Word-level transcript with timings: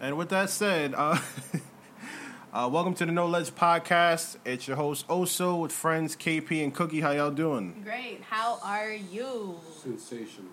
And 0.00 0.18
with 0.18 0.28
that 0.28 0.50
said, 0.50 0.94
uh, 0.94 1.18
uh, 2.52 2.68
welcome 2.70 2.92
to 2.94 3.06
the 3.06 3.12
No 3.12 3.26
Ledge 3.26 3.50
Podcast. 3.50 4.36
It's 4.44 4.68
your 4.68 4.76
host 4.76 5.08
Oso 5.08 5.60
with 5.60 5.72
friends 5.72 6.14
KP 6.14 6.62
and 6.62 6.74
Cookie. 6.74 7.00
How 7.00 7.12
y'all 7.12 7.30
doing? 7.30 7.80
Great. 7.82 8.22
How 8.28 8.58
are 8.62 8.92
you? 8.92 9.58
Sensational. 9.82 10.50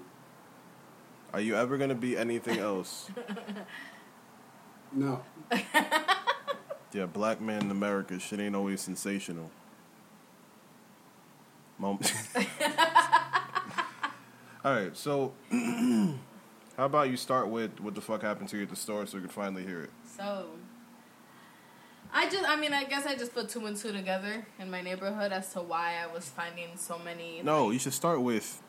Are 1.34 1.42
you 1.42 1.56
ever 1.56 1.78
gonna 1.78 1.96
be 1.96 2.16
anything 2.18 2.60
else? 2.60 3.10
No. 4.96 5.24
yeah, 6.94 7.08
black 7.08 7.42
man 7.42 7.64
in 7.64 7.72
America, 7.72 8.20
shit 8.20 8.40
ain't 8.40 8.56
always 8.56 8.80
sensational. 8.80 9.50
Mom. 11.80 11.98
All 14.64 14.72
right, 14.72 14.96
so 14.96 15.34
how 16.78 16.86
about 16.86 17.10
you 17.10 17.18
start 17.18 17.50
with 17.50 17.80
what 17.80 17.96
the 17.96 18.02
fuck 18.02 18.22
happened 18.22 18.50
to 18.50 18.58
you 18.58 18.64
at 18.64 18.70
the 18.70 18.76
store 18.76 19.06
so 19.06 19.18
we 19.18 19.22
can 19.22 19.30
finally 19.30 19.64
hear 19.64 19.82
it. 19.82 19.92
So, 20.18 20.48
I 22.14 22.30
just, 22.30 22.48
I 22.48 22.56
mean, 22.56 22.74
I 22.74 22.84
guess 22.84 23.06
I 23.06 23.16
just 23.16 23.34
put 23.34 23.50
two 23.50 23.66
and 23.66 23.76
two 23.78 23.92
together 23.92 24.46
in 24.60 24.70
my 24.72 24.82
neighborhood 24.82 25.32
as 25.32 25.52
to 25.54 25.62
why 25.62 25.96
I 26.04 26.12
was 26.14 26.30
finding 26.30 26.70
so 26.76 26.98
many. 27.00 27.42
No, 27.44 27.72
you 27.72 27.80
should 27.80 27.94
start 27.94 28.22
with 28.22 28.62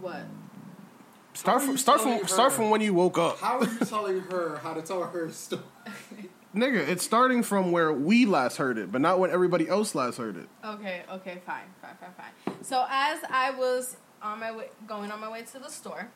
What? 0.00 0.22
start 1.34 1.62
from 1.62 1.76
start 1.76 2.00
telling 2.00 2.18
from 2.20 2.28
start 2.28 2.52
from 2.52 2.70
when 2.70 2.80
you 2.80 2.94
woke 2.94 3.18
up. 3.18 3.38
How 3.38 3.58
are 3.58 3.64
you 3.64 3.78
telling 3.80 4.20
her 4.22 4.58
how 4.62 4.74
to 4.74 4.82
tell 4.82 5.02
her 5.04 5.30
story? 5.30 5.62
Nigga, 6.54 6.88
it's 6.88 7.04
starting 7.04 7.42
from 7.42 7.70
where 7.70 7.92
we 7.92 8.24
last 8.24 8.56
heard 8.56 8.78
it, 8.78 8.90
but 8.90 9.02
not 9.02 9.18
when 9.18 9.30
everybody 9.30 9.68
else 9.68 9.94
last 9.94 10.16
heard 10.16 10.38
it. 10.38 10.48
Okay, 10.64 11.02
okay, 11.12 11.42
fine, 11.44 11.64
fine, 11.82 11.96
fine, 12.00 12.10
fine. 12.16 12.64
So 12.64 12.86
as 12.88 13.18
I 13.28 13.50
was 13.50 13.96
on 14.22 14.40
my 14.40 14.56
way, 14.56 14.70
going 14.86 15.10
on 15.12 15.20
my 15.20 15.30
way 15.30 15.42
to 15.42 15.58
the 15.58 15.68
store, 15.68 16.08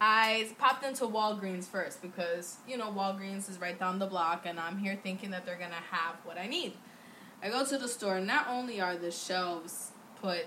I 0.00 0.48
popped 0.58 0.84
into 0.84 1.04
Walgreens 1.04 1.64
first 1.64 2.00
because 2.02 2.58
you 2.66 2.76
know 2.76 2.90
Walgreens 2.90 3.48
is 3.50 3.60
right 3.60 3.78
down 3.78 3.98
the 3.98 4.06
block, 4.06 4.44
and 4.46 4.58
I'm 4.60 4.78
here 4.78 4.98
thinking 5.02 5.30
that 5.30 5.44
they're 5.44 5.58
gonna 5.58 5.74
have 5.90 6.16
what 6.24 6.38
I 6.38 6.46
need. 6.46 6.74
I 7.42 7.50
go 7.50 7.64
to 7.64 7.78
the 7.78 7.88
store. 7.88 8.16
And 8.16 8.26
not 8.26 8.48
only 8.48 8.80
are 8.80 8.96
the 8.96 9.10
shelves 9.10 9.92
put 10.20 10.46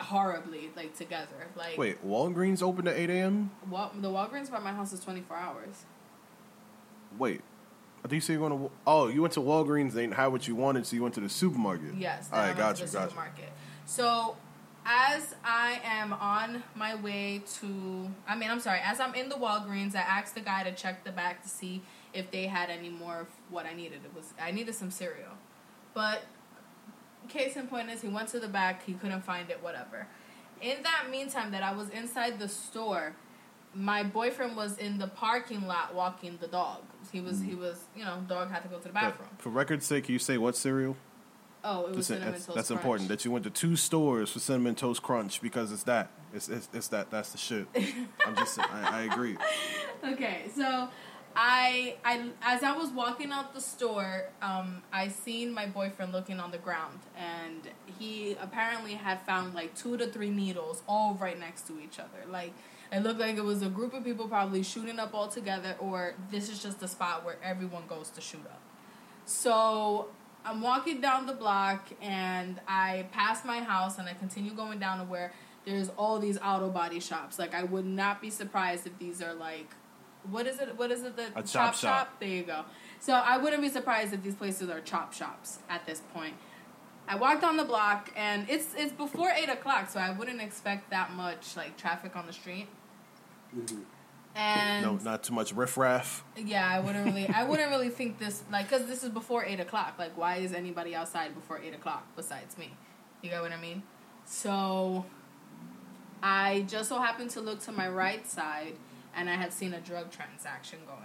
horribly 0.00 0.70
like 0.76 0.96
together, 0.96 1.48
like 1.56 1.78
Wait, 1.78 2.06
Walgreens 2.06 2.62
open 2.62 2.86
at 2.88 2.96
8 2.96 3.10
a.m.? 3.10 3.50
Wal- 3.68 3.92
the 4.00 4.08
Walgreens 4.08 4.50
by 4.50 4.58
my 4.58 4.72
house 4.72 4.92
is 4.92 5.00
24 5.00 5.36
hours. 5.36 5.84
Wait. 7.18 7.40
I 8.04 8.08
think 8.08 8.14
you 8.14 8.20
said 8.20 8.32
you're 8.34 8.48
going 8.48 8.68
to. 8.68 8.70
Oh, 8.86 9.08
you 9.08 9.20
went 9.20 9.34
to 9.34 9.40
Walgreens, 9.40 9.92
they 9.92 10.02
didn't 10.02 10.14
have 10.14 10.30
what 10.30 10.46
you 10.46 10.54
wanted, 10.54 10.86
so 10.86 10.94
you 10.94 11.02
went 11.02 11.14
to 11.16 11.20
the 11.20 11.28
supermarket. 11.28 11.94
Yes. 11.96 12.28
All 12.32 12.38
right, 12.38 12.44
I 12.44 12.48
went 12.48 12.58
got 12.58 12.76
to 12.76 12.84
you, 12.84 12.88
got 12.88 13.02
you. 13.02 13.08
supermarket. 13.08 13.52
So, 13.84 14.36
as 14.86 15.34
I 15.44 15.80
am 15.84 16.12
on 16.12 16.62
my 16.76 16.94
way 16.94 17.42
to, 17.58 18.08
I 18.28 18.36
mean, 18.36 18.50
I'm 18.50 18.60
sorry, 18.60 18.78
as 18.84 19.00
I'm 19.00 19.14
in 19.14 19.28
the 19.28 19.34
Walgreens, 19.34 19.96
I 19.96 20.00
asked 20.00 20.36
the 20.36 20.40
guy 20.40 20.62
to 20.62 20.72
check 20.72 21.02
the 21.02 21.10
back 21.10 21.42
to 21.42 21.48
see 21.48 21.82
if 22.14 22.30
they 22.30 22.46
had 22.46 22.70
any 22.70 22.88
more 22.88 23.20
of 23.20 23.26
what 23.50 23.66
I 23.66 23.74
needed. 23.74 24.00
It 24.04 24.14
was 24.14 24.32
I 24.40 24.52
needed 24.52 24.74
some 24.74 24.92
cereal, 24.92 25.32
but 25.92 26.22
case 27.28 27.56
in 27.56 27.66
point 27.66 27.90
is 27.90 28.00
he 28.00 28.08
went 28.08 28.28
to 28.28 28.38
the 28.38 28.48
back, 28.48 28.84
he 28.84 28.92
couldn't 28.94 29.22
find 29.22 29.50
it, 29.50 29.60
whatever. 29.62 30.06
In 30.62 30.82
that 30.84 31.10
meantime, 31.10 31.50
that 31.50 31.64
I 31.64 31.74
was 31.74 31.90
inside 31.90 32.38
the 32.38 32.48
store, 32.48 33.14
my 33.74 34.04
boyfriend 34.04 34.56
was 34.56 34.78
in 34.78 34.98
the 34.98 35.08
parking 35.08 35.66
lot 35.66 35.94
walking 35.94 36.38
the 36.40 36.46
dog. 36.46 36.82
He 37.12 37.20
was 37.20 37.40
he 37.40 37.52
mm. 37.52 37.58
was 37.58 37.84
you 37.96 38.04
know 38.04 38.24
dog 38.28 38.50
had 38.50 38.62
to 38.62 38.68
go 38.68 38.76
to 38.76 38.84
the 38.84 38.88
But 38.90 39.00
bathroom. 39.00 39.28
for 39.38 39.50
record's 39.50 39.84
sake, 39.84 40.04
can 40.04 40.12
you 40.12 40.18
say 40.18 40.38
what 40.38 40.56
cereal? 40.56 40.96
Oh, 41.68 41.86
it 41.86 41.88
was 41.88 41.96
That's, 41.96 42.06
cinnamon 42.06 42.32
that's, 42.32 42.46
toast 42.46 42.54
that's 42.56 42.68
crunch. 42.68 42.78
important 42.80 43.08
that 43.08 43.24
you 43.24 43.32
went 43.32 43.42
to 43.44 43.50
two 43.50 43.74
stores 43.74 44.30
for 44.30 44.38
cinnamon 44.38 44.76
toast 44.76 45.02
crunch 45.02 45.42
because 45.42 45.72
it's 45.72 45.82
that. 45.82 46.10
It's 46.32 46.48
it's, 46.48 46.68
it's 46.72 46.88
that. 46.88 47.10
That's 47.10 47.32
the 47.32 47.38
shit. 47.38 47.66
I'm 48.24 48.36
just. 48.36 48.60
I, 48.60 49.00
I 49.00 49.02
agree. 49.12 49.36
Okay, 50.04 50.42
so 50.54 50.88
I 51.34 51.96
I 52.04 52.28
as 52.42 52.62
I 52.62 52.76
was 52.76 52.90
walking 52.90 53.32
out 53.32 53.54
the 53.54 53.60
store, 53.60 54.26
um, 54.40 54.82
I 54.92 55.08
seen 55.08 55.52
my 55.52 55.66
boyfriend 55.66 56.12
looking 56.12 56.38
on 56.38 56.52
the 56.52 56.58
ground, 56.58 57.00
and 57.16 57.62
he 57.98 58.36
apparently 58.40 58.94
had 58.94 59.20
found 59.22 59.54
like 59.54 59.74
two 59.74 59.96
to 59.96 60.06
three 60.06 60.30
needles 60.30 60.82
all 60.86 61.14
right 61.20 61.38
next 61.40 61.66
to 61.68 61.80
each 61.80 61.98
other. 61.98 62.30
Like 62.30 62.52
it 62.92 63.00
looked 63.02 63.18
like 63.18 63.36
it 63.36 63.44
was 63.44 63.62
a 63.62 63.68
group 63.68 63.94
of 63.94 64.04
people 64.04 64.28
probably 64.28 64.62
shooting 64.62 65.00
up 65.00 65.12
all 65.14 65.28
together, 65.28 65.74
or 65.80 66.14
this 66.30 66.48
is 66.48 66.62
just 66.62 66.78
the 66.78 66.88
spot 66.88 67.24
where 67.24 67.38
everyone 67.42 67.82
goes 67.88 68.10
to 68.10 68.20
shoot 68.20 68.44
up. 68.44 68.60
So 69.24 70.08
I'm 70.46 70.60
walking 70.60 71.00
down 71.00 71.26
the 71.26 71.32
block 71.32 71.88
and 72.00 72.60
I 72.68 73.06
pass 73.12 73.44
my 73.44 73.60
house 73.60 73.98
and 73.98 74.08
I 74.08 74.14
continue 74.14 74.52
going 74.52 74.78
down 74.78 74.98
to 74.98 75.04
where 75.04 75.32
there's 75.64 75.88
all 75.98 76.18
these 76.20 76.38
auto 76.38 76.70
body 76.70 77.00
shops. 77.00 77.38
Like 77.38 77.54
I 77.54 77.64
would 77.64 77.84
not 77.84 78.20
be 78.22 78.30
surprised 78.30 78.86
if 78.86 78.96
these 78.98 79.20
are 79.20 79.34
like 79.34 79.68
what 80.30 80.46
is 80.46 80.58
it 80.60 80.76
what 80.76 80.90
is 80.90 81.02
it 81.04 81.16
the 81.16 81.26
A 81.36 81.42
chop 81.42 81.74
shop. 81.74 82.18
There 82.20 82.28
you 82.28 82.42
go. 82.44 82.64
So 83.00 83.12
I 83.12 83.38
wouldn't 83.38 83.62
be 83.62 83.68
surprised 83.68 84.12
if 84.14 84.22
these 84.22 84.34
places 84.34 84.70
are 84.70 84.80
chop 84.80 85.12
shops 85.12 85.58
at 85.68 85.86
this 85.86 86.00
point. 86.14 86.34
I 87.08 87.16
walked 87.16 87.44
on 87.44 87.56
the 87.56 87.64
block 87.64 88.10
and 88.16 88.48
it's 88.48 88.74
it's 88.76 88.92
before 88.92 89.30
eight 89.30 89.48
o'clock, 89.48 89.90
so 89.90 90.00
I 90.00 90.10
wouldn't 90.10 90.40
expect 90.40 90.90
that 90.90 91.12
much 91.12 91.56
like 91.56 91.76
traffic 91.76 92.16
on 92.16 92.26
the 92.26 92.32
street. 92.32 92.68
Mhm. 93.56 93.82
And 94.38 94.84
No, 94.84 94.96
not 95.02 95.22
too 95.22 95.32
much 95.32 95.52
riffraff. 95.54 96.22
yeah, 96.36 96.68
I 96.68 96.78
wouldn't 96.80 97.04
really. 97.06 97.26
I 97.28 97.44
wouldn't 97.44 97.70
really 97.70 97.88
think 97.88 98.18
this 98.18 98.42
like 98.52 98.68
because 98.68 98.86
this 98.86 99.02
is 99.02 99.08
before 99.10 99.44
eight 99.44 99.60
o'clock. 99.60 99.94
Like, 99.98 100.16
why 100.16 100.36
is 100.36 100.52
anybody 100.52 100.94
outside 100.94 101.34
before 101.34 101.58
eight 101.58 101.74
o'clock 101.74 102.06
besides 102.16 102.58
me? 102.58 102.72
You 103.22 103.30
get 103.30 103.40
what 103.40 103.52
I 103.52 103.60
mean? 103.60 103.82
So, 104.26 105.06
I 106.22 106.64
just 106.68 106.88
so 106.88 107.00
happened 107.00 107.30
to 107.30 107.40
look 107.40 107.60
to 107.62 107.72
my 107.72 107.88
right 107.88 108.26
side, 108.28 108.74
and 109.14 109.30
I 109.30 109.34
had 109.34 109.52
seen 109.52 109.72
a 109.74 109.80
drug 109.80 110.10
transaction 110.10 110.80
going 110.86 111.00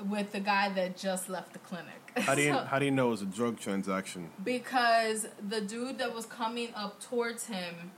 on 0.00 0.08
with 0.10 0.32
the 0.32 0.40
guy 0.40 0.68
that 0.70 0.96
just 0.96 1.28
left 1.28 1.52
the 1.52 1.58
clinic. 1.60 2.12
How 2.16 2.34
do 2.34 2.42
you 2.42 2.52
So- 2.54 2.64
how 2.64 2.78
do 2.78 2.84
you 2.84 2.90
know 2.90 3.08
it 3.08 3.10
was 3.10 3.22
a 3.22 3.26
drug 3.26 3.58
transaction? 3.58 4.30
because 4.42 5.26
the 5.48 5.60
dude 5.60 5.98
that 5.98 6.14
was 6.14 6.26
coming 6.26 6.68
up 6.74 7.00
towards 7.00 7.46
him, 7.46 7.90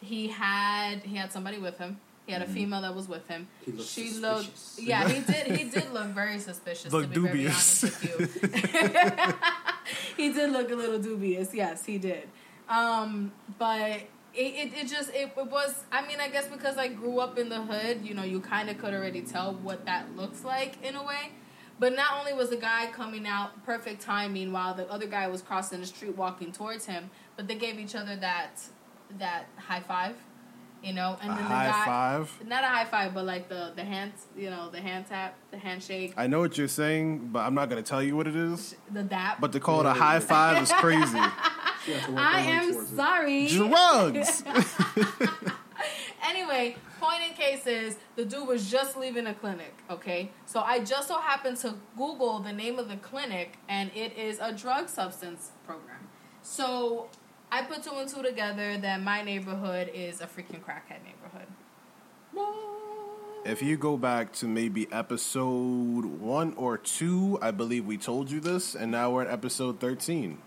he 0.00 0.28
had 0.28 1.00
he 1.00 1.16
had 1.16 1.32
somebody 1.32 1.58
with 1.58 1.78
him. 1.78 2.00
He 2.26 2.32
had 2.32 2.40
a 2.42 2.46
female 2.46 2.80
that 2.82 2.94
was 2.94 3.06
with 3.08 3.26
him. 3.28 3.48
He 3.64 3.72
looked 3.72 3.88
she 3.88 4.08
suspicious. 4.08 4.76
looked 4.78 4.88
yeah, 4.88 5.08
he 5.08 5.20
did 5.20 5.58
he 5.58 5.64
did 5.68 5.92
look 5.92 6.06
very 6.08 6.38
suspicious 6.38 6.90
Look 6.92 7.02
to 7.04 7.08
be 7.08 7.14
dubious. 7.14 7.80
very 7.82 8.14
honest 8.14 8.40
with 8.40 8.42
you. 8.42 9.34
he 10.16 10.32
did 10.32 10.50
look 10.50 10.70
a 10.70 10.74
little 10.74 10.98
dubious, 10.98 11.52
yes, 11.54 11.84
he 11.84 11.98
did. 11.98 12.28
Um, 12.68 13.32
but 13.58 13.90
it, 13.90 14.08
it, 14.34 14.74
it 14.74 14.88
just 14.88 15.10
it, 15.10 15.32
it 15.36 15.50
was 15.50 15.84
I 15.92 16.06
mean 16.06 16.18
I 16.20 16.28
guess 16.28 16.48
because 16.48 16.78
I 16.78 16.88
grew 16.88 17.18
up 17.20 17.38
in 17.38 17.48
the 17.50 17.60
hood, 17.62 18.06
you 18.06 18.14
know, 18.14 18.24
you 18.24 18.40
kind 18.40 18.70
of 18.70 18.78
could 18.78 18.94
already 18.94 19.20
tell 19.20 19.54
what 19.54 19.84
that 19.84 20.16
looks 20.16 20.44
like 20.44 20.82
in 20.82 20.96
a 20.96 21.02
way. 21.02 21.32
But 21.78 21.94
not 21.94 22.18
only 22.20 22.32
was 22.32 22.50
the 22.50 22.56
guy 22.56 22.86
coming 22.92 23.26
out 23.26 23.64
perfect 23.66 24.00
timing 24.00 24.52
while 24.52 24.74
the 24.74 24.88
other 24.90 25.06
guy 25.06 25.26
was 25.26 25.42
crossing 25.42 25.80
the 25.80 25.86
street 25.86 26.16
walking 26.16 26.52
towards 26.52 26.86
him, 26.86 27.10
but 27.36 27.48
they 27.48 27.56
gave 27.56 27.78
each 27.78 27.94
other 27.96 28.16
that 28.16 28.60
that 29.18 29.46
high 29.56 29.80
five, 29.80 30.16
you 30.84 30.92
know, 30.92 31.16
and 31.22 31.30
A 31.32 31.34
then 31.34 31.42
the 31.42 31.48
high 31.48 31.66
guy 31.66 31.84
five. 31.84 32.38
not 32.46 32.62
a 32.64 32.66
high 32.66 32.84
five, 32.84 33.14
but 33.14 33.24
like 33.24 33.48
the 33.48 33.72
the 33.74 33.84
hands, 33.84 34.26
you 34.36 34.50
know, 34.50 34.70
the 34.70 34.80
hand 34.80 35.06
tap, 35.08 35.34
the 35.50 35.58
handshake, 35.58 36.14
I 36.16 36.26
know 36.26 36.40
what 36.40 36.58
you're 36.58 36.68
saying, 36.68 37.28
but 37.32 37.40
I'm 37.40 37.54
not 37.54 37.68
gonna 37.70 37.82
tell 37.82 38.02
you 38.02 38.16
what 38.16 38.26
it 38.26 38.36
is. 38.36 38.74
the 38.92 39.02
dap. 39.02 39.40
But 39.40 39.52
to 39.52 39.60
call 39.60 39.80
it 39.80 39.86
a 39.86 39.92
high 39.92 40.20
five 40.20 40.62
is 40.62 40.72
crazy. 40.72 41.18
She 41.84 41.92
had 41.92 42.04
to 42.04 42.12
work 42.12 42.20
I 42.20 42.40
am 42.40 42.72
sorry. 42.72 43.44
it. 43.44 43.50
sorry. 43.50 43.68
Drugs. 43.68 44.44
Anyway, 46.26 46.76
point 47.00 47.20
in 47.28 47.34
case 47.34 47.66
is 47.66 47.96
the 48.16 48.24
dude 48.24 48.48
was 48.48 48.70
just 48.70 48.96
leaving 48.96 49.26
a 49.26 49.34
clinic, 49.34 49.74
okay? 49.90 50.30
So 50.46 50.60
I 50.60 50.78
just 50.82 51.08
so 51.08 51.18
happened 51.20 51.58
to 51.58 51.74
Google 51.96 52.38
the 52.40 52.52
name 52.52 52.78
of 52.78 52.88
the 52.88 52.96
clinic, 52.96 53.58
and 53.68 53.90
it 53.94 54.16
is 54.16 54.38
a 54.40 54.52
drug 54.52 54.88
substance 54.88 55.50
program. 55.66 56.08
So 56.42 57.08
I 57.50 57.62
put 57.62 57.82
two 57.82 57.92
and 57.94 58.08
two 58.08 58.22
together 58.22 58.76
that 58.78 59.02
my 59.02 59.22
neighborhood 59.22 59.90
is 59.94 60.20
a 60.20 60.26
freaking 60.26 60.60
crackhead 60.60 61.02
neighborhood. 61.04 61.46
If 63.44 63.62
you 63.62 63.76
go 63.76 63.96
back 63.96 64.32
to 64.34 64.46
maybe 64.46 64.90
episode 64.90 66.04
one 66.04 66.54
or 66.54 66.78
two, 66.78 67.38
I 67.42 67.50
believe 67.50 67.84
we 67.84 67.98
told 67.98 68.30
you 68.30 68.40
this, 68.40 68.74
and 68.74 68.90
now 68.90 69.10
we're 69.10 69.22
at 69.22 69.30
episode 69.30 69.80
13. 69.80 70.38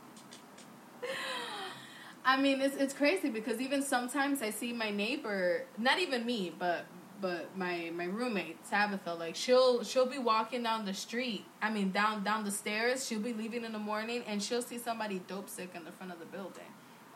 I 2.26 2.36
mean, 2.36 2.60
it's 2.60 2.76
it's 2.76 2.94
crazy 2.94 3.30
because 3.30 3.62
even 3.62 3.82
sometimes 3.82 4.42
I 4.42 4.50
see 4.50 4.74
my 4.74 4.92
neighbor, 4.92 5.64
not 5.78 6.00
even 6.00 6.26
me, 6.26 6.54
but 6.58 6.86
but 7.22 7.56
my 7.58 7.90
my 7.96 8.06
roommate 8.06 8.58
Tabitha, 8.70 9.14
like 9.14 9.36
she'll 9.36 9.84
she'll 9.84 10.06
be 10.06 10.18
walking 10.18 10.64
down 10.64 10.84
the 10.84 10.94
street. 10.94 11.46
I 11.62 11.70
mean, 11.70 11.92
down 11.92 12.24
down 12.24 12.44
the 12.44 12.52
stairs. 12.52 13.08
She'll 13.08 13.22
be 13.22 13.32
leaving 13.32 13.64
in 13.64 13.72
the 13.72 13.80
morning, 13.80 14.24
and 14.28 14.44
she'll 14.44 14.62
see 14.62 14.78
somebody 14.78 15.22
dope 15.28 15.50
sick 15.50 15.70
in 15.74 15.86
the 15.86 15.92
front 15.92 16.12
of 16.12 16.20
the 16.20 16.26
building, 16.26 16.66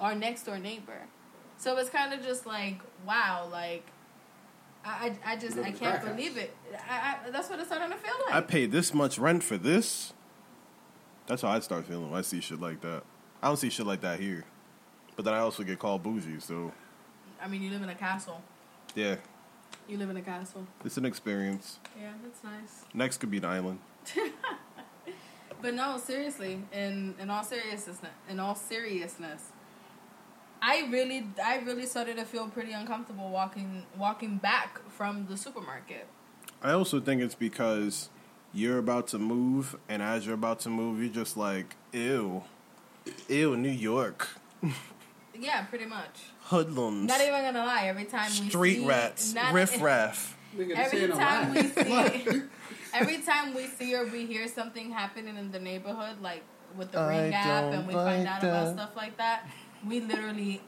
our 0.02 0.14
next 0.16 0.44
door 0.44 0.58
neighbor. 0.60 1.08
So 1.58 1.78
it's 1.78 1.90
kind 1.90 2.14
of 2.14 2.22
just 2.24 2.46
like 2.46 2.80
wow, 3.08 3.48
like 3.50 3.86
I 4.84 5.16
I, 5.26 5.34
I 5.34 5.36
just 5.38 5.58
I 5.58 5.64
can't 5.66 5.78
crack 5.78 6.00
house. 6.04 6.10
believe 6.10 6.36
it. 6.38 6.54
I, 6.90 7.18
I, 7.28 7.30
that's 7.30 7.50
what 7.50 7.60
it's 7.60 7.70
starting 7.70 7.92
to 7.92 7.98
feel 7.98 8.16
like. 8.26 8.36
I 8.36 8.42
paid 8.42 8.72
this 8.72 8.94
much 8.94 9.18
rent 9.18 9.44
for 9.44 9.58
this. 9.58 10.12
That's 11.28 11.44
how 11.44 11.50
I 11.50 11.60
start 11.60 11.86
feeling 11.86 12.10
when 12.10 12.20
I 12.20 12.24
see 12.24 12.42
shit 12.42 12.60
like 12.60 12.82
that. 12.82 13.04
I 13.42 13.48
don't 13.48 13.58
see 13.58 13.70
shit 13.70 13.86
like 13.86 14.02
that 14.02 14.20
here. 14.20 14.44
But 15.16 15.24
then 15.26 15.34
I 15.34 15.40
also 15.40 15.64
get 15.64 15.78
called 15.80 16.04
bougie, 16.04 16.40
so 16.40 16.72
I 17.42 17.48
mean, 17.48 17.62
you 17.62 17.70
live 17.70 17.84
in 17.84 17.90
a 17.90 17.96
castle. 17.96 18.42
yeah. 18.96 19.16
You 19.88 19.98
live 19.98 20.10
in 20.10 20.18
a 20.18 20.22
castle. 20.22 20.68
It's 20.86 20.98
an 20.98 21.06
experience. 21.06 21.80
Yeah, 22.00 22.12
that's 22.24 22.44
nice. 22.44 22.86
Next 22.94 23.18
could 23.18 23.32
be 23.32 23.38
an 23.38 23.46
island. 23.46 23.80
But 25.62 25.76
no, 25.76 25.98
seriously, 26.00 26.64
in 26.74 27.14
in 27.20 27.30
all 27.30 27.44
seriousness, 27.44 28.00
in 28.28 28.40
all 28.40 28.56
seriousness, 28.56 29.50
I 30.62 30.88
really, 30.92 31.26
I 31.44 31.58
really 31.60 31.86
started 31.86 32.18
to 32.18 32.26
feel 32.26 32.48
pretty 32.48 32.72
uncomfortable 32.72 33.30
walking 33.30 33.84
walking 33.98 34.38
back 34.38 34.80
from 34.90 35.26
the 35.28 35.36
supermarket. 35.38 36.08
I 36.62 36.72
also 36.72 37.00
think 37.00 37.22
it's 37.22 37.34
because 37.36 38.10
you're 38.54 38.78
about 38.78 39.08
to 39.08 39.18
move, 39.20 39.76
and 39.90 40.02
as 40.04 40.26
you're 40.26 40.36
about 40.36 40.60
to 40.62 40.70
move, 40.70 41.00
you're 41.02 41.12
just 41.14 41.36
like, 41.38 41.76
ew, 41.92 42.44
ew, 43.28 43.58
New 43.58 43.70
York, 43.70 44.28
Yeah, 45.40 45.64
pretty 45.64 45.86
much. 45.86 46.20
hoodlums, 46.42 47.08
Not 47.08 47.22
even 47.22 47.42
gonna 47.42 47.66
lie. 47.66 47.86
Every 47.88 48.06
time 48.06 48.26
we 48.30 48.36
see. 48.36 48.50
street 48.50 48.86
rats, 48.86 49.34
not- 49.34 49.54
riff 49.58 49.82
raff. 49.82 50.38
Every 50.76 51.08
time 51.08 51.54
we 51.56 51.64
see, 51.70 52.42
every 52.94 53.22
time 53.22 53.54
we 53.56 53.66
see 53.68 53.96
or 53.96 54.06
we 54.06 54.26
hear 54.28 54.48
something 54.48 54.92
happening 54.92 55.38
in 55.38 55.50
the 55.52 55.60
neighborhood, 55.60 56.22
like 56.22 56.44
with 56.76 56.92
the 56.92 57.00
I 57.00 57.08
ring 57.22 57.32
gap, 57.32 57.64
don't 57.64 57.74
and 57.74 57.88
we 57.88 57.96
like 57.96 58.06
find 58.18 58.28
out 58.28 58.44
about 58.44 58.74
stuff 58.76 58.96
like 58.96 59.18
that, 59.18 59.50
we 59.88 60.00
literally, 60.00 60.62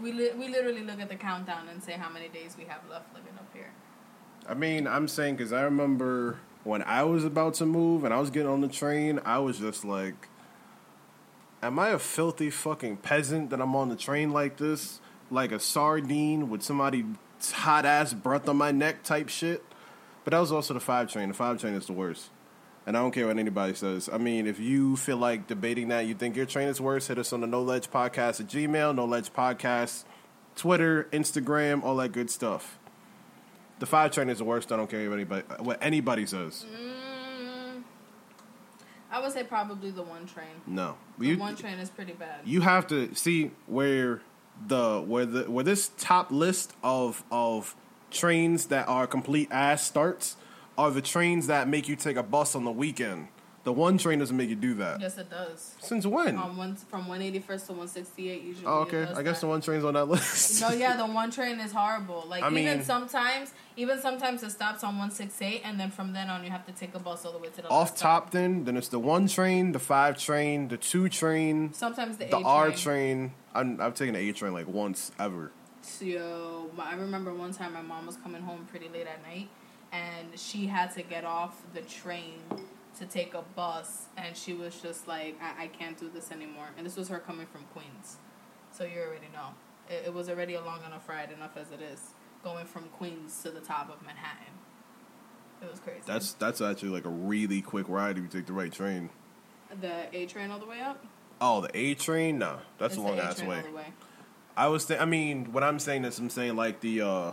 we 0.00 0.12
li- 0.12 0.32
we 0.36 0.48
literally 0.48 0.82
look 0.82 1.00
at 1.00 1.08
the 1.08 1.16
countdown 1.16 1.68
and 1.68 1.82
say 1.82 1.92
how 1.92 2.10
many 2.10 2.28
days 2.28 2.56
we 2.56 2.64
have 2.64 2.80
left 2.90 3.14
living 3.14 3.34
up 3.34 3.48
here. 3.52 3.70
I 4.48 4.54
mean, 4.54 4.86
I'm 4.86 5.08
saying 5.08 5.36
because 5.36 5.52
I 5.52 5.62
remember 5.62 6.38
when 6.64 6.82
I 6.82 7.02
was 7.04 7.24
about 7.24 7.54
to 7.54 7.66
move 7.66 8.04
and 8.04 8.12
I 8.12 8.20
was 8.20 8.30
getting 8.30 8.48
on 8.48 8.60
the 8.60 8.68
train, 8.68 9.20
I 9.24 9.38
was 9.38 9.58
just 9.58 9.84
like, 9.84 10.28
"Am 11.62 11.78
I 11.78 11.90
a 11.90 11.98
filthy 11.98 12.50
fucking 12.50 12.98
peasant 12.98 13.50
that 13.50 13.60
I'm 13.60 13.74
on 13.76 13.88
the 13.88 13.96
train 13.96 14.30
like 14.30 14.56
this, 14.56 15.00
like 15.30 15.52
a 15.52 15.60
sardine 15.60 16.50
with 16.50 16.62
somebody 16.62 17.04
hot 17.52 17.84
ass 17.84 18.14
breath 18.14 18.48
on 18.48 18.56
my 18.56 18.70
neck 18.70 19.02
type 19.02 19.28
shit?" 19.28 19.64
But 20.24 20.32
that 20.32 20.38
was 20.38 20.52
also 20.52 20.74
the 20.74 20.80
five 20.80 21.10
train. 21.10 21.28
The 21.28 21.34
five 21.34 21.60
train 21.60 21.74
is 21.74 21.86
the 21.86 21.92
worst. 21.92 22.30
And 22.86 22.96
I 22.96 23.00
don't 23.00 23.12
care 23.12 23.28
what 23.28 23.38
anybody 23.38 23.74
says. 23.74 24.08
I 24.12 24.18
mean, 24.18 24.46
if 24.46 24.58
you 24.58 24.96
feel 24.96 25.16
like 25.16 25.46
debating 25.46 25.88
that, 25.88 26.06
you 26.06 26.14
think 26.14 26.34
your 26.36 26.46
train 26.46 26.66
is 26.68 26.80
worse, 26.80 27.06
hit 27.06 27.18
us 27.18 27.32
on 27.32 27.40
the 27.40 27.46
No 27.46 27.62
Ledge 27.62 27.88
Podcast 27.90 28.40
at 28.40 28.48
Gmail, 28.48 28.94
No 28.96 29.04
Ledge 29.04 29.32
Podcast, 29.32 30.04
Twitter, 30.56 31.08
Instagram, 31.12 31.84
all 31.84 31.94
that 31.96 32.10
good 32.10 32.28
stuff. 32.28 32.78
The 33.78 33.86
five 33.86 34.10
train 34.10 34.28
is 34.28 34.38
the 34.38 34.44
worst. 34.44 34.72
I 34.72 34.76
don't 34.76 34.90
care 34.90 35.08
what 35.08 35.14
anybody 35.16 35.42
what 35.60 35.78
anybody 35.82 36.26
says. 36.26 36.64
Mm, 36.72 37.82
I 39.10 39.20
would 39.20 39.32
say 39.32 39.44
probably 39.44 39.90
the 39.90 40.02
one 40.02 40.26
train. 40.26 40.46
No, 40.66 40.96
The 41.18 41.26
you 41.28 41.38
one 41.38 41.56
train 41.56 41.78
is 41.78 41.90
pretty 41.90 42.12
bad. 42.12 42.40
you 42.44 42.60
have 42.62 42.86
to 42.88 43.14
see 43.14 43.50
where 43.66 44.22
the 44.66 45.00
where 45.00 45.26
the 45.26 45.50
where 45.50 45.64
this 45.64 45.90
top 45.98 46.30
list 46.30 46.74
of 46.82 47.24
of 47.30 47.74
trains 48.10 48.66
that 48.66 48.88
are 48.88 49.06
complete 49.06 49.48
ass 49.50 49.82
starts 49.84 50.36
are 50.78 50.90
the 50.90 51.02
trains 51.02 51.46
that 51.48 51.68
make 51.68 51.88
you 51.88 51.96
take 51.96 52.16
a 52.16 52.22
bus 52.22 52.54
on 52.54 52.64
the 52.64 52.70
weekend. 52.72 53.28
The 53.64 53.72
one 53.72 53.96
train 53.96 54.18
doesn't 54.18 54.36
make 54.36 54.48
you 54.48 54.56
do 54.56 54.74
that. 54.74 55.00
yes, 55.00 55.18
it 55.18 55.30
does. 55.30 55.76
Since 55.80 56.04
when? 56.04 56.36
Um, 56.36 56.56
one 56.56 56.74
from 56.74 57.06
one 57.06 57.22
eighty 57.22 57.38
first 57.38 57.66
to 57.68 57.72
one 57.74 57.86
sixty 57.86 58.28
eight 58.28 58.42
usually. 58.42 58.66
oh, 58.66 58.80
okay. 58.80 59.02
I 59.14 59.22
guess 59.22 59.36
that. 59.36 59.42
the 59.42 59.46
one 59.46 59.60
train's 59.60 59.84
on 59.84 59.94
that 59.94 60.06
list. 60.08 60.60
No, 60.60 60.70
yeah, 60.70 60.96
the 60.96 61.06
one 61.06 61.30
train 61.30 61.60
is 61.60 61.70
horrible. 61.70 62.24
Like 62.28 62.42
I 62.42 62.48
even 62.50 62.54
mean- 62.64 62.82
sometimes, 62.82 63.52
even 63.76 64.00
sometimes 64.00 64.42
it 64.42 64.50
stops 64.50 64.82
on 64.82 64.98
one 64.98 65.12
six 65.12 65.40
eight, 65.40 65.60
and 65.64 65.78
then 65.78 65.92
from 65.92 66.12
then 66.12 66.28
on 66.28 66.42
you 66.42 66.50
have 66.50 66.66
to 66.66 66.72
take 66.72 66.92
a 66.96 66.98
bus 66.98 67.24
all 67.24 67.30
the 67.32 67.38
way 67.38 67.50
to 67.50 67.62
the 67.62 67.68
Off 67.68 67.96
top, 67.96 68.32
then 68.32 68.64
then 68.64 68.76
it's 68.76 68.88
the 68.88 68.98
one 68.98 69.28
train, 69.28 69.70
the 69.70 69.78
five 69.78 70.18
train, 70.18 70.66
the 70.66 70.76
two 70.76 71.08
train, 71.08 71.72
Sometimes 71.72 72.16
the, 72.16 72.24
the 72.24 72.38
R 72.38 72.70
train. 72.72 72.76
train. 72.78 73.32
I'm, 73.54 73.80
I've 73.80 73.94
taken 73.94 74.14
the 74.14 74.20
A 74.28 74.32
train 74.32 74.54
like 74.54 74.66
once 74.66 75.12
ever. 75.20 75.52
So 75.82 76.70
I 76.80 76.94
remember 76.94 77.32
one 77.32 77.52
time 77.52 77.74
my 77.74 77.82
mom 77.82 78.06
was 78.06 78.16
coming 78.16 78.42
home 78.42 78.66
pretty 78.68 78.88
late 78.88 79.06
at 79.06 79.22
night, 79.22 79.48
and 79.92 80.28
she 80.36 80.66
had 80.66 80.92
to 80.94 81.02
get 81.02 81.24
off 81.24 81.62
the 81.74 81.82
train 81.82 82.40
to 82.98 83.06
take 83.06 83.34
a 83.34 83.42
bus, 83.56 84.06
and 84.16 84.36
she 84.36 84.52
was 84.52 84.80
just 84.80 85.06
like, 85.08 85.36
I, 85.40 85.64
I 85.64 85.66
can't 85.68 85.98
do 85.98 86.10
this 86.12 86.30
anymore. 86.32 86.68
And 86.76 86.84
this 86.86 86.96
was 86.96 87.08
her 87.08 87.18
coming 87.18 87.46
from 87.46 87.62
Queens, 87.72 88.16
so 88.70 88.84
you 88.84 89.00
already 89.00 89.28
know 89.32 89.48
it, 89.88 90.04
it 90.06 90.14
was 90.14 90.28
already 90.28 90.54
a 90.54 90.60
long 90.62 90.80
enough 90.86 91.08
ride, 91.08 91.30
enough 91.32 91.56
as 91.56 91.70
it 91.70 91.80
is, 91.82 92.00
going 92.44 92.66
from 92.66 92.84
Queens 92.98 93.40
to 93.42 93.50
the 93.50 93.60
top 93.60 93.90
of 93.90 94.04
Manhattan. 94.04 94.54
It 95.62 95.70
was 95.70 95.78
crazy. 95.80 96.00
That's 96.06 96.32
that's 96.34 96.60
actually 96.60 96.88
like 96.90 97.04
a 97.04 97.08
really 97.10 97.62
quick 97.62 97.88
ride 97.88 98.16
if 98.18 98.24
you 98.24 98.28
take 98.28 98.46
the 98.46 98.52
right 98.52 98.72
train. 98.72 99.10
the 99.80 100.06
A 100.12 100.26
train 100.26 100.50
all 100.50 100.58
the 100.58 100.66
way 100.66 100.80
up. 100.80 101.04
Oh, 101.40 101.60
the 101.60 101.76
A 101.76 101.94
train? 101.94 102.38
No, 102.38 102.58
that's 102.78 102.94
It's 102.94 103.02
a 103.02 103.06
long 103.06 103.18
ass 103.18 103.40
way. 103.42 103.62
way. 103.74 103.86
I 104.56 104.68
was, 104.68 104.84
th- 104.84 105.00
I 105.00 105.06
mean, 105.06 105.52
what 105.52 105.64
I'm 105.64 105.78
saying 105.78 106.04
is 106.04 106.18
I'm 106.18 106.28
saying 106.30 106.56
like 106.56 106.80
the 106.80 107.00
uh, 107.00 107.30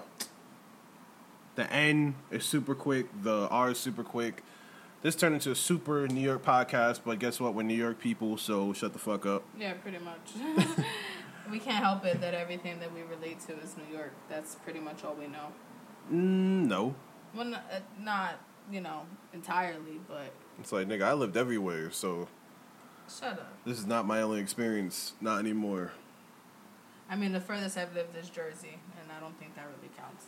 the 1.59 1.71
N 1.73 2.15
is 2.31 2.45
super 2.45 2.73
quick, 2.73 3.07
the 3.21 3.49
R 3.49 3.71
is 3.71 3.77
super 3.77 4.03
quick. 4.03 4.43
This 5.01 5.13
turned 5.15 5.35
into 5.35 5.51
a 5.51 5.55
super 5.55 6.07
New 6.07 6.21
York 6.21 6.43
podcast, 6.43 7.01
but 7.05 7.19
guess 7.19 7.37
what? 7.39 7.53
We're 7.53 7.63
New 7.63 7.73
York 7.75 7.99
people, 7.99 8.37
so 8.37 8.71
shut 8.71 8.93
the 8.93 8.99
fuck 8.99 9.25
up. 9.25 9.43
Yeah, 9.59 9.73
pretty 9.73 9.97
much. 9.99 10.31
we 11.51 11.59
can't 11.59 11.83
help 11.83 12.05
it 12.05 12.21
that 12.21 12.33
everything 12.33 12.79
that 12.79 12.93
we 12.93 13.01
relate 13.03 13.41
to 13.41 13.59
is 13.59 13.75
New 13.75 13.93
York. 13.93 14.13
That's 14.29 14.55
pretty 14.55 14.79
much 14.79 15.03
all 15.03 15.15
we 15.15 15.27
know. 15.27 15.51
Mm, 16.09 16.67
no, 16.67 16.95
Well, 17.35 17.45
not, 17.45 17.65
uh, 17.71 17.79
not 17.99 18.39
you 18.71 18.79
know 18.79 19.01
entirely, 19.33 19.99
but 20.07 20.31
it's 20.61 20.71
like 20.71 20.87
nigga, 20.87 21.03
I 21.03 21.13
lived 21.13 21.35
everywhere, 21.35 21.91
so 21.91 22.29
shut 23.09 23.33
up. 23.33 23.53
this 23.65 23.77
is 23.77 23.85
not 23.85 24.07
my 24.07 24.21
only 24.21 24.39
experience. 24.39 25.13
Not 25.19 25.39
anymore. 25.39 25.91
I 27.09 27.17
mean, 27.17 27.33
the 27.33 27.41
furthest 27.41 27.77
I've 27.77 27.93
lived 27.93 28.15
is 28.15 28.29
Jersey, 28.29 28.79
and 29.01 29.11
I 29.11 29.19
don't 29.19 29.37
think 29.37 29.55
that 29.55 29.65
really 29.65 29.93
counts. 29.97 30.25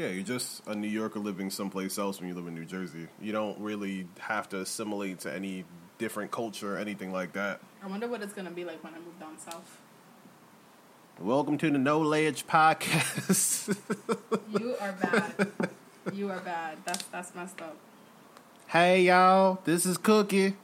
Yeah, 0.00 0.08
you're 0.08 0.22
just 0.22 0.66
a 0.66 0.74
New 0.74 0.88
Yorker 0.88 1.18
living 1.18 1.50
someplace 1.50 1.98
else 1.98 2.20
when 2.20 2.30
you 2.30 2.34
live 2.34 2.46
in 2.46 2.54
New 2.54 2.64
Jersey. 2.64 3.06
You 3.20 3.32
don't 3.32 3.60
really 3.60 4.06
have 4.18 4.48
to 4.48 4.60
assimilate 4.60 5.20
to 5.20 5.30
any 5.30 5.66
different 5.98 6.30
culture 6.30 6.74
or 6.74 6.78
anything 6.78 7.12
like 7.12 7.34
that. 7.34 7.60
I 7.82 7.86
wonder 7.86 8.08
what 8.08 8.22
it's 8.22 8.32
gonna 8.32 8.50
be 8.50 8.64
like 8.64 8.82
when 8.82 8.94
I 8.94 8.96
move 8.96 9.20
down 9.20 9.38
south. 9.38 9.78
Welcome 11.20 11.58
to 11.58 11.70
the 11.70 11.76
No 11.76 12.00
Ledge 12.00 12.46
Podcast. 12.46 13.76
You 14.58 14.74
are 14.80 14.92
bad. 14.92 15.48
you 16.14 16.30
are 16.30 16.40
bad. 16.40 16.78
That's 16.86 17.04
that's 17.04 17.34
messed 17.34 17.60
up. 17.60 17.76
hey 18.68 19.02
y'all, 19.02 19.58
this 19.64 19.84
is 19.84 19.98
Cookie. 19.98 20.56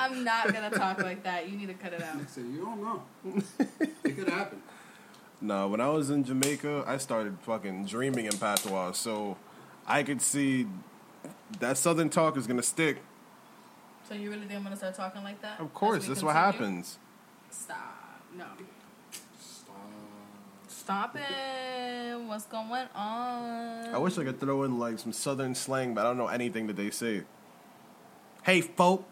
I'm 0.00 0.24
not 0.24 0.52
gonna 0.52 0.70
talk 0.70 1.00
like 1.00 1.22
that. 1.22 1.48
You 1.48 1.56
need 1.56 1.68
to 1.68 1.74
cut 1.74 1.92
it 1.92 2.02
out. 2.02 2.16
I 2.16 2.40
you 2.40 2.58
don't 2.64 2.82
know. 2.82 3.02
it 4.04 4.16
could 4.16 4.28
happen. 4.28 4.60
No, 5.40 5.68
when 5.68 5.80
I 5.80 5.88
was 5.88 6.10
in 6.10 6.22
Jamaica, 6.22 6.84
I 6.86 6.98
started 6.98 7.38
fucking 7.42 7.86
dreaming 7.86 8.26
in 8.26 8.32
patois, 8.32 8.92
so 8.92 9.38
I 9.86 10.02
could 10.02 10.20
see 10.20 10.66
that 11.58 11.78
Southern 11.78 12.10
talk 12.10 12.36
is 12.36 12.46
gonna 12.46 12.62
stick. 12.62 12.98
So 14.06 14.14
you 14.14 14.30
really 14.30 14.46
didn't 14.46 14.64
want 14.64 14.72
to 14.72 14.76
start 14.76 14.94
talking 14.94 15.22
like 15.22 15.40
that? 15.42 15.60
Of 15.60 15.72
course, 15.72 16.02
As 16.02 16.08
we 16.08 16.14
that's 16.14 16.22
what 16.24 16.34
happens. 16.34 16.98
Stop. 17.50 17.78
No. 18.36 18.44
Stop. 19.38 19.76
Stop 20.68 21.16
it. 21.16 22.18
What's 22.26 22.46
going 22.46 22.88
on? 22.94 23.94
I 23.94 23.98
wish 23.98 24.18
I 24.18 24.24
could 24.24 24.40
throw 24.40 24.64
in 24.64 24.78
like 24.78 24.98
some 24.98 25.12
Southern 25.12 25.54
slang, 25.54 25.94
but 25.94 26.02
I 26.02 26.08
don't 26.08 26.18
know 26.18 26.26
anything 26.26 26.66
that 26.66 26.76
they 26.76 26.90
say. 26.90 27.22
Hey, 28.42 28.60
folk. 28.60 29.08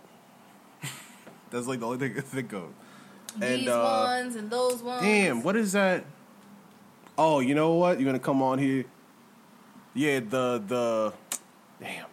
that's 1.50 1.66
like 1.66 1.80
the 1.80 1.86
only 1.86 1.98
thing 1.98 2.10
I 2.12 2.14
can 2.14 2.22
think 2.22 2.52
of. 2.52 2.68
These 3.36 3.60
and, 3.60 3.68
uh, 3.68 4.02
ones 4.04 4.36
and 4.36 4.50
those 4.50 4.82
ones. 4.82 5.02
Damn, 5.02 5.42
what 5.42 5.56
is 5.56 5.72
that? 5.72 6.04
Oh, 7.18 7.40
you 7.40 7.54
know 7.54 7.74
what? 7.74 7.98
You're 8.00 8.06
gonna 8.06 8.20
come 8.20 8.42
on 8.42 8.58
here. 8.60 8.84
Yeah, 9.94 10.20
the 10.20 10.62
the 10.64 11.12
damn. 11.80 12.06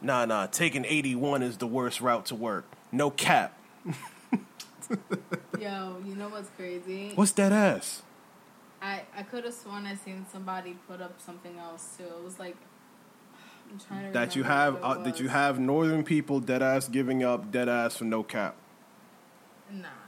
Nah, 0.00 0.26
nah. 0.26 0.46
Taking 0.46 0.84
81 0.84 1.42
is 1.42 1.56
the 1.58 1.66
worst 1.66 2.00
route 2.00 2.26
to 2.26 2.34
work. 2.36 2.66
No 2.92 3.10
cap. 3.10 3.58
Yo, 5.58 5.96
you 6.06 6.14
know 6.14 6.28
what's 6.28 6.50
crazy? 6.50 7.12
What's 7.16 7.32
that 7.32 7.52
ass? 7.52 8.02
I 8.80 9.02
I 9.16 9.22
could 9.24 9.44
have 9.44 9.54
sworn 9.54 9.86
I 9.86 9.96
seen 9.96 10.26
somebody 10.30 10.76
put 10.86 11.00
up 11.00 11.20
something 11.20 11.58
else 11.58 11.96
too. 11.96 12.04
It 12.04 12.22
was 12.22 12.38
like 12.38 12.56
I'm 13.72 13.78
trying 13.80 14.06
to 14.06 14.12
That 14.12 14.36
you 14.36 14.44
have 14.44 14.76
uh, 14.82 15.02
that 15.02 15.18
you 15.18 15.28
have 15.28 15.58
northern 15.58 16.04
people 16.04 16.38
dead 16.38 16.62
ass 16.62 16.88
giving 16.88 17.24
up 17.24 17.50
dead 17.50 17.68
ass 17.68 17.96
for 17.96 18.04
no 18.04 18.22
cap 18.22 18.56
Nah. 19.72 20.03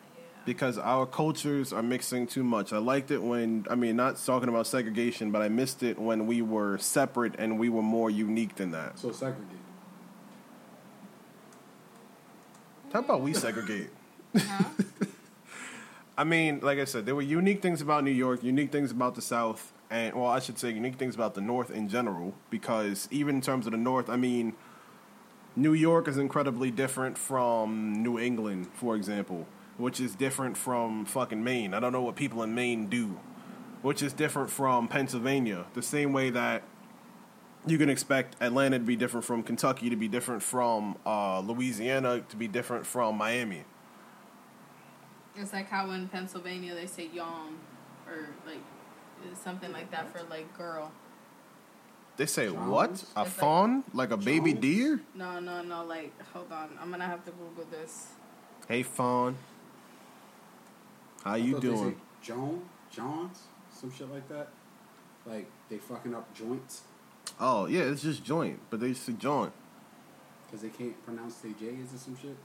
Because 0.47 0.79
our 0.79 1.05
cultures 1.05 1.73
are 1.73 1.83
mixing 1.83 2.27
too 2.27 2.43
much. 2.45 2.73
I 2.73 2.79
liked 2.79 3.11
it 3.11 3.23
when 3.23 3.67
I 3.69 3.75
mean 3.75 3.97
not 3.97 4.17
talking 4.25 4.49
about 4.49 4.67
segregation, 4.67 5.31
but 5.31 5.43
I 5.43 5.49
missed 5.49 5.83
it 5.83 5.99
when 5.99 6.27
we 6.27 6.41
were 6.41 6.79
separate 6.79 7.35
and 7.39 7.59
we 7.59 7.69
were 7.69 7.83
more 7.83 8.09
unique 8.09 8.55
than 8.55 8.71
that. 8.71 8.99
So 8.99 9.13
segregate. 9.13 9.59
How 12.93 13.01
about 13.01 13.21
we 13.21 13.35
segregate? 13.35 13.91
Uh-huh. 14.35 14.65
I 16.19 16.25
mean, 16.25 16.61
like 16.63 16.79
I 16.79 16.87
said, 16.87 17.05
there 17.05 17.15
were 17.15 17.21
unique 17.21 17.61
things 17.61 17.83
about 17.83 18.05
New 18.05 18.11
York, 18.11 18.43
unique 18.43 18.73
things 18.73 18.91
about 18.91 19.17
the 19.17 19.23
South, 19.23 19.73
and 19.91 20.15
well, 20.15 20.29
I 20.31 20.39
should 20.39 20.59
say 20.59 20.71
unique 20.71 20.95
things 20.95 21.15
about 21.15 21.35
the 21.35 21.43
North 21.43 21.71
in 21.71 21.91
general. 21.91 22.33
Because 22.49 23.07
even 23.11 23.35
in 23.35 23.41
terms 23.43 23.67
of 23.67 23.73
the 23.73 23.79
North, 23.79 24.09
I 24.09 24.17
mean, 24.17 24.55
New 25.57 25.75
York 25.75 26.07
is 26.07 26.17
incredibly 26.17 26.71
different 26.71 27.19
from 27.19 28.03
New 28.03 28.19
England, 28.19 28.69
for 28.73 28.95
example, 28.95 29.47
which 29.79 30.01
is 30.01 30.15
different 30.15 30.57
from 30.57 31.05
fucking 31.05 31.43
Maine. 31.45 31.75
I 31.75 31.81
don't 31.81 31.93
know 31.93 32.03
what 32.03 32.17
people 32.17 32.43
in 32.43 32.55
Maine 32.55 32.87
do. 32.87 33.19
which 33.83 34.03
is 34.03 34.13
different 34.13 34.51
from 34.51 34.89
Pennsylvania. 34.89 35.65
The 35.75 35.83
same 35.83 36.13
way 36.13 36.31
that 36.31 36.63
you 37.67 37.79
can 37.79 37.89
expect 37.91 38.35
Atlanta 38.41 38.79
to 38.79 38.85
be 38.85 38.97
different 38.97 39.25
from 39.25 39.43
Kentucky, 39.45 39.91
to 39.91 39.97
be 39.97 40.09
different 40.09 40.43
from 40.43 40.97
uh, 41.07 41.41
Louisiana, 41.41 42.23
to 42.29 42.37
be 42.37 42.49
different 42.49 42.85
from 42.87 43.17
Miami. 43.17 43.65
It's 45.37 45.53
like 45.53 45.69
how 45.69 45.91
in 45.91 46.09
Pennsylvania 46.09 46.75
they 46.75 46.87
say 46.87 47.09
"yom" 47.13 47.59
or 48.09 48.29
like 48.47 48.63
something 49.45 49.71
like 49.73 49.91
that 49.91 50.11
for 50.11 50.23
like 50.31 50.57
girl. 50.57 50.91
They 52.17 52.27
say 52.27 52.47
Jones? 52.47 52.69
what? 52.71 52.91
A 52.91 52.93
It's 52.93 53.17
like- 53.17 53.27
fawn? 53.29 53.85
Like 53.93 54.11
a 54.11 54.17
baby 54.17 54.53
Jones? 54.53 54.63
deer? 54.63 55.01
No, 55.15 55.39
no, 55.39 55.63
no. 55.63 55.85
Like, 55.85 56.13
hold 56.33 56.51
on. 56.51 56.71
I'm 56.81 56.91
gonna 56.91 57.05
have 57.05 57.25
to 57.27 57.31
Google 57.33 57.67
this. 57.71 58.09
Hey 58.67 58.83
fawn. 58.83 59.37
How 61.27 61.33
I 61.35 61.37
you 61.39 61.53
thought 61.53 61.63
they 61.63 61.69
doing? 61.69 61.91
say 61.93 61.97
Joan, 62.23 62.63
Johns, 62.91 63.43
some 63.73 63.93
shit 63.93 64.11
like 64.11 64.29
that. 64.29 64.49
Like 65.27 65.51
they 65.69 65.79
fucking 65.79 66.15
up 66.15 66.33
joints 66.35 66.83
Oh 67.39 67.67
yeah, 67.67 67.83
it's 67.83 68.03
just 68.03 68.25
joint, 68.25 68.61
but 68.71 68.81
they 68.81 68.93
say 68.95 69.13
joint. 69.13 69.53
because 70.47 70.63
they 70.63 70.69
can't 70.69 71.05
pronounce 71.05 71.37
their 71.37 71.53
J's 71.53 71.93
or 71.95 71.99
some 71.99 72.17
shit. 72.21 72.37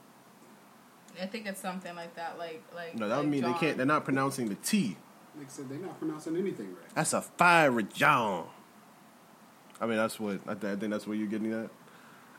I 1.21 1.25
think 1.25 1.45
it's 1.45 1.61
something 1.61 1.95
like 1.95 2.15
that. 2.15 2.37
Like, 2.37 2.63
like. 2.73 2.97
No, 2.97 3.07
that 3.07 3.17
would 3.17 3.23
like 3.25 3.31
mean 3.31 3.43
they 3.43 3.53
can't. 3.53 3.77
They're 3.77 3.85
not 3.85 4.05
pronouncing 4.05 4.49
the 4.49 4.55
T. 4.55 4.97
Like 5.37 5.47
I 5.47 5.49
said, 5.49 5.69
they're 5.69 5.77
not 5.77 5.97
pronouncing 5.99 6.35
anything 6.35 6.67
right. 6.67 6.95
That's 6.95 7.13
a 7.13 7.21
fire 7.21 7.81
jawn. 7.81 8.47
I 9.79 9.85
mean, 9.85 9.97
that's 9.97 10.19
what 10.19 10.39
I, 10.47 10.53
th- 10.53 10.77
I 10.77 10.79
think. 10.79 10.91
That's 10.91 11.07
what 11.07 11.17
you're 11.17 11.27
getting 11.27 11.53
at. 11.53 11.69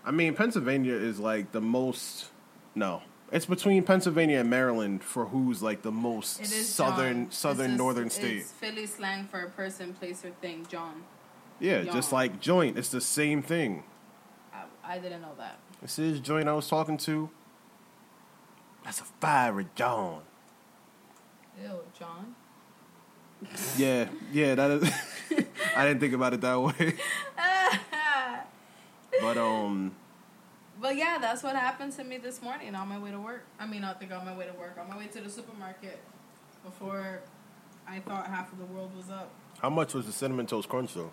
I 0.04 0.10
mean, 0.10 0.34
Pennsylvania 0.34 0.94
is 0.94 1.18
like 1.18 1.52
the 1.52 1.60
most. 1.60 2.26
No, 2.74 3.02
it's 3.32 3.46
between 3.46 3.82
Pennsylvania 3.82 4.38
and 4.40 4.48
Maryland 4.50 5.02
for 5.02 5.26
who's 5.26 5.62
like 5.62 5.82
the 5.82 5.90
most 5.90 6.44
southern, 6.46 7.24
John. 7.24 7.30
southern, 7.32 7.64
It's 7.66 7.70
just- 7.72 7.78
northern 7.78 8.10
state. 8.10 8.36
It's 8.38 8.52
Philly 8.52 8.86
slang 8.86 9.26
for 9.26 9.40
a 9.40 9.50
person, 9.50 9.94
place, 9.94 10.24
or 10.24 10.30
thing. 10.40 10.66
jawn. 10.68 11.02
Yeah, 11.58 11.82
just 11.84 12.12
like 12.12 12.40
joint. 12.40 12.76
It's 12.78 12.88
the 12.88 13.00
same 13.00 13.40
thing. 13.42 13.84
I, 14.52 14.64
I 14.84 14.98
didn't 14.98 15.22
know 15.22 15.34
that. 15.38 15.58
This 15.80 15.98
is 15.98 16.20
joint 16.20 16.48
I 16.48 16.52
was 16.52 16.68
talking 16.68 16.96
to. 16.98 17.30
That's 18.84 19.00
a 19.00 19.04
fire 19.04 19.64
jawn. 19.76 20.22
Ew, 21.62 21.70
jawn. 21.98 22.34
Yeah, 23.76 24.06
yeah. 24.32 24.54
That 24.56 24.70
is. 24.72 24.92
I 25.76 25.86
didn't 25.86 26.00
think 26.00 26.14
about 26.14 26.34
it 26.34 26.40
that 26.42 26.60
way, 26.60 26.94
but 29.20 29.36
um. 29.38 29.94
But 30.82 30.96
yeah, 30.96 31.18
that's 31.20 31.44
what 31.44 31.54
happened 31.54 31.92
to 31.92 32.02
me 32.04 32.18
this 32.18 32.42
morning 32.42 32.74
on 32.74 32.88
my 32.88 32.98
way 32.98 33.12
to 33.12 33.20
work. 33.20 33.44
I 33.60 33.66
mean, 33.66 33.82
not 33.82 34.00
think 34.00 34.10
on 34.10 34.26
my 34.26 34.36
way 34.36 34.46
to 34.46 34.52
work, 34.54 34.76
on 34.80 34.88
my 34.88 34.98
way 34.98 35.06
to 35.06 35.20
the 35.20 35.30
supermarket 35.30 36.00
before 36.64 37.20
I 37.86 38.00
thought 38.00 38.26
half 38.26 38.52
of 38.52 38.58
the 38.58 38.64
world 38.64 38.90
was 38.96 39.08
up. 39.08 39.30
How 39.60 39.70
much 39.70 39.94
was 39.94 40.06
the 40.06 40.12
cinnamon 40.12 40.46
toast 40.46 40.68
crunch 40.68 40.94
though? 40.94 41.12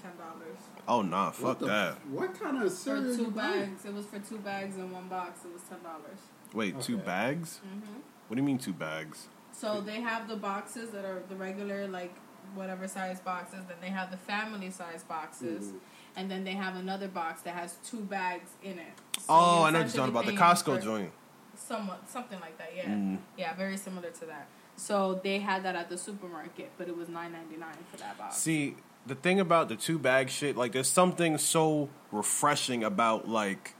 Ten 0.00 0.12
dollars 0.16 0.58
Oh 0.86 1.02
nah, 1.02 1.32
fuck 1.32 1.44
what 1.44 1.58
the, 1.58 1.66
that. 1.66 2.06
What 2.08 2.40
kind 2.40 2.58
of 2.58 2.70
for 2.70 2.70
cereal 2.70 3.16
two 3.16 3.22
you 3.22 3.30
buying? 3.32 3.70
bags. 3.72 3.84
It 3.84 3.92
was 3.92 4.06
for 4.06 4.20
two 4.20 4.38
bags 4.38 4.76
in 4.76 4.92
one 4.92 5.08
box. 5.08 5.44
It 5.44 5.52
was 5.52 5.62
ten 5.62 5.82
dollars. 5.82 6.20
Wait, 6.54 6.80
two 6.80 6.96
bags? 6.96 7.60
Mm-hmm. 7.66 7.98
What 8.28 8.36
do 8.36 8.40
you 8.40 8.46
mean 8.46 8.58
two 8.58 8.72
bags? 8.72 9.26
So 9.50 9.80
they 9.80 10.00
have 10.00 10.28
the 10.28 10.36
boxes 10.36 10.90
that 10.90 11.04
are 11.04 11.24
the 11.28 11.34
regular 11.34 11.88
like 11.88 12.14
whatever 12.54 12.86
size 12.86 13.18
boxes. 13.18 13.64
Then 13.66 13.78
they 13.80 13.88
have 13.88 14.12
the 14.12 14.16
family 14.16 14.70
size 14.70 15.02
boxes, 15.02 15.72
Mhm. 15.72 15.78
And 16.16 16.30
then 16.30 16.44
they 16.44 16.52
have 16.52 16.76
another 16.76 17.08
box 17.08 17.42
that 17.42 17.54
has 17.54 17.76
two 17.88 18.00
bags 18.00 18.50
in 18.62 18.78
it. 18.78 18.92
So 19.18 19.24
oh, 19.28 19.62
I 19.64 19.70
know 19.70 19.78
what 19.80 19.86
you're 19.88 19.96
talking 19.96 20.10
about. 20.10 20.26
The 20.26 20.32
Costco 20.32 20.82
joint. 20.82 21.10
Somewhat, 21.54 22.08
something 22.08 22.38
like 22.40 22.58
that. 22.58 22.72
Yeah, 22.76 22.86
Mm. 22.86 23.18
yeah, 23.38 23.54
very 23.54 23.76
similar 23.76 24.10
to 24.10 24.26
that. 24.26 24.46
So 24.76 25.20
they 25.22 25.38
had 25.38 25.62
that 25.64 25.74
at 25.74 25.88
the 25.88 25.96
supermarket, 25.96 26.70
but 26.76 26.86
it 26.88 26.96
was 26.96 27.08
nine 27.08 27.32
ninety 27.32 27.56
nine 27.56 27.76
for 27.90 27.96
that 27.98 28.18
box. 28.18 28.36
See, 28.36 28.76
the 29.06 29.14
thing 29.14 29.40
about 29.40 29.68
the 29.68 29.76
two 29.76 29.98
bag 29.98 30.28
shit, 30.28 30.56
like 30.56 30.72
there's 30.72 30.88
something 30.88 31.38
so 31.38 31.88
refreshing 32.12 32.84
about 32.84 33.26
like 33.28 33.74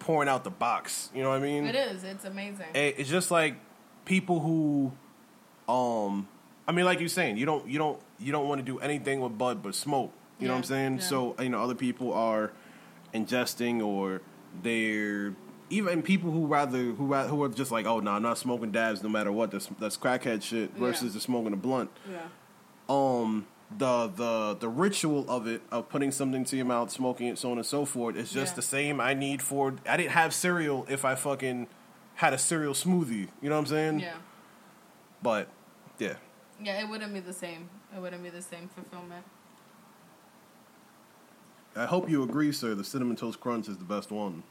pouring 0.00 0.28
out 0.28 0.44
the 0.44 0.50
box. 0.50 1.10
You 1.14 1.22
know 1.22 1.30
what 1.30 1.36
I 1.36 1.42
mean? 1.42 1.64
It 1.66 1.74
is. 1.74 2.04
It's 2.04 2.24
amazing. 2.26 2.66
It- 2.74 2.96
It's 2.98 3.08
just 3.08 3.30
like 3.30 3.54
people 4.04 4.40
who, 4.40 4.92
um, 5.66 6.28
I 6.68 6.72
mean, 6.72 6.84
like 6.84 7.00
you're 7.00 7.08
saying, 7.08 7.38
you 7.38 7.46
don't, 7.46 7.66
you 7.66 7.78
don't, 7.78 7.98
you 8.18 8.30
don't 8.32 8.46
want 8.48 8.58
to 8.58 8.64
do 8.64 8.78
anything 8.80 9.20
with 9.20 9.38
bud 9.38 9.62
but 9.62 9.74
smoke. 9.74 10.12
You 10.38 10.48
know 10.48 10.54
what 10.54 10.58
I'm 10.58 10.64
saying? 10.64 10.94
yeah. 10.96 11.02
So 11.02 11.34
you 11.40 11.48
know, 11.48 11.62
other 11.62 11.74
people 11.74 12.12
are 12.12 12.50
ingesting 13.14 13.84
or 13.84 14.20
they're 14.62 15.34
even 15.70 16.02
people 16.02 16.30
who 16.30 16.46
rather 16.46 16.78
who 16.78 17.14
who 17.14 17.42
are 17.42 17.48
just 17.48 17.70
like, 17.70 17.86
oh 17.86 18.00
no, 18.00 18.12
I'm 18.12 18.22
not 18.22 18.38
smoking 18.38 18.70
dabs 18.72 19.02
no 19.02 19.08
matter 19.08 19.32
what. 19.32 19.50
That's 19.50 19.68
that's 19.78 19.96
crackhead 19.96 20.42
shit 20.42 20.70
Yeah. 20.74 20.80
versus 20.80 21.14
the 21.14 21.20
smoking 21.20 21.52
a 21.52 21.56
blunt. 21.56 21.90
yeah. 22.10 22.18
Um, 22.88 23.46
the 23.76 24.08
the 24.08 24.56
the 24.60 24.68
ritual 24.68 25.24
of 25.28 25.46
it 25.46 25.62
of 25.72 25.88
putting 25.88 26.10
something 26.12 26.44
to 26.44 26.56
your 26.56 26.66
mouth, 26.66 26.90
smoking 26.90 27.28
it, 27.28 27.38
so 27.38 27.50
on 27.50 27.56
and 27.58 27.66
so 27.66 27.84
forth, 27.84 28.14
is 28.16 28.30
just 28.30 28.52
Yeah. 28.52 28.56
the 28.56 28.62
same. 28.62 29.00
I 29.00 29.14
need 29.14 29.40
for 29.40 29.74
I 29.88 29.96
didn't 29.96 30.12
have 30.12 30.34
cereal 30.34 30.84
if 30.88 31.04
I 31.04 31.14
fucking 31.14 31.68
had 32.16 32.32
a 32.34 32.38
cereal 32.38 32.74
smoothie. 32.74 33.28
You 33.40 33.48
know 33.48 33.54
what 33.56 33.60
I'm 33.62 33.66
saying? 33.66 34.00
Yeah. 34.00 34.14
But 35.22 35.48
yeah, 35.98 36.14
Yeah, 36.62 36.80
it 36.82 36.88
wouldn't 36.88 37.12
be 37.14 37.20
the 37.20 37.32
same. 37.32 37.68
It 37.96 38.00
wouldn't 38.00 38.22
be 38.22 38.30
the 38.30 38.42
same 38.42 38.68
fulfillment. 38.68 39.24
I 41.76 41.86
hope 41.86 42.08
you 42.08 42.22
agree, 42.22 42.52
sir. 42.52 42.74
The 42.74 42.84
cinnamon 42.84 43.16
toast 43.16 43.40
crunch 43.40 43.68
is 43.68 43.76
the 43.78 43.84
best 43.84 44.10
one. 44.10 44.42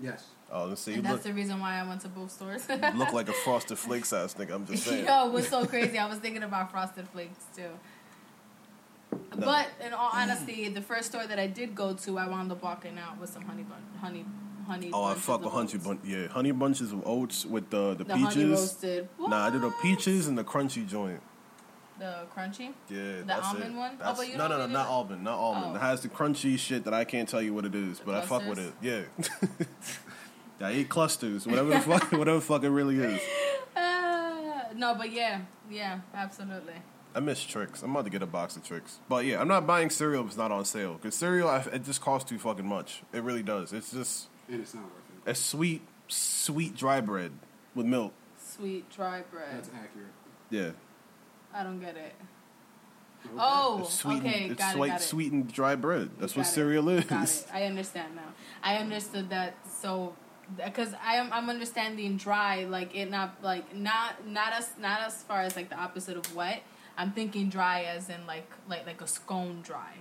Yes. 0.00 0.24
Oh, 0.50 0.64
let's 0.66 0.80
see. 0.80 0.94
And 0.94 1.04
that's 1.04 1.14
look, 1.14 1.22
the 1.24 1.32
reason 1.34 1.60
why 1.60 1.78
I 1.78 1.86
went 1.86 2.00
to 2.02 2.08
both 2.08 2.30
stores. 2.30 2.66
you 2.68 2.76
look 2.94 3.12
like 3.12 3.28
a 3.28 3.32
frosted 3.44 3.78
flakes 3.78 4.12
ass 4.12 4.34
nigga. 4.34 4.52
I'm 4.54 4.66
just 4.66 4.84
saying. 4.86 5.04
Yo, 5.06 5.28
it 5.28 5.32
was 5.32 5.48
so 5.48 5.66
crazy. 5.66 5.98
I 5.98 6.06
was 6.08 6.18
thinking 6.18 6.42
about 6.42 6.70
Frosted 6.70 7.08
Flakes 7.08 7.44
too. 7.54 7.68
But 9.36 9.68
in 9.84 9.92
all 9.92 10.10
honesty, 10.12 10.68
the 10.68 10.80
first 10.82 11.10
store 11.10 11.26
that 11.26 11.38
I 11.38 11.46
did 11.46 11.74
go 11.74 11.94
to, 11.94 12.18
I 12.18 12.28
wound 12.28 12.50
up 12.52 12.62
walking 12.62 12.98
out 12.98 13.18
with 13.20 13.30
some 13.30 13.42
honey 13.42 13.62
bun, 13.62 13.78
honey, 14.00 14.24
honey. 14.66 14.90
Oh, 14.92 15.04
I 15.04 15.08
bunches 15.10 15.24
fuck 15.24 15.38
of 15.40 15.44
with 15.44 15.52
honey 15.54 15.64
oats. 15.74 15.84
bunch. 15.86 16.00
Yeah, 16.04 16.26
honey 16.28 16.50
bunches 16.52 16.92
of 16.92 17.06
oats 17.06 17.44
with 17.46 17.70
the 17.70 17.94
the, 17.94 18.04
The 18.04 18.14
peaches. 18.14 18.34
honey 18.34 18.44
roasted. 18.50 19.08
Nah, 19.20 19.46
I 19.46 19.50
did 19.50 19.62
the 19.62 19.72
peaches 19.82 20.28
and 20.28 20.36
the 20.36 20.44
crunchy 20.44 20.86
joint. 20.88 21.20
The 21.98 22.26
crunchy. 22.36 22.72
Yeah, 22.88 23.22
that's 23.26 23.46
almond 23.48 23.74
it. 23.74 23.76
one? 23.76 23.90
Oh, 24.00 24.04
That's, 24.04 24.18
but 24.18 24.28
you 24.28 24.36
no, 24.36 24.48
don't 24.48 24.58
no, 24.58 24.66
no, 24.66 24.72
not 24.72 24.84
do- 24.86 24.90
almond, 24.92 25.24
not 25.24 25.38
almond. 25.38 25.72
Oh. 25.72 25.76
It 25.76 25.80
has 25.80 26.00
the 26.02 26.08
crunchy 26.08 26.58
shit 26.58 26.84
that 26.84 26.94
I 26.94 27.04
can't 27.04 27.28
tell 27.28 27.42
you 27.42 27.52
what 27.52 27.64
it 27.64 27.74
is, 27.74 27.98
The 27.98 28.04
but 28.04 28.14
I 28.14 28.20
fuck 28.22 28.46
with 28.46 28.58
it. 28.58 28.72
Yeah. 28.80 29.02
yeah, 30.60 30.68
I 30.68 30.72
eat 30.74 30.88
clusters, 30.88 31.46
whatever 31.46 31.70
the 31.70 31.80
fuck, 31.80 32.12
whatever 32.12 32.38
the 32.38 32.40
fuck 32.44 32.62
it 32.62 32.70
really 32.70 32.96
is. 32.98 33.20
Uh, 33.74 34.64
no, 34.76 34.94
but 34.94 35.12
yeah, 35.12 35.40
yeah, 35.70 36.00
absolutely. 36.14 36.74
I 37.14 37.20
miss 37.20 37.42
Trix. 37.42 37.82
I'm 37.82 37.90
about 37.90 38.04
to 38.04 38.10
get 38.10 38.22
a 38.22 38.26
box 38.26 38.56
of 38.56 38.62
Trix, 38.64 38.98
but 39.08 39.24
yeah, 39.24 39.40
I'm 39.40 39.48
not 39.48 39.66
buying 39.66 39.90
cereal 39.90 40.22
if 40.22 40.28
it's 40.28 40.36
not 40.36 40.52
on 40.52 40.64
sale 40.64 40.94
because 40.94 41.14
cereal 41.16 41.48
I, 41.48 41.58
it 41.72 41.84
just 41.84 42.00
costs 42.00 42.28
too 42.28 42.38
fucking 42.38 42.66
much. 42.66 43.02
It 43.12 43.22
really 43.22 43.42
does. 43.42 43.72
It's 43.72 43.90
just 43.92 44.28
And 44.48 44.60
it's 44.60 44.74
not 44.74 44.84
worth 44.84 45.26
it. 45.26 45.30
a 45.30 45.34
sweet, 45.34 45.82
sweet 46.06 46.76
dry 46.76 47.00
bread 47.00 47.32
with 47.74 47.86
milk. 47.86 48.12
Sweet 48.40 48.88
dry 48.90 49.22
bread. 49.22 49.48
That's 49.52 49.68
accurate. 49.74 50.08
Yeah, 50.50 50.70
I 51.58 51.62
don't 51.64 51.80
get 51.80 51.96
it. 51.96 52.14
Oh, 53.36 53.80
it's 53.82 53.94
sweetened. 53.94 54.26
okay, 54.26 54.44
it's 54.46 54.54
got 54.58 54.70
it, 54.74 54.76
sweet, 54.76 54.88
got 54.88 55.00
it. 55.00 55.04
sweetened 55.04 55.52
dry 55.52 55.74
bread. 55.74 56.10
That's 56.18 56.36
what 56.36 56.44
Got 56.44 56.50
it. 56.50 56.54
cereal 56.54 56.88
is. 56.88 57.04
Got 57.04 57.24
it. 57.28 57.46
I 57.52 57.64
understand 57.64 58.14
now. 58.14 58.32
I 58.62 58.76
understood 58.76 59.30
that. 59.30 59.56
So, 59.68 60.14
because 60.56 60.94
I 61.04 61.16
am, 61.16 61.30
I'm 61.32 61.50
understanding 61.50 62.16
dry, 62.16 62.64
like 62.64 62.94
it 62.94 63.10
not 63.10 63.42
like 63.42 63.74
not 63.74 64.24
not 64.26 64.52
as 64.52 64.70
not 64.80 65.00
as 65.00 65.22
far 65.24 65.42
as 65.42 65.56
like 65.56 65.68
the 65.68 65.76
opposite 65.78 66.16
of 66.16 66.34
wet. 66.34 66.62
I'm 66.96 67.12
thinking 67.12 67.48
dry 67.48 67.82
as 67.82 68.08
in 68.08 68.24
like 68.26 68.50
like 68.68 68.86
like 68.86 69.00
a 69.02 69.06
scone 69.06 69.62
dry. 69.62 69.94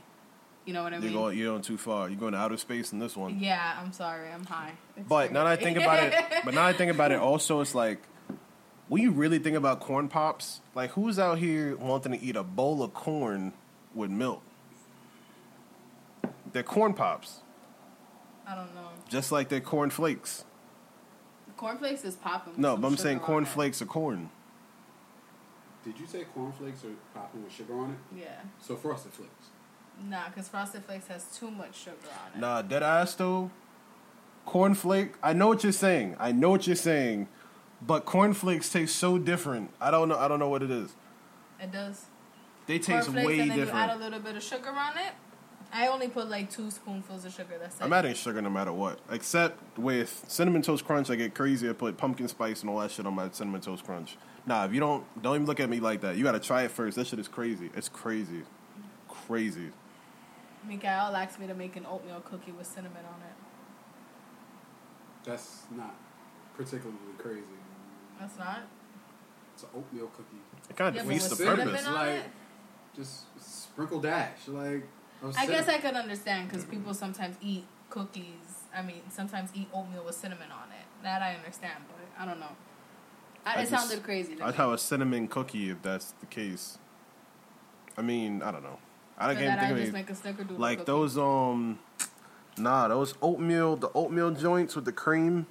You 0.66 0.74
know 0.74 0.84
what 0.84 0.94
I 0.94 0.98
You're 0.98 1.06
mean? 1.06 1.14
going, 1.14 1.38
you're 1.38 1.52
going 1.54 1.62
too 1.62 1.78
far. 1.78 2.10
You're 2.10 2.20
going 2.20 2.34
to 2.34 2.40
outer 2.40 2.58
space 2.58 2.92
in 2.92 3.00
this 3.00 3.16
one. 3.16 3.40
yeah, 3.40 3.78
I'm 3.82 3.94
sorry. 3.94 4.30
I'm 4.30 4.44
high. 4.46 4.74
It's 4.98 5.08
But 5.08 5.32
now 5.32 5.46
that 5.46 5.50
I 5.50 5.56
think 5.56 5.78
about 5.78 6.04
it, 6.04 6.14
but 6.44 6.54
now 6.54 6.66
I 6.66 6.74
think 6.74 6.92
about 6.92 7.14
it, 7.14 7.20
also 7.22 7.62
it's 7.62 7.74
like, 7.74 8.00
when 8.88 9.02
you 9.02 9.12
really 9.12 9.40
think 9.40 9.56
about 9.56 9.80
corn 9.80 10.08
pops, 10.08 10.62
like 10.76 10.92
who's 10.92 11.20
out 11.20 11.40
here 11.40 11.76
wanting 11.78 12.12
to 12.14 12.22
eat 12.22 12.36
a 12.36 12.44
bowl 12.44 12.82
of 12.84 12.94
corn 12.94 13.54
with 13.94 14.10
milk? 14.10 14.42
They're 16.54 16.64
corn 16.64 16.94
pops, 16.94 17.42
I 18.48 18.56
don't 18.56 18.74
know. 18.74 18.90
just 19.10 19.32
like 19.32 19.50
they're 19.50 19.60
corn 19.60 19.90
flakes. 19.90 20.46
Corn 21.58 21.78
flakes 21.78 22.06
is 22.06 22.16
popping. 22.16 22.54
with 22.54 22.60
No, 22.60 22.78
but 22.78 22.88
I'm 22.88 22.98
saying 22.98 23.20
corn 23.20 23.46
flakes 23.46 23.82
are 23.82 23.86
corn. 23.86 24.30
Did 25.84 26.00
you 26.00 26.06
say 26.06 26.24
corn 26.34 26.52
flakes 26.52 26.84
are 26.84 26.94
popping 27.14 27.44
with 27.44 27.52
sugar 27.54 27.74
on 27.78 27.92
it? 27.92 28.20
Yeah. 28.20 28.42
So 28.60 28.76
frosted 28.76 29.14
flakes. 29.14 29.48
Nah, 30.08 30.28
because 30.30 30.48
Frosted 30.48 30.86
Flakes 30.86 31.08
has 31.08 31.26
too 31.36 31.50
much 31.50 31.76
sugar 31.76 31.96
on 32.26 32.38
it. 32.38 32.40
Nah, 32.40 32.62
dead 32.62 32.84
ass 32.84 33.16
though. 33.16 33.50
Corn 34.46 34.76
flake. 34.76 35.14
I 35.24 35.34
know 35.34 35.48
what 35.48 35.64
you're 35.64 35.72
saying. 35.74 36.16
I 36.20 36.32
know 36.32 36.52
what 36.52 36.68
you're 36.68 36.76
saying, 36.76 37.28
but 37.82 38.06
corn 38.06 38.34
flakes 38.34 38.70
taste 38.70 38.96
so 38.96 39.18
different. 39.18 39.72
I 39.80 39.92
don't 39.92 40.10
know. 40.10 40.18
I 40.18 40.28
don't 40.28 40.40
know 40.40 40.50
what 40.50 40.64
it 40.64 40.72
is. 40.72 40.96
It 41.62 41.72
does. 41.72 42.06
They 42.68 42.80
taste 42.80 43.08
Cornflakes 43.08 43.28
way 43.28 43.40
and 43.40 43.52
then 43.52 43.58
different. 43.60 43.78
you 43.78 43.92
add 43.94 43.98
a 43.98 44.00
little 44.00 44.20
bit 44.20 44.36
of 44.36 44.44
sugar 44.44 44.70
on 44.70 44.98
it. 44.98 45.14
I 45.72 45.88
only 45.88 46.08
put 46.08 46.30
like 46.30 46.50
two 46.50 46.72
spoonfuls 46.72 47.26
of 47.26 47.34
sugar. 47.34 47.56
That's 47.60 47.80
it. 47.80 47.84
I'm 47.84 47.92
adding 47.94 48.14
sugar 48.14 48.42
no 48.42 48.50
matter 48.50 48.72
what. 48.74 49.00
Except 49.12 49.78
with 49.78 50.26
cinnamon 50.28 50.62
toast 50.62 50.86
crunch, 50.86 51.10
I 51.10 51.16
get 51.16 51.34
crazy. 51.34 51.70
I 51.70 51.74
put 51.74 51.98
pumpkin 51.98 52.28
spice 52.28 52.62
and 52.62 52.70
all 52.70 52.80
that 52.80 52.92
shit 52.92 53.06
on 53.06 53.14
my 53.14 53.30
cinnamon 53.32 53.62
toast 53.62 53.86
crunch. 53.86 54.18
Nah, 54.46 54.66
if 54.66 54.74
you 54.74 54.80
don't, 54.80 55.04
don't 55.22 55.36
even 55.36 55.48
look 55.48 55.60
at 55.60 55.70
me 55.70 55.80
like 55.80 56.02
that. 56.02 56.16
You 56.16 56.24
gotta 56.24 56.40
try 56.40 56.64
it 56.64 56.72
first. 56.72 56.96
That 56.98 57.08
shit 57.08 57.20
is 57.20 57.28
crazy. 57.28 57.70
It's 57.76 57.90
crazy, 57.90 58.44
crazy. 59.08 59.72
Mikael 60.66 61.16
asked 61.16 61.40
me 61.40 61.48
to 61.48 61.54
make 61.54 61.76
an 61.76 61.86
oatmeal 61.86 62.22
cookie 62.22 62.52
with 62.52 62.68
cinnamon 62.68 63.04
on 63.06 63.22
it. 63.22 63.36
That's 65.24 65.64
not 65.76 65.96
particularly 66.56 66.98
crazy. 67.18 67.44
That's 68.20 68.38
not. 68.38 68.62
It's 69.54 69.64
an 69.64 69.70
oatmeal 69.76 70.08
cookie. 70.08 70.38
It 70.70 70.76
kind 70.76 70.96
of 70.98 71.04
but 71.06 71.10
defeats 71.12 71.30
the 71.30 71.46
purpose. 71.46 71.88
Like- 71.88 72.24
Just 72.96 73.26
sprinkle 73.42 74.00
dash, 74.02 74.48
like. 74.48 74.84
of 75.24 75.36
I 75.38 75.46
guess 75.48 75.68
I 75.68 75.78
could 75.80 75.96
understand 75.96 76.50
because 76.50 76.66
people 76.66 76.94
sometimes 76.94 77.38
eat 77.42 77.66
cookies. 77.90 78.64
I 78.76 78.82
mean, 78.82 79.02
sometimes 79.10 79.50
eat 79.56 79.68
oatmeal 79.74 80.04
with 80.04 80.16
cinnamon 80.16 80.52
on 80.52 80.70
it. 80.72 80.86
That 81.04 81.22
I 81.22 81.36
understand, 81.36 81.84
but 81.88 82.22
I 82.22 82.26
don't 82.26 82.40
know. 82.40 82.56
I, 83.46 83.52
I 83.52 83.62
it 83.62 83.70
just- 83.70 83.72
sounded 83.88 84.04
crazy. 84.04 84.36
To 84.36 84.44
I'd 84.44 84.52
me. 84.52 84.58
have 84.58 84.72
a 84.72 84.78
cinnamon 84.78 85.28
cookie 85.28 85.70
if 85.70 85.82
that's 85.82 86.12
the 86.20 86.26
case. 86.26 86.78
I 87.98 88.02
mean, 88.02 88.42
I 88.44 88.52
don't 88.52 88.64
know. 88.64 88.78
I 89.18 89.34
So 89.34 89.40
can't 89.40 89.46
that 89.48 89.60
I 89.60 89.62
think 89.62 89.72
of 89.72 89.78
just 89.78 89.94
any, 89.96 90.04
make 90.04 90.10
a 90.10 90.14
snickerdoodle 90.54 90.60
like 90.60 90.78
cookie. 90.80 90.92
those 90.92 91.18
um, 91.18 91.80
nah, 92.58 92.88
those 92.88 93.16
oatmeal, 93.22 93.76
the 93.76 93.90
oatmeal 93.96 94.32
joints 94.32 94.76
with 94.76 94.86
the 94.86 94.92
cream 94.92 95.48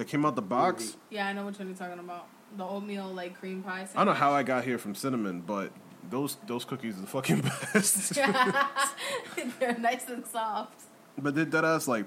that 0.00 0.08
came 0.08 0.24
out 0.24 0.34
the 0.34 0.40
box. 0.40 0.96
Yeah, 1.10 1.26
I 1.26 1.34
know 1.34 1.44
which 1.44 1.58
one 1.58 1.68
you're 1.68 1.76
talking 1.76 1.98
about. 1.98 2.26
The 2.56 2.64
oatmeal 2.64 3.12
like 3.12 3.38
cream 3.38 3.62
pie. 3.62 3.86
I 3.94 3.98
don't 3.98 4.06
know 4.06 4.18
how 4.18 4.32
I 4.32 4.42
got 4.42 4.64
here 4.64 4.78
from 4.78 4.94
cinnamon, 4.94 5.42
but 5.42 5.72
those 6.08 6.38
those 6.46 6.64
cookies 6.64 6.96
are 6.96 7.02
the 7.02 7.06
fucking 7.06 7.40
best. 7.74 8.14
They're 9.60 9.78
nice 9.78 10.08
and 10.08 10.26
soft. 10.26 10.84
But 11.18 11.34
that 11.50 11.64
ass 11.66 11.86
like 11.86 12.06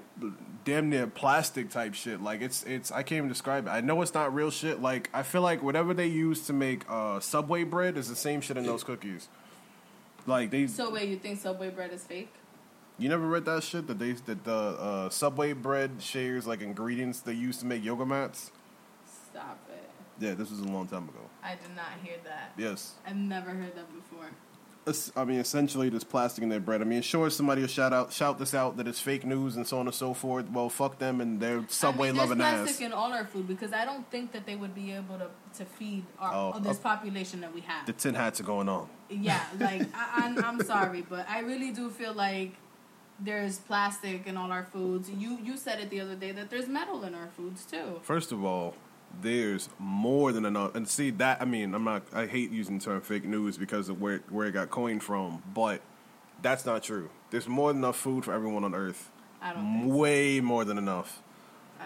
damn 0.64 0.90
near 0.90 1.06
plastic 1.06 1.70
type 1.70 1.94
shit. 1.94 2.20
Like 2.20 2.42
it's 2.42 2.64
it's 2.64 2.90
I 2.90 3.04
can't 3.04 3.18
even 3.18 3.28
describe 3.28 3.68
it. 3.68 3.70
I 3.70 3.80
know 3.80 4.02
it's 4.02 4.12
not 4.12 4.34
real 4.34 4.50
shit. 4.50 4.82
Like 4.82 5.08
I 5.14 5.22
feel 5.22 5.42
like 5.42 5.62
whatever 5.62 5.94
they 5.94 6.08
use 6.08 6.46
to 6.48 6.52
make 6.52 6.82
uh 6.90 7.20
Subway 7.20 7.62
bread 7.62 7.96
is 7.96 8.08
the 8.08 8.16
same 8.16 8.40
shit 8.40 8.56
in 8.56 8.66
those 8.66 8.82
cookies. 8.82 9.28
Like 10.26 10.50
they 10.50 10.66
So 10.66 10.90
wait, 10.90 11.08
you 11.08 11.16
think 11.16 11.38
Subway 11.38 11.70
bread 11.70 11.92
is 11.92 12.02
fake? 12.02 12.32
You 12.98 13.08
never 13.08 13.26
read 13.26 13.44
that 13.46 13.62
shit 13.62 13.86
that 13.86 13.98
they 13.98 14.12
that 14.12 14.44
the 14.44 14.52
uh, 14.52 15.08
Subway 15.10 15.52
bread 15.52 16.00
shares 16.00 16.46
like 16.46 16.60
ingredients 16.60 17.20
they 17.20 17.32
use 17.32 17.58
to 17.58 17.66
make 17.66 17.84
yoga 17.84 18.06
mats. 18.06 18.52
Stop 19.30 19.58
it. 19.68 19.90
Yeah, 20.20 20.34
this 20.34 20.50
was 20.50 20.60
a 20.60 20.64
long 20.64 20.86
time 20.86 21.08
ago. 21.08 21.18
I 21.42 21.56
did 21.56 21.74
not 21.74 21.86
hear 22.02 22.16
that. 22.24 22.52
Yes. 22.56 22.94
I've 23.06 23.16
never 23.16 23.50
heard 23.50 23.74
that 23.76 23.92
before. 23.92 24.30
I 25.16 25.24
mean, 25.24 25.40
essentially, 25.40 25.88
there's 25.88 26.04
plastic 26.04 26.42
in 26.42 26.50
their 26.50 26.60
bread. 26.60 26.82
I 26.82 26.84
mean, 26.84 27.00
sure, 27.00 27.30
somebody 27.30 27.62
will 27.62 27.68
shout 27.68 27.94
out, 27.94 28.12
shout 28.12 28.38
this 28.38 28.52
out 28.52 28.76
that 28.76 28.86
it's 28.86 29.00
fake 29.00 29.24
news 29.24 29.56
and 29.56 29.66
so 29.66 29.78
on 29.78 29.86
and 29.86 29.94
so 29.94 30.12
forth. 30.12 30.50
Well, 30.50 30.68
fuck 30.68 30.98
them 30.98 31.22
and 31.22 31.40
their 31.40 31.64
Subway 31.68 32.08
I 32.08 32.12
mean, 32.12 32.18
there's 32.18 32.28
loving 32.28 32.38
plastic 32.38 32.76
ass. 32.76 32.80
in 32.82 32.92
all 32.92 33.12
our 33.12 33.24
food 33.24 33.48
because 33.48 33.72
I 33.72 33.86
don't 33.86 34.08
think 34.10 34.32
that 34.32 34.44
they 34.44 34.56
would 34.56 34.74
be 34.74 34.92
able 34.92 35.18
to 35.18 35.28
to 35.58 35.64
feed 35.64 36.04
our 36.18 36.52
Oh, 36.54 36.58
this 36.58 36.76
uh, 36.76 36.80
population 36.82 37.40
that 37.40 37.54
we 37.54 37.62
have. 37.62 37.86
The 37.86 37.94
tin 37.94 38.14
hats 38.14 38.40
are 38.40 38.44
going 38.44 38.68
on. 38.68 38.88
Yeah, 39.08 39.42
like 39.58 39.82
I, 39.94 40.26
I'm, 40.26 40.44
I'm 40.44 40.62
sorry, 40.64 41.02
but 41.08 41.28
I 41.30 41.40
really 41.40 41.70
do 41.70 41.88
feel 41.88 42.12
like 42.12 42.52
there's 43.18 43.58
plastic 43.58 44.26
in 44.26 44.36
all 44.36 44.50
our 44.50 44.64
foods. 44.64 45.10
You 45.10 45.38
you 45.42 45.56
said 45.56 45.80
it 45.80 45.90
the 45.90 46.00
other 46.00 46.14
day 46.14 46.32
that 46.32 46.50
there's 46.50 46.68
metal 46.68 47.04
in 47.04 47.14
our 47.14 47.28
foods 47.28 47.64
too. 47.64 48.00
First 48.02 48.32
of 48.32 48.44
all, 48.44 48.74
there's 49.22 49.68
more 49.78 50.32
than 50.32 50.44
enough. 50.44 50.74
And 50.74 50.88
see 50.88 51.10
that 51.10 51.40
I 51.40 51.44
mean, 51.44 51.74
I'm 51.74 51.84
not. 51.84 52.02
I 52.12 52.26
hate 52.26 52.50
using 52.50 52.78
the 52.78 52.84
term 52.84 53.00
fake 53.00 53.24
news 53.24 53.56
because 53.56 53.88
of 53.88 54.00
where 54.00 54.20
where 54.28 54.46
it 54.46 54.52
got 54.52 54.70
coined 54.70 55.02
from, 55.02 55.42
but 55.54 55.80
that's 56.42 56.66
not 56.66 56.82
true. 56.82 57.10
There's 57.30 57.48
more 57.48 57.72
than 57.72 57.82
enough 57.82 57.96
food 57.96 58.24
for 58.24 58.32
everyone 58.32 58.64
on 58.64 58.74
Earth. 58.74 59.10
I 59.40 59.52
don't 59.52 59.80
think 59.80 59.92
so. 59.92 59.98
Way 59.98 60.40
more 60.40 60.64
than 60.64 60.78
enough. 60.78 61.22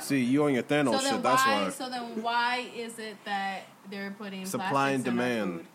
See, 0.01 0.21
you 0.21 0.45
on 0.45 0.55
your. 0.55 0.63
Thanos 0.63 1.01
So 1.01 1.11
shit. 1.11 1.23
That's 1.23 1.47
why? 1.47 1.63
why. 1.65 1.71
So 1.71 1.89
then 1.91 2.23
why 2.23 2.67
is 2.77 2.99
it 2.99 3.17
that 3.25 3.63
they're 3.91 4.15
putting 4.17 4.47
Supply 4.47 4.91
and 4.91 5.05
plastics 5.05 5.15
in 5.15 5.21
our 5.21 5.37
demand. 5.47 5.67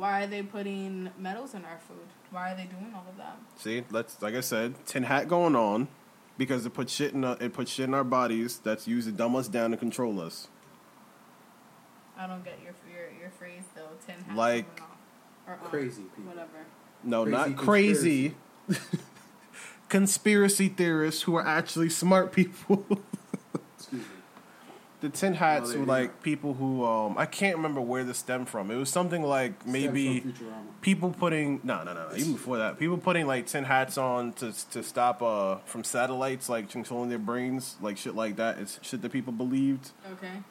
Food? 0.00 0.06
Why 0.06 0.22
are 0.24 0.26
they 0.26 0.42
putting 0.42 1.10
metals 1.18 1.54
in 1.54 1.64
our 1.64 1.78
food? 1.86 2.06
Why 2.30 2.52
are 2.52 2.56
they 2.56 2.64
doing 2.64 2.92
all 2.94 3.06
of 3.08 3.16
that? 3.18 3.38
See, 3.58 3.84
let's 3.90 4.20
like 4.22 4.34
I 4.34 4.40
said, 4.40 4.74
tin 4.86 5.04
hat 5.04 5.28
going 5.28 5.54
on 5.56 5.88
because 6.38 6.64
it 6.66 6.70
puts 6.74 6.92
shit 6.92 7.12
in 7.12 7.24
uh, 7.24 7.36
it 7.40 7.52
puts 7.52 7.70
shit 7.70 7.86
in 7.88 7.94
our 7.94 8.04
bodies 8.04 8.58
that's 8.58 8.86
used 8.88 9.06
to 9.08 9.12
dumb 9.12 9.36
us 9.36 9.48
down 9.48 9.72
and 9.72 9.78
control 9.78 10.20
us. 10.20 10.48
I 12.16 12.26
don't 12.26 12.44
get 12.44 12.58
your 12.62 12.74
your, 12.92 13.10
your 13.20 13.30
phrase 13.30 13.62
though. 13.74 13.88
Tin 14.06 14.22
hat 14.24 14.36
Like- 14.36 14.76
coming 14.76 14.90
off. 14.90 14.96
Or 15.46 15.54
on, 15.64 15.70
Crazy 15.70 16.02
people. 16.02 16.30
Whatever. 16.32 16.66
No, 17.02 17.24
Crazy 17.24 17.36
not 17.36 17.56
crazy. 17.56 18.34
Conspiracy 19.88 20.68
theorists 20.68 21.22
who 21.22 21.34
are 21.34 21.46
actually 21.46 21.88
smart 21.88 22.30
people. 22.32 22.84
Excuse 25.02 25.02
me. 25.02 25.08
the 25.08 25.16
tin 25.16 25.34
hats 25.34 25.70
Oh, 25.74 25.78
were 25.80 25.84
do. 25.84 25.90
like 25.90 26.22
people 26.22 26.54
who 26.54 26.84
um 26.84 27.16
I 27.18 27.26
can't 27.26 27.56
remember 27.56 27.80
where 27.80 28.04
this 28.04 28.18
stemmed 28.18 28.48
from. 28.48 28.70
It 28.70 28.76
was 28.76 28.88
something 28.90 29.22
like 29.22 29.66
maybe 29.66 30.20
Stems 30.20 30.38
from 30.38 30.46
Futurama. 30.48 30.80
people 30.80 31.10
putting 31.10 31.60
no 31.64 31.82
no 31.84 31.92
no 31.94 32.08
no 32.08 32.16
even 32.16 32.32
before 32.34 32.58
that 32.58 32.78
people 32.78 32.98
putting 32.98 33.26
like 33.26 33.46
tin 33.46 33.64
hats 33.64 33.98
on 33.98 34.32
to 34.34 34.52
to 34.72 34.82
stop 34.82 35.22
uh 35.22 35.56
from 35.64 35.84
satellites 35.84 36.48
like 36.48 36.70
controlling 36.70 37.08
their 37.08 37.18
brains 37.18 37.76
like 37.80 37.96
shit 37.96 38.14
like 38.14 38.36
that. 38.36 38.58
It's 38.58 38.78
shit 38.82 39.02
that 39.02 39.12
people 39.12 39.32
believed. 39.32 39.90
Okay. 40.12 40.42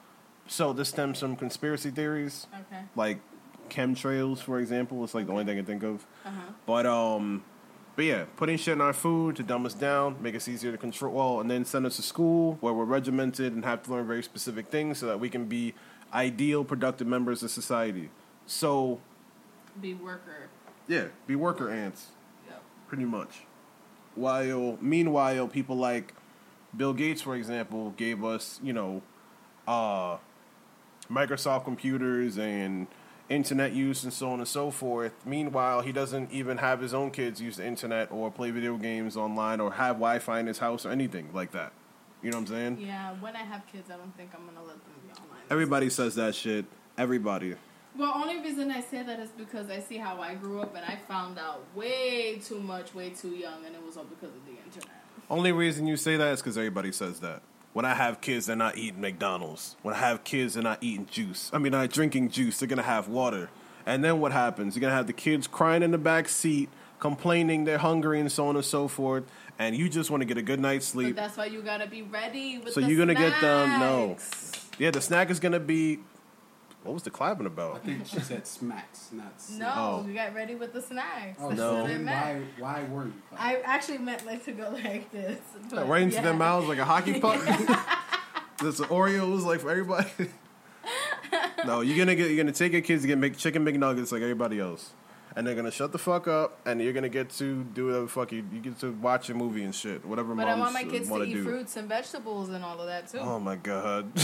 So 0.47 0.73
this 0.73 0.89
stems 0.89 1.19
from 1.19 1.35
conspiracy 1.35 1.91
theories 1.91 2.47
Okay. 2.53 2.81
like 2.95 3.19
chemtrails, 3.69 4.39
for 4.39 4.59
example. 4.59 5.03
It's 5.03 5.13
like 5.13 5.27
the 5.27 5.31
only 5.31 5.45
thing 5.45 5.53
I 5.53 5.57
can 5.57 5.65
think 5.65 5.83
of. 5.83 6.05
Uh 6.25 6.29
huh. 6.31 6.51
But 6.65 6.85
um, 6.87 7.43
but 7.99 8.05
yeah, 8.05 8.23
putting 8.37 8.55
shit 8.55 8.71
in 8.71 8.79
our 8.79 8.93
food 8.93 9.35
to 9.35 9.43
dumb 9.43 9.65
us 9.65 9.73
down, 9.73 10.15
make 10.21 10.33
us 10.33 10.47
easier 10.47 10.71
to 10.71 10.77
control, 10.77 11.13
well, 11.13 11.41
and 11.41 11.51
then 11.51 11.65
send 11.65 11.85
us 11.85 11.97
to 11.97 12.01
school 12.01 12.57
where 12.61 12.73
we're 12.73 12.85
regimented 12.85 13.51
and 13.51 13.65
have 13.65 13.83
to 13.83 13.91
learn 13.91 14.07
very 14.07 14.23
specific 14.23 14.67
things 14.67 14.99
so 14.99 15.05
that 15.07 15.19
we 15.19 15.29
can 15.29 15.47
be 15.47 15.73
ideal, 16.13 16.63
productive 16.63 17.07
members 17.07 17.43
of 17.43 17.51
society. 17.51 18.09
So 18.47 19.01
Be 19.81 19.95
worker. 19.95 20.47
yeah, 20.87 21.07
be 21.27 21.35
worker 21.35 21.69
ants, 21.69 22.07
Yep. 22.47 22.61
pretty 22.87 23.03
much. 23.03 23.41
While 24.15 24.77
meanwhile, 24.79 25.49
people 25.49 25.75
like 25.75 26.13
Bill 26.77 26.93
Gates, 26.93 27.21
for 27.21 27.35
example, 27.35 27.93
gave 27.97 28.23
us 28.23 28.61
you 28.63 28.71
know, 28.71 29.01
uh, 29.67 30.19
Microsoft 31.11 31.65
computers 31.65 32.37
and 32.37 32.87
internet 33.29 33.73
use 33.73 34.03
and 34.03 34.11
so 34.11 34.31
on 34.31 34.39
and 34.39 34.47
so 34.47 34.71
forth. 34.71 35.13
Meanwhile, 35.25 35.81
he 35.81 35.91
doesn't 35.91 36.31
even 36.31 36.57
have 36.57 36.81
his 36.81 36.93
own 36.93 37.11
kids 37.11 37.39
use 37.39 37.57
the 37.57 37.65
internet 37.65 38.11
or 38.11 38.31
play 38.31 38.51
video 38.51 38.77
games 38.77 39.15
online 39.15 39.59
or 39.59 39.73
have 39.73 39.97
Wi-Fi 39.97 40.39
in 40.39 40.47
his 40.47 40.57
house 40.57 40.85
or 40.85 40.91
anything 40.91 41.29
like 41.33 41.51
that. 41.51 41.71
You 42.21 42.31
know 42.31 42.37
what 42.37 42.49
I'm 42.49 42.55
saying? 42.55 42.77
Yeah. 42.81 43.13
When 43.19 43.35
I 43.35 43.43
have 43.43 43.65
kids, 43.71 43.89
I 43.89 43.97
don't 43.97 44.15
think 44.17 44.31
I'm 44.33 44.45
gonna 44.45 44.65
let 44.65 44.83
them 44.83 44.93
be 45.05 45.13
online. 45.13 45.43
Everybody 45.49 45.89
says 45.89 46.15
that 46.15 46.35
shit. 46.35 46.65
Everybody. 46.97 47.55
Well, 47.97 48.11
only 48.15 48.39
reason 48.39 48.71
I 48.71 48.81
say 48.81 49.03
that 49.03 49.19
is 49.19 49.29
because 49.29 49.69
I 49.69 49.79
see 49.79 49.97
how 49.97 50.21
I 50.21 50.35
grew 50.35 50.61
up, 50.61 50.75
and 50.75 50.85
I 50.85 50.97
found 51.07 51.39
out 51.39 51.63
way 51.75 52.39
too 52.39 52.59
much, 52.59 52.93
way 52.93 53.09
too 53.09 53.29
young, 53.29 53.65
and 53.65 53.75
it 53.75 53.83
was 53.83 53.97
all 53.97 54.03
because 54.03 54.35
of 54.35 54.45
the 54.45 54.51
internet. 54.63 54.95
Only 55.29 55.51
reason 55.51 55.87
you 55.87 55.97
say 55.97 56.17
that 56.17 56.33
is 56.33 56.41
because 56.41 56.57
everybody 56.57 56.91
says 56.91 57.19
that. 57.21 57.41
When 57.73 57.85
I 57.85 57.93
have 57.93 58.19
kids, 58.21 58.47
they're 58.47 58.55
not 58.55 58.77
eating 58.77 58.99
McDonald's. 59.01 59.75
When 59.83 59.93
I 59.93 59.99
have 59.99 60.23
kids, 60.23 60.55
they're 60.55 60.63
not 60.63 60.79
eating 60.81 61.05
juice. 61.09 61.49
I 61.53 61.59
mean, 61.59 61.71
not 61.71 61.89
drinking 61.91 62.29
juice. 62.31 62.59
They're 62.59 62.67
gonna 62.67 62.81
have 62.81 63.07
water. 63.07 63.49
And 63.85 64.03
then 64.03 64.19
what 64.19 64.31
happens? 64.31 64.75
You're 64.75 64.81
gonna 64.81 64.95
have 64.95 65.07
the 65.07 65.13
kids 65.13 65.47
crying 65.47 65.83
in 65.83 65.91
the 65.91 65.97
back 65.97 66.29
seat, 66.29 66.69
complaining 66.99 67.65
they're 67.65 67.77
hungry 67.77 68.19
and 68.19 68.31
so 68.31 68.47
on 68.47 68.55
and 68.55 68.65
so 68.65 68.87
forth. 68.87 69.23
And 69.59 69.75
you 69.75 69.87
just 69.89 70.09
want 70.09 70.21
to 70.21 70.25
get 70.25 70.37
a 70.37 70.41
good 70.41 70.59
night's 70.59 70.87
But 70.87 70.91
sleep. 70.93 71.15
that's 71.15 71.37
why 71.37 71.45
you 71.45 71.61
gotta 71.61 71.87
be 71.87 72.01
ready 72.01 72.57
with 72.57 72.73
So 72.73 72.79
you're 72.79 72.97
gonna 72.97 73.13
get 73.13 73.39
them- 73.41 73.79
no. 73.79 74.17
Yeah, 74.77 74.91
the 74.91 75.01
snack 75.01 75.29
is 75.29 75.39
gonna 75.39 75.59
be. 75.59 75.99
What 76.83 76.93
was 76.93 77.03
the 77.03 77.09
clapping 77.11 77.45
about? 77.45 77.75
I 77.75 77.79
think 77.79 78.05
she 78.07 78.19
said 78.21 78.47
smacks, 78.47 79.09
not 79.11 79.25
No, 79.25 79.31
snacks. 79.37 79.73
Oh. 79.77 80.05
you 80.07 80.13
got 80.13 80.33
ready 80.33 80.55
with 80.55 80.71
the 80.71 80.81
snacks. 80.81 81.37
Oh, 81.41 81.49
That's 81.49 81.59
no. 81.59 81.73
what 81.75 81.83
I 81.83 81.87
Then 81.87 82.05
meant. 82.05 82.45
why, 82.57 82.81
why 82.81 82.83
were 82.89 83.05
you? 83.05 83.13
I 83.37 83.57
actually 83.65 83.97
meant 83.97 84.25
like 84.25 84.45
to 84.45 84.53
go 84.53 84.69
like 84.69 85.11
this. 85.11 85.39
but 85.69 85.87
Right 85.87 86.03
into 86.03 86.15
yeah. 86.15 86.21
their 86.23 86.33
mouths 86.33 86.67
like 86.67 86.77
a 86.79 86.85
hockey 86.85 87.19
puck. 87.19 87.41
There's 88.61 88.77
the 88.77 88.85
Oreos 88.85 89.43
like 89.45 89.59
for 89.59 89.69
everybody. 89.71 90.09
no, 91.65 91.81
you're 91.81 91.97
gonna 91.97 92.15
get 92.15 92.27
you're 92.29 92.37
gonna 92.41 92.51
take 92.53 92.71
your 92.71 92.81
kids 92.81 93.01
to 93.03 93.07
get 93.07 93.17
make 93.17 93.37
chicken 93.37 93.65
McNuggets 93.65 94.11
like 94.11 94.21
everybody 94.21 94.59
else, 94.59 94.91
and 95.35 95.45
they're 95.45 95.55
gonna 95.55 95.71
shut 95.71 95.91
the 95.91 95.97
fuck 95.97 96.27
up, 96.27 96.59
and 96.65 96.81
you're 96.81 96.93
gonna 96.93 97.09
get 97.09 97.29
to 97.31 97.63
do 97.73 97.85
whatever 97.87 98.03
the 98.05 98.09
fuck 98.09 98.31
you 98.31 98.45
you 98.51 98.59
get 98.61 98.79
to 98.79 98.91
watch 98.93 99.29
a 99.29 99.33
movie 99.33 99.63
and 99.63 99.73
shit, 99.75 100.03
whatever. 100.05 100.33
But 100.33 100.47
I 100.47 100.55
want 100.57 100.73
my 100.73 100.83
kids 100.83 101.07
to 101.07 101.11
wanna 101.11 101.25
eat 101.25 101.33
do. 101.35 101.43
fruits 101.43 101.77
and 101.77 101.87
vegetables 101.87 102.49
and 102.49 102.63
all 102.63 102.79
of 102.79 102.87
that 102.87 103.09
too. 103.09 103.19
Oh 103.19 103.39
my 103.39 103.55
god. 103.57 104.11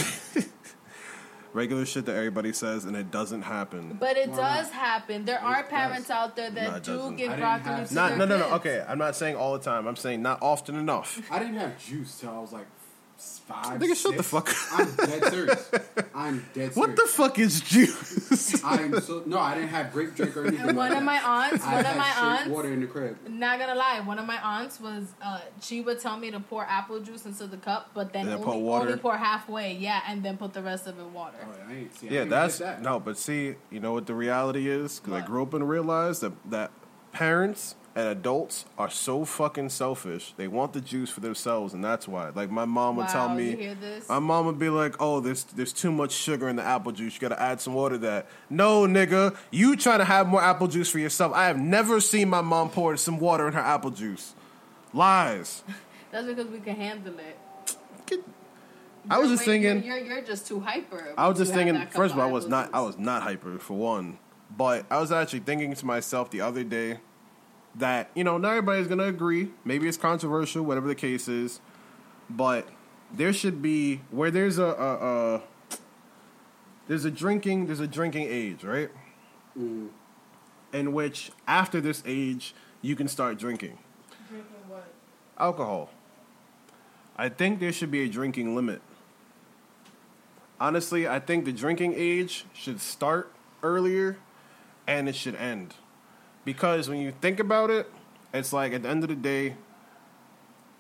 Regular 1.56 1.86
shit 1.86 2.06
that 2.08 2.18
everybody 2.18 2.52
says, 2.52 2.84
and 2.84 2.98
it 2.98 3.12
doesn't 3.12 3.44
happen. 3.44 3.96
But 3.98 4.18
it 4.18 4.30
Why 4.30 4.58
does 4.58 4.72
happen. 4.72 5.24
There 5.24 5.40
are 5.40 5.62
does. 5.62 5.72
parents 5.72 6.10
out 6.12 6.36
there 6.36 6.52
that 6.52 6.70
No, 6.70 6.76
it 6.76 6.84
do 6.84 6.98
doesn't. 6.98 7.16
give 7.16 7.30
I 7.32 7.36
didn't 7.36 7.40
broccoli 7.48 7.72
have- 7.72 7.88
to 7.90 7.96
Not 7.96 8.10
their 8.10 8.18
no 8.18 8.26
no 8.26 8.38
no. 8.38 8.44
kids. 8.44 8.56
Okay, 8.58 8.86
I'm 8.86 8.98
not 8.98 9.16
saying 9.16 9.38
all 9.38 9.54
the 9.54 9.64
time. 9.64 9.88
I'm 9.88 9.96
saying 9.96 10.22
not 10.22 10.40
often 10.42 10.76
enough. 10.76 11.22
I 11.32 11.40
didn't 11.40 11.56
have 11.56 11.78
juice 11.80 12.20
till 12.20 12.30
I 12.32 12.40
was 12.40 12.52
like 12.52 12.66
five. 13.18 13.80
Nigga, 13.80 13.96
shut 13.96 14.18
the 14.18 14.24
six. 14.24 14.30
fuck 14.30 14.80
I'm 14.80 14.96
dead 14.96 15.26
serious. 15.26 15.72
I'm 16.14 16.40
dead 16.40 16.74
serious. 16.74 16.76
What 16.76 16.96
the 16.96 17.08
fuck 17.08 17.40
is 17.40 17.62
juice? 17.62 18.62
I'm 18.66 19.00
so 19.02 19.24
no. 19.26 19.40
I 19.40 19.56
didn't 19.56 19.70
have 19.70 19.92
grape 19.94 20.16
drink 20.16 20.36
or 20.36 20.46
anything. 20.46 20.60
And 20.60 20.68
like 20.70 20.78
one 20.78 20.92
of 20.92 20.98
that. 20.98 21.04
my 21.04 21.20
aunts, 21.24 21.64
I 21.64 21.76
one 21.76 21.84
had 21.86 21.92
of 21.92 21.98
my 21.98 22.14
aunts, 22.18 22.50
water 22.50 22.74
in 22.74 22.82
the 22.82 22.88
crib. 22.88 23.18
not 23.30 23.60
gonna 23.60 23.76
lie, 23.76 24.00
one 24.02 24.20
of 24.20 24.26
my 24.26 24.38
aunts 24.42 24.80
was 24.80 25.06
uh, 25.22 25.42
she 25.62 25.82
would 25.82 26.00
tell 26.00 26.18
me 26.18 26.32
to 26.32 26.40
pour 26.40 26.66
apple 26.66 27.00
juice 27.00 27.26
into 27.26 27.48
the 27.48 27.58
cup, 27.58 27.92
but 27.94 28.14
then 28.14 28.26
then 28.26 28.36
only, 28.36 28.46
put 28.46 28.58
water. 28.58 28.88
only 28.88 29.00
pour 29.00 29.18
halfway, 29.18 29.74
yeah, 29.74 30.02
and 30.08 30.24
then 30.24 30.38
put 30.38 30.54
the 30.54 30.62
rest 30.62 30.88
of 30.88 31.00
it 31.00 31.06
water. 31.06 31.38
Oh, 31.44 31.70
I 31.70 31.74
ain't 31.74 31.96
see. 31.96 32.10
I 32.10 32.12
yeah, 32.12 32.24
that's 32.26 32.60
that. 32.60 32.82
no, 32.82 33.00
but 33.00 33.18
see, 33.18 33.56
you 33.70 33.80
know 33.80 33.94
what 33.94 34.08
the 34.08 34.16
reality 34.16 34.68
is? 34.70 35.00
Because 35.00 35.14
I 35.14 35.26
grew 35.26 35.44
up 35.44 35.54
and 35.54 35.68
realized 35.68 36.22
that 36.22 36.34
that 36.50 36.72
parents 37.12 37.76
and 37.96 38.10
adults 38.10 38.66
are 38.78 38.90
so 38.90 39.24
fucking 39.24 39.70
selfish. 39.70 40.34
They 40.36 40.50
want 40.50 40.74
the 40.74 40.82
juice 40.82 41.10
for 41.10 41.22
themselves, 41.22 41.74
and 41.74 41.84
that's 41.84 42.08
why. 42.08 42.30
Like 42.30 42.52
my 42.52 42.66
mom 42.66 42.98
would 42.98 43.08
tell 43.08 43.30
me, 43.30 43.52
you 43.52 43.58
hear 43.58 43.76
this? 43.76 44.10
my 44.10 44.20
mom 44.20 44.46
would 44.48 44.60
be 44.60 44.68
like, 44.70 44.96
"Oh, 45.00 45.22
there's 45.22 45.46
there's 45.46 45.72
too 45.72 45.92
much 45.92 46.12
sugar 46.12 46.50
in 46.50 46.58
the 46.58 46.64
apple 46.64 46.92
juice. 46.92 47.16
You 47.16 47.22
got 47.22 47.30
to 47.36 47.42
add 47.42 47.62
some 47.62 47.74
water 47.74 47.96
to 47.96 48.00
that." 48.00 48.28
No, 48.50 48.82
nigga, 48.82 49.36
you 49.50 49.78
trying 49.78 50.00
to 50.00 50.06
have 50.06 50.28
more 50.28 50.42
apple 50.42 50.68
juice 50.68 50.90
for 50.90 51.00
yourself. 51.00 51.32
I 51.34 51.48
have 51.48 51.58
never 51.58 52.02
seen 52.02 52.30
my 52.30 52.42
mom 52.42 52.70
pour 52.70 52.98
some 52.98 53.18
water 53.18 53.48
in 53.48 53.54
her 53.54 53.62
apple 53.62 53.92
juice. 53.92 54.36
Lies. 54.94 55.64
That's 56.12 56.28
because 56.28 56.48
we 56.48 56.60
can 56.60 56.76
handle 56.76 57.18
it. 57.18 57.38
Get- 58.06 58.24
I 59.10 59.20
was 59.20 59.30
just 59.30 59.42
way- 59.48 59.62
thinking. 59.62 59.84
you're, 59.88 59.98
you're, 59.98 60.16
you're 60.16 60.22
just 60.22 60.48
too 60.48 60.60
hyper. 60.60 61.14
I 61.18 61.30
was 61.30 61.38
just 61.38 61.54
thinking. 61.54 61.76
First 61.92 62.14
of 62.14 62.20
all, 62.20 62.28
I 62.28 62.32
was 62.32 62.48
not. 62.48 62.72
I 62.74 62.82
was 62.82 62.98
not 62.98 63.24
hyper 63.24 63.58
for 63.58 63.76
one, 63.78 64.18
but 64.56 64.86
I 64.92 65.00
was 65.00 65.14
actually 65.14 65.40
thinking 65.40 65.74
to 65.74 65.86
myself 65.86 66.30
the 66.30 66.42
other 66.42 66.66
day 66.66 67.00
that 67.78 68.10
you 68.16 68.24
know 68.24 68.38
not 68.38 68.52
everybody's 68.52 68.88
gonna 68.88 69.06
agree. 69.06 69.52
Maybe 69.64 69.88
it's 69.88 69.98
controversial, 69.98 70.64
whatever 70.64 70.88
the 70.88 70.96
case 70.96 71.28
is, 71.28 71.60
but 72.30 72.68
there 73.14 73.34
should 73.34 73.62
be 73.62 74.02
where 74.12 74.32
there's 74.32 74.58
a, 74.58 74.66
a, 74.66 75.36
a 75.36 75.42
there's 76.88 77.06
a 77.06 77.12
drinking 77.12 77.68
there's 77.68 77.80
a 77.80 77.88
drinking 77.88 78.28
age, 78.30 78.64
right? 78.64 78.90
Mm. 79.58 79.90
In 80.74 80.94
which 80.94 81.32
after 81.48 81.80
this 81.80 82.04
age 82.06 82.54
you 82.82 82.96
can 82.96 83.08
start 83.08 83.38
drinking 83.38 83.78
Drinking 84.30 84.52
what? 84.68 84.88
alcohol. 85.40 85.90
I 87.18 87.30
think 87.30 87.60
there 87.60 87.72
should 87.72 87.92
be 87.92 88.04
a 88.04 88.10
drinking 88.10 88.56
limit. 88.56 88.82
Honestly, 90.60 91.08
I 91.08 91.20
think 91.20 91.46
the 91.46 91.54
drinking 91.54 91.94
age 91.96 92.46
should 92.54 92.80
start 92.82 93.32
earlier 93.64 94.18
and 94.88 95.08
it 95.10 95.16
should 95.16 95.36
end. 95.36 95.74
Because 96.46 96.88
when 96.88 97.00
you 97.00 97.12
think 97.22 97.40
about 97.40 97.70
it, 97.70 97.92
it's 98.34 98.54
like 98.54 98.72
at 98.74 98.84
the 98.84 98.90
end 98.90 99.04
of 99.04 99.10
the 99.10 99.16
day, 99.16 99.56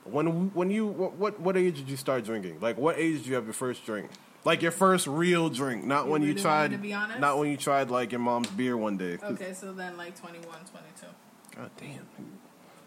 when 0.04 0.54
when 0.54 0.70
you 0.70 0.86
what 0.86 1.14
what, 1.14 1.40
what 1.40 1.58
age 1.58 1.78
did 1.78 1.90
you 1.90 1.98
start 1.98 2.24
drinking? 2.24 2.60
Like 2.62 2.78
what 2.78 2.98
age 2.98 3.18
did 3.20 3.28
you 3.28 3.36
have 3.36 3.46
your 3.46 3.54
first 3.54 3.86
drink? 3.86 4.10
Like 4.44 4.62
your 4.62 4.72
first 4.72 5.08
real 5.08 5.50
drink, 5.50 5.84
not 5.84 6.06
You 6.06 6.12
when 6.12 6.22
you 6.22 6.36
tried 6.36 6.72
to 6.72 6.78
be 6.78 6.94
honest? 6.94 7.20
not 7.20 7.40
when 7.40 7.50
you 7.50 7.58
tried 7.58 7.90
like 7.90 8.12
your 8.12 8.20
mom's 8.20 8.48
beer 8.52 8.78
one 8.78 8.96
day. 8.98 9.18
Okay, 9.24 9.54
so 9.54 9.74
then 9.74 9.98
like 9.98 10.16
21, 10.20 10.44
22. 10.48 11.08
God 11.56 11.72
damn. 11.78 12.06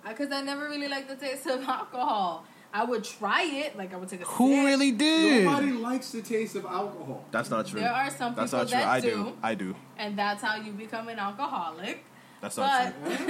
Because 0.09 0.31
I 0.31 0.41
never 0.43 0.69
really 0.69 0.87
liked 0.89 1.09
the 1.09 1.17
taste 1.17 1.47
of 1.47 1.63
alcohol. 1.65 2.45
I 2.73 2.85
would 2.85 3.03
try 3.03 3.43
it, 3.45 3.77
like 3.77 3.93
I 3.93 3.97
would 3.97 4.09
take 4.09 4.21
a 4.21 4.25
Who 4.25 4.55
sip. 4.55 4.65
really 4.67 4.93
did? 4.93 5.45
Nobody 5.47 5.73
likes 5.73 6.13
the 6.13 6.23
taste 6.23 6.55
of 6.55 6.65
alcohol. 6.67 7.25
That's 7.33 7.51
not 7.51 7.67
true. 7.67 7.81
There 7.81 7.91
are 7.93 8.11
some 8.11 8.35
That's 8.37 8.53
people 8.53 8.59
not 8.67 8.69
true. 8.69 8.79
that 8.79 8.87
I 8.89 9.01
do. 9.01 9.11
do. 9.11 9.33
I 9.43 9.55
do. 9.55 9.75
and 9.99 10.17
that's 10.19 10.43
how 10.43 10.57
you 10.57 10.71
become 10.73 11.09
an 11.09 11.19
alcoholic. 11.19 12.05
That's 12.41 12.57
not 12.57 12.95
But 13.03 13.17
true. 13.17 13.27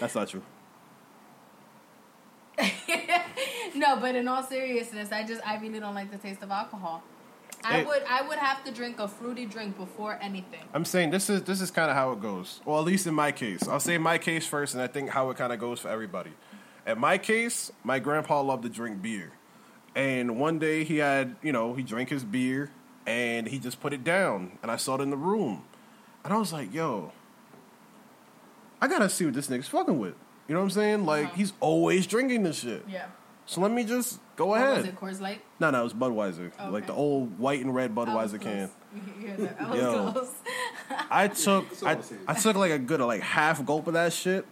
That's 0.00 0.14
not 0.14 0.28
true. 0.28 0.42
no, 3.74 3.96
but 4.00 4.14
in 4.14 4.26
all 4.28 4.42
seriousness, 4.42 5.12
I 5.12 5.24
just 5.24 5.46
I 5.46 5.58
really 5.58 5.80
don't 5.80 5.94
like 5.94 6.10
the 6.10 6.18
taste 6.18 6.42
of 6.42 6.50
alcohol. 6.50 7.02
I 7.64 7.78
Hey. 7.78 7.84
would 7.84 8.02
I 8.08 8.22
would 8.22 8.38
have 8.38 8.64
to 8.64 8.70
drink 8.72 8.98
a 9.00 9.08
fruity 9.08 9.44
drink 9.46 9.76
before 9.76 10.18
anything. 10.22 10.60
I'm 10.72 10.84
saying 10.84 11.10
this 11.10 11.28
is 11.28 11.42
this 11.42 11.60
is 11.60 11.70
kind 11.70 11.90
of 11.90 11.96
how 11.96 12.12
it 12.12 12.20
goes. 12.22 12.60
Well, 12.64 12.78
at 12.78 12.84
least 12.84 13.06
in 13.06 13.14
my 13.14 13.32
case, 13.32 13.66
I'll 13.68 13.80
say 13.80 13.98
my 13.98 14.18
case 14.18 14.46
first, 14.46 14.74
and 14.74 14.82
I 14.82 14.86
think 14.86 15.10
how 15.10 15.28
it 15.30 15.36
kind 15.36 15.52
of 15.52 15.58
goes 15.58 15.80
for 15.80 15.88
everybody. 15.88 16.30
In 16.86 16.98
my 17.00 17.18
case, 17.18 17.70
my 17.82 17.98
grandpa 17.98 18.40
loved 18.42 18.62
to 18.62 18.68
drink 18.68 19.02
beer, 19.02 19.32
and 19.96 20.38
one 20.38 20.58
day 20.60 20.84
he 20.84 20.98
had, 20.98 21.34
you 21.42 21.52
know, 21.52 21.74
he 21.74 21.82
drank 21.82 22.08
his 22.10 22.22
beer, 22.24 22.70
and 23.06 23.48
he 23.48 23.58
just 23.58 23.80
put 23.80 23.92
it 23.92 24.04
down, 24.04 24.58
and 24.62 24.70
I 24.70 24.76
saw 24.76 24.94
it 24.94 25.00
in 25.00 25.10
the 25.10 25.16
room, 25.16 25.64
and 26.24 26.32
I 26.32 26.36
was 26.38 26.52
like, 26.52 26.72
yo, 26.72 27.10
I 28.80 28.88
gotta 28.88 29.08
see 29.08 29.24
what 29.24 29.34
this 29.34 29.48
nigga's 29.48 29.68
fucking 29.68 29.98
with. 29.98 30.14
You 30.48 30.54
know 30.54 30.60
what 30.60 30.64
I'm 30.66 30.70
saying? 30.70 31.06
Like 31.06 31.26
Uh-huh. 31.26 31.34
he's 31.36 31.52
always 31.60 32.06
drinking 32.06 32.42
this 32.44 32.60
shit. 32.60 32.84
Yeah. 32.88 33.06
So 33.46 33.60
let 33.60 33.70
me 33.70 33.84
just 33.84 34.18
go 34.36 34.46
What 34.46 34.60
ahead. 34.60 34.76
was 34.78 34.86
it? 34.86 34.96
Coors 34.96 35.20
Light. 35.20 35.40
No, 35.60 35.70
no, 35.70 35.80
it 35.80 35.84
was 35.84 35.94
Budweiser, 35.94 36.50
Oh, 36.58 36.70
like 36.70 36.86
the 36.86 36.92
old 36.92 37.38
white 37.38 37.60
and 37.64 37.74
red 37.74 37.94
Budweiser 37.94 38.40
can. 38.40 38.70
You? 39.20 39.48
I 39.60 39.76
Yo. 39.76 40.26
I 41.10 41.28
took 41.44 41.66
I. 41.84 41.98
I 42.28 42.34
took 42.34 42.56
like 42.56 42.70
a 42.72 42.78
good 42.78 43.00
like 43.00 43.20
half 43.20 43.64
gulp 43.66 43.86
of 43.88 43.92
that 43.94 44.12
shit, 44.12 44.46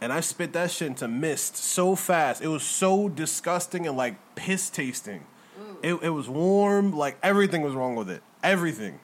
and 0.00 0.12
I 0.12 0.20
spit 0.20 0.52
that 0.52 0.70
shit 0.70 0.86
into 0.88 1.08
mist 1.08 1.56
so 1.56 1.96
fast. 1.96 2.40
It 2.40 2.46
was 2.48 2.62
so 2.62 3.08
disgusting 3.08 3.86
and 3.88 3.96
like 3.96 4.16
piss 4.36 4.70
tasting. 4.70 5.24
It 5.82 5.94
it 6.02 6.10
was 6.10 6.28
warm, 6.28 6.92
like 6.96 7.18
everything 7.24 7.62
was 7.62 7.74
wrong 7.74 7.96
with 7.96 8.08
it. 8.08 8.22
Everything. 8.42 9.00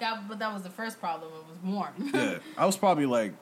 That, 0.00 0.28
but 0.28 0.38
that 0.40 0.52
was 0.52 0.62
the 0.62 0.70
first 0.70 1.00
problem. 1.00 1.32
It 1.32 1.46
was 1.48 1.74
warm. 1.74 2.10
Yeah, 2.12 2.38
I 2.58 2.66
was 2.66 2.76
probably 2.76 3.06
like 3.06 3.32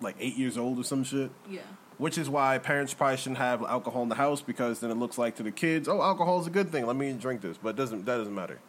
like 0.00 0.16
eight 0.20 0.36
years 0.36 0.56
old 0.58 0.78
or 0.78 0.84
some 0.84 1.04
shit. 1.04 1.30
yeah. 1.50 1.60
Which 1.98 2.18
is 2.18 2.28
why 2.28 2.58
parents 2.58 2.92
probably 2.92 3.16
shouldn't 3.16 3.38
have 3.38 3.62
alcohol 3.62 4.02
in 4.02 4.10
the 4.10 4.16
house 4.16 4.42
because 4.42 4.80
then 4.80 4.90
it 4.90 4.98
looks 4.98 5.16
like 5.16 5.36
to 5.36 5.42
the 5.42 5.50
kids, 5.50 5.88
oh, 5.88 6.02
alcohol 6.02 6.38
is 6.42 6.46
a 6.46 6.50
good 6.50 6.70
thing. 6.70 6.86
Let 6.86 6.94
me 6.94 7.10
drink 7.14 7.40
this, 7.40 7.56
but 7.56 7.70
it 7.70 7.76
doesn't 7.76 8.04
that 8.04 8.18
doesn't 8.18 8.34
matter. 8.34 8.60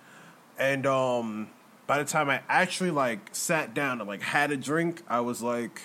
And 0.57 0.85
um, 0.87 1.49
by 1.87 1.97
the 1.97 2.05
time 2.05 2.29
I 2.29 2.41
actually 2.47 2.91
like 2.91 3.29
sat 3.33 3.73
down 3.73 3.99
and 3.99 4.07
like 4.07 4.21
had 4.21 4.51
a 4.51 4.57
drink, 4.57 5.03
I 5.09 5.19
was 5.19 5.41
like, 5.41 5.81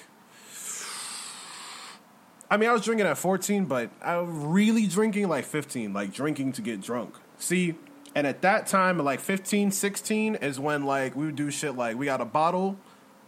I 2.50 2.56
mean, 2.58 2.68
I 2.68 2.72
was 2.72 2.82
drinking 2.82 3.06
at 3.06 3.18
fourteen, 3.18 3.64
but 3.64 3.90
I 4.02 4.18
was 4.18 4.28
really 4.30 4.86
drinking 4.86 5.28
like 5.28 5.44
fifteen, 5.44 5.92
like 5.92 6.12
drinking 6.12 6.52
to 6.52 6.62
get 6.62 6.80
drunk. 6.80 7.14
See, 7.38 7.74
and 8.14 8.26
at 8.26 8.42
that 8.42 8.66
time, 8.66 8.98
like 8.98 9.20
15, 9.20 9.70
16, 9.70 10.34
is 10.36 10.60
when 10.60 10.84
like 10.84 11.16
we 11.16 11.26
would 11.26 11.36
do 11.36 11.50
shit 11.50 11.76
like 11.76 11.96
we 11.96 12.06
got 12.06 12.20
a 12.20 12.24
bottle, 12.26 12.76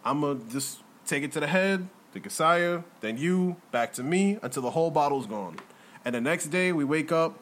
I'm 0.05 0.20
gonna 0.20 0.40
just 0.50 0.79
take 1.07 1.24
it 1.24 1.33
to 1.33 1.40
the 1.40 1.46
head, 1.46 1.88
to 2.14 2.20
Kasaya, 2.20 2.85
then 3.00 3.18
you, 3.18 3.57
back 3.72 3.92
to 3.94 4.03
me 4.03 4.38
until 4.42 4.62
the 4.62 4.70
whole 4.70 4.90
bottle's 4.90 5.27
gone. 5.27 5.57
And 6.05 6.14
the 6.14 6.20
next 6.20 6.46
day 6.46 6.72
we 6.72 6.85
wake 6.85 7.12
up, 7.12 7.38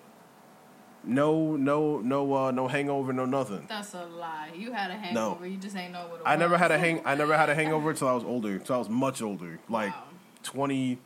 no, 1.05 1.57
no, 1.57 1.99
no, 2.01 2.35
uh, 2.35 2.51
no 2.53 2.69
hangover, 2.69 3.13
no 3.13 3.25
nothing. 3.25 3.67
That's 3.69 3.93
a 3.95 4.05
lie. 4.07 4.51
You 4.57 4.73
had 4.73 4.91
a 4.91 4.95
hangover. 4.95 5.47
You 5.47 5.57
just 5.57 5.77
ain't 5.77 5.93
know 5.93 6.07
what 6.09 6.21
it 6.21 6.27
I 6.27 6.35
was. 6.35 6.41
never 6.41 6.57
had 6.59 6.71
a 6.71 6.79
hang. 6.79 7.03
I 7.05 7.15
never 7.17 7.37
had 7.37 7.51
a 7.51 7.55
hangover 7.55 7.91
until 7.91 8.09
I 8.09 8.13
was 8.13 8.23
older. 8.25 8.51
Until 8.53 8.77
I 8.77 8.79
was 8.79 8.89
much 8.89 9.21
older, 9.21 9.59
like 9.69 9.93
Wow. 9.93 10.05
twenty. 10.45 10.99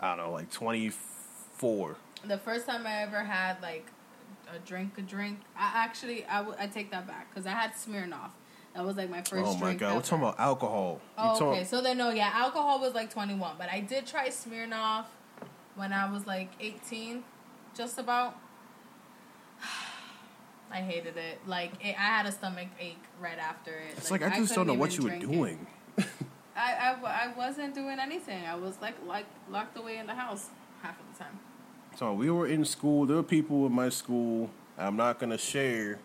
I 0.00 0.16
don't 0.16 0.26
know, 0.26 0.32
like 0.32 0.50
twenty 0.50 0.90
four. 0.90 1.96
The 2.26 2.38
first 2.38 2.66
time 2.66 2.86
I 2.88 3.02
ever 3.02 3.20
had 3.22 3.62
like 3.62 3.86
a 4.52 4.58
drink, 4.58 4.98
a 4.98 5.02
drink. 5.02 5.38
I 5.56 5.70
actually 5.76 6.24
I, 6.26 6.38
w- 6.38 6.56
I 6.58 6.66
take 6.66 6.90
that 6.90 7.06
back 7.06 7.30
because 7.32 7.46
I 7.46 7.50
had 7.52 7.74
Smirnoff. 7.74 8.30
That 8.78 8.86
was 8.86 8.96
like 8.96 9.10
my 9.10 9.22
first. 9.22 9.44
Oh 9.44 9.56
my 9.56 9.74
god, 9.74 9.96
we're 9.96 10.02
talking 10.02 10.24
about 10.24 10.38
alcohol. 10.38 11.00
Oh, 11.18 11.32
talking- 11.32 11.46
okay. 11.48 11.64
So 11.64 11.82
then, 11.82 11.98
no, 11.98 12.10
yeah, 12.10 12.30
alcohol 12.32 12.78
was 12.78 12.94
like 12.94 13.12
21, 13.12 13.56
but 13.58 13.68
I 13.68 13.80
did 13.80 14.06
try 14.06 14.28
Smirnoff 14.28 15.06
when 15.74 15.92
I 15.92 16.08
was 16.08 16.28
like 16.28 16.52
18, 16.60 17.24
just 17.76 17.98
about. 17.98 18.36
I 20.70 20.76
hated 20.76 21.16
it. 21.16 21.40
Like, 21.44 21.72
it, 21.84 21.96
I 21.98 22.02
had 22.02 22.26
a 22.26 22.30
stomach 22.30 22.68
ache 22.78 23.02
right 23.20 23.38
after 23.38 23.72
it. 23.72 23.94
It's 23.96 24.12
like, 24.12 24.22
I 24.22 24.36
just 24.36 24.54
don't 24.54 24.68
know 24.68 24.74
what 24.74 24.96
you 24.96 25.02
were 25.02 25.08
drink 25.08 25.24
it. 25.24 25.32
doing. 25.32 25.66
I 26.56 27.32
wasn't 27.36 27.74
doing 27.74 27.98
anything. 27.98 28.46
I 28.46 28.54
was 28.54 28.80
like 28.80 28.94
like 29.08 29.26
locked 29.50 29.76
away 29.76 29.98
in 29.98 30.06
the 30.06 30.14
house 30.14 30.50
half 30.82 30.94
of 31.00 31.06
the 31.12 31.24
time. 31.24 31.40
So 31.96 32.12
we 32.12 32.30
were 32.30 32.46
in 32.46 32.64
school. 32.64 33.06
There 33.06 33.16
were 33.16 33.24
people 33.24 33.66
in 33.66 33.72
my 33.72 33.88
school. 33.88 34.50
I'm 34.76 34.94
not 34.94 35.18
gonna 35.18 35.36
share 35.36 35.98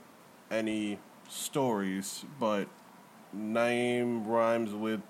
any 0.50 0.98
stories, 1.30 2.26
but 2.40 2.68
name 3.32 4.28
rhymes 4.28 4.74
with 4.74 5.02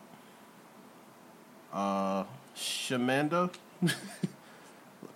uh 1.73 2.23
Shamanda. 2.55 3.51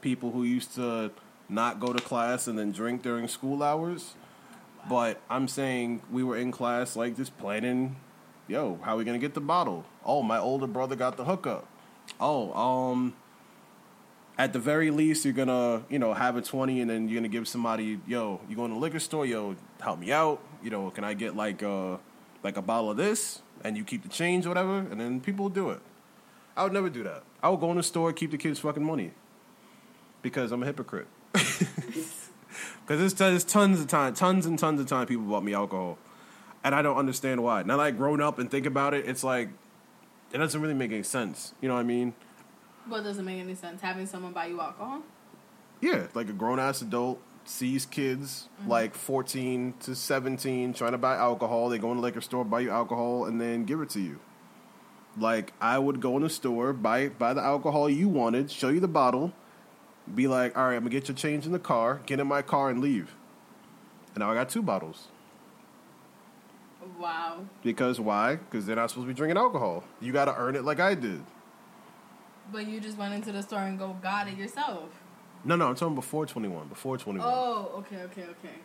people 0.01 0.31
who 0.31 0.43
used 0.43 0.75
to 0.75 1.11
not 1.49 1.79
go 1.79 1.93
to 1.93 2.01
class 2.01 2.47
and 2.47 2.57
then 2.57 2.71
drink 2.71 3.01
during 3.01 3.27
school 3.27 3.63
hours. 3.63 4.13
But 4.89 5.19
I'm 5.29 5.47
saying 5.47 6.01
we 6.11 6.23
were 6.23 6.37
in 6.37 6.51
class 6.51 6.95
like 6.95 7.17
just 7.17 7.37
planning, 7.37 7.97
yo, 8.47 8.79
how 8.83 8.97
we 8.97 9.03
gonna 9.03 9.17
get 9.17 9.33
the 9.33 9.41
bottle? 9.41 9.85
Oh, 10.05 10.23
my 10.23 10.37
older 10.37 10.67
brother 10.67 10.95
got 10.95 11.17
the 11.17 11.25
hookup. 11.25 11.67
Oh, 12.21 12.53
um, 12.53 13.15
at 14.37 14.53
the 14.53 14.59
very 14.59 14.91
least, 14.91 15.25
you're 15.25 15.33
gonna, 15.33 15.83
you 15.89 15.99
know, 15.99 16.13
have 16.13 16.37
a 16.37 16.41
20 16.41 16.79
and 16.79 16.89
then 16.89 17.09
you're 17.09 17.19
gonna 17.19 17.27
give 17.27 17.47
somebody, 17.47 17.99
yo, 18.07 18.39
you 18.47 18.55
going 18.55 18.69
to 18.69 18.75
the 18.75 18.79
liquor 18.79 18.99
store, 18.99 19.25
yo, 19.25 19.55
help 19.81 19.99
me 19.99 20.11
out. 20.11 20.41
You 20.63 20.69
know, 20.69 20.89
can 20.91 21.03
I 21.03 21.13
get 21.13 21.35
like 21.35 21.63
uh 21.63 21.97
like 22.43 22.57
a 22.57 22.61
bottle 22.61 22.91
of 22.91 22.97
this? 22.97 23.41
And 23.63 23.75
you 23.75 23.83
keep 23.83 24.03
the 24.03 24.09
change 24.09 24.45
or 24.45 24.49
whatever, 24.49 24.77
and 24.77 24.99
then 25.01 25.19
people 25.19 25.43
will 25.43 25.49
do 25.49 25.71
it. 25.71 25.81
I 26.55 26.63
would 26.63 26.73
never 26.73 26.89
do 26.89 27.03
that. 27.03 27.23
I 27.41 27.49
would 27.49 27.59
go 27.59 27.71
in 27.71 27.77
the 27.77 27.83
store, 27.83 28.13
keep 28.13 28.31
the 28.31 28.37
kids 28.37 28.59
fucking 28.59 28.83
money. 28.83 29.11
Because 30.21 30.51
I'm 30.51 30.61
a 30.61 30.65
hypocrite. 30.65 31.07
Because 32.87 32.99
there's, 32.99 33.13
there's 33.15 33.43
tons 33.43 33.81
of 33.81 33.87
time, 33.87 34.13
tons 34.13 34.45
and 34.45 34.57
tons 34.57 34.79
of 34.79 34.87
time 34.87 35.07
people 35.07 35.25
bought 35.25 35.43
me 35.43 35.53
alcohol, 35.53 35.97
and 36.63 36.73
I 36.73 36.81
don't 36.81 36.97
understand 36.97 37.43
why. 37.43 37.63
Now 37.63 37.77
that 37.77 37.83
I 37.83 37.91
grown 37.91 38.21
up 38.21 38.39
and 38.39 38.49
think 38.49 38.65
about 38.65 38.93
it, 38.93 39.05
it's 39.05 39.25
like 39.25 39.49
it 40.31 40.37
doesn't 40.37 40.61
really 40.61 40.73
make 40.73 40.91
any 40.91 41.03
sense. 41.03 41.53
You 41.59 41.67
know 41.67 41.75
what 41.75 41.81
I 41.81 41.83
mean? 41.83 42.13
What 42.87 43.03
doesn't 43.03 43.25
make 43.25 43.41
any 43.41 43.55
sense? 43.55 43.81
Having 43.81 44.05
someone 44.05 44.31
buy 44.31 44.45
you 44.45 44.61
alcohol? 44.61 45.01
Yeah, 45.81 46.07
like 46.13 46.29
a 46.29 46.33
grown 46.33 46.59
ass 46.59 46.81
adult 46.81 47.21
sees 47.47 47.85
kids 47.85 48.49
mm-hmm. 48.59 48.69
like 48.69 48.95
14 48.95 49.73
to 49.81 49.95
17 49.95 50.73
trying 50.73 50.91
to 50.91 50.97
buy 50.97 51.15
alcohol. 51.15 51.69
They 51.69 51.77
go 51.77 51.91
in 51.91 51.97
the 51.97 52.03
liquor 52.03 52.21
store, 52.21 52.43
buy 52.43 52.61
you 52.61 52.69
alcohol, 52.69 53.25
and 53.25 53.39
then 53.39 53.65
give 53.65 53.81
it 53.81 53.89
to 53.91 53.99
you. 53.99 54.19
Like 55.17 55.53
I 55.59 55.79
would 55.79 55.99
go 55.99 56.17
in 56.17 56.23
the 56.23 56.29
store, 56.29 56.73
buy 56.73 57.09
buy 57.09 57.33
the 57.33 57.41
alcohol 57.41 57.89
you 57.89 58.07
wanted, 58.07 58.51
show 58.51 58.69
you 58.69 58.79
the 58.79 58.87
bottle, 58.87 59.33
be 60.13 60.27
like, 60.27 60.57
all 60.57 60.67
right, 60.67 60.75
I'm 60.75 60.81
gonna 60.81 60.91
get 60.91 61.07
your 61.07 61.17
change 61.17 61.45
in 61.45 61.51
the 61.51 61.59
car, 61.59 62.01
get 62.05 62.19
in 62.19 62.27
my 62.27 62.41
car, 62.41 62.69
and 62.69 62.81
leave. 62.81 63.15
And 64.13 64.19
now 64.19 64.31
I 64.31 64.33
got 64.33 64.49
two 64.49 64.61
bottles. 64.61 65.07
Wow. 66.99 67.45
Because 67.63 67.99
why? 67.99 68.35
Because 68.35 68.65
they're 68.65 68.75
not 68.75 68.89
supposed 68.89 69.07
to 69.07 69.13
be 69.13 69.17
drinking 69.17 69.37
alcohol. 69.37 69.83
You 69.99 70.13
got 70.13 70.25
to 70.25 70.35
earn 70.35 70.55
it 70.55 70.63
like 70.63 70.79
I 70.79 70.95
did. 70.95 71.21
But 72.51 72.65
you 72.65 72.79
just 72.79 72.97
went 72.97 73.13
into 73.13 73.31
the 73.31 73.43
store 73.43 73.59
and 73.59 73.77
go 73.77 73.95
got 74.01 74.27
it 74.27 74.37
yourself. 74.37 74.89
No, 75.47 75.55
no, 75.55 75.67
I'm 75.69 75.75
talking 75.75 75.95
before 75.95 76.25
21. 76.25 76.67
Before 76.67 76.97
21. 76.97 77.27
Oh, 77.27 77.71
okay, 77.79 78.01
okay, 78.03 78.23
okay. 78.23 78.55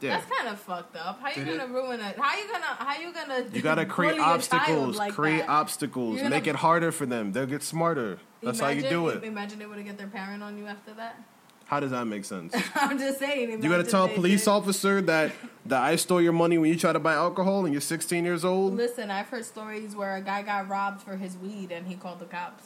yeah. 0.00 0.16
That's 0.18 0.26
kind 0.30 0.48
of 0.48 0.58
fucked 0.60 0.96
up. 0.96 1.20
How 1.20 1.28
you 1.28 1.44
Did 1.44 1.58
gonna 1.58 1.72
it? 1.72 1.74
ruin 1.74 2.00
it? 2.00 2.18
How 2.18 2.36
you 2.36 2.50
gonna? 2.50 2.64
How 2.64 2.98
you 3.00 3.12
gonna? 3.12 3.44
You 3.52 3.62
gotta 3.62 3.86
create 3.86 4.16
bully 4.16 4.20
a 4.20 4.24
child 4.24 4.34
obstacles. 4.40 4.96
like 4.98 5.12
create 5.14 5.38
that? 5.40 5.48
obstacles. 5.48 6.16
Gonna- 6.16 6.30
Make 6.30 6.46
it 6.48 6.56
harder 6.56 6.90
for 6.92 7.06
them. 7.06 7.32
They'll 7.32 7.46
get 7.46 7.62
smarter. 7.62 8.18
That's 8.42 8.58
how 8.60 8.68
you 8.68 8.82
do 8.82 9.08
it. 9.08 9.22
Imagine 9.22 9.58
they 9.60 9.66
would 9.66 9.76
have 9.78 9.86
get 9.86 9.98
their 9.98 10.08
parent 10.08 10.42
on 10.42 10.58
you 10.58 10.66
after 10.66 10.92
that. 10.94 11.22
How 11.66 11.78
does 11.78 11.92
that 11.92 12.04
make 12.06 12.24
sense? 12.24 12.52
I'm 12.74 12.98
just 12.98 13.20
saying. 13.20 13.62
You 13.62 13.68
gotta 13.70 13.84
tell 13.84 14.06
a 14.06 14.08
police 14.08 14.44
did- 14.46 14.50
officer 14.50 15.00
that 15.02 15.30
that 15.66 15.82
I 15.82 15.94
stole 15.94 16.20
your 16.20 16.32
money 16.32 16.58
when 16.58 16.70
you 16.70 16.76
try 16.76 16.92
to 16.92 16.98
buy 16.98 17.14
alcohol 17.14 17.64
and 17.64 17.72
you're 17.72 17.80
16 17.80 18.24
years 18.24 18.44
old. 18.44 18.74
Listen, 18.74 19.10
I've 19.12 19.28
heard 19.28 19.44
stories 19.44 19.94
where 19.94 20.16
a 20.16 20.20
guy 20.20 20.42
got 20.42 20.68
robbed 20.68 21.02
for 21.02 21.16
his 21.16 21.36
weed 21.36 21.70
and 21.70 21.86
he 21.86 21.94
called 21.94 22.18
the 22.18 22.24
cops. 22.24 22.64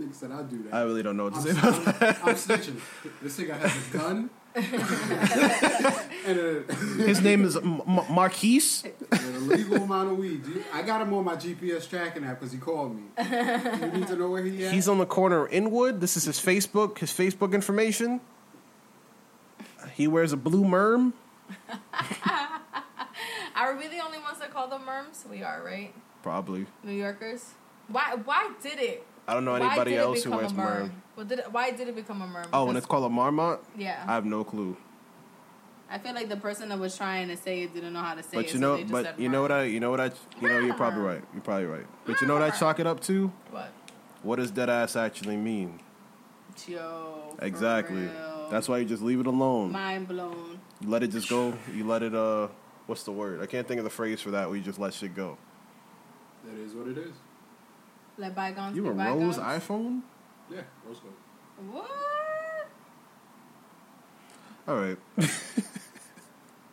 Nigga 0.00 0.14
said 0.14 0.32
I'll 0.32 0.44
do 0.44 0.62
that. 0.64 0.74
I 0.74 0.82
really 0.82 1.02
don't 1.02 1.16
know 1.16 1.24
what 1.24 1.34
to 1.34 1.40
I'm, 1.40 1.44
say 1.44 1.50
about 1.52 1.74
I'm, 1.74 1.84
that. 1.84 2.18
I'm 2.24 2.34
snitching. 2.34 2.80
This 3.20 3.38
nigga 3.38 3.58
has 3.58 3.94
a 3.94 3.98
gun. 3.98 4.30
and, 4.54 6.38
a, 6.38 6.74
His 7.04 7.20
name 7.22 7.44
is 7.44 7.56
M- 7.56 7.80
M- 7.86 8.04
Marquise. 8.10 8.84
and 9.10 9.36
a 9.36 9.38
legal 9.40 9.76
amount 9.82 10.10
of 10.12 10.18
weed. 10.18 10.44
dude. 10.44 10.64
I 10.72 10.82
got 10.82 11.00
him 11.02 11.12
on 11.14 11.24
my 11.24 11.36
GPS 11.36 11.88
tracking 11.88 12.24
app 12.24 12.40
because 12.40 12.52
he 12.52 12.58
called 12.58 12.94
me. 12.96 13.02
You 13.18 13.24
need 13.92 14.06
to 14.08 14.16
know 14.16 14.28
where 14.30 14.42
he 14.44 14.64
at? 14.66 14.72
He's 14.72 14.88
on 14.88 14.98
the 14.98 15.06
corner 15.06 15.44
of 15.46 15.52
Inwood. 15.52 16.00
This 16.00 16.16
is 16.16 16.24
his 16.24 16.38
Facebook. 16.38 16.98
His 16.98 17.10
Facebook 17.12 17.52
information. 17.52 18.20
He 19.94 20.06
wears 20.06 20.32
a 20.32 20.36
blue 20.36 20.64
merm. 20.64 21.12
Are 23.54 23.76
we 23.76 23.86
the 23.88 23.98
only 24.04 24.18
ones 24.18 24.38
that 24.40 24.50
call 24.52 24.68
them 24.68 24.84
merms? 24.86 25.24
We 25.30 25.42
are, 25.42 25.62
right? 25.62 25.92
Probably. 26.22 26.66
New 26.82 26.92
Yorkers. 26.92 27.50
Why? 27.88 28.14
Why 28.24 28.50
did 28.62 28.78
it? 28.78 29.06
I 29.32 29.34
don't 29.34 29.44
know 29.46 29.52
why 29.52 29.60
anybody 29.66 29.96
else 29.96 30.22
who 30.22 30.30
wears 30.30 30.52
a 30.52 30.54
merm. 30.54 30.58
merm? 30.58 30.90
Well, 31.16 31.26
did 31.26 31.38
it, 31.40 31.52
why 31.52 31.70
did 31.70 31.88
it 31.88 31.96
become 31.96 32.20
a 32.22 32.26
merm? 32.26 32.46
Oh, 32.52 32.68
and 32.68 32.76
it's 32.76 32.86
called 32.86 33.04
a 33.04 33.08
marmot. 33.08 33.60
yeah. 33.76 34.04
I 34.06 34.12
have 34.14 34.24
no 34.26 34.44
clue. 34.44 34.76
I 35.90 35.98
feel 35.98 36.14
like 36.14 36.28
the 36.28 36.36
person 36.36 36.68
that 36.70 36.78
was 36.78 36.96
trying 36.96 37.28
to 37.28 37.36
say 37.36 37.62
it 37.62 37.74
didn't 37.74 37.92
know 37.92 38.00
how 38.00 38.14
to 38.14 38.22
say 38.22 38.28
it. 38.28 38.34
But 38.34 38.44
you 38.46 38.50
so 38.52 38.58
know, 38.58 38.76
they 38.76 38.82
just 38.82 38.92
but 38.92 39.04
said 39.04 39.14
you 39.18 39.28
know 39.28 39.42
what 39.42 39.52
I, 39.52 39.64
you 39.64 39.80
know 39.80 39.90
what 39.90 40.00
I, 40.00 40.10
you 40.40 40.48
know, 40.48 40.58
you're 40.58 40.74
probably 40.74 41.00
right. 41.02 41.22
You're 41.32 41.42
probably 41.42 41.66
right. 41.66 41.86
But 42.06 42.20
you 42.20 42.26
know 42.26 42.34
what 42.34 42.42
I 42.42 42.50
chalk 42.50 42.78
it 42.80 42.86
up 42.86 43.00
to? 43.04 43.32
What? 43.50 43.72
What 44.22 44.36
does 44.36 44.50
dead 44.50 44.70
ass 44.70 44.96
actually 44.96 45.36
mean? 45.36 45.80
Yo. 46.66 47.34
for 47.38 47.44
Exactly. 47.44 48.02
real. 48.02 48.48
That's 48.50 48.68
why 48.68 48.78
you 48.78 48.84
just 48.84 49.02
leave 49.02 49.20
it 49.20 49.26
alone. 49.26 49.72
Mind 49.72 50.08
blown. 50.08 50.60
You 50.80 50.88
let 50.88 51.02
it 51.02 51.08
just 51.08 51.28
go. 51.28 51.54
You 51.74 51.84
let 51.86 52.02
it. 52.02 52.14
Uh, 52.14 52.48
what's 52.86 53.02
the 53.02 53.12
word? 53.12 53.40
I 53.42 53.46
can't 53.46 53.66
think 53.66 53.78
of 53.78 53.84
the 53.84 53.90
phrase 53.90 54.20
for 54.20 54.30
that. 54.32 54.48
Where 54.48 54.56
you 54.56 54.62
just 54.62 54.78
let 54.78 54.92
shit 54.94 55.14
go. 55.14 55.36
That 56.44 56.58
is 56.58 56.74
what 56.74 56.88
it 56.88 56.98
is. 56.98 57.14
Let 58.22 58.34
bygones 58.36 58.76
You 58.76 58.82
be 58.82 58.88
a. 58.88 58.92
Rose 58.92 59.36
iPhone? 59.38 60.02
Yeah, 60.48 60.60
rose 60.86 60.98
gold. 61.00 61.14
What? 61.72 61.90
All 64.68 64.76
right. 64.76 64.98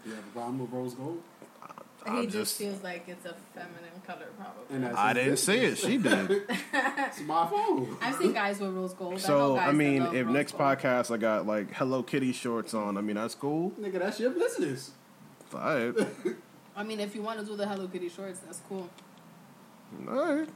You 0.06 0.16
have 0.16 0.24
a 0.24 0.28
problem 0.30 0.60
with 0.60 0.72
rose 0.72 0.94
gold? 0.96 1.22
I'm 2.06 2.16
he 2.22 2.24
just, 2.26 2.36
just- 2.38 2.58
feels 2.58 2.82
like 2.82 3.04
it's 3.08 3.26
a 3.26 3.36
feminine 3.54 4.02
color, 4.08 4.28
probably. 4.38 4.76
And 4.76 4.86
I 4.98 5.14
didn't 5.14 5.32
business. 5.32 5.44
say 5.44 5.66
it. 5.66 5.78
She 5.78 5.98
did. 5.98 6.44
It's 7.10 7.20
my 7.22 7.48
phone. 7.48 7.98
I've 8.02 8.16
seen 8.16 8.32
guys 8.34 8.60
with 8.60 8.72
rose 8.72 8.94
gold. 8.94 9.20
So 9.20 9.56
guys 9.56 9.70
I 9.70 9.72
mean, 9.74 10.04
if 10.04 10.26
rose 10.26 10.34
next 10.34 10.52
gold. 10.54 10.64
podcast 10.64 11.14
I 11.14 11.18
got 11.18 11.46
like 11.48 11.74
Hello 11.74 12.02
Kitty 12.02 12.32
shorts 12.32 12.74
on, 12.74 12.98
I 12.98 13.02
mean 13.02 13.18
that's 13.18 13.36
cool. 13.36 13.72
Nigga, 13.72 14.00
that's 14.00 14.20
your 14.20 14.32
business. 14.32 14.92
All 15.54 15.60
right. 15.60 15.94
I 16.78 16.84
mean, 16.84 17.00
if 17.02 17.14
you 17.16 17.22
want 17.22 17.40
to 17.42 17.46
do 17.46 17.56
the 17.58 17.68
Hello 17.68 17.88
Kitty 17.88 18.10
shorts, 18.10 18.40
that's 18.40 18.62
cool. 18.70 18.90
All 20.08 20.36
right. 20.36 20.50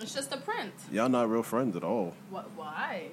It's 0.00 0.14
just 0.14 0.32
a 0.32 0.36
print. 0.38 0.72
Y'all 0.92 1.08
not 1.08 1.28
real 1.30 1.42
friends 1.42 1.76
at 1.76 1.84
all. 1.84 2.14
What? 2.30 2.50
Why? 2.56 3.08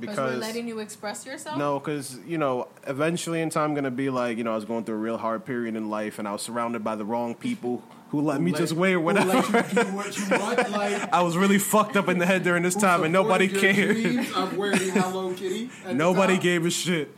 Because 0.00 0.34
we're 0.34 0.40
letting 0.40 0.68
you 0.68 0.78
express 0.78 1.26
yourself. 1.26 1.58
no, 1.58 1.78
because 1.80 2.18
you 2.26 2.38
know, 2.38 2.68
eventually 2.86 3.40
in 3.40 3.50
time, 3.50 3.70
I'm 3.70 3.74
gonna 3.74 3.90
be 3.90 4.10
like 4.10 4.38
you 4.38 4.44
know, 4.44 4.52
I 4.52 4.54
was 4.54 4.64
going 4.64 4.84
through 4.84 4.94
a 4.94 4.98
real 4.98 5.16
hard 5.18 5.44
period 5.44 5.74
in 5.74 5.90
life, 5.90 6.18
and 6.20 6.28
I 6.28 6.32
was 6.32 6.42
surrounded 6.42 6.84
by 6.84 6.94
the 6.94 7.04
wrong 7.04 7.34
people 7.34 7.82
who 8.10 8.20
let 8.20 8.40
me 8.40 8.52
Who 8.52 8.56
just 8.56 8.72
let- 8.74 8.78
wear 8.80 8.92
who 8.94 9.00
whatever. 9.00 9.28
let 9.32 9.72
you 9.74 9.82
do 9.82 9.88
what 9.96 10.16
you 10.16 10.28
want. 10.30 10.58
Like, 10.70 11.12
I 11.12 11.22
was 11.22 11.36
really 11.36 11.58
fucked 11.58 11.96
up 11.96 12.08
in 12.08 12.18
the 12.18 12.26
head 12.26 12.42
during 12.44 12.62
this 12.62 12.76
time, 12.76 13.02
and 13.02 13.12
nobody 13.12 13.46
your 13.46 13.60
cared. 13.60 13.96
dreams 13.96 14.32
Of 14.34 14.56
wearing 14.56 14.78
Hello 14.90 15.32
Kitty. 15.34 15.70
at 15.82 15.88
the 15.88 15.94
Nobody 15.94 16.34
time? 16.34 16.42
gave 16.42 16.66
a 16.66 16.70
shit. 16.70 17.14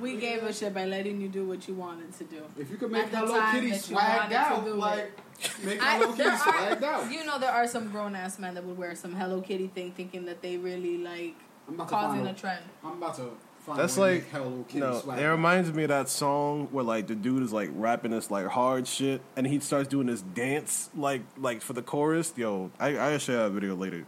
We 0.00 0.16
gave 0.16 0.42
a 0.42 0.52
shit 0.52 0.72
by 0.74 0.86
letting 0.86 1.20
you 1.20 1.28
do 1.28 1.44
what 1.46 1.68
you 1.68 1.74
wanted 1.74 2.12
to 2.18 2.24
do. 2.24 2.42
If 2.58 2.70
you 2.70 2.76
could 2.76 2.90
make 2.90 3.04
At 3.04 3.10
the 3.12 3.18
Hello 3.18 3.52
Kitty 3.52 3.70
that 3.70 3.88
you 3.90 3.96
swagged 3.96 4.32
out, 4.32 4.64
do 4.64 4.82
it. 4.84 5.12
Like 5.42 5.64
make 5.64 5.82
I, 5.82 5.98
Hello 5.98 6.12
Kitty 6.12 6.22
there 6.24 6.36
swagged 6.38 6.82
out. 6.82 7.10
you 7.10 7.24
know, 7.24 7.38
there 7.38 7.50
are 7.52 7.66
some 7.66 7.90
grown 7.90 8.14
ass 8.14 8.38
men 8.38 8.54
that 8.54 8.64
would 8.64 8.76
wear 8.78 8.94
some 8.94 9.14
Hello 9.14 9.40
Kitty 9.40 9.68
thing, 9.68 9.92
thinking 9.92 10.24
that 10.26 10.42
they 10.42 10.56
really 10.56 10.98
like 10.98 11.34
I'm 11.68 11.74
about 11.74 11.88
to 11.88 11.94
causing 11.94 12.16
find 12.24 12.28
a 12.28 12.32
a- 12.32 12.34
trend. 12.34 12.64
I'm 12.84 12.92
about 12.92 13.16
to 13.16 13.30
find 13.60 13.78
That's 13.78 13.96
a 13.96 14.00
way 14.00 14.08
to 14.08 14.24
like 14.24 14.30
Hello 14.30 14.64
Kitty 14.68 14.80
no. 14.80 15.00
swag 15.00 15.18
It 15.20 15.26
reminds 15.28 15.72
me 15.72 15.82
of 15.84 15.88
that 15.90 16.08
song 16.08 16.68
where 16.72 16.84
like 16.84 17.06
the 17.06 17.14
dude 17.14 17.42
is 17.42 17.52
like 17.52 17.70
rapping 17.74 18.10
this 18.10 18.30
like 18.30 18.46
hard 18.46 18.86
shit, 18.86 19.20
and 19.36 19.46
he 19.46 19.60
starts 19.60 19.88
doing 19.88 20.06
this 20.08 20.22
dance 20.22 20.90
like 20.96 21.22
like 21.38 21.62
for 21.62 21.72
the 21.72 21.82
chorus. 21.82 22.32
Yo, 22.36 22.70
I 22.78 22.98
I 22.98 23.18
show 23.18 23.32
you 23.32 23.40
a 23.40 23.50
video 23.50 23.76
later, 23.76 24.06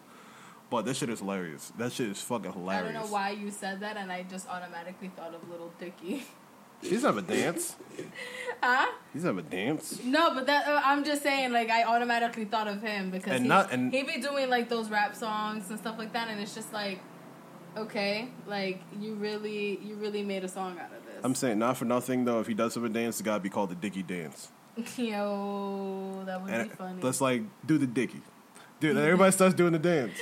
but 0.71 0.85
this 0.85 0.99
shit 0.99 1.09
is 1.11 1.21
hilarious. 1.21 1.73
That 1.79 1.93
shit 1.93 2.09
is 2.09 2.21
fucking 2.21 2.53
hilarious. 2.53 2.91
I 2.91 2.93
don't 2.93 3.07
know 3.07 3.13
why 3.13 3.31
you 3.31 3.51
said 3.51 3.81
that, 3.81 3.97
and 3.97 4.11
I 4.13 4.23
just 4.25 4.49
automatically 4.49 5.11
thought 5.17 5.35
of 5.35 5.49
Lil 5.49 5.71
Dicky. 5.79 6.25
He's 6.83 7.03
have 7.03 7.17
a 7.17 7.23
dance. 7.23 7.77
huh? 8.63 8.87
He's 9.13 9.23
have 9.23 9.39
a 9.39 9.43
dance. 9.43 10.01
No, 10.05 10.35
but 10.35 10.47
that 10.47 10.67
uh, 10.69 10.81
I'm 10.85 11.05
just 11.05 11.23
saying, 11.23 11.53
like 11.53 11.71
I 11.71 11.85
automatically 11.85 12.45
thought 12.45 12.69
of 12.69 12.83
him 12.83 13.11
because 13.11 13.33
And 13.33 13.45
he, 13.45 13.49
not- 13.49 13.73
and- 13.73 13.93
he 13.93 14.03
be 14.03 14.21
doing 14.21 14.51
like 14.51 14.69
those 14.69 14.91
rap 14.91 15.15
songs 15.17 15.71
and 15.71 15.79
stuff 15.79 15.97
like 15.99 16.13
that, 16.13 16.29
and 16.29 16.41
it's 16.41 16.55
just 16.55 16.73
like, 16.73 17.01
okay, 17.77 18.29
like 18.47 18.81
you 19.01 19.15
really, 19.15 19.79
you 19.83 19.95
really 19.97 20.23
made 20.23 20.45
a 20.45 20.49
song 20.49 20.79
out 20.79 20.87
of 20.93 21.05
this. 21.07 21.21
I'm 21.25 21.35
saying 21.35 21.59
not 21.59 21.77
for 21.77 21.85
nothing 21.85 22.25
though. 22.25 22.41
If 22.41 22.47
he 22.49 22.55
does 22.55 22.75
have 22.75 22.85
a 22.85 22.89
dance, 22.89 23.21
it 23.21 23.25
gotta 23.25 23.41
be 23.41 23.49
called 23.51 23.71
the 23.71 23.75
Dicky 23.77 24.03
dance. 24.03 24.51
Yo, 24.97 26.23
that 26.27 26.43
would 26.43 26.51
And 26.53 26.71
be 26.71 26.77
funny. 26.77 27.03
let's 27.03 27.21
like 27.21 27.43
do 27.67 27.79
the 27.79 27.87
Dicky. 27.87 28.21
Dude, 28.83 28.97
everybody 28.97 29.31
starts 29.31 29.55
doing 29.55 29.73
the 29.73 29.79
dance. 29.79 30.19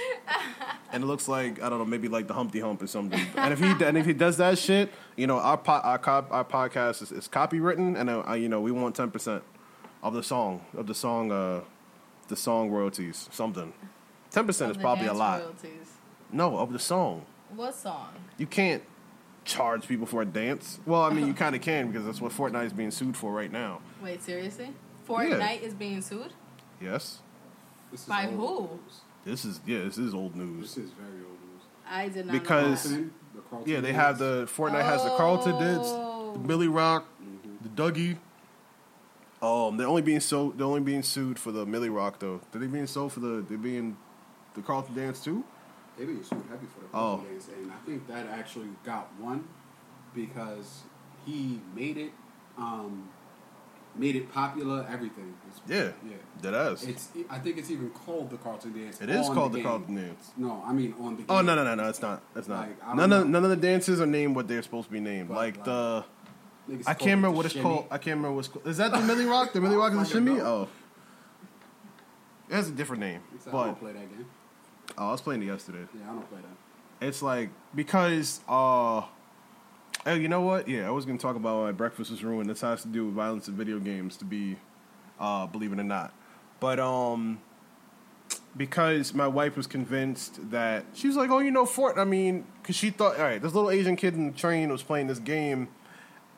And 0.92 1.03
it 1.03 1.07
looks 1.07 1.29
like 1.29 1.62
I 1.62 1.70
don't 1.70 1.79
know, 1.79 1.87
maybe 1.87 2.09
like 2.09 2.27
the 2.27 2.35
Humpty 2.35 2.61
Hump 2.61 2.83
or 2.83 2.87
something. 2.87 3.18
And 3.37 3.55
if 3.55 3.59
he 3.59 3.70
and 3.83 3.96
if 3.96 4.05
he 4.05 4.12
does 4.12 4.37
that 4.37 4.59
shit, 4.59 4.92
you 5.16 5.27
know, 5.27 5.38
our 5.38 5.57
po- 5.57 5.81
our, 5.83 5.96
cop, 5.96 6.31
our 6.31 6.44
podcast 6.44 7.01
is, 7.01 7.11
is 7.11 7.27
copywritten, 7.27 7.99
and 7.99 8.11
uh, 8.11 8.35
you 8.35 8.51
know 8.51 8.61
we 8.61 8.70
want 8.70 8.94
ten 8.94 9.11
percent 9.11 9.42
of 10.03 10.12
the 10.12 10.23
song 10.23 10.61
of 10.77 10.87
the 10.87 10.94
song 10.94 11.33
uh 11.33 11.61
the 12.29 12.37
song 12.37 12.70
royalties 12.70 13.31
something. 13.33 13.73
Ten 14.31 14.44
percent 14.44 14.73
is 14.73 14.77
probably 14.77 15.07
a 15.07 15.14
lot. 15.14 15.40
royalties. 15.40 15.94
No, 16.31 16.59
of 16.59 16.70
the 16.73 16.79
song. 16.79 17.25
What 17.55 17.75
song? 17.75 18.11
You 18.37 18.46
can't 18.46 18.83
charge 19.46 19.88
people 19.88 20.05
for 20.07 20.20
a 20.20 20.27
dance. 20.27 20.81
Well, 20.85 21.03
I 21.03 21.14
mean, 21.14 21.27
you 21.27 21.33
kind 21.33 21.57
of 21.57 21.62
can 21.62 21.87
because 21.87 22.05
that's 22.05 22.20
what 22.20 22.33
Fortnite 22.33 22.66
is 22.66 22.73
being 22.75 22.90
sued 22.90 23.16
for 23.16 23.33
right 23.33 23.51
now. 23.51 23.81
Wait, 24.03 24.23
seriously? 24.23 24.75
Fortnite 25.09 25.62
is 25.62 25.73
being 25.73 26.03
sued. 26.03 26.35
Yes, 26.79 27.20
This 27.90 28.00
is 28.03 28.07
By 28.07 28.26
old 28.26 28.35
who? 28.35 28.76
news. 28.76 29.00
this 29.24 29.44
is 29.44 29.61
yeah, 29.66 29.79
this 29.85 29.98
is 29.98 30.14
old 30.14 30.37
news. 30.37 30.74
This 30.74 30.85
is 30.85 30.90
very 30.92 31.24
old 31.24 31.38
news. 31.40 31.62
I 31.88 32.09
did 32.09 32.26
not 32.26 32.33
Because- 32.33 32.90
know 32.90 32.96
that. 32.96 32.96
Carlton, 32.98 33.14
the 33.35 33.40
Carlton 33.42 33.72
Yeah, 33.72 33.81
they 33.81 33.92
dance. 33.92 34.03
have 34.03 34.18
the 34.18 34.46
Fortnite 34.46 34.85
has 34.85 35.03
the 35.05 35.11
Carlton 35.16 35.53
dance, 35.59 35.87
Oh. 35.88 36.33
the 36.35 36.38
Millie 36.46 36.68
Rock, 36.68 37.05
the 37.62 37.68
Dougie. 37.68 38.16
Um, 39.42 39.76
they're 39.79 39.87
only 39.88 40.03
being 40.03 40.20
so 40.20 40.53
they're 40.57 40.66
only 40.66 40.81
being 40.83 41.03
sued 41.03 41.38
for 41.38 41.50
the 41.50 41.64
Millie 41.64 41.88
Rock 41.88 42.18
though. 42.18 42.40
Are 42.55 42.59
they 42.59 42.66
being 42.66 42.87
sued 42.87 43.11
for 43.12 43.20
the 43.20 43.44
they 43.48 43.57
being 43.57 43.96
the 44.55 44.61
Carlton 44.62 44.94
dance 44.94 45.24
too? 45.24 45.44
They 45.98 46.05
being 46.05 46.22
sued 46.22 46.42
heavy 46.50 46.66
for 46.66 46.81
the 46.81 46.87
Oh. 46.88 46.90
Carlton 47.16 47.26
days, 47.26 47.48
and 47.57 47.72
I 47.72 47.76
think 47.87 48.07
that 48.09 48.26
actually 48.26 48.68
got 48.85 49.09
one 49.18 49.44
because 50.14 50.83
he 51.24 51.61
made 51.74 51.96
it. 51.96 52.12
Um, 52.59 53.09
made 53.96 54.16
it 54.16 54.33
popular. 54.33 54.87
Everything. 54.90 55.35
It's, 55.48 55.61
Yeah. 55.68 55.92
yeah. 56.09 56.16
Dead 56.40 56.55
ass. 56.55 56.83
It's. 56.85 57.09
I 57.29 57.38
think 57.38 57.59
it's 57.59 57.70
even 57.70 57.90
called 57.90 58.31
the 58.31 58.37
Carlton 58.38 58.72
Dance. 58.72 59.00
It 59.00 59.11
is 59.11 59.26
called 59.29 59.53
the 59.53 59.59
game. 59.59 59.66
Carlton 59.66 59.94
Dance. 59.96 60.31
No, 60.37 60.62
I 60.66 60.72
mean 60.72 60.94
on 61.00 61.12
the. 61.16 61.22
Game. 61.22 61.26
Oh 61.29 61.40
no 61.42 61.55
no 61.55 61.64
no 61.64 61.74
no! 61.74 61.88
It's 61.88 62.00
not. 62.03 62.22
It's 62.37 62.48
not. 62.48 62.61
Like, 62.68 62.76
I 62.85 62.94
none 62.94 63.12
of 63.12 63.29
none 63.29 63.44
of 63.44 63.50
the 63.50 63.57
dances 63.57 64.00
are 64.00 64.07
named 64.07 64.37
what 64.37 64.48
they're 64.48 64.62
supposed 64.62 64.87
to 64.88 64.92
be 64.92 65.00
named. 65.00 65.29
But, 65.29 65.37
like 65.37 65.57
like, 65.57 65.64
the 65.64 66.05
I 66.87 66.94
can't 66.94 67.16
remember 67.16 67.33
what 67.33 67.46
it's 67.46 67.55
shimmy. 67.55 67.64
called. 67.64 67.87
I 67.90 67.98
can't 67.98 68.16
remember 68.16 68.37
what's 68.37 68.48
called. 68.48 68.66
Is 68.66 68.76
that 68.79 68.92
the 68.92 69.00
Millie 69.00 69.24
Rock? 69.26 69.53
The 69.53 69.61
Millie 69.64 69.76
Rock 69.76 69.92
and 69.92 70.00
the 70.00 70.05
shimmy? 70.09 70.35
no. 70.35 70.44
Oh, 70.44 70.68
it 72.48 72.55
has 72.55 72.68
a 72.68 72.72
different 72.72 73.00
name. 73.00 73.20
Except 73.35 73.48
I 73.55 73.59
But 73.59 73.64
don't 73.66 73.81
play 73.81 73.92
that 73.92 74.11
game. 74.11 74.26
oh, 74.98 75.09
I 75.09 75.12
was 75.12 75.20
playing 75.20 75.42
it 75.42 75.46
yesterday. 75.46 75.87
Yeah, 75.94 76.03
I 76.11 76.14
don't 76.14 76.29
play 76.29 76.38
that. 76.40 77.07
It's 77.07 77.22
like 77.22 77.50
because 77.74 78.40
uh, 78.48 79.03
oh, 80.07 80.15
you 80.15 80.29
know 80.29 80.41
what? 80.41 80.69
Yeah, 80.69 80.87
I 80.87 80.91
was 80.91 81.05
gonna 81.05 81.19
talk 81.19 81.37
about 81.37 81.63
why 81.63 81.73
breakfast 81.73 82.11
was 82.11 82.25
ruined. 82.25 82.49
This 82.49 82.61
has 82.61 82.83
to 82.83 82.89
do 82.89 83.07
with 83.07 83.15
violence 83.15 83.49
in 83.49 83.55
video 83.55 83.79
games. 83.79 84.17
To 84.19 84.25
be, 84.25 84.57
uh, 85.19 85.47
believe 85.47 85.73
it 85.73 85.81
or 85.81 85.85
not, 85.85 86.13
but 86.59 86.79
um, 86.79 87.41
because 88.57 89.15
my 89.15 89.27
wife 89.27 89.57
was 89.57 89.67
convinced 89.67 90.51
that 90.51 90.85
she 90.95 91.07
was 91.07 91.17
like, 91.17 91.31
oh, 91.31 91.39
you 91.39 91.51
know, 91.51 91.67
Fort. 91.67 91.99
I 91.99 92.05
mean, 92.05 92.45
because 92.63 92.77
she 92.77 92.91
thought, 92.91 93.17
all 93.17 93.25
right, 93.25 93.41
this 93.41 93.55
little 93.55 93.71
Asian 93.71 93.97
kid 93.97 94.15
in 94.15 94.27
the 94.27 94.39
train 94.39 94.71
was 94.71 94.83
playing 94.83 95.07
this 95.07 95.19
game, 95.19 95.69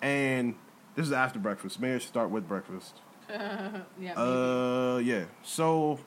and 0.00 0.54
this 0.94 1.06
is 1.06 1.12
after 1.12 1.38
breakfast. 1.38 1.80
Maybe 1.80 1.94
I 1.94 1.98
should 1.98 2.08
start 2.08 2.30
with 2.30 2.46
breakfast. 2.46 2.96
yeah. 3.30 3.82
maybe. 3.98 4.12
Uh, 4.16 4.96
yeah. 4.98 5.24
So, 5.42 6.00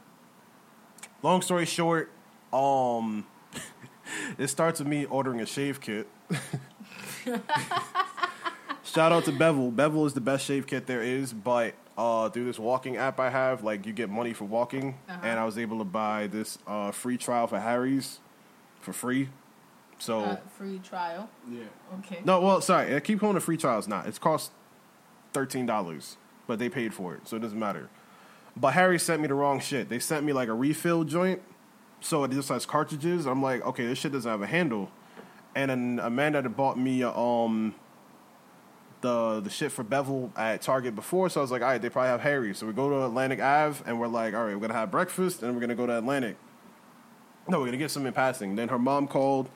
long 1.24 1.42
story 1.42 1.66
short, 1.66 2.12
um, 2.54 3.26
it 4.38 4.48
starts 4.48 4.80
with 4.80 4.88
me 4.88 5.06
ordering 5.06 5.42
a 5.42 5.46
shave 5.46 5.82
kit. 5.82 6.08
Shout 8.84 9.12
out 9.12 9.26
to 9.26 9.32
Bevel. 9.32 9.72
Bevel 9.72 10.06
is 10.06 10.14
the 10.14 10.22
best 10.22 10.46
shave 10.46 10.68
kit 10.68 10.86
there 10.88 11.02
is, 11.02 11.34
but 11.34 11.74
uh, 11.98 12.30
through 12.30 12.46
this 12.46 12.60
walking 12.60 12.98
app 12.98 13.20
I 13.20 13.30
have, 13.30 13.64
like 13.64 13.86
you 13.86 13.94
get 13.94 14.10
money 14.10 14.34
for 14.34 14.46
walking, 14.46 14.98
Uh-huh. 15.10 15.20
and 15.24 15.40
I 15.40 15.46
was 15.46 15.58
able 15.58 15.80
to 15.80 15.84
buy 15.84 16.28
this 16.28 16.58
uh, 16.68 16.92
free 16.92 17.18
trial 17.18 17.48
for 17.48 17.60
Harry's 17.60 18.20
for 18.82 18.94
free. 18.94 19.30
So 19.98 20.20
Uh, 20.22 20.38
free 20.58 20.80
trial. 20.80 21.30
Yeah. 21.50 21.64
Okay. 22.00 22.20
no, 22.26 22.40
well, 22.42 22.62
sorry, 22.62 22.96
I 22.96 23.00
keep 23.00 23.20
calling 23.20 23.38
it 23.38 23.44
free 23.44 23.58
trial. 23.58 23.80
It's 23.80 23.88
not. 23.88 24.08
It's 24.08 24.20
cost 24.20 24.52
thirteen 25.34 25.66
dollars, 25.66 26.18
but 26.48 26.60
they 26.60 26.70
paid 26.70 26.94
for 26.94 27.16
it, 27.16 27.28
so 27.28 27.36
it 27.38 27.40
doesn't 27.40 27.60
matter. 27.60 27.90
But 28.58 28.74
Harry 28.74 29.00
sent 29.00 29.22
me 29.22 29.28
the 29.28 29.34
wrong 29.34 29.60
shit. 29.60 29.90
They 29.90 30.00
sent 30.00 30.26
me 30.26 30.32
like 30.32 30.48
a 30.48 30.54
refill 30.54 31.04
joint, 31.06 31.42
so 32.02 32.24
it 32.24 32.32
just 32.32 32.50
has 32.50 32.66
cartridges. 32.66 33.26
I'm 33.26 33.42
like, 33.42 33.66
okay, 33.66 33.86
this 33.88 33.98
shit 34.00 34.12
doesn't 34.14 34.30
have 34.30 34.42
a 34.42 34.48
handle. 34.48 34.92
And 35.56 35.72
then 35.72 36.00
Amanda 36.04 36.42
had 36.42 36.56
bought 36.56 36.78
me 36.78 37.04
um 37.04 37.74
the 39.02 39.40
the 39.40 39.50
shit 39.50 39.72
for 39.72 39.84
Bevel 39.84 40.32
at 40.36 40.62
Target 40.62 40.96
before, 40.96 41.30
so 41.30 41.40
I 41.40 41.44
was 41.44 41.52
like, 41.52 41.62
all 41.62 41.70
right, 41.70 41.82
they 41.82 41.90
probably 41.90 42.10
have 42.10 42.22
Harry. 42.22 42.54
So 42.54 42.66
we 42.66 42.74
go 42.74 42.90
to 42.90 43.06
Atlantic 43.06 43.40
Ave, 43.40 43.84
and 43.86 44.00
we're 44.00 44.08
like, 44.08 44.34
all 44.34 44.46
right, 44.46 44.56
we're 44.56 44.62
gonna 44.62 44.74
have 44.74 44.92
breakfast, 44.92 45.44
and 45.44 45.54
we're 45.54 45.62
gonna 45.62 45.76
go 45.76 45.86
to 45.86 45.98
Atlantic. 45.98 46.38
No, 47.48 47.60
we're 47.60 47.68
gonna 47.68 47.78
get 47.78 47.92
some 47.92 48.06
in 48.06 48.14
passing. 48.14 48.56
Then 48.56 48.70
her 48.70 48.80
mom 48.80 49.08
called, 49.08 49.50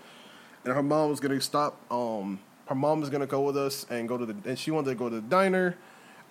and 0.63 0.73
her 0.73 0.83
mom 0.83 1.09
was 1.09 1.19
gonna 1.19 1.41
stop. 1.41 1.79
Um, 1.91 2.39
her 2.67 2.75
mom 2.75 2.99
was 2.99 3.09
gonna 3.09 3.25
go 3.27 3.41
with 3.41 3.57
us 3.57 3.85
and 3.89 4.07
go 4.07 4.17
to 4.17 4.25
the, 4.25 4.35
and 4.47 4.57
she 4.57 4.71
wanted 4.71 4.91
to 4.91 4.95
go 4.95 5.09
to 5.09 5.15
the 5.15 5.21
diner, 5.21 5.75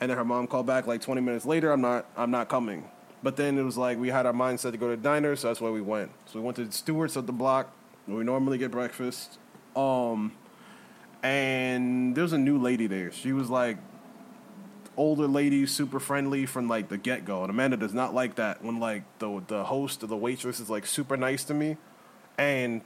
and 0.00 0.10
then 0.10 0.16
her 0.16 0.24
mom 0.24 0.46
called 0.46 0.66
back 0.66 0.86
like 0.86 1.00
20 1.00 1.20
minutes 1.20 1.44
later. 1.44 1.72
I'm 1.72 1.80
not, 1.80 2.06
I'm 2.16 2.30
not 2.30 2.48
coming. 2.48 2.88
But 3.20 3.36
then 3.36 3.58
it 3.58 3.64
was 3.64 3.76
like 3.76 3.98
we 3.98 4.08
had 4.10 4.26
our 4.26 4.32
mindset 4.32 4.70
to 4.72 4.78
go 4.78 4.90
to 4.90 4.96
the 4.96 5.02
diner, 5.02 5.34
so 5.34 5.48
that's 5.48 5.60
where 5.60 5.72
we 5.72 5.80
went. 5.80 6.12
So 6.26 6.38
we 6.38 6.44
went 6.44 6.56
to 6.58 6.70
Stewart's 6.70 7.16
at 7.16 7.26
the 7.26 7.32
block 7.32 7.72
where 8.06 8.16
we 8.18 8.24
normally 8.24 8.58
get 8.58 8.70
breakfast. 8.70 9.38
Um, 9.78 10.32
and 11.22 12.14
there 12.14 12.22
was 12.22 12.32
a 12.32 12.38
new 12.38 12.58
lady 12.58 12.86
there. 12.86 13.12
She 13.12 13.32
was 13.32 13.50
like 13.50 13.78
older 14.96 15.26
lady, 15.28 15.66
super 15.66 16.00
friendly 16.00 16.46
from 16.46 16.68
like 16.68 16.88
the 16.88 16.98
get 16.98 17.24
go. 17.24 17.42
And 17.42 17.50
Amanda 17.50 17.76
does 17.76 17.94
not 17.94 18.14
like 18.14 18.36
that 18.36 18.62
when 18.64 18.80
like 18.80 19.02
the 19.18 19.42
the 19.46 19.64
host 19.64 20.02
or 20.02 20.06
the 20.08 20.16
waitress 20.16 20.60
is 20.60 20.68
like 20.70 20.86
super 20.86 21.16
nice 21.16 21.44
to 21.44 21.54
me. 21.54 21.76
And 22.36 22.82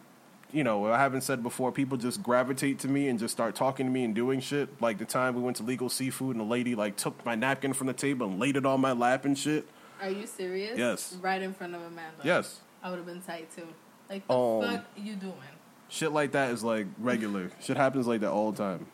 you 0.52 0.62
know, 0.64 0.86
I 0.92 0.98
haven't 0.98 1.22
said 1.22 1.42
before, 1.42 1.72
people 1.72 1.96
just 1.96 2.22
gravitate 2.22 2.78
to 2.80 2.88
me 2.88 3.08
and 3.08 3.18
just 3.18 3.32
start 3.32 3.54
talking 3.54 3.86
to 3.86 3.92
me 3.92 4.04
and 4.04 4.14
doing 4.14 4.40
shit. 4.40 4.68
Like 4.82 4.98
the 4.98 5.06
time 5.06 5.34
we 5.34 5.40
went 5.40 5.56
to 5.58 5.62
Legal 5.62 5.88
Seafood 5.88 6.36
and 6.36 6.40
the 6.40 6.48
lady 6.50 6.74
like 6.74 6.96
took 6.96 7.24
my 7.24 7.34
napkin 7.34 7.72
from 7.72 7.86
the 7.86 7.94
table 7.94 8.26
and 8.26 8.38
laid 8.38 8.56
it 8.56 8.66
on 8.66 8.80
my 8.80 8.92
lap 8.92 9.24
and 9.24 9.36
shit. 9.38 9.66
Are 10.02 10.10
you 10.10 10.26
serious? 10.26 10.76
Yes. 10.78 11.16
Right 11.22 11.40
in 11.40 11.54
front 11.54 11.74
of 11.74 11.80
Amanda. 11.80 12.20
Yes. 12.22 12.60
I 12.82 12.90
would 12.90 12.96
have 12.96 13.06
been 13.06 13.22
tight 13.22 13.48
too. 13.54 13.66
Like 14.10 14.26
the 14.26 14.34
Um, 14.34 14.62
fuck 14.62 14.84
you 14.96 15.14
doing? 15.14 15.32
Shit 15.92 16.10
like 16.10 16.32
that 16.32 16.50
is 16.52 16.64
like 16.64 16.86
regular. 16.98 17.50
shit 17.60 17.76
happens 17.76 18.06
like 18.06 18.22
that 18.22 18.30
all 18.30 18.50
the 18.50 18.58
time. 18.58 18.86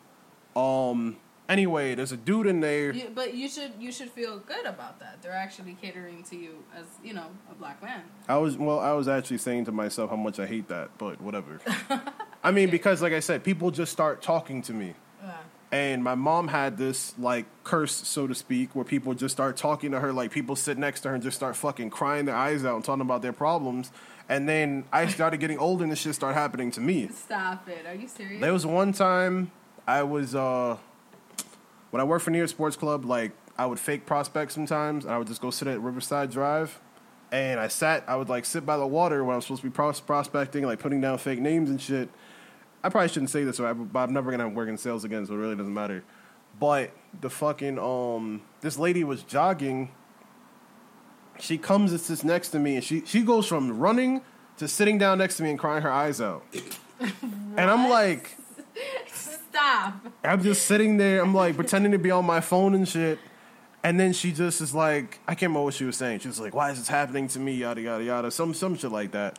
Um 0.60 1.16
anyway, 1.48 1.94
there's 1.94 2.10
a 2.10 2.16
dude 2.16 2.48
in 2.48 2.58
there. 2.58 2.90
You, 2.90 3.12
but 3.14 3.34
you 3.34 3.48
should 3.48 3.70
you 3.78 3.92
should 3.92 4.10
feel 4.10 4.40
good 4.40 4.66
about 4.66 4.98
that. 4.98 5.22
They're 5.22 5.30
actually 5.30 5.76
catering 5.80 6.24
to 6.24 6.36
you 6.36 6.64
as 6.76 6.86
you 7.04 7.14
know 7.14 7.26
a 7.52 7.54
black 7.54 7.80
man. 7.80 8.02
I 8.28 8.38
was 8.38 8.58
well, 8.58 8.80
I 8.80 8.90
was 8.94 9.06
actually 9.06 9.38
saying 9.38 9.66
to 9.66 9.72
myself 9.72 10.10
how 10.10 10.16
much 10.16 10.40
I 10.40 10.46
hate 10.46 10.66
that, 10.68 10.90
but 10.98 11.20
whatever. 11.20 11.60
I 12.42 12.50
mean, 12.50 12.68
because 12.68 13.00
like 13.00 13.12
I 13.12 13.20
said, 13.20 13.44
people 13.44 13.70
just 13.70 13.92
start 13.92 14.20
talking 14.20 14.60
to 14.62 14.72
me. 14.72 14.94
Yeah. 15.22 15.36
And 15.70 16.02
my 16.02 16.16
mom 16.16 16.48
had 16.48 16.78
this 16.78 17.14
like 17.16 17.46
curse, 17.62 17.94
so 17.94 18.26
to 18.26 18.34
speak, 18.34 18.74
where 18.74 18.84
people 18.84 19.14
just 19.14 19.36
start 19.36 19.56
talking 19.56 19.92
to 19.92 20.00
her, 20.00 20.12
like 20.12 20.32
people 20.32 20.56
sit 20.56 20.78
next 20.78 21.02
to 21.02 21.10
her 21.10 21.14
and 21.14 21.22
just 21.22 21.36
start 21.36 21.54
fucking 21.54 21.90
crying 21.90 22.24
their 22.24 22.34
eyes 22.34 22.64
out 22.64 22.74
and 22.74 22.84
talking 22.84 23.02
about 23.02 23.22
their 23.22 23.32
problems. 23.32 23.92
And 24.28 24.48
then 24.48 24.84
I 24.92 25.06
started 25.06 25.38
getting 25.40 25.58
older 25.58 25.82
and 25.84 25.92
this 25.92 26.00
shit 26.00 26.14
started 26.14 26.34
happening 26.34 26.70
to 26.72 26.80
me. 26.80 27.08
Stop 27.08 27.68
it. 27.68 27.86
Are 27.86 27.94
you 27.94 28.08
serious? 28.08 28.40
There 28.40 28.52
was 28.52 28.66
one 28.66 28.92
time 28.92 29.50
I 29.86 30.02
was 30.02 30.34
uh 30.34 30.76
when 31.90 32.00
I 32.00 32.04
worked 32.04 32.24
for 32.24 32.30
New 32.30 32.38
York 32.38 32.50
Sports 32.50 32.76
Club, 32.76 33.04
like 33.04 33.32
I 33.56 33.64
would 33.66 33.80
fake 33.80 34.04
prospect 34.04 34.52
sometimes 34.52 35.04
and 35.04 35.14
I 35.14 35.18
would 35.18 35.26
just 35.26 35.40
go 35.40 35.50
sit 35.50 35.66
at 35.68 35.80
Riverside 35.80 36.30
Drive. 36.30 36.80
And 37.30 37.60
I 37.60 37.68
sat, 37.68 38.04
I 38.06 38.16
would 38.16 38.28
like 38.28 38.44
sit 38.46 38.64
by 38.64 38.76
the 38.78 38.86
water 38.86 39.22
when 39.24 39.34
I 39.34 39.36
was 39.36 39.44
supposed 39.44 39.62
to 39.62 39.68
be 39.68 39.72
pros- 39.72 40.00
prospecting, 40.00 40.64
like 40.64 40.78
putting 40.78 41.00
down 41.00 41.18
fake 41.18 41.40
names 41.40 41.68
and 41.68 41.80
shit. 41.80 42.08
I 42.82 42.88
probably 42.88 43.08
shouldn't 43.08 43.30
say 43.30 43.44
this, 43.44 43.58
but 43.58 43.98
I'm 43.98 44.12
never 44.12 44.30
gonna 44.30 44.48
work 44.48 44.68
in 44.68 44.78
sales 44.78 45.04
again, 45.04 45.26
so 45.26 45.34
it 45.34 45.36
really 45.36 45.56
doesn't 45.56 45.74
matter. 45.74 46.04
But 46.58 46.90
the 47.20 47.28
fucking 47.28 47.78
um, 47.78 48.42
this 48.60 48.78
lady 48.78 49.04
was 49.04 49.22
jogging. 49.22 49.90
She 51.40 51.58
comes 51.58 51.92
and 51.92 52.00
sits 52.00 52.24
next 52.24 52.50
to 52.50 52.58
me, 52.58 52.76
and 52.76 52.84
she 52.84 53.02
she 53.04 53.22
goes 53.22 53.46
from 53.46 53.78
running 53.78 54.22
to 54.58 54.68
sitting 54.68 54.98
down 54.98 55.18
next 55.18 55.36
to 55.36 55.42
me 55.42 55.50
and 55.50 55.58
crying 55.58 55.82
her 55.82 55.90
eyes 55.90 56.20
out. 56.20 56.44
and 57.00 57.60
I'm 57.70 57.88
like, 57.88 58.36
Stop. 59.58 59.94
I'm 60.22 60.42
just 60.42 60.66
sitting 60.66 60.96
there. 60.96 61.20
I'm 61.20 61.34
like 61.34 61.56
pretending 61.56 61.92
to 61.92 61.98
be 61.98 62.10
on 62.10 62.24
my 62.24 62.40
phone 62.40 62.74
and 62.74 62.86
shit. 62.86 63.18
And 63.82 63.98
then 63.98 64.12
she 64.12 64.32
just 64.32 64.60
is 64.60 64.74
like, 64.74 65.20
I 65.26 65.34
can't 65.34 65.50
remember 65.50 65.64
what 65.64 65.74
she 65.74 65.84
was 65.84 65.96
saying. 65.96 66.20
She 66.20 66.28
was 66.28 66.40
like, 66.40 66.54
"Why 66.54 66.70
is 66.70 66.78
this 66.78 66.88
happening 66.88 67.28
to 67.28 67.38
me?" 67.38 67.54
Yada 67.54 67.80
yada 67.80 68.04
yada. 68.04 68.30
Some 68.30 68.54
some 68.54 68.76
shit 68.76 68.92
like 68.92 69.12
that. 69.12 69.38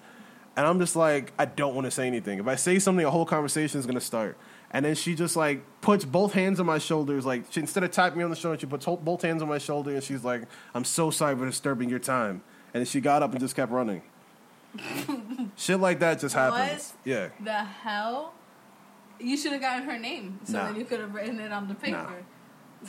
And 0.55 0.65
I'm 0.65 0.79
just 0.79 0.95
like, 0.95 1.31
I 1.37 1.45
don't 1.45 1.75
want 1.75 1.85
to 1.85 1.91
say 1.91 2.07
anything. 2.07 2.39
If 2.39 2.47
I 2.47 2.55
say 2.55 2.79
something, 2.79 3.05
a 3.05 3.11
whole 3.11 3.25
conversation 3.25 3.79
is 3.79 3.85
gonna 3.85 4.01
start. 4.01 4.37
And 4.71 4.85
then 4.85 4.93
she 4.95 5.15
just 5.15 5.35
like 5.35 5.63
puts 5.81 6.05
both 6.05 6.33
hands 6.33 6.59
on 6.59 6.65
my 6.65 6.77
shoulders, 6.77 7.25
like 7.25 7.45
she, 7.49 7.59
instead 7.59 7.83
of 7.83 7.91
tapping 7.91 8.19
me 8.19 8.23
on 8.23 8.29
the 8.29 8.35
shoulder, 8.35 8.59
she 8.59 8.67
puts 8.67 8.85
both 8.85 9.21
hands 9.23 9.41
on 9.41 9.47
my 9.47 9.57
shoulder, 9.57 9.91
and 9.91 10.03
she's 10.03 10.23
like, 10.23 10.43
"I'm 10.75 10.83
so 10.83 11.09
sorry 11.09 11.35
for 11.35 11.45
disturbing 11.45 11.89
your 11.89 11.99
time." 11.99 12.43
And 12.73 12.81
then 12.81 12.85
she 12.85 13.01
got 13.01 13.23
up 13.23 13.31
and 13.31 13.39
just 13.39 13.55
kept 13.55 13.71
running. 13.71 14.03
shit 15.55 15.79
like 15.79 15.99
that 15.99 16.19
just 16.19 16.35
happens. 16.35 16.93
What? 16.93 17.09
Yeah. 17.11 17.29
The 17.43 17.63
hell? 17.63 18.33
You 19.19 19.35
should 19.35 19.51
have 19.51 19.61
gotten 19.61 19.83
her 19.89 19.97
name 19.97 20.39
so 20.43 20.53
Nah. 20.53 20.65
then 20.67 20.75
you 20.75 20.85
could 20.85 20.99
have 20.99 21.13
written 21.13 21.39
it 21.39 21.51
on 21.51 21.67
the 21.67 21.75
paper. 21.75 22.23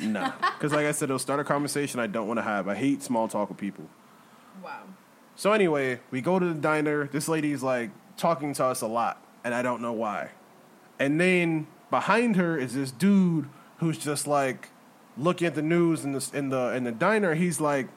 No, 0.01 0.33
because 0.59 0.73
like 0.75 0.87
I 0.87 0.93
said, 0.93 1.07
it'll 1.07 1.19
start 1.19 1.41
a 1.41 1.45
conversation 1.45 1.99
I 1.99 2.07
don't 2.07 2.29
want 2.29 2.39
to 2.39 2.43
have. 2.43 2.69
I 2.69 2.75
hate 2.77 3.03
small 3.03 3.27
talk 3.27 3.49
with 3.49 3.59
people. 3.59 3.87
Wow. 4.63 4.83
So 5.35 5.53
anyway, 5.53 6.01
we 6.11 6.21
go 6.21 6.39
to 6.39 6.47
the 6.47 6.55
diner. 6.61 7.07
This 7.07 7.27
lady's 7.27 7.63
like 7.63 7.91
talking 8.17 8.53
to 8.55 8.65
us 8.67 8.83
a 8.83 8.87
lot, 8.87 9.25
and 9.43 9.55
I 9.55 9.63
don't 9.63 9.81
know 9.81 9.93
why. 9.93 10.31
And 11.01 11.21
then 11.21 11.67
behind 11.91 12.37
her 12.37 12.57
is 12.57 12.75
this 12.75 12.93
dude 12.93 13.49
who's 13.79 13.99
just 13.99 14.27
like 14.29 14.69
looking 15.17 15.47
at 15.49 15.55
the 15.57 15.63
news 15.63 16.05
in 16.05 16.13
the 16.13 16.31
in 16.33 16.51
the 16.51 16.75
in 16.77 16.85
the 16.85 16.93
diner. 16.93 17.35
He's 17.35 17.61
like, 17.61 17.89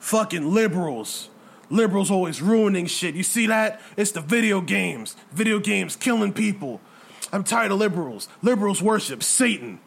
"Fucking 0.00 0.52
liberals." 0.52 1.30
Liberals 1.70 2.10
always 2.10 2.42
ruining 2.42 2.86
shit. 2.86 3.14
You 3.14 3.22
see 3.22 3.46
that? 3.46 3.80
It's 3.96 4.12
the 4.12 4.20
video 4.20 4.60
games. 4.60 5.16
Video 5.32 5.58
games 5.58 5.96
killing 5.96 6.32
people. 6.32 6.80
I'm 7.32 7.42
tired 7.42 7.72
of 7.72 7.78
liberals. 7.78 8.28
Liberals 8.42 8.82
worship 8.82 9.22
Satan. 9.22 9.80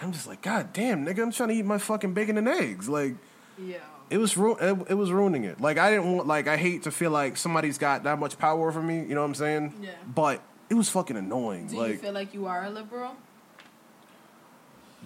I'm 0.00 0.12
just 0.12 0.26
like, 0.26 0.40
God 0.42 0.72
damn, 0.72 1.04
nigga, 1.04 1.22
I'm 1.22 1.30
trying 1.30 1.50
to 1.50 1.54
eat 1.54 1.64
my 1.66 1.78
fucking 1.78 2.14
bacon 2.14 2.38
and 2.38 2.48
eggs. 2.48 2.88
Like, 2.88 3.14
Yeah. 3.58 3.76
it 4.10 4.16
was 4.18 4.36
ru- 4.36 4.56
it, 4.56 4.86
it 4.90 4.94
was 4.94 5.12
ruining 5.12 5.44
it. 5.44 5.60
Like 5.60 5.76
I 5.78 5.90
didn't 5.90 6.10
want 6.16 6.26
like 6.26 6.48
I 6.48 6.56
hate 6.56 6.82
to 6.84 6.90
feel 6.90 7.10
like 7.10 7.36
somebody's 7.36 7.76
got 7.78 8.02
that 8.04 8.18
much 8.18 8.38
power 8.38 8.66
over 8.68 8.82
me. 8.82 9.00
You 9.00 9.14
know 9.14 9.20
what 9.20 9.26
I'm 9.28 9.34
saying? 9.34 9.74
Yeah. 9.82 9.90
But 10.12 10.40
it 10.70 10.74
was 10.74 10.88
fucking 10.88 11.16
annoying. 11.16 11.68
Do 11.68 11.76
like 11.76 11.92
you 11.92 11.98
feel 11.98 12.12
like 12.12 12.34
you 12.34 12.46
are 12.46 12.64
a 12.64 12.70
liberal? 12.70 13.16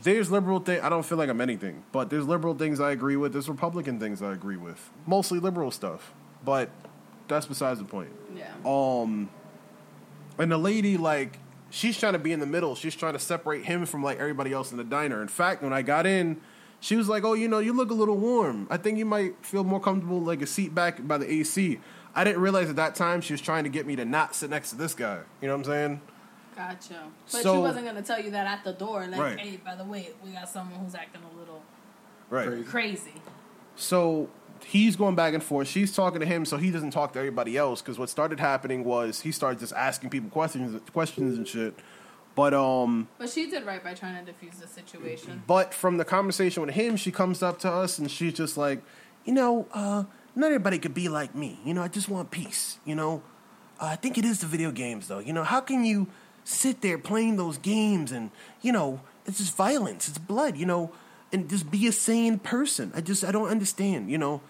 there's 0.02 0.30
liberal 0.30 0.60
thing. 0.60 0.80
I 0.80 0.88
don't 0.88 1.04
feel 1.04 1.18
like 1.18 1.28
I'm 1.28 1.40
anything, 1.40 1.82
but 1.92 2.10
there's 2.10 2.26
liberal 2.26 2.54
things 2.54 2.80
I 2.80 2.92
agree 2.92 3.16
with. 3.16 3.32
There's 3.32 3.48
Republican 3.48 3.98
things 3.98 4.22
I 4.22 4.32
agree 4.32 4.56
with. 4.56 4.90
Mostly 5.06 5.40
liberal 5.40 5.70
stuff, 5.70 6.12
but 6.44 6.70
that's 7.26 7.46
besides 7.46 7.80
the 7.80 7.84
point. 7.84 8.10
Yeah. 8.34 8.52
Um, 8.64 9.28
and 10.38 10.52
the 10.52 10.58
lady 10.58 10.96
like 10.96 11.38
she's 11.70 11.98
trying 11.98 12.12
to 12.12 12.18
be 12.18 12.32
in 12.32 12.40
the 12.40 12.46
middle. 12.46 12.74
She's 12.74 12.94
trying 12.94 13.14
to 13.14 13.18
separate 13.18 13.64
him 13.64 13.86
from 13.86 14.02
like 14.02 14.18
everybody 14.18 14.52
else 14.52 14.70
in 14.70 14.78
the 14.78 14.84
diner. 14.84 15.20
In 15.20 15.28
fact, 15.28 15.62
when 15.62 15.72
I 15.72 15.82
got 15.82 16.06
in, 16.06 16.40
She 16.80 16.94
was 16.94 17.08
like, 17.08 17.24
"Oh, 17.24 17.32
you 17.34 17.48
know, 17.48 17.58
you 17.58 17.72
look 17.72 17.90
a 17.90 17.94
little 17.94 18.16
warm. 18.16 18.68
I 18.70 18.76
think 18.76 18.98
you 18.98 19.04
might 19.04 19.34
feel 19.44 19.64
more 19.64 19.80
comfortable 19.80 20.20
like 20.20 20.42
a 20.42 20.46
seat 20.46 20.76
back 20.76 21.04
by 21.04 21.18
the 21.18 21.28
AC." 21.28 21.80
I 22.18 22.24
didn't 22.24 22.42
realize 22.42 22.68
at 22.68 22.74
that 22.76 22.96
time 22.96 23.20
she 23.20 23.32
was 23.32 23.40
trying 23.40 23.62
to 23.62 23.70
get 23.70 23.86
me 23.86 23.94
to 23.94 24.04
not 24.04 24.34
sit 24.34 24.50
next 24.50 24.70
to 24.70 24.76
this 24.76 24.92
guy. 24.92 25.20
You 25.40 25.46
know 25.46 25.54
what 25.56 25.60
I'm 25.68 25.72
saying? 25.72 26.00
Gotcha. 26.56 27.04
But 27.30 27.42
So- 27.42 27.54
she 27.54 27.60
wasn't 27.60 27.86
gonna 27.86 28.02
tell 28.02 28.20
you 28.20 28.32
that 28.32 28.44
at 28.44 28.64
the 28.64 28.72
door. 28.72 29.06
Like, 29.06 29.20
Right. 29.20 29.38
hey, 29.38 29.60
by 29.64 29.76
the 29.76 29.84
way, 29.84 30.10
we 30.24 30.32
got 30.32 30.48
someone 30.48 30.80
who's 30.80 30.96
acting 30.96 31.22
a 31.22 31.38
little 31.38 31.62
Right. 32.28 32.48
Crazy. 32.48 32.64
crazy. 32.64 33.22
So 33.76 34.28
he's 34.64 34.96
going 34.96 35.14
back 35.14 35.32
and 35.32 35.42
forth. 35.44 35.68
She's 35.68 35.94
talking 35.94 36.18
to 36.18 36.26
him, 36.26 36.44
so 36.44 36.56
he 36.56 36.72
doesn't 36.72 36.90
talk 36.90 37.12
to 37.12 37.20
everybody 37.20 37.56
else. 37.56 37.80
Because 37.82 38.00
what 38.00 38.10
started 38.10 38.40
happening 38.40 38.82
was 38.82 39.20
he 39.20 39.30
started 39.30 39.60
just 39.60 39.72
asking 39.74 40.10
people 40.10 40.28
questions, 40.30 40.80
questions 40.92 41.38
and 41.38 41.46
shit. 41.46 41.74
But 42.34 42.52
um, 42.52 43.06
But 43.18 43.30
she 43.30 43.48
did 43.48 43.64
right 43.64 43.82
by 43.82 43.94
trying 43.94 44.26
to 44.26 44.32
defuse 44.32 44.58
the 44.60 44.66
situation. 44.66 45.44
but 45.46 45.72
from 45.72 45.98
the 45.98 46.04
conversation 46.04 46.66
with 46.66 46.74
him, 46.74 46.96
she 46.96 47.12
comes 47.12 47.44
up 47.44 47.60
to 47.60 47.70
us 47.70 47.96
and 48.00 48.10
she's 48.10 48.32
just 48.32 48.56
like, 48.56 48.82
you 49.24 49.32
know, 49.32 49.68
uh, 49.72 50.02
not 50.38 50.46
everybody 50.46 50.78
could 50.78 50.94
be 50.94 51.08
like 51.08 51.34
me. 51.34 51.58
You 51.64 51.74
know, 51.74 51.82
I 51.82 51.88
just 51.88 52.08
want 52.08 52.30
peace. 52.30 52.78
You 52.84 52.94
know, 52.94 53.22
uh, 53.80 53.86
I 53.86 53.96
think 53.96 54.16
it 54.18 54.24
is 54.24 54.40
the 54.40 54.46
video 54.46 54.70
games 54.70 55.08
though. 55.08 55.18
You 55.18 55.32
know, 55.32 55.44
how 55.44 55.60
can 55.60 55.84
you 55.84 56.06
sit 56.44 56.80
there 56.80 56.96
playing 56.96 57.36
those 57.36 57.58
games 57.58 58.12
and 58.12 58.30
you 58.62 58.72
know 58.72 59.00
it's 59.26 59.38
just 59.38 59.56
violence, 59.56 60.08
it's 60.08 60.18
blood. 60.18 60.56
You 60.56 60.66
know, 60.66 60.92
and 61.32 61.50
just 61.50 61.70
be 61.70 61.86
a 61.88 61.92
sane 61.92 62.38
person. 62.38 62.92
I 62.94 63.00
just 63.00 63.24
I 63.24 63.32
don't 63.32 63.48
understand. 63.48 64.10
You 64.10 64.18
know. 64.18 64.40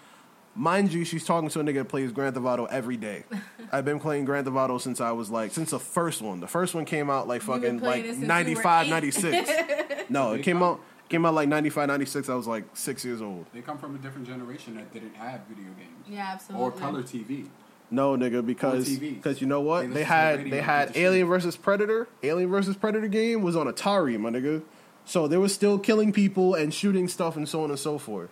Mind 0.55 0.91
you, 0.91 1.05
she's 1.05 1.23
talking 1.23 1.47
to 1.47 1.59
a 1.61 1.63
nigga 1.63 1.75
that 1.75 1.87
plays 1.87 2.11
Grand 2.11 2.33
Theft 2.33 2.45
Auto 2.45 2.65
every 2.65 2.97
day. 2.97 3.23
I've 3.71 3.85
been 3.85 3.99
playing 3.99 4.25
Grand 4.25 4.45
Theft 4.45 4.57
Auto 4.57 4.77
since 4.77 4.99
I 4.99 5.11
was 5.11 5.29
like, 5.29 5.53
since 5.53 5.71
the 5.71 5.79
first 5.79 6.21
one. 6.21 6.41
The 6.41 6.47
first 6.47 6.75
one 6.75 6.83
came 6.83 7.09
out 7.09 7.29
like 7.29 7.43
fucking 7.43 7.79
like 7.79 8.03
it 8.03 8.07
since 8.07 8.17
you 8.17 8.21
were 8.23 8.27
95, 8.27 8.87
96. 8.89 9.51
No, 10.09 10.33
it 10.33 10.41
came 10.41 10.61
out 10.63 10.81
came 11.09 11.25
out 11.25 11.33
like 11.33 11.49
95, 11.49 11.87
96. 11.87 12.29
I 12.29 12.35
was 12.35 12.47
like 12.47 12.63
six 12.73 13.03
years 13.03 13.21
old. 13.21 13.45
They 13.53 13.61
come 13.61 13.77
from 13.77 13.95
a 13.95 13.97
different 13.97 14.27
generation 14.27 14.75
that 14.75 14.93
didn't 14.93 15.15
have 15.15 15.41
video 15.49 15.71
games 15.73 16.05
Yeah, 16.07 16.29
absolutely. 16.33 16.65
or 16.65 16.71
color 16.71 17.03
TV. 17.03 17.47
No, 17.91 18.15
nigga, 18.15 18.45
because 18.45 18.87
TVs. 18.87 19.15
because 19.15 19.41
you 19.41 19.47
know 19.47 19.61
what? 19.61 19.87
They 19.87 19.93
They 19.95 20.03
had 20.03 20.49
they 20.51 20.61
had 20.61 20.93
the 20.93 20.99
Alien 21.01 21.27
versus 21.27 21.57
Predator. 21.57 22.07
Alien 22.21 22.49
versus 22.49 22.75
Predator 22.77 23.07
game 23.07 23.41
was 23.41 23.55
on 23.55 23.65
Atari, 23.67 24.19
my 24.19 24.29
nigga. 24.29 24.61
So 25.05 25.27
they 25.27 25.37
were 25.37 25.49
still 25.49 25.79
killing 25.79 26.13
people 26.13 26.53
and 26.53 26.71
shooting 26.71 27.07
stuff 27.07 27.35
and 27.35 27.49
so 27.49 27.63
on 27.63 27.71
and 27.71 27.79
so 27.79 27.97
forth. 27.97 28.29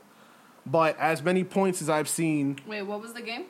But 0.63 0.95
as 0.99 1.23
many 1.23 1.43
points 1.43 1.82
as 1.82 1.89
I've 1.89 2.07
seen, 2.09 2.59
Wait, 2.67 2.84
what 2.84 3.01
was 3.01 3.13
the 3.13 3.21
game? 3.23 3.45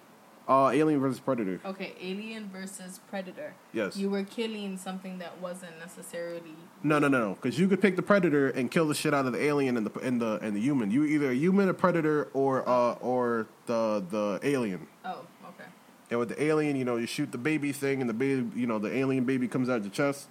Uh, 0.47 0.69
Alien 0.73 0.99
versus 0.99 1.19
Predator. 1.19 1.59
Okay, 1.65 1.93
Alien 2.01 2.49
versus 2.49 2.99
Predator. 3.09 3.53
Yes. 3.73 3.97
You 3.97 4.09
were 4.09 4.23
killing 4.23 4.77
something 4.77 5.17
that 5.19 5.39
wasn't 5.41 5.77
necessarily. 5.79 6.55
No, 6.83 6.99
no, 6.99 7.07
no, 7.07 7.19
no. 7.19 7.33
Because 7.35 7.59
you 7.59 7.67
could 7.67 7.81
pick 7.81 7.95
the 7.95 8.01
predator 8.01 8.49
and 8.49 8.71
kill 8.71 8.87
the 8.87 8.95
shit 8.95 9.13
out 9.13 9.25
of 9.25 9.33
the 9.33 9.43
alien 9.43 9.75
and 9.77 9.85
the 9.85 9.99
and 9.99 10.21
the 10.21 10.39
and 10.41 10.55
the 10.55 10.61
human. 10.61 10.89
You 10.91 11.03
either 11.03 11.31
a 11.31 11.35
human, 11.35 11.67
a 11.69 11.73
predator, 11.73 12.29
or 12.33 12.67
uh 12.67 12.93
or 12.93 13.47
the 13.65 14.03
the 14.09 14.39
alien. 14.43 14.87
Oh, 15.03 15.25
okay. 15.49 15.65
And 16.09 16.19
with 16.19 16.29
the 16.29 16.41
alien, 16.41 16.75
you 16.77 16.85
know, 16.85 16.95
you 16.95 17.07
shoot 17.07 17.31
the 17.33 17.37
baby 17.37 17.71
thing, 17.73 17.99
and 17.99 18.09
the 18.09 18.13
baby, 18.13 18.47
you 18.55 18.67
know, 18.67 18.79
the 18.79 18.95
alien 18.95 19.25
baby 19.25 19.47
comes 19.49 19.67
out 19.69 19.77
of 19.77 19.83
your 19.83 19.93
chest. 19.93 20.27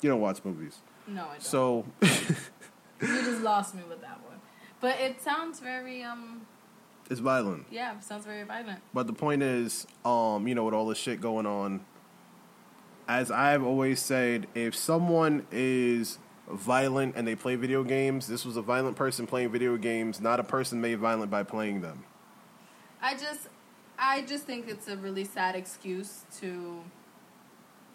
You 0.00 0.08
don't 0.10 0.20
watch 0.20 0.40
movies, 0.44 0.78
No, 1.08 1.24
I 1.24 1.32
don't. 1.32 1.42
so 1.42 1.84
you 2.02 2.08
just 3.00 3.42
lost 3.42 3.74
me 3.74 3.82
with 3.88 4.00
that 4.00 4.20
one. 4.24 4.38
But 4.80 4.98
it 5.00 5.20
sounds 5.20 5.60
very 5.60 6.02
um 6.02 6.42
it's 7.10 7.20
violent. 7.20 7.66
yeah, 7.70 7.98
sounds 8.00 8.24
very 8.24 8.44
violent. 8.44 8.80
But 8.94 9.06
the 9.06 9.12
point 9.12 9.42
is, 9.42 9.86
um, 10.04 10.46
you 10.48 10.54
know, 10.54 10.64
with 10.64 10.74
all 10.74 10.86
this 10.86 10.98
shit 10.98 11.20
going 11.20 11.44
on, 11.44 11.84
as 13.08 13.30
I've 13.30 13.64
always 13.64 14.00
said, 14.00 14.46
if 14.54 14.74
someone 14.76 15.44
is 15.50 16.18
violent 16.48 17.16
and 17.16 17.26
they 17.26 17.34
play 17.34 17.56
video 17.56 17.82
games, 17.82 18.28
this 18.28 18.44
was 18.44 18.56
a 18.56 18.62
violent 18.62 18.96
person 18.96 19.26
playing 19.26 19.50
video 19.50 19.76
games, 19.76 20.20
not 20.20 20.38
a 20.38 20.44
person 20.44 20.80
made 20.80 20.98
violent 20.98 21.30
by 21.30 21.42
playing 21.42 21.80
them. 21.80 22.04
I 23.02 23.14
just 23.14 23.48
I 23.98 24.22
just 24.22 24.44
think 24.44 24.68
it's 24.68 24.88
a 24.88 24.96
really 24.96 25.24
sad 25.24 25.56
excuse 25.56 26.24
to 26.40 26.82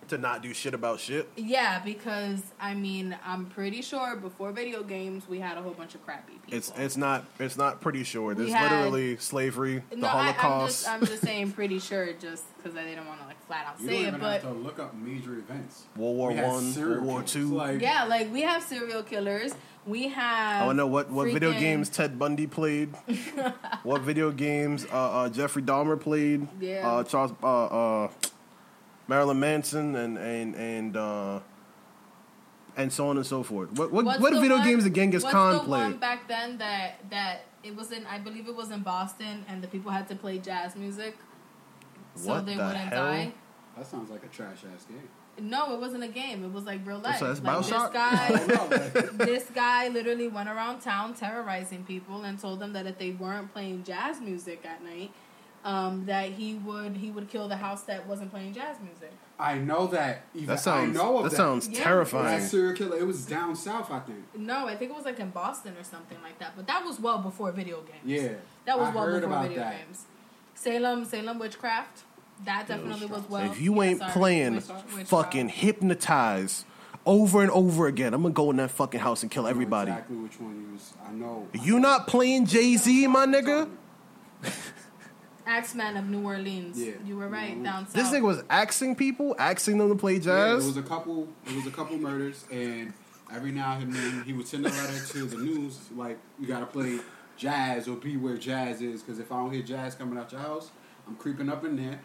To 0.10 0.18
not 0.18 0.44
do 0.44 0.54
shit 0.54 0.74
about 0.74 1.00
shit. 1.00 1.28
yeah, 1.36 1.80
because 1.84 2.42
I 2.60 2.74
mean, 2.76 3.18
I'm 3.26 3.46
pretty 3.48 3.82
sure 3.82 4.16
before 4.16 4.52
video 4.52 4.84
games 4.84 5.28
we 5.28 5.40
had 5.40 5.58
a 5.58 5.62
whole 5.62 5.74
bunch 5.74 5.96
of 5.96 6.06
crappy 6.06 6.34
people. 6.34 6.58
It's 6.58 6.72
it's 6.78 6.96
not 6.98 7.26
it's 7.40 7.58
not 7.58 7.82
pretty 7.82 8.04
sure. 8.04 8.36
There's 8.36 8.52
had- 8.52 8.72
literally 8.72 9.18
slavery, 9.18 9.84
the 9.90 9.96
no, 9.98 10.08
I, 10.08 10.28
I'm 10.28 10.34
Holocaust. 10.36 10.84
just 10.84 10.90
I'm 10.94 11.06
just 11.06 11.24
saying 11.24 11.52
pretty 11.54 11.80
sure 11.80 12.14
just 12.14 12.44
because 12.58 12.78
I 12.78 12.84
didn't 12.84 13.08
want 13.08 13.20
to 13.22 13.26
like 13.28 13.46
flat 13.48 13.66
out 13.68 13.80
You 13.80 13.88
say 13.88 13.94
don't 13.94 14.04
it, 14.04 14.08
even 14.10 14.20
but 14.20 14.42
have 14.42 14.42
to 14.44 14.50
look 14.60 14.80
up 14.80 14.94
major 14.96 15.34
events. 15.34 15.84
World 15.96 16.18
War 16.18 16.30
We 16.32 16.42
One, 16.42 16.76
World 16.76 17.04
War 17.04 17.16
killers. 17.20 17.32
Two. 17.32 17.56
Like, 17.56 17.82
yeah, 17.82 18.04
like 18.06 18.32
we 18.32 18.42
have 18.42 18.62
serial 18.64 19.02
killers. 19.04 19.54
We 19.88 20.08
have. 20.10 20.64
I 20.64 20.66
want 20.66 20.76
to 20.76 20.78
know 20.78 20.88
what, 20.88 21.12
what 21.12 21.32
video 21.32 21.52
games 21.52 21.90
Ted 21.90 22.18
Bundy 22.18 22.48
played. 22.48 22.90
what 23.84 24.02
video 24.02 24.32
games 24.32 24.86
uh, 24.92 24.96
uh, 25.22 25.30
Jeffrey 25.30 25.62
Dahmer 25.62 26.00
played. 26.00 26.48
Yeah. 26.60 26.90
Uh, 26.90 27.04
Charles 27.04 27.34
uh, 27.44 27.66
uh, 28.06 28.08
Marilyn 29.08 29.40
Manson 29.40 29.96
and 29.96 30.18
and 30.18 30.56
and 30.56 30.98
uh, 30.98 31.40
and 32.78 32.92
so 32.92 33.08
on 33.10 33.18
and 33.18 33.26
so 33.26 33.44
forth. 33.44 33.72
What 33.74 33.92
what, 33.92 34.06
What's 34.06 34.20
what 34.20 34.34
video 34.34 34.58
one- 34.58 34.68
games 34.68 34.84
did 34.84 34.94
Genghis 34.96 35.24
what's 35.24 35.34
Khan 35.34 35.54
the 35.54 35.60
play? 35.62 35.80
one 35.82 35.98
back 35.98 36.28
then 36.28 36.58
that 36.58 37.10
that 37.10 37.42
it 37.64 37.76
was 37.76 37.92
in? 37.92 38.06
I 38.06 38.20
believe 38.20 38.48
it 38.48 38.56
was 38.56 38.72
in 38.72 38.82
Boston, 38.82 39.46
and 39.48 39.62
the 39.62 39.68
people 39.68 39.92
had 39.92 40.08
to 40.10 40.16
play 40.16 40.40
jazz 40.40 40.76
music, 40.76 41.16
so 42.16 42.30
What 42.30 42.46
they 42.46 42.56
the 42.56 42.64
wouldn't 42.64 42.78
hell? 42.94 43.06
die. 43.06 43.34
that 43.78 43.86
sounds 43.88 44.10
like 44.10 44.24
a 44.24 44.28
trash 44.28 44.60
ass 44.76 44.86
game. 44.86 45.08
No, 45.38 45.74
it 45.74 45.82
wasn't 45.82 46.02
a 46.04 46.08
game. 46.08 46.46
It 46.46 46.54
was 46.54 46.64
like 46.64 46.86
real 46.88 47.00
life. 47.00 47.18
so 47.20 47.28
that's 47.28 47.42
like 47.42 47.58
Bioshock? 47.58 47.92
this 47.92 48.96
guy, 49.12 49.26
this 49.26 49.44
guy 49.54 49.90
literally 49.90 50.30
went 50.30 50.48
around 50.48 50.80
town 50.80 51.14
terrorizing 51.14 51.84
people 51.84 52.24
and 52.24 52.40
told 52.40 52.60
them 52.62 52.72
that 52.72 52.86
if 52.86 52.98
they 52.98 53.12
weren't 53.12 53.52
playing 53.52 53.84
jazz 53.84 54.22
music 54.22 54.64
at 54.66 54.82
night, 54.82 55.12
um, 55.66 56.06
that 56.06 56.30
he 56.30 56.54
would 56.56 56.96
he 56.96 57.12
would 57.12 57.28
kill 57.28 57.48
the 57.50 57.58
house 57.58 57.82
that 57.84 58.08
wasn't 58.08 58.32
playing 58.32 58.54
jazz 58.54 58.78
music. 58.82 59.12
I 59.38 59.58
know 59.58 59.88
that. 59.88 60.22
Even, 60.34 60.48
That 60.48 60.60
sounds 60.62 60.98
I 60.98 61.04
know 61.04 61.18
of 61.18 61.24
that 61.26 61.32
that. 61.32 61.36
sounds 61.36 61.68
Yeah. 61.68 61.84
terrifying. 61.84 62.40
That 62.40 62.48
serial 62.48 62.74
killer. 62.74 62.98
It 62.98 63.06
was 63.06 63.26
down 63.26 63.54
south, 63.58 63.92
I 63.92 64.00
think. 64.00 64.20
No, 64.38 64.68
I 64.68 64.78
think 64.78 64.92
it 64.92 64.96
was 64.96 65.04
like 65.04 65.20
in 65.20 65.32
Boston 65.32 65.76
or 65.78 65.84
something 65.84 66.18
like 66.24 66.40
that. 66.40 66.54
But 66.56 66.68
that 66.68 66.86
was 66.86 67.02
well 67.02 67.18
before 67.18 67.52
video 67.52 67.82
games. 67.82 68.00
Yeah, 68.06 68.30
That 68.66 68.80
was 68.80 68.88
I 68.90 68.96
well 68.96 69.06
heard 69.06 69.22
before 69.24 69.36
about 69.36 69.48
video 69.50 69.64
that. 69.64 69.78
games. 69.86 70.06
Salem, 70.54 71.04
Salem 71.04 71.38
witchcraft. 71.40 72.04
That 72.46 72.68
definitely 72.68 73.08
was 73.08 73.24
well. 73.30 73.52
if 73.52 73.60
you 73.60 73.76
yeah, 73.76 73.90
ain't 73.90 74.00
sorry, 74.00 74.12
playing 74.14 74.56
witch- 74.56 74.68
witchcraft. 74.70 75.10
fucking 75.10 75.50
hypnotize 75.50 76.64
over 77.06 77.42
and 77.42 77.52
over 77.52 77.88
again, 77.88 78.14
I'm 78.14 78.22
gonna 78.22 78.34
go 78.34 78.50
in 78.52 78.58
that 78.58 78.72
fucking 78.72 79.00
house 79.02 79.22
and 79.24 79.30
kill 79.32 79.44
I 79.44 79.50
know 79.50 79.52
everybody. 79.52 79.92
exactly 79.92 80.16
which 80.18 80.40
one 80.40 80.56
you 80.62 80.74
was. 80.74 80.94
I 81.08 81.12
know. 81.12 81.48
You 81.62 81.80
not 81.80 82.08
playing 82.08 82.46
Jay 82.46 82.78
Z, 82.78 83.08
my 83.08 83.26
nigga? 83.26 83.70
Axeman 85.46 85.98
of 85.98 86.06
New 86.10 86.24
Orleans. 86.24 86.80
Yeah. 86.82 86.94
You 87.06 87.18
were 87.18 87.28
right 87.28 87.62
down 87.64 87.86
south. 87.86 87.94
This 87.94 88.10
nigga 88.10 88.24
was 88.24 88.44
axing 88.50 88.96
people, 88.96 89.36
axing 89.40 89.78
them 89.78 89.90
to 89.90 89.96
play 89.96 90.14
Yeah, 90.14 90.20
jazz. 90.20 90.60
there 90.60 90.68
was 90.68 90.78
a 90.78 90.82
couple. 90.84 91.28
There 91.46 91.56
was 91.56 91.68
a 91.68 91.72
couple 91.72 91.98
murders, 91.98 92.46
and 92.52 92.94
every 93.34 93.52
now 93.52 93.78
and 93.78 93.94
then 93.94 94.24
he 94.24 94.34
would 94.34 94.48
send 94.48 94.66
a 94.66 94.70
letter 94.70 95.06
to 95.08 95.26
the 95.26 95.38
news 95.38 95.80
like, 95.96 96.18
"You 96.40 96.48
got 96.48 96.60
to 96.62 96.66
play 96.66 97.00
jazz 97.38 97.88
or 97.88 97.96
be 97.96 98.18
where 98.18 98.38
jazz 98.38 98.82
is, 98.82 99.02
because 99.04 99.20
if 99.20 99.32
I 99.32 99.38
don't 99.38 99.52
hear 99.52 99.62
jazz 99.64 99.96
coming 99.96 100.18
out 100.18 100.32
your 100.32 100.42
house, 100.42 100.72
I'm 101.08 101.16
creeping 101.16 101.50
up 101.50 101.64
in 101.66 101.76
there, 101.76 102.00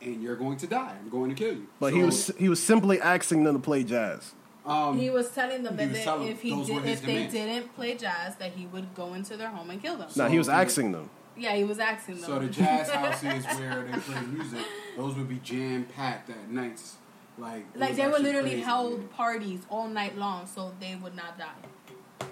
and 0.00 0.22
you're 0.22 0.36
going 0.36 0.56
to 0.58 0.66
die. 0.66 0.94
I'm 1.00 1.10
going 1.10 1.30
to 1.30 1.36
kill 1.36 1.54
you." 1.54 1.66
but 1.80 1.92
he 1.92 2.02
was 2.02 2.28
he 2.38 2.48
was 2.48 2.62
simply 2.62 3.00
asking 3.00 3.44
them 3.44 3.54
to 3.54 3.60
play 3.60 3.84
jazz. 3.84 4.34
Um, 4.66 4.98
he 4.98 5.08
was 5.08 5.30
telling 5.30 5.62
them 5.62 5.78
he 5.78 5.86
that 5.86 6.04
telling 6.04 6.28
if 6.28 6.42
he 6.42 6.50
did, 6.50 6.82
his 6.82 7.00
if 7.00 7.06
they 7.06 7.26
didn't 7.26 7.74
play 7.74 7.94
jazz, 7.96 8.36
that 8.36 8.52
he 8.52 8.66
would 8.66 8.94
go 8.94 9.14
into 9.14 9.34
their 9.36 9.48
home 9.48 9.70
and 9.70 9.80
kill 9.80 9.96
them. 9.96 10.10
No, 10.14 10.28
he 10.28 10.36
was 10.36 10.48
axing 10.50 10.92
them. 10.92 11.08
Yeah, 11.38 11.54
he 11.54 11.64
was 11.64 11.78
asking 11.78 12.16
them. 12.16 12.24
So 12.24 12.38
the 12.38 12.48
jazz 12.48 12.90
houses 13.00 13.44
where 13.58 13.82
they 13.84 13.98
play 13.98 14.20
music, 14.26 14.64
those 14.96 15.14
would 15.16 15.28
be 15.28 15.36
jam 15.36 15.84
packed 15.84 16.30
at 16.30 16.50
nights. 16.50 16.96
Like, 17.38 17.66
like 17.76 17.94
they 17.94 18.06
were 18.06 18.18
literally 18.18 18.50
crazy. 18.50 18.62
held 18.62 19.10
parties 19.12 19.60
all 19.70 19.86
night 19.86 20.16
long, 20.16 20.46
so 20.46 20.72
they 20.80 20.96
would 20.96 21.14
not 21.14 21.38
die. 21.38 21.46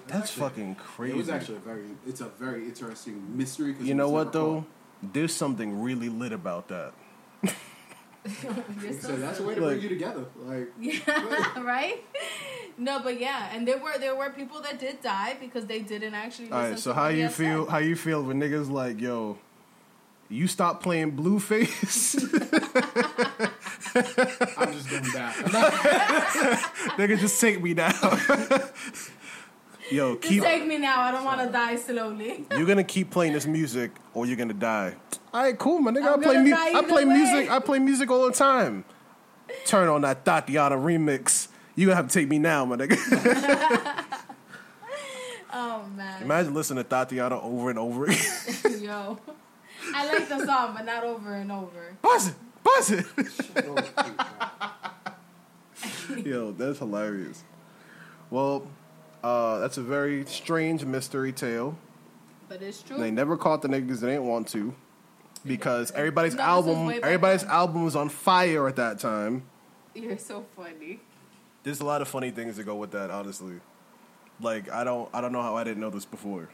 That's 0.07 0.31
Actually, 0.31 0.41
fucking 0.41 0.75
crazy. 0.75 1.13
It 1.13 1.17
was 1.17 1.29
actually 1.29 1.57
a 1.57 1.59
very, 1.59 1.85
it's 2.05 2.21
a 2.21 2.27
very 2.29 2.65
interesting 2.65 3.37
mystery. 3.37 3.73
'cause 3.73 3.83
you 3.83 3.93
know 3.93 4.09
what 4.09 4.33
never 4.33 4.39
though? 4.45 4.65
There's 5.01 5.33
something 5.33 5.81
really 5.81 6.09
lit 6.09 6.33
about 6.33 6.67
that. 6.69 6.93
You're 8.81 8.93
so 8.93 9.07
So 9.09 9.15
that's 9.17 9.39
a 9.39 9.43
way 9.43 9.55
to 9.55 9.61
Like- 9.61 9.69
bring 9.79 9.83
you 9.83 9.89
together. 9.89 10.25
Like, 10.45 10.71
Yeah, 10.79 11.59
right. 11.61 12.03
No, 12.77 12.99
but 13.01 13.19
yeah, 13.19 13.49
and 13.53 13.67
there 13.67 13.77
were 13.79 13.97
there 13.97 14.15
were 14.15 14.29
people 14.29 14.61
that 14.61 14.79
did 14.79 15.01
die 15.01 15.35
because 15.39 15.65
they 15.65 15.79
didn't 15.79 16.13
actually. 16.13 16.51
All 16.51 16.59
Listen 16.59 16.71
right, 16.73 16.79
so 16.79 16.93
how 16.93 17.07
you 17.07 17.23
had 17.23 17.33
feel? 17.33 17.65
said. 17.65 17.71
How 17.71 17.77
you 17.79 17.95
feel 17.95 18.21
when 18.23 18.39
niggas 18.39 18.69
like, 18.69 19.01
yo, 19.01 19.37
you 20.29 20.47
stop 20.47 20.83
playing 20.83 21.17
Blueface, 21.17 22.21
I'm 24.57 24.73
just 24.73 24.89
going 24.89 25.03
down. 25.11 25.33
nigga, 26.97 27.17
just 27.19 27.39
take 27.41 27.61
me 27.61 27.73
down. 27.73 27.93
yo, 29.91 30.17
Just 30.17 30.43
take 30.43 30.65
me 30.67 30.77
now. 30.77 31.01
I 31.01 31.11
don't 31.11 31.25
want 31.25 31.41
to 31.41 31.51
die 31.51 31.75
slowly. 31.77 32.45
you're 32.51 32.65
gonna 32.67 32.83
keep 32.83 33.09
playing 33.09 33.33
this 33.33 33.47
music 33.47 33.91
or 34.13 34.25
you're 34.25 34.37
gonna 34.37 34.53
die. 34.53 34.95
All 35.37 35.43
right, 35.43 35.55
cool, 35.59 35.77
my 35.77 35.91
nigga. 35.91 36.11
I'm 36.11 36.19
I 36.19 36.23
play 36.23 36.33
gonna 36.33 36.49
mu- 36.49 36.55
I 36.55 36.81
play 36.81 37.05
music. 37.05 37.51
I 37.51 37.59
play 37.59 37.77
music 37.77 38.09
all 38.09 38.25
the 38.25 38.31
time. 38.33 38.83
Turn 39.67 39.87
on 39.87 40.01
that 40.01 40.25
Thotiana 40.25 40.71
remix. 40.71 41.49
You 41.75 41.85
gonna 41.85 41.95
have 41.95 42.07
to 42.07 42.13
take 42.19 42.27
me 42.27 42.39
now, 42.39 42.65
my 42.65 42.75
nigga. 42.75 44.03
Oh 45.53 45.85
man. 45.95 46.21
Imagine 46.23 46.53
listening 46.53 46.83
to 46.83 46.89
Thotiana 46.89 47.41
over 47.43 47.69
and 47.69 47.77
over 47.79 48.05
again. 48.05 48.17
Yo. 48.81 49.17
I 49.93 50.05
like 50.11 50.27
the 50.27 50.45
song, 50.45 50.73
but 50.75 50.85
not 50.85 51.03
over 51.03 51.33
and 51.33 51.51
over. 51.51 51.95
buzz 52.01 52.27
it, 52.29 52.35
buzz 52.63 52.91
it. 52.91 53.05
Yo, 56.25 56.51
that's 56.51 56.79
hilarious. 56.79 57.43
Well, 58.29 58.67
uh, 59.23 59.59
that's 59.59 59.77
a 59.77 59.83
very 59.83 60.25
strange 60.25 60.83
mystery 60.83 61.31
tale. 61.31 61.77
But 62.49 62.61
it's 62.61 62.81
true. 62.83 62.97
They 62.97 63.09
never 63.09 63.37
caught 63.37 63.61
the 63.61 63.67
niggas 63.69 64.01
they 64.01 64.07
didn't 64.09 64.25
want 64.25 64.47
to 64.49 64.75
because 65.47 65.91
everybody's 65.91 66.35
No, 66.35 66.43
album, 66.43 66.89
everybody's 67.03 67.41
then. 67.41 67.51
album 67.51 67.83
was 67.85 67.95
on 67.95 68.09
fire 68.09 68.67
at 68.67 68.75
that 68.75 68.99
time. 68.99 69.43
You're 69.95 70.17
so 70.17 70.45
funny. 70.55 70.99
There's 71.63 71.79
a 71.79 71.85
lot 71.85 72.01
of 72.01 72.07
funny 72.07 72.31
things 72.31 72.57
that 72.57 72.63
go 72.63 72.75
with 72.75 72.91
that, 72.91 73.09
honestly. 73.09 73.55
Like 74.39 74.71
I 74.71 74.83
don't, 74.83 75.09
I 75.13 75.21
don't 75.21 75.31
know 75.31 75.41
how 75.41 75.55
I 75.55 75.63
didn't 75.63 75.81
know 75.81 75.89
this 75.89 76.05
before. 76.05 76.49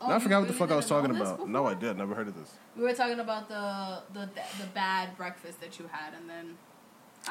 Oh, 0.00 0.10
I 0.10 0.18
forgot 0.18 0.40
what 0.40 0.48
the 0.48 0.54
fuck 0.54 0.70
I 0.72 0.76
was 0.76 0.86
talking 0.88 1.14
about. 1.14 1.48
No, 1.48 1.64
I 1.66 1.74
did. 1.74 1.96
Never 1.96 2.14
heard 2.16 2.26
of 2.26 2.36
this. 2.36 2.52
We 2.76 2.82
were 2.82 2.92
talking 2.92 3.20
about 3.20 3.48
the 3.48 4.02
the 4.12 4.26
the 4.58 4.66
bad 4.74 5.16
breakfast 5.16 5.60
that 5.60 5.78
you 5.78 5.88
had, 5.92 6.12
and 6.14 6.28
then. 6.28 6.56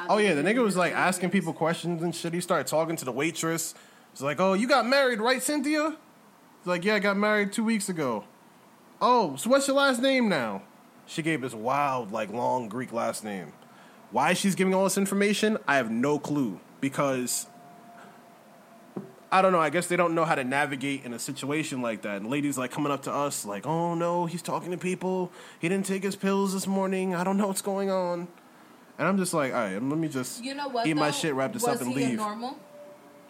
Oh 0.08 0.16
yeah, 0.16 0.32
the 0.32 0.42
nigga 0.42 0.62
was 0.62 0.74
like 0.74 0.94
asking 0.94 1.28
things. 1.28 1.40
people 1.42 1.52
questions 1.52 2.02
and 2.02 2.14
shit. 2.14 2.32
He 2.32 2.40
started 2.40 2.66
talking 2.66 2.96
to 2.96 3.04
the 3.04 3.12
waitress. 3.12 3.74
He's 4.12 4.22
like, 4.22 4.40
"Oh, 4.40 4.54
you 4.54 4.66
got 4.66 4.86
married, 4.86 5.20
right, 5.20 5.42
Cynthia?" 5.42 5.90
He's 6.60 6.66
like, 6.66 6.82
"Yeah, 6.82 6.94
I 6.94 6.98
got 6.98 7.18
married 7.18 7.52
two 7.52 7.64
weeks 7.64 7.90
ago." 7.90 8.24
Oh, 9.02 9.36
so 9.36 9.50
what's 9.50 9.66
your 9.68 9.76
last 9.76 10.00
name 10.00 10.30
now? 10.30 10.62
She 11.12 11.20
gave 11.20 11.42
this 11.42 11.52
wild, 11.52 12.10
like 12.10 12.30
long 12.30 12.70
Greek 12.70 12.90
last 12.90 13.22
name. 13.22 13.52
Why 14.12 14.32
she's 14.32 14.54
giving 14.54 14.72
all 14.72 14.84
this 14.84 14.96
information, 14.96 15.58
I 15.68 15.76
have 15.76 15.90
no 15.90 16.18
clue 16.18 16.58
because 16.80 17.46
I 19.30 19.42
don't 19.42 19.52
know. 19.52 19.60
I 19.60 19.68
guess 19.68 19.88
they 19.88 19.96
don't 19.96 20.14
know 20.14 20.24
how 20.24 20.34
to 20.34 20.42
navigate 20.42 21.04
in 21.04 21.12
a 21.12 21.18
situation 21.18 21.82
like 21.82 22.00
that. 22.02 22.16
And 22.22 22.30
ladies 22.30 22.56
like 22.56 22.70
coming 22.70 22.90
up 22.90 23.02
to 23.02 23.12
us 23.12 23.44
like, 23.44 23.66
"Oh 23.66 23.94
no, 23.94 24.24
he's 24.24 24.40
talking 24.40 24.70
to 24.70 24.78
people. 24.78 25.30
He 25.58 25.68
didn't 25.68 25.84
take 25.84 26.02
his 26.02 26.16
pills 26.16 26.54
this 26.54 26.66
morning. 26.66 27.14
I 27.14 27.24
don't 27.24 27.36
know 27.36 27.48
what's 27.48 27.62
going 27.62 27.90
on." 27.90 28.26
And 28.98 29.06
I'm 29.06 29.18
just 29.18 29.34
like, 29.34 29.52
"All 29.52 29.60
right, 29.60 29.74
let 29.74 29.82
me 29.82 30.08
just 30.08 30.42
You 30.42 30.54
know 30.54 30.68
what? 30.68 30.86
eat 30.86 30.94
my 30.94 31.10
shit, 31.10 31.34
wrap 31.34 31.52
this 31.52 31.62
was 31.62 31.76
up, 31.76 31.82
and 31.82 31.94
leave." 31.94 32.16
normal? 32.16 32.56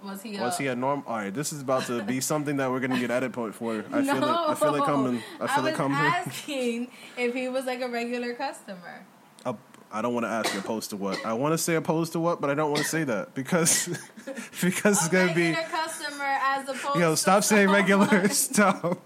Was 0.05 0.23
he? 0.23 0.39
Was 0.39 0.59
a, 0.59 0.63
he 0.63 0.69
a 0.69 0.75
norm? 0.75 1.05
All 1.07 1.17
right, 1.17 1.33
this 1.33 1.53
is 1.53 1.63
about 1.63 1.87
to 1.87 2.03
be 2.03 2.21
something 2.21 2.57
that 2.57 2.71
we're 2.71 2.81
gonna 2.81 2.99
get 2.99 3.11
edit 3.11 3.33
point 3.33 3.55
for. 3.55 3.85
I 3.93 4.01
no, 4.01 4.15
feel 4.15 4.25
it. 4.25 4.31
I 4.31 4.55
feel 4.55 4.75
it 4.75 4.85
coming. 4.85 5.23
I 5.41 5.47
feel 5.47 5.65
was 5.65 5.73
it 5.73 5.77
coming. 5.77 5.99
I'm 5.99 6.05
asking 6.05 6.89
if 7.17 7.35
he 7.35 7.49
was 7.49 7.67
like 7.67 7.81
a 7.81 7.89
regular 7.89 8.35
customer. 8.35 9.05
Uh, 9.45 9.55
I 9.93 10.03
don't 10.03 10.15
want 10.15 10.25
to 10.25 10.31
ask 10.31 10.57
opposed 10.57 10.91
to 10.91 10.97
what. 10.97 11.25
I 11.25 11.35
want 11.35 11.53
to 11.53 11.59
say 11.59 11.75
opposed 11.75 12.13
to 12.13 12.21
what, 12.21 12.41
but 12.41 12.51
I 12.51 12.55
don't 12.55 12.71
want 12.71 12.83
to 12.83 12.89
say 12.89 13.05
that 13.05 13.35
because 13.35 13.87
because 14.61 14.99
it's 14.99 15.09
gonna 15.09 15.35
be. 15.35 15.53
customer 15.53 16.25
as 16.25 16.69
opposed. 16.69 16.99
Yo, 16.99 17.11
to 17.11 17.17
stop 17.17 17.45
saying 17.45 17.69
someone- 17.69 17.81
regular. 17.81 18.29
Stop. 18.29 19.01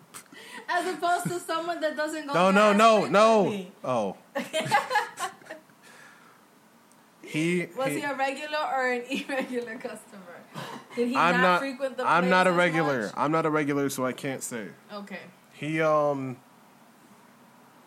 As 0.68 0.94
opposed 0.94 1.28
to 1.28 1.38
someone 1.38 1.80
that 1.80 1.96
doesn't 1.96 2.26
go. 2.26 2.32
No, 2.32 2.50
no, 2.50 2.72
no, 2.72 3.06
no. 3.06 3.66
Oh. 3.84 4.16
He. 7.22 7.66
Was 7.76 7.88
he- 7.88 8.00
he 8.00 8.02
a 8.02 8.14
regular 8.14 8.58
or 8.58 8.92
an 8.92 9.02
irregular 9.02 9.76
customer? 9.76 10.25
Did 10.96 11.08
he 11.08 11.16
I'm 11.16 11.34
not, 11.36 11.40
not. 11.42 11.60
frequent 11.60 11.96
the 11.98 12.04
I'm 12.08 12.28
not 12.28 12.46
a 12.46 12.52
regular. 12.52 13.02
much? 13.04 13.12
I'm 13.16 13.30
not 13.30 13.46
a 13.46 13.50
regular, 13.50 13.88
so 13.90 14.04
I 14.04 14.12
can't 14.12 14.42
say. 14.42 14.68
Okay. 14.92 15.20
He 15.52 15.80
um. 15.80 16.38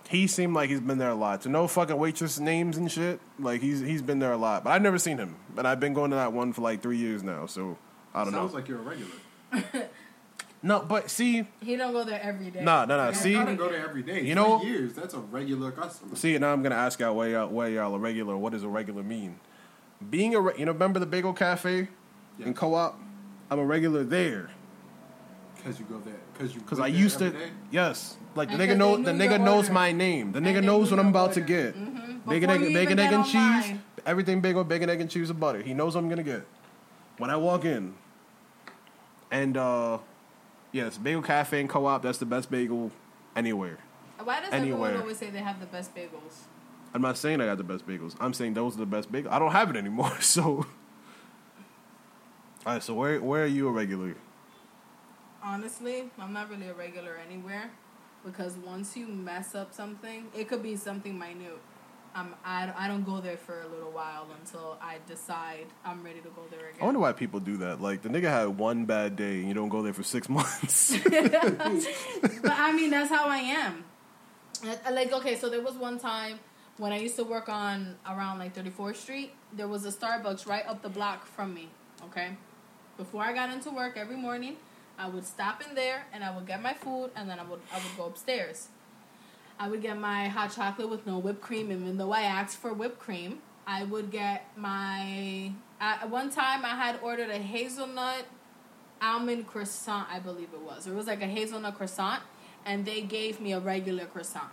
He 0.09 0.25
seemed 0.25 0.55
like 0.55 0.71
he's 0.71 0.79
been 0.79 0.97
there 0.97 1.09
a 1.09 1.15
lot. 1.15 1.41
To 1.41 1.49
know 1.49 1.67
fucking 1.67 1.95
waitress 1.97 2.39
names 2.39 2.77
and 2.77 2.91
shit, 2.91 3.19
like 3.37 3.61
he's 3.61 3.79
he's 3.79 4.01
been 4.01 4.17
there 4.19 4.31
a 4.31 4.37
lot. 4.37 4.63
But 4.63 4.71
I've 4.71 4.81
never 4.81 4.97
seen 4.97 5.17
him. 5.17 5.35
But 5.53 5.65
I've 5.67 5.79
been 5.79 5.93
going 5.93 6.09
to 6.11 6.15
that 6.15 6.33
one 6.33 6.51
for 6.53 6.61
like 6.61 6.81
three 6.81 6.97
years 6.97 7.21
now, 7.21 7.45
so 7.45 7.77
I 8.13 8.23
don't 8.23 8.33
Sounds 8.33 8.33
know. 8.33 8.39
Sounds 8.41 8.53
like 8.55 8.67
you're 8.67 8.79
a 8.79 8.81
regular. 8.81 9.89
no, 10.63 10.79
but 10.81 11.11
see, 11.11 11.45
He 11.61 11.75
don't 11.75 11.93
go 11.93 12.03
there 12.03 12.19
every 12.23 12.49
day. 12.49 12.63
Nah, 12.63 12.85
nah, 12.85 12.97
nah, 12.97 13.05
Yeah. 13.07 13.11
see? 13.13 13.35
I 13.35 13.43
gotta 13.43 13.55
go 13.55 13.69
there 13.69 13.87
every 13.87 14.01
day. 14.01 14.21
You 14.21 14.29
You 14.29 14.35
know- 14.35 14.57
know, 14.57 14.63
years. 14.63 14.93
That's 14.93 15.13
a 15.13 15.19
regular 15.19 15.71
customer. 15.71 16.15
see. 16.15 16.35
Now 16.39 16.53
I'm 16.53 16.63
gonna 16.63 16.73
ask 16.75 16.99
y'all 16.99 17.15
where 17.15 17.29
y'all 17.29 17.49
where 17.49 17.69
y'all 17.69 17.93
a 17.93 17.99
regular. 17.99 18.35
What 18.35 18.53
does 18.53 18.63
a 18.63 18.67
regular 18.67 19.03
mean? 19.03 19.39
Being 20.09 20.33
a 20.33 20.41
re- 20.41 20.53
you 20.57 20.65
know 20.65 20.71
remember 20.71 20.99
the 20.99 21.05
Bagel 21.05 21.33
Cafe 21.33 21.87
Yeah. 22.39 22.47
in 22.47 22.53
Co-op? 22.53 22.99
I'm 23.51 23.59
a 23.59 23.65
regular 23.65 24.03
there 24.03 24.49
Because 25.55 25.79
you 25.79 25.85
go 25.85 25.99
there. 25.99 26.13
Because 26.33 26.53
you. 26.55 26.61
because 26.61 26.79
I 26.79 26.89
there 26.89 26.99
used 26.99 27.19
to. 27.19 27.25
every 27.27 27.39
day? 27.39 27.49
Yes, 27.71 28.17
like 28.35 28.47
the 28.49 28.53
And 28.55 28.63
nigga 28.63 28.67
'cause 28.69 28.77
know 28.77 28.97
the 28.97 29.11
nigga 29.11 29.39
knows 29.41 29.63
order. 29.65 29.73
my 29.73 29.91
name. 29.91 30.31
The 30.31 30.39
nigga 30.39 30.63
knows 30.63 30.89
what 30.91 30.99
I'm 30.99 31.07
your 31.07 31.11
about 31.11 31.33
to 31.33 31.41
order. 31.41 31.53
get. 31.53 31.75
Mhm. 31.75 32.25
Bacon, 32.27 32.49
egg, 32.49 32.59
bacon, 32.59 32.71
even 32.71 32.77
egg, 32.99 33.09
get 33.09 33.13
and 33.13 33.13
online. 33.25 33.63
cheese. 33.63 33.77
Everything 34.05 34.39
bagel, 34.41 34.63
bacon, 34.63 34.89
egg, 34.89 35.01
and 35.01 35.09
cheese, 35.09 35.29
and 35.29 35.39
butter. 35.39 35.61
He 35.61 35.73
knows 35.73 35.95
what 35.95 36.01
I'm 36.03 36.09
gonna 36.09 36.23
get 36.23 36.45
when 37.17 37.29
I 37.29 37.35
walk 37.35 37.65
in. 37.65 37.93
And 39.31 39.57
uh 39.57 39.97
yes, 40.71 40.97
Bagel 40.97 41.21
Cafe 41.21 41.59
and 41.59 41.69
Co-op. 41.69 42.01
That's 42.01 42.17
the 42.19 42.25
best 42.25 42.49
bagel 42.49 42.91
anywhere. 43.35 43.77
Why 44.23 44.41
does 44.41 44.51
Anywhere. 44.51 44.87
everyone 44.89 45.01
always 45.01 45.17
say 45.17 45.29
they 45.29 45.39
have 45.39 45.59
the 45.59 45.65
best 45.65 45.93
bagels? 45.95 46.45
I'm 46.93 47.01
not 47.01 47.17
saying 47.17 47.39
I 47.41 47.45
got 47.45 47.57
the 47.57 47.63
best 47.63 47.87
bagels. 47.87 48.15
I'm 48.19 48.33
saying 48.33 48.53
those 48.55 48.75
are 48.75 48.79
the 48.79 48.85
best 48.85 49.11
bagels. 49.11 49.31
I 49.31 49.39
don't 49.39 49.51
have 49.51 49.69
it 49.69 49.75
anymore. 49.75 50.11
So, 50.21 50.65
all 52.65 52.73
right. 52.73 52.83
So 52.83 52.93
where 52.93 53.21
where 53.21 53.43
are 53.43 53.47
you 53.47 53.67
a 53.67 53.71
regular? 53.71 54.15
Honestly, 55.41 56.09
I'm 56.19 56.33
not 56.33 56.49
really 56.49 56.67
a 56.67 56.73
regular 56.73 57.17
anywhere 57.25 57.71
because 58.25 58.55
once 58.57 58.97
you 58.97 59.07
mess 59.07 59.55
up 59.55 59.73
something, 59.73 60.27
it 60.35 60.49
could 60.49 60.61
be 60.61 60.75
something 60.75 61.17
minute. 61.17 61.59
Um, 62.15 62.33
I, 62.43 62.73
I 62.75 62.87
don't 62.87 63.05
go 63.05 63.21
there 63.21 63.37
for 63.37 63.61
a 63.61 63.67
little 63.67 63.91
while 63.91 64.27
until 64.39 64.77
I 64.81 64.97
decide 65.07 65.67
I'm 65.85 66.03
ready 66.03 66.19
to 66.21 66.29
go 66.29 66.41
there 66.49 66.69
again. 66.69 66.81
I 66.81 66.85
wonder 66.85 66.99
why 66.99 67.13
people 67.13 67.39
do 67.39 67.57
that. 67.57 67.81
Like 67.81 68.01
the 68.01 68.09
nigga 68.09 68.23
had 68.23 68.57
one 68.57 68.85
bad 68.85 69.15
day 69.15 69.35
and 69.39 69.47
you 69.47 69.53
don't 69.53 69.69
go 69.69 69.81
there 69.83 69.93
for 69.93 70.03
six 70.03 70.27
months. 70.37 70.97
but 71.03 72.51
I 72.51 72.73
mean, 72.75 72.89
that's 72.89 73.09
how 73.09 73.27
I 73.27 73.37
am. 73.37 73.83
Uh, 74.65 74.75
Like, 74.91 75.13
okay, 75.13 75.35
so 75.37 75.49
there 75.49 75.61
was 75.61 75.75
one 75.75 75.99
time 75.99 76.39
when 76.77 76.91
I 76.91 76.97
used 76.97 77.15
to 77.17 77.23
work 77.23 77.47
on 77.47 77.95
around 78.07 78.39
like 78.39 78.55
34th 78.55 78.95
Street. 78.97 79.31
There 79.53 79.67
was 79.67 79.85
a 79.85 79.91
Starbucks 79.91 80.47
right 80.47 80.65
up 80.67 80.81
the 80.81 80.89
block 80.89 81.25
from 81.27 81.53
me. 81.53 81.69
Okay, 82.05 82.29
before 82.99 83.23
I 83.23 83.33
got 83.33 83.49
into 83.49 83.71
work 83.71 83.95
every 83.95 84.17
morning, 84.17 84.57
I 84.97 85.07
would 85.07 85.25
stop 85.25 85.63
in 85.65 85.73
there 85.73 86.03
and 86.11 86.21
I 86.21 86.35
would 86.35 86.45
get 86.45 86.61
my 86.61 86.73
food 86.73 87.11
and 87.15 87.29
then 87.29 87.39
I 87.39 87.43
would 87.43 87.61
I 87.73 87.77
would 87.77 87.97
go 87.97 88.05
upstairs. 88.05 88.67
I 89.57 89.69
would 89.69 89.81
get 89.81 89.97
my 89.97 90.27
hot 90.27 90.53
chocolate 90.53 90.89
with 90.89 91.07
no 91.07 91.17
whipped 91.17 91.41
cream, 91.41 91.71
even 91.71 91.97
though 91.97 92.11
I 92.11 92.21
asked 92.21 92.57
for 92.57 92.73
whipped 92.73 92.99
cream. 92.99 93.39
I 93.65 93.83
would 93.83 94.11
get 94.11 94.47
my. 94.57 95.51
At 95.79 96.09
one 96.09 96.29
time, 96.29 96.65
I 96.65 96.75
had 96.75 96.99
ordered 97.01 97.29
a 97.29 97.37
hazelnut 97.37 98.25
almond 99.01 99.47
croissant, 99.47 100.07
I 100.11 100.19
believe 100.19 100.49
it 100.53 100.61
was. 100.61 100.85
It 100.85 100.93
was 100.93 101.07
like 101.07 101.21
a 101.21 101.27
hazelnut 101.27 101.77
croissant, 101.77 102.21
and 102.65 102.85
they 102.85 103.01
gave 103.01 103.39
me 103.39 103.53
a 103.53 103.59
regular 103.59 104.05
croissant. 104.05 104.51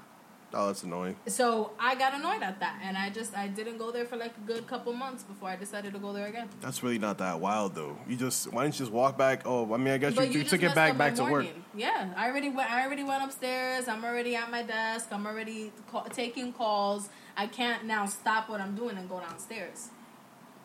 Oh, 0.55 0.66
that's 0.66 0.82
annoying. 0.82 1.16
So 1.26 1.72
I 1.78 1.94
got 1.94 2.14
annoyed 2.14 2.42
at 2.42 2.61
that, 2.61 2.80
and 2.82 2.97
I 2.97 3.11
just 3.11 3.36
I 3.36 3.49
didn't 3.49 3.78
go 3.78 3.90
there 3.90 4.05
for 4.05 4.16
like 4.16 4.32
a 4.36 4.47
good 4.47 4.66
couple 4.66 4.92
months 4.92 5.22
before 5.22 5.49
I 5.49 5.57
decided 5.57 5.92
to 5.92 5.99
go 5.99 6.12
there 6.12 6.26
again. 6.26 6.49
That's 6.61 6.82
really 6.82 6.99
not 6.99 7.18
that 7.18 7.40
wild 7.40 7.74
though. 7.74 7.97
You 8.09 8.16
just 8.16 8.53
why 8.53 8.62
didn't 8.64 8.74
you 8.74 8.84
just 8.86 8.92
walk 8.92 9.18
back? 9.18 9.42
Oh, 9.44 9.72
I 9.72 9.76
mean, 9.76 9.94
I 9.94 9.99
guess 9.99 10.12
you, 10.12 10.16
But 10.16 10.32
you 10.32 10.44
took 10.44 10.62
it 10.62 10.74
back 10.74 10.97
back 10.97 11.14
to 11.16 11.24
work. 11.24 11.47
Yeah, 11.74 12.12
I 12.16 12.28
already 12.28 12.49
went. 12.49 12.70
I 12.70 12.84
already 12.84 13.05
went 13.05 13.24
upstairs. 13.24 13.88
I'm 13.88 14.05
already 14.05 14.36
at 14.36 14.51
my 14.51 14.62
desk. 14.62 15.09
I'm 15.12 15.26
already 15.26 15.72
call, 15.90 16.05
taking 16.05 16.53
calls. 16.53 17.09
I 17.36 17.47
can't 17.47 17.84
now 17.84 18.07
stop 18.07 18.49
what 18.49 18.61
I'm 18.61 18.74
doing 18.74 18.97
and 18.97 19.09
go 19.09 19.20
downstairs. 19.20 19.90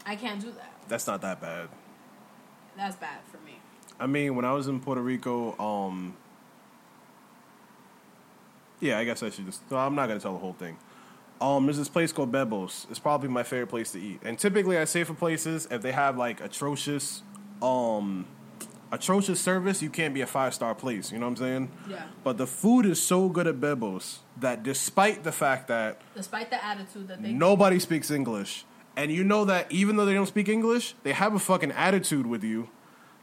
I 0.05 0.15
can't 0.15 0.41
do 0.41 0.51
that. 0.51 0.71
That's 0.87 1.05
not 1.05 1.21
that 1.21 1.41
bad. 1.41 1.69
That's 2.77 2.95
bad 2.95 3.19
for 3.29 3.37
me. 3.45 3.59
I 3.99 4.07
mean, 4.07 4.35
when 4.35 4.45
I 4.45 4.53
was 4.53 4.67
in 4.67 4.79
Puerto 4.79 5.01
Rico, 5.01 5.55
um, 5.59 6.15
yeah, 8.81 8.97
I 8.99 9.05
guess 9.05 9.23
I 9.23 9.29
should 9.29 9.45
just. 9.45 9.69
No, 9.71 9.77
I'm 9.77 9.95
not 9.95 10.07
gonna 10.07 10.19
tell 10.19 10.33
the 10.33 10.39
whole 10.39 10.53
thing. 10.53 10.77
Um, 11.39 11.65
there's 11.65 11.77
this 11.77 11.89
place 11.89 12.11
called 12.11 12.31
Bebos. 12.31 12.89
It's 12.89 12.99
probably 12.99 13.29
my 13.29 13.43
favorite 13.43 13.67
place 13.67 13.91
to 13.93 13.99
eat. 13.99 14.19
And 14.23 14.37
typically, 14.37 14.77
I 14.77 14.85
say 14.85 15.03
for 15.03 15.13
places 15.13 15.67
if 15.71 15.81
they 15.81 15.91
have 15.91 16.17
like 16.17 16.39
atrocious, 16.41 17.23
um, 17.63 18.27
atrocious 18.91 19.39
service, 19.39 19.81
you 19.81 19.89
can't 19.89 20.13
be 20.13 20.21
a 20.21 20.27
five 20.27 20.53
star 20.53 20.75
place. 20.75 21.11
You 21.11 21.17
know 21.17 21.25
what 21.25 21.31
I'm 21.31 21.37
saying? 21.37 21.71
Yeah. 21.89 22.03
But 22.23 22.37
the 22.37 22.45
food 22.45 22.85
is 22.85 23.01
so 23.01 23.29
good 23.29 23.47
at 23.47 23.55
Bebos 23.59 24.19
that 24.37 24.61
despite 24.61 25.23
the 25.23 25.31
fact 25.31 25.67
that 25.69 26.01
Despite 26.15 26.49
the 26.51 26.63
attitude 26.63 27.07
that 27.07 27.23
they 27.23 27.31
nobody 27.31 27.79
speaks 27.79 28.11
English, 28.11 28.65
and 28.95 29.11
you 29.11 29.23
know 29.23 29.45
that 29.45 29.71
even 29.71 29.95
though 29.95 30.05
they 30.05 30.13
don't 30.13 30.27
speak 30.27 30.49
English, 30.49 30.95
they 31.03 31.13
have 31.13 31.33
a 31.33 31.39
fucking 31.39 31.71
attitude 31.71 32.27
with 32.27 32.43
you. 32.43 32.69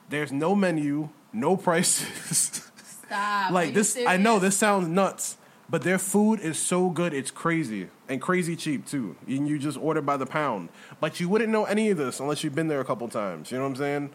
There's 0.09 0.33
no 0.33 0.55
menu, 0.55 1.11
no 1.33 1.57
prices. 1.57 2.63
stop. 3.07 3.51
Like 3.53 3.75
this, 3.75 3.97
I 4.07 4.17
know 4.17 4.39
this 4.39 4.57
sounds 4.57 4.87
nuts, 4.87 5.39
but 5.69 5.83
their 5.83 5.99
food 5.99 6.41
is 6.41 6.59
so 6.59 6.91
good, 6.91 7.13
it's 7.13 7.31
crazy 7.31 7.89
and 8.09 8.21
crazy 8.21 8.57
cheap 8.57 8.87
too. 8.87 9.17
And 9.27 9.49
you 9.49 9.59
just 9.59 9.79
order 9.79 10.01
by 10.01 10.17
the 10.17 10.27
pound, 10.27 10.71
but 11.01 11.21
you 11.21 11.29
wouldn't 11.29 11.51
know 11.51 11.65
any 11.65 11.91
of 11.91 11.99
this 11.99 12.21
unless 12.21 12.43
you've 12.43 12.55
been 12.55 12.69
there 12.69 12.81
a 12.81 12.85
couple 12.85 13.09
times. 13.09 13.51
You 13.51 13.59
know 13.59 13.65
what 13.65 13.71
I'm 13.71 13.77
saying? 13.77 14.11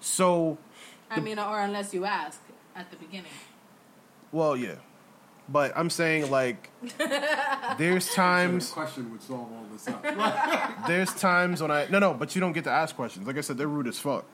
So, 0.00 0.58
I 1.10 1.20
mean, 1.20 1.38
or 1.38 1.60
unless 1.60 1.94
you 1.94 2.04
ask 2.04 2.40
at 2.74 2.90
the 2.90 2.96
beginning. 2.96 3.30
well, 4.32 4.56
yeah, 4.56 4.76
but 5.48 5.72
I'm 5.76 5.90
saying 5.90 6.30
like, 6.30 6.70
there's 7.78 8.12
times. 8.14 8.68
the 8.68 8.74
question 8.74 9.10
would 9.12 9.22
solve 9.22 9.52
all 9.52 9.66
this 9.72 9.88
up. 9.88 10.02
there's 10.86 11.14
times 11.14 11.62
when 11.62 11.70
I 11.70 11.86
no 11.88 11.98
no, 11.98 12.14
but 12.14 12.34
you 12.34 12.40
don't 12.40 12.52
get 12.52 12.64
to 12.64 12.70
ask 12.70 12.96
questions. 12.96 13.26
Like 13.26 13.38
I 13.38 13.40
said, 13.42 13.58
they're 13.58 13.66
rude 13.68 13.86
as 13.86 13.98
fuck. 13.98 14.24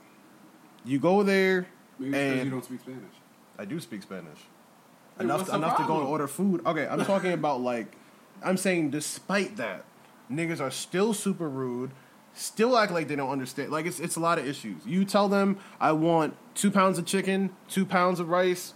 You 0.85 0.99
go 0.99 1.23
there 1.23 1.67
Maybe 2.01 2.17
it's 2.17 2.31
because 2.31 2.45
you 2.45 2.51
don't 2.51 2.65
speak 2.65 2.81
Spanish. 2.81 3.15
I 3.59 3.65
do 3.67 3.81
speak 3.81 4.03
Spanish. 4.03 4.39
Enough 5.21 5.47
the 5.47 5.55
enough 5.55 5.77
to 5.77 5.85
go 5.85 5.99
and 5.99 6.09
order 6.09 6.27
food. 6.27 6.65
Okay, 6.67 6.87
I'm 6.87 7.05
talking 7.05 7.33
about 7.33 7.61
like 7.61 7.97
I'm 8.43 8.57
saying 8.57 8.91
despite 8.91 9.57
that, 9.57 9.85
niggas 10.31 10.61
are 10.61 10.71
still 10.71 11.13
super 11.13 11.49
rude, 11.49 11.91
still 12.35 12.77
act 12.79 12.93
like 12.93 13.09
they 13.09 13.17
don't 13.17 13.31
understand. 13.31 13.71
Like 13.71 13.87
it's 13.87 14.01
it's 14.01 14.17
a 14.17 14.21
lot 14.21 14.39
of 14.39 14.47
issues. 14.47 14.85
You 14.87 15.05
tell 15.05 15.29
them 15.29 15.59
I 15.81 15.93
want 15.93 16.37
two 16.55 16.71
pounds 16.71 16.99
of 16.99 17.07
chicken, 17.07 17.51
two 17.69 17.85
pounds 17.85 18.21
of 18.21 18.29
rice, 18.29 18.75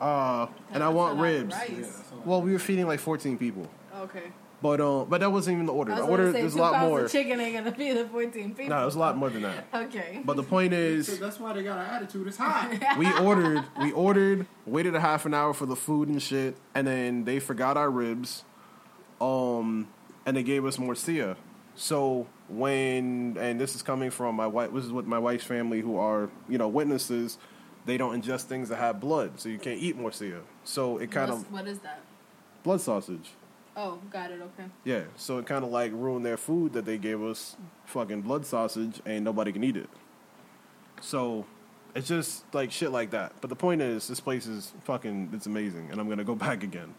uh, 0.00 0.46
and 0.72 0.82
I 0.82 0.88
want 0.88 1.18
a 1.18 1.22
lot 1.22 1.26
of 1.26 1.34
ribs. 1.34 1.54
Yeah, 1.54 1.76
that's 1.80 2.10
a 2.10 2.14
lot. 2.16 2.26
Well, 2.26 2.42
we 2.42 2.52
were 2.52 2.58
feeding 2.58 2.86
like 2.86 3.00
14 3.00 3.38
people, 3.38 3.68
Okay. 4.00 4.32
But 4.62 4.80
uh, 4.80 5.04
but 5.04 5.20
that 5.20 5.30
wasn't 5.32 5.54
even 5.56 5.66
the 5.66 5.72
order. 5.72 5.92
I 5.92 5.96
The 5.96 6.00
was 6.02 6.10
order 6.10 6.26
gonna 6.26 6.38
there's 6.38 6.54
a 6.54 6.58
lot 6.58 6.80
more. 6.88 7.00
of 7.04 7.12
chicken 7.12 7.40
ain't 7.40 7.56
gonna 7.64 7.76
be 7.76 7.92
the 7.92 8.06
fourteen 8.06 8.54
people. 8.54 8.68
No, 8.74 8.82
it 8.82 8.84
was 8.84 8.94
a 8.94 8.98
lot 9.00 9.16
more 9.16 9.28
than 9.28 9.42
that. 9.42 9.66
Okay. 9.74 10.22
But 10.24 10.36
the 10.36 10.42
point 10.42 10.72
So 10.72 10.78
is, 10.78 11.18
that's 11.18 11.40
why 11.40 11.52
they 11.52 11.62
got 11.62 11.78
an 11.78 11.86
attitude. 11.86 12.26
It's 12.28 12.36
hot. 12.36 12.70
we 12.98 13.12
ordered, 13.18 13.64
we 13.80 13.92
ordered, 13.92 14.46
waited 14.64 14.94
a 14.94 15.00
half 15.00 15.26
an 15.26 15.34
hour 15.34 15.52
for 15.52 15.66
the 15.66 15.76
food 15.76 16.08
and 16.08 16.22
shit, 16.22 16.56
and 16.74 16.86
then 16.86 17.24
they 17.24 17.40
forgot 17.40 17.76
our 17.76 17.90
ribs, 17.90 18.44
um, 19.20 19.88
and 20.26 20.36
they 20.36 20.42
gave 20.42 20.64
us 20.64 20.76
morcilla. 20.76 21.36
So 21.74 22.26
when, 22.48 23.36
and 23.40 23.60
this 23.60 23.74
is 23.74 23.82
coming 23.82 24.10
from 24.10 24.34
my 24.36 24.46
wife, 24.46 24.72
this 24.74 24.84
is 24.84 24.92
what 24.92 25.06
my 25.06 25.18
wife's 25.18 25.44
family, 25.44 25.80
who 25.80 25.96
are 25.96 26.30
you 26.48 26.58
know 26.58 26.68
witnesses, 26.68 27.38
they 27.86 27.96
don't 27.96 28.22
ingest 28.22 28.42
things 28.42 28.68
that 28.68 28.76
have 28.76 29.00
blood, 29.00 29.40
so 29.40 29.48
you 29.48 29.58
can't 29.58 29.80
eat 29.80 29.98
morcilla. 29.98 30.40
So 30.64 30.98
it 30.98 31.10
kind 31.10 31.30
What's- 31.30 31.42
of 31.44 31.52
what 31.52 31.66
is 31.66 31.78
that? 31.80 32.00
blood 32.62 32.80
sausage. 32.80 33.30
Oh, 33.76 33.98
got 34.10 34.30
it. 34.30 34.40
Okay. 34.40 34.68
Yeah, 34.84 35.04
so 35.16 35.38
it 35.38 35.46
kind 35.46 35.64
of 35.64 35.70
like 35.70 35.92
ruined 35.92 36.26
their 36.26 36.36
food 36.36 36.74
that 36.74 36.84
they 36.84 36.98
gave 36.98 37.22
us, 37.22 37.56
fucking 37.86 38.22
blood 38.22 38.44
sausage, 38.44 39.00
and 39.06 39.24
nobody 39.24 39.52
can 39.52 39.64
eat 39.64 39.76
it. 39.76 39.88
So 41.00 41.46
it's 41.94 42.08
just 42.08 42.44
like 42.54 42.70
shit 42.70 42.92
like 42.92 43.10
that. 43.10 43.32
But 43.40 43.48
the 43.50 43.56
point 43.56 43.80
is, 43.82 44.08
this 44.08 44.20
place 44.20 44.46
is 44.46 44.72
fucking, 44.84 45.30
it's 45.32 45.46
amazing, 45.46 45.88
and 45.90 46.00
I'm 46.00 46.08
gonna 46.08 46.24
go 46.24 46.34
back 46.48 46.62
again. 46.62 46.94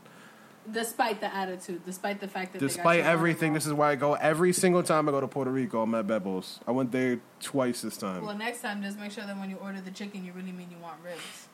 Despite 0.71 1.19
the 1.19 1.33
attitude, 1.33 1.81
despite 1.85 2.21
the 2.21 2.27
fact 2.27 2.53
that 2.53 2.59
Despite 2.59 3.01
everything, 3.01 3.53
this 3.53 3.65
is 3.65 3.73
where 3.73 3.89
I 3.89 3.95
go 3.95 4.13
every 4.13 4.53
single 4.53 4.81
time 4.81 5.09
I 5.09 5.11
go 5.11 5.19
to 5.19 5.27
Puerto 5.27 5.51
Rico. 5.51 5.81
I'm 5.81 5.93
at 5.93 6.07
Bebo's. 6.07 6.61
I 6.65 6.71
went 6.71 6.89
there 6.91 7.19
twice 7.41 7.81
this 7.81 7.97
time. 7.97 8.25
Well, 8.25 8.37
next 8.37 8.61
time, 8.61 8.81
just 8.81 8.97
make 8.97 9.11
sure 9.11 9.25
that 9.25 9.37
when 9.37 9.49
you 9.49 9.57
order 9.57 9.81
the 9.81 9.91
chicken, 9.91 10.23
you 10.23 10.31
really 10.31 10.53
mean 10.53 10.69
you 10.71 10.77
want 10.77 10.95
ribs. 11.03 11.49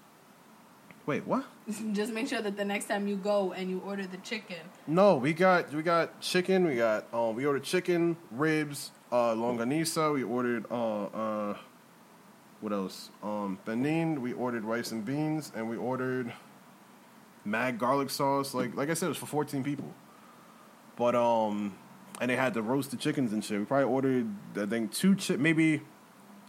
Wait, 1.10 1.26
what? 1.26 1.44
just 1.94 2.14
make 2.14 2.28
sure 2.28 2.40
that 2.40 2.56
the 2.56 2.64
next 2.64 2.86
time 2.86 3.08
you 3.08 3.16
go 3.16 3.52
and 3.54 3.68
you 3.68 3.82
order 3.84 4.06
the 4.06 4.18
chicken, 4.18 4.58
No, 4.86 5.16
we 5.16 5.34
got 5.34 5.74
we 5.74 5.82
got 5.82 6.22
chicken. 6.22 6.68
We 6.68 6.76
got 6.76 7.12
um 7.12 7.34
we 7.34 7.48
ordered 7.48 7.64
chicken, 7.64 8.16
ribs, 8.30 8.92
uh 9.12 9.34
longanisa. 9.34 10.14
We 10.14 10.22
ordered 10.22 10.68
uh 10.70 11.06
uh 11.06 11.58
what 12.62 12.74
else? 12.74 13.10
Um 13.24 13.58
pernil. 13.66 14.20
We 14.20 14.34
ordered 14.34 14.64
rice 14.64 14.92
and 14.92 15.04
beans, 15.04 15.52
and 15.56 15.68
we 15.68 15.78
ordered 15.78 16.32
mag 17.44 17.80
garlic 17.80 18.12
sauce. 18.12 18.54
Like 18.54 18.76
like 18.76 18.92
I 18.92 18.94
said, 18.94 19.08
it 19.08 19.10
was 19.10 19.18
for 19.18 19.26
fourteen 19.26 19.64
people. 19.64 19.92
But 20.96 21.16
um, 21.16 21.76
and 22.22 22.30
they 22.30 22.36
had 22.36 22.54
the 22.54 22.62
roasted 22.62 23.00
chickens 23.00 23.34
and 23.34 23.44
shit. 23.44 23.58
We 23.58 23.66
probably 23.66 23.86
ordered 23.86 24.28
I 24.56 24.68
think 24.68 24.94
two 24.94 25.16
chi- 25.16 25.38
maybe 25.38 25.82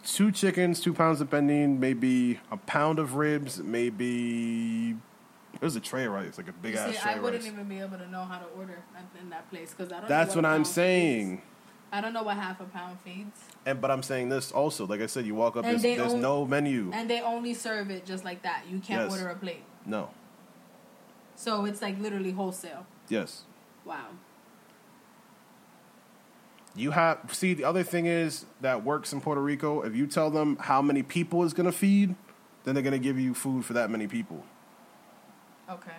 two 0.04 0.30
chickens, 0.32 0.80
two 0.80 0.92
pounds 0.94 1.20
of 1.20 1.30
pernil, 1.30 1.78
maybe 1.78 2.40
a 2.50 2.56
pound 2.56 2.98
of 2.98 3.14
ribs, 3.16 3.58
maybe. 3.58 4.96
It 5.54 5.62
was 5.62 5.76
a 5.76 5.80
tray 5.80 6.04
of 6.06 6.12
rice, 6.12 6.38
like 6.38 6.48
a 6.48 6.52
big 6.52 6.74
you 6.74 6.80
ass 6.80 6.94
see, 6.94 7.00
tray 7.00 7.12
I 7.12 7.18
wouldn't 7.20 7.42
rice. 7.42 7.52
even 7.52 7.64
be 7.68 7.80
able 7.80 7.98
to 7.98 8.08
know 8.08 8.22
how 8.24 8.38
to 8.38 8.46
order 8.56 8.78
in 9.20 9.30
that 9.30 9.50
place 9.50 9.74
because 9.76 9.92
I 9.92 10.00
don't. 10.00 10.08
That's 10.08 10.34
know 10.34 10.42
what 10.42 10.46
I'm 10.50 10.64
saying. 10.64 11.36
feeds. 11.38 11.42
I 11.92 12.00
don't 12.00 12.12
know 12.12 12.22
what 12.22 12.36
half 12.36 12.60
a 12.60 12.64
pound 12.66 12.98
feeds, 13.04 13.36
And 13.66 13.80
but 13.80 13.90
I'm 13.90 14.04
saying 14.04 14.28
this 14.28 14.52
also, 14.52 14.86
like 14.86 15.00
I 15.00 15.06
said, 15.06 15.26
you 15.26 15.34
walk 15.34 15.56
up, 15.56 15.64
And 15.64 15.80
there's, 15.80 15.98
there's 15.98 16.14
no 16.14 16.46
menu. 16.46 16.92
and 16.94 17.10
they 17.10 17.20
only 17.20 17.52
serve 17.52 17.90
it 17.90 18.06
just 18.06 18.24
like 18.24 18.42
that. 18.42 18.62
You 18.70 18.78
can't 18.78 19.02
Yes. 19.02 19.12
order 19.12 19.28
a 19.28 19.34
plate, 19.34 19.64
No. 19.84 20.10
so 21.34 21.64
it's 21.64 21.82
like 21.82 21.98
literally 21.98 22.30
wholesale. 22.30 22.86
Yes. 23.08 23.42
Wow. 23.84 24.06
You 26.80 26.92
have 26.92 27.18
see 27.34 27.52
the 27.54 27.64
other 27.64 27.82
thing 27.82 28.06
is 28.06 28.46
that 28.62 28.82
works 28.84 29.12
in 29.12 29.20
Puerto 29.20 29.40
Rico. 29.42 29.82
If 29.82 29.94
you 29.94 30.06
tell 30.06 30.30
them 30.30 30.56
how 30.58 30.80
many 30.80 31.02
people 31.02 31.42
is 31.44 31.52
gonna 31.52 31.72
feed, 31.72 32.14
then 32.64 32.74
they're 32.74 32.82
gonna 32.82 32.98
give 32.98 33.18
you 33.20 33.34
food 33.34 33.64
for 33.64 33.74
that 33.74 33.90
many 33.90 34.06
people. 34.06 34.44
Okay. 35.68 35.92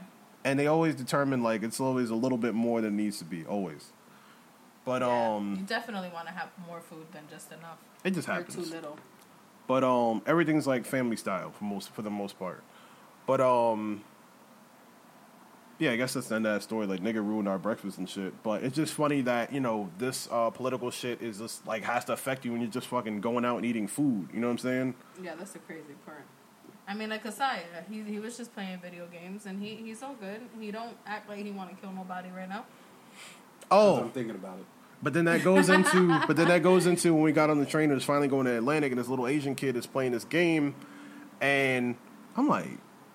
And 0.43 0.59
they 0.59 0.65
always 0.67 0.95
determine 0.95 1.43
like 1.43 1.61
it's 1.61 1.79
always 1.79 2.09
a 2.09 2.15
little 2.15 2.37
bit 2.37 2.55
more 2.55 2.81
than 2.81 2.93
it 2.99 3.03
needs 3.03 3.19
to 3.19 3.25
be, 3.25 3.45
always. 3.45 3.91
But 4.83 5.01
Yeah, 5.03 5.07
you 5.07 5.35
um, 5.35 5.65
definitely 5.67 6.09
want 6.09 6.27
to 6.27 6.33
have 6.33 6.49
more 6.67 6.81
food 6.81 7.05
than 7.11 7.23
just 7.29 7.51
enough. 7.51 7.77
it 8.03 8.11
just 8.11 8.27
Or 8.27 8.33
happens. 8.33 8.55
too 8.55 8.63
little. 8.73 8.97
But 9.67 9.83
um, 9.83 10.23
everything's 10.25 10.65
like 10.65 10.85
family 10.85 11.15
style 11.15 11.51
for 11.51 11.63
most 11.63 11.89
for 11.91 12.01
the 12.01 12.09
most 12.09 12.39
part. 12.39 12.63
But 13.27 13.39
um, 13.39 14.03
yeah, 15.81 15.91
I 15.91 15.95
guess 15.95 16.13
that's 16.13 16.27
the 16.27 16.35
end 16.35 16.45
of 16.45 16.53
that 16.53 16.61
story. 16.61 16.85
Like 16.85 17.01
nigga 17.01 17.15
ruined 17.15 17.49
our 17.49 17.57
breakfast 17.57 17.97
and 17.97 18.07
shit. 18.07 18.43
But 18.43 18.63
it's 18.63 18.75
just 18.75 18.93
funny 18.93 19.21
that 19.21 19.51
you 19.51 19.59
know 19.59 19.89
this 19.97 20.29
uh, 20.31 20.51
political 20.51 20.91
shit 20.91 21.23
is 21.23 21.39
just 21.39 21.65
like 21.65 21.83
has 21.83 22.05
to 22.05 22.13
affect 22.13 22.45
you 22.45 22.51
when 22.51 22.61
you're 22.61 22.69
just 22.69 22.85
fucking 22.85 23.19
going 23.19 23.43
out 23.43 23.57
and 23.57 23.65
eating 23.65 23.87
food. 23.87 24.29
You 24.31 24.41
know 24.41 24.47
what 24.47 24.51
I'm 24.51 24.57
saying? 24.59 24.95
Yeah, 25.23 25.33
that's 25.35 25.53
the 25.53 25.59
crazy 25.59 25.95
part. 26.05 26.23
I 26.87 26.93
mean, 26.93 27.09
like 27.09 27.23
Kasaya, 27.23 27.89
he 27.89 28.03
he 28.03 28.19
was 28.19 28.37
just 28.37 28.53
playing 28.53 28.79
video 28.79 29.07
games, 29.07 29.47
and 29.47 29.59
he 29.59 29.75
he's 29.75 29.99
so 29.99 30.15
good. 30.19 30.41
He 30.59 30.69
don't 30.69 30.95
act 31.07 31.27
like 31.27 31.39
he 31.43 31.49
want 31.49 31.71
to 31.71 31.75
kill 31.81 31.91
nobody 31.91 32.29
right 32.29 32.47
now. 32.47 32.65
Oh, 33.71 34.01
I'm 34.01 34.11
thinking 34.11 34.35
about 34.35 34.59
it. 34.59 34.65
But 35.01 35.13
then 35.13 35.25
that 35.25 35.43
goes 35.43 35.69
into 35.69 36.21
but 36.27 36.37
then 36.37 36.47
that 36.49 36.61
goes 36.61 36.85
into 36.85 37.11
when 37.15 37.23
we 37.23 37.31
got 37.31 37.49
on 37.49 37.57
the 37.57 37.65
train 37.65 37.85
and 37.85 37.95
was 37.95 38.03
finally 38.03 38.27
going 38.27 38.45
to 38.45 38.55
Atlantic 38.55 38.91
and 38.91 38.99
this 38.99 39.07
little 39.07 39.25
Asian 39.25 39.55
kid 39.55 39.75
is 39.75 39.87
playing 39.87 40.11
this 40.11 40.25
game 40.25 40.75
and 41.39 41.95
I'm 42.37 42.47
like 42.47 42.67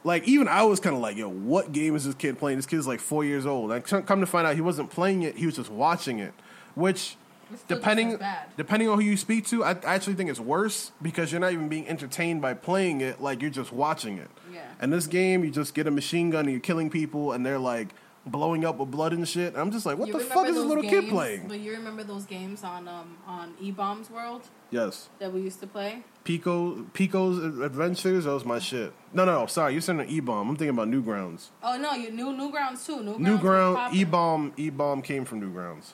like 0.06 0.26
even 0.28 0.46
I 0.46 0.62
was 0.62 0.78
kind 0.80 0.94
of 0.94 1.02
like 1.02 1.16
yo 1.16 1.28
what 1.28 1.72
game 1.72 1.96
is 1.96 2.04
this 2.04 2.14
kid 2.14 2.38
playing? 2.38 2.58
This 2.58 2.66
kid's 2.66 2.86
like 2.86 3.00
4 3.00 3.24
years 3.24 3.44
old. 3.44 3.72
And 3.72 3.84
come 3.84 4.20
to 4.20 4.26
find 4.26 4.46
out 4.46 4.54
he 4.54 4.60
wasn't 4.60 4.90
playing 4.90 5.22
it 5.22 5.36
he 5.36 5.46
was 5.46 5.56
just 5.56 5.70
watching 5.70 6.20
it. 6.20 6.32
Which 6.74 7.16
It's 7.52 7.62
still 7.62 7.76
just 7.76 7.82
depending 7.82 8.18
depending 8.56 8.88
on 8.88 8.98
who 8.98 9.04
you 9.04 9.16
speak 9.16 9.46
to 9.46 9.64
I, 9.64 9.70
I 9.70 9.94
actually 9.96 10.14
think 10.14 10.30
it's 10.30 10.40
worse 10.40 10.92
because 11.02 11.32
you're 11.32 11.40
not 11.40 11.52
even 11.52 11.68
being 11.68 11.88
entertained 11.88 12.40
by 12.40 12.54
playing 12.54 13.00
it 13.00 13.20
like 13.20 13.42
you're 13.42 13.50
just 13.50 13.72
watching 13.72 14.18
it. 14.18 14.30
Yeah. 14.52 14.60
and 14.80 14.92
this 14.92 15.06
game 15.06 15.44
you 15.44 15.50
just 15.50 15.74
get 15.74 15.86
a 15.86 15.90
machine 15.90 16.30
gun 16.30 16.44
and 16.44 16.52
you're 16.52 16.60
killing 16.60 16.88
people 16.88 17.32
and 17.32 17.44
they're 17.44 17.58
like 17.58 17.88
blowing 18.26 18.64
up 18.64 18.78
with 18.78 18.90
blood 18.90 19.12
and 19.12 19.28
shit 19.28 19.54
I'm 19.56 19.70
just 19.70 19.86
like 19.86 19.98
what 19.98 20.08
You 20.08 20.14
the 20.14 20.24
fuck 20.24 20.48
is 20.48 20.56
this 20.56 20.64
little 20.64 20.82
games, 20.82 21.04
kid 21.04 21.10
playing 21.10 21.48
But 21.48 21.60
you 21.60 21.72
remember 21.72 22.02
those 22.02 22.24
games 22.24 22.64
on 22.64 22.88
um 22.88 23.16
on 23.26 23.54
E 23.60 23.70
Bombs 23.70 24.10
World 24.10 24.42
yes 24.70 25.08
that 25.20 25.32
we 25.32 25.42
used 25.42 25.60
to 25.60 25.66
play? 25.66 26.02
Pico 26.24 26.82
Pico's 26.92 27.38
Adventures. 27.62 28.24
That 28.24 28.32
was 28.32 28.44
my 28.44 28.58
shit. 28.58 28.92
No, 29.12 29.24
no, 29.24 29.40
no. 29.40 29.46
Sorry, 29.46 29.72
you're 29.72 29.80
saying 29.80 30.00
an 30.00 30.08
E 30.08 30.18
bomb. 30.18 30.50
I'm 30.50 30.56
thinking 30.56 30.76
about 30.76 30.88
Newgrounds. 30.88 31.50
Oh 31.62 31.78
no, 31.78 31.92
you 31.92 32.10
new 32.10 32.26
Newgrounds 32.26 32.84
too. 32.84 32.96
Newgrounds. 32.96 33.18
New 33.18 33.32
was 33.32 33.40
Ground. 33.40 33.94
E 33.94 34.02
bomb 34.04 34.52
E 34.56 34.70
bomb 34.70 35.02
came 35.02 35.24
from 35.24 35.40
Newgrounds. 35.40 35.92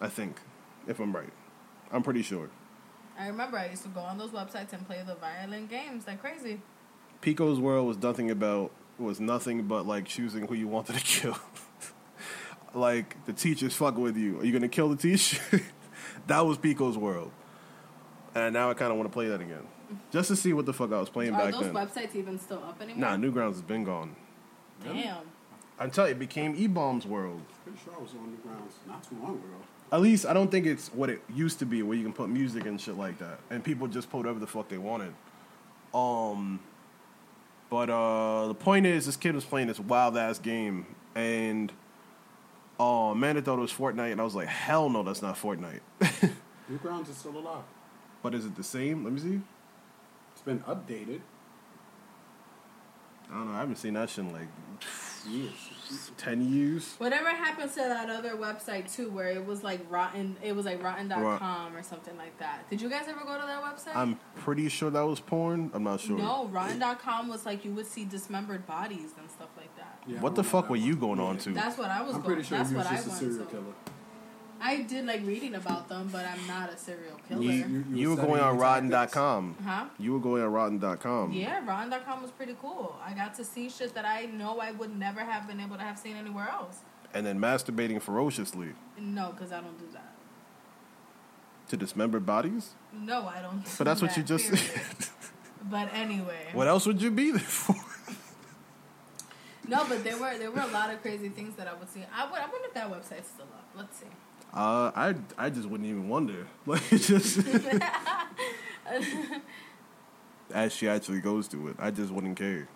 I 0.00 0.08
think, 0.08 0.40
if 0.88 0.98
I'm 0.98 1.14
right. 1.14 1.32
I'm 1.92 2.02
pretty 2.02 2.22
sure. 2.22 2.50
I 3.18 3.28
remember 3.28 3.56
I 3.58 3.68
used 3.68 3.82
to 3.82 3.88
go 3.90 4.00
on 4.00 4.18
those 4.18 4.30
websites 4.30 4.72
and 4.72 4.84
play 4.86 5.02
the 5.06 5.14
violent 5.14 5.70
games 5.70 6.06
like 6.06 6.20
crazy. 6.20 6.60
Pico's 7.20 7.60
world 7.60 7.86
was 7.86 7.98
nothing 7.98 8.30
about 8.30 8.72
was 9.00 9.20
nothing 9.20 9.62
but 9.64 9.86
like 9.86 10.04
choosing 10.06 10.46
who 10.46 10.54
you 10.54 10.68
wanted 10.68 10.96
to 10.96 11.00
kill. 11.04 11.38
like 12.74 13.24
the 13.26 13.32
teacher's 13.32 13.74
fucking 13.74 14.02
with 14.02 14.16
you. 14.16 14.40
Are 14.40 14.44
you 14.44 14.52
gonna 14.52 14.68
kill 14.68 14.88
the 14.88 14.96
teacher? 14.96 15.40
that 16.26 16.46
was 16.46 16.58
Pico's 16.58 16.96
world. 16.96 17.32
And 18.34 18.54
now 18.54 18.70
I 18.70 18.74
kind 18.74 18.92
of 18.92 18.96
want 18.96 19.10
to 19.10 19.12
play 19.12 19.28
that 19.28 19.40
again, 19.40 19.66
just 20.12 20.28
to 20.28 20.36
see 20.36 20.52
what 20.52 20.66
the 20.66 20.72
fuck 20.72 20.92
I 20.92 21.00
was 21.00 21.08
playing 21.08 21.34
Are 21.34 21.50
back 21.50 21.52
those 21.52 21.72
websites 21.72 22.14
even 22.14 22.38
still 22.38 22.62
up 22.62 22.80
anymore? 22.80 23.00
Nah, 23.00 23.16
Newgrounds 23.16 23.54
has 23.54 23.62
been 23.62 23.82
gone. 23.82 24.14
Damn. 24.84 25.16
I 25.78 25.84
Until 25.84 26.04
it 26.04 26.18
became 26.18 26.54
E 26.56 26.68
bomb's 26.68 27.06
world. 27.06 27.40
Pretty 27.64 27.78
sure 27.84 27.94
I 27.96 28.00
was 28.00 28.12
on 28.12 28.30
the 28.30 28.36
grounds 28.36 28.74
not 28.86 29.02
too 29.02 29.16
long 29.20 29.32
ago. 29.32 29.56
At 29.92 30.00
least 30.00 30.26
I 30.26 30.32
don't 30.32 30.50
think 30.50 30.66
it's 30.66 30.88
what 30.94 31.10
it 31.10 31.20
used 31.34 31.58
to 31.58 31.66
be, 31.66 31.82
where 31.82 31.96
you 31.96 32.04
can 32.04 32.12
put 32.12 32.28
music 32.28 32.66
and 32.66 32.80
shit 32.80 32.96
like 32.96 33.18
that, 33.18 33.40
and 33.50 33.64
people 33.64 33.88
just 33.88 34.08
put 34.10 34.18
whatever 34.18 34.38
the 34.38 34.46
fuck 34.46 34.68
they 34.68 34.78
wanted. 34.78 35.12
Um, 35.92 36.60
but 37.70 37.88
uh, 37.88 38.48
the 38.48 38.54
point 38.54 38.86
is, 38.86 39.06
this 39.06 39.16
kid 39.16 39.34
was 39.34 39.44
playing 39.44 39.68
this 39.68 39.80
wild 39.80 40.16
ass 40.16 40.38
game, 40.38 40.86
and 41.14 41.72
oh 42.78 43.14
man, 43.14 43.36
I 43.36 43.40
thought 43.40 43.58
it 43.58 43.62
was 43.62 43.72
Fortnite, 43.72 44.12
and 44.12 44.20
I 44.20 44.24
was 44.24 44.34
like, 44.34 44.48
hell 44.48 44.90
no, 44.90 45.02
that's 45.02 45.22
not 45.22 45.36
Fortnite. 45.36 45.80
Newgrounds 46.70 47.08
is 47.08 47.16
still 47.16 47.36
alive. 47.38 47.64
but 48.22 48.34
is 48.34 48.44
it 48.44 48.56
the 48.56 48.64
same? 48.64 49.04
Let 49.04 49.12
me 49.12 49.20
see. 49.20 49.40
It's 50.32 50.42
been 50.42 50.60
updated 50.60 51.20
I 53.30 53.34
don't 53.34 53.48
know. 53.48 53.54
I 53.54 53.60
haven't 53.60 53.76
seen 53.76 53.94
that 53.94 54.10
shit 54.10 54.24
in 54.24 54.32
like 54.32 54.48
years. 55.28 55.52
Ten 56.16 56.52
years. 56.52 56.94
Whatever 56.98 57.28
happens 57.30 57.72
to 57.74 57.80
that 57.80 58.08
other 58.10 58.32
website 58.36 58.92
too, 58.94 59.10
where 59.10 59.28
it 59.28 59.44
was 59.44 59.62
like 59.62 59.80
rotten, 59.90 60.36
it 60.42 60.54
was 60.54 60.66
like 60.66 60.82
rotten.com 60.82 61.76
or 61.76 61.82
something 61.82 62.16
like 62.16 62.38
that. 62.38 62.68
Did 62.70 62.80
you 62.80 62.88
guys 62.90 63.06
ever 63.08 63.20
go 63.20 63.38
to 63.40 63.46
that 63.46 63.62
website? 63.62 63.96
I'm 63.96 64.18
pretty 64.36 64.68
sure 64.68 64.90
that 64.90 65.00
was 65.02 65.20
porn. 65.20 65.70
I'm 65.74 65.84
not 65.84 66.00
sure. 66.00 66.18
No, 66.18 66.46
rotten.com 66.48 67.28
was 67.28 67.46
like 67.46 67.64
you 67.64 67.72
would 67.72 67.86
see 67.86 68.04
dismembered 68.04 68.66
bodies 68.66 69.12
and 69.18 69.30
stuff 69.30 69.50
like 69.56 69.74
that. 69.76 70.02
Yeah, 70.06 70.20
what 70.20 70.34
the 70.34 70.44
fuck 70.44 70.64
were 70.70 70.76
one. 70.76 70.82
you 70.82 70.96
going 70.96 71.20
on 71.20 71.38
to? 71.38 71.50
That's 71.52 71.78
what 71.78 71.90
I 71.90 72.02
was 72.02 72.12
going 72.12 72.16
I'm 72.16 72.22
going. 72.22 72.34
pretty 72.34 72.48
sure 72.48 72.58
That's 72.58 72.70
he 72.70 72.76
was 72.76 72.84
what 72.86 72.94
just 72.94 73.06
a 73.06 73.10
went 73.10 73.20
serial 73.20 73.44
to. 73.46 73.50
killer. 73.50 73.64
I 74.62 74.82
did 74.82 75.06
like 75.06 75.24
reading 75.26 75.54
about 75.54 75.88
them, 75.88 76.08
but 76.12 76.26
I'm 76.26 76.46
not 76.46 76.70
a 76.72 76.76
serial 76.76 77.18
killer. 77.28 77.42
You, 77.42 77.50
You- 77.50 77.66
you 77.66 77.84
you 77.96 78.10
were 78.10 78.16
going 78.16 78.40
on 78.40 78.54
your. 78.54 78.62
Rotten.com. 78.62 79.56
huh? 79.64 79.86
You 79.98 80.12
were 80.12 80.18
going 80.20 80.42
on 80.42 80.52
Rotten.com. 80.52 81.32
Yeah, 81.32 81.64
Rotten.com 81.66 82.20
was 82.22 82.30
pretty 82.30 82.56
cool. 82.60 82.94
I 83.04 83.14
got 83.14 83.34
to 83.36 83.44
see 83.44 83.70
shit 83.70 83.94
that 83.94 84.04
I 84.04 84.26
know 84.26 84.60
I 84.60 84.72
would 84.72 84.96
never 84.98 85.20
have 85.20 85.46
been 85.48 85.60
able 85.60 85.76
to 85.76 85.82
have 85.82 85.98
seen 85.98 86.16
anywhere 86.16 86.48
else. 86.48 86.78
And 87.14 87.24
then 87.26 87.38
masturbating 87.40 88.00
ferociously 88.02 88.68
No, 88.98 89.32
because 89.32 89.50
I 89.50 89.60
don't 89.60 89.78
do 89.78 89.86
that. 89.94 90.12
to 91.68 91.76
dismembered 91.76 92.26
bodies. 92.26 92.74
No, 92.92 93.26
I 93.26 93.40
don't. 93.42 93.62
But 93.78 93.84
that's 93.84 94.00
do 94.00 94.06
what 94.06 94.16
you 94.16 94.22
just 94.22 94.44
period. 94.44 94.60
said. 94.60 95.08
But 95.62 95.92
anyway, 95.92 96.46
what 96.54 96.68
else 96.68 96.86
would 96.86 97.02
you 97.02 97.10
be 97.10 97.32
there 97.32 97.40
for? 97.40 97.74
no, 99.68 99.84
but 99.88 100.02
there 100.02 100.16
were 100.18 100.36
there 100.38 100.50
were 100.50 100.62
a 100.62 100.66
lot 100.68 100.90
of 100.90 101.02
crazy 101.02 101.28
things 101.28 101.54
that 101.56 101.68
I 101.68 101.74
would 101.74 101.88
see. 101.90 102.00
I 102.14 102.24
would 102.30 102.40
I 102.40 102.46
wonder 102.46 102.66
if 102.68 102.74
that 102.74 102.90
website's 102.90 103.28
still 103.28 103.44
up. 103.44 103.66
Let's 103.76 103.98
see. 103.98 104.06
Uh, 104.52 104.90
I 104.96 105.14
I 105.38 105.48
just 105.50 105.68
wouldn't 105.68 105.88
even 105.88 106.08
wonder. 106.08 106.46
Like 106.66 106.82
it's 106.92 107.06
just 107.08 107.38
as 110.52 110.72
she 110.74 110.88
actually 110.88 111.20
goes 111.20 111.48
to 111.48 111.68
it, 111.68 111.76
I 111.78 111.90
just 111.90 112.12
wouldn't 112.12 112.36
care. 112.36 112.68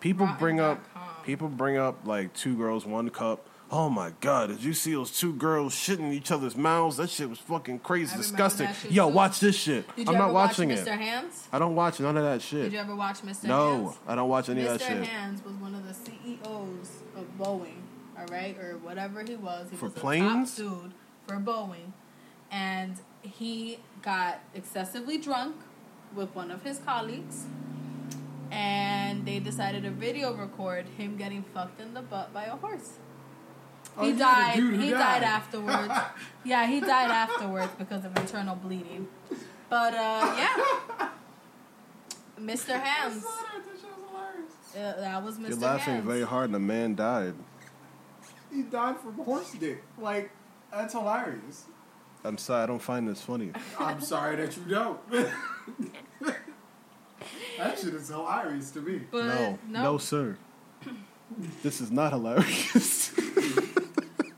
People 0.00 0.28
bring 0.38 0.60
up 0.60 0.78
Rotten.com. 0.94 1.24
people 1.24 1.48
bring 1.48 1.76
up 1.76 2.06
like 2.06 2.32
two 2.34 2.56
girls, 2.56 2.86
one 2.86 3.10
cup. 3.10 3.48
Oh 3.68 3.88
my 3.88 4.12
god, 4.20 4.50
did 4.50 4.62
you 4.62 4.72
see 4.72 4.92
those 4.92 5.10
two 5.18 5.32
girls 5.34 5.74
shitting 5.74 6.00
in 6.06 6.12
each 6.12 6.30
other's 6.30 6.56
mouths? 6.56 6.98
That 6.98 7.10
shit 7.10 7.28
was 7.28 7.40
fucking 7.40 7.80
crazy, 7.80 8.16
disgusting. 8.16 8.68
Yo, 8.90 9.08
too. 9.08 9.14
watch 9.14 9.40
this 9.40 9.56
shit. 9.56 9.84
Did 9.96 10.06
you 10.06 10.12
I'm 10.12 10.16
ever 10.16 10.26
not 10.26 10.34
watch 10.34 10.50
watching 10.50 10.68
Mr. 10.68 10.82
it. 10.86 11.00
Hands? 11.00 11.48
I 11.52 11.58
don't 11.58 11.74
watch 11.74 11.98
none 11.98 12.16
of 12.16 12.22
that 12.22 12.42
shit. 12.42 12.64
Did 12.64 12.72
you 12.74 12.78
ever 12.78 12.94
watch 12.94 13.22
Mr. 13.22 13.24
Hands? 13.24 13.44
No, 13.44 13.84
Hands? 13.86 13.96
I 14.06 14.14
don't 14.14 14.28
watch 14.28 14.48
any 14.48 14.64
of 14.64 14.78
that 14.78 14.86
shit. 14.86 15.02
Mr. 15.02 15.06
Hands 15.06 15.44
was 15.44 15.54
one 15.54 15.74
of 15.74 15.84
the 15.88 15.94
CEOs 15.94 16.90
of 17.16 17.24
Boeing, 17.38 17.80
all 18.16 18.26
right, 18.30 18.56
or 18.58 18.78
whatever 18.78 19.24
he 19.24 19.34
was. 19.34 19.68
He 19.70 19.76
For 19.76 19.86
was 19.86 19.94
planes? 19.94 20.60
a 20.60 20.62
top 20.62 20.82
dude 20.82 20.92
for 21.26 21.36
Boeing, 21.36 21.92
and 22.50 22.96
he 23.22 23.78
got 24.02 24.40
excessively 24.54 25.18
drunk 25.18 25.56
with 26.14 26.34
one 26.34 26.50
of 26.50 26.62
his 26.62 26.78
colleagues, 26.78 27.44
and 28.50 29.26
they 29.26 29.38
decided 29.38 29.82
to 29.82 29.90
video 29.90 30.32
record 30.34 30.86
him 30.96 31.16
getting 31.16 31.42
fucked 31.42 31.80
in 31.80 31.94
the 31.94 32.02
butt 32.02 32.32
by 32.32 32.44
a 32.44 32.56
horse. 32.56 32.92
Oh, 33.98 34.04
He 34.04 34.12
died. 34.12 34.56
He 34.56 34.90
died. 34.90 34.98
died 34.98 35.22
afterwards. 35.22 35.92
yeah, 36.44 36.66
he 36.66 36.80
died 36.80 37.10
afterwards 37.10 37.72
because 37.78 38.04
of 38.04 38.16
internal 38.16 38.54
bleeding. 38.54 39.08
But 39.68 39.94
uh, 39.94 40.34
yeah, 40.36 41.08
Mr. 42.40 42.80
Hands. 42.80 43.24
Uh, 44.76 44.78
that 45.00 45.24
was 45.24 45.36
Mr. 45.38 45.40
Hands. 45.40 45.48
You're 45.48 45.58
laughing 45.58 45.94
Hands. 45.94 46.06
very 46.06 46.22
hard, 46.22 46.46
and 46.50 46.56
a 46.56 46.60
man 46.60 46.94
died. 46.94 47.34
He 48.52 48.62
died 48.62 48.98
from 49.00 49.14
horse 49.14 49.52
dick. 49.58 49.82
Like 49.98 50.30
that's 50.76 50.92
hilarious. 50.92 51.64
I'm 52.24 52.38
sorry, 52.38 52.62
I 52.64 52.66
don't 52.66 52.82
find 52.82 53.08
this 53.08 53.20
funny. 53.22 53.52
I'm 53.78 54.00
sorry 54.00 54.36
that 54.36 54.56
you 54.56 54.62
don't. 54.64 54.98
that 57.58 57.78
shit 57.78 57.94
is 57.94 58.08
hilarious 58.08 58.70
to 58.72 58.80
me. 58.80 59.02
But 59.10 59.24
no, 59.26 59.58
no, 59.68 59.82
no, 59.82 59.98
sir. 59.98 60.36
this 61.62 61.80
is 61.80 61.90
not 61.90 62.12
hilarious. 62.12 63.12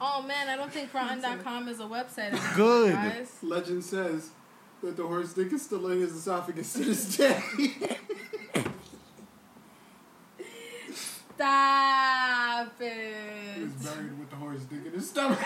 Oh 0.00 0.22
man, 0.22 0.48
I 0.48 0.56
don't 0.56 0.72
think 0.72 0.94
Rotten.com 0.94 1.66
is 1.68 1.80
a 1.80 1.84
website. 1.84 2.30
anymore, 2.30 2.52
Good. 2.54 2.92
Guys. 2.94 3.32
Legend 3.42 3.82
says 3.84 4.30
that 4.82 4.96
the 4.96 5.04
horse 5.04 5.32
dick 5.32 5.52
is 5.52 5.62
still 5.62 5.88
in 5.90 6.00
his 6.00 6.12
esophagus 6.12 6.72
to 6.74 6.84
this 6.84 7.16
day. 7.16 7.42
Stop 11.34 12.72
he 12.80 12.84
it. 12.86 13.62
was 13.62 13.72
buried 13.86 14.18
with 14.18 14.30
the 14.30 14.36
horse 14.36 14.62
dick 14.62 14.86
in 14.86 14.92
his 14.92 15.08
stomach. 15.08 15.38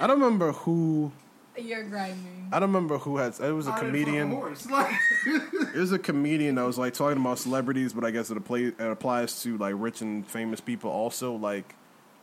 I 0.00 0.06
don't 0.06 0.20
remember 0.20 0.52
who. 0.52 1.12
You're 1.56 1.82
grinding. 1.84 2.48
I 2.52 2.60
don't 2.60 2.68
remember 2.68 2.98
who 2.98 3.16
had. 3.16 3.38
It 3.40 3.50
was 3.50 3.66
a 3.66 3.72
How 3.72 3.82
did 3.82 3.94
it 3.94 4.04
comedian. 4.04 4.40
Like, 4.70 4.94
It 5.26 5.78
was 5.78 5.92
a 5.92 5.98
comedian 5.98 6.54
that 6.54 6.62
was 6.62 6.78
like 6.78 6.94
talking 6.94 7.20
about 7.20 7.38
celebrities, 7.38 7.92
but 7.92 8.04
I 8.04 8.10
guess 8.12 8.30
it, 8.30 8.36
apply, 8.36 8.58
it 8.58 8.80
applies 8.80 9.42
to 9.42 9.58
like 9.58 9.74
rich 9.76 10.00
and 10.00 10.26
famous 10.26 10.60
people 10.60 10.90
also. 10.90 11.34
Like 11.34 11.74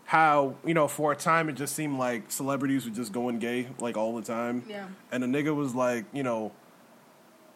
how 0.06 0.54
you 0.64 0.74
know 0.76 0.88
for 0.88 1.12
a 1.12 1.16
time 1.16 1.50
it 1.50 1.54
just 1.54 1.76
seemed 1.76 1.98
like 1.98 2.32
celebrities 2.32 2.86
were 2.86 2.92
just 2.92 3.12
going 3.12 3.40
gay 3.40 3.68
like 3.80 3.98
all 3.98 4.16
the 4.16 4.22
time. 4.22 4.64
Yeah. 4.70 4.88
And 5.12 5.22
the 5.22 5.28
nigga 5.28 5.54
was 5.54 5.76
like, 5.76 6.06
you 6.14 6.24
know, 6.24 6.52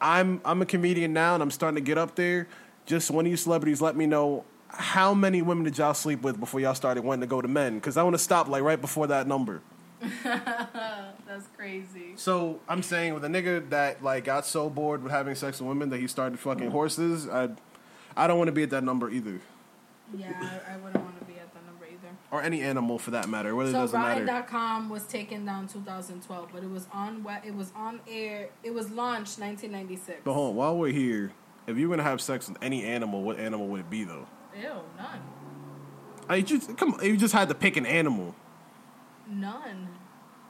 I'm 0.02 0.42
I'm 0.44 0.62
a 0.62 0.66
comedian 0.66 1.14
now 1.14 1.34
and 1.34 1.44
I'm 1.44 1.52
starting 1.52 1.76
to 1.76 1.82
get 1.82 1.98
up 1.98 2.16
there. 2.16 2.48
Just 2.86 3.12
one 3.12 3.26
of 3.26 3.32
you 3.32 3.38
celebrities, 3.38 3.82
let 3.82 3.96
me 3.96 4.06
know 4.06 4.44
how 4.70 5.14
many 5.14 5.42
women 5.42 5.64
did 5.64 5.78
y'all 5.78 5.94
sleep 5.94 6.22
with 6.22 6.40
before 6.40 6.60
y'all 6.60 6.76
started 6.76 7.04
wanting 7.04 7.22
to 7.22 7.28
go 7.28 7.42
to 7.42 7.48
men? 7.48 7.76
Because 7.76 7.98
I 7.98 8.04
want 8.04 8.16
to 8.16 8.20
stop 8.20 8.48
like 8.48 8.64
right 8.64 8.80
before 8.80 9.08
that 9.08 9.28
number. 9.28 9.62
That's 10.24 11.48
crazy. 11.56 12.14
So 12.16 12.60
I'm 12.68 12.82
saying 12.84 13.14
with 13.14 13.24
a 13.26 13.28
nigga 13.28 13.70
that 13.70 14.04
like 14.04 14.26
got 14.26 14.46
so 14.46 14.70
bored 14.70 15.04
with 15.04 15.12
having 15.12 15.36
sex 15.36 15.60
with 15.60 15.68
women 15.68 15.90
that 15.90 16.00
he 16.00 16.08
started 16.08 16.40
fucking 16.40 16.72
horses, 16.72 17.28
I 17.28 17.50
I 18.16 18.28
don't 18.28 18.38
want 18.38 18.48
to 18.48 18.52
be 18.54 18.64
at 18.64 18.70
that 18.72 18.84
number 18.84 19.10
either, 19.10 19.40
Yeah, 20.16 20.32
I, 20.68 20.74
I 20.74 20.78
wouldn't 20.78 21.04
want 21.04 21.20
to 21.20 21.26
be 21.26 21.34
at 21.40 21.54
that 21.54 21.66
number 21.66 21.86
either. 21.86 22.14
or 22.32 22.42
any 22.42 22.62
animal 22.62 22.98
for 23.00 23.12
that 23.12 23.30
matter. 23.30 23.54
Really 23.54 23.72
So. 23.72 23.86
Rotten.com 23.88 24.90
was 24.90 25.04
taken 25.04 25.46
down 25.46 25.68
2012, 25.68 26.50
but 26.52 26.64
it 26.64 26.70
was 26.70 26.88
on 26.94 27.26
it 27.46 27.56
was 27.56 27.72
on 27.76 28.00
air. 28.10 28.50
It 28.64 28.74
was 28.74 28.90
launched 28.90 29.40
1996. 29.40 30.22
But 30.24 30.34
hold 30.34 30.52
on, 30.52 30.56
while 30.56 30.78
we're 30.78 30.92
here, 30.92 31.32
if 31.68 31.78
you're 31.78 31.90
gonna 31.90 32.04
have 32.04 32.22
sex 32.22 32.48
with 32.50 32.58
any 32.62 32.84
animal, 32.84 33.22
what 33.22 33.40
animal 33.40 33.68
would 33.68 33.82
it 33.82 33.90
be 33.90 34.04
though? 34.04 34.28
Ew, 34.60 34.64
none, 34.98 35.20
I 36.28 36.42
just 36.42 36.76
come. 36.78 36.94
on, 36.96 37.06
You 37.06 37.16
just 37.18 37.34
had 37.34 37.48
to 37.50 37.56
pick 37.56 37.78
an 37.78 37.86
animal, 37.86 38.34
none. 39.30 39.88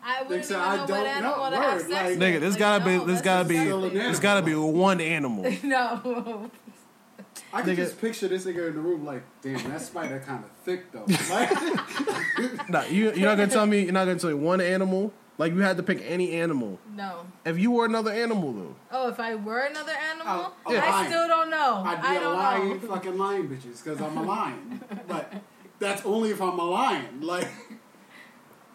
I 0.01 0.23
wouldn't 0.23 0.45
so 0.45 0.55
even 0.55 0.65
I 0.65 0.75
know 0.75 0.81
what 0.81 0.87
don't 0.87 1.07
animal 1.07 1.37
know. 1.37 1.49
to 1.49 1.55
have 1.57 1.73
Word, 1.73 1.81
sex 1.81 1.91
like- 1.91 2.05
with. 2.09 2.19
nigga. 2.19 2.39
This 2.39 2.51
Like, 2.51 2.59
gotta 2.59 2.79
no, 2.79 2.85
be. 2.85 3.05
This 3.05 3.05
that's 3.07 3.21
gotta 3.25 3.49
be. 3.49 3.55
disgusting. 3.55 3.89
Still 3.89 4.09
This 4.11 4.19
gotta 4.19 4.41
be 4.45 4.55
one 4.55 5.01
animal. 5.01 5.43
no. 5.63 6.51
I 7.51 7.61
can 7.61 7.71
Nigga. 7.71 7.75
just 7.77 7.99
picture 7.99 8.27
this 8.27 8.45
nigga 8.45 8.67
in 8.69 8.75
the 8.75 8.81
room 8.81 9.05
like, 9.05 9.23
damn, 9.41 9.55
that 9.71 9.81
spider 9.81 10.19
kind 10.25 10.43
of 10.43 10.51
thick 10.63 10.91
though. 10.91 11.05
Like, 11.29 12.69
nah, 12.69 12.83
you 12.85 13.11
you're 13.13 13.27
not 13.29 13.37
gonna 13.37 13.47
tell 13.47 13.65
me. 13.65 13.83
You're 13.83 13.91
not 13.91 14.05
gonna 14.05 14.19
tell 14.19 14.29
me 14.29 14.35
one 14.35 14.61
animal. 14.61 15.11
Like 15.37 15.53
you 15.53 15.59
had 15.61 15.77
to 15.77 15.83
pick 15.83 16.03
any 16.05 16.33
animal. 16.33 16.79
No. 16.95 17.25
If 17.45 17.57
you 17.57 17.71
were 17.71 17.85
another 17.85 18.11
animal 18.11 18.51
though, 18.53 18.75
Oh, 18.91 19.09
if 19.09 19.19
I 19.19 19.35
were 19.35 19.59
another 19.61 19.93
animal, 19.93 20.53
Oh, 20.65 20.73
a 20.73 20.77
I 20.77 20.89
lion. 20.89 21.07
still 21.11 21.27
don't 21.27 21.49
know. 21.49 21.83
I'd 21.85 22.01
be 22.01 22.07
I 22.07 22.15
a 22.15 22.19
don't 22.19 22.37
lion, 22.37 22.69
know. 22.69 22.87
fucking 22.95 23.17
lion 23.17 23.47
bitches, 23.47 23.83
because 23.83 24.01
I'm 24.01 24.17
a 24.17 24.23
lion. 24.23 24.81
but 25.07 25.33
that's 25.79 26.05
only 26.05 26.31
if 26.31 26.41
I'm 26.41 26.59
a 26.59 26.63
lion. 26.65 27.21
Like, 27.21 27.47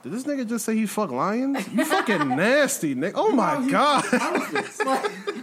did 0.05 0.13
this 0.13 0.23
nigga 0.25 0.47
just 0.49 0.65
say 0.65 0.77
he 0.77 0.87
fuck 0.87 1.11
lions? 1.11 1.67
You 1.73 1.85
fucking 1.85 2.29
nasty, 2.37 2.95
nigga. 2.95 3.13
Oh 3.17 3.31
my 3.33 3.61
he- 3.63 3.71
god. 3.71 4.05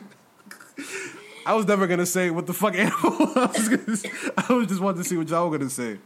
I 1.45 1.55
was 1.55 1.66
never 1.68 1.88
gonna 1.88 2.05
say 2.05 2.30
what 2.30 2.45
the 2.45 2.53
fuck 2.53 2.76
animal. 2.76 2.95
I 3.36 3.49
was, 3.53 3.68
gonna, 3.70 3.97
say- 3.97 4.12
I 4.38 4.53
was 4.53 4.68
just 4.68 4.80
wanting 4.80 5.01
to 5.03 5.09
see 5.09 5.18
what 5.18 5.28
y'all 5.30 5.49
were 5.49 5.57
gonna 5.57 5.70
say. 5.72 5.97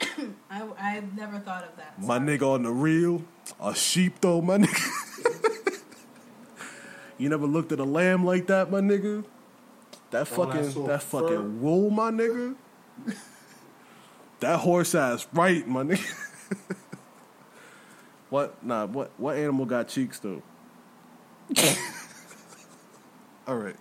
I, 0.50 0.64
I've 0.78 1.16
never 1.16 1.38
thought 1.38 1.62
of 1.64 1.76
that. 1.76 2.00
My 2.02 2.18
nigga 2.18 2.42
on 2.52 2.64
the 2.64 2.72
real, 2.72 3.22
a 3.62 3.72
sheep 3.74 4.14
though, 4.20 4.42
my 4.42 4.58
nigga. 4.58 5.78
you 7.18 7.28
never 7.28 7.46
looked 7.46 7.70
at 7.70 7.78
a 7.78 7.84
lamb 7.84 8.24
like 8.24 8.48
that, 8.48 8.70
my 8.70 8.80
nigga. 8.80 9.24
That 10.10 10.30
All 10.36 10.46
that 10.46 10.64
fucking 10.64 10.86
that 10.88 11.02
fur. 11.04 11.20
fucking 11.20 11.62
wool, 11.62 11.90
my 11.90 12.10
nigga. 12.10 12.56
that 14.40 14.58
horse 14.58 14.94
ass 14.96 15.26
right, 15.32 15.66
my 15.68 15.84
nigga. 15.84 16.14
What? 18.32 18.64
Nah. 18.64 18.86
What? 18.86 19.10
What 19.18 19.36
animal 19.36 19.66
got 19.66 19.88
cheeks 19.88 20.18
though? 20.18 20.40
All 23.46 23.56
right. 23.56 23.76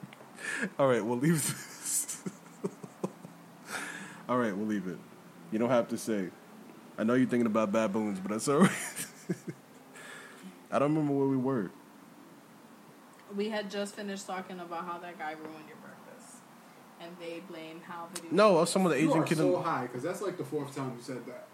All 0.78 0.90
right. 0.90 1.04
We'll 1.04 1.18
leave 1.18 1.42
this. 1.42 2.22
All 4.30 4.38
right. 4.38 4.56
We'll 4.56 4.68
leave 4.68 4.88
it. 4.88 4.98
You 5.54 5.60
don't 5.60 5.70
have 5.70 5.88
to 5.88 5.98
say. 5.98 6.28
I 6.98 7.06
know 7.06 7.14
you're 7.14 7.30
thinking 7.30 7.48
about 7.48 7.72
baboons, 7.72 8.20
but 8.20 8.32
that's 8.32 8.50
all 8.50 8.60
right. 8.60 8.72
I 10.72 10.80
don't 10.80 10.94
remember 10.94 11.14
where 11.14 11.28
we 11.28 11.38
were. 11.38 11.72
We 13.36 13.50
had 13.50 13.72
just 13.72 13.96
finished 13.96 14.28
talking 14.28 14.60
about 14.60 14.86
how 14.86 14.98
that 15.00 15.18
guy 15.18 15.32
ruined 15.32 15.70
your 15.70 15.78
breakfast, 15.78 16.36
and 17.00 17.16
they 17.20 17.42
blamed 17.50 17.82
how 17.84 18.10
video. 18.14 18.30
No, 18.32 18.58
I 18.58 18.62
was 18.62 18.70
some 18.70 18.86
of 18.86 18.92
the 18.92 19.00
you 19.00 19.10
Asian 19.10 19.22
are 19.22 19.26
kid. 19.26 19.38
so 19.38 19.62
high, 19.62 19.84
because 19.84 20.04
that's 20.04 20.22
like 20.22 20.38
the 20.38 20.44
fourth 20.44 20.76
time 20.76 20.92
you 20.98 21.02
said 21.02 21.24
that. 21.26 21.48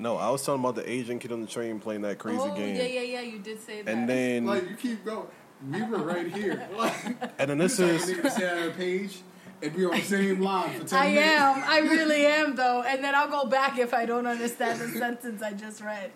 No, 0.00 0.16
I 0.16 0.30
was 0.30 0.44
talking 0.44 0.60
about 0.60 0.76
the 0.76 0.90
Asian 0.90 1.18
kid 1.18 1.30
on 1.30 1.42
the 1.42 1.46
train 1.46 1.78
playing 1.78 2.00
that 2.02 2.18
crazy 2.18 2.38
oh, 2.40 2.54
game. 2.56 2.74
yeah, 2.74 2.84
yeah, 2.84 3.00
yeah. 3.02 3.20
You 3.20 3.38
did 3.38 3.60
say 3.60 3.82
that. 3.82 3.92
And 3.92 4.08
then, 4.08 4.46
Like, 4.46 4.68
you 4.68 4.76
keep 4.76 5.04
going. 5.04 5.26
We 5.70 5.82
were 5.82 5.98
right 5.98 6.26
here. 6.26 6.66
Like, 6.76 6.94
and 7.38 7.50
then 7.50 7.58
this 7.58 7.78
is 7.78 8.06
nigga 8.06 8.22
to 8.22 8.30
say 8.30 8.48
on 8.48 8.68
a 8.68 8.70
page 8.70 9.20
and 9.62 9.76
be 9.76 9.84
on 9.84 9.90
the 9.90 10.00
same 10.00 10.40
line 10.40 10.80
for 10.80 10.86
10 10.86 10.98
I 10.98 11.08
minutes. 11.10 11.26
am. 11.28 11.64
I 11.66 11.78
really 11.90 12.24
am, 12.24 12.56
though. 12.56 12.82
And 12.82 13.04
then 13.04 13.14
I'll 13.14 13.28
go 13.28 13.44
back 13.44 13.78
if 13.78 13.92
I 13.92 14.06
don't 14.06 14.26
understand 14.26 14.80
the 14.80 14.88
sentence 14.88 15.42
I 15.42 15.52
just 15.52 15.82
read. 15.82 16.12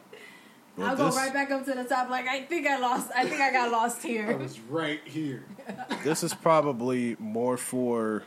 well, 0.78 0.88
I'll 0.88 0.96
go 0.96 1.06
this, 1.06 1.16
right 1.16 1.34
back 1.34 1.50
up 1.50 1.66
to 1.66 1.74
the 1.74 1.84
top. 1.84 2.08
Like 2.08 2.26
I 2.26 2.40
think 2.40 2.66
I 2.66 2.78
lost. 2.78 3.10
I 3.14 3.28
think 3.28 3.42
I 3.42 3.52
got 3.52 3.70
lost 3.70 4.02
I 4.02 4.08
here. 4.08 4.34
was 4.38 4.58
right 4.60 5.00
here. 5.04 5.44
this 6.02 6.22
is 6.22 6.32
probably 6.32 7.16
more 7.18 7.58
for 7.58 8.22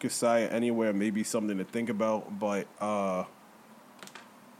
Kasaya 0.00 0.50
anywhere, 0.50 0.94
maybe 0.94 1.22
something 1.22 1.58
to 1.58 1.64
think 1.64 1.90
about. 1.90 2.38
But 2.38 2.66
uh, 2.80 3.24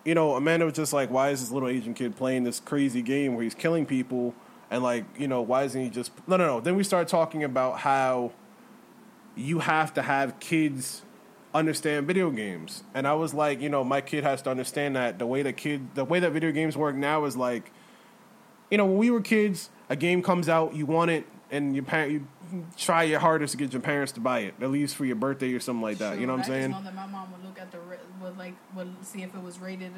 you 0.07 0.15
know, 0.15 0.37
Amanda 0.37 0.65
was 0.65 0.75
just 0.75 0.93
like, 0.93 1.11
why 1.11 1.31
is 1.31 1.41
this 1.41 1.51
little 1.51 1.69
Asian 1.69 1.93
kid 1.93 2.17
playing 2.17 2.45
this 2.45 2.61
crazy 2.61 3.03
game 3.03 3.35
where 3.35 3.43
he's 3.43 3.55
killing 3.55 3.85
people? 3.85 4.35
And 4.71 4.83
like, 4.83 5.05
you 5.19 5.27
know, 5.27 5.43
why 5.43 5.65
isn't 5.65 5.81
he 5.81 5.91
just 5.91 6.13
no, 6.29 6.37
no, 6.37 6.47
no? 6.47 6.61
Then 6.61 6.77
we 6.77 6.85
started 6.85 7.09
talking 7.09 7.43
about 7.43 7.81
how 7.81 8.33
you 9.35 9.59
have 9.59 9.93
to 9.95 10.03
have 10.03 10.39
kids 10.41 11.03
understand 11.53 12.07
video 12.07 12.31
games, 12.31 12.85
and 12.95 13.07
I 13.07 13.15
was 13.15 13.35
like, 13.35 13.61
you 13.61 13.69
know, 13.69 13.83
my 13.83 14.01
kid 14.01 14.25
has 14.25 14.43
to 14.43 14.51
understand 14.51 14.97
that 14.97 15.19
the 15.19 15.27
way 15.27 15.43
that 15.43 15.57
kid, 15.57 15.95
the 15.95 16.05
way 16.05 16.21
that 16.21 16.33
video 16.33 16.53
games 16.53 16.77
work 16.77 16.95
now 16.95 17.25
is 17.25 17.37
like, 17.37 17.73
you 18.71 18.79
know, 18.79 18.87
when 18.87 18.99
we 18.99 19.11
were 19.11 19.21
kids, 19.21 19.71
a 19.89 19.97
game 19.97 20.23
comes 20.23 20.49
out, 20.49 20.75
you 20.75 20.87
want 20.87 21.11
it, 21.11 21.27
and 21.51 21.75
your 21.75 21.85
parent, 21.85 22.13
you 22.13 22.27
try 22.77 23.05
your 23.05 23.21
hardest 23.21 23.53
to 23.53 23.57
get 23.57 23.73
your 23.73 23.83
parents 23.83 24.13
to 24.13 24.21
buy 24.21 24.41
it, 24.41 24.55
at 24.61 24.71
least 24.71 24.97
for 24.97 25.05
your 25.05 25.17
birthday 25.17 25.53
or 25.53 25.61
something 25.61 25.83
like 25.83 25.99
that. 25.99 26.19
You 26.19 26.27
know 26.27 26.35
what 26.35 26.47
I'm 26.47 26.53
I 26.53 26.55
saying? 26.55 26.71
Just 28.35 28.39
know 28.39 28.49
that 28.49 28.75
my 28.75 28.77
mom 28.77 28.77
would 28.77 28.87
look 28.87 28.87
at 28.87 28.87
the 28.87 28.87
ra- 28.87 28.87
would 28.87 28.87
like 28.87 28.97
would 28.97 29.07
see 29.07 29.23
if 29.23 29.35
it 29.35 29.43
was 29.43 29.59
rated 29.61 29.93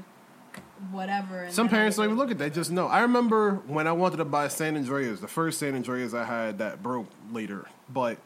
whatever. 0.90 1.42
And 1.44 1.54
Some 1.54 1.68
parents 1.68 1.96
don't 1.96 2.06
even 2.06 2.16
look 2.16 2.30
at 2.30 2.38
that. 2.38 2.54
Just 2.54 2.70
know. 2.70 2.86
I 2.86 3.00
remember 3.00 3.54
when 3.66 3.86
I 3.86 3.92
wanted 3.92 4.16
to 4.16 4.24
buy 4.24 4.48
San 4.48 4.76
Andreas, 4.76 5.20
the 5.20 5.28
first 5.28 5.58
San 5.58 5.74
Andreas 5.74 6.14
I 6.14 6.24
had 6.24 6.58
that 6.58 6.82
broke 6.82 7.06
later, 7.32 7.66
but 7.88 8.18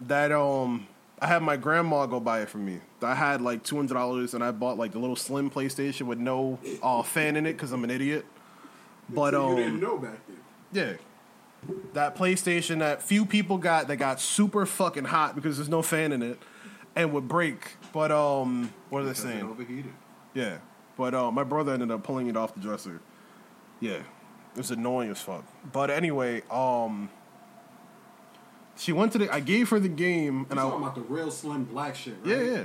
that 0.00 0.32
um, 0.32 0.86
I 1.20 1.26
had 1.26 1.42
my 1.42 1.56
grandma 1.56 2.06
go 2.06 2.20
buy 2.20 2.42
it 2.42 2.48
for 2.48 2.58
me. 2.58 2.80
I 3.02 3.14
had 3.14 3.40
like 3.40 3.62
two 3.62 3.76
hundred 3.76 3.94
dollars, 3.94 4.34
and 4.34 4.44
I 4.44 4.50
bought 4.50 4.78
like 4.78 4.92
the 4.92 4.98
little 4.98 5.16
slim 5.16 5.50
PlayStation 5.50 6.02
with 6.02 6.18
no 6.18 6.58
uh, 6.82 7.02
fan 7.02 7.36
in 7.36 7.46
it 7.46 7.52
because 7.52 7.72
I'm 7.72 7.84
an 7.84 7.90
idiot. 7.90 8.26
But 9.08 9.34
um, 9.34 9.50
you 9.50 9.56
didn't 9.56 9.74
um, 9.74 9.80
know 9.80 9.98
back 9.98 10.18
then. 10.26 10.36
yeah, 10.72 10.92
that 11.94 12.16
PlayStation 12.16 12.80
that 12.80 13.02
few 13.02 13.26
people 13.26 13.58
got 13.58 13.88
that 13.88 13.96
got 13.96 14.20
super 14.20 14.66
fucking 14.66 15.04
hot 15.04 15.34
because 15.34 15.58
there's 15.58 15.68
no 15.68 15.82
fan 15.82 16.12
in 16.12 16.22
it, 16.22 16.38
and 16.96 17.12
would 17.12 17.28
break. 17.28 17.76
But 17.92 18.10
um, 18.12 18.72
what 18.90 19.02
are 19.02 19.06
they 19.06 19.14
saying? 19.14 19.42
overheated. 19.42 19.92
Yeah, 20.34 20.58
but 20.96 21.14
uh, 21.14 21.30
my 21.30 21.44
brother 21.44 21.72
ended 21.72 21.90
up 21.90 22.02
pulling 22.04 22.28
it 22.28 22.36
off 22.36 22.54
the 22.54 22.60
dresser. 22.60 23.00
Yeah, 23.80 23.94
it 23.94 24.02
was 24.56 24.70
annoying 24.70 25.10
as 25.10 25.20
fuck. 25.20 25.44
But 25.72 25.90
anyway, 25.90 26.42
um, 26.50 27.10
she 28.76 28.92
went 28.92 29.12
to 29.12 29.18
the. 29.18 29.32
I 29.32 29.40
gave 29.40 29.68
her 29.70 29.78
the 29.78 29.88
game, 29.88 30.46
and 30.50 30.50
You 30.50 30.56
talking 30.56 30.78
I 30.78 30.82
about 30.82 30.94
the 30.94 31.02
real 31.02 31.30
slim 31.30 31.64
black 31.64 31.94
shit, 31.94 32.14
right? 32.24 32.36
Yeah, 32.36 32.42
yeah. 32.52 32.64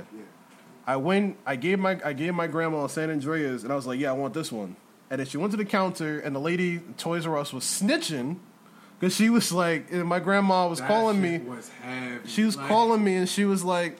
I 0.86 0.96
went. 0.96 1.36
I 1.44 1.56
gave 1.56 1.78
my 1.78 2.00
I 2.04 2.12
gave 2.12 2.34
my 2.34 2.46
grandma 2.46 2.86
San 2.86 3.10
Andreas, 3.10 3.62
and 3.62 3.72
I 3.72 3.76
was 3.76 3.86
like, 3.86 4.00
yeah, 4.00 4.10
I 4.10 4.12
want 4.14 4.34
this 4.34 4.50
one. 4.50 4.76
And 5.10 5.20
then 5.20 5.26
she 5.26 5.36
went 5.38 5.50
to 5.52 5.56
the 5.56 5.64
counter, 5.64 6.20
and 6.20 6.34
the 6.34 6.40
lady 6.40 6.80
Toys 6.96 7.26
R 7.26 7.36
Us 7.38 7.52
was 7.52 7.64
snitching 7.64 8.38
because 8.98 9.14
she 9.14 9.30
was 9.30 9.52
like, 9.52 9.90
and 9.90 10.06
my 10.06 10.20
grandma 10.20 10.66
was 10.68 10.80
That 10.80 10.88
calling 10.88 11.20
shit 11.22 11.42
me. 11.42 11.48
Was 11.48 11.68
heavy. 11.82 12.28
She 12.28 12.44
was 12.44 12.56
Like, 12.56 12.68
calling 12.68 13.04
me 13.04 13.14
and 13.16 13.28
she 13.28 13.44
was 13.44 13.64
like, 13.64 13.96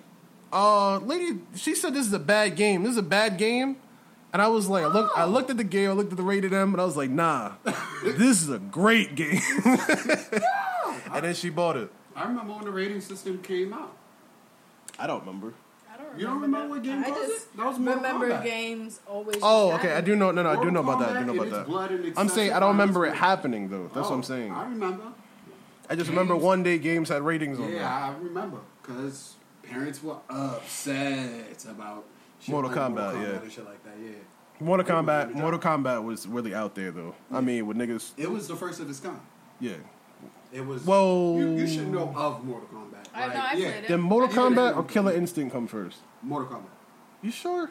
uh, 0.52 0.98
lady, 0.98 1.40
she 1.54 1.74
said 1.74 1.94
this 1.94 2.06
is 2.06 2.12
a 2.12 2.18
bad 2.18 2.56
game. 2.56 2.82
This 2.82 2.92
is 2.92 2.98
a 2.98 3.02
bad 3.02 3.36
game. 3.38 3.76
And 4.32 4.42
I 4.42 4.48
was 4.48 4.68
like, 4.68 4.84
I 4.84 4.88
looked, 4.88 5.16
I 5.18 5.24
looked 5.24 5.48
at 5.50 5.56
the 5.56 5.64
game, 5.64 5.88
I 5.90 5.92
looked 5.94 6.10
at 6.10 6.18
the 6.18 6.22
rated 6.22 6.52
M, 6.52 6.72
and 6.74 6.80
I 6.80 6.84
was 6.84 6.96
like, 6.98 7.08
nah, 7.08 7.52
this 8.04 8.42
is 8.42 8.50
a 8.50 8.58
great 8.58 9.14
game. 9.14 9.40
and 9.64 11.24
then 11.24 11.34
she 11.34 11.48
bought 11.50 11.76
it. 11.76 11.90
I 12.14 12.24
remember 12.26 12.52
when 12.52 12.64
the 12.64 12.70
rating 12.70 13.00
system 13.00 13.40
came 13.42 13.72
out. 13.72 13.96
I 14.98 15.06
don't 15.06 15.20
remember. 15.20 15.54
I 15.90 15.96
don't 15.96 16.18
You 16.18 16.26
don't 16.26 16.40
remember 16.40 16.74
remember 16.74 16.74
what 16.74 16.82
that. 16.84 17.04
game 17.04 17.04
I 17.14 17.18
was 17.18 17.28
just 17.30 17.46
it? 17.46 17.56
That 17.56 17.66
was 17.66 17.78
Mortal 17.78 18.02
remember 18.02 18.28
Kombat. 18.30 18.44
games 18.44 19.00
always. 19.06 19.36
Oh, 19.42 19.70
just 19.70 19.84
okay. 19.84 19.94
I 19.94 20.00
do 20.00 20.16
know. 20.16 20.30
No, 20.30 20.42
no, 20.42 20.50
I 20.50 20.62
do 20.62 20.70
know 20.70 20.80
about 20.80 20.98
that. 21.00 21.16
I 21.16 21.20
do 21.20 21.32
know 21.32 21.42
about 21.42 21.66
that. 21.66 22.12
I'm 22.16 22.28
saying 22.28 22.52
I 22.52 22.60
don't 22.60 22.70
remember 22.70 23.06
it 23.06 23.14
happening 23.14 23.68
though. 23.70 23.84
That's 23.94 24.08
what 24.08 24.10
Oh, 24.10 24.14
I'm 24.14 24.22
saying. 24.24 24.52
I 24.52 24.64
remember. 24.64 25.04
I 25.88 25.94
just 25.94 26.10
remember 26.10 26.36
one 26.36 26.62
day 26.62 26.78
games 26.78 27.08
had 27.08 27.22
ratings 27.22 27.58
on 27.58 27.66
them. 27.66 27.74
Yeah, 27.76 28.12
I 28.14 28.22
remember. 28.22 28.58
Because 28.82 29.34
parents 29.70 30.02
were 30.02 30.16
upset 30.28 31.64
about 31.68 32.04
shit 32.40 32.50
Mortal 32.50 32.70
like 32.70 32.80
Kombat, 32.80 33.14
Mortal 33.14 33.22
yeah. 33.22 33.40
and 33.40 33.52
shit 33.52 33.64
like 33.64 33.84
that, 33.84 33.94
yeah. 34.02 34.10
Mortal 34.60 34.86
I 34.86 34.90
Kombat. 34.90 35.34
Mortal 35.34 35.60
Kombat 35.60 36.02
was 36.02 36.26
really 36.26 36.54
out 36.54 36.74
there 36.74 36.90
though. 36.90 37.14
I 37.30 37.40
mean, 37.40 37.66
with 37.66 37.76
niggas. 37.76 38.12
It 38.16 38.30
was 38.30 38.48
the 38.48 38.56
first 38.56 38.80
of 38.80 38.90
its 38.90 39.00
kind. 39.00 39.20
Yeah. 39.60 39.74
It 40.52 40.64
was. 40.64 40.84
Whoa. 40.84 41.38
You, 41.38 41.58
you 41.58 41.66
should 41.66 41.88
know 41.88 42.12
of 42.16 42.44
Mortal 42.44 42.68
Kombat. 42.68 43.06
I 43.14 43.26
know, 43.28 43.34
I 43.34 43.52
yeah, 43.52 43.70
played 43.70 43.84
it. 43.84 43.88
Did 43.88 43.98
Mortal 43.98 44.30
Yeah, 44.30 44.36
Kombat 44.36 44.76
or 44.76 44.84
Killer 44.84 45.12
Instinct 45.12 45.52
come 45.52 45.66
first? 45.66 45.98
Mortal 46.22 46.58
Kombat. 46.58 46.70
You 47.22 47.30
sure? 47.30 47.70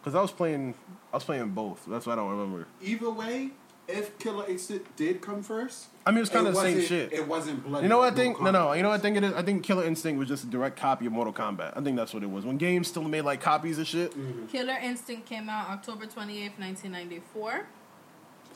Because 0.00 0.14
I 0.14 0.22
was 0.22 0.32
playing, 0.32 0.74
I 1.12 1.16
was 1.16 1.24
playing 1.24 1.50
both. 1.50 1.84
That's 1.86 2.06
why 2.06 2.14
I 2.14 2.16
don't 2.16 2.30
remember. 2.30 2.66
Either 2.82 3.10
way, 3.10 3.50
if 3.90 4.18
Killer 4.18 4.46
Instinct 4.48 4.96
did 4.96 5.20
come 5.20 5.42
first, 5.42 5.86
I 6.06 6.10
mean, 6.10 6.18
it 6.18 6.20
was 6.20 6.28
kind 6.30 6.46
it 6.46 6.50
of 6.50 6.54
the 6.54 6.60
same 6.62 6.74
wasn't- 6.76 6.88
shit. 6.88 7.12
It 7.12 7.28
wasn't 7.28 7.64
bloody. 7.64 7.84
You 7.84 7.88
know 7.88 7.98
what 7.98 8.12
I 8.12 8.16
think? 8.16 8.40
No, 8.40 8.50
no. 8.50 8.72
You 8.72 8.82
know 8.82 8.88
what 8.90 8.98
I 9.00 9.02
think 9.02 9.16
it 9.16 9.24
is? 9.24 9.32
I 9.34 9.42
think 9.42 9.62
Killer 9.64 9.84
Instinct 9.84 10.18
was 10.18 10.28
just 10.28 10.44
a 10.44 10.46
direct 10.46 10.76
copy 10.76 11.06
of 11.06 11.12
Mortal 11.12 11.32
Kombat. 11.32 11.76
I 11.76 11.80
think 11.80 11.96
that's 11.96 12.14
what 12.14 12.22
it 12.22 12.30
was. 12.30 12.44
When 12.44 12.56
games 12.56 12.88
still 12.88 13.02
made 13.04 13.22
like 13.22 13.40
copies 13.40 13.78
of 13.78 13.86
shit. 13.86 14.12
Mm-hmm. 14.12 14.46
Killer 14.46 14.76
Instinct 14.82 15.26
came 15.26 15.48
out 15.48 15.68
October 15.70 16.06
28th, 16.06 16.58
1994. 16.58 17.66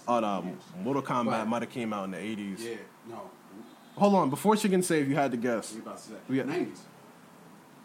Oh 0.07 0.21
no, 0.21 0.27
um, 0.27 0.59
Mortal 0.83 1.03
Kombat 1.03 1.47
might 1.47 1.63
have 1.63 1.71
came 1.71 1.93
out 1.93 2.05
in 2.05 2.11
the 2.11 2.19
eighties. 2.19 2.63
Yeah, 2.63 2.77
no. 3.09 3.31
Hold 3.97 4.15
on, 4.15 4.29
before 4.31 4.57
she 4.57 4.69
can 4.69 4.83
say, 4.83 5.01
if 5.01 5.09
you 5.09 5.15
had 5.15 5.31
to 5.31 5.37
guess, 5.37 5.73
We 5.73 5.81
about 5.81 5.97
to 5.99 6.03
say. 6.03 6.15
We 6.29 6.37
got- 6.37 6.47
90s. 6.47 6.79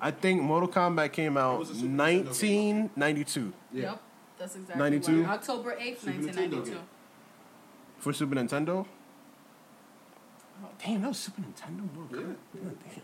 I 0.02 0.12
think 0.12 0.42
Mortal 0.42 0.70
Kombat 0.70 1.12
came 1.12 1.36
out 1.38 1.60
was 1.60 1.70
a 1.72 1.76
Super 1.76 1.88
Nintendo 1.88 1.88
game. 1.88 2.24
nineteen 2.26 2.90
ninety 2.96 3.24
two 3.26 3.54
Yeah. 3.74 3.82
Yep, 3.84 4.02
that's 4.38 4.56
exactly 4.56 4.80
92? 4.82 5.24
right. 5.24 5.30
October 5.32 5.76
8th, 5.80 6.00
Super 6.00 6.12
Nintendo 6.12 6.26
1992. 6.38 6.78
Game. 8.00 8.04
for 8.04 8.14
Super 8.14 8.36
Nintendo. 8.36 8.86
Oh. 10.64 10.68
Damn, 10.84 11.02
that 11.02 11.08
was 11.10 11.18
Super 11.18 11.42
Nintendo. 11.42 11.94
Mortal 11.96 12.18
Yeah. 12.20 12.26
Kombat. 12.26 12.64
God 12.64 12.78
damn. 12.86 13.02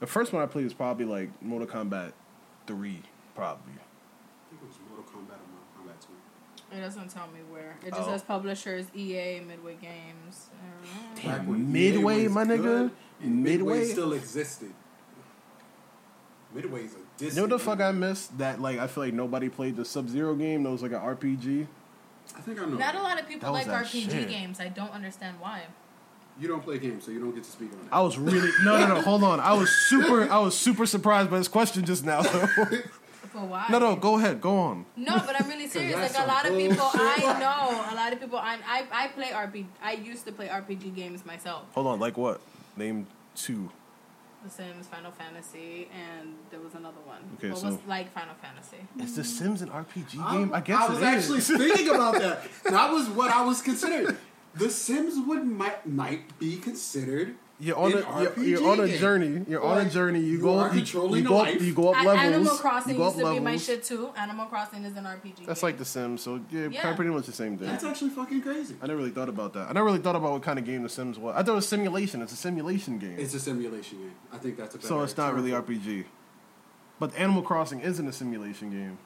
The 0.00 0.06
first 0.06 0.32
one 0.32 0.42
I 0.42 0.46
played 0.46 0.64
was 0.64 0.74
probably 0.74 1.04
like 1.04 1.30
Mortal 1.42 1.66
Kombat 1.68 2.12
three, 2.66 3.02
probably. 3.34 3.72
I 3.72 4.50
think 4.50 4.62
it 4.62 4.66
was 4.66 4.76
Mortal 4.88 5.04
Kombat 5.04 5.34
or 5.34 5.84
Mortal 5.84 5.94
Kombat 5.94 6.06
2. 6.70 6.76
It 6.76 6.80
doesn't 6.80 7.08
tell 7.08 7.26
me 7.28 7.40
where. 7.50 7.76
It 7.84 7.90
just 7.94 8.08
Oh. 8.08 8.12
says 8.12 8.22
publishers 8.22 8.86
EA, 8.94 9.40
Midway 9.40 9.74
Games. 9.76 10.50
I 10.52 10.70
don't 10.70 10.82
know. 10.82 11.22
Damn. 11.22 11.46
Back 11.46 11.48
Midway, 11.48 12.24
EA 12.24 12.28
my 12.28 12.44
nigga? 12.44 12.62
good 12.62 12.90
and 13.22 13.42
Midway. 13.42 13.78
Midway? 13.78 13.84
still 13.92 14.12
existed. 14.12 14.72
Midway's 16.54 16.94
a 16.94 16.98
distant. 17.18 17.32
You 17.32 17.36
know 17.36 17.42
what 17.42 17.50
the 17.50 17.58
fuck 17.58 17.80
I 17.80 17.92
missed? 17.92 18.38
That 18.38 18.60
like 18.60 18.78
I 18.78 18.86
feel 18.86 19.04
like 19.04 19.14
nobody 19.14 19.48
played 19.48 19.76
the 19.76 19.84
Sub 19.84 20.08
Zero 20.08 20.34
game. 20.34 20.62
That 20.62 20.70
was 20.70 20.82
like 20.82 20.92
an 20.92 21.00
RPG. 21.00 21.66
I 22.38 22.40
think 22.40 22.60
I 22.60 22.64
know. 22.64 22.76
Not 22.76 22.94
a 22.94 23.02
lot 23.02 23.20
of 23.20 23.28
people 23.28 23.52
That 23.52 23.58
was 23.58 23.66
like 23.66 23.84
that 23.84 23.92
RPG 23.92 24.10
shit. 24.10 24.28
games. 24.28 24.60
I 24.60 24.68
don't 24.68 24.92
understand 24.92 25.36
why. 25.40 25.62
You 26.40 26.46
don't 26.46 26.62
play 26.62 26.78
games, 26.78 27.04
so 27.04 27.10
you 27.10 27.18
don't 27.20 27.34
get 27.34 27.42
to 27.42 27.50
speak 27.50 27.72
on 27.72 27.78
that. 27.84 27.92
I 27.92 28.00
was 28.00 28.16
really 28.16 28.50
no 28.64 28.78
no 28.78 28.94
no. 28.94 29.00
Hold 29.02 29.24
on. 29.24 29.40
I 29.40 29.52
was 29.54 29.70
super 29.70 30.30
I 30.30 30.38
was 30.38 30.56
super 30.56 30.86
surprised 30.86 31.30
by 31.30 31.38
this 31.38 31.48
question 31.48 31.84
just 31.84 32.04
now. 32.04 32.22
though. 32.22 32.46
For 33.32 33.40
why? 33.40 33.66
no 33.70 33.78
no. 33.80 33.96
Go 33.96 34.16
ahead. 34.18 34.40
Go 34.40 34.56
on. 34.56 34.86
No, 34.96 35.18
but 35.26 35.38
I'm 35.40 35.48
really 35.48 35.66
serious. 35.76 35.96
that's 35.96 36.14
Like 36.16 36.24
a 36.24 36.28
lot 36.28 36.46
of 36.46 36.56
people 36.56 36.76
bullshit. 36.76 37.00
I 37.28 37.38
know, 37.40 37.92
a 37.92 37.96
lot 37.96 38.12
of 38.12 38.20
people 38.20 38.38
I 38.38 38.58
I, 38.66 38.84
I 38.92 39.08
play 39.08 39.26
RPG. 39.26 39.66
I 39.82 39.92
used 39.94 40.24
to 40.26 40.32
play 40.32 40.46
RPG 40.48 40.94
games 40.94 41.26
myself. 41.26 41.64
Hold 41.74 41.88
on. 41.88 41.98
Like 42.00 42.16
what? 42.16 42.40
Name 42.76 43.06
two. 43.34 43.70
The 44.44 44.50
Sims, 44.50 44.86
Final 44.86 45.10
Fantasy, 45.10 45.88
and 45.92 46.34
there 46.50 46.60
was 46.60 46.74
another 46.74 47.00
one. 47.04 47.18
Okay, 47.38 47.48
what 47.50 47.58
so- 47.58 47.66
was 47.66 47.78
like 47.88 48.12
Final 48.14 48.34
Fantasy. 48.40 48.76
Is 49.00 49.16
The 49.16 49.24
Sims 49.24 49.62
an 49.62 49.68
RPG 49.68 50.20
I- 50.20 50.36
game? 50.36 50.54
I 50.54 50.60
guess 50.60 50.80
I 50.80 50.88
was 50.88 50.98
it 51.02 51.04
actually 51.04 51.38
is. 51.38 51.48
thinking 51.48 51.88
about 51.88 52.14
that. 52.20 52.42
That 52.64 52.92
was 52.92 53.08
what 53.08 53.30
I 53.32 53.42
was 53.44 53.60
considering. 53.62 54.16
The 54.54 54.70
Sims 54.70 55.14
would 55.26 55.44
might 55.44 55.86
might 55.86 56.38
be 56.38 56.56
considered. 56.58 57.34
You're 57.60 57.76
on 57.76 57.92
an 57.92 58.04
a 58.04 58.22
you're, 58.22 58.38
you're 58.44 58.68
on 58.70 58.80
a 58.80 58.98
journey. 58.98 59.44
You're 59.48 59.64
on 59.64 59.84
a 59.84 59.90
journey. 59.90 60.20
You 60.20 60.32
you 60.36 60.40
go 60.40 60.58
are 60.58 60.68
you, 60.68 60.80
controlling 60.80 61.22
you 61.22 61.28
go 61.28 61.38
up 61.38 61.60
you 61.60 61.74
go 61.74 61.92
up 61.92 62.04
levels. 62.04 62.24
Animal 62.24 62.52
you 62.54 62.58
Crossing 62.60 62.96
go 62.96 63.02
up 63.02 63.14
used 63.16 63.26
to 63.26 63.32
be 63.32 63.40
my 63.40 63.56
shit 63.56 63.82
too. 63.82 64.10
Animal 64.16 64.46
Crossing 64.46 64.84
is 64.84 64.96
an 64.96 65.04
RPG. 65.04 65.44
That's 65.44 65.60
game. 65.60 65.68
like 65.68 65.78
The 65.78 65.84
Sims. 65.84 66.22
So 66.22 66.40
yeah, 66.50 66.68
Yeah. 66.70 66.94
pretty 66.94 67.10
much 67.10 67.26
the 67.26 67.32
same 67.32 67.58
thing. 67.58 67.66
That's 67.66 67.82
actually 67.82 68.10
fucking 68.10 68.42
crazy. 68.42 68.76
I 68.80 68.86
never 68.86 68.98
really 68.98 69.10
thought 69.10 69.28
about 69.28 69.54
that. 69.54 69.68
I 69.68 69.72
never 69.72 69.86
really 69.86 69.98
thought 69.98 70.14
about 70.14 70.32
what 70.32 70.42
kind 70.42 70.58
of 70.58 70.64
game 70.64 70.84
The 70.84 70.88
Sims 70.88 71.18
was. 71.18 71.34
I 71.34 71.42
thought 71.42 71.52
it 71.52 71.56
was 71.56 71.68
simulation. 71.68 72.22
It's 72.22 72.32
a 72.32 72.36
simulation 72.36 72.98
game. 72.98 73.16
It's 73.18 73.34
a 73.34 73.40
simulation 73.40 73.98
game. 73.98 74.14
I 74.32 74.38
think 74.38 74.56
that's 74.56 74.76
a 74.76 74.78
better 74.78 74.88
so 74.88 75.02
it's 75.02 75.16
not 75.16 75.34
really. 75.34 75.50
RPG. 75.50 76.04
But 77.00 77.14
Animal 77.16 77.42
Crossing 77.42 77.80
isn't 77.80 78.06
a 78.06 78.12
simulation 78.12 78.70
game. 78.70 78.98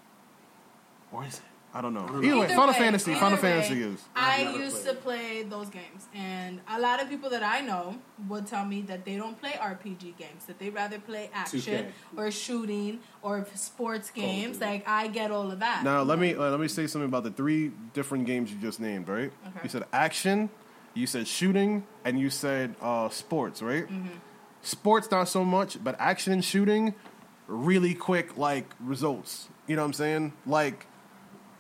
Or 1.11 1.25
is 1.25 1.37
it? 1.39 1.43
I 1.75 1.81
don't 1.81 1.95
know. 1.95 2.01
I 2.01 2.07
don't 2.07 2.21
know. 2.21 2.27
Either 2.27 2.41
way, 2.41 2.55
Final 2.55 2.75
Fantasy. 2.75 3.15
Final 3.15 3.33
way, 3.33 3.43
Fantasy 3.43 3.83
is. 3.83 4.05
I 4.15 4.43
used 4.57 4.83
played 4.83 4.95
to 4.95 5.01
play 5.01 5.43
those 5.43 5.69
games, 5.71 6.07
and 6.15 6.61
a 6.69 6.79
lot 6.79 7.03
of 7.03 7.09
people 7.09 7.31
that 7.31 7.43
I 7.43 7.61
know 7.61 7.97
would 8.29 8.47
tell 8.47 8.65
me 8.65 8.83
that 8.83 9.05
they 9.05 9.17
don't 9.17 9.41
play 9.41 9.53
RPG 9.53 10.19
games; 10.19 10.45
that 10.47 10.59
they 10.59 10.69
rather 10.69 10.99
play 10.99 11.31
action 11.33 11.61
2K. 11.61 11.87
or 12.17 12.31
shooting 12.31 13.01
or 13.23 13.47
sports 13.55 14.11
games. 14.11 14.59
Duty. 14.59 14.71
Like 14.71 14.89
I 14.89 15.09
get 15.09 15.31
all 15.31 15.51
of 15.51 15.61
that. 15.61 15.83
Now 15.83 16.03
let 16.03 16.19
me 16.19 16.35
uh, 16.35 16.51
let 16.51 16.61
me 16.61 16.69
say 16.69 16.87
something 16.87 17.09
about 17.09 17.25
the 17.25 17.31
three 17.31 17.73
different 17.95 18.27
games 18.27 18.53
you 18.53 18.59
just 18.59 18.79
named. 18.79 19.09
Right? 19.09 19.33
Okay. 19.49 19.61
You 19.63 19.69
said 19.71 19.85
action, 19.93 20.51
you 20.93 21.07
said 21.07 21.27
shooting, 21.27 21.87
and 22.05 22.21
you 22.21 22.29
said 22.29 22.75
uh, 22.83 23.09
sports. 23.09 23.63
Right? 23.63 23.85
Mm-hmm. 23.85 24.09
Sports 24.61 25.11
not 25.11 25.29
so 25.29 25.45
much, 25.45 25.83
but 25.83 25.97
action 25.99 26.33
and 26.35 26.45
shooting, 26.45 26.95
really 27.47 27.95
quick 27.95 28.37
like 28.37 28.67
results. 28.79 29.49
You 29.67 29.77
know 29.77 29.83
what 29.83 29.87
I'm 29.87 29.93
saying? 29.95 30.33
Like 30.47 30.87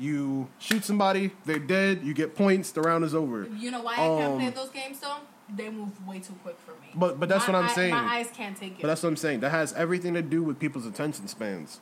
you 0.02 0.48
shoot 0.58 0.84
somebody, 0.84 1.30
they're 1.44 1.58
dead, 1.58 2.00
you 2.02 2.12
get 2.14 2.34
points, 2.34 2.70
the 2.72 2.80
round 2.82 3.04
is 3.04 3.14
over. 3.14 3.46
You 3.58 3.70
know 3.70 3.82
why 3.82 3.92
I 3.92 3.96
can't 3.96 4.32
Um, 4.32 4.38
play 4.40 4.50
those 4.50 4.70
games 4.70 4.98
though? 5.00 5.16
They 5.54 5.68
move 5.70 6.06
way 6.06 6.18
too 6.18 6.34
quick 6.42 6.56
for 6.64 6.72
me. 6.72 6.88
But- 6.94 7.20
but 7.20 7.28
that's 7.28 7.46
My 7.46 7.52
what 7.54 7.62
I'm 7.64 7.70
eye- 7.70 7.74
saying. 7.74 7.94
My 7.94 8.16
eyes 8.16 8.28
can't 8.34 8.56
take 8.56 8.72
it. 8.72 8.80
But 8.82 8.88
that's 8.88 9.02
what 9.02 9.10
I'm 9.10 9.16
saying. 9.16 9.40
That 9.40 9.50
has 9.50 9.72
everything 9.74 10.14
to 10.14 10.22
do 10.22 10.42
with 10.42 10.58
people's 10.58 10.86
attention 10.86 11.28
spans. 11.28 11.80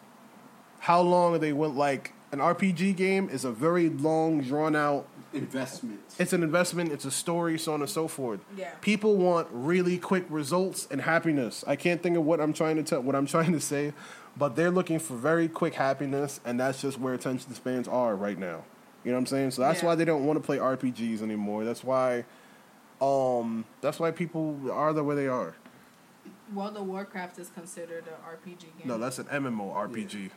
How 0.80 1.00
long 1.00 1.38
they 1.40 1.52
went 1.52 1.76
like 1.76 2.12
an 2.32 2.40
RPG 2.40 2.92
game 2.96 3.28
is 3.30 3.44
a 3.44 3.50
very 3.52 3.88
long, 3.88 4.40
drawn 4.42 4.74
out. 4.76 5.06
Investment. 5.32 6.00
It's 6.18 6.32
an 6.32 6.42
investment. 6.42 6.90
It's 6.90 7.04
a 7.04 7.10
story, 7.10 7.56
so 7.58 7.72
on 7.74 7.80
and 7.82 7.88
so 7.88 8.08
forth. 8.08 8.40
Yeah. 8.56 8.70
People 8.80 9.16
want 9.16 9.46
really 9.52 9.96
quick 9.98 10.24
results 10.28 10.88
and 10.90 11.00
happiness. 11.02 11.62
I 11.68 11.76
can't 11.76 12.02
think 12.02 12.16
of 12.16 12.24
what 12.24 12.40
I'm 12.40 12.52
trying 12.52 12.74
to 12.76 12.82
tell, 12.82 13.00
what 13.02 13.14
I'm 13.14 13.26
trying 13.34 13.52
to 13.52 13.60
say, 13.60 13.92
but 14.36 14.56
they're 14.56 14.70
looking 14.70 14.98
for 14.98 15.14
very 15.14 15.48
quick 15.48 15.74
happiness, 15.74 16.40
and 16.44 16.58
that's 16.60 16.80
just 16.80 16.98
where 16.98 17.14
attention 17.14 17.52
spans 17.54 17.88
are 17.88 18.14
right 18.16 18.38
now. 18.38 18.64
You 19.04 19.10
know 19.12 19.16
what 19.16 19.20
I'm 19.20 19.26
saying? 19.26 19.50
So 19.52 19.62
that's 19.62 19.80
Yeah. 19.82 19.86
why 19.88 19.94
they 19.94 20.04
don't 20.04 20.24
want 20.26 20.38
to 20.38 20.44
play 20.44 20.58
RPGs 20.58 21.22
anymore. 21.22 21.64
That's 21.64 21.82
why, 21.82 22.24
um, 23.00 23.64
that's 23.80 23.98
why 23.98 24.10
people 24.10 24.70
are 24.70 24.92
the 24.92 25.02
way 25.04 25.14
they 25.14 25.28
are. 25.28 25.54
World 26.54 26.76
of 26.76 26.86
Warcraft 26.86 27.38
is 27.38 27.48
considered 27.48 28.04
an 28.08 28.14
RPG 28.28 28.66
game. 28.78 28.86
No, 28.88 28.98
that's 28.98 29.18
an 29.18 29.26
MMORPG. 29.26 30.30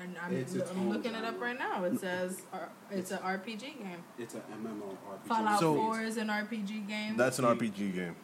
and 0.00 0.16
I'm, 0.22 0.32
It's 0.36 0.54
its 0.54 0.70
I'm 0.70 0.80
own 0.80 0.90
looking 0.90 1.14
it 1.14 1.24
up 1.24 1.40
right 1.40 1.58
now. 1.58 1.82
It 1.84 1.98
says 1.98 2.42
uh, 2.52 2.58
it's 2.90 3.10
an 3.10 3.18
RPG 3.18 3.78
game. 3.78 4.04
It's 4.18 4.34
a 4.34 4.38
MMORPG. 4.38 5.26
Fallout 5.26 5.60
So- 5.60 5.74
4 5.76 6.02
is 6.02 6.16
an 6.18 6.28
RPG 6.28 6.86
game. 6.86 7.16
That's 7.16 7.38
an 7.38 7.44
RPG 7.46 7.94
game. 7.94 8.14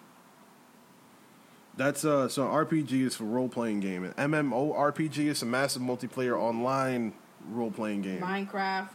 That's 1.76 2.04
uh 2.04 2.28
so 2.28 2.46
RPG 2.46 2.92
is 2.92 3.16
for 3.16 3.24
role 3.24 3.48
playing 3.48 3.80
game 3.80 4.04
and 4.16 4.32
MMORPG 4.32 5.18
is 5.26 5.42
a 5.42 5.46
massive 5.46 5.82
multiplayer 5.82 6.38
online 6.38 7.14
role 7.50 7.70
playing 7.70 8.02
game. 8.02 8.20
Minecraft. 8.20 8.88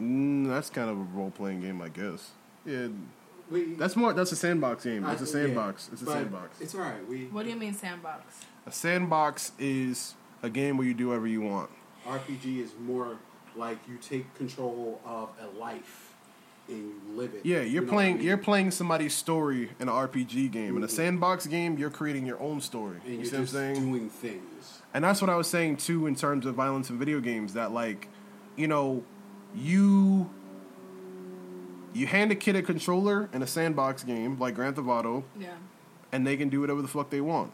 Mm, 0.00 0.48
that's 0.48 0.70
kind 0.70 0.88
of 0.88 0.98
a 0.98 1.02
role 1.02 1.30
playing 1.30 1.60
game, 1.60 1.82
I 1.82 1.88
guess. 1.88 2.30
Yeah, 2.64 2.88
We, 3.50 3.74
that's 3.74 3.96
more. 3.96 4.12
That's 4.12 4.32
a 4.32 4.36
sandbox 4.36 4.84
game. 4.84 5.04
It's 5.06 5.20
a 5.20 5.26
sandbox. 5.26 5.88
yeah, 5.88 5.92
It's 5.92 6.02
a 6.02 6.06
sandbox. 6.06 6.60
It's 6.60 6.74
alright. 6.74 7.06
We 7.06 7.26
What 7.26 7.44
do 7.44 7.50
you 7.50 7.56
mean 7.56 7.74
sandbox? 7.74 8.46
A 8.66 8.72
sandbox 8.72 9.52
is 9.58 10.14
a 10.42 10.48
game 10.48 10.76
where 10.76 10.86
you 10.86 10.94
do 10.94 11.08
whatever 11.08 11.26
you 11.26 11.42
want. 11.42 11.70
RPG 12.06 12.58
is 12.58 12.72
more 12.80 13.18
like 13.54 13.78
you 13.88 13.98
take 13.98 14.34
control 14.34 15.00
of 15.04 15.28
a 15.40 15.58
life 15.58 16.11
and 16.68 16.76
you 16.78 16.92
live 17.16 17.34
it. 17.34 17.40
Yeah, 17.44 17.60
You 17.62 17.70
you're 17.70 17.82
know 17.82 17.92
playing. 17.92 18.14
I 18.14 18.18
mean? 18.18 18.26
You're 18.26 18.36
playing 18.38 18.70
somebody's 18.70 19.14
story 19.14 19.70
in 19.80 19.88
an 19.88 19.94
RPG 19.94 20.48
game. 20.50 20.76
In 20.76 20.82
a 20.82 20.86
Mhm. 20.86 20.90
sandbox 20.90 21.46
game, 21.46 21.76
you're 21.78 21.90
creating 21.90 22.26
your 22.26 22.40
own 22.40 22.60
story. 22.60 22.96
and 23.04 23.12
you 23.12 23.16
you're 23.18 23.24
see 23.26 23.32
what 23.32 23.40
I'm 23.40 23.46
saying? 23.46 23.74
doing 23.90 24.08
things. 24.08 24.82
And 24.94 25.04
that's 25.04 25.20
what 25.20 25.30
I 25.30 25.36
was 25.36 25.46
saying 25.48 25.76
too 25.78 26.06
in 26.06 26.14
terms 26.14 26.46
of 26.46 26.54
violence 26.54 26.90
in 26.90 26.98
video 26.98 27.20
games. 27.20 27.54
That 27.54 27.72
like, 27.72 28.08
you 28.56 28.68
know, 28.68 29.02
you 29.54 30.30
you 31.94 32.06
hand 32.06 32.32
a 32.32 32.34
kid 32.34 32.56
a 32.56 32.62
controller 32.62 33.28
in 33.34 33.42
a 33.42 33.46
sandbox 33.46 34.02
game 34.02 34.38
like 34.38 34.54
Grand 34.54 34.76
Theft 34.76 34.88
Auto, 34.88 35.24
Yeah. 35.38 35.48
and 36.10 36.26
they 36.26 36.36
can 36.38 36.48
do 36.48 36.60
whatever 36.62 36.80
the 36.80 36.88
fuck 36.88 37.10
they 37.10 37.20
want. 37.20 37.52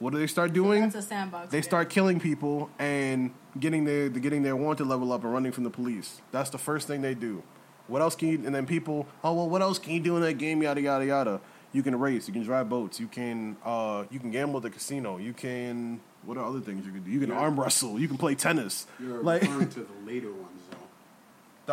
What 0.00 0.12
do 0.12 0.18
they 0.18 0.26
start 0.26 0.52
doing? 0.52 0.80
That's 0.82 0.96
a 0.96 1.02
sandbox. 1.02 1.52
they 1.52 1.58
game. 1.58 1.62
start 1.62 1.88
killing 1.88 2.18
people 2.18 2.68
and 2.80 3.30
getting 3.60 3.84
their 3.84 4.08
getting 4.08 4.42
their 4.42 4.56
wanted 4.56 4.86
level 4.88 5.12
up 5.12 5.22
and 5.22 5.32
running 5.32 5.52
from 5.52 5.62
the 5.62 5.70
police. 5.70 6.20
That's 6.32 6.50
the 6.50 6.58
first 6.58 6.88
thing 6.88 7.02
they 7.02 7.14
do. 7.14 7.44
What 7.92 8.00
else 8.02 8.16
can 8.16 8.28
you? 8.28 8.42
And 8.46 8.54
then 8.54 8.66
people, 8.66 9.06
oh 9.22 9.34
well, 9.34 9.48
what 9.48 9.60
else 9.62 9.78
can 9.78 9.92
you 9.92 10.00
do 10.00 10.16
in 10.16 10.22
that 10.22 10.38
game? 10.38 10.62
Yada 10.62 10.80
yada 10.80 11.04
yada. 11.04 11.40
You 11.74 11.82
can 11.82 11.98
race. 11.98 12.26
You 12.26 12.32
can 12.34 12.42
drive 12.42 12.68
boats. 12.68 12.98
You 12.98 13.06
can 13.06 13.56
uh, 13.64 14.04
you 14.10 14.18
can 14.18 14.30
gamble 14.30 14.56
at 14.58 14.62
the 14.62 14.70
casino. 14.70 15.18
You 15.18 15.32
can 15.34 16.00
what 16.24 16.36
are 16.38 16.44
other 16.44 16.60
things 16.60 16.86
you 16.86 16.92
can 16.92 17.02
do? 17.02 17.10
You 17.10 17.20
can 17.20 17.30
Yeah. 17.30 17.38
arm 17.38 17.58
wrestle. 17.60 17.98
You 18.00 18.08
can 18.08 18.16
play 18.16 18.34
tennis. 18.34 18.86
You're 18.98 19.22
Like 19.22 19.42
referring 19.42 19.68
to 19.78 19.80
the 19.80 20.06
later 20.06 20.32
ones 20.32 20.60
though. 20.70 20.76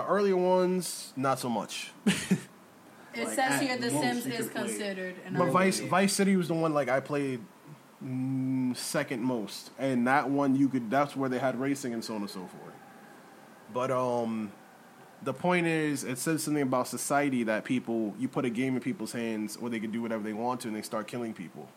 the 0.02 0.06
earlier 0.08 0.38
ones, 0.38 1.14
not 1.16 1.40
so 1.40 1.50
much. 1.50 1.92
It 2.06 3.26
Like, 3.26 3.30
says 3.36 3.62
here 3.62 3.78
The 3.78 3.90
Sims 3.90 4.26
is 4.28 4.50
considered 4.50 5.16
an 5.26 5.36
But 5.38 5.50
Vice 5.52 5.82
yeah. 5.82 5.88
Vice 5.90 6.14
City 6.14 6.36
was 6.36 6.48
the 6.48 6.54
one 6.54 6.74
like 6.74 6.90
I 6.90 7.00
played 7.00 7.40
mm, 8.04 8.76
second 8.78 9.24
most, 9.24 9.72
and 9.80 10.06
that 10.08 10.30
one 10.30 10.56
you 10.56 10.70
could 10.70 10.90
that's 10.92 11.16
where 11.16 11.30
they 11.30 11.40
had 11.40 11.60
racing 11.60 11.94
and 11.94 12.04
so 12.04 12.16
on 12.16 12.22
and 12.22 12.30
so 12.30 12.40
forth. 12.42 12.74
But 13.74 13.90
um, 13.92 14.52
the 15.24 15.34
point 15.34 15.68
is, 15.68 16.04
it 16.04 16.18
says 16.18 16.44
something 16.44 16.64
about 16.64 16.88
society 16.88 17.44
that 17.44 17.66
people 17.66 18.14
you 18.20 18.28
put 18.28 18.46
a 18.46 18.50
game 18.50 18.76
in 18.76 18.82
people's 18.82 19.12
hands 19.12 19.58
where 19.58 19.70
they 19.70 19.80
can 19.80 19.92
do 19.92 20.02
whatever 20.02 20.24
they 20.24 20.34
want 20.34 20.62
to, 20.62 20.68
and 20.68 20.78
they 20.78 20.82
start 20.82 21.08
killing 21.08 21.34
people. 21.34 21.70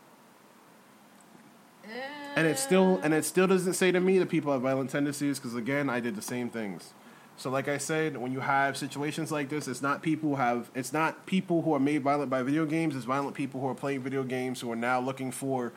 And 2.37 2.47
it 2.47 2.59
still 2.59 2.99
uh. 2.99 3.05
and 3.05 3.15
it 3.15 3.25
still 3.25 3.47
doesn't 3.47 3.75
say 3.75 3.93
to 3.93 4.01
me 4.01 4.19
that 4.19 4.29
people 4.29 4.53
have 4.53 4.63
violent 4.63 4.91
tendencies 4.91 5.39
because 5.39 5.55
again, 5.55 5.91
I 5.91 6.01
did 6.01 6.17
the 6.17 6.23
same 6.23 6.49
things. 6.49 6.93
So 7.37 7.51
like 7.51 7.67
I 7.67 7.79
said, 7.79 8.17
when 8.17 8.33
you 8.33 8.41
have 8.41 8.77
situations 8.77 9.33
like 9.33 9.49
this, 9.49 9.67
it's 9.67 9.83
not 9.83 10.03
people 10.03 10.31
who 10.31 10.37
have 10.37 10.71
it's 10.75 10.93
not 10.93 11.27
people 11.27 11.63
who 11.63 11.75
are 11.75 11.81
made 11.81 12.03
violent 12.03 12.31
by 12.31 12.43
video 12.43 12.65
games. 12.67 12.95
It's 12.95 13.05
violent 13.05 13.35
people 13.35 13.61
who 13.61 13.69
are 13.69 13.75
playing 13.75 14.03
video 14.03 14.23
games 14.23 14.61
who 14.61 14.71
are 14.71 14.77
now 14.77 15.01
looking 15.01 15.33
for 15.33 15.73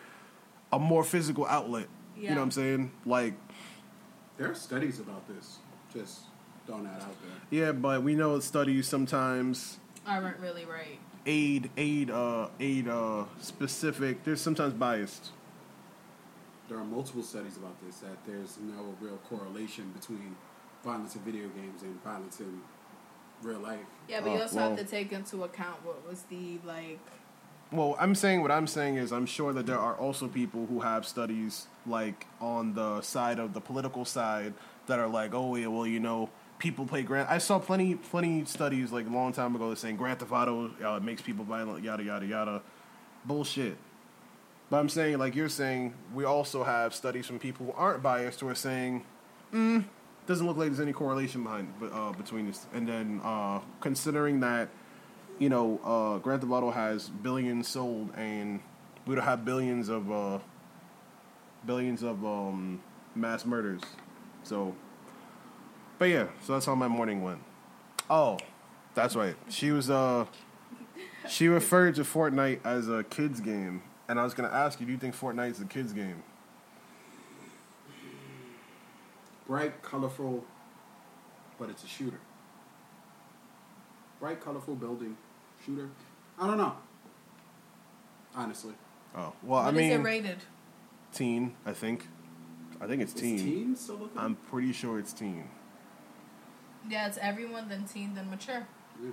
a 0.71 0.79
more 0.79 1.03
physical 1.03 1.45
outlet. 1.45 1.87
You 2.17 2.29
know 2.29 2.35
what 2.35 2.43
I'm 2.43 2.51
saying? 2.51 2.91
Like 3.05 3.33
There 4.37 4.49
are 4.49 4.55
studies 4.55 4.99
about 4.99 5.27
this. 5.27 5.57
Just 5.93 6.21
throwing 6.65 6.83
that 6.83 7.01
out 7.01 7.15
there. 7.21 7.59
yeah, 7.59 7.71
but 7.71 8.03
we 8.03 8.15
know 8.15 8.39
studies 8.39 8.87
sometimes 8.87 9.79
aren't 10.07 10.39
really 10.39 10.65
right. 10.65 10.99
aid 11.25 11.69
aid 11.77 12.09
uh 12.11 12.47
aid 12.59 12.87
uh 12.87 13.25
specific. 13.39 14.23
There's 14.23 14.41
sometimes 14.41 14.73
biased. 14.73 15.31
There 16.67 16.77
are 16.77 16.83
multiple 16.83 17.23
studies 17.23 17.57
about 17.57 17.75
this 17.85 17.97
that 17.97 18.17
there's 18.25 18.57
no 18.59 18.95
real 18.99 19.19
correlation 19.29 19.91
between 19.91 20.35
violence 20.83 21.15
in 21.15 21.21
video 21.21 21.47
games 21.49 21.81
and 21.83 22.01
violence 22.03 22.39
in 22.39 22.61
real 23.41 23.59
life. 23.59 23.79
Yeah, 24.07 24.21
but 24.21 24.31
you 24.31 24.41
also 24.41 24.57
well. 24.57 24.69
have 24.69 24.79
to 24.79 24.85
take 24.85 25.11
into 25.11 25.43
account 25.43 25.85
what 25.85 26.07
was 26.07 26.23
the 26.23 26.59
like. 26.65 26.99
Well, 27.71 27.95
I'm 27.99 28.15
saying 28.15 28.41
what 28.41 28.51
I'm 28.51 28.67
saying 28.67 28.97
is 28.97 29.11
I'm 29.11 29.25
sure 29.25 29.51
that 29.53 29.65
there 29.65 29.79
are 29.79 29.95
also 29.95 30.27
people 30.27 30.67
who 30.67 30.81
have 30.81 31.05
studies 31.05 31.67
like 31.85 32.27
on 32.39 32.73
the 32.73 33.01
side 33.01 33.39
of 33.39 33.53
the 33.53 33.61
political 33.61 34.05
side 34.05 34.53
that 34.87 34.99
are 34.99 35.07
like, 35.07 35.33
oh 35.33 35.55
yeah, 35.55 35.67
well 35.67 35.87
you 35.87 35.99
know, 35.99 36.29
people 36.59 36.85
play 36.85 37.03
Grand. 37.03 37.27
I 37.29 37.37
saw 37.37 37.59
plenty 37.59 37.95
plenty 37.95 38.45
studies 38.45 38.91
like 38.91 39.07
a 39.07 39.09
long 39.09 39.33
time 39.33 39.55
ago 39.55 39.69
that 39.69 39.77
saying 39.77 39.97
Grand 39.97 40.19
Theft 40.19 40.31
Auto 40.31 40.71
uh, 40.83 40.99
makes 40.99 41.21
people 41.21 41.45
violent, 41.45 41.83
yada 41.83 42.03
yada 42.03 42.25
yada, 42.25 42.61
bullshit. 43.25 43.77
But 44.69 44.77
I'm 44.77 44.89
saying 44.89 45.17
like 45.17 45.35
you're 45.35 45.49
saying 45.49 45.93
we 46.13 46.25
also 46.25 46.63
have 46.63 46.93
studies 46.93 47.27
from 47.27 47.39
people 47.39 47.67
who 47.67 47.71
aren't 47.73 48.01
biased 48.01 48.39
who 48.39 48.47
are 48.47 48.55
saying, 48.55 49.03
mm, 49.53 49.85
doesn't 50.25 50.45
look 50.45 50.57
like 50.57 50.69
there's 50.69 50.79
any 50.79 50.93
correlation 50.93 51.43
behind 51.43 51.71
uh, 51.91 52.11
between 52.13 52.47
this. 52.47 52.65
And 52.73 52.87
then 52.87 53.21
uh, 53.23 53.59
considering 53.79 54.39
that 54.39 54.69
you 55.39 55.49
know, 55.49 55.79
uh, 55.83 56.17
Grand 56.19 56.41
Theft 56.41 56.51
Auto 56.51 56.71
has 56.71 57.09
billions 57.09 57.67
sold, 57.67 58.11
and 58.15 58.61
we 59.05 59.15
would 59.15 59.23
have 59.23 59.43
billions 59.43 59.89
of 59.89 60.11
uh, 60.11 60.39
billions 61.65 62.03
of 62.03 62.25
um, 62.25 62.81
mass 63.15 63.45
murders. 63.45 63.81
So, 64.43 64.75
but 65.97 66.05
yeah, 66.05 66.27
so 66.41 66.53
that's 66.53 66.65
how 66.65 66.75
my 66.75 66.87
morning 66.87 67.23
went. 67.23 67.39
Oh, 68.09 68.37
that's 68.93 69.15
right. 69.15 69.35
She 69.49 69.71
was 69.71 69.89
uh, 69.89 70.25
she 71.27 71.47
referred 71.47 71.95
to 71.95 72.01
Fortnite 72.03 72.59
as 72.65 72.87
a 72.89 73.03
kids 73.03 73.39
game, 73.41 73.81
and 74.07 74.19
I 74.19 74.23
was 74.23 74.33
gonna 74.33 74.49
ask 74.49 74.79
you, 74.79 74.85
do 74.85 74.91
you 74.91 74.97
think 74.97 75.15
Fortnite 75.15 75.51
is 75.51 75.61
a 75.61 75.65
kids 75.65 75.93
game? 75.93 76.21
Bright, 79.47 79.81
colorful, 79.83 80.43
but 81.59 81.69
it's 81.69 81.83
a 81.83 81.87
shooter. 81.87 82.19
Bright, 84.19 84.41
colorful 84.43 84.75
building, 84.75 85.15
shooter. 85.65 85.89
I 86.39 86.47
don't 86.47 86.57
know. 86.57 86.73
Honestly, 88.35 88.73
Oh, 89.15 89.31
well, 89.43 89.63
What 89.63 89.65
I 89.65 89.69
is 89.69 89.75
mean, 89.75 89.91
it 89.91 89.97
rated? 90.03 90.37
teen. 91.13 91.55
I 91.65 91.71
think, 91.73 92.07
I 92.81 92.87
think 92.87 93.01
it's 93.01 93.13
is 93.13 93.21
teen. 93.21 93.37
teen 93.37 93.75
still 93.75 93.95
looking? 93.97 94.17
I'm 94.17 94.35
pretty 94.35 94.73
sure 94.73 94.99
it's 94.99 95.13
teen. 95.13 95.47
Yeah, 96.89 97.07
it's 97.07 97.17
everyone 97.21 97.69
then 97.69 97.85
teen 97.85 98.13
then 98.15 98.29
mature. 98.29 98.67
Yeah. 99.01 99.09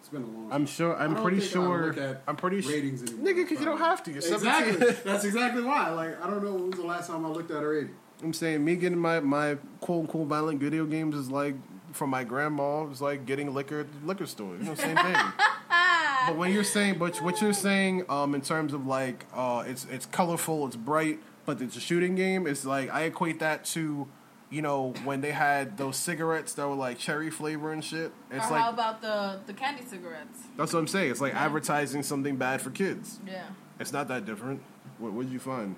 It's 0.00 0.08
been 0.08 0.22
a 0.22 0.26
long. 0.26 0.52
I'm 0.52 0.66
sure. 0.66 0.96
I'm 0.96 1.12
I 1.12 1.14
don't 1.14 1.22
pretty 1.22 1.40
think 1.40 1.50
I 1.50 1.52
sure. 1.52 1.86
look 1.86 1.98
at 1.98 2.22
I'm 2.26 2.36
pretty 2.36 2.60
sure. 2.60 2.72
ratings 2.72 3.02
anymore. 3.02 3.26
Nigga, 3.26 3.36
because 3.36 3.60
you 3.60 3.64
don't 3.64 3.78
have 3.78 4.02
to. 4.04 4.12
You're 4.12 4.20
17. 4.20 4.74
Exactly. 4.74 4.96
That's 5.10 5.24
exactly 5.24 5.62
why. 5.62 5.90
Like 5.90 6.22
I 6.22 6.28
don't 6.28 6.42
know 6.42 6.54
when 6.54 6.70
was 6.70 6.80
the 6.80 6.86
last 6.86 7.06
time 7.08 7.24
I 7.24 7.28
looked 7.28 7.50
at 7.50 7.62
a 7.62 7.66
rating. 7.66 7.94
I'm 8.22 8.32
saying 8.32 8.64
me 8.64 8.76
getting 8.76 8.98
my 8.98 9.20
my 9.20 9.56
quote 9.80 10.02
unquote 10.02 10.28
violent 10.28 10.60
video 10.60 10.86
games 10.86 11.14
is 11.14 11.30
like 11.30 11.54
from 11.92 12.10
my 12.10 12.24
grandma. 12.24 12.86
It's 12.90 13.00
like 13.00 13.26
getting 13.26 13.52
liquor 13.54 13.80
at 13.80 13.86
the 13.92 14.06
liquor 14.06 14.26
store. 14.26 14.56
You 14.56 14.64
know, 14.64 14.74
same 14.74 14.96
thing. 14.96 15.16
but 16.26 16.36
when 16.36 16.52
you're 16.52 16.64
saying, 16.64 16.98
but 16.98 17.20
what 17.22 17.40
you're 17.40 17.52
saying, 17.52 18.04
um, 18.08 18.34
in 18.34 18.40
terms 18.40 18.72
of 18.72 18.86
like, 18.86 19.26
uh, 19.34 19.64
it's 19.66 19.86
it's 19.90 20.06
colorful, 20.06 20.66
it's 20.66 20.76
bright, 20.76 21.20
but 21.46 21.60
it's 21.60 21.76
a 21.76 21.80
shooting 21.80 22.14
game. 22.14 22.46
It's 22.46 22.64
like 22.64 22.90
I 22.90 23.02
equate 23.02 23.38
that 23.40 23.64
to, 23.66 24.08
you 24.52 24.60
know, 24.60 24.92
when 25.04 25.22
they 25.22 25.32
had 25.32 25.78
those 25.78 25.96
cigarettes 25.96 26.52
that 26.54 26.68
were 26.68 26.74
like 26.74 26.98
cherry 26.98 27.30
flavor 27.30 27.72
and 27.72 27.82
shit. 27.82 28.12
It's 28.30 28.46
or 28.46 28.50
like 28.50 28.62
how 28.62 28.70
about 28.70 29.00
the 29.00 29.40
the 29.46 29.54
candy 29.54 29.82
cigarettes? 29.84 30.40
that's 30.58 30.74
what 30.74 30.78
I'm 30.78 30.86
saying. 30.86 31.10
It's 31.10 31.22
like 31.22 31.34
advertising 31.34 32.02
something 32.02 32.36
bad 32.36 32.60
for 32.60 32.70
kids. 32.70 33.18
Yeah. 33.26 33.46
It's 33.80 33.92
not 33.92 34.08
that 34.08 34.26
different. 34.26 34.62
What 34.98 35.14
what 35.14 35.24
did 35.24 35.32
you 35.32 35.38
find? 35.38 35.76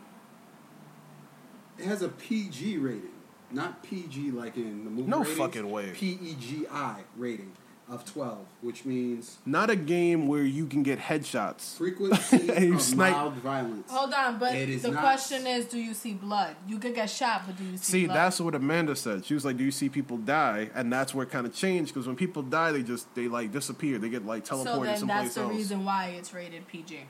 It 1.78 1.86
has 1.86 2.02
a 2.02 2.08
PG 2.08 2.78
rating, 2.78 3.14
not 3.52 3.84
PG 3.84 4.32
like 4.32 4.56
in 4.56 4.84
the 4.84 4.90
movie. 4.90 5.08
No 5.08 5.20
ratings. 5.20 5.38
fucking 5.38 5.70
way. 5.70 5.92
PEGI 5.92 6.98
rating. 7.16 7.52
Of 7.88 8.02
12, 8.06 8.38
which 8.62 8.86
means 8.86 9.36
Not 9.44 9.68
a 9.68 9.76
game 9.76 10.26
where 10.26 10.42
you 10.42 10.66
can 10.66 10.82
get 10.82 10.98
headshots. 10.98 11.76
frequency 11.76 12.48
And 12.54 12.74
of 12.74 12.80
snipe. 12.82 13.12
mild 13.12 13.34
violence. 13.34 13.90
Hold 13.90 14.14
on, 14.14 14.38
but 14.38 14.54
It 14.54 14.70
is 14.70 14.82
the 14.82 14.90
not- 14.92 15.02
question 15.02 15.46
is, 15.46 15.66
do 15.66 15.78
you 15.78 15.92
see 15.92 16.14
blood? 16.14 16.56
You 16.66 16.78
could 16.78 16.94
get 16.94 17.10
shot, 17.10 17.42
but 17.46 17.56
do 17.58 17.64
you 17.64 17.76
see, 17.76 17.84
See, 17.92 18.04
blood? 18.06 18.16
that's 18.16 18.40
what 18.40 18.54
Amanda 18.54 18.96
said. 18.96 19.26
She 19.26 19.34
was 19.34 19.44
like, 19.44 19.58
"Do 19.58 19.64
you 19.64 19.70
see 19.70 19.90
people 19.90 20.16
die?" 20.16 20.70
And 20.74 20.90
that's 20.90 21.14
where 21.14 21.24
it 21.26 21.30
kind 21.30 21.46
of 21.46 21.54
changed 21.54 21.92
because 21.92 22.06
when 22.06 22.16
people 22.16 22.42
die, 22.42 22.72
they 22.72 22.82
just 22.82 23.14
they 23.14 23.28
like 23.28 23.52
disappear. 23.52 23.98
They 23.98 24.08
get 24.08 24.24
like 24.24 24.44
teleported 24.46 24.64
so 24.64 24.80
then 24.84 24.98
someplace 24.98 25.22
that's 25.22 25.34
the 25.34 25.40
else. 25.42 25.52
reason 25.52 25.84
why 25.84 26.06
it's 26.18 26.32
rated 26.32 26.66
PG. 26.66 27.00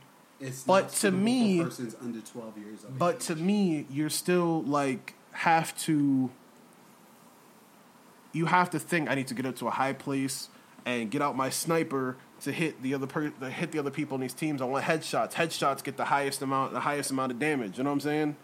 It's 0.41 0.65
But 0.65 0.83
not 0.83 0.91
to 0.91 0.97
suitable 0.97 1.19
for 1.21 1.25
me- 1.25 1.63
persons 1.63 1.97
under 2.03 2.21
12 2.21 2.59
years 2.59 2.83
of 2.83 2.99
But 2.99 3.15
age. 3.17 3.23
to 3.27 3.37
me, 3.37 3.87
you're 3.91 4.11
still 4.11 4.63
like 4.65 5.15
have 5.31 5.77
to. 5.85 6.31
You 8.33 8.47
have 8.47 8.71
to 8.71 8.81
think. 8.81 9.09
I 9.09 9.15
need 9.15 9.29
to 9.29 9.35
get 9.35 9.47
up 9.47 9.55
to 9.59 9.69
a 9.69 9.71
high 9.71 9.93
place 9.93 10.49
and 10.87 11.11
get 11.11 11.23
out 11.23 11.37
my 11.37 11.49
sniper 11.51 12.17
to 12.43 12.53
hit 12.53 12.83
the 12.83 12.95
other 12.95 13.07
per- 13.07 13.31
to 13.31 13.51
hit 13.51 13.73
the 13.73 13.79
other 13.79 13.91
people 13.91 14.15
in 14.17 14.21
these 14.21 14.35
teams. 14.35 14.61
I 14.61 14.65
want 14.67 14.85
headshots. 14.85 15.33
Headshots 15.33 15.83
get 15.83 15.97
the 15.97 16.05
highest 16.07 16.43
amount, 16.43 16.73
the 16.73 16.81
highest 16.81 17.11
amount 17.11 17.33
of 17.33 17.39
damage. 17.39 17.79
You 17.79 17.85
know 17.85 17.91
what 17.91 17.95
I'm 17.95 18.01
saying? 18.01 18.37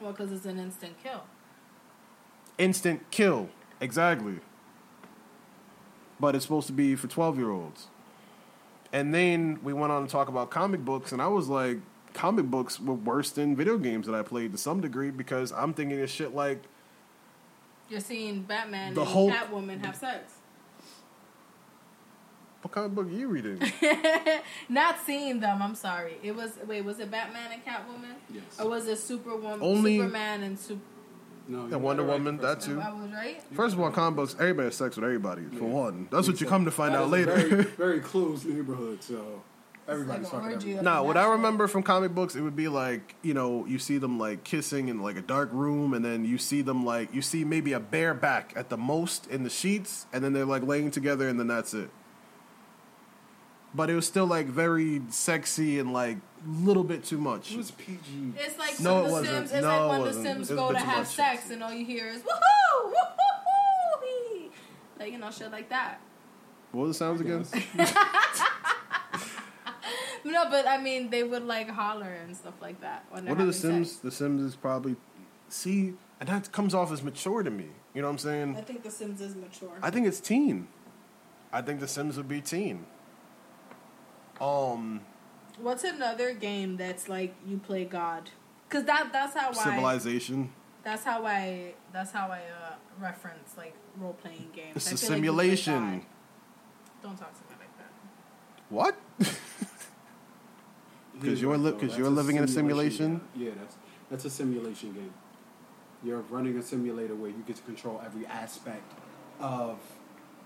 Well, 0.00 0.12
because 0.12 0.30
it's 0.32 0.44
an 0.46 0.58
instant 0.58 0.94
kill. 1.02 1.22
Instant 2.58 3.10
kill, 3.10 3.48
exactly. 3.80 4.36
But 6.18 6.34
it's 6.34 6.44
supposed 6.44 6.66
to 6.68 6.72
be 6.72 6.94
for 6.96 7.06
12 7.06 7.38
year 7.38 7.50
olds. 7.50 7.88
And 8.92 9.14
then 9.14 9.58
we 9.62 9.72
went 9.72 9.92
on 9.92 10.06
to 10.06 10.10
talk 10.10 10.28
about 10.28 10.50
comic 10.50 10.84
books, 10.84 11.12
and 11.12 11.20
I 11.20 11.26
was 11.28 11.48
like, 11.48 11.78
comic 12.14 12.46
books 12.46 12.80
were 12.80 12.94
worse 12.94 13.30
than 13.30 13.54
video 13.56 13.76
games 13.76 14.06
that 14.06 14.14
I 14.14 14.22
played 14.22 14.52
to 14.52 14.58
some 14.58 14.80
degree 14.80 15.10
because 15.10 15.52
I'm 15.52 15.74
thinking 15.74 16.00
of 16.00 16.08
shit 16.08 16.34
like 16.34 16.62
You're 17.90 18.00
seeing 18.00 18.42
Batman 18.42 18.94
The 18.94 19.02
and 19.02 19.10
whole- 19.10 19.30
Catwoman 19.30 19.84
have 19.84 19.96
sex. 19.96 20.35
What 22.66 22.72
kind 22.72 22.86
of 22.86 22.96
book 22.96 23.06
are 23.06 23.10
you 23.10 23.28
reading? 23.28 23.60
Not 24.68 24.96
seeing 25.06 25.38
them. 25.38 25.62
I'm 25.62 25.76
sorry. 25.76 26.16
It 26.20 26.34
was 26.34 26.58
wait. 26.66 26.84
Was 26.84 26.98
it 26.98 27.12
Batman 27.12 27.52
and 27.52 27.64
Catwoman? 27.64 28.16
Yes. 28.28 28.42
Or 28.58 28.68
was 28.68 28.88
it 28.88 28.98
Superwoman? 28.98 29.60
Only- 29.62 29.98
Superman 29.98 30.42
and 30.42 30.58
Super. 30.58 30.80
no, 31.46 31.60
And 31.66 31.80
Wonder 31.80 32.02
got 32.02 32.08
it 32.08 32.10
right 32.10 32.18
Woman, 32.18 32.36
the 32.38 32.42
that 32.42 32.60
too. 32.60 32.80
I 32.80 32.92
was 32.92 33.12
right. 33.12 33.40
First 33.52 33.74
of 33.76 33.80
all, 33.80 33.92
comic 33.92 34.16
books, 34.16 34.34
everybody 34.40 34.66
has 34.66 34.74
sex 34.74 34.96
with 34.96 35.04
everybody, 35.04 35.44
for 35.56 35.62
one. 35.66 36.08
That's 36.10 36.26
what 36.26 36.40
you 36.40 36.48
come 36.48 36.64
to 36.64 36.72
find 36.72 36.92
That 36.92 37.02
out 37.02 37.04
is 37.04 37.08
a 37.08 37.12
later. 37.12 37.36
Very, 37.36 37.62
very 37.86 38.00
closed 38.00 38.46
neighborhood, 38.46 39.00
so 39.04 39.44
everybody's 39.86 40.24
It's 40.24 40.32
like 40.32 40.42
an 40.42 40.48
fucking 40.48 40.56
orgy 40.56 40.70
everybody. 40.72 40.84
Nah, 40.96 41.04
what 41.04 41.16
I 41.16 41.28
remember 41.30 41.68
from 41.68 41.84
comic 41.84 42.16
books, 42.16 42.34
it 42.34 42.40
would 42.40 42.56
be 42.56 42.66
like, 42.66 43.14
you 43.22 43.32
know, 43.32 43.64
you 43.66 43.78
see 43.78 43.98
them 43.98 44.18
like 44.18 44.42
kissing 44.42 44.88
in 44.88 45.00
like 45.00 45.14
a 45.14 45.22
dark 45.22 45.50
room, 45.52 45.94
and 45.94 46.04
then 46.04 46.24
you 46.24 46.36
see 46.36 46.62
them 46.62 46.84
like, 46.84 47.14
you 47.14 47.22
see 47.22 47.44
maybe 47.44 47.74
a 47.74 47.78
bare 47.80 48.12
back 48.12 48.54
at 48.56 48.70
the 48.70 48.76
most 48.76 49.28
in 49.28 49.44
the 49.44 49.50
sheets, 49.50 50.06
and 50.12 50.24
then 50.24 50.32
they're 50.32 50.44
like 50.44 50.64
laying 50.64 50.90
together, 50.90 51.28
and 51.28 51.38
then 51.38 51.46
that's 51.46 51.72
it. 51.72 51.90
But 53.76 53.90
it 53.90 53.94
was 53.94 54.06
still 54.06 54.26
like 54.26 54.46
very 54.46 55.02
sexy 55.10 55.78
and 55.78 55.92
like 55.92 56.16
a 56.16 56.48
little 56.64 56.82
bit 56.84 57.04
too 57.04 57.18
much. 57.18 57.52
It 57.52 57.58
was 57.58 57.70
PG. 57.72 58.32
It's 58.38 58.58
like 58.58 58.80
No, 58.80 58.94
when 58.94 59.04
it 59.04 59.06
the 59.06 59.12
wasn't. 59.12 59.28
Sims. 59.48 59.52
It's 59.52 59.62
No, 59.62 59.68
like 59.68 59.76
it 59.76 59.88
when 59.90 59.98
the 60.00 60.06
wasn't. 60.06 60.24
Sims 60.26 60.50
It 60.50 60.54
was 60.54 60.60
go 60.60 60.64
a 60.64 60.68
to 60.68 60.74
bit 60.74 60.80
too 60.80 60.86
have 60.90 60.98
much. 60.98 61.06
sex 61.08 61.50
and 61.50 61.62
all 61.62 61.72
you 61.74 61.84
hear 61.84 62.06
is 62.08 62.22
woohoo, 62.22 62.92
woohoo, 62.92 64.50
like 64.98 65.12
you 65.12 65.18
know 65.18 65.30
shit 65.30 65.50
like 65.52 65.68
that. 65.68 66.00
What 66.72 66.82
were 66.82 66.88
the 66.88 66.94
sounds 66.94 67.20
again? 67.20 67.44
No, 70.24 70.50
but 70.50 70.66
I 70.66 70.78
mean 70.82 71.10
they 71.10 71.22
would 71.22 71.44
like 71.44 71.70
holler 71.70 72.10
and 72.24 72.36
stuff 72.36 72.54
like 72.60 72.80
that 72.80 73.04
when 73.10 73.26
What 73.26 73.40
are 73.40 73.46
the 73.46 73.52
Sims? 73.52 73.90
sex. 73.92 74.00
The 74.00 74.10
Sims 74.10 74.42
is 74.42 74.56
probably 74.56 74.96
see, 75.48 75.94
and 76.18 76.28
that 76.28 76.50
comes 76.50 76.74
off 76.74 76.90
as 76.90 77.00
mature 77.02 77.44
to 77.44 77.50
me. 77.50 77.66
You 77.94 78.02
know 78.02 78.08
what 78.08 78.12
I'm 78.12 78.18
saying? 78.18 78.56
I 78.56 78.60
think 78.62 78.82
the 78.82 78.90
Sims 78.90 79.20
is 79.20 79.36
mature. 79.36 79.70
I 79.82 79.90
think 79.90 80.06
it's 80.06 80.18
teen. 80.18 80.66
I 81.52 81.62
think 81.62 81.78
the 81.78 81.86
Sims 81.86 82.16
would 82.16 82.26
be 82.28 82.40
teen. 82.40 82.86
Um, 84.40 85.00
What's 85.58 85.84
another 85.84 86.34
game 86.34 86.76
that's 86.76 87.08
like 87.08 87.34
you 87.46 87.56
play 87.58 87.84
God? 87.84 88.30
Cause 88.68 88.84
that 88.84 89.10
that's 89.12 89.34
how 89.34 89.50
I 89.50 89.52
Civilization. 89.52 90.50
that's 90.82 91.04
how 91.04 91.24
I 91.24 91.74
that's 91.92 92.10
how 92.12 92.28
I 92.28 92.40
uh, 92.40 92.74
reference 93.00 93.56
like 93.56 93.74
role 93.96 94.12
playing 94.14 94.50
games. 94.54 94.76
It's 94.76 94.88
I 94.88 94.94
a 94.94 94.96
feel 94.96 95.08
like 95.10 95.16
simulation. 95.16 96.02
Don't 97.02 97.16
talk 97.16 97.32
to 97.32 97.40
me 97.44 97.56
like 97.60 97.78
that. 97.78 97.90
What? 98.68 98.96
'Cause 101.22 101.40
you're 101.40 101.56
li- 101.56 101.72
'cause 101.72 101.96
you're 101.96 102.10
living 102.10 102.36
in 102.36 102.44
a 102.44 102.48
simulation? 102.48 103.20
game. 103.34 103.46
Yeah, 103.46 103.50
that's 103.58 103.76
that's 104.10 104.24
a 104.26 104.30
simulation 104.30 104.92
game. 104.92 105.12
You're 106.04 106.20
running 106.28 106.58
a 106.58 106.62
simulator 106.62 107.14
where 107.14 107.30
you 107.30 107.42
get 107.46 107.56
to 107.56 107.62
control 107.62 108.02
every 108.04 108.26
aspect 108.26 108.92
of 109.40 109.78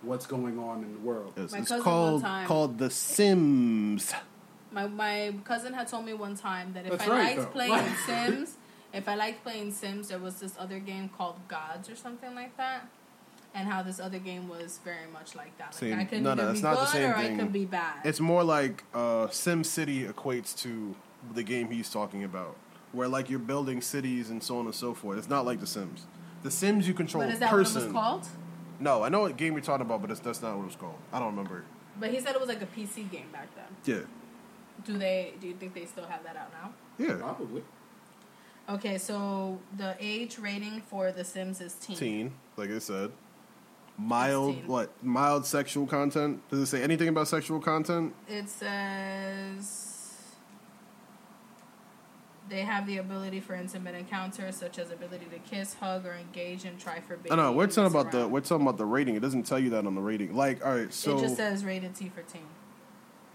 what's 0.03 0.27
going 0.27 0.59
on 0.59 0.83
in 0.85 0.93
the 0.93 0.99
world. 1.01 1.33
It's, 1.37 1.53
My 1.53 1.59
it's 1.61 1.73
called 1.83 2.23
time- 2.23 2.47
called 2.47 2.79
The 2.79 2.91
Sims. 2.91 4.13
My 4.73 4.87
my 4.87 5.35
cousin 5.45 5.73
had 5.75 5.89
told 5.89 6.05
me 6.05 6.13
one 6.15 6.37
time 6.37 6.73
that 6.75 6.85
if 6.87 6.93
That's 6.93 7.05
I 7.05 7.09
right, 7.09 7.37
liked 7.37 7.53
though. 7.53 7.53
playing 7.59 7.95
Sims, 8.07 8.57
if 8.93 9.09
I 9.09 9.15
liked 9.17 9.43
playing 9.43 9.73
Sims, 9.73 10.09
there 10.09 10.19
was 10.19 10.39
this 10.41 10.55
other 10.59 10.79
game 10.79 11.09
called 11.17 11.37
Gods 11.49 11.91
or 11.91 11.97
something 11.97 12.35
like 12.37 12.57
that, 12.57 12.87
and 13.55 13.67
how 13.69 13.83
this 13.83 13.99
other 13.99 14.19
game 14.21 14.49
was 14.49 14.79
very 14.85 15.09
much 15.13 15.35
like 15.35 15.57
that. 15.59 15.67
Like 15.73 15.75
Same. 15.75 15.99
I 15.99 16.05
could 16.05 16.23
No, 16.23 16.33
either 16.33 16.45
no, 16.45 16.51
it's 16.51 16.61
be 16.61 16.63
not 16.63 16.75
the 16.75 16.81
good 16.85 16.89
same 16.93 17.11
or 17.11 17.15
thing. 17.15 17.35
I 17.41 17.43
could 17.43 17.53
be 17.53 17.65
bad. 17.65 17.95
It's 18.05 18.21
more 18.21 18.45
like 18.45 18.85
uh, 18.95 19.29
Sim 19.31 19.65
City 19.65 20.05
equates 20.05 20.57
to 20.63 20.95
the 21.35 21.43
game 21.43 21.69
he's 21.71 21.91
talking 21.91 22.23
about, 22.23 22.55
where 22.93 23.09
like 23.09 23.29
you're 23.29 23.41
building 23.41 23.81
cities 23.81 24.31
and 24.31 24.41
so 24.43 24.59
on 24.61 24.67
and 24.67 24.75
so 24.75 24.95
forth. 24.95 25.19
It's 25.19 25.29
not 25.29 25.45
like 25.45 25.59
The 25.61 25.67
Sims. 25.67 26.07
The 26.45 26.51
Sims 26.53 26.87
you 26.87 26.95
control 26.95 27.25
but 27.25 27.31
is 27.31 27.37
a 27.39 27.41
that 27.41 27.51
person. 27.51 27.75
what 27.75 27.83
it 27.83 27.87
was 27.89 27.93
called? 27.93 28.29
No, 28.81 29.03
I 29.05 29.09
know 29.11 29.21
what 29.21 29.37
game 29.37 29.53
you're 29.53 29.63
talking 29.63 29.85
about, 29.87 30.01
but 30.01 30.11
it's, 30.11 30.21
that's 30.21 30.41
not 30.43 30.57
what 30.57 30.63
it 30.63 30.67
was 30.67 30.77
called. 30.77 30.95
I 31.13 31.19
don't 31.19 31.29
remember. 31.37 31.65
But 31.99 32.11
he 32.11 32.21
said 32.21 32.35
it 32.35 32.41
was 32.41 32.49
like 32.49 32.63
a 32.63 32.67
PC 32.67 33.11
game 33.11 33.27
back 33.33 33.49
then. 33.55 33.67
Yeah, 33.85 34.05
Do 34.87 34.97
they? 34.99 35.35
Do 35.41 35.47
you 35.49 35.55
think 35.55 35.75
they 35.75 35.85
still 35.85 36.07
have 36.07 36.23
that 36.25 36.37
out 36.37 36.51
now? 36.53 36.73
yeah. 36.99 37.17
Probably. 37.17 37.63
Okay, 38.69 38.99
so 38.99 39.59
the 39.77 39.97
age 40.01 40.39
rating 40.39 40.81
for 40.89 41.11
The 41.13 41.25
Sims 41.25 41.61
is 41.61 41.75
teen. 41.75 41.97
Teen, 41.97 42.33
like 42.57 42.71
I 42.71 42.79
said. 42.79 43.11
Mild, 43.99 44.55
teen. 44.55 44.67
what? 44.67 44.91
Mild 45.05 45.45
sexual 45.45 45.87
content. 45.87 46.41
Does 46.49 46.61
it 46.61 46.67
say 46.67 46.83
anything 46.83 47.09
about 47.09 47.29
sexual 47.29 47.61
content? 47.61 48.15
It 48.29 48.49
says 48.49 49.90
they 52.51 52.61
have 52.63 52.87
the 52.87 52.99
ability 52.99 53.41
for 53.41 53.55
intimate 53.55 53.95
encounters, 53.95 54.57
such 54.57 54.79
as 54.79 54.91
ability 54.91 55.27
to 55.31 55.39
kiss, 55.39 55.75
hug, 55.75 56.05
or 56.05 56.15
engage 56.15 56.65
and 56.65 56.79
try 56.79 57.01
for. 57.01 57.19
I 57.31 57.37
know. 57.37 57.53
We're 57.53 57.69
talking 57.69 57.87
about 57.87 58.13
the 58.13 58.29
we're 58.29 58.41
talking 58.41 58.67
about 58.67 58.77
the 58.79 58.85
rating. 58.85 59.15
It 59.17 59.21
doesn't 59.21 59.45
tell 59.45 59.59
you 59.59 59.71
that 59.71 59.87
on 59.87 59.95
the 59.95 60.01
rating. 60.01 60.35
Like, 60.35 60.65
all 60.65 60.75
right, 60.75 60.93
so 60.93 61.17
it 61.17 61.21
just 61.23 61.37
says 61.37 61.65
rated 61.65 61.95
T 61.95 62.09
for 62.09 62.23
teen. 62.23 62.43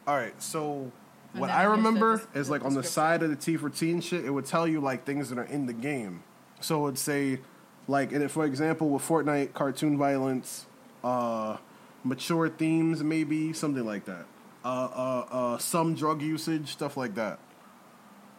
all 0.08 0.16
right, 0.16 0.40
so 0.42 0.92
And 1.32 1.42
what 1.42 1.50
I 1.50 1.64
the 1.64 1.70
remember 1.72 2.18
des- 2.18 2.40
is 2.40 2.48
the 2.48 2.54
like 2.54 2.66
on 2.66 2.74
the 2.76 2.84
side 2.84 3.24
of 3.24 3.30
the 3.30 3.36
T 3.36 3.58
for 3.58 3.70
teen 3.70 4.02
shit, 4.02 4.26
it 4.26 4.30
would 4.32 4.46
tell 4.46 4.68
you 4.68 4.80
like 4.82 5.06
things 5.06 5.30
that 5.30 5.40
are 5.40 5.46
in 5.46 5.66
the 5.66 5.74
game. 5.74 6.24
So 6.60 6.86
it'd 6.86 6.98
say, 6.98 7.40
like, 7.88 8.12
and 8.12 8.24
if, 8.24 8.32
for 8.32 8.46
example, 8.46 8.90
with 8.90 9.02
Fortnite, 9.04 9.54
cartoon 9.54 9.98
violence, 9.98 10.66
uh, 11.04 11.58
mature 12.04 12.50
themes, 12.50 13.04
maybe 13.04 13.54
something 13.54 13.86
like 13.86 14.06
that. 14.06 14.26
Uh, 14.64 14.68
uh, 14.68 15.26
uh, 15.30 15.58
some 15.60 15.94
drug 15.94 16.22
usage, 16.22 16.70
stuff 16.72 16.98
like 16.98 17.14
that. 17.16 17.40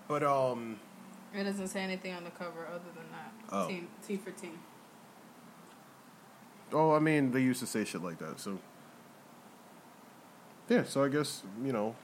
But 0.09 0.23
um, 0.23 0.79
It 1.35 1.45
doesn't 1.45 1.69
say 1.69 1.81
anything 1.81 2.15
on 2.15 2.25
the 2.25 2.31
cover 2.31 2.67
other 2.69 2.91
than 2.95 3.05
that. 3.11 3.33
Oh. 3.51 3.69
Teen, 3.69 3.89
T 4.07 4.17
for 4.17 4.31
teen. 4.31 4.59
oh, 6.73 6.93
I 6.93 6.99
mean, 6.99 7.33
they 7.33 7.41
used 7.41 7.61
to 7.61 7.67
say 7.67 7.85
shit 7.85 8.03
like 8.03 8.19
that. 8.19 8.41
So 8.41 8.59
yeah, 10.69 10.85
so 10.85 11.05
I 11.05 11.09
guess 11.09 11.43
you 11.65 11.73
know, 11.73 11.95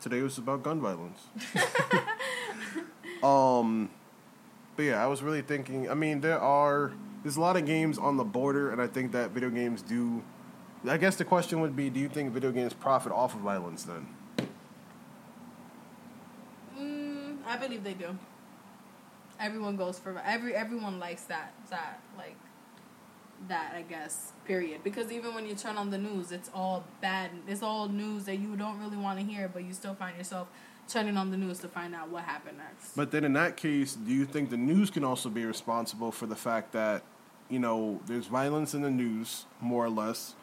today 0.00 0.20
was 0.22 0.38
about 0.38 0.62
gun 0.62 0.80
violence. 0.80 1.20
um, 3.22 3.90
but 4.76 4.82
yeah, 4.82 5.02
I 5.02 5.06
was 5.06 5.22
really 5.22 5.42
thinking. 5.42 5.90
I 5.90 5.94
mean, 5.94 6.20
there 6.20 6.40
are 6.40 6.92
there's 7.22 7.36
a 7.36 7.40
lot 7.40 7.56
of 7.56 7.64
games 7.66 7.98
on 7.98 8.16
the 8.16 8.24
border, 8.24 8.70
and 8.70 8.80
I 8.80 8.86
think 8.86 9.12
that 9.12 9.30
video 9.30 9.50
games 9.50 9.82
do. 9.82 10.22
I 10.86 10.96
guess 10.96 11.16
the 11.16 11.24
question 11.24 11.60
would 11.60 11.76
be: 11.76 11.88
Do 11.90 12.00
you 12.00 12.08
think 12.08 12.32
video 12.32 12.50
games 12.52 12.72
profit 12.74 13.12
off 13.12 13.34
of 13.34 13.40
violence? 13.40 13.84
Then 13.84 14.06
Mm, 16.78 17.36
I 17.52 17.56
believe 17.56 17.84
they 17.84 17.94
do. 17.94 18.16
Everyone 19.38 19.76
goes 19.76 19.98
for 19.98 20.20
every 20.24 20.54
everyone 20.54 20.98
likes 20.98 21.24
that 21.24 21.52
that 21.70 22.00
like 22.16 22.36
that 23.48 23.74
I 23.74 23.82
guess 23.82 24.32
period 24.44 24.84
because 24.84 25.10
even 25.10 25.34
when 25.34 25.46
you 25.46 25.54
turn 25.54 25.76
on 25.76 25.90
the 25.90 25.98
news 25.98 26.30
it's 26.30 26.48
all 26.54 26.84
bad 27.00 27.30
it's 27.48 27.62
all 27.62 27.88
news 27.88 28.24
that 28.24 28.36
you 28.36 28.54
don't 28.56 28.78
really 28.78 28.96
want 28.96 29.18
to 29.18 29.24
hear 29.24 29.48
but 29.48 29.64
you 29.64 29.72
still 29.72 29.94
find 29.94 30.16
yourself 30.16 30.46
turning 30.88 31.16
on 31.16 31.30
the 31.30 31.36
news 31.36 31.58
to 31.60 31.68
find 31.68 31.94
out 31.94 32.08
what 32.08 32.24
happened 32.24 32.58
next. 32.58 32.96
But 32.96 33.10
then 33.10 33.24
in 33.24 33.32
that 33.34 33.56
case, 33.56 33.94
do 33.94 34.12
you 34.12 34.24
think 34.24 34.50
the 34.50 34.56
news 34.56 34.90
can 34.90 35.04
also 35.04 35.28
be 35.28 35.44
responsible 35.44 36.12
for 36.12 36.26
the 36.26 36.36
fact 36.36 36.72
that, 36.72 37.02
you 37.48 37.58
know, 37.58 38.00
there's 38.06 38.26
violence 38.26 38.74
in 38.74 38.82
the 38.82 38.90
news, 38.90 39.46
more 39.60 39.84
or 39.84 39.90
less, 39.90 40.34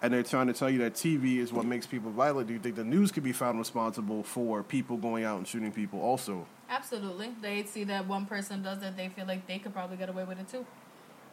and 0.00 0.12
they're 0.12 0.22
trying 0.22 0.46
to 0.46 0.52
tell 0.52 0.70
you 0.70 0.78
that 0.78 0.94
TV 0.94 1.38
is 1.38 1.52
what 1.52 1.66
makes 1.66 1.86
people 1.86 2.10
violent? 2.10 2.46
Do 2.46 2.54
you 2.54 2.60
think 2.60 2.76
the 2.76 2.84
news 2.84 3.10
could 3.10 3.24
be 3.24 3.32
found 3.32 3.58
responsible 3.58 4.22
for 4.22 4.62
people 4.62 4.96
going 4.96 5.24
out 5.24 5.38
and 5.38 5.46
shooting 5.46 5.72
people 5.72 6.00
also? 6.00 6.46
Absolutely. 6.68 7.32
They 7.40 7.64
see 7.64 7.84
that 7.84 8.06
one 8.06 8.26
person 8.26 8.62
does 8.62 8.82
it, 8.82 8.96
they 8.96 9.08
feel 9.08 9.26
like 9.26 9.46
they 9.46 9.58
could 9.58 9.72
probably 9.72 9.96
get 9.96 10.08
away 10.08 10.24
with 10.24 10.38
it 10.38 10.48
too. 10.48 10.66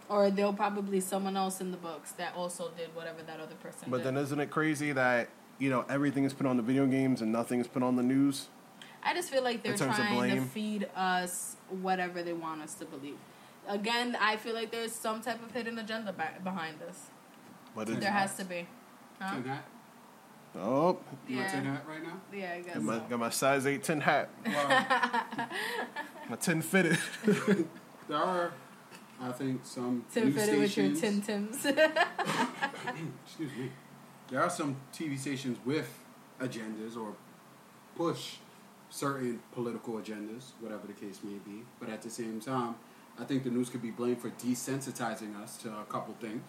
Or 0.08 0.30
they'll 0.30 0.54
probably 0.54 1.00
someone 1.02 1.36
else 1.36 1.62
in 1.62 1.72
the 1.72 1.78
books 1.78 2.12
that 2.14 2.36
also 2.36 2.72
did 2.78 2.96
whatever 2.96 3.24
that 3.24 3.40
other 3.40 3.56
person 3.56 3.88
But 3.90 3.98
did. 3.98 4.08
then 4.08 4.18
isn't 4.18 4.40
it 4.40 4.52
crazy 4.52 4.92
that 4.92 5.30
you 5.58 5.70
know 5.70 5.86
everything 5.90 6.26
is 6.26 6.34
put 6.34 6.46
on 6.46 6.58
the 6.58 6.64
video 6.64 6.86
games 6.86 7.22
and 7.22 7.32
nothing 7.32 7.60
is 7.60 7.68
put 7.68 7.84
on 7.84 7.96
the 7.96 8.04
news? 8.04 8.48
I 9.04 9.14
just 9.14 9.30
feel 9.30 9.44
like 9.44 9.62
they're 9.62 9.74
In 9.74 9.78
terms 9.80 10.00
of 10.00 10.06
trying 10.06 10.36
to 10.36 10.42
feed 10.42 10.90
us 10.96 11.58
whatever 11.82 12.24
they 12.24 12.34
want 12.34 12.62
us 12.62 12.74
to 12.76 12.86
believe. 12.86 13.18
Again, 13.68 14.18
I 14.20 14.38
feel 14.38 14.54
like 14.54 14.72
there's 14.72 14.94
some 14.94 15.22
type 15.22 15.44
of 15.44 15.52
hidden 15.52 15.78
agenda 15.78 16.14
behind 16.44 16.80
this. 16.80 17.08
But 17.76 17.88
There 17.88 17.98
it's, 17.98 18.06
has 18.06 18.38
to 18.38 18.46
be. 18.46 18.68
Huh? 19.20 19.58
Tin 20.56 20.62
hat? 20.64 20.68
oh, 20.70 20.98
You 21.28 21.38
want 21.38 21.48
Yeah. 21.48 21.52
tin 21.52 21.66
hat 21.66 21.86
right 21.88 22.04
now? 22.04 22.22
Yeah, 22.34 22.54
I 22.54 22.62
guess. 22.62 22.74
got 22.76 22.84
my, 22.84 22.98
so. 22.98 23.04
got 23.10 23.20
my 23.20 23.30
size 23.30 23.66
eight 23.66 23.84
tin 23.84 24.02
hat, 24.02 24.30
Well, 24.46 24.68
my 26.30 26.36
tin 26.38 26.62
fitted. 26.62 26.98
there 28.08 28.18
are, 28.18 28.52
I 29.22 29.32
think, 29.32 29.62
some 29.66 30.06
Tim 30.14 30.26
news 30.26 30.36
fitted 30.36 30.60
with 30.60 30.78
your 30.78 30.96
stations. 30.96 31.26
Tim 31.26 31.48
Tims. 31.52 31.66
excuse 33.26 33.52
me. 33.58 33.72
There 34.30 34.42
are 34.42 34.50
some 34.50 34.76
TV 34.94 35.18
stations 35.20 35.58
with 35.66 35.88
agendas 36.40 36.98
or 36.98 37.14
push 37.96 38.38
certain 38.90 39.40
political 39.54 39.96
agendas, 39.96 40.52
whatever 40.60 40.88
the 40.88 40.94
case 40.94 41.20
may 41.24 41.38
be. 41.46 41.64
But 41.80 41.90
at 41.90 42.02
the 42.02 42.10
same 42.10 42.40
time, 42.40 42.76
I 43.20 43.24
think 43.24 43.44
the 43.44 43.50
news 43.52 43.70
could 43.70 43.82
be 43.82 43.92
blamed 43.92 44.22
for 44.22 44.30
desensitizing 44.32 45.40
us 45.42 45.58
to 45.58 45.70
a 45.70 45.84
couple 45.86 46.16
things. 46.20 46.44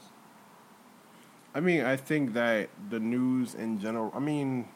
I 1.57 1.61
mean, 1.61 1.81
I 1.85 1.97
think 1.97 2.35
that 2.35 2.69
the 2.91 3.01
news 3.01 3.55
in 3.55 3.81
general. 3.81 4.13
I 4.15 4.19
mean, 4.21 4.69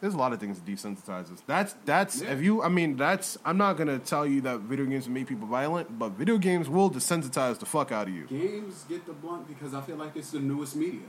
there's 0.00 0.14
a 0.14 0.16
lot 0.16 0.32
of 0.32 0.40
things 0.40 0.58
that 0.60 0.64
desensitize 0.70 1.30
us. 1.32 1.42
That's 1.46 1.74
that's 1.84 2.22
Yeah. 2.22 2.32
if 2.32 2.40
you. 2.42 2.62
I 2.62 2.70
mean, 2.78 2.96
that's. 2.96 3.36
I'm 3.44 3.58
not 3.58 3.76
gonna 3.76 3.98
tell 3.98 4.26
you 4.26 4.40
that 4.48 4.60
video 4.60 4.86
games 4.86 5.08
make 5.08 5.26
people 5.26 5.46
violent, 5.46 5.98
but 5.98 6.10
video 6.22 6.36
games 6.38 6.66
will 6.70 6.90
desensitize 6.90 7.58
the 7.58 7.66
fuck 7.66 7.92
out 7.92 8.08
of 8.08 8.14
you. 8.14 8.24
Games 8.26 8.84
get 8.88 9.04
the 9.04 9.12
blunt 9.12 9.46
because 9.46 9.74
I 9.74 9.82
feel 9.82 9.96
like 9.96 10.16
it's 10.16 10.30
the 10.30 10.40
newest 10.40 10.74
media. 10.74 11.08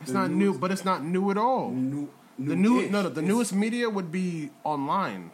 It's 0.00 0.12
The 0.12 0.18
not 0.20 0.30
new, 0.30 0.56
but 0.56 0.70
it's 0.70 0.84
not 0.84 1.02
new 1.04 1.30
at 1.32 1.38
all. 1.38 1.70
New, 1.70 2.08
The 2.38 2.54
new 2.54 2.88
no 2.88 3.02
no 3.02 3.08
the 3.08 3.22
newest 3.22 3.52
media 3.64 3.90
would 3.90 4.10
be 4.12 4.50
online. 4.62 5.30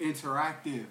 interactive 0.00 0.86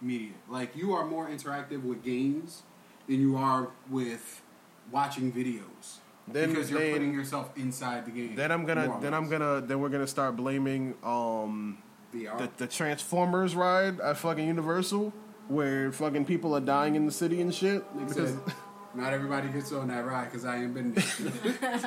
media. 0.00 0.32
Like 0.48 0.74
you 0.76 0.94
are 0.94 1.04
more 1.04 1.26
interactive 1.28 1.82
with 1.82 2.02
games 2.02 2.62
than 3.06 3.20
you 3.20 3.36
are 3.36 3.68
with 3.90 4.42
watching 4.90 5.32
videos. 5.32 5.98
Then- 6.28 6.50
because 6.50 6.70
you're 6.70 6.80
then- 6.80 6.92
putting 6.92 7.14
yourself 7.14 7.50
inside 7.56 8.06
the 8.06 8.10
game. 8.10 8.36
Then 8.36 8.52
I'm 8.52 8.64
gonna 8.64 8.98
then 9.00 9.14
I'm 9.14 9.28
gonna 9.28 9.60
then 9.60 9.80
we're 9.80 9.88
gonna 9.88 10.06
start 10.06 10.36
blaming 10.36 10.94
um 11.02 11.78
VR. 12.14 12.38
the, 12.38 12.50
the 12.58 12.66
Transformers 12.66 13.56
ride 13.56 14.00
at 14.00 14.16
fucking 14.16 14.46
Universal 14.46 15.12
where 15.48 15.90
fucking 15.90 16.24
people 16.26 16.54
are 16.54 16.60
dying 16.60 16.94
in 16.94 17.06
the 17.06 17.12
city 17.12 17.40
and 17.40 17.52
shit. 17.54 17.82
Because 17.98 18.30
said, 18.30 18.38
not 18.94 19.12
everybody 19.12 19.48
gets 19.48 19.72
on 19.72 19.88
that 19.88 20.06
ride 20.06 20.26
because 20.26 20.44
I 20.44 20.58
ain't 20.62 20.74
been 20.74 20.94
there. 20.94 21.70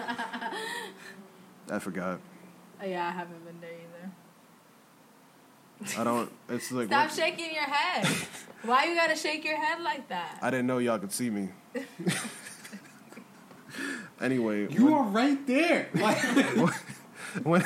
I 1.70 1.80
forgot. 1.80 2.20
Oh, 2.82 2.86
yeah, 2.86 3.08
I 3.08 3.12
haven't 3.12 3.46
been 3.46 3.60
there 3.62 3.70
either. 5.86 6.00
I 6.00 6.04
don't. 6.04 6.30
It's 6.50 6.72
like 6.72 6.88
Stop 6.88 7.06
what- 7.10 7.16
shaking 7.16 7.54
your 7.54 7.64
head. 7.64 8.06
Why 8.64 8.86
you 8.86 8.96
gotta 8.96 9.16
shake 9.16 9.46
your 9.46 9.58
head 9.58 9.82
like 9.82 10.10
that? 10.10 10.40
I 10.42 10.50
didn't 10.50 10.68
know 10.68 10.80
y'all 10.80 11.00
could 11.00 11.12
see 11.14 11.30
me. 11.30 11.50
Anyway, 14.24 14.68
you 14.72 14.86
when, 14.86 14.94
are 14.94 15.04
right 15.04 15.46
there. 15.48 15.90
Like 15.96 16.18
when 17.44 17.64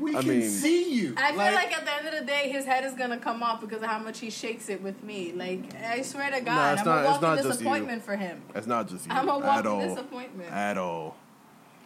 we 0.00 0.16
I 0.16 0.20
can 0.20 0.28
mean- 0.28 0.48
see 0.50 0.92
you. 0.94 1.14
I 1.16 1.28
feel 1.30 1.38
like, 1.38 1.72
at 1.76 1.84
the 1.84 1.94
end 1.94 2.08
of 2.08 2.18
the 2.20 2.26
day, 2.26 2.48
his 2.50 2.64
head 2.64 2.84
is 2.84 2.94
gonna 2.94 3.18
come 3.18 3.42
off 3.42 3.60
because 3.60 3.82
of 3.82 3.88
how 3.88 3.98
much 3.98 4.18
he 4.18 4.30
shakes 4.30 4.68
it 4.68 4.82
with 4.82 5.02
me. 5.04 5.32
Like 5.32 5.74
I 5.76 6.02
swear 6.02 6.30
to 6.30 6.40
God, 6.40 6.72
it's 6.78 6.80
I'm 6.82 6.86
not- 6.86 6.98
a 7.06 7.10
it's 7.12 7.20
not 7.20 7.22
walking 7.22 7.36
just 7.44 7.58
disappointment 7.58 8.02
for 8.04 8.16
him. 8.16 8.42
it's 8.54 8.66
not 8.66 8.88
just 8.88 9.06
you 9.06 9.12
I'm 9.12 9.28
a 9.28 9.36
at 9.38 9.42
walking 9.42 9.66
all. 9.70 9.88
disappointment. 9.88 10.50
At 10.52 10.78
all. 10.78 11.16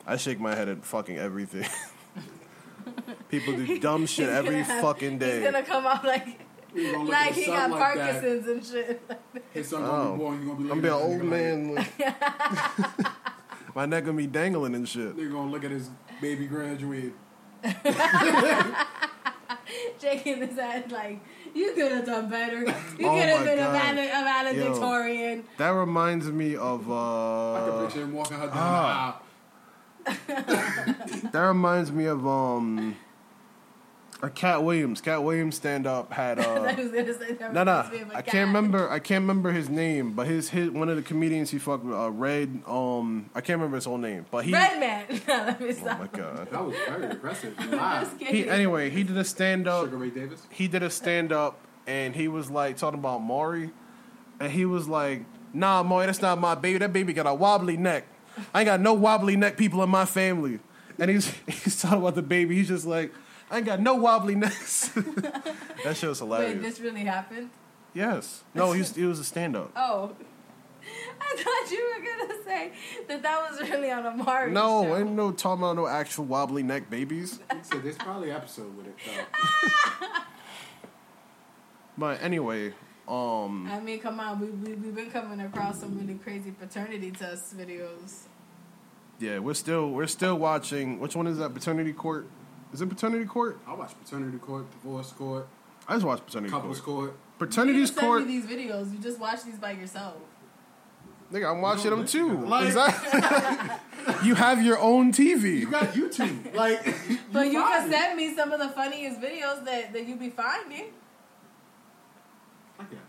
I 0.07 0.17
shake 0.17 0.39
my 0.41 0.55
head 0.55 0.69
at 0.69 0.85
fucking 0.85 1.19
everything. 1.19 1.69
People 3.29 3.55
do 3.57 3.79
dumb 3.81 4.07
shit 4.07 4.29
every 4.29 4.63
have- 4.63 4.81
fucking 4.81 5.19
day. 5.19 5.37
He's 5.41 5.45
gonna 5.45 5.65
come 5.65 5.85
out 5.87 6.05
like 6.05 6.39
You're 6.75 6.93
gonna 6.93 7.05
look 7.05 7.13
like 7.13 7.33
he 7.35 7.47
got 7.47 7.59
son 7.59 7.71
like 7.73 7.95
that. 7.97 8.23
Parkinson's 8.23 8.47
and 8.47 8.65
shit. 8.65 9.11
His 9.53 9.69
son 9.69 9.83
gonna 9.83 10.09
Oh. 10.09 10.13
be 10.13 10.19
born. 10.19 10.41
You 10.41 10.47
gonna 10.47 10.59
be 10.61 10.63
I'm 10.63 10.69
looking 10.69 10.83
be 10.83 10.89
an 10.89 10.95
old 10.95 11.21
nigga 11.23 11.75
like- 11.75 11.99
man. 11.99 13.07
Like- 13.77 13.89
my 13.89 13.97
neck 13.97 14.05
gonna 14.05 14.17
be 14.17 14.27
dangling 14.27 14.75
and 14.75 14.89
shit. 14.89 15.17
Nigga 15.17 15.33
gonna 15.33 15.51
look 15.51 15.65
at 15.65 15.71
his 15.71 15.91
baby 16.21 16.47
graduate. 16.47 17.13
shaking 20.01 20.39
his 20.39 20.57
head 20.57 20.91
like 20.93 21.21
you 21.55 21.73
could 21.73 21.93
have 21.93 22.07
done 22.07 22.29
better. 22.31 22.61
You 22.61 22.67
Oh 23.09 23.15
could 23.15 23.29
have 23.29 23.45
been 23.45 23.59
a, 23.59 23.63
God. 23.63 23.99
a 23.99 24.55
valedictorian. 24.55 25.45
That 25.59 25.71
reminds 25.71 26.27
me 26.31 26.57
of 26.57 26.91
Uh, 26.91 27.55
I 27.55 27.69
can 27.69 27.85
picture 27.87 28.03
him 28.03 28.13
walking 28.13 28.37
her 28.39 28.47
down 28.47 28.57
ah. 28.57 29.21
the 30.05 30.13
aisle. 30.23 30.25
that 31.33 31.41
reminds 31.41 31.91
me 31.91 32.05
of 32.07 32.27
um 32.27 32.97
a 34.23 34.31
Katt 34.31 34.63
Williams. 34.63 35.01
Katt 35.01 35.23
Williams 35.23 35.57
stand 35.57 35.87
up 35.87 36.13
had 36.13 36.39
I 36.41 36.43
uh 36.45 36.61
was 36.77 36.91
gonna 36.91 37.53
No, 37.53 37.65
no, 37.65 37.73
reminds 37.73 37.93
me 37.93 38.01
of 38.01 38.11
cat. 38.13 38.27
can't 38.27 38.47
remember. 38.49 38.91
I 38.91 38.99
can't 38.99 39.23
remember 39.23 39.53
his 39.53 39.69
name, 39.69 40.13
but 40.15 40.27
his 40.27 40.49
his 40.51 40.71
one 40.71 40.89
of 40.89 40.97
the 40.97 41.03
comedians 41.03 41.51
he 41.51 41.59
fucked 41.59 41.85
with, 41.85 41.95
uh, 41.95 42.11
Red. 42.11 42.63
Um, 42.67 43.31
I 43.35 43.41
can't 43.41 43.59
remember 43.59 43.77
his 43.77 43.85
whole 43.85 43.99
name, 43.99 44.25
but 44.31 44.45
he. 44.45 44.53
Red 44.53 44.81
man. 44.81 45.05
No, 45.29 45.35
let 45.37 45.61
me 45.61 45.75
Oh 45.83 45.85
my 45.85 46.07
god. 46.07 46.51
That 46.51 46.65
was 46.65 46.77
very 46.87 47.07
aggressive. 47.07 47.57
Just 47.71 48.21
He 48.21 48.49
anyway. 48.49 48.91
He 48.91 49.03
did 49.03 49.17
a 49.17 49.25
stand 49.25 49.69
up. 49.69 49.85
Sugar 49.85 49.97
Ray 49.99 50.11
Davis. 50.11 50.47
He 50.51 50.69
did 50.69 50.83
a 50.83 50.91
stand 50.91 51.33
up, 51.33 51.59
and 51.87 52.15
he 52.15 52.29
was 52.29 52.51
like 52.51 52.77
talking 52.77 52.99
about 52.99 53.19
Maury, 53.23 53.71
and 54.41 54.51
he 54.51 54.65
was 54.65 54.89
like, 54.89 55.25
"Nah, 55.53 55.83
Maury, 55.83 56.07
that's 56.07 56.23
not 56.23 56.39
my 56.39 56.55
baby. 56.55 56.79
That 56.79 56.93
baby 56.93 57.13
got 57.13 57.27
a 57.27 57.35
wobbly 57.35 57.77
neck. 57.77 58.05
I 58.55 58.61
ain't 58.61 58.67
got 58.67 58.81
no 58.81 58.95
wobbly 58.95 59.37
neck 59.37 59.57
people 59.57 59.83
in 59.83 59.91
my 59.91 60.07
family." 60.07 60.61
And 60.99 61.11
he's 61.11 61.31
he's 61.47 61.81
talking 61.83 61.99
about 61.99 62.15
the 62.15 62.23
baby. 62.23 62.55
He's 62.57 62.69
just 62.69 62.87
like, 62.87 63.13
"I 63.51 63.59
ain't 63.59 63.67
got 63.67 63.81
no 63.81 63.95
wobbly 63.95 64.35
necks." 64.35 64.89
that 65.85 65.97
shit 65.97 66.09
was 66.09 66.19
hilarious. 66.21 66.55
Wait, 66.55 66.63
this 66.63 66.81
really 66.81 67.05
happened? 67.05 67.51
yes. 67.95 68.45
No, 68.55 68.73
he's 68.73 68.95
he 69.01 69.05
was 69.05 69.19
a 69.19 69.25
stand 69.25 69.57
up. 69.57 69.73
Oh. 69.77 70.13
I 71.21 71.37
thought 71.43 71.71
you 71.73 71.95
were 71.97 72.05
gonna 72.29 72.45
say 72.45 72.73
that 73.09 73.21
that 73.23 73.51
was 73.51 73.61
really 73.69 73.91
on 73.91 74.07
a 74.07 74.11
Maury 74.13 74.53
No, 74.53 74.85
show. 74.85 74.97
ain't 74.99 75.11
no 75.13 75.33
talking 75.33 75.63
about 75.65 75.75
no 75.75 75.87
actual 75.89 76.27
wobbly 76.27 76.63
neck 76.63 76.89
babies. 76.89 77.41
So 77.63 77.79
there's 77.79 77.97
probably 77.97 78.31
an 78.31 78.37
episode 78.37 78.77
with 78.77 78.87
it 78.87 78.95
though. 79.05 80.07
But 81.99 82.23
anyway, 82.23 82.75
um, 83.09 83.67
I 83.71 83.81
mean, 83.81 83.99
come 84.01 84.21
on, 84.21 84.39
we, 84.39 84.47
we 84.47 84.75
we've 84.75 84.95
been 84.95 85.11
coming 85.11 85.41
across 85.41 85.81
some 85.81 85.99
really 85.99 86.19
crazy 86.19 86.51
paternity 86.53 87.11
test 87.11 87.57
videos. 87.57 88.25
yeah, 89.19 89.39
we're 89.39 89.55
still 89.55 89.91
we're 89.91 90.07
still 90.07 90.37
watching. 90.39 91.01
Which 91.01 91.17
one 91.17 91.27
is 91.27 91.39
that? 91.39 91.55
Paternity 91.55 91.93
court? 91.95 92.27
Is 92.73 92.81
it 92.83 92.89
paternity 92.89 93.25
court? 93.25 93.59
I 93.67 93.75
watch 93.75 93.93
paternity 94.03 94.39
court, 94.39 94.71
divorce 94.71 95.13
court, 95.13 95.47
I 95.89 95.95
just 95.95 96.05
watched 96.05 96.27
paternity 96.27 96.51
couples 96.53 96.81
court. 96.81 97.11
court. 97.39 97.49
Paternity's 97.51 97.91
you 97.95 97.97
court. 98.01 98.21
Send 98.23 98.31
me 98.31 98.41
these 98.41 98.51
videos. 98.51 98.93
You 98.93 98.99
just 98.99 99.19
watch 99.21 99.45
these 99.45 99.59
by 99.59 99.73
yourself. 99.73 100.15
Nigga, 101.33 101.51
I'm 101.51 101.61
watching 101.61 101.91
them 101.91 102.07
too. 102.07 102.39
like- 102.47 102.67
Exactly. 102.67 103.71
you 104.27 104.35
have 104.37 104.63
your 104.63 104.79
own 104.79 105.13
TV. 105.13 105.59
You 105.61 105.71
got 105.71 105.87
YouTube. 105.93 106.55
Like, 106.55 106.85
But 107.33 107.49
you 107.53 107.61
find 107.61 107.85
can 107.85 107.89
it. 107.89 107.93
send 107.93 108.17
me 108.17 108.35
some 108.35 108.53
of 108.53 108.61
the 108.61 108.69
funniest 108.71 109.21
videos 109.21 109.65
that, 109.65 109.93
that 109.93 110.07
you 110.07 110.17
be 110.17 110.31
finding. 110.31 110.87
I 112.79 112.85
guess. 112.85 113.01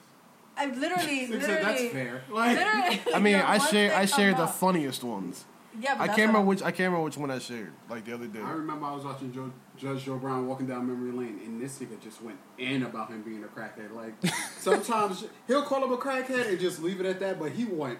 I 0.55 0.65
literally, 0.67 1.23
Except 1.25 1.41
literally, 1.41 1.63
that's 1.63 1.93
fair. 1.93 2.23
Like, 2.31 2.57
literally. 2.57 3.01
I 3.13 3.19
mean, 3.19 3.35
I 3.45 3.57
share 3.59 3.95
I 3.95 4.05
share 4.05 4.33
the 4.33 4.47
funniest 4.47 5.03
ones. 5.03 5.45
Yeah, 5.79 5.95
but 5.95 6.03
I 6.03 6.07
can't 6.07 6.27
remember 6.27 6.41
which 6.41 6.61
I 6.61 6.71
can't 6.71 6.87
remember 6.91 7.03
which 7.05 7.17
one 7.17 7.29
I 7.31 7.39
shared 7.39 7.71
like 7.89 8.05
the 8.05 8.13
other 8.13 8.27
day. 8.27 8.39
I 8.41 8.51
remember 8.51 8.85
I 8.85 8.93
was 8.95 9.05
watching 9.05 9.31
Joe, 9.31 9.51
Judge 9.77 10.05
Joe 10.05 10.17
Brown 10.17 10.47
walking 10.47 10.65
down 10.67 10.87
memory 10.87 11.11
lane, 11.11 11.39
and 11.45 11.61
this 11.61 11.77
nigga 11.79 11.99
just 12.01 12.21
went 12.21 12.37
in 12.57 12.83
about 12.83 13.09
him 13.09 13.21
being 13.21 13.43
a 13.43 13.47
crackhead. 13.47 13.93
Like, 13.93 14.13
sometimes 14.59 15.25
he'll 15.47 15.63
call 15.63 15.83
him 15.83 15.91
a 15.91 15.97
crackhead 15.97 16.49
and 16.49 16.59
just 16.59 16.81
leave 16.81 16.99
it 16.99 17.05
at 17.05 17.19
that, 17.19 17.39
but 17.39 17.51
he 17.51 17.65
went 17.65 17.99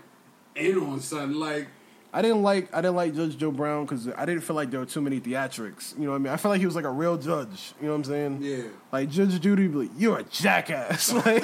in 0.56 0.78
on 0.80 1.00
something. 1.00 1.38
Like, 1.40 1.68
I 2.14 2.22
didn't 2.24 2.42
like 2.42 2.74
I 2.74 2.82
didn't 2.82 2.96
like 2.96 3.14
Judge 3.14 3.38
Joe 3.38 3.52
Brown 3.52 3.86
because 3.86 4.08
I 4.08 4.26
didn't 4.26 4.42
feel 4.42 4.56
like 4.56 4.72
there 4.72 4.80
were 4.80 4.86
too 4.88 5.02
many 5.02 5.20
theatrics. 5.20 5.96
You 6.00 6.06
know 6.06 6.12
what 6.12 6.16
I 6.16 6.20
mean? 6.20 6.34
I 6.34 6.38
felt 6.38 6.52
like 6.54 6.60
he 6.62 6.66
was 6.66 6.76
like 6.76 6.86
a 6.86 6.90
real 6.92 7.18
judge. 7.18 7.74
You 7.80 7.88
know 7.88 7.92
what 7.94 7.98
I'm 7.98 8.04
saying? 8.06 8.40
yeah. 8.42 8.64
Like 8.92 9.10
Judge 9.10 9.40
Judy, 9.40 9.68
be 9.68 9.76
like, 9.76 9.92
you're 9.98 10.18
a 10.20 10.24
jackass. 10.24 11.12
Like, 11.26 11.44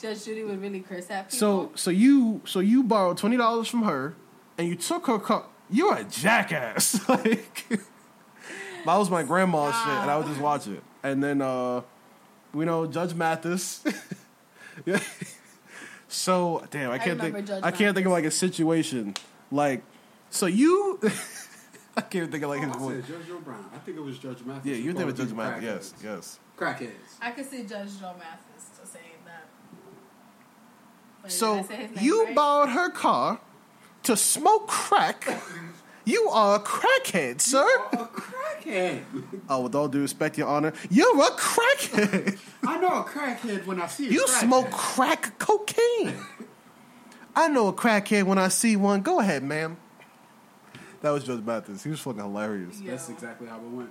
Judge 0.00 0.24
Judy 0.24 0.44
would 0.44 0.60
really 0.60 0.80
curse 0.80 1.10
at 1.10 1.30
people. 1.30 1.38
so 1.38 1.72
so 1.74 1.90
you 1.90 2.42
so 2.44 2.60
you 2.60 2.82
borrowed 2.82 3.16
twenty 3.16 3.36
dollars 3.36 3.66
from 3.68 3.82
her, 3.82 4.14
and 4.58 4.68
you 4.68 4.76
took 4.76 5.06
her 5.06 5.18
cup. 5.18 5.52
You're 5.70 5.96
a 5.96 6.04
jackass. 6.04 7.08
like 7.08 7.66
that 7.68 8.96
was 8.96 9.10
my 9.10 9.22
grandma's 9.22 9.74
shit, 9.74 9.88
and 9.88 10.10
I 10.10 10.16
would 10.16 10.26
just 10.26 10.40
watch 10.40 10.66
it. 10.68 10.82
And 11.02 11.22
then 11.22 11.42
uh, 11.42 11.82
we 12.54 12.64
know 12.64 12.86
Judge 12.86 13.14
Mathis. 13.14 13.84
yeah. 14.86 15.00
So 16.08 16.64
damn, 16.70 16.90
I 16.90 16.98
can't 16.98 17.18
remember 17.18 17.38
think. 17.38 17.48
Judge 17.48 17.64
I 17.64 17.70
can't 17.70 17.94
think 17.94 18.06
of 18.06 18.12
like 18.12 18.24
a 18.24 18.30
situation 18.30 19.14
like. 19.50 19.82
So 20.30 20.46
you, 20.46 21.00
I 21.96 22.00
can't 22.02 22.30
think 22.30 22.42
of 22.44 22.50
like 22.50 22.60
Oh, 22.62 22.66
his 22.66 22.76
I 22.76 22.78
voice. 22.78 23.04
said 23.06 23.18
Judge 23.18 23.26
Joe 23.28 23.38
Brown. 23.40 23.64
I 23.74 23.78
think 23.78 23.96
it 23.96 24.02
was 24.02 24.18
Judge 24.18 24.42
Mathis. 24.44 24.66
Yeah, 24.66 24.76
you 24.76 24.84
think 24.92 24.96
called 24.96 25.06
with 25.06 25.16
Judge 25.16 25.32
Mathis? 25.32 25.64
Yes, 25.64 25.94
yes. 26.02 26.38
Crackheads. 26.56 26.90
I 27.20 27.30
could 27.32 27.46
see 27.48 27.64
Judge 27.64 27.98
Joe 28.00 28.14
Mathis 28.18 28.70
saying 28.84 29.04
that. 29.24 29.46
Wait, 31.22 31.32
So 31.32 31.62
say 31.64 31.88
you 32.00 32.24
right? 32.24 32.34
borrowed 32.34 32.70
her 32.70 32.90
car 32.90 33.40
to 34.06 34.16
smoke 34.16 34.68
crack. 34.68 35.26
you 36.04 36.28
are 36.30 36.56
a 36.56 36.60
crackhead, 36.60 37.40
sir. 37.40 37.66
A 37.92 38.06
crackhead. 38.06 39.02
Oh, 39.48 39.62
with 39.62 39.74
all 39.74 39.88
due 39.88 40.00
respect, 40.00 40.38
Your 40.38 40.48
Honor, 40.48 40.72
you're 40.90 41.20
a 41.22 41.30
crackhead. 41.30 42.38
I 42.66 42.78
know 42.78 42.88
a 43.00 43.04
crackhead 43.04 43.66
when 43.66 43.80
I 43.80 43.86
see 43.86 44.08
a 44.08 44.10
You 44.10 44.24
crackhead. 44.24 44.40
smoke 44.40 44.70
crack 44.70 45.38
cocaine. 45.38 46.14
I 47.34 47.48
know 47.48 47.68
a 47.68 47.72
crackhead 47.72 48.24
when 48.24 48.38
I 48.38 48.48
see 48.48 48.76
one. 48.76 49.02
Go 49.02 49.20
ahead, 49.20 49.42
ma'am. 49.42 49.76
That 51.02 51.10
was 51.10 51.24
Judge 51.24 51.44
Mathis. 51.44 51.84
He 51.84 51.90
was 51.90 52.00
fucking 52.00 52.20
hilarious. 52.22 52.80
Yeah. 52.80 52.92
That's 52.92 53.08
exactly 53.10 53.46
how 53.48 53.56
it 53.56 53.62
went. 53.62 53.90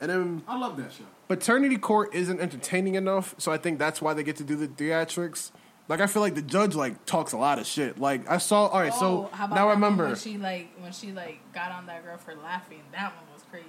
And 0.00 0.10
then 0.10 0.42
I 0.48 0.56
love 0.56 0.76
that 0.78 0.92
show. 0.92 1.04
paternity 1.26 1.76
court 1.76 2.14
isn't 2.14 2.40
entertaining 2.40 2.94
enough, 2.94 3.34
so 3.36 3.50
I 3.52 3.58
think 3.58 3.78
that's 3.78 4.00
why 4.00 4.14
they 4.14 4.22
get 4.22 4.36
to 4.36 4.44
do 4.44 4.54
the 4.56 4.68
theatrics. 4.68 5.50
Like 5.88 6.00
I 6.00 6.06
feel 6.06 6.20
like 6.22 6.34
the 6.34 6.42
judge 6.42 6.74
like 6.74 7.04
talks 7.06 7.32
a 7.32 7.38
lot 7.38 7.58
of 7.58 7.66
shit. 7.66 7.98
Like 7.98 8.28
I 8.30 8.38
saw. 8.38 8.66
All 8.66 8.80
right, 8.80 8.92
so 8.92 9.28
Oh, 9.32 9.36
how 9.36 9.46
about 9.46 9.54
now 9.56 9.68
I 9.68 9.72
remember. 9.72 10.06
when 10.06 10.16
she 10.16 10.36
like 10.38 10.68
when 10.80 10.92
she 10.92 11.12
like 11.12 11.40
got 11.54 11.72
on 11.72 11.86
that 11.86 12.04
girl 12.04 12.18
for 12.18 12.34
laughing. 12.34 12.82
That 12.92 13.14
one 13.16 13.24
was 13.32 13.42
crazy. 13.50 13.66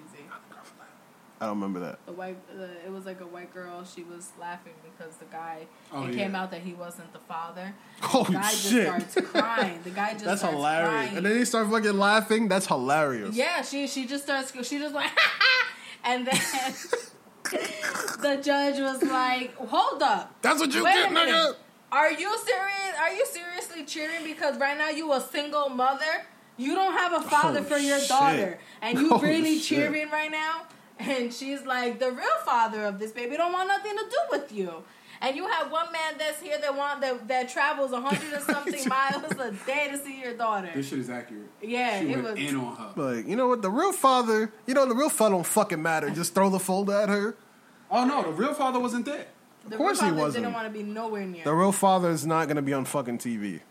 I 1.42 1.46
don't 1.46 1.56
remember 1.56 1.80
that. 1.80 2.06
The 2.06 2.12
white, 2.12 2.36
uh, 2.54 2.64
it 2.86 2.92
was 2.92 3.06
like 3.06 3.22
a 3.22 3.26
white 3.26 3.54
girl. 3.54 3.86
She 3.86 4.04
was 4.04 4.32
laughing 4.42 4.74
because 4.84 5.16
the 5.16 5.26
guy. 5.32 5.68
Oh, 5.94 6.04
it 6.04 6.14
yeah. 6.14 6.24
came 6.26 6.36
out 6.36 6.52
that 6.52 6.60
he 6.60 6.74
wasn't 6.74 7.14
the 7.14 7.20
father. 7.20 7.74
Holy 8.02 8.26
the 8.26 8.32
guy 8.34 8.50
shit. 8.50 8.88
just 8.88 9.12
starts 9.12 9.32
crying. 9.32 9.80
The 9.86 9.90
guy 9.92 10.12
just 10.14 10.26
That's 10.26 10.42
starts 10.42 10.58
hilarious. 10.58 10.90
crying. 10.90 11.16
And 11.18 11.26
then 11.26 11.38
he 11.38 11.46
starts 11.46 11.72
fucking 11.72 11.98
laughing. 11.98 12.50
That's 12.50 12.68
hilarious. 12.68 13.36
Yeah, 13.38 13.62
she 13.62 13.88
she 13.88 14.06
just 14.06 14.26
starts. 14.26 14.52
She 14.68 14.80
just 14.80 14.94
like, 14.94 15.12
and 16.04 16.28
then 16.28 16.36
the 18.22 18.42
judge 18.44 18.80
was 18.80 19.02
like, 19.04 19.56
"Hold 19.56 20.04
up, 20.04 20.36
That's 20.42 20.60
what 20.60 20.74
you 20.74 20.84
wait 20.84 20.94
get, 20.94 21.12
nigga. 21.12 21.56
Minute. 21.92 22.02
Are 22.04 22.12
you 22.12 22.38
serious? 22.40 23.00
Are 23.00 23.14
you 23.14 23.26
seriously 23.26 23.86
cheering 23.86 24.24
because 24.26 24.58
right 24.58 24.78
now 24.78 24.90
you 24.90 25.12
a 25.14 25.22
single 25.22 25.70
mother? 25.70 26.26
You 26.58 26.76
don't 26.76 26.94
have 26.94 27.14
a 27.14 27.22
father 27.30 27.60
Oh, 27.62 27.64
for 27.64 27.78
your 27.78 28.00
shit. 28.00 28.10
daughter, 28.10 28.60
and 28.82 29.00
you 29.00 29.10
Oh, 29.14 29.20
really 29.20 29.56
shit. 29.60 29.78
cheering 29.78 30.10
right 30.10 30.30
now?" 30.32 30.64
And 31.00 31.34
she's 31.34 31.64
like, 31.66 32.00
"The 32.00 32.12
real 32.12 32.38
father 32.44 32.84
of 32.86 33.00
this 33.00 33.12
baby 33.12 33.38
don't 33.38 33.54
want 33.54 33.68
nothing 33.70 33.94
to 33.98 34.04
do 34.04 34.18
with 34.32 34.52
you." 34.52 34.84
And 35.22 35.36
you 35.36 35.48
have 35.48 35.70
one 35.70 35.92
man 35.92 36.14
that's 36.18 36.42
here 36.42 36.58
that 36.60 36.76
want 36.76 37.02
that 37.02 37.28
that 37.30 37.50
travels 37.50 37.92
a 37.92 38.00
hundred 38.02 38.34
and 38.34 38.44
something 38.44 38.88
miles 38.90 39.32
a 39.40 39.52
day 39.66 39.90
to 39.92 39.98
see 39.98 40.22
your 40.22 40.34
daughter. 40.36 40.70
This 40.74 40.90
shit 40.90 41.00
is 41.00 41.10
accurate. 41.10 41.50
Yeah, 41.62 42.00
she 42.02 42.08
it 42.12 42.16
went 42.24 42.24
was. 42.24 42.38
in 42.40 42.56
on 42.58 42.76
her. 42.76 42.92
Like, 42.96 43.28
you 43.28 43.36
know 43.38 43.48
what? 43.48 43.62
The 43.62 43.70
real 43.70 43.92
father, 43.94 44.52
you 44.66 44.74
know, 44.74 44.86
the 44.86 44.96
real 44.96 45.10
father 45.10 45.36
don't 45.36 45.46
fucking 45.46 45.82
matter. 45.82 46.10
Just 46.10 46.36
throw 46.36 46.50
the 46.50 46.60
folder 46.60 46.94
at 46.94 47.10
her. 47.10 47.36
Oh 47.92 48.06
no, 48.06 48.22
the 48.24 48.32
real 48.32 48.54
father 48.54 48.80
wasn't 48.80 49.06
there. 49.06 49.28
The 49.68 49.78
course 49.78 50.02
he 50.02 50.12
wasn't. 50.12 50.44
Didn't 50.46 50.54
want 50.54 50.68
to 50.68 50.74
be 50.74 50.84
nowhere 50.84 51.26
near. 51.26 51.44
The 51.44 51.54
real 51.54 51.72
father 51.72 52.10
is 52.10 52.26
not 52.26 52.48
gonna 52.48 52.62
be 52.62 52.74
on 52.74 52.86
fucking 52.86 53.18
TV. 53.20 53.62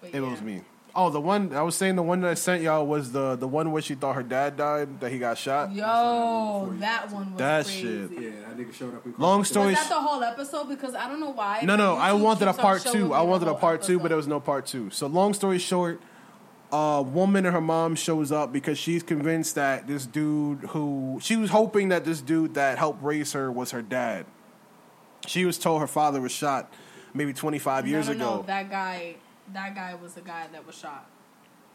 But 0.00 0.10
It 0.10 0.14
yeah. 0.22 0.30
was 0.30 0.42
me. 0.42 0.62
Oh, 0.94 1.10
the 1.10 1.20
one 1.20 1.54
I 1.54 1.62
was 1.62 1.76
saying, 1.76 1.94
the 1.94 2.02
one 2.02 2.22
that 2.22 2.30
I 2.30 2.34
sent 2.34 2.62
y'all 2.62 2.84
was 2.84 3.12
the 3.12 3.36
the 3.36 3.46
one 3.46 3.70
where 3.70 3.80
she 3.82 3.94
thought 3.94 4.16
her 4.16 4.22
dad 4.22 4.56
died, 4.56 4.98
that 5.00 5.12
he 5.12 5.18
got 5.18 5.38
shot. 5.38 5.70
Yo, 5.72 6.74
that 6.80 7.10
one 7.12 7.32
was 7.32 7.38
That 7.38 7.64
crazy. 7.66 7.80
shit. 7.82 8.10
Yeah, 8.20 8.30
that 8.48 8.56
nigga 8.58 8.74
showed 8.74 8.94
up. 8.96 9.06
In 9.06 9.14
Long 9.18 9.44
story 9.44 9.68
Was 9.68 9.74
that 9.76 9.88
the 9.90 9.94
whole 10.00 10.22
episode? 10.24 10.64
Because 10.68 10.94
I 10.96 11.06
don't 11.08 11.20
know 11.20 11.30
why. 11.30 11.60
No, 11.62 11.76
no, 11.76 11.94
I 11.96 12.12
wanted 12.14 12.48
a 12.48 12.54
part 12.54 12.82
two. 12.82 13.12
I 13.14 13.22
wanted 13.22 13.46
a 13.46 13.50
whole 13.50 13.60
part 13.60 13.82
two, 13.82 14.00
but 14.00 14.08
there 14.08 14.16
was 14.16 14.26
no 14.26 14.40
part 14.40 14.66
two. 14.66 14.90
So, 14.90 15.06
long 15.06 15.34
story 15.34 15.58
short, 15.58 16.00
a 16.72 17.02
woman 17.02 17.46
and 17.46 17.54
her 17.54 17.60
mom 17.60 17.94
shows 17.94 18.30
up 18.30 18.52
because 18.52 18.78
she's 18.78 19.02
convinced 19.02 19.54
that 19.54 19.86
this 19.86 20.04
dude 20.06 20.58
who 20.70 21.18
she 21.22 21.36
was 21.36 21.50
hoping 21.50 21.88
that 21.88 22.04
this 22.04 22.20
dude 22.20 22.54
that 22.54 22.76
helped 22.78 23.02
raise 23.02 23.32
her 23.32 23.50
was 23.50 23.70
her 23.70 23.82
dad. 23.82 24.26
She 25.26 25.44
was 25.44 25.58
told 25.58 25.80
her 25.80 25.86
father 25.86 26.20
was 26.20 26.32
shot 26.32 26.72
maybe 27.14 27.32
25 27.32 27.84
No, 27.84 27.90
years 27.90 28.06
no, 28.06 28.12
ago. 28.12 28.36
No, 28.36 28.42
that 28.42 28.70
guy, 28.70 29.16
that 29.52 29.74
guy 29.74 29.94
was 29.94 30.14
the 30.14 30.20
guy 30.20 30.46
that 30.52 30.66
was 30.66 30.76
shot. 30.76 31.08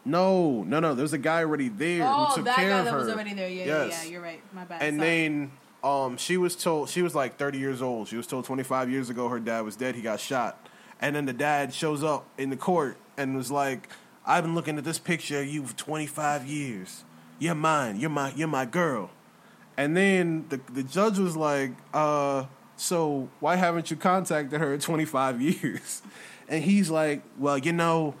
No, 0.04 0.62
no, 0.64 0.80
no. 0.80 0.94
There 0.94 1.02
was 1.02 1.12
a 1.12 1.18
guy 1.18 1.40
already 1.40 1.68
there 1.68 2.06
Oh, 2.06 2.26
who 2.26 2.36
took 2.36 2.44
that 2.44 2.56
care 2.56 2.70
guy 2.70 2.78
of 2.80 2.84
that 2.84 2.90
her. 2.92 2.98
was 2.98 3.08
already 3.08 3.34
there. 3.34 3.48
Yeah, 3.48 3.64
Yes. 3.64 3.90
yeah, 3.90 4.02
yeah. 4.04 4.10
You're 4.10 4.22
right. 4.22 4.40
My 4.52 4.64
bad. 4.64 4.82
And 4.82 4.98
Sorry. 4.98 5.08
then 5.08 5.50
um, 5.82 6.16
she 6.18 6.36
was 6.36 6.54
told 6.56 6.88
she 6.90 7.02
was 7.02 7.14
like 7.14 7.36
30 7.36 7.58
years 7.58 7.80
old. 7.82 8.08
She 8.08 8.16
was 8.16 8.26
told 8.26 8.44
25 8.44 8.90
years 8.90 9.10
ago 9.10 9.28
her 9.28 9.40
dad 9.40 9.62
was 9.62 9.76
dead. 9.76 9.94
He 9.94 10.02
got 10.02 10.20
shot. 10.20 10.68
And 11.00 11.16
then 11.16 11.26
the 11.26 11.32
dad 11.32 11.74
shows 11.74 12.04
up 12.04 12.26
in 12.38 12.50
the 12.50 12.56
court 12.56 12.96
and 13.16 13.36
was 13.36 13.50
like, 13.50 13.88
"I've 14.26 14.44
been 14.44 14.54
looking 14.54 14.78
at 14.78 14.84
this 14.84 14.98
picture 14.98 15.40
of 15.40 15.46
you 15.46 15.64
for 15.66 15.76
25 15.76 16.46
years. 16.46 17.04
You're 17.38 17.54
mine. 17.54 17.98
You're 18.00 18.10
my 18.10 18.32
you're 18.34 18.48
my 18.48 18.64
girl." 18.64 19.10
And 19.76 19.96
then 19.96 20.46
the 20.48 20.60
the 20.72 20.82
judge 20.82 21.18
was 21.18 21.36
like, 21.36 21.72
"Uh, 21.92 22.44
so 22.76 23.28
why 23.40 23.56
haven't 23.56 23.90
you 23.90 23.96
contacted 23.96 24.60
her 24.60 24.74
in 24.74 24.80
25 24.80 25.40
years?" 25.40 26.02
And 26.46 26.62
he's 26.62 26.90
like, 26.90 27.22
"Well, 27.38 27.58
you 27.58 27.72
know." 27.72 28.14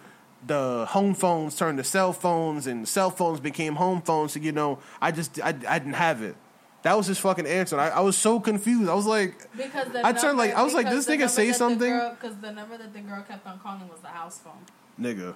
the 0.46 0.84
home 0.90 1.14
phones 1.14 1.56
turned 1.56 1.78
to 1.78 1.84
cell 1.84 2.12
phones 2.12 2.66
and 2.66 2.86
cell 2.86 3.10
phones 3.10 3.40
became 3.40 3.76
home 3.76 4.02
phones. 4.02 4.32
So, 4.32 4.40
you 4.40 4.52
know, 4.52 4.78
I 5.00 5.10
just, 5.10 5.40
I, 5.40 5.48
I 5.66 5.78
didn't 5.78 5.94
have 5.94 6.20
it. 6.20 6.36
That 6.82 6.98
was 6.98 7.06
his 7.06 7.18
fucking 7.18 7.46
answer. 7.46 7.80
I, 7.80 7.88
I 7.88 8.00
was 8.00 8.14
so 8.18 8.38
confused. 8.38 8.90
I 8.90 8.94
was 8.94 9.06
like, 9.06 9.50
because 9.56 9.88
the 9.88 10.06
I 10.06 10.12
turned 10.12 10.36
like- 10.36 10.54
I 10.54 10.62
was 10.62 10.74
like, 10.74 10.90
this 10.90 11.06
nigga 11.06 11.30
say 11.30 11.44
number 11.46 11.54
something? 11.56 11.98
Because 12.10 12.36
the 12.42 12.52
number 12.52 12.76
that 12.76 12.92
the 12.92 13.00
girl 13.00 13.24
kept 13.26 13.46
on 13.46 13.58
calling 13.58 13.88
was 13.88 14.00
the 14.00 14.08
house 14.08 14.38
phone. 14.38 14.52
nigga, 15.00 15.34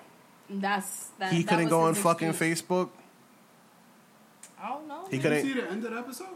that's 0.50 1.08
that. 1.18 1.32
he 1.32 1.42
that 1.42 1.48
couldn't 1.48 1.68
go 1.68 1.80
on 1.82 1.94
his 1.94 2.02
fucking 2.02 2.28
excuse. 2.30 2.62
Facebook. 2.62 2.90
I 4.60 4.68
don't 4.70 4.88
know. 4.88 5.04
He 5.10 5.16
Did 5.18 5.22
couldn't. 5.22 5.46
you 5.46 5.54
see 5.54 5.60
the 5.60 5.70
end 5.70 5.84
of 5.84 5.92
the 5.92 5.98
episode? 5.98 6.26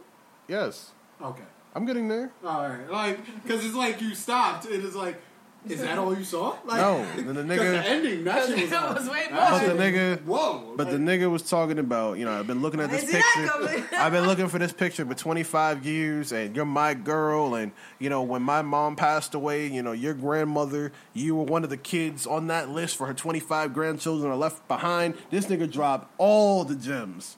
Yes, 0.48 0.90
Okay. 1.20 1.43
I'm 1.74 1.86
getting 1.86 2.09
there. 2.09 2.30
All 2.44 2.68
right. 2.68 2.90
Like, 2.90 3.43
because 3.43 3.64
it's 3.64 3.74
like 3.74 4.01
you 4.02 4.14
stopped. 4.14 4.66
It 4.66 4.84
is 4.84 4.94
like, 4.94 5.20
is 5.68 5.80
that 5.80 5.97
all 5.98 6.16
you 6.16 6.24
saw? 6.24 6.56
Like, 6.64 6.80
No, 6.80 7.05
then 7.16 7.26
the 7.26 7.32
'cause 7.56 7.64
nigga- 7.64 7.82
the 7.82 7.89
ending, 7.89 8.24
that 8.24 8.47
shit 8.48 8.56
was, 8.70 8.72
It 8.72 8.94
was 9.01 9.09
way 9.09 9.26
that 9.30 9.32
more. 9.32 9.51
But 9.51 9.66
the 9.66 9.82
nigga- 9.82 10.22
Whoa. 10.24 10.74
But 10.76 10.90
the 10.90 10.97
nigga 10.97 11.30
was 11.30 11.43
talking 11.43 11.78
about, 11.78 12.18
you 12.18 12.24
know, 12.24 12.32
I've 12.39 12.47
been 12.47 12.62
looking 12.62 12.80
at 12.80 12.90
this 12.90 13.05
picture. 13.05 13.86
I've 13.97 14.12
been 14.12 14.26
looking 14.26 14.48
for 14.48 14.59
this 14.59 14.72
picture 14.72 15.05
for 15.06 15.14
25 15.14 15.86
years, 15.86 16.32
and 16.32 16.56
you're 16.56 16.64
my 16.64 16.94
girl. 16.94 17.55
And, 17.55 17.72
you 17.98 18.10
know, 18.10 18.22
when 18.22 18.43
my 18.43 18.62
mom 18.62 18.97
passed 18.97 19.34
away, 19.34 19.66
you 19.68 19.82
know, 19.82 19.93
your 19.93 20.14
grandmother, 20.14 20.90
you 21.12 21.36
were 21.36 21.44
one 21.44 21.62
of 21.64 21.70
the 21.70 21.76
kids 21.76 22.26
on 22.26 22.48
that 22.48 22.68
list 22.68 22.97
for 22.97 23.06
her 23.06 23.14
25 23.14 23.72
grandchildren 23.72 24.30
are 24.32 24.36
left 24.36 24.66
behind. 24.68 25.14
This 25.30 25.47
nigga 25.47 25.70
dropped 25.70 26.10
all 26.18 26.64
the 26.64 26.74
gems 26.74 27.36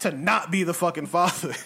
to 0.00 0.10
not 0.10 0.50
be 0.50 0.62
the 0.64 0.74
fucking 0.74 1.06
father. 1.06 1.54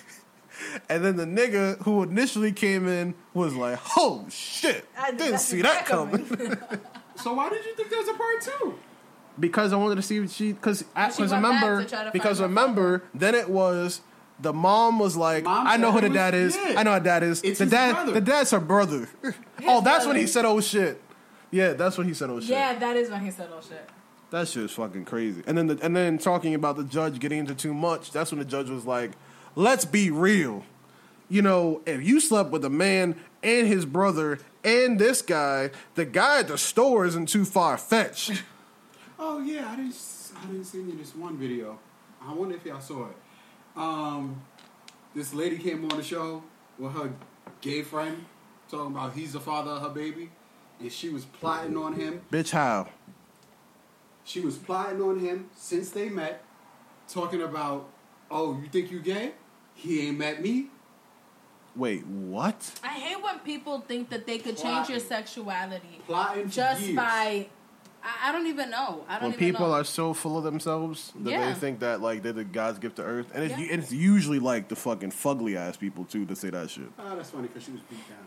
and 0.88 1.04
then 1.04 1.16
the 1.16 1.24
nigga 1.24 1.82
who 1.82 2.02
initially 2.02 2.52
came 2.52 2.86
in 2.88 3.14
was 3.32 3.54
like, 3.54 3.78
oh 3.96 4.26
shit, 4.30 4.84
I 4.98 5.10
did 5.10 5.18
didn't 5.18 5.38
see 5.40 5.56
see 5.56 5.62
that 5.62 5.86
that 5.86 5.86
coming. 5.86 6.26
so 7.16 7.34
why 7.34 7.48
did 7.50 7.64
you 7.64 7.74
think 7.76 7.90
there 7.90 7.98
was 7.98 8.08
a 8.08 8.14
part 8.14 8.40
two? 8.40 8.78
because 9.38 9.72
I 9.72 9.76
wanted 9.76 9.96
to 9.96 10.02
see 10.02 10.20
what 10.20 10.30
she 10.30 10.52
because 10.52 10.78
She 10.78 10.84
because 10.94 11.18
went 11.18 11.30
back 11.30 11.42
remember 11.42 11.82
to 11.82 11.88
try 11.90 12.04
to 12.04 12.10
because 12.12 12.38
find 12.38 12.56
her 12.56 12.60
remember 12.60 13.02
then 13.14 13.34
it 13.34 13.48
was 13.50 14.00
the 14.38 14.52
mom 14.52 15.00
was 15.00 15.16
like 15.16 15.42
Mom 15.42 15.66
I 15.66 15.76
know 15.76 15.90
who 15.90 15.98
it 15.98 16.02
the 16.02 16.08
dad 16.10 16.34
was- 16.34 16.54
is 16.54 16.60
yeah. 16.70 16.78
I 16.78 16.82
know 16.84 16.92
how 16.92 16.98
dad 17.00 17.24
is 17.24 17.42
It's 17.42 17.58
the 17.58 17.66
dad 17.66 17.94
brother. 17.94 18.12
the 18.12 18.20
dad's 18.20 18.50
her 18.52 18.60
brother 18.60 19.08
oh 19.66 19.80
that's 19.80 20.06
when 20.06 20.14
he 20.14 20.28
said 20.28 20.44
oh 20.44 20.60
shit 20.60 21.02
yeah 21.50 21.72
that's 21.72 21.98
when 21.98 22.06
he 22.06 22.14
said 22.14 22.30
oh 22.30 22.38
shit 22.38 22.50
Yeah, 22.50 22.78
that 22.78 22.96
is 22.96 23.10
when 23.10 23.24
he 23.24 23.30
said, 23.32 23.48
"Oh 23.52 23.60
shit." 23.60 23.88
that 24.30 24.46
shit 24.46 24.62
is 24.64 24.70
fucking 24.70 25.04
crazy 25.04 25.42
and 25.48 25.58
then 25.58 25.66
the, 25.66 25.78
and 25.82 25.96
then 25.96 26.16
talking 26.18 26.54
about 26.54 26.76
the 26.76 26.84
judge 26.84 27.18
getting 27.18 27.40
into 27.40 27.56
too 27.56 27.74
much 27.74 28.12
that's 28.12 28.30
when 28.30 28.38
the 28.38 28.44
judge 28.44 28.70
was 28.70 28.84
like 28.86 29.12
let's 29.56 29.84
be 29.84 30.10
real 30.10 30.64
you 31.28 31.42
know 31.42 31.80
if 31.86 32.02
you 32.02 32.20
slept 32.20 32.50
with 32.50 32.64
a 32.64 32.70
man 32.70 33.16
and 33.42 33.66
his 33.66 33.86
brother 33.86 34.38
and 34.62 34.98
this 34.98 35.22
guy 35.22 35.70
the 35.94 36.04
guy 36.04 36.40
at 36.40 36.48
the 36.48 36.58
store 36.58 37.04
isn't 37.04 37.28
too 37.28 37.44
far 37.44 37.76
fetched 37.76 38.42
Oh 39.18 39.40
yeah, 39.40 39.70
I 39.70 39.76
didn't. 39.76 39.96
I 40.36 40.46
didn't 40.46 40.64
send 40.64 40.90
you 40.90 40.98
this 40.98 41.14
one 41.14 41.38
video. 41.38 41.78
I 42.20 42.32
wonder 42.34 42.56
if 42.56 42.64
y'all 42.64 42.80
saw 42.80 43.06
it. 43.06 43.16
Um, 43.76 44.42
this 45.14 45.32
lady 45.32 45.56
came 45.58 45.88
on 45.90 45.96
the 45.96 46.02
show 46.02 46.42
with 46.78 46.92
her 46.92 47.12
gay 47.60 47.82
friend, 47.82 48.24
talking 48.68 48.94
about 48.94 49.14
he's 49.14 49.32
the 49.32 49.40
father 49.40 49.70
of 49.72 49.82
her 49.82 49.88
baby, 49.88 50.30
and 50.80 50.90
she 50.90 51.08
was 51.08 51.24
plotting 51.24 51.76
on 51.76 51.94
him. 51.94 52.22
bitch 52.30 52.50
how 52.50 52.88
She 54.24 54.40
was 54.40 54.58
plotting 54.58 55.00
on 55.00 55.20
him 55.20 55.48
since 55.54 55.90
they 55.90 56.08
met, 56.08 56.42
talking 57.08 57.42
about, 57.42 57.88
oh, 58.30 58.58
you 58.60 58.68
think 58.68 58.90
you 58.90 59.00
gay? 59.00 59.32
He 59.84 60.08
ain't 60.08 60.18
met 60.18 60.40
me. 60.42 60.68
wait 61.76 62.06
what 62.06 62.72
I 62.82 62.88
hate 62.88 63.22
when 63.22 63.38
people 63.40 63.80
think 63.80 64.08
that 64.10 64.26
they 64.26 64.38
could 64.38 64.56
change 64.56 64.88
your 64.88 65.00
sexuality 65.00 66.00
Plotting 66.06 66.48
just 66.48 66.80
years. 66.82 66.96
by. 66.96 67.46
I, 68.06 68.28
I 68.28 68.32
don't 68.32 68.46
even 68.46 68.70
know. 68.70 69.04
I 69.08 69.14
don't 69.14 69.22
when 69.30 69.32
even 69.32 69.38
people 69.52 69.66
know. 69.68 69.74
are 69.74 69.84
so 69.84 70.12
full 70.14 70.36
of 70.38 70.44
themselves 70.44 71.12
that 71.20 71.30
Yeah. 71.30 71.46
they 71.52 71.54
think 71.58 71.80
that 71.80 72.00
like 72.00 72.22
they're 72.22 72.32
the 72.32 72.44
God's 72.44 72.78
gift 72.78 72.96
to 72.96 73.02
earth, 73.02 73.26
and 73.34 73.42
it's, 73.44 73.58
Yeah. 73.58 73.66
it's 73.70 73.92
usually 73.92 74.38
like 74.38 74.68
the 74.68 74.76
fucking 74.76 75.10
fugly 75.12 75.56
ass 75.56 75.76
people 75.76 76.04
too 76.04 76.24
to 76.26 76.36
say 76.36 76.50
that 76.50 76.70
shit. 76.70 76.88
Oh, 76.98 77.16
that's 77.16 77.30
funny 77.30 77.48
because 77.48 77.64
she 77.64 77.72
was 77.72 77.80
beat 77.90 78.06
down. 78.08 78.18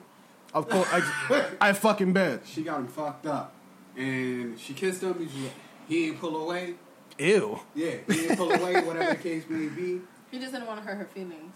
Of 0.54 0.68
course, 0.70 0.88
I, 0.92 1.46
I 1.70 1.74
fucking 1.74 2.14
bet. 2.14 2.42
She 2.46 2.64
got 2.64 2.80
him 2.80 2.88
fucked 2.88 3.26
up, 3.28 3.54
and 3.96 4.60
she 4.60 4.74
kissed 4.74 5.02
him. 5.04 5.14
He, 5.20 5.26
was 5.26 5.34
like, 5.36 5.52
he 5.88 6.08
ain't 6.08 6.20
pull 6.20 6.36
away. 6.44 6.76
Ew. 7.20 7.60
Yeah, 7.76 7.96
he 8.10 8.28
ain't 8.28 8.38
pull 8.38 8.52
away. 8.52 8.82
Whatever 8.82 9.12
the 9.16 9.22
case 9.22 9.44
may 9.50 9.68
be. 9.68 10.02
He 10.32 10.40
just 10.40 10.52
didn't 10.54 10.68
want 10.68 10.80
to 10.82 10.86
hurt 10.88 10.98
her 10.98 11.06
feelings. 11.06 11.56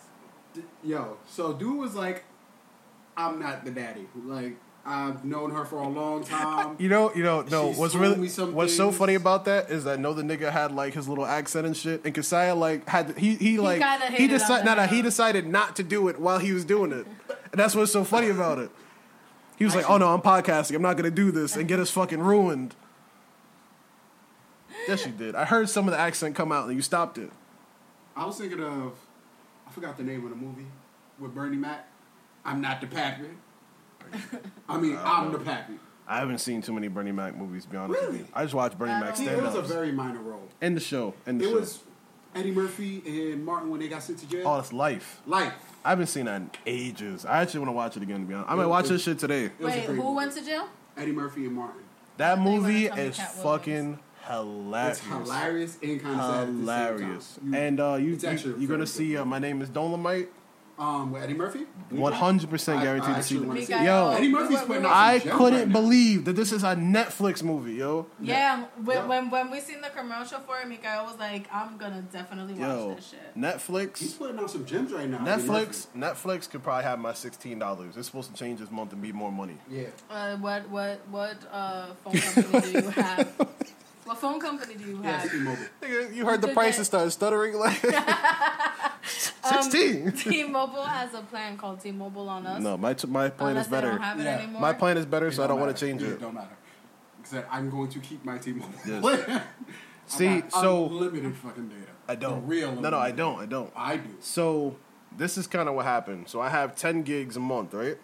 D- 0.53 0.61
Yo, 0.83 1.17
so 1.29 1.53
dude 1.53 1.77
was 1.77 1.95
like, 1.95 2.23
"I'm 3.17 3.39
not 3.39 3.63
the 3.65 3.71
daddy." 3.71 4.07
Like, 4.25 4.57
I've 4.85 5.23
known 5.23 5.51
her 5.51 5.63
for 5.65 5.77
a 5.77 5.87
long 5.87 6.23
time. 6.23 6.75
You 6.79 6.89
know, 6.89 7.13
you 7.13 7.23
know, 7.23 7.41
no. 7.43 7.69
She's 7.69 7.77
what's 7.77 7.95
really 7.95 8.17
me 8.17 8.27
some 8.27 8.53
what's 8.53 8.75
so 8.75 8.91
funny 8.91 9.13
about 9.15 9.45
that 9.45 9.69
is 9.69 9.83
that 9.83 9.99
no, 9.99 10.13
the 10.13 10.23
nigga 10.23 10.51
had 10.51 10.71
like 10.71 10.93
his 10.93 11.07
little 11.07 11.25
accent 11.25 11.65
and 11.67 11.77
shit, 11.77 12.03
and 12.05 12.13
Kasaya 12.15 12.57
like 12.57 12.87
had 12.89 13.17
he 13.17 13.35
he 13.35 13.59
like 13.59 13.81
kinda 13.81 14.07
he 14.17 14.27
decided 14.27 14.65
no 14.65 14.75
no 14.75 14.83
he 14.87 15.01
decided 15.01 15.45
not 15.47 15.75
to 15.75 15.83
do 15.83 16.07
it 16.07 16.19
while 16.19 16.39
he 16.39 16.51
was 16.53 16.65
doing 16.65 16.91
it, 16.91 17.05
and 17.51 17.59
that's 17.59 17.75
what's 17.75 17.91
so 17.91 18.03
funny 18.03 18.29
about 18.29 18.57
it. 18.59 18.71
He 19.57 19.63
was 19.65 19.75
like, 19.75 19.87
"Oh 19.89 19.97
no, 19.97 20.11
I'm 20.13 20.21
podcasting. 20.21 20.75
I'm 20.75 20.81
not 20.81 20.97
gonna 20.97 21.11
do 21.11 21.31
this 21.31 21.55
and 21.55 21.67
get 21.67 21.79
us 21.79 21.91
fucking 21.91 22.19
ruined." 22.19 22.75
Yes, 24.87 25.05
you 25.05 25.11
did. 25.11 25.35
I 25.35 25.45
heard 25.45 25.69
some 25.69 25.87
of 25.87 25.91
the 25.93 25.99
accent 25.99 26.35
come 26.35 26.51
out, 26.51 26.65
and 26.65 26.75
you 26.75 26.81
stopped 26.81 27.19
it. 27.19 27.29
I 28.15 28.25
was 28.25 28.37
thinking 28.37 28.61
of, 28.61 28.93
I 29.67 29.71
forgot 29.71 29.97
the 29.97 30.03
name 30.03 30.23
of 30.23 30.29
the 30.31 30.35
movie 30.35 30.65
with 31.19 31.33
Bernie 31.33 31.57
Mac. 31.57 31.87
I'm 32.43 32.61
not 32.61 32.81
the 32.81 32.87
pappy. 32.87 33.25
I 34.67 34.77
mean, 34.77 34.95
uh, 34.95 35.01
I'm 35.03 35.31
the 35.31 35.39
pappy. 35.39 35.73
I 36.07 36.17
haven't 36.17 36.39
seen 36.39 36.61
too 36.61 36.73
many 36.73 36.87
Bernie 36.87 37.11
Mac 37.11 37.35
movies. 37.37 37.63
To 37.65 37.69
be 37.69 37.77
honest 37.77 37.99
with 38.01 38.09
Really? 38.09 38.19
you, 38.23 38.27
I 38.33 38.43
just 38.43 38.53
watched 38.53 38.77
Bernie 38.77 38.91
I 38.91 38.99
Mac 38.99 39.15
don't- 39.15 39.25
stand 39.25 39.37
it 39.37 39.43
was 39.43 39.55
a 39.55 39.61
very 39.61 39.91
minor 39.91 40.19
role. 40.19 40.49
in 40.61 40.73
the 40.73 40.81
show. 40.81 41.13
In 41.25 41.37
the 41.37 41.45
It 41.45 41.49
show. 41.49 41.55
was 41.59 41.79
Eddie 42.35 42.51
Murphy 42.51 43.03
and 43.31 43.45
Martin 43.45 43.69
when 43.69 43.79
they 43.79 43.87
got 43.87 44.03
sent 44.03 44.17
to 44.19 44.27
jail. 44.27 44.47
oh, 44.47 44.59
it's 44.59 44.73
life. 44.73 45.21
Life. 45.25 45.53
I 45.85 45.89
haven't 45.89 46.07
seen 46.07 46.25
that 46.25 46.41
in 46.41 46.49
ages. 46.65 47.25
I 47.25 47.41
actually 47.41 47.61
want 47.61 47.69
to 47.69 47.73
watch 47.73 47.97
it 47.97 48.03
again. 48.03 48.21
To 48.21 48.25
be 48.25 48.33
honest, 48.33 48.51
I 48.51 48.55
might 48.55 48.63
It- 48.63 48.67
watch 48.67 48.87
this 48.87 49.03
shit 49.03 49.19
today. 49.19 49.45
It 49.45 49.59
was 49.59 49.73
a 49.73 49.77
Wait, 49.77 49.85
who 49.85 49.93
movie. 49.93 50.15
went 50.15 50.31
to 50.33 50.41
jail? 50.43 50.67
Eddie 50.97 51.11
Murphy 51.13 51.45
and 51.45 51.55
Martin. 51.55 51.81
That 52.17 52.37
thought 52.37 52.43
you 52.45 52.51
were 52.51 52.57
movie 52.67 52.83
gonna 52.89 52.95
tell 53.01 53.05
is 53.09 53.17
Cat 53.17 53.35
fucking 54.27 54.73
It's 54.73 54.99
hilarious. 54.99 55.27
hilarious 55.27 55.77
and 55.83 56.01
kind 56.01 56.19
of 56.19 56.25
sad 56.29 56.39
at 56.41 56.45
the 56.47 56.51
Hilarious. 56.53 57.25
same 57.25 57.43
time. 57.43 57.53
You- 57.53 57.59
And 57.59 57.79
uh, 57.79 57.93
you, 57.99 58.13
it's 58.13 58.23
actually 58.23 58.51
you 58.51 58.55
a 58.57 58.59
you're 58.61 58.69
gonna 58.69 58.87
see 58.87 59.17
uh, 59.17 59.25
my 59.25 59.39
name 59.39 59.61
is 59.61 59.69
Dolemite. 59.69 60.27
Um, 60.79 61.11
with 61.11 61.21
Eddie 61.21 61.35
Murphy. 61.35 61.65
One 61.91 62.11
hundred 62.13 62.49
percent 62.49 62.81
guaranteed 62.81 63.11
I 63.11 63.17
to 63.17 63.23
see 63.23 63.35
actually 63.35 63.59
that. 63.59 63.67
see 63.67 63.73
Mikael, 63.73 64.09
it. 64.09 64.13
Yo. 64.13 64.17
Eddie 64.17 64.27
Murphy's 64.29 64.61
putting 64.61 64.85
out 64.85 64.91
I 64.91 65.19
couldn't 65.19 65.59
right 65.59 65.71
believe 65.71 66.25
that 66.25 66.33
this 66.35 66.51
is 66.51 66.63
a 66.63 66.75
Netflix 66.75 67.43
movie, 67.43 67.73
yo. 67.73 68.07
Yeah, 68.19 68.63
when, 68.83 68.97
Yeah. 68.97 69.05
when 69.05 69.29
when 69.29 69.51
we 69.51 69.59
seen 69.59 69.81
the 69.81 69.89
commercial 69.89 70.39
for 70.39 70.59
it, 70.59 70.67
Mikael 70.67 71.03
was 71.05 71.19
like, 71.19 71.45
"I'm 71.53 71.77
gonna 71.77 72.01
definitely 72.11 72.53
watch 72.55 72.61
Yo, 72.67 72.95
this 72.95 73.09
shit." 73.11 73.37
Netflix. 73.37 73.97
He's 73.99 74.13
Netflix. 74.13 74.17
putting 74.17 74.39
out 74.39 74.49
some 74.49 74.65
gems 74.65 74.91
right 74.91 75.07
now. 75.07 75.23
Eddie 75.23 75.43
Netflix, 75.43 75.87
Netflix 75.95 76.49
could 76.49 76.63
probably 76.63 76.83
have 76.85 76.97
my 76.97 77.13
sixteen 77.13 77.59
dollars. 77.59 77.95
It's 77.95 78.07
supposed 78.07 78.31
to 78.33 78.35
change 78.35 78.59
this 78.59 78.71
month 78.71 78.91
and 78.91 79.01
be 79.03 79.11
more 79.11 79.31
money. 79.31 79.57
Yeah. 79.69 79.87
Uh, 80.09 80.37
what 80.37 80.67
what 80.69 81.01
what 81.11 81.37
uh, 81.51 81.93
phone 82.03 82.13
company 82.13 82.71
do 82.71 82.79
you 82.79 82.89
have? 82.89 83.47
what 84.05 84.17
phone 84.17 84.39
company 84.39 84.75
do 84.75 84.83
you 84.83 84.99
Yeah, 85.03 85.19
have? 85.19 85.31
T-Mobile. 85.31 85.63
Nigga, 85.81 86.15
you 86.15 86.25
heard 86.25 86.41
the 86.41 86.47
Did 86.47 86.53
prices 86.55 86.77
that- 86.79 86.85
start 86.85 87.11
stuttering 87.11 87.55
like 87.57 87.83
Um, 89.43 89.63
sixteen. 89.63 90.11
T-Mobile 90.15 90.83
has 90.83 91.13
a 91.13 91.21
plan 91.21 91.57
called 91.57 91.79
T-Mobile 91.81 92.29
on 92.29 92.45
us. 92.45 92.61
no, 92.61 92.77
my 92.77 92.93
t- 92.93 93.07
my 93.07 93.29
plan 93.29 93.49
unless 93.51 93.65
is 93.65 93.71
they 93.71 93.77
better. 93.77 93.89
don't 93.91 94.01
have 94.01 94.19
it 94.19 94.23
Yeah. 94.23 94.37
anymore. 94.37 94.61
My 94.61 94.73
plan 94.73 94.97
is 94.97 95.05
better, 95.05 95.31
so 95.31 95.43
I 95.43 95.47
don't 95.47 95.59
want 95.59 95.75
to 95.75 95.85
change 95.85 96.01
Yeah, 96.01 96.09
it. 96.09 96.21
Don't 96.21 96.33
matter. 96.35 96.55
Except 97.19 97.47
I'm 97.51 97.69
going 97.69 97.89
to 97.89 97.99
keep 97.99 98.23
my 98.23 98.37
T-Mobile. 98.37 98.69
Yes. 98.85 99.03
I 99.03 99.41
See, 100.05 100.43
so 100.49 100.85
unlimited 100.87 101.35
fucking 101.37 101.69
data. 101.69 101.91
I 102.07 102.15
don't. 102.15 102.41
The 102.41 102.47
real. 102.47 102.75
No, 102.75 102.89
no, 102.89 102.99
I 102.99 103.11
don't. 103.11 103.39
I 103.39 103.45
don't. 103.45 103.71
I 103.75 103.97
do. 103.97 104.09
So 104.19 104.75
this 105.17 105.37
is 105.37 105.47
kind 105.47 105.67
of 105.69 105.75
what 105.75 105.85
happened. 105.85 106.27
So 106.27 106.39
I 106.41 106.49
have 106.49 106.75
ten 106.75 107.01
gigs 107.03 107.35
a 107.37 107.39
month, 107.39 107.73
right? 107.73 107.97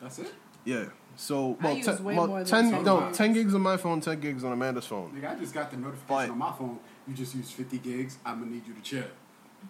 That's 0.00 0.18
it. 0.18 0.32
Yeah. 0.64 0.86
So 1.16 1.56
well, 1.62 1.76
use 1.76 1.86
ten, 1.86 2.04
way 2.04 2.16
well, 2.16 2.44
10 2.44 2.70
10 2.70 2.84
no, 2.84 3.00
gigs. 3.00 3.18
ten 3.18 3.32
gigs 3.32 3.54
on 3.54 3.60
my 3.60 3.76
phone, 3.76 4.00
ten 4.00 4.20
gigs 4.20 4.44
on 4.44 4.52
Amanda's 4.52 4.86
phone. 4.86 5.12
Nigga, 5.12 5.36
I 5.36 5.38
just 5.38 5.54
got 5.54 5.70
the 5.70 5.76
notification 5.76 6.06
But- 6.08 6.30
on 6.30 6.38
my 6.38 6.52
phone. 6.52 6.78
You 7.06 7.14
just 7.14 7.34
used 7.34 7.52
50 7.52 7.78
gigs. 7.78 8.18
I'm 8.24 8.38
gonna 8.40 8.50
need 8.50 8.66
you 8.66 8.72
to 8.74 8.80
chill. 8.80 9.04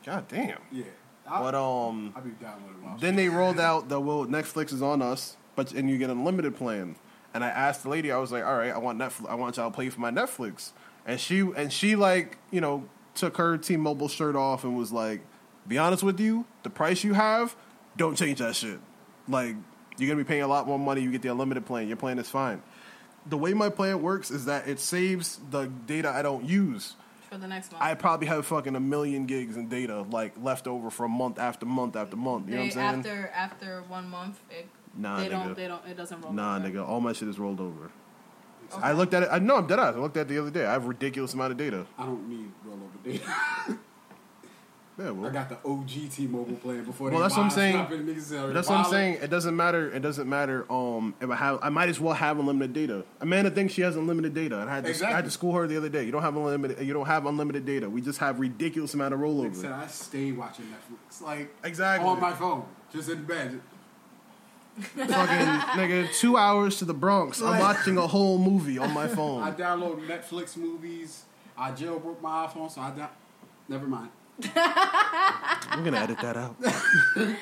God 0.07 0.29
damn. 0.29 0.59
Yeah. 0.71 0.85
I, 1.29 1.41
But 1.41 1.55
um, 1.55 2.13
I'll 2.15 2.23
be 2.23 2.31
downloading 2.31 2.75
then 3.01 3.17
they 3.17 3.29
rolled 3.29 3.59
out 3.59 3.89
the 3.89 3.99
well, 3.99 4.27
Netflix 4.27 4.73
is 4.73 4.83
on 4.83 5.03
us, 5.03 5.37
but 5.57 5.73
and 5.73 5.89
you 5.91 5.99
get 5.99 6.11
an 6.11 6.19
unlimited 6.19 6.55
plan. 6.57 6.97
And 7.33 7.43
I 7.43 7.49
asked 7.49 7.83
the 7.83 7.89
lady, 7.89 8.13
I 8.13 8.19
was 8.19 8.31
like, 8.31 8.45
all 8.45 8.57
right, 8.57 8.71
I 8.73 8.79
want 8.79 8.99
Netflix, 8.99 9.29
I 9.29 9.35
want 9.35 9.57
y'all 9.57 9.71
to 9.71 9.77
pay 9.77 9.89
for 9.89 10.01
my 10.01 10.11
Netflix. 10.11 10.71
And 11.07 11.19
she 11.19 11.41
and 11.41 11.73
she 11.73 11.97
like 11.97 12.39
you 12.51 12.61
know 12.61 12.85
took 13.15 13.37
her 13.37 13.57
T-Mobile 13.59 14.09
shirt 14.09 14.37
off 14.37 14.65
and 14.65 14.77
was 14.77 14.93
like, 14.93 15.23
be 15.67 15.79
honest 15.79 16.03
with 16.03 16.21
you, 16.21 16.45
the 16.63 16.71
price 16.71 17.03
you 17.05 17.15
have, 17.15 17.57
don't 17.97 18.17
change 18.17 18.39
that 18.39 18.55
shit. 18.57 18.79
Like 19.29 19.57
you're 19.99 20.09
gonna 20.09 20.23
be 20.23 20.27
paying 20.29 20.43
a 20.43 20.47
lot 20.49 20.67
more 20.67 20.79
money. 20.79 21.01
You 21.01 21.11
get 21.11 21.23
the 21.23 21.29
unlimited 21.29 21.67
plan. 21.67 21.89
Your 21.89 21.97
plan 21.97 22.19
is 22.19 22.29
fine. 22.29 22.63
The 23.27 23.37
way 23.39 23.55
my 23.55 23.71
plan 23.71 24.03
works 24.03 24.31
is 24.31 24.45
that 24.47 24.69
it 24.69 24.79
saves 24.81 25.41
the 25.51 25.67
data 25.87 26.11
I 26.11 26.23
don't 26.23 26.45
use. 26.45 26.95
for 27.31 27.39
the 27.39 27.47
next 27.49 27.73
month. 27.73 27.83
I 27.83 27.95
probably 27.95 28.27
have 28.27 28.45
fucking 28.47 28.77
a 28.77 28.81
million 28.81 29.25
gigs 29.27 29.57
in 29.57 29.69
data 29.69 30.03
like 30.03 30.33
left 30.43 30.67
over 30.67 30.91
from 30.91 31.11
month 31.13 31.39
after 31.39 31.65
month 31.67 31.97
after 31.97 32.17
month. 32.17 32.49
You 32.49 32.57
know 32.57 32.61
what 32.63 32.65
I'm 32.67 32.71
saying? 32.73 32.87
after 32.99 33.29
after 33.35 33.83
one 33.89 34.09
month, 34.11 34.41
it, 34.51 34.69
Nah, 34.97 35.19
they 35.19 35.27
nigga. 35.27 35.31
don't 35.31 35.57
they 35.57 35.67
don't 35.69 35.87
it 35.87 35.97
doesn't 35.97 36.21
roll. 36.21 36.33
Nah, 36.33 36.57
over. 36.59 36.69
nigga, 36.69 36.87
all 36.89 37.01
my 37.01 37.13
shit 37.13 37.29
is 37.29 37.39
rolled 37.39 37.61
over. 37.61 37.91
Okay. 38.73 38.83
I 38.83 38.93
looked 38.93 39.13
at 39.15 39.23
it. 39.25 39.29
I 39.33 39.39
know 39.41 39.57
I'm 39.57 39.67
dead 39.67 39.79
ass. 39.79 39.95
I 39.95 39.99
looked 39.99 40.17
at 40.17 40.23
it 40.23 40.29
the 40.29 40.39
other 40.39 40.51
day. 40.51 40.65
I 40.67 40.73
have 40.73 40.85
a 40.85 40.89
ridiculous 40.89 41.35
amount 41.35 41.53
of 41.53 41.59
data. 41.59 41.87
I 41.99 42.05
don't 42.07 42.29
need 42.29 42.51
rollover 42.67 43.03
data. 43.05 43.79
Yeah, 44.97 45.11
I 45.25 45.31
got 45.31 45.49
the 45.49 45.59
OG 45.69 46.09
T-Mobile 46.13 46.55
plan 46.55 46.85
before 46.85 47.11
Well, 47.11 47.19
they 47.19 47.23
that's 47.25 47.37
what 47.37 47.43
I'm 47.47 47.51
saying. 47.51 48.53
that's 48.55 48.69
what 48.69 48.79
I'm 48.79 48.85
saying. 48.91 49.15
It 49.21 49.29
doesn't 49.29 49.57
matter. 49.57 49.91
It 49.91 50.01
doesn't 50.03 50.29
matter. 50.29 50.71
Um, 50.71 51.17
if 51.21 51.29
I 51.29 51.35
have, 51.35 51.59
I 51.63 51.69
might 51.69 51.89
as 51.89 51.99
well 51.99 52.15
have 52.15 52.39
unlimited 52.39 52.73
data. 52.75 53.05
Amanda 53.21 53.51
thinks 53.51 53.75
she 53.75 53.83
has 53.83 53.97
unlimited 53.97 54.35
data, 54.35 54.61
and 54.61 54.71
I 54.71 54.75
had 54.77 54.85
to, 54.87 55.07
I 55.07 55.11
had 55.11 55.25
to 55.25 55.33
school 55.33 55.53
her 55.55 55.67
the 55.67 55.77
other 55.77 55.89
day. 55.89 56.05
You 56.05 56.13
don't 56.13 56.23
have 56.23 56.37
unlimited. 56.37 56.87
You 56.87 56.93
don't 56.93 57.07
have 57.07 57.27
unlimited 57.27 57.67
data. 57.67 57.91
We 57.91 58.03
just 58.03 58.21
have 58.21 58.39
ridiculous 58.39 58.95
amount 58.95 59.15
of 59.15 59.21
Like 59.21 59.51
I 59.51 59.55
said, 59.55 59.65
rollover. 59.71 59.73
I 59.83 59.87
stay 59.89 60.31
watching 60.33 60.67
Netflix, 60.67 61.21
like 61.21 61.53
Exactly. 61.65 62.09
on 62.09 62.21
my 62.21 62.33
phone, 62.33 62.65
just 62.93 63.09
in 63.09 63.25
bed. 63.25 63.61
Fucking 64.77 65.07
nigga, 65.09 66.15
two 66.19 66.37
hours 66.37 66.79
to 66.79 66.85
the 66.85 66.95
Bronx. 66.95 67.43
I'm 67.43 67.59
watching 67.59 67.97
a 67.99 68.07
whole 68.07 68.39
movie 68.39 68.79
on 68.79 68.93
my 68.93 69.09
phone. 69.17 69.43
I 69.43 69.51
download 69.51 70.07
Netflix 70.07 70.57
movies. 70.57 71.25
I 71.59 71.73
jailbroke 71.73 72.21
my 72.21 72.47
iPhone, 72.47 72.71
so 72.71 72.81
I 72.81 72.91
down. 72.91 73.09
Never 73.69 73.87
mind. 73.87 74.11
I'm 74.43 75.85
gonna 75.85 75.99
edit 75.99 76.19
that 76.21 76.37
out. 76.37 76.57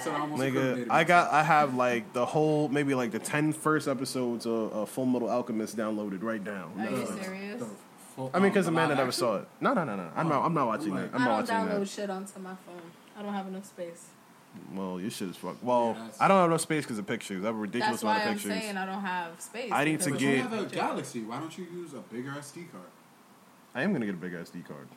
So 0.00 0.10
I 0.10 0.20
almost 0.20 0.40
Nigga, 0.42 0.86
I 0.88 1.04
got 1.04 1.30
I 1.32 1.42
have 1.42 1.74
like 1.74 2.12
the 2.14 2.24
whole 2.24 2.68
maybe 2.68 2.94
like 2.94 3.10
the 3.10 3.18
10 3.18 3.52
first 3.52 3.88
episodes 3.88 4.46
of, 4.46 4.72
of 4.72 4.94
Fullmetal 4.94 5.28
Alchemist 5.28 5.76
downloaded 5.76 6.22
right 6.22 6.42
now. 6.42 6.70
Are 6.78 6.84
you 6.84 6.96
Netflix. 6.96 7.24
serious? 7.24 7.62
I 8.32 8.38
mean, 8.38 8.50
because 8.52 8.64
the 8.66 8.70
Amanda 8.70 8.90
live 8.94 8.98
never 8.98 9.12
saw 9.12 9.36
it. 9.38 9.48
No, 9.60 9.74
no, 9.74 9.84
no, 9.84 9.96
no. 9.96 10.08
I'm 10.16 10.28
not. 10.28 10.44
I'm 10.44 10.54
not 10.54 10.66
watching 10.68 10.92
I'm 10.92 10.96
that. 10.96 11.10
I'm 11.12 11.20
I 11.22 11.24
not 11.24 11.46
don't 11.46 11.56
watching 11.58 11.76
download 11.76 11.80
that. 11.80 11.88
shit 11.88 12.10
onto 12.10 12.38
my 12.38 12.54
phone. 12.64 12.80
I 13.18 13.22
don't 13.22 13.34
have 13.34 13.46
enough 13.48 13.66
space. 13.66 14.06
Well, 14.72 14.98
your 15.00 15.10
shit 15.10 15.28
is 15.28 15.36
fuck. 15.36 15.56
Well, 15.62 15.88
Yeah, 15.88 15.92
that's- 16.04 16.20
I 16.20 16.28
don't 16.28 16.38
have 16.38 16.48
enough 16.50 16.60
space 16.62 16.84
because 16.84 16.98
of 16.98 17.06
pictures. 17.06 17.42
I 17.42 17.46
have 17.48 17.56
a 17.56 17.58
ridiculous 17.58 18.00
That's 18.00 18.04
why 18.04 18.16
amount 18.22 18.28
of 18.28 18.34
pictures. 18.36 18.50
I'm 18.50 18.56
pictures. 18.56 18.64
saying 18.74 18.76
I 18.78 18.86
don't 18.86 19.02
have 19.02 19.40
space. 19.40 19.72
I 19.72 19.84
need 19.84 19.98
because 19.98 20.06
to 20.06 20.12
of 20.12 20.14
But 20.14 20.20
get- 20.20 20.36
you 20.36 20.42
all 20.42 20.48
have 20.48 20.72
a. 20.72 20.74
Galaxy. 20.74 21.20
Why 21.22 21.38
don't 21.40 21.58
you 21.58 21.64
use 21.74 21.92
a 21.92 21.98
bigger 22.14 22.30
SD 22.30 22.70
card? 22.70 22.84
I 23.74 23.82
am 23.82 23.92
gonna 23.92 24.06
get 24.06 24.14
a 24.14 24.18
big 24.18 24.32
SD 24.32 24.66
card, 24.66 24.88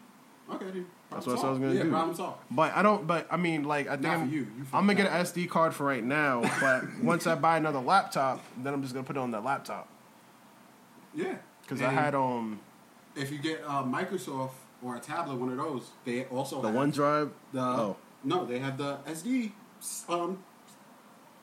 Okay, 0.54 0.72
dude. 0.72 0.86
That's 1.12 1.26
what 1.26 1.44
I 1.44 1.50
was 1.50 1.60
gonna 1.60 1.74
yeah, 1.74 1.84
do. 1.84 1.90
Problem 1.90 2.16
solved. 2.16 2.38
but 2.52 2.74
I 2.76 2.82
don't. 2.84 3.08
But 3.08 3.28
I 3.32 3.38
mean, 3.38 3.64
like 3.64 3.88
I 3.88 3.92
think 3.92 4.04
Not 4.04 4.18
I'm, 4.20 4.30
you. 4.32 4.40
You 4.42 4.66
I'm 4.74 4.86
gonna 4.86 4.96
get 4.96 5.08
an 5.08 5.14
SD 5.26 5.50
card 5.50 5.74
for 5.74 5.86
right 5.86 6.04
now. 6.04 6.42
But 6.62 6.84
once 7.02 7.26
I 7.26 7.36
buy 7.36 7.58
another 7.58 7.80
laptop, 7.80 8.44
then 8.62 8.74
I'm 8.74 8.82
just 8.82 8.94
gonna 8.94 9.06
put 9.06 9.16
it 9.16 9.20
on 9.20 9.32
that 9.32 9.44
laptop 9.44 9.88
Yeah. 11.14 11.36
because 11.62 11.82
I 11.82 11.90
had 11.92 12.14
um 12.16 12.60
If 13.16 13.32
you 13.32 13.38
get 13.40 13.64
uh, 13.66 13.84
Microsoft 13.84 14.52
or 14.84 14.98
a 14.98 15.00
tablet, 15.00 15.36
one 15.38 15.50
of 15.52 15.58
those, 15.58 15.90
they 16.04 16.26
also 16.26 16.62
the 16.62 16.68
have 16.72 16.78
OneDrive. 16.78 17.32
The 17.54 17.62
Oh. 17.62 17.98
no, 18.24 18.46
they 18.46 18.60
have 18.60 18.78
the 18.78 18.98
SD, 19.08 19.52
um, 20.10 20.44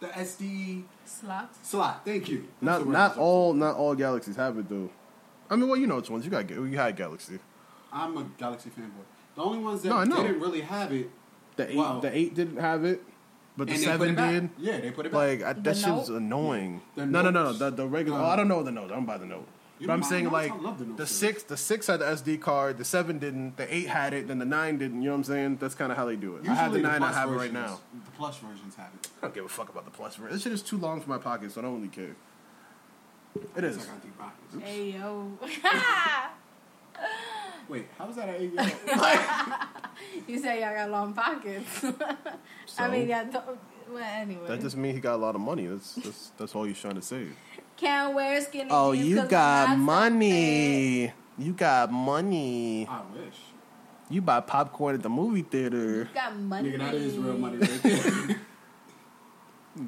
the 0.01 0.09
SD 0.09 0.85
Slot. 1.05 1.55
slot. 1.65 2.03
Thank 2.05 2.29
you. 2.29 2.47
That's 2.61 2.85
Not 2.85 2.89
not 2.89 3.19
all 3.19 3.53
not 3.55 3.77
all 3.77 3.95
galaxies 3.95 4.37
have 4.37 4.59
it 4.59 4.69
though. 4.69 4.91
I 5.51 5.57
mean, 5.57 5.69
well, 5.69 5.79
you 5.79 5.87
know 5.87 5.97
which 5.97 6.09
ones 6.11 6.25
you 6.25 6.31
got. 6.31 6.49
You 6.49 6.65
had 6.79 6.97
Galaxy. 6.97 7.39
I'm 7.93 8.17
a 8.17 8.25
Galaxy 8.39 8.71
fanboy. 8.71 9.05
The 9.35 9.43
only 9.43 9.59
ones 9.59 9.83
that 9.83 9.89
No, 9.91 9.97
I 9.97 10.05
know. 10.05 10.23
didn't 10.23 10.41
really 10.41 10.61
have 10.63 10.93
it, 10.93 11.11
The 11.57 11.71
eight, 11.71 11.77
Wow. 11.77 12.01
the 12.01 12.17
eight 12.17 12.35
didn't 12.35 12.57
have 12.59 12.85
it, 12.85 13.03
but 13.57 13.67
the 13.67 13.75
and 13.75 13.83
they 13.83 13.87
put 13.87 13.93
seven 13.93 14.09
it 14.11 14.17
back. 14.17 14.31
did. 14.33 14.51
Yeah, 14.59 14.81
they 14.81 14.91
put 14.91 15.07
it 15.07 15.13
back. 15.13 15.19
Like 15.19 15.43
I, 15.43 15.53
The 15.55 15.61
that 15.63 15.77
shit 15.77 15.89
was 15.91 16.09
Note? 16.09 16.17
annoying. 16.17 16.81
The 16.95 17.07
no, 17.07 17.23
no, 17.23 17.31
no, 17.31 17.43
no. 17.43 17.45
Notes. 17.49 17.59
The, 17.59 17.71
the 17.71 17.87
regular. 17.87 18.19
The- 18.19 18.25
oh, 18.25 18.29
I 18.29 18.37
don't 18.37 18.49
know 18.49 18.63
the 18.63 18.71
note. 18.73 18.91
I'm 18.93 19.05
by 19.05 19.19
the 19.19 19.27
note. 19.27 19.47
You 19.79 19.87
but 19.89 19.95
I'm 19.95 20.01
don't 20.01 20.09
saying 20.09 20.25
mind 20.27 20.33
like 20.33 20.51
Notes? 20.53 20.61
I 20.65 20.69
love 20.69 20.79
the 20.79 20.85
Note 20.87 20.97
the 20.97 21.07
series. 21.07 21.35
six, 21.37 21.43
the 21.45 21.57
six 21.57 21.87
had 21.89 22.01
the 22.01 22.05
SD 22.07 22.41
card. 22.41 22.79
The 22.79 22.85
seven 22.85 23.19
didn't. 23.19 23.57
The 23.57 23.75
eight 23.75 23.89
had 23.89 24.15
it. 24.15 24.29
Then 24.29 24.39
the 24.39 24.45
nine 24.45 24.79
didn't. 24.79 25.03
You 25.03 25.07
know 25.09 25.13
what 25.13 25.19
I'm 25.19 25.25
saying? 25.25 25.57
That's 25.57 25.75
kind 25.75 25.91
of 25.91 25.99
how 25.99 26.05
they 26.07 26.17
do 26.17 26.37
it. 26.37 26.49
I 26.49 26.55
have 26.55 26.73
the 26.73 26.79
Usually 26.79 26.93
nine. 26.93 27.03
I 27.03 27.07
plus 27.09 27.15
have 27.17 27.29
it 27.29 27.33
right 27.33 27.51
versions- 27.51 27.55
now. 27.55 27.81
The 28.05 28.11
plus 28.13 28.37
versions 28.39 28.75
have 28.77 28.89
it. 28.95 29.09
I 29.19 29.27
don't 29.27 29.35
give 29.35 29.45
a 29.45 29.49
fuck 29.49 29.69
about 29.71 29.85
the 29.85 29.91
plus 29.91 30.15
version. 30.17 30.33
This 30.35 30.43
shit 30.43 30.53
is 30.53 30.63
too 30.63 30.79
long 30.79 31.01
for 31.01 31.11
my 31.11 31.19
pocket, 31.19 31.51
so 31.53 31.61
I 31.61 31.65
don't 31.65 31.75
really 31.77 31.89
care. 31.89 32.15
It 33.35 33.65
It's 33.65 33.77
is. 33.77 33.89
like 33.89 33.97
I 33.97 33.99
think 34.01 34.19
pockets. 34.19 34.55
Hey 34.65 34.91
yo. 34.93 35.33
Wait, 37.73 37.87
how 37.99 38.07
was 38.07 38.17
that 38.17 38.29
an 38.29 38.35
eight 38.37 38.53
year 38.53 38.61
old? 38.61 38.71
you 40.29 40.39
say 40.39 40.61
y'all 40.61 40.75
got 40.75 40.91
long 40.91 41.15
pockets. 41.15 41.85
I 41.85 42.25
So? 42.67 42.89
mean, 42.89 43.09
yeah. 43.09 43.25
th- 43.25 43.43
Well, 43.91 44.03
anyway. 44.05 44.47
That 44.49 44.61
just 44.61 44.77
means 44.77 44.95
he 44.97 45.01
got 45.01 45.15
a 45.15 45.23
lot 45.27 45.35
of 45.35 45.41
money. 45.41 45.67
That's 45.67 45.95
that's 45.95 46.31
that's 46.37 46.55
all 46.55 46.65
he's 46.65 46.79
trying 46.79 46.97
to 46.97 47.03
say. 47.03 47.27
Can't 47.79 48.15
wear 48.15 48.41
skinny 48.43 48.69
Oh, 48.71 48.95
jeans 48.95 49.09
you 49.09 49.17
'cause 49.21 49.29
got 49.29 49.69
I'm 49.71 49.79
not 49.81 49.85
money. 50.13 51.13
You 51.39 51.53
got 51.55 51.91
money. 51.91 52.87
I 52.87 53.01
wish. 53.15 53.39
You 54.11 54.21
buy 54.21 54.41
popcorn 54.41 54.95
at 54.97 55.03
the 55.03 55.09
movie 55.09 55.41
theater. 55.43 56.01
You 56.01 56.09
got 56.15 56.37
money. 56.37 56.73
Nigga, 56.73 56.79
that 56.81 56.95
is 56.95 57.17
real 57.17 57.39
money 57.39 57.57
right 57.57 57.83
there. 57.83 58.37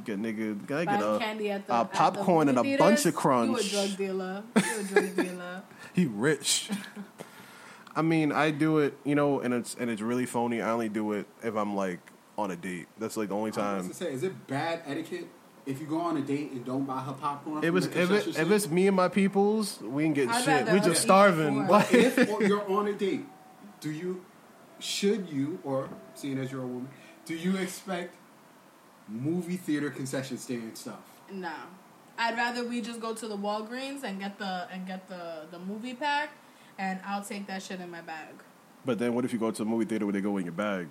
Get 0.06 0.19
nigga, 0.23 0.66
can 0.66 0.77
I 0.78 0.85
Buying 0.86 0.98
get 0.98 1.06
a 1.06 1.19
candy 1.19 1.51
at 1.51 1.66
the 1.66 1.74
a 1.74 1.81
at 1.81 1.93
the 1.93 1.98
popcorn 1.98 2.48
and 2.48 2.56
a 2.59 2.62
bunch 2.62 2.78
theaters, 2.78 3.06
of 3.06 3.15
crunch. 3.15 3.51
You 3.51 3.56
a 3.59 3.62
drug 3.86 3.97
dealer. 3.98 4.43
You 4.56 4.62
a 4.81 4.82
drug 4.85 5.16
dealer. 5.16 5.62
he 5.93 6.06
rich. 6.06 6.70
I 7.97 8.03
mean, 8.03 8.33
I 8.33 8.51
do 8.51 8.79
it, 8.79 8.95
you 9.05 9.15
know, 9.15 9.41
and 9.41 9.55
it's 9.55 9.75
and 9.79 9.91
it's 9.91 10.03
really 10.03 10.27
phony. 10.27 10.61
I 10.61 10.71
only 10.71 10.89
do 10.89 11.12
it 11.12 11.27
if 11.43 11.55
I'm 11.55 11.77
like 11.77 12.01
on 12.37 12.51
a 12.51 12.57
date. 12.57 12.89
That's 12.99 13.16
like 13.16 13.29
the 13.29 13.37
only 13.37 13.51
time 13.51 13.65
I 13.65 13.77
was 13.77 13.83
time. 13.85 13.91
to 13.91 13.97
say, 13.97 14.12
is 14.12 14.23
it 14.23 14.47
bad 14.47 14.83
etiquette 14.87 15.29
if 15.66 15.81
you 15.81 15.87
go 15.87 16.01
on 16.01 16.16
a 16.16 16.21
date 16.21 16.51
and 16.53 16.65
don't 16.65 16.85
buy 16.85 17.01
her 17.01 17.12
popcorn? 17.12 17.59
It 17.59 17.66
from 17.66 17.75
was 17.75 17.87
if 17.87 17.93
concession 17.93 18.31
it, 18.31 18.39
if 18.39 18.51
it's 18.51 18.69
me 18.69 18.87
and 18.89 18.97
my 18.97 19.09
peoples, 19.09 19.81
we 19.81 20.05
ain't 20.05 20.15
getting 20.15 20.31
I'd 20.31 20.45
shit. 20.45 20.47
rather 20.66 20.73
We 20.73 20.79
us 20.81 20.87
just 20.87 21.03
starving. 21.03 21.61
before. 21.62 21.71
Like, 21.79 21.95
if 21.95 22.29
or 22.31 22.43
you're 22.47 22.71
on 22.71 22.89
a 22.89 22.93
date, 22.93 23.25
do 23.81 23.91
you, 23.91 24.25
should 24.81 25.29
you, 25.29 25.59
or 25.62 25.89
seeing 26.15 26.39
as 26.39 26.51
you're 26.51 26.62
a 26.62 26.66
woman, 26.66 26.89
do 27.27 27.35
you 27.35 27.57
expect 27.57 28.16
movie 29.09 29.57
theater 29.57 29.91
concession 29.91 30.39
stand 30.39 30.77
stuff? 30.77 31.01
No. 31.31 31.53
I'd 32.19 32.37
rather 32.37 32.65
we 32.66 32.81
just 32.81 33.01
go 33.01 33.15
to 33.15 33.27
the 33.27 33.37
Walgreens 33.37 34.05
and 34.05 34.21
get 34.21 34.39
the 34.39 34.69
and 34.73 34.87
get 34.87 35.09
the 35.09 35.47
the 35.51 35.59
movie 35.59 35.95
pack, 35.95 36.31
and 36.79 37.01
I'll 37.07 37.23
take 37.23 37.47
that 37.47 37.63
shit 37.63 37.81
in 37.81 37.91
my 37.91 38.01
bag. 38.01 38.35
but 38.85 38.99
then 38.99 39.15
what 39.15 39.25
if 39.25 39.33
you 39.33 39.39
go 39.39 39.51
to 39.51 39.63
a 39.63 39.65
movie 39.65 39.85
theater 39.85 40.07
where 40.07 40.13
they 40.13 40.21
go 40.21 40.37
in 40.37 40.45
your 40.45 40.53
bag? 40.53 40.89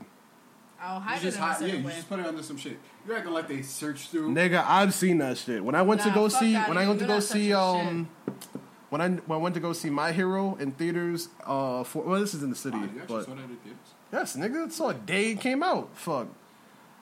I'll 0.81 0.95
You 0.95 1.01
hide 1.01 1.17
it 1.19 1.21
just 1.21 1.37
hide, 1.37 1.47
yeah, 1.47 1.57
certain 1.59 1.81
you 1.81 1.87
way. 1.87 1.93
just 1.95 2.09
put 2.09 2.19
it 2.19 2.25
under 2.25 2.43
some 2.43 2.57
shit. 2.57 2.77
You're 3.07 3.15
not 3.15 3.25
gonna 3.25 3.47
they 3.47 3.61
search 3.61 4.09
through. 4.09 4.33
Nigga, 4.33 4.63
I've 4.67 4.93
seen 4.93 5.17
that 5.19 5.37
shit. 5.37 5.63
When 5.63 5.75
I 5.75 5.81
went 5.81 6.01
to 6.01 6.11
go 6.11 6.27
see, 6.27 6.55
when 6.55 6.77
I 6.77 6.87
went 6.87 6.99
to 6.99 7.05
go 7.07 7.19
see, 7.21 7.51
touching 7.51 7.87
um, 7.87 8.09
when 8.89 8.99
I 9.01 9.09
when 9.09 9.39
I 9.39 9.41
went 9.41 9.55
to 9.55 9.61
go 9.61 9.71
see 9.73 9.89
My 9.89 10.11
Hero 10.11 10.55
in 10.59 10.71
theaters, 10.73 11.29
uh, 11.45 11.83
for 11.85 12.03
well, 12.03 12.19
this 12.19 12.33
is 12.33 12.43
in 12.43 12.49
the 12.49 12.55
city, 12.55 12.77
Oh, 12.77 12.83
you 12.83 13.01
but 13.07 13.25
saw 13.25 13.31
that 13.35 13.43
at 13.43 13.47
theaters? 13.63 13.89
yes, 14.11 14.35
nigga, 14.35 14.65
it's 14.65 14.79
a 14.79 14.93
day 14.93 15.31
it 15.31 15.39
came 15.39 15.63
out. 15.63 15.89
Fuck. 15.95 16.27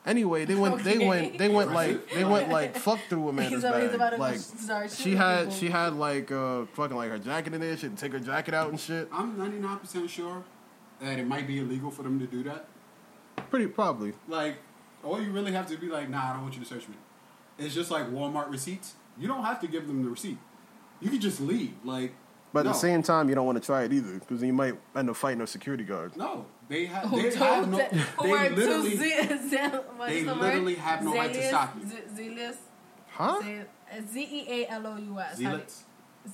Anyway, 0.06 0.46
they 0.46 0.56
went, 0.56 0.84
they 0.84 1.08
went, 1.08 1.38
they 1.38 1.48
went 1.48 1.72
like, 1.74 2.10
they 2.12 2.24
went 2.24 2.50
like, 2.50 2.76
fuck 2.76 3.00
through 3.08 3.30
Amanda's 3.30 3.62
He's 3.62 3.66
always 3.66 3.94
about 3.94 4.12
bag. 4.12 4.20
Like, 4.20 4.90
she 4.90 5.16
had, 5.16 5.40
people. 5.44 5.54
she 5.54 5.70
had 5.70 5.94
like, 5.94 6.32
uh, 6.32 6.66
fucking 6.74 6.98
like 6.98 7.12
her 7.12 7.20
jacket 7.20 7.54
in 7.54 7.62
there. 7.62 7.78
She 7.78 7.86
had 7.86 7.98
to 7.98 8.02
take 8.04 8.14
her 8.14 8.20
jacket 8.20 8.54
out 8.56 8.70
and 8.70 8.80
shit. 8.80 9.08
I'm 9.12 9.38
99% 9.38 10.10
sure 10.10 10.44
that 11.02 11.20
it 11.20 11.28
might 11.28 11.46
be 11.46 11.60
illegal 11.60 11.92
for 11.92 12.02
them 12.02 12.20
to 12.20 12.26
do 12.26 12.42
that. 12.44 12.66
Pretty 13.52 13.68
probably. 13.68 14.14
Like, 14.28 14.56
all 15.04 15.22
you 15.22 15.32
really 15.32 15.52
have 15.52 15.68
to 15.68 15.78
be 15.78 15.88
like, 15.88 16.10
nah, 16.10 16.30
I 16.32 16.34
don't 16.34 16.44
want 16.44 16.56
you 16.56 16.62
to 16.62 16.68
search 16.68 16.88
me. 16.88 16.96
It's 17.60 17.76
just 17.76 17.92
like 17.92 18.08
Walmart 18.10 18.50
receipts. 18.50 18.94
You 19.20 19.28
don't 19.28 19.44
have 19.44 19.60
to 19.62 19.68
give 19.68 19.88
them 19.88 20.04
the 20.04 20.10
receipt. 20.10 20.38
You 21.00 21.10
can 21.10 21.20
just 21.20 21.40
leave. 21.42 21.74
Like, 21.84 22.14
But 22.54 22.62
at 22.62 22.66
no. 22.66 22.72
the 22.72 22.78
same 22.78 23.04
time, 23.04 23.30
you 23.30 23.36
don't 23.36 23.46
want 23.46 23.62
to 23.62 23.66
try 23.66 23.84
it 23.84 23.94
either 23.94 24.20
because 24.20 24.42
you 24.42 24.54
might 24.54 24.76
end 24.96 25.10
up 25.10 25.16
fighting 25.16 25.42
a 25.42 25.48
security 25.48 25.84
guard. 25.84 26.16
No, 26.18 26.46
they 26.72 26.86
have. 26.86 27.04
Who 27.10 27.22
They 27.22 27.30
told 27.32 27.50
have 27.56 27.70
no. 27.70 27.78
that- 27.78 27.94
who 27.94 28.24
They 28.28 28.32
are 28.34 28.50
too 28.50 28.56
literally. 28.56 28.98
ze- 28.98 29.50
ze- 29.50 29.58
what 29.98 30.10
is 30.10 30.16
they 30.16 30.24
the 30.24 30.34
word? 30.34 30.42
literally 30.42 30.76
have 30.76 31.04
no 31.04 31.14
right 31.14 31.34
to 31.34 31.42
Zealous- 31.42 31.50
stop 31.50 31.70
you. 31.78 31.86
Zealous. 32.18 32.58
Huh? 33.18 33.42
Z 34.14 34.16
e 34.40 34.42
a 34.66 34.68
l 34.82 34.88
o 34.88 34.96
u 34.98 35.20
s. 35.20 35.38
Zealots. 35.38 35.76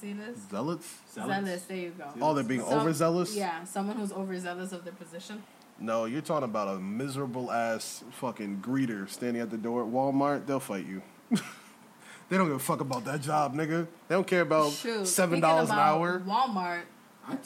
Zealous. 0.01 0.37
Zealots? 0.51 0.87
Zealous. 1.13 1.61
There 1.63 1.77
you 1.85 1.91
go. 1.97 2.05
Oh, 2.21 2.33
they're 2.35 2.43
being 2.53 2.61
Some- 2.61 2.79
overzealous? 2.79 3.35
Yeah, 3.35 3.63
someone 3.63 3.95
who's 3.97 4.11
overzealous 4.13 4.71
of 4.71 4.83
their 4.85 4.93
position. 5.03 5.41
No, 5.79 6.05
you're 6.05 6.21
talking 6.31 6.43
about 6.53 6.67
a 6.75 6.79
miserable 6.79 7.51
ass 7.51 8.03
fucking 8.21 8.61
greeter 8.67 9.07
standing 9.09 9.41
at 9.41 9.49
the 9.49 9.57
door 9.57 9.83
at 9.85 9.89
Walmart. 9.89 10.45
They'll 10.47 10.59
fight 10.59 10.85
you. 10.85 11.01
they 12.29 12.35
don't 12.37 12.47
give 12.47 12.55
a 12.55 12.59
fuck 12.71 12.81
about 12.81 13.05
that 13.05 13.21
job, 13.21 13.55
nigga. 13.55 13.87
They 14.07 14.15
don't 14.15 14.27
care 14.27 14.41
about 14.41 14.71
Shoot, 14.71 15.07
seven 15.07 15.39
dollars 15.39 15.69
an 15.69 15.77
hour. 15.79 16.19
Walmart. 16.25 16.83
I, 17.27 17.37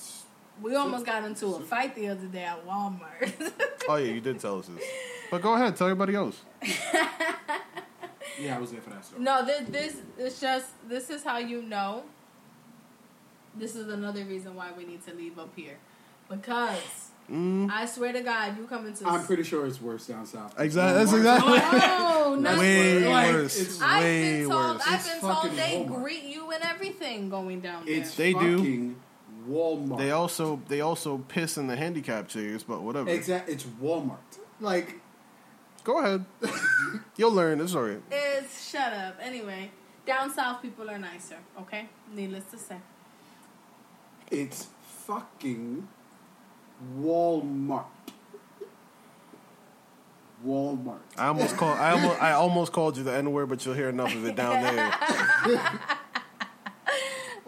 We 0.61 0.75
almost 0.75 1.05
got 1.05 1.23
into 1.23 1.47
a 1.47 1.59
fight 1.59 1.95
the 1.95 2.07
other 2.09 2.27
day 2.27 2.43
at 2.43 2.65
Walmart. 2.65 3.51
Oh 3.89 3.95
yeah, 3.95 4.13
you 4.13 4.21
did 4.21 4.39
tell 4.39 4.59
us 4.59 4.67
this. 4.67 4.83
But 5.31 5.41
go 5.41 5.55
ahead, 5.55 5.75
tell 5.75 5.87
everybody 5.87 6.13
else. 6.13 6.39
yeah, 8.39 8.55
I 8.55 8.59
was 8.59 8.71
there 8.71 8.79
for 8.81 8.91
that 8.91 9.03
story. 9.03 9.23
no, 9.23 9.43
this 9.45 9.67
this 9.69 9.97
it's 10.19 10.39
just 10.39 10.67
this 10.87 11.09
is 11.09 11.23
how 11.23 11.39
you 11.39 11.63
know. 11.63 12.03
This 13.55 13.75
is 13.75 13.87
another 13.89 14.23
reason 14.23 14.55
why 14.55 14.69
we 14.77 14.85
need 14.85 15.03
to 15.07 15.13
leave 15.13 15.37
up 15.39 15.49
here, 15.55 15.77
because 16.29 17.07
Mm, 17.29 17.69
I 17.71 17.85
swear 17.85 18.11
to 18.13 18.21
God, 18.21 18.57
you 18.57 18.65
come 18.65 18.85
into. 18.87 19.07
I'm 19.07 19.23
pretty 19.25 19.43
sure 19.43 19.65
it's 19.65 19.79
worse 19.81 20.05
down 20.07 20.25
south. 20.25 20.53
exactly. 20.59 20.97
That's 21.05 21.11
Walmart. 21.11 21.57
exactly. 21.57 21.79
No, 21.79 22.35
not 22.35 22.57
way 22.59 23.07
Like, 23.07 23.33
worse. 23.33 23.59
it's- 23.61 23.81
I've 23.81 24.03
way 24.03 24.39
been 24.41 24.49
told. 24.49 24.75
worse. 24.75 24.83
I've 24.87 25.05
been 25.05 25.19
told 25.21 25.35
fucking 25.37 25.55
they 25.55 25.85
Walmart. 25.87 26.03
greet 26.03 26.23
you 26.23 26.51
and 26.51 26.63
everything 26.63 27.29
going 27.29 27.61
down 27.61 27.85
there. 27.85 27.95
It's 27.95 28.15
They 28.15 28.33
do. 28.33 28.95
Fucking 29.41 29.53
Walmart. 29.53 29.97
They 29.97 30.11
also 30.11 30.61
they 30.67 30.81
also 30.81 31.17
piss 31.27 31.57
in 31.57 31.67
the 31.67 31.75
handicap 31.75 32.27
chairs, 32.27 32.63
but 32.63 32.81
whatever. 32.81 33.09
Exact. 33.09 33.49
It's 33.49 33.63
Walmart. 33.63 34.17
Like 34.59 35.01
Go 35.83 35.99
ahead. 35.99 36.25
You'll 37.17 37.31
learn. 37.31 37.59
It's 37.59 37.73
alright. 37.75 38.01
It's 38.11 38.69
shut 38.69 38.93
up. 38.93 39.17
Anyway, 39.21 39.71
down 40.05 40.31
south 40.31 40.61
people 40.61 40.89
are 40.89 40.99
nicer. 40.99 41.37
Okay, 41.59 41.89
needless 42.13 42.45
to 42.51 42.57
say. 42.57 42.77
it's 44.29 44.67
fucking 45.05 45.87
Walmart. 46.99 47.85
Walmart. 50.45 50.99
I 51.17 51.27
almost 51.27 51.57
called. 51.57 51.77
I 51.77 51.91
almost. 51.91 52.21
I 52.21 52.31
almost 52.31 52.71
called 52.71 52.97
you 52.97 53.03
the 53.03 53.13
N 53.13 53.31
word, 53.31 53.49
but 53.49 53.65
you'll 53.65 53.75
hear 53.75 53.89
enough 53.89 54.13
of 54.13 54.25
it 54.25 54.35
down 54.35 54.61
there. 54.63 55.79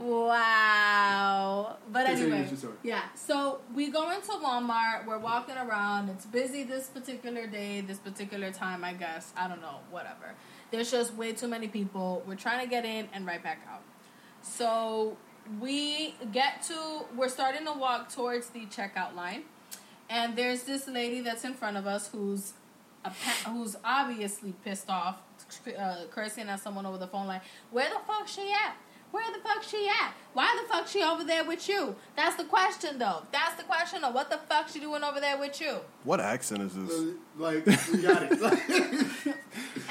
Wow. 0.03 1.77
But 1.91 2.07
anyway, 2.07 2.39
with 2.41 2.49
your 2.49 2.57
story. 2.57 2.73
yeah. 2.83 3.03
So 3.15 3.61
we 3.73 3.89
go 3.89 4.11
into 4.11 4.31
Walmart. 4.31 5.05
We're 5.05 5.17
walking 5.19 5.55
around. 5.55 6.09
It's 6.09 6.25
busy 6.25 6.63
this 6.63 6.87
particular 6.87 7.47
day, 7.47 7.81
this 7.81 7.99
particular 7.99 8.51
time. 8.51 8.83
I 8.83 8.93
guess 8.93 9.31
I 9.37 9.47
don't 9.47 9.61
know. 9.61 9.77
Whatever. 9.91 10.33
There's 10.71 10.91
just 10.91 11.13
way 11.15 11.33
too 11.33 11.47
many 11.47 11.67
people. 11.67 12.23
We're 12.27 12.35
trying 12.35 12.61
to 12.63 12.69
get 12.69 12.83
in 12.85 13.07
and 13.13 13.25
right 13.25 13.41
back 13.41 13.59
out. 13.71 13.83
So 14.41 15.17
we 15.59 16.15
get 16.31 16.63
to. 16.63 17.05
We're 17.15 17.29
starting 17.29 17.65
to 17.65 17.73
walk 17.73 18.11
towards 18.11 18.49
the 18.49 18.65
checkout 18.65 19.15
line, 19.15 19.43
and 20.09 20.35
there's 20.35 20.63
this 20.63 20.87
lady 20.87 21.21
that's 21.21 21.43
in 21.45 21.53
front 21.53 21.77
of 21.77 21.87
us 21.87 22.07
who's. 22.07 22.53
A, 23.05 23.09
who's 23.49 23.75
obviously 23.83 24.53
pissed 24.63 24.89
off, 24.89 25.17
uh, 25.77 26.05
cursing 26.09 26.47
at 26.47 26.61
someone 26.61 26.85
over 26.85 26.97
the 26.97 27.05
phone 27.07 27.27
line. 27.27 27.41
Where 27.69 27.89
the 27.89 27.99
fuck 28.07 28.29
she 28.29 28.49
at? 28.49 28.77
Where 29.13 29.31
the 29.31 29.37
fuck 29.47 29.61
she 29.61 29.87
at? 29.87 30.11
Why 30.33 30.59
the 30.59 30.67
fuck 30.67 30.87
she 30.87 31.03
over 31.03 31.23
there 31.23 31.43
with 31.43 31.69
you? 31.69 31.95
That's 32.15 32.35
the 32.35 32.45
question 32.45 32.97
though. 32.97 33.21
That's 33.31 33.53
the 33.53 33.63
question 33.63 34.01
though. 34.01 34.09
What 34.09 34.31
the 34.31 34.39
fuck 34.49 34.69
she 34.69 34.79
doing 34.79 35.03
over 35.03 35.19
there 35.19 35.37
with 35.37 35.61
you? 35.61 35.77
What 36.03 36.19
accent 36.19 36.63
is 36.63 36.73
this? 36.73 37.13
Like 37.37 37.63
we 37.63 38.01
got 38.01 38.23
it. 38.23 39.07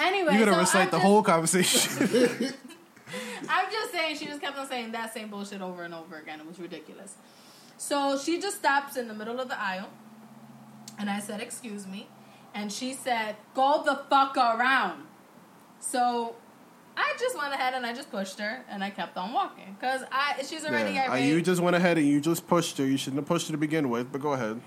Anyway, 0.01 0.33
You 0.33 0.39
gotta 0.41 0.55
so 0.55 0.59
recite 0.59 0.83
I'm 0.87 0.91
the 0.91 0.97
just, 0.97 1.03
whole 1.07 1.23
conversation. 1.23 1.93
I'm 3.49 3.71
just 3.71 3.93
saying 3.93 4.17
she 4.17 4.27
just 4.27 4.41
kept 4.41 4.59
on 4.59 4.67
saying 4.67 4.91
that 4.91 5.15
same 5.15 5.29
bullshit 5.29 5.61
over 5.63 5.85
and 5.85 5.95
over 5.95 6.17
again. 6.17 6.41
It 6.41 6.47
was 6.47 6.59
ridiculous. 6.59 7.15
So 7.77 8.19
she 8.19 8.41
just 8.41 8.57
stops 8.57 8.97
in 8.97 9.07
the 9.07 9.15
middle 9.15 9.39
of 9.39 9.49
the 9.49 9.61
aisle, 9.61 9.91
and 10.99 11.09
I 11.09 11.21
said, 11.21 11.41
"Excuse 11.41 11.87
me," 11.87 12.09
and 12.55 12.73
she 12.73 12.93
said, 12.93 13.37
"Go 13.55 13.83
the 13.85 14.03
fuck 14.11 14.37
around." 14.37 15.05
So 15.79 16.35
I 16.97 17.15
just 17.19 17.37
went 17.39 17.55
ahead 17.55 17.75
and 17.75 17.87
I 17.87 17.95
just 17.95 18.11
pushed 18.11 18.39
her, 18.39 18.65
and 18.69 18.85
I 18.85 18.91
kept 18.91 19.17
on 19.17 19.33
walking 19.33 19.77
because 19.79 20.03
I 20.13 20.43
she's 20.43 20.65
already 20.65 20.95
Yeah. 20.95 21.13
Uh, 21.13 21.17
you 21.17 21.41
just 21.41 21.61
went 21.61 21.77
ahead 21.77 21.97
and 21.99 22.07
you 22.07 22.21
just 22.21 22.47
pushed 22.47 22.79
her. 22.79 22.87
You 22.87 22.97
shouldn't 22.97 23.21
have 23.21 23.27
pushed 23.27 23.47
her 23.49 23.53
to 23.53 23.59
begin 23.59 23.89
with, 23.89 24.13
but 24.13 24.21
go 24.21 24.33
ahead. 24.33 24.61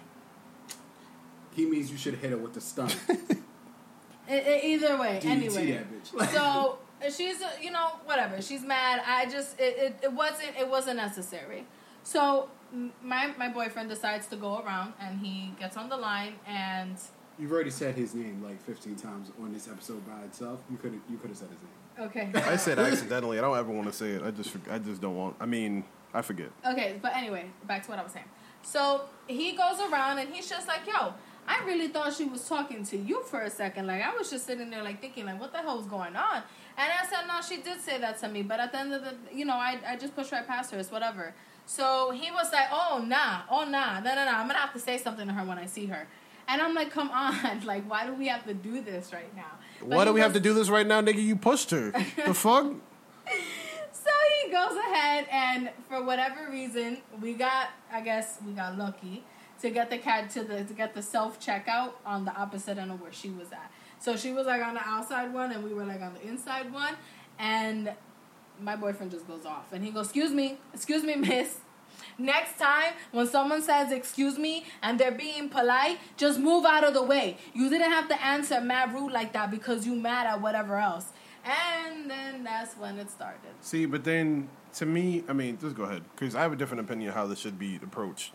he 1.55 1.65
means 1.65 1.91
you 1.91 1.97
should 1.97 2.15
hit 2.15 2.31
her 2.31 2.37
with 2.37 2.53
the 2.53 2.61
stun. 2.61 2.89
Either 4.29 4.97
way, 4.97 5.19
DDT 5.21 5.25
anyway. 5.25 5.71
that 5.71 6.03
bitch. 6.03 6.31
so 6.33 6.79
she's 7.15 7.41
uh, 7.41 7.49
you 7.61 7.71
know 7.71 7.89
whatever 8.05 8.41
she's 8.41 8.63
mad 8.63 9.01
i 9.05 9.25
just 9.25 9.59
it, 9.59 9.77
it, 9.77 9.95
it 10.03 10.13
wasn't 10.13 10.49
it 10.57 10.67
wasn't 10.67 10.95
necessary 10.95 11.65
so 12.03 12.49
my 13.03 13.31
my 13.37 13.49
boyfriend 13.49 13.89
decides 13.89 14.27
to 14.27 14.35
go 14.35 14.59
around 14.59 14.93
and 14.99 15.19
he 15.19 15.51
gets 15.59 15.77
on 15.77 15.89
the 15.89 15.97
line 15.97 16.33
and 16.47 16.97
You've 17.37 17.51
already 17.51 17.69
said 17.71 17.95
his 17.95 18.13
name 18.15 18.41
like 18.43 18.61
15 18.63 18.95
times 18.95 19.31
on 19.41 19.53
this 19.53 19.67
episode 19.67 20.05
by 20.07 20.21
itself. 20.23 20.59
You 20.71 20.77
could 20.77 20.93
have 20.93 21.01
you 21.09 21.17
could 21.17 21.29
have 21.29 21.37
said 21.37 21.49
his 21.49 21.59
name. 21.61 22.07
okay 22.07 22.51
I 22.51 22.55
said 22.55 22.79
accidentally. 22.89 23.37
I 23.37 23.41
don't 23.41 23.57
ever 23.57 23.71
want 23.71 23.87
to 23.87 23.93
say 23.93 24.11
it. 24.11 24.23
I 24.23 24.31
just 24.31 24.55
I 24.71 24.77
just 24.79 25.01
don't 25.01 25.15
want. 25.15 25.35
I 25.39 25.45
mean, 25.45 25.83
I 26.13 26.21
forget. 26.21 26.49
okay 26.65 26.97
but 27.01 27.13
anyway 27.15 27.45
back 27.67 27.83
to 27.83 27.89
what 27.89 27.99
i 27.99 28.03
was 28.03 28.13
saying 28.13 28.29
so 28.61 29.01
he 29.27 29.51
goes 29.51 29.81
around 29.81 30.17
and 30.19 30.33
he's 30.33 30.47
just 30.49 30.65
like 30.65 30.87
yo 30.87 31.13
i 31.45 31.61
really 31.65 31.89
thought 31.89 32.13
she 32.13 32.23
was 32.23 32.47
talking 32.47 32.85
to 32.85 32.95
you 32.95 33.21
for 33.23 33.41
a 33.41 33.49
second 33.49 33.85
like 33.85 34.01
i 34.01 34.15
was 34.15 34.29
just 34.29 34.45
sitting 34.45 34.69
there 34.69 34.81
like 34.81 35.01
thinking 35.01 35.25
like 35.25 35.37
what 35.41 35.51
the 35.51 35.57
hell 35.57 35.77
is 35.77 35.85
going 35.87 36.15
on 36.15 36.37
and 36.77 36.89
i 37.01 37.05
said 37.09 37.27
no 37.27 37.41
she 37.41 37.61
did 37.61 37.81
say 37.81 37.99
that 37.99 38.17
to 38.17 38.29
me 38.29 38.41
but 38.43 38.61
at 38.61 38.71
the 38.71 38.79
end 38.79 38.93
of 38.93 39.01
the 39.03 39.13
you 39.33 39.43
know 39.43 39.55
i, 39.55 39.77
I 39.85 39.97
just 39.97 40.15
pushed 40.15 40.31
right 40.31 40.47
past 40.47 40.71
her 40.71 40.79
it's 40.79 40.89
whatever 40.89 41.33
so 41.65 42.11
he 42.11 42.31
was 42.31 42.49
like 42.53 42.69
oh 42.71 43.03
nah 43.05 43.41
oh 43.51 43.65
nah 43.65 43.99
no 43.99 44.15
no 44.15 44.23
no 44.23 44.31
i'm 44.31 44.47
gonna 44.47 44.53
have 44.59 44.71
to 44.71 44.79
say 44.79 44.97
something 44.97 45.27
to 45.27 45.33
her 45.33 45.43
when 45.45 45.57
i 45.57 45.65
see 45.65 45.87
her 45.87 46.07
and 46.47 46.61
i'm 46.61 46.73
like 46.73 46.91
come 46.91 47.09
on 47.11 47.61
like 47.65 47.89
why 47.89 48.05
do 48.05 48.13
we 48.13 48.27
have 48.27 48.45
to 48.45 48.53
do 48.53 48.81
this 48.81 49.11
right 49.13 49.35
now 49.35 49.51
But 49.79 49.89
Why 49.89 50.05
do 50.05 50.13
we 50.13 50.21
have 50.21 50.33
to 50.33 50.39
do 50.39 50.53
this 50.53 50.69
right 50.69 50.87
now, 50.87 51.01
nigga? 51.01 51.21
You 51.21 51.35
pushed 51.35 51.69
her. 51.71 51.91
the 52.25 52.33
fuck? 52.45 52.65
So 53.91 54.11
he 54.43 54.51
goes 54.51 54.77
ahead, 54.77 55.27
and 55.31 55.69
for 55.89 56.03
whatever 56.03 56.49
reason, 56.49 56.99
we 57.21 57.33
got, 57.33 57.69
I 57.91 58.01
guess, 58.01 58.37
we 58.45 58.53
got 58.53 58.77
lucky 58.77 59.23
to 59.61 59.69
get 59.69 59.89
the 59.89 59.97
cat 59.97 60.29
to 60.31 60.43
the 60.43 60.63
to 60.63 60.73
get 60.73 60.93
the 60.93 61.01
self 61.01 61.39
checkout 61.39 61.91
on 62.05 62.25
the 62.25 62.33
opposite 62.35 62.77
end 62.77 62.91
of 62.91 63.01
where 63.01 63.11
she 63.13 63.29
was 63.29 63.51
at. 63.51 63.69
So 63.99 64.15
she 64.15 64.31
was 64.31 64.45
like 64.47 64.61
on 64.63 64.73
the 64.75 64.85
outside 64.87 65.33
one, 65.33 65.51
and 65.51 65.63
we 65.63 65.73
were 65.73 65.85
like 65.85 66.01
on 66.01 66.13
the 66.13 66.21
inside 66.27 66.71
one, 66.71 66.95
and 67.39 67.93
my 68.61 68.75
boyfriend 68.75 69.11
just 69.11 69.27
goes 69.27 69.45
off, 69.45 69.73
and 69.73 69.83
he 69.83 69.91
goes, 69.91 70.05
"Excuse 70.07 70.31
me, 70.31 70.57
excuse 70.73 71.03
me, 71.03 71.15
miss." 71.29 71.57
Next 72.17 72.57
time, 72.57 72.93
when 73.11 73.27
someone 73.27 73.61
says 73.61 73.91
"excuse 73.91 74.37
me" 74.37 74.65
and 74.81 74.99
they're 74.99 75.11
being 75.11 75.49
polite, 75.49 75.99
just 76.17 76.39
move 76.39 76.65
out 76.65 76.83
of 76.83 76.93
the 76.93 77.03
way. 77.03 77.37
You 77.53 77.69
didn't 77.69 77.91
have 77.91 78.07
to 78.09 78.25
answer 78.25 78.61
mad 78.61 78.93
rude 78.93 79.11
like 79.11 79.33
that 79.33 79.51
because 79.51 79.85
you 79.85 79.95
mad 79.95 80.27
at 80.27 80.41
whatever 80.41 80.77
else. 80.77 81.07
And 81.43 82.09
then 82.09 82.43
that's 82.43 82.75
when 82.75 82.97
it 82.97 83.09
started. 83.11 83.51
See, 83.61 83.85
but 83.85 84.03
then 84.03 84.49
to 84.75 84.85
me, 84.85 85.23
I 85.27 85.33
mean, 85.33 85.57
just 85.59 85.75
go 85.75 85.83
ahead 85.83 86.03
because 86.15 86.35
I 86.35 86.41
have 86.41 86.53
a 86.53 86.55
different 86.55 86.81
opinion 86.81 87.09
of 87.09 87.15
how 87.15 87.27
this 87.27 87.39
should 87.39 87.59
be 87.59 87.75
approached. 87.77 88.31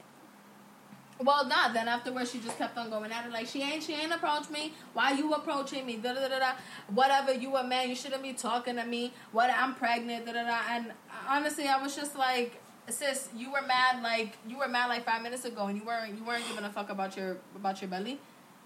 Well, 1.22 1.46
not. 1.46 1.74
Then 1.74 1.86
afterwards, 1.86 2.30
she 2.30 2.38
just 2.38 2.56
kept 2.56 2.78
on 2.78 2.88
going 2.88 3.12
at 3.12 3.26
it 3.26 3.32
like 3.32 3.46
she 3.46 3.62
ain't. 3.62 3.82
She 3.82 3.92
ain't 3.92 4.12
approached 4.12 4.50
me. 4.50 4.72
Why 4.94 5.12
you 5.12 5.32
approaching 5.34 5.84
me? 5.84 5.96
Da 5.96 6.14
da 6.14 6.28
da 6.28 6.38
da. 6.38 6.52
Whatever. 6.88 7.34
You 7.34 7.56
a 7.56 7.64
man. 7.64 7.90
You 7.90 7.94
shouldn't 7.94 8.22
be 8.22 8.32
talking 8.32 8.76
to 8.76 8.84
me. 8.86 9.12
What? 9.32 9.50
I'm 9.50 9.74
pregnant. 9.74 10.24
Da 10.24 10.32
da 10.32 10.44
da. 10.44 10.60
And 10.70 10.92
honestly, 11.28 11.68
I 11.68 11.80
was 11.82 11.94
just 11.94 12.16
like, 12.16 12.59
sis, 12.92 13.28
you 13.36 13.50
were 13.52 13.62
mad. 13.62 14.02
Like 14.02 14.36
you 14.48 14.58
were 14.58 14.68
mad 14.68 14.86
like 14.86 15.04
five 15.04 15.22
minutes 15.22 15.44
ago, 15.44 15.66
and 15.66 15.78
you 15.78 15.84
weren't. 15.84 16.16
You 16.16 16.24
weren't 16.24 16.46
giving 16.48 16.64
a 16.64 16.70
fuck 16.70 16.90
about 16.90 17.16
your 17.16 17.38
about 17.56 17.80
your 17.80 17.90
belly. 17.90 18.18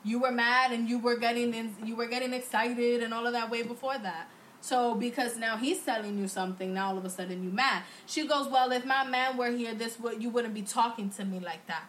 You 0.02 0.20
were 0.20 0.32
mad, 0.32 0.72
and 0.72 0.88
you 0.88 0.98
were 0.98 1.16
getting 1.16 1.54
in, 1.54 1.74
you 1.84 1.96
were 1.96 2.06
getting 2.06 2.32
excited, 2.32 3.02
and 3.02 3.14
all 3.14 3.26
of 3.26 3.32
that 3.32 3.50
way 3.50 3.62
before 3.62 3.96
that. 3.98 4.28
So 4.64 4.94
because 4.94 5.36
now 5.36 5.58
he's 5.58 5.82
telling 5.82 6.18
you 6.18 6.26
something, 6.26 6.72
now 6.72 6.88
all 6.88 6.96
of 6.96 7.04
a 7.04 7.10
sudden 7.10 7.44
you 7.44 7.50
mad. 7.50 7.82
She 8.06 8.26
goes, 8.26 8.48
well, 8.48 8.72
if 8.72 8.86
my 8.86 9.04
man 9.04 9.36
were 9.36 9.50
here, 9.50 9.74
this 9.74 10.00
would 10.00 10.22
you 10.22 10.30
wouldn't 10.30 10.54
be 10.54 10.62
talking 10.62 11.10
to 11.10 11.24
me 11.24 11.38
like 11.38 11.66
that. 11.66 11.84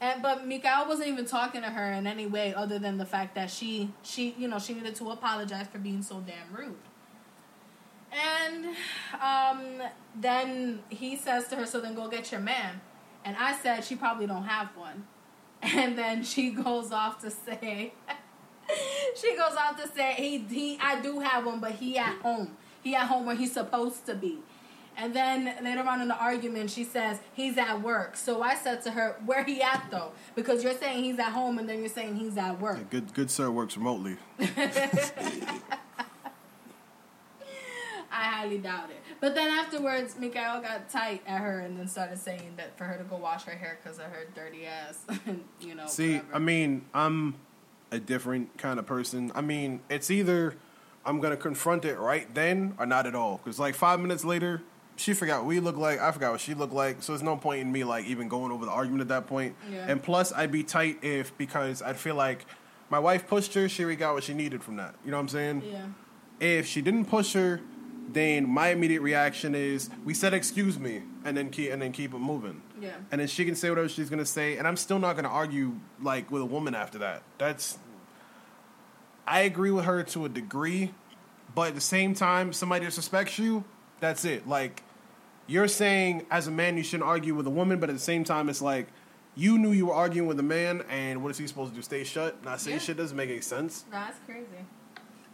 And 0.00 0.20
but 0.20 0.44
Mikael 0.44 0.88
wasn't 0.88 1.08
even 1.08 1.26
talking 1.26 1.62
to 1.62 1.68
her 1.68 1.92
in 1.92 2.08
any 2.08 2.26
way 2.26 2.54
other 2.54 2.80
than 2.80 2.98
the 2.98 3.06
fact 3.06 3.36
that 3.36 3.50
she 3.50 3.90
she 4.02 4.34
you 4.36 4.48
know 4.48 4.58
she 4.58 4.74
needed 4.74 4.96
to 4.96 5.10
apologize 5.10 5.68
for 5.68 5.78
being 5.78 6.02
so 6.02 6.20
damn 6.26 6.52
rude. 6.52 6.87
And 8.12 8.66
um, 9.20 9.82
then 10.14 10.80
he 10.88 11.16
says 11.16 11.48
to 11.48 11.56
her, 11.56 11.66
"So 11.66 11.80
then 11.80 11.94
go 11.94 12.08
get 12.08 12.32
your 12.32 12.40
man." 12.40 12.80
And 13.24 13.36
I 13.36 13.56
said, 13.56 13.84
"She 13.84 13.96
probably 13.96 14.26
don't 14.26 14.44
have 14.44 14.68
one." 14.76 15.06
And 15.60 15.98
then 15.98 16.22
she 16.22 16.50
goes 16.50 16.92
off 16.92 17.20
to 17.22 17.32
say, 17.32 17.92
she 19.16 19.36
goes 19.36 19.56
off 19.56 19.80
to 19.82 19.88
say, 19.88 20.14
"He 20.14 20.38
he 20.38 20.78
I 20.80 21.00
do 21.00 21.20
have 21.20 21.44
one, 21.44 21.60
but 21.60 21.72
he 21.72 21.98
at 21.98 22.16
home. 22.20 22.56
He 22.82 22.94
at 22.94 23.08
home 23.08 23.26
where 23.26 23.36
he's 23.36 23.52
supposed 23.52 24.06
to 24.06 24.14
be." 24.14 24.38
And 24.96 25.14
then 25.14 25.54
later 25.62 25.82
on 25.82 26.00
in 26.00 26.08
the 26.08 26.16
argument, 26.16 26.70
she 26.70 26.82
says 26.82 27.20
he's 27.32 27.56
at 27.56 27.82
work. 27.82 28.16
So 28.16 28.42
I 28.42 28.56
said 28.56 28.82
to 28.82 28.90
her, 28.92 29.16
"Where 29.26 29.44
he 29.44 29.62
at 29.62 29.86
though?" 29.90 30.12
Because 30.34 30.64
you're 30.64 30.74
saying 30.74 31.04
he's 31.04 31.18
at 31.18 31.32
home, 31.32 31.58
and 31.58 31.68
then 31.68 31.80
you're 31.80 31.88
saying 31.88 32.16
he's 32.16 32.36
at 32.36 32.60
work. 32.60 32.78
Yeah, 32.78 32.84
good, 32.90 33.14
good 33.14 33.30
sir 33.30 33.50
works 33.50 33.76
remotely. 33.76 34.16
I 38.18 38.24
highly 38.24 38.58
doubt 38.58 38.90
it. 38.90 38.96
But 39.20 39.36
then 39.36 39.48
afterwards, 39.48 40.16
Mikael 40.18 40.60
got 40.60 40.90
tight 40.90 41.22
at 41.26 41.40
her 41.40 41.60
and 41.60 41.78
then 41.78 41.86
started 41.86 42.18
saying 42.18 42.54
that 42.56 42.76
for 42.76 42.84
her 42.84 42.98
to 42.98 43.04
go 43.04 43.16
wash 43.16 43.44
her 43.44 43.52
hair 43.52 43.78
because 43.82 43.98
of 43.98 44.06
her 44.06 44.26
dirty 44.34 44.66
ass. 44.66 45.06
you 45.60 45.76
know. 45.76 45.86
See, 45.86 46.14
whatever. 46.14 46.34
I 46.34 46.38
mean, 46.40 46.84
I'm 46.92 47.36
a 47.92 48.00
different 48.00 48.58
kind 48.58 48.80
of 48.80 48.86
person. 48.86 49.30
I 49.36 49.40
mean, 49.40 49.80
it's 49.88 50.10
either 50.10 50.56
I'm 51.04 51.20
gonna 51.20 51.36
confront 51.36 51.84
it 51.84 51.96
right 51.96 52.32
then 52.34 52.74
or 52.78 52.86
not 52.86 53.06
at 53.06 53.14
all. 53.14 53.38
Because 53.38 53.60
like 53.60 53.76
five 53.76 54.00
minutes 54.00 54.24
later, 54.24 54.62
she 54.96 55.14
forgot 55.14 55.42
what 55.42 55.46
we 55.46 55.60
look 55.60 55.76
like. 55.76 56.00
I 56.00 56.10
forgot 56.10 56.32
what 56.32 56.40
she 56.40 56.54
looked 56.54 56.74
like. 56.74 57.02
So 57.04 57.12
there's 57.12 57.22
no 57.22 57.36
point 57.36 57.60
in 57.60 57.70
me 57.70 57.84
like 57.84 58.04
even 58.06 58.28
going 58.28 58.50
over 58.50 58.64
the 58.64 58.72
argument 58.72 59.02
at 59.02 59.08
that 59.08 59.28
point. 59.28 59.54
Yeah. 59.72 59.86
And 59.88 60.02
plus, 60.02 60.32
I'd 60.32 60.50
be 60.50 60.64
tight 60.64 60.98
if 61.02 61.36
because 61.38 61.82
I'd 61.82 61.96
feel 61.96 62.16
like 62.16 62.46
my 62.90 62.98
wife 62.98 63.28
pushed 63.28 63.54
her. 63.54 63.68
She 63.68 63.84
already 63.84 63.96
got 63.96 64.14
what 64.14 64.24
she 64.24 64.34
needed 64.34 64.64
from 64.64 64.74
that. 64.76 64.96
You 65.04 65.12
know 65.12 65.18
what 65.18 65.22
I'm 65.22 65.28
saying? 65.28 65.62
Yeah. 65.70 65.86
If 66.40 66.66
she 66.66 66.82
didn't 66.82 67.06
push 67.06 67.32
her, 67.34 67.60
then 68.08 68.48
my 68.48 68.68
immediate 68.68 69.02
reaction 69.02 69.54
is 69.54 69.90
we 70.04 70.14
said 70.14 70.32
excuse 70.34 70.78
me 70.78 71.02
and 71.24 71.36
then 71.36 71.50
keep 71.50 71.70
and 71.72 71.80
then 71.82 71.92
keep 71.92 72.14
it 72.14 72.18
moving. 72.18 72.62
Yeah. 72.80 72.92
And 73.12 73.20
then 73.20 73.28
she 73.28 73.44
can 73.44 73.54
say 73.54 73.68
whatever 73.68 73.88
she's 73.88 74.08
gonna 74.10 74.24
say, 74.24 74.56
and 74.56 74.66
I'm 74.66 74.76
still 74.76 74.98
not 74.98 75.16
gonna 75.16 75.28
argue 75.28 75.74
like 76.00 76.30
with 76.30 76.42
a 76.42 76.46
woman 76.46 76.74
after 76.74 76.98
that. 76.98 77.22
That's 77.38 77.78
I 79.26 79.40
agree 79.40 79.70
with 79.70 79.84
her 79.84 80.02
to 80.04 80.24
a 80.24 80.28
degree, 80.28 80.94
but 81.54 81.68
at 81.68 81.74
the 81.74 81.80
same 81.82 82.14
time, 82.14 82.52
somebody 82.52 82.86
disrespects 82.86 83.38
you, 83.38 83.64
that's 84.00 84.24
it. 84.24 84.48
Like 84.48 84.82
you're 85.46 85.68
saying 85.68 86.26
as 86.30 86.46
a 86.46 86.50
man 86.50 86.76
you 86.76 86.82
shouldn't 86.82 87.08
argue 87.08 87.34
with 87.34 87.46
a 87.46 87.50
woman, 87.50 87.78
but 87.78 87.90
at 87.90 87.94
the 87.96 88.00
same 88.02 88.24
time 88.24 88.48
it's 88.48 88.62
like 88.62 88.86
you 89.34 89.58
knew 89.58 89.72
you 89.72 89.86
were 89.86 89.94
arguing 89.94 90.26
with 90.26 90.40
a 90.40 90.42
man 90.42 90.82
and 90.90 91.22
what 91.22 91.30
is 91.30 91.38
he 91.38 91.46
supposed 91.46 91.70
to 91.72 91.76
do? 91.76 91.82
Stay 91.82 92.04
shut? 92.04 92.42
Not 92.44 92.60
say 92.60 92.72
Yeah. 92.72 92.78
shit 92.78 92.96
doesn't 92.96 93.16
make 93.16 93.30
any 93.30 93.40
sense. 93.40 93.84
That's 93.90 94.18
crazy. 94.26 94.46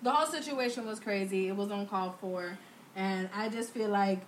The 0.05 0.11
whole 0.11 0.27
situation 0.27 0.87
was 0.87 1.01
crazy. 1.01 1.49
It 1.49 1.57
was 1.57 1.71
uncalled 1.71 2.15
for. 2.21 2.59
And 2.95 3.29
I 3.35 3.49
just 3.49 3.71
feel 3.71 3.89
like 3.89 4.21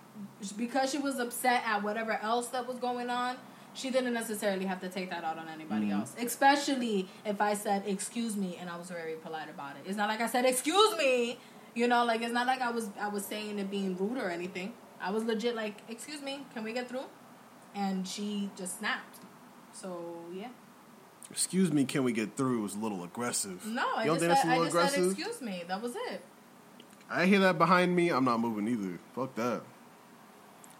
because 0.57 0.91
she 0.91 0.97
was 0.97 1.19
upset 1.19 1.63
at 1.65 1.83
whatever 1.83 2.19
else 2.21 2.47
that 2.47 2.67
was 2.67 2.77
going 2.79 3.09
on, 3.09 3.37
she 3.73 3.91
didn't 3.91 4.13
necessarily 4.13 4.65
have 4.65 4.81
to 4.81 4.89
take 4.89 5.11
that 5.11 5.23
out 5.23 5.37
on 5.37 5.47
anybody 5.47 5.85
mm-hmm. 5.85 5.99
else. 5.99 6.15
Especially 6.19 7.07
if 7.23 7.39
I 7.39 7.53
said, 7.53 7.83
excuse 7.85 8.35
me, 8.35 8.57
and 8.59 8.69
I 8.69 8.77
was 8.77 8.89
very 8.89 9.13
polite 9.13 9.49
about 9.49 9.75
it. 9.75 9.83
It's 9.87 9.95
not 9.95 10.09
like 10.09 10.19
I 10.19 10.27
said, 10.27 10.45
excuse 10.45 10.97
me. 10.97 11.37
You 11.75 11.87
know, 11.87 12.03
like 12.03 12.23
it's 12.23 12.33
not 12.33 12.47
like 12.47 12.59
I 12.59 12.71
was 12.71 12.89
I 12.99 13.07
was 13.07 13.23
saying 13.23 13.59
it 13.59 13.69
being 13.69 13.95
rude 13.97 14.17
or 14.17 14.31
anything. 14.31 14.73
I 14.99 15.11
was 15.11 15.23
legit 15.25 15.55
like, 15.55 15.83
excuse 15.87 16.23
me, 16.23 16.43
can 16.55 16.63
we 16.63 16.73
get 16.73 16.89
through? 16.89 17.05
And 17.75 18.07
she 18.07 18.49
just 18.57 18.79
snapped. 18.79 19.19
So 19.71 20.25
yeah. 20.33 20.49
Excuse 21.29 21.71
me, 21.71 21.85
can 21.85 22.03
we 22.03 22.13
get 22.13 22.37
through? 22.37 22.59
It 22.59 22.61
was 22.63 22.75
a 22.75 22.79
little 22.79 23.03
aggressive. 23.03 23.65
No, 23.65 23.85
I 23.95 24.03
you 24.03 24.07
don't 24.11 24.19
think 24.19 24.29
that's 24.29 24.41
said, 24.41 24.49
a 24.49 24.53
I 24.53 24.57
little 24.57 24.73
just 24.73 24.93
said 24.93 25.03
aggressive? 25.03 25.19
excuse 25.19 25.41
me. 25.41 25.63
That 25.67 25.81
was 25.81 25.95
it. 25.95 26.21
I 27.09 27.25
hear 27.25 27.39
that 27.39 27.57
behind 27.57 27.95
me. 27.95 28.09
I'm 28.09 28.25
not 28.25 28.39
moving 28.39 28.67
either. 28.67 28.99
Fuck 29.15 29.35
that. 29.35 29.61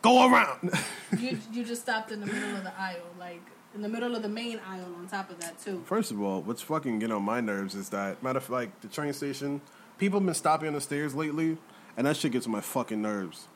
Go 0.01 0.31
around. 0.31 0.71
you 1.19 1.37
you 1.51 1.63
just 1.63 1.81
stopped 1.81 2.11
in 2.11 2.19
the 2.19 2.25
middle 2.25 2.55
of 2.55 2.63
the 2.63 2.79
aisle, 2.79 3.01
like 3.19 3.41
in 3.75 3.81
the 3.81 3.89
middle 3.89 4.15
of 4.15 4.21
the 4.21 4.29
main 4.29 4.59
aisle. 4.67 4.93
On 4.97 5.07
top 5.07 5.29
of 5.29 5.39
that, 5.39 5.59
too. 5.59 5.83
First 5.85 6.11
of 6.11 6.21
all, 6.21 6.41
what's 6.41 6.61
fucking 6.61 6.99
getting 6.99 7.15
on 7.15 7.23
my 7.23 7.41
nerves 7.41 7.75
is 7.75 7.89
that 7.89 8.21
matter 8.23 8.37
of 8.37 8.43
fact, 8.43 8.51
like 8.51 8.81
the 8.81 8.87
train 8.87 9.11
station, 9.13 9.61
people 9.97 10.19
have 10.19 10.25
been 10.25 10.35
stopping 10.35 10.67
on 10.67 10.73
the 10.73 10.81
stairs 10.81 11.13
lately, 11.15 11.57
and 11.97 12.07
that 12.07 12.15
shit 12.15 12.31
gets 12.31 12.45
on 12.45 12.51
my 12.51 12.61
fucking 12.61 13.01
nerves. 13.01 13.47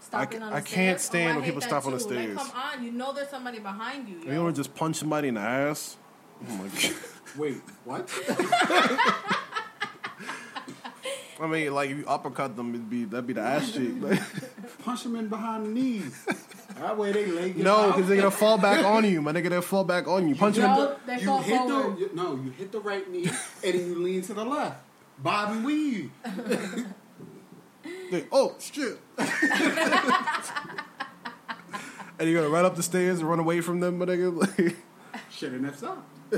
Stopping 0.00 0.42
I- 0.42 0.46
on 0.46 0.50
the 0.52 0.56
I 0.58 0.60
can't 0.60 0.96
oh, 0.96 1.00
stand 1.00 1.28
oh, 1.28 1.32
I 1.32 1.36
when 1.36 1.44
people 1.44 1.60
stop 1.60 1.86
on 1.86 1.92
the 1.92 1.98
too. 1.98 2.04
Like, 2.04 2.18
stairs. 2.18 2.38
come 2.38 2.50
on, 2.54 2.84
you 2.84 2.92
know 2.92 3.12
there's 3.12 3.28
somebody 3.28 3.58
behind 3.58 4.08
you. 4.08 4.18
You 4.20 4.32
yo. 4.32 4.44
don't 4.44 4.54
just 4.54 4.74
punch 4.74 4.96
somebody 4.96 5.28
in 5.28 5.34
the 5.34 5.40
ass. 5.40 5.96
Oh 6.48 6.54
my 6.56 6.68
god. 6.68 6.94
Wait, 7.36 7.60
what? 7.84 8.10
I 11.38 11.46
mean, 11.46 11.74
like 11.74 11.90
if 11.90 11.98
you 11.98 12.06
uppercut 12.06 12.56
them, 12.56 12.70
it'd 12.74 12.88
be 12.88 13.04
that'd 13.04 13.26
be 13.26 13.34
the 13.34 13.42
ass 13.42 13.72
cheek. 13.72 13.92
Like, 14.00 14.20
Punch 14.84 15.02
them 15.02 15.16
in 15.16 15.28
behind 15.28 15.66
the 15.66 15.70
knees. 15.70 16.26
That 16.78 16.96
way 16.96 17.12
they 17.12 17.26
leg 17.26 17.58
it 17.58 17.62
no, 17.62 17.88
because 17.92 18.08
they're 18.08 18.16
gonna 18.16 18.30
fall 18.30 18.56
back 18.56 18.84
on 18.84 19.04
you. 19.04 19.20
My 19.20 19.32
nigga, 19.32 19.50
they'll 19.50 19.60
fall 19.62 19.84
back 19.84 20.08
on 20.08 20.28
you. 20.28 20.34
Punch 20.34 20.56
them. 20.56 20.70
in 20.70 20.76
the- 20.76 20.96
They 21.06 21.18
you 21.20 21.26
fall 21.26 21.42
hit 21.42 21.58
forward. 21.58 21.96
the 21.96 22.00
you- 22.00 22.10
no, 22.14 22.36
you 22.36 22.50
hit 22.52 22.72
the 22.72 22.80
right 22.80 23.10
knee 23.10 23.26
and 23.64 23.74
then 23.74 23.86
you 23.86 24.02
lean 24.02 24.22
to 24.22 24.34
the 24.34 24.44
left. 24.44 24.78
Bob 25.18 25.52
and 25.52 25.64
weave. 25.64 26.10
They, 28.10 28.24
oh 28.32 28.54
shit! 28.60 28.98
and 29.18 29.28
you're 32.28 32.40
gonna 32.40 32.52
run 32.52 32.64
up 32.64 32.74
the 32.76 32.82
stairs 32.82 33.18
and 33.20 33.28
run 33.28 33.38
away 33.40 33.60
from 33.60 33.80
them, 33.80 33.98
my 33.98 34.06
nigga. 34.06 34.36
Like, 34.58 34.76
Should 35.30 35.52
have 35.52 35.60
never 35.60 35.76
stopped. 35.76 36.08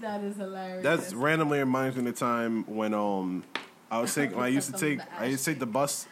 That 0.00 0.24
is 0.24 0.36
hilarious. 0.36 0.82
That's 0.82 1.12
randomly 1.12 1.58
reminds 1.58 1.96
me 1.96 2.00
of 2.00 2.14
the 2.14 2.18
time 2.18 2.64
when 2.64 2.94
um 2.94 3.44
I 3.90 4.00
was 4.00 4.14
taking 4.14 4.38
I 4.38 4.48
used 4.48 4.72
to 4.72 4.78
take 4.78 4.98
the 4.98 5.06
I 5.18 5.26
used 5.26 5.44
to 5.44 5.50
take 5.50 5.60
the 5.60 5.66
bus. 5.66 6.06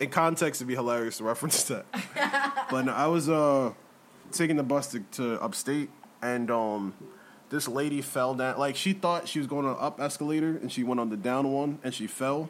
In 0.00 0.10
context, 0.10 0.60
it'd 0.60 0.68
be 0.68 0.74
hilarious 0.74 1.18
to 1.18 1.24
reference 1.24 1.62
that. 1.64 1.86
but 2.70 2.86
no, 2.86 2.92
I 2.92 3.06
was 3.06 3.28
uh 3.28 3.72
taking 4.32 4.56
the 4.56 4.62
bus 4.62 4.88
to, 4.88 5.00
to 5.12 5.40
upstate, 5.42 5.90
and 6.22 6.50
um 6.50 6.94
this 7.50 7.68
lady 7.68 8.00
fell 8.00 8.34
down. 8.34 8.58
Like 8.58 8.74
she 8.74 8.94
thought 8.94 9.28
she 9.28 9.38
was 9.38 9.46
going 9.46 9.66
on 9.66 9.72
an 9.72 9.80
up 9.80 10.00
escalator, 10.00 10.56
and 10.56 10.72
she 10.72 10.82
went 10.82 10.98
on 10.98 11.10
the 11.10 11.16
down 11.16 11.52
one, 11.52 11.78
and 11.84 11.92
she 11.92 12.06
fell. 12.06 12.48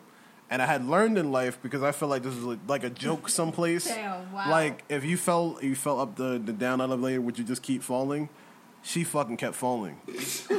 And 0.49 0.63
I 0.63 0.67
had 0.67 0.87
learned 0.87 1.19
in 1.19 1.33
life 1.33 1.59
because 1.61 1.83
I 1.83 1.91
felt 1.91 2.09
like 2.11 2.23
this 2.23 2.37
was 2.37 2.59
like 2.69 2.85
a 2.85 2.91
joke 2.91 3.29
someplace. 3.29 3.87
Damn, 3.89 4.33
wow. 4.33 4.49
Like 4.49 4.85
if 4.89 5.05
you 5.05 5.17
fell, 5.17 5.59
you 5.61 5.75
fell 5.75 5.99
up 5.99 6.15
the 6.15 6.41
the 6.43 6.53
down 6.53 6.81
elevator, 6.81 7.21
would 7.21 7.39
you 7.39 7.45
just 7.45 7.63
keep 7.63 7.83
falling? 7.83 8.29
She 8.87 9.03
fucking 9.03 9.37
kept 9.39 9.57
falling. 9.57 10.01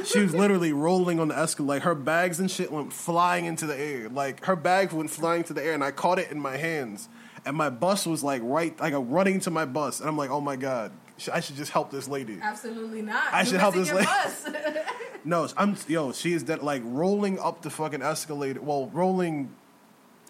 she 0.04 0.20
was 0.20 0.34
literally 0.34 0.74
rolling 0.74 1.18
on 1.18 1.28
the 1.28 1.38
escalator. 1.38 1.76
Like 1.76 1.82
her 1.84 1.94
bags 1.94 2.38
and 2.38 2.50
shit 2.50 2.70
went 2.70 2.92
flying 2.92 3.46
into 3.46 3.66
the 3.66 3.74
air. 3.74 4.10
Like 4.10 4.44
her 4.44 4.54
bags 4.54 4.92
went 4.92 5.08
flying 5.08 5.44
to 5.44 5.54
the 5.54 5.64
air, 5.64 5.72
and 5.72 5.82
I 5.82 5.92
caught 5.92 6.18
it 6.18 6.30
in 6.30 6.38
my 6.38 6.58
hands. 6.58 7.08
And 7.46 7.56
my 7.56 7.70
bus 7.70 8.04
was 8.04 8.22
like 8.22 8.42
right, 8.44 8.78
like 8.78 8.92
a 8.92 9.00
running 9.00 9.40
to 9.40 9.50
my 9.50 9.64
bus, 9.64 10.00
and 10.00 10.10
I'm 10.10 10.18
like, 10.18 10.28
oh 10.28 10.42
my 10.42 10.56
god, 10.56 10.92
I 11.32 11.40
should 11.40 11.56
just 11.56 11.72
help 11.72 11.90
this 11.90 12.06
lady. 12.06 12.38
Absolutely 12.42 13.00
not. 13.00 13.32
I 13.32 13.38
You're 13.38 13.46
should 13.46 13.60
help 13.60 13.74
this 13.74 13.90
lady. 13.90 14.04
bus. 14.04 14.50
No, 15.24 15.48
I'm 15.56 15.76
yo. 15.88 16.12
She 16.12 16.34
is 16.34 16.44
that 16.44 16.62
like 16.62 16.82
rolling 16.84 17.38
up 17.38 17.62
the 17.62 17.70
fucking 17.70 18.02
escalator. 18.02 18.60
Well, 18.60 18.88
rolling. 18.92 19.54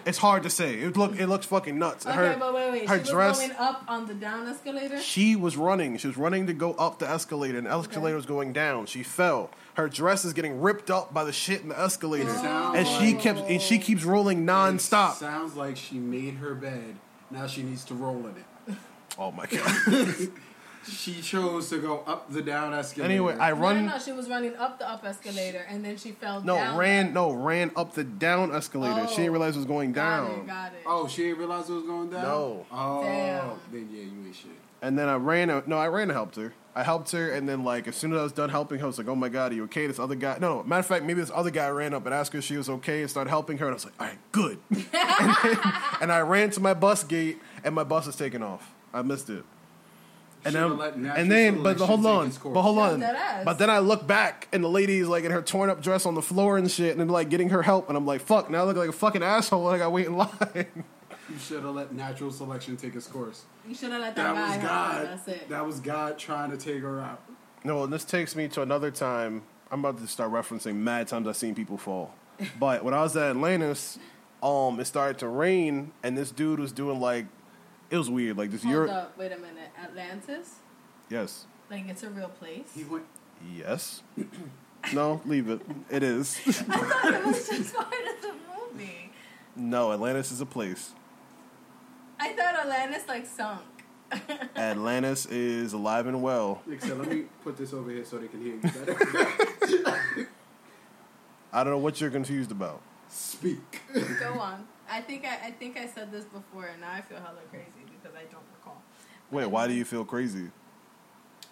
It's 0.07 0.19
hard 0.19 0.45
to 0.45 0.51
say. 0.51 0.75
It 0.77 0.97
look 0.97 1.19
it 1.19 1.27
looks 1.27 1.47
fucking 1.47 1.79
nuts. 1.79 2.07
Okay, 2.07 2.15
her 2.17 2.37
but 2.39 2.55
wait, 2.55 2.71
wait. 2.71 2.89
her 2.89 2.97
she 2.97 3.01
was 3.01 3.11
dress. 3.11 3.39
going 3.39 3.53
up 3.59 3.83
on 3.89 4.07
the 4.07 4.15
down 4.15 4.47
escalator. 4.47 5.01
She 5.01 5.37
was 5.37 5.57
running. 5.57 5.99
She 5.99 6.07
was 6.07 6.17
running 6.17 6.47
to 6.47 6.53
go 6.53 6.73
up 6.75 6.99
the 6.99 7.09
escalator, 7.11 7.59
and 7.59 7.67
the 7.67 7.71
escalator 7.73 8.17
was 8.17 8.27
going 8.27 8.53
down. 8.53 8.87
She 8.87 9.03
fell. 9.03 9.51
Her 9.75 9.89
dress 9.89 10.25
is 10.25 10.33
getting 10.33 10.61
ripped 10.61 10.91
up 10.91 11.13
by 11.13 11.25
the 11.25 11.33
shit 11.33 11.63
in 11.63 11.69
the 11.69 11.79
escalator, 11.79 12.29
Sounds 12.33 12.79
and 12.79 12.87
she 12.87 13.13
like- 13.15 13.21
kept 13.23 13.41
and 13.51 13.61
she 13.61 13.79
keeps 13.79 14.05
rolling 14.05 14.47
nonstop. 14.47 15.15
Sounds 15.15 15.55
like 15.57 15.77
she 15.77 15.97
made 15.97 16.35
her 16.35 16.55
bed. 16.55 16.97
Now 17.31 17.47
she 17.47 17.63
needs 17.63 17.85
to 17.87 17.95
roll 17.95 18.19
in 18.27 18.35
it. 18.37 18.77
Oh 19.19 19.33
my 19.33 19.47
god. 19.47 20.29
She 20.91 21.21
chose 21.21 21.69
to 21.71 21.79
go 21.79 22.03
up 22.07 22.33
the 22.33 22.43
down 22.43 22.73
escalator. 22.75 23.11
anyway, 23.13 23.37
I 23.39 23.51
No, 23.51 23.55
no, 23.57 23.61
run. 23.63 23.87
no. 23.87 23.99
She 23.99 24.13
was 24.13 24.29
running 24.29 24.57
up 24.57 24.79
the 24.79 24.89
up 24.91 25.05
escalator 25.05 25.65
and 25.69 25.85
then 25.85 25.97
she 25.97 26.13
fell 26.13 26.41
No, 26.43 26.55
down. 26.57 26.77
ran. 26.77 27.13
No, 27.13 27.33
ran 27.33 27.71
up 27.77 27.95
the 27.95 28.05
down 28.05 28.55
escalator. 28.55 29.07
She 29.09 29.17
didn't 29.17 29.29
Oh. 29.31 29.33
realize 29.33 29.55
it 29.57 29.59
was 29.61 29.67
going 29.67 29.93
Got 29.93 30.27
down. 30.29 30.31
it, 30.41 30.47
got 30.47 30.73
it. 30.73 30.83
Oh, 30.87 31.07
she 31.09 31.23
didn't 31.25 31.39
realize 31.39 31.69
it 31.69 31.75
was 31.75 31.85
going 31.85 32.11
down. 32.11 32.23
No. 32.23 32.67
Oh, 32.73 33.03
Damn. 33.03 33.51
then 33.73 33.89
yeah, 33.93 34.03
you 34.03 34.27
ain't 34.27 34.35
shit. 34.35 34.51
And 34.81 34.97
then 34.99 35.09
I 35.09 35.15
ran. 35.17 35.49
No, 35.67 35.77
I 35.77 35.89
ran 35.89 36.05
and 36.05 36.13
helped 36.13 36.37
her. 36.37 36.55
I 36.77 36.85
helped 36.85 37.11
her, 37.11 37.33
and 37.33 37.49
then 37.49 37.65
like 37.65 37.89
as 37.89 37.97
soon 37.97 38.13
as 38.13 38.21
I 38.21 38.23
was 38.23 38.31
done 38.33 38.49
helping 38.51 38.79
her, 38.79 38.85
I 38.85 38.87
was 38.87 38.97
like, 38.99 39.09
"Oh 39.09 39.17
my 39.17 39.29
god, 39.29 39.51
are 39.51 39.55
you 39.57 39.65
okay?" 39.65 39.89
This 39.89 39.99
other 39.99 40.15
guy. 40.15 40.39
No, 40.41 40.59
no. 40.59 40.63
Matter 40.63 40.79
of 40.81 40.87
fact, 40.87 41.05
maybe 41.05 41.21
this 41.21 41.33
other 41.35 41.51
guy 41.51 41.69
ran 41.69 41.93
up 41.95 42.07
and 42.07 42.15
asked 42.15 42.33
her 42.35 42.39
if 42.39 42.45
she 42.45 42.57
was 42.57 42.69
okay 42.71 43.01
and 43.01 43.11
started 43.11 43.31
helping 43.31 43.59
her, 43.59 43.67
and 43.67 43.73
I 43.73 43.75
was 43.75 43.85
like, 43.87 43.95
"All 43.99 44.07
right, 44.07 44.19
good." 44.31 44.59
and, 44.71 44.87
then- 45.43 45.73
and 46.03 46.13
I 46.13 46.21
ran 46.21 46.51
to 46.51 46.61
my 46.61 46.75
bus 46.75 47.03
gate, 47.03 47.41
and 47.65 47.75
my 47.75 47.83
bus 47.83 48.07
is 48.07 48.15
taking 48.15 48.45
off. 48.45 48.73
I 48.95 49.03
missed 49.03 49.29
it. 49.31 49.45
And 50.57 51.05
then, 51.05 51.11
and 51.17 51.31
then, 51.31 51.63
but 51.63 51.79
hold 51.79 52.07
on, 52.07 52.31
but 52.31 52.63
hold 52.63 52.79
on. 52.79 53.01
But 53.01 53.59
then 53.59 53.71
I 53.71 53.79
look 53.79 54.07
back, 54.07 54.49
and 54.53 54.63
the 54.63 54.69
lady's 54.69 55.07
like 55.07 55.25
in 55.25 55.31
her 55.31 55.43
torn 55.43 55.71
up 55.71 55.83
dress 55.83 56.07
on 56.07 56.15
the 56.15 56.23
floor 56.23 56.59
and 56.59 56.71
shit, 56.71 56.97
and 56.97 57.11
like 57.11 57.29
getting 57.29 57.51
her 57.51 57.63
help, 57.63 57.89
and 57.89 57.97
I'm 57.97 58.07
like, 58.07 58.21
"Fuck!" 58.21 58.51
Now 58.51 58.61
I 58.61 58.65
look 58.65 58.77
like 58.77 58.89
a 58.89 58.93
fucking 58.93 59.23
asshole. 59.23 59.65
Like 59.65 59.83
I 59.83 59.89
wait 59.89 60.07
in 60.07 60.17
line. 60.17 60.67
You 61.31 61.39
should 61.39 61.63
have 61.63 61.75
let 61.75 61.93
natural 61.93 62.31
selection 62.31 62.77
take 62.77 62.95
its 62.95 63.07
course. 63.07 63.45
You 63.69 63.75
should 63.75 63.93
have 63.93 64.01
let 64.01 64.17
that, 64.17 64.35
That 64.35 64.35
guy 64.35 64.57
was 64.57 64.67
God. 64.67 65.07
That's 65.07 65.29
it. 65.29 65.49
That 65.51 65.67
was 65.67 65.81
God 65.81 66.19
trying 66.19 66.51
to 66.51 66.57
take 66.57 66.81
her 66.81 67.01
out. 67.01 67.21
No, 67.65 67.85
and 67.85 67.93
this 67.93 68.05
takes 68.05 68.35
me 68.35 68.49
to 68.49 68.63
another 68.63 68.91
time. 68.91 69.43
I'm 69.71 69.81
about 69.81 69.99
to 69.99 70.07
start 70.07 70.33
referencing 70.33 70.77
mad 70.77 71.09
times 71.09 71.29
I've 71.29 71.37
seen 71.37 71.55
people 71.55 71.77
fall. 71.77 72.15
But 72.59 72.85
when 72.85 72.95
I 72.95 73.03
was 73.03 73.17
at 73.17 73.31
Atlantis, 73.31 73.99
um, 74.43 74.79
it 74.81 74.87
started 74.87 75.19
to 75.19 75.29
rain, 75.29 75.93
and 76.03 76.17
this 76.17 76.31
dude 76.31 76.61
was 76.61 76.73
doing 76.73 77.01
like, 77.01 77.27
it 77.91 77.97
was 77.97 78.11
weird. 78.11 78.37
Like 78.37 78.51
this 78.51 78.63
Hold 78.63 78.73
Europe. 78.73 78.91
up. 78.91 79.19
Wait 79.19 79.33
a 79.33 79.37
minute. 79.39 79.71
Atlantis? 79.83 80.57
Yes. 81.11 81.47
Like 81.71 81.89
it's 81.89 82.03
a 82.03 82.11
real 82.11 82.29
place? 82.29 82.73
He 82.75 82.85
went. 82.85 83.05
Yes. 83.55 84.03
no, 84.93 85.21
leave 85.25 85.49
it. 85.49 85.61
It 85.91 86.03
is. 86.03 86.41
I 86.47 86.53
thought 86.53 87.15
it 87.15 87.25
was 87.27 87.49
just 87.49 87.75
part 87.75 87.87
of 87.87 88.23
the 88.23 88.35
movie. 88.73 89.13
no, 89.57 89.93
Atlantis 89.93 90.33
is 90.33 90.41
a 90.41 90.47
place. 90.47 90.93
I 92.21 92.33
thought 92.33 92.55
Atlantis 92.59 93.07
like 93.07 93.27
sunk. 93.27 93.63
Atlantis 94.57 95.27
is 95.27 95.73
alive 95.75 96.07
and 96.07 96.23
well. 96.23 96.63
Nick 96.67 96.81
said, 96.81 96.99
"Let 96.99 97.09
me 97.09 97.25
put 97.45 97.57
this 97.59 97.73
over 97.75 97.91
here 97.91 98.05
so 98.05 98.17
they 98.19 98.27
can 98.29 98.41
hear 98.43 98.55
you 98.55 98.61
better." 98.63 98.97
I 101.53 101.65
don't 101.65 101.73
know 101.73 101.79
what 101.79 102.01
you're 102.01 102.11
confused 102.11 102.51
about. 102.51 102.81
Speak. 103.09 103.81
Go 104.21 104.39
on. 104.41 104.67
I 104.91 105.01
think 105.03 105.25
I, 105.27 105.49
I 105.49 105.51
think 105.51 105.77
I 105.79 105.87
said 105.87 106.11
this 106.11 106.25
before, 106.25 106.67
and 106.67 106.81
now 106.81 106.93
I 106.93 107.01
feel 107.03 107.19
hella 107.19 107.41
crazy 107.51 107.67
because 107.77 107.78
I 108.19 108.23
don't 108.23 108.43
recall. 108.57 108.83
Wait, 109.31 109.47
why 109.47 109.69
do 109.69 109.75
you 109.75 109.85
feel 109.85 110.05
crazy? 110.05 110.51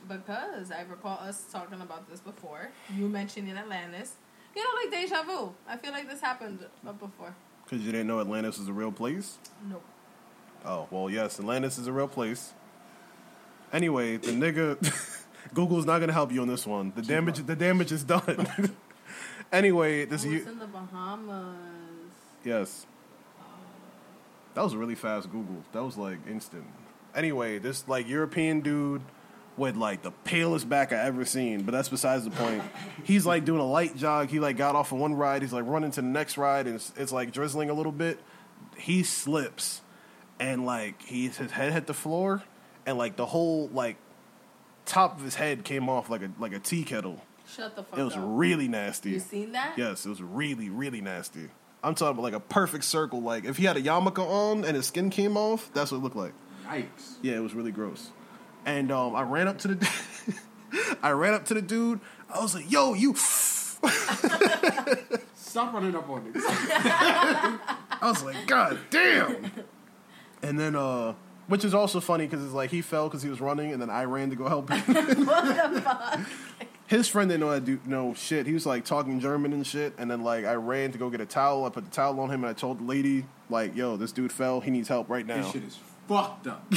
Because 0.08 0.72
I 0.72 0.82
recall 0.82 1.18
us 1.18 1.44
talking 1.52 1.80
about 1.80 2.10
this 2.10 2.20
before. 2.20 2.70
You 2.94 3.08
mentioning 3.08 3.56
Atlantis. 3.56 4.14
You 4.54 4.62
know, 4.62 4.70
like 4.82 4.90
deja 4.90 5.22
vu. 5.22 5.54
I 5.68 5.76
feel 5.76 5.92
like 5.92 6.08
this 6.08 6.20
happened 6.20 6.64
before. 6.98 7.34
Because 7.64 7.84
you 7.84 7.92
didn't 7.92 8.06
know 8.06 8.20
Atlantis 8.20 8.58
was 8.58 8.68
a 8.68 8.72
real 8.72 8.92
place? 8.92 9.38
Nope. 9.68 9.84
Oh, 10.64 10.88
well, 10.90 11.08
yes, 11.10 11.38
Atlantis 11.38 11.78
is 11.78 11.86
a 11.86 11.92
real 11.92 12.08
place. 12.08 12.52
Anyway, 13.72 14.16
the 14.16 14.32
nigga 14.32 15.24
Google's 15.54 15.84
not 15.86 16.00
gonna 16.00 16.12
help 16.12 16.32
you 16.32 16.40
on 16.42 16.48
this 16.48 16.66
one. 16.66 16.92
The 16.96 17.02
damage 17.02 17.44
the 17.46 17.56
damage 17.56 17.92
is 17.92 18.02
done. 18.04 18.48
anyway, 19.52 20.04
this 20.04 20.24
you 20.24 20.46
in 20.46 20.58
the 20.58 20.66
Bahamas. 20.66 21.56
yes. 22.44 22.86
That 24.56 24.62
was 24.64 24.72
a 24.72 24.78
really 24.78 24.94
fast 24.94 25.30
Google. 25.30 25.62
That 25.72 25.84
was 25.84 25.98
like 25.98 26.18
instant. 26.26 26.64
Anyway, 27.14 27.58
this 27.58 27.86
like 27.86 28.08
European 28.08 28.62
dude 28.62 29.02
with 29.58 29.76
like 29.76 30.00
the 30.02 30.10
palest 30.10 30.66
back 30.66 30.94
I 30.94 30.96
ever 31.04 31.26
seen, 31.26 31.62
but 31.62 31.72
that's 31.72 31.90
besides 31.90 32.24
the 32.24 32.30
point. 32.30 32.62
He's 33.04 33.26
like 33.26 33.44
doing 33.44 33.60
a 33.60 33.66
light 33.66 33.96
jog. 33.96 34.30
He 34.30 34.40
like 34.40 34.56
got 34.56 34.74
off 34.74 34.92
of 34.92 34.98
one 34.98 35.14
ride. 35.14 35.42
He's 35.42 35.52
like 35.52 35.66
running 35.66 35.90
to 35.92 36.00
the 36.00 36.06
next 36.08 36.38
ride, 36.38 36.66
and 36.66 36.76
it's, 36.76 36.90
it's 36.96 37.12
like 37.12 37.32
drizzling 37.32 37.68
a 37.68 37.74
little 37.74 37.92
bit. 37.92 38.18
He 38.78 39.02
slips, 39.02 39.82
and 40.40 40.64
like 40.64 41.02
he 41.02 41.28
his 41.28 41.50
head 41.50 41.72
hit 41.74 41.86
the 41.86 41.94
floor, 41.94 42.42
and 42.86 42.96
like 42.96 43.16
the 43.16 43.26
whole 43.26 43.68
like 43.68 43.98
top 44.86 45.18
of 45.18 45.22
his 45.24 45.34
head 45.34 45.64
came 45.64 45.90
off 45.90 46.08
like 46.08 46.22
a 46.22 46.30
like 46.38 46.54
a 46.54 46.58
tea 46.58 46.82
kettle. 46.82 47.20
Shut 47.46 47.76
the 47.76 47.82
fuck 47.82 47.98
It 47.98 48.02
was 48.04 48.14
up. 48.16 48.22
really 48.24 48.68
nasty. 48.68 49.10
you 49.10 49.20
seen 49.20 49.52
that? 49.52 49.76
Yes, 49.76 50.06
it 50.06 50.08
was 50.08 50.22
really, 50.22 50.70
really 50.70 51.02
nasty. 51.02 51.50
I'm 51.86 51.94
talking 51.94 52.18
about 52.18 52.22
like 52.24 52.34
a 52.34 52.40
perfect 52.40 52.82
circle. 52.82 53.22
Like 53.22 53.44
if 53.44 53.58
he 53.58 53.64
had 53.64 53.76
a 53.76 53.80
yarmulke 53.82 54.18
on 54.18 54.64
and 54.64 54.74
his 54.74 54.86
skin 54.86 55.08
came 55.08 55.36
off, 55.36 55.70
that's 55.72 55.92
what 55.92 55.98
it 55.98 56.02
looked 56.02 56.16
like. 56.16 56.32
Yikes. 56.66 57.14
Yeah, 57.22 57.36
it 57.36 57.42
was 57.42 57.54
really 57.54 57.70
gross. 57.70 58.10
And 58.64 58.90
um, 58.90 59.14
I 59.14 59.22
ran 59.22 59.46
up 59.46 59.58
to 59.58 59.68
the, 59.68 59.88
I 61.02 61.10
ran 61.12 61.34
up 61.34 61.44
to 61.46 61.54
the 61.54 61.62
dude. 61.62 62.00
I 62.28 62.40
was 62.40 62.56
like, 62.56 62.68
"Yo, 62.68 62.94
you!" 62.94 63.14
Stop 65.36 65.72
running 65.72 65.94
up 65.94 66.08
on 66.10 66.24
me. 66.24 66.32
I 66.34 67.58
was 68.02 68.24
like, 68.24 68.48
"God 68.48 68.80
damn!" 68.90 69.52
And 70.42 70.58
then, 70.58 70.74
uh, 70.74 71.14
which 71.46 71.64
is 71.64 71.72
also 71.72 72.00
funny 72.00 72.26
because 72.26 72.44
it's 72.44 72.52
like 72.52 72.70
he 72.70 72.82
fell 72.82 73.08
because 73.08 73.22
he 73.22 73.30
was 73.30 73.40
running, 73.40 73.72
and 73.72 73.80
then 73.80 73.90
I 73.90 74.06
ran 74.06 74.30
to 74.30 74.36
go 74.36 74.48
help 74.48 74.70
him. 74.70 74.80
what 75.24 75.72
the 75.72 75.80
fuck? 75.80 76.18
His 76.86 77.08
friend 77.08 77.28
didn't 77.28 77.40
know 77.40 77.50
I 77.50 77.58
do 77.58 77.80
no 77.84 78.14
shit. 78.14 78.46
He 78.46 78.52
was 78.52 78.64
like 78.64 78.84
talking 78.84 79.18
German 79.20 79.52
and 79.52 79.66
shit, 79.66 79.94
and 79.98 80.10
then 80.10 80.22
like 80.22 80.44
I 80.44 80.54
ran 80.54 80.92
to 80.92 80.98
go 80.98 81.10
get 81.10 81.20
a 81.20 81.26
towel. 81.26 81.64
I 81.64 81.70
put 81.70 81.84
the 81.84 81.90
towel 81.90 82.20
on 82.20 82.30
him, 82.30 82.44
and 82.44 82.50
I 82.50 82.52
told 82.52 82.80
the 82.80 82.84
lady 82.84 83.26
like, 83.50 83.74
"Yo, 83.74 83.96
this 83.96 84.12
dude 84.12 84.32
fell. 84.32 84.60
He 84.60 84.70
needs 84.70 84.88
help 84.88 85.08
right 85.08 85.26
now." 85.26 85.42
This 85.42 85.52
shit 85.52 85.64
is 85.64 85.78
fucked 86.06 86.46
up. 86.46 86.72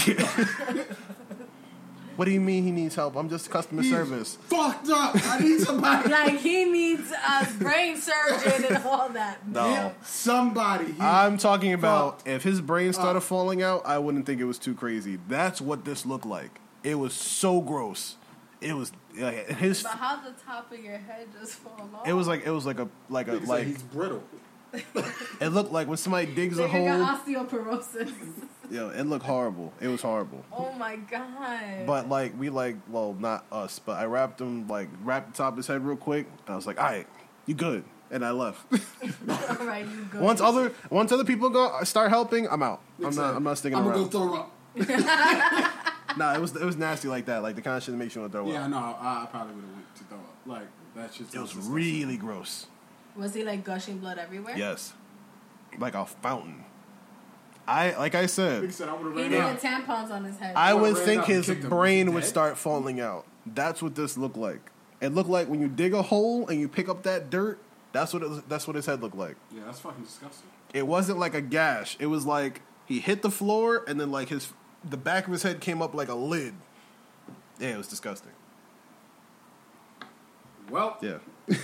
What 2.20 2.26
do 2.26 2.32
you 2.32 2.42
mean 2.42 2.66
he 2.66 2.72
needs 2.72 2.96
help? 2.96 3.16
I'm 3.16 3.30
just 3.30 3.50
customer 3.50 3.82
He's 3.82 3.94
service. 3.94 4.36
Fucked 4.48 4.90
up. 4.90 5.16
I 5.26 5.40
need 5.40 5.62
somebody. 5.62 6.10
like 6.12 6.38
he 6.40 6.66
needs 6.66 7.14
a 7.14 7.48
brain 7.58 7.96
surgeon 7.96 8.76
and 8.76 8.84
all 8.84 9.08
that. 9.08 9.48
No. 9.48 9.64
Get 9.70 10.06
somebody. 10.06 10.92
He, 10.92 11.00
I'm 11.00 11.38
talking 11.38 11.72
about 11.72 12.28
if 12.28 12.44
his 12.44 12.60
brain 12.60 12.92
started 12.92 13.20
up. 13.20 13.24
falling 13.24 13.64
out, 13.64 13.84
I 13.86 14.00
wouldn't 14.00 14.26
think 14.26 14.42
it 14.42 14.44
was 14.44 14.60
too 14.60 14.76
crazy. 14.76 15.18
That's 15.30 15.62
what 15.62 15.86
this 15.86 16.06
looked 16.06 16.26
like. 16.26 16.60
It 16.84 16.96
was 16.96 17.14
so 17.14 17.62
gross. 17.62 18.18
It 18.62 18.74
was 18.74 18.92
like 19.18 19.48
his. 19.48 19.84
But 19.84 19.94
how 19.94 20.18
the 20.18 20.32
top 20.46 20.72
of 20.72 20.80
your 20.84 20.98
head 20.98 21.28
just 21.40 21.54
fall 21.54 21.90
off? 21.96 22.08
It 22.08 22.14
was 22.14 22.28
like 22.28 22.46
it 22.46 22.52
was 22.52 22.66
like 22.66 22.80
a 22.80 22.88
like 23.10 23.28
a 23.28 23.32
Nigga 23.32 23.40
said 23.40 23.48
like 23.48 23.68
he's 23.68 23.82
brittle. 23.84 24.24
it 25.42 25.48
looked 25.50 25.72
like 25.72 25.88
when 25.88 25.98
somebody 25.98 26.28
digs 26.28 26.60
a 26.60 26.64
Nigga 26.68 26.70
hole. 26.70 26.86
got 26.86 27.26
osteoporosis. 27.26 28.12
Yo, 28.70 28.90
it 28.90 29.04
looked 29.06 29.26
horrible. 29.26 29.74
It 29.82 29.88
was 29.88 30.02
horrible. 30.02 30.46
oh 30.52 30.72
my 30.74 30.96
god. 30.98 31.88
But 31.88 32.10
like 32.10 32.38
we 32.38 32.50
like 32.50 32.76
well 32.90 33.16
not 33.18 33.46
us, 33.52 33.80
but 33.80 33.94
I 33.94 34.06
wrapped 34.06 34.42
him 34.42 34.68
like 34.68 34.90
wrapped 35.04 35.32
the 35.32 35.38
top 35.38 35.54
of 35.54 35.58
his 35.58 35.68
head 35.68 35.84
real 35.86 35.98
quick. 35.98 36.28
And 36.46 36.54
I 36.54 36.56
was 36.56 36.68
like, 36.68 36.80
all 36.80 36.86
right, 36.86 37.08
you 37.46 37.56
good. 37.56 37.84
And 38.12 38.26
I 38.26 38.32
left. 38.32 38.60
all 39.30 39.66
right, 39.66 39.86
you 39.88 40.06
go. 40.12 40.20
once 40.22 40.42
other 40.42 40.74
once 40.90 41.12
other 41.12 41.24
people 41.24 41.50
go 41.50 41.82
start 41.84 42.10
helping, 42.10 42.48
I'm 42.50 42.62
out. 42.62 42.82
I'm 43.04 43.16
not 43.16 43.36
I'm 43.36 43.44
not 43.44 43.58
sticking 43.58 43.78
I'm 43.78 43.88
around. 43.88 44.10
gonna 44.10 44.10
go 44.10 44.28
throw 44.32 44.40
up. 44.42 44.52
Nah, 46.18 46.34
it 46.34 46.42
was 46.42 46.56
it 46.56 46.64
was 46.66 46.76
nasty 46.76 47.08
like 47.08 47.26
that. 47.28 47.44
Like 47.44 47.56
the 47.56 47.62
kind 47.62 47.78
of 47.78 47.84
shit 47.84 47.94
that 47.94 47.98
makes 47.98 48.16
you 48.16 48.22
want 48.22 48.34
to 48.34 48.40
throw 48.40 48.52
Yeah, 48.52 48.64
up. 48.66 48.70
no, 48.72 48.78
I, 48.78 49.24
I 49.24 49.28
probably 49.30 49.54
would 49.56 49.64
have 49.64 49.74
went 49.74 49.96
to 49.98 50.04
throw 50.06 50.18
up. 50.18 50.36
Like 50.46 50.68
that 50.96 51.14
shit. 51.14 51.28
It 51.34 51.40
was 51.40 51.50
disgusting. 51.52 51.72
really 51.74 52.18
gross. 52.18 52.66
was 53.16 53.34
he 53.36 53.44
like 53.44 53.64
gushing 53.64 54.00
blood 54.00 54.18
everywhere? 54.18 54.58
Yes, 54.58 54.94
like 55.78 55.94
a 55.94 56.06
fountain. 56.08 56.66
I 57.68 57.96
like 57.96 58.16
I 58.16 58.26
said, 58.26 58.64
Nigga 58.64 58.72
said 58.72 58.90
I 58.90 58.94
would 58.94 59.06
have 59.06 59.14
He 59.16 59.22
ran 59.22 59.30
needed 59.32 59.44
out. 59.44 59.60
tampons 59.60 60.10
on 60.12 60.24
his 60.24 60.38
head. 60.40 60.56
I 60.56 60.74
would've 60.74 60.98
would 60.98 61.06
think 61.06 61.26
his 61.26 61.48
brain 61.52 62.12
would 62.14 62.22
dead. 62.22 62.28
start 62.30 62.58
falling 62.58 63.00
out. 63.00 63.28
That's 63.46 63.82
what 63.84 63.94
this 63.94 64.18
looked 64.18 64.38
like. 64.38 64.72
It 65.02 65.10
looked 65.14 65.30
like 65.30 65.48
when 65.48 65.62
you 65.62 65.68
dig 65.68 65.94
a 65.94 66.02
hole 66.02 66.48
and 66.48 66.60
you 66.60 66.68
pick 66.68 66.90
up 66.90 67.04
that 67.04 67.30
dirt. 67.30 67.60
That's 67.94 68.14
what 68.14 68.24
it, 68.24 68.50
that's 68.50 68.66
what 68.68 68.76
his 68.76 68.88
head 68.88 69.02
looked 69.02 69.16
like. 69.16 69.36
Yeah, 69.56 69.62
that's 69.66 69.80
fucking 69.80 70.04
disgusting. 70.04 70.50
It 70.74 70.88
wasn't 70.88 71.20
like 71.20 71.36
a 71.36 71.42
gash. 71.42 71.96
It 72.00 72.08
was 72.08 72.26
like 72.26 72.62
he 72.88 73.00
hit 73.00 73.22
the 73.22 73.32
floor 73.32 73.84
and 73.88 74.00
then 74.02 74.12
like 74.12 74.30
his 74.30 74.52
the 74.88 74.98
back 74.98 75.26
of 75.28 75.34
his 75.34 75.44
head 75.44 75.60
came 75.62 75.82
up 75.82 75.94
like 75.94 76.10
a 76.10 76.16
lid. 76.16 76.54
Yeah, 77.60 77.70
it 77.70 77.78
was 77.78 77.88
disgusting. 77.88 78.32
Well, 80.70 80.98
Yeah. 81.02 81.18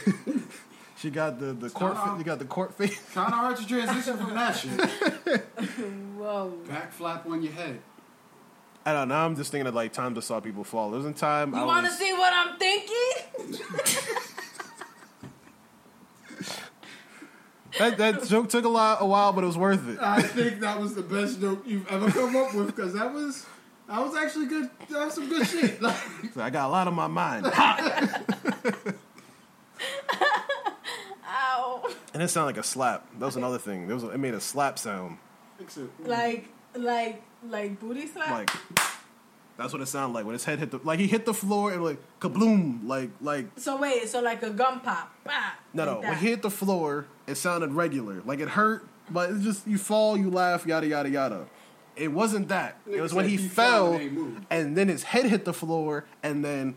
she 0.98 1.10
got 1.12 1.40
the 1.40 1.54
the 1.54 1.70
court. 1.70 1.94
Stop. 1.96 2.14
Fa- 2.14 2.18
you 2.18 2.24
got 2.24 2.40
the 2.40 2.46
court 2.46 2.74
face. 2.74 3.00
kind 3.14 3.28
of 3.28 3.34
hard 3.40 3.58
to 3.58 3.68
transition 3.68 4.18
from 4.18 4.34
that 4.34 4.54
shit. 4.56 4.72
Whoa. 6.18 6.50
Back 6.68 6.92
flap 6.92 7.26
on 7.28 7.42
your 7.44 7.54
head. 7.54 7.80
I 8.88 8.94
don't 8.94 9.08
know. 9.08 9.16
I'm 9.16 9.36
just 9.36 9.52
thinking 9.52 9.68
of 9.68 9.76
like 9.76 9.94
times 9.94 10.18
I 10.18 10.22
saw 10.22 10.40
people 10.40 10.64
fall. 10.64 10.90
There 10.92 10.98
was 11.00 11.06
a 11.08 11.14
time 11.14 11.54
I 11.56 11.60
You 11.62 11.66
want 11.68 11.86
to 11.86 11.90
was. 11.92 12.00
see 12.00 12.14
what 12.14 12.34
I'm 12.34 12.58
thinking? 12.58 14.35
That, 17.80 17.98
that 17.98 18.24
joke 18.28 18.50
took 18.50 18.66
a 18.66 18.70
lot 18.70 18.98
a 19.02 19.06
while, 19.06 19.32
but 19.34 19.44
it 19.44 19.48
was 19.48 19.58
worth 19.58 19.88
it. 19.90 20.00
I 20.02 20.22
think 20.22 20.60
that 20.62 20.80
was 20.80 20.96
the 20.96 21.02
best 21.02 21.40
joke 21.42 21.64
you've 21.66 21.88
ever 21.90 22.10
come 22.12 22.36
up 22.36 22.54
with 22.54 22.68
because 22.68 22.94
that 22.94 23.14
was 23.14 23.46
that 23.88 24.00
was 24.02 24.16
actually 24.16 24.48
good. 24.48 24.70
That 24.90 25.06
was 25.06 25.14
some 25.14 25.30
good 25.30 25.48
shit. 25.48 25.82
Like, 25.82 25.96
So 26.34 26.42
I 26.42 26.50
got 26.50 26.68
a 26.68 26.72
lot 26.72 26.88
on 26.88 26.94
my 26.96 27.08
mind, 27.08 27.46
Ow. 31.28 31.90
and 32.14 32.24
it 32.24 32.28
sounded 32.30 32.56
like 32.56 32.58
a 32.58 32.68
slap. 32.68 33.08
That 33.20 33.26
was 33.26 33.36
another 33.36 33.58
thing. 33.58 33.88
There 33.88 33.96
was 33.96 34.04
a, 34.04 34.10
it 34.10 34.18
made 34.18 34.34
a 34.34 34.42
slap 34.42 34.80
sound. 34.80 35.18
Like, 36.04 36.50
like, 36.76 37.22
like 37.48 37.80
booty 37.80 38.08
slap. 38.08 38.30
Like 38.30 38.50
that's 39.58 39.72
what 39.72 39.82
it 39.82 39.86
sounded 39.86 40.14
like 40.14 40.26
when 40.26 40.34
his 40.34 40.46
head 40.46 40.60
hit 40.60 40.72
the 40.72 40.80
like 40.84 41.00
he 41.00 41.08
hit 41.08 41.26
the 41.26 41.34
floor 41.34 41.72
and 41.72 41.84
like 41.84 41.98
kabloom 42.20 42.86
like 42.88 43.10
like 43.22 43.48
so 43.58 43.78
wait, 43.78 44.08
so 44.08 44.22
like 44.22 44.44
a 44.44 44.50
gum 44.50 44.82
pop. 44.82 45.14
Bah, 45.24 45.54
no 45.74 45.86
like 45.86 46.02
no 46.02 46.10
when 46.10 46.18
he 46.18 46.28
hit 46.28 46.42
the 46.42 46.50
floor 46.50 47.08
it 47.28 47.36
sounded 47.36 47.72
regular 47.72 48.22
like 48.26 48.40
it 48.40 48.50
hurt 48.50 48.88
but 49.10 49.30
it's 49.30 49.44
just 49.44 49.68
you 49.68 49.78
fall 49.78 50.18
you 50.18 50.30
laugh 50.30 50.66
yada 50.66 50.88
yada 50.88 51.10
yada. 51.10 51.46
It 51.96 52.12
wasn't 52.12 52.50
that. 52.50 52.78
It 52.92 53.00
was 53.00 53.14
when 53.14 53.30
he, 53.30 53.38
he 53.38 53.48
fell 53.48 53.94
fell 53.94 54.02
and 54.02 54.46
and 54.50 54.78
then 54.78 54.90
his 54.90 55.04
head 55.04 55.26
hit 55.26 55.46
the 55.46 55.54
floor 55.54 56.06
and 56.22 56.44
then 56.44 56.76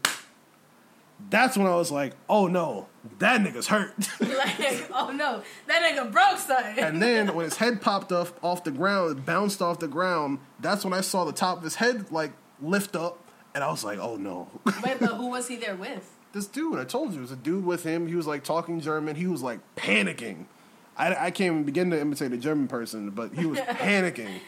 that's 1.30 1.56
when 1.56 1.66
I 1.66 1.74
was 1.74 1.90
like 1.90 2.14
oh 2.28 2.46
no 2.46 2.88
that 3.18 3.40
nigga's 3.40 3.66
hurt. 3.66 3.94
like, 4.20 4.90
oh 4.92 5.10
no, 5.10 5.42
that 5.66 5.82
nigga 5.82 6.12
broke 6.12 6.38
something. 6.38 6.78
And 6.78 7.00
then 7.00 7.34
when 7.34 7.44
his 7.44 7.56
head 7.58 7.80
popped 7.80 8.12
up 8.12 8.38
off 8.42 8.64
the 8.64 8.70
ground, 8.70 9.24
bounced 9.24 9.62
off 9.62 9.78
the 9.78 9.88
ground. 9.88 10.38
That's 10.60 10.84
when 10.84 10.92
I 10.92 11.00
saw 11.00 11.24
the 11.24 11.32
top 11.32 11.58
of 11.58 11.64
his 11.64 11.76
head 11.76 12.10
like 12.10 12.32
lift 12.60 12.96
up, 12.96 13.18
and 13.54 13.62
I 13.64 13.70
was 13.70 13.84
like, 13.84 13.98
"Oh 13.98 14.16
no!" 14.16 14.48
wait, 14.84 14.98
but 15.00 15.14
who 15.14 15.26
was 15.30 15.48
he 15.48 15.56
there 15.56 15.76
with? 15.76 16.14
this 16.32 16.46
dude, 16.46 16.78
I 16.78 16.84
told 16.84 17.12
you, 17.12 17.18
it 17.18 17.22
was 17.22 17.32
a 17.32 17.36
dude 17.36 17.64
with 17.64 17.84
him. 17.84 18.06
He 18.06 18.14
was 18.14 18.26
like 18.26 18.44
talking 18.44 18.80
German. 18.80 19.16
He 19.16 19.26
was 19.26 19.42
like 19.42 19.60
panicking. 19.76 20.44
I, 20.96 21.26
I 21.26 21.30
can't 21.30 21.52
even 21.52 21.64
begin 21.64 21.90
to 21.90 22.00
imitate 22.00 22.32
a 22.32 22.36
German 22.36 22.68
person, 22.68 23.10
but 23.10 23.32
he 23.34 23.46
was 23.46 23.58
panicking. 23.60 24.40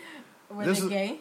Were 0.50 0.64
This 0.64 0.78
they 0.80 0.84
is- 0.84 0.90
gay? 0.90 1.18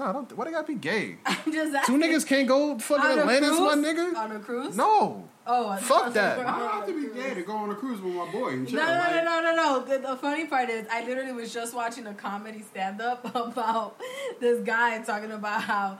No, 0.00 0.06
I 0.06 0.12
don't. 0.12 0.36
Why 0.36 0.46
they 0.46 0.50
gotta 0.50 0.66
be 0.66 0.74
gay? 0.76 1.16
I'm 1.26 1.52
just 1.52 1.72
Two 1.72 1.76
asking. 1.76 2.00
niggas 2.00 2.26
can't 2.26 2.48
go 2.48 2.78
fucking 2.78 3.04
on 3.04 3.18
a 3.18 3.20
Atlantis, 3.20 3.50
cruise? 3.50 3.60
my 3.60 3.74
nigga. 3.76 4.16
On 4.16 4.32
a 4.32 4.38
cruise? 4.40 4.76
No, 4.76 5.28
Oh, 5.46 5.68
I 5.68 5.76
Fuck 5.78 5.86
thought 6.04 6.14
that. 6.14 6.36
they 6.38 6.42
I 6.44 6.58
don't 6.58 6.68
on 6.68 6.74
have 6.78 6.86
to 6.86 7.08
be 7.08 7.14
gay 7.20 7.34
to 7.34 7.42
go 7.42 7.52
on 7.56 7.70
a 7.70 7.74
cruise 7.74 8.00
with 8.00 8.14
my 8.14 8.30
boy 8.32 8.48
and 8.50 8.68
chill. 8.68 8.78
No, 8.78 8.86
no, 8.86 8.92
like, 8.98 9.24
no, 9.24 9.40
no, 9.40 9.54
no, 9.54 9.56
no. 9.56 9.84
The, 9.84 9.98
the 10.08 10.16
funny 10.16 10.46
part 10.46 10.70
is, 10.70 10.86
I 10.90 11.04
literally 11.04 11.32
was 11.32 11.52
just 11.52 11.74
watching 11.74 12.06
a 12.06 12.14
comedy 12.14 12.62
stand 12.62 13.00
up 13.02 13.24
about 13.34 14.00
this 14.40 14.62
guy 14.64 15.02
talking 15.02 15.32
about 15.32 15.62
how 15.62 15.98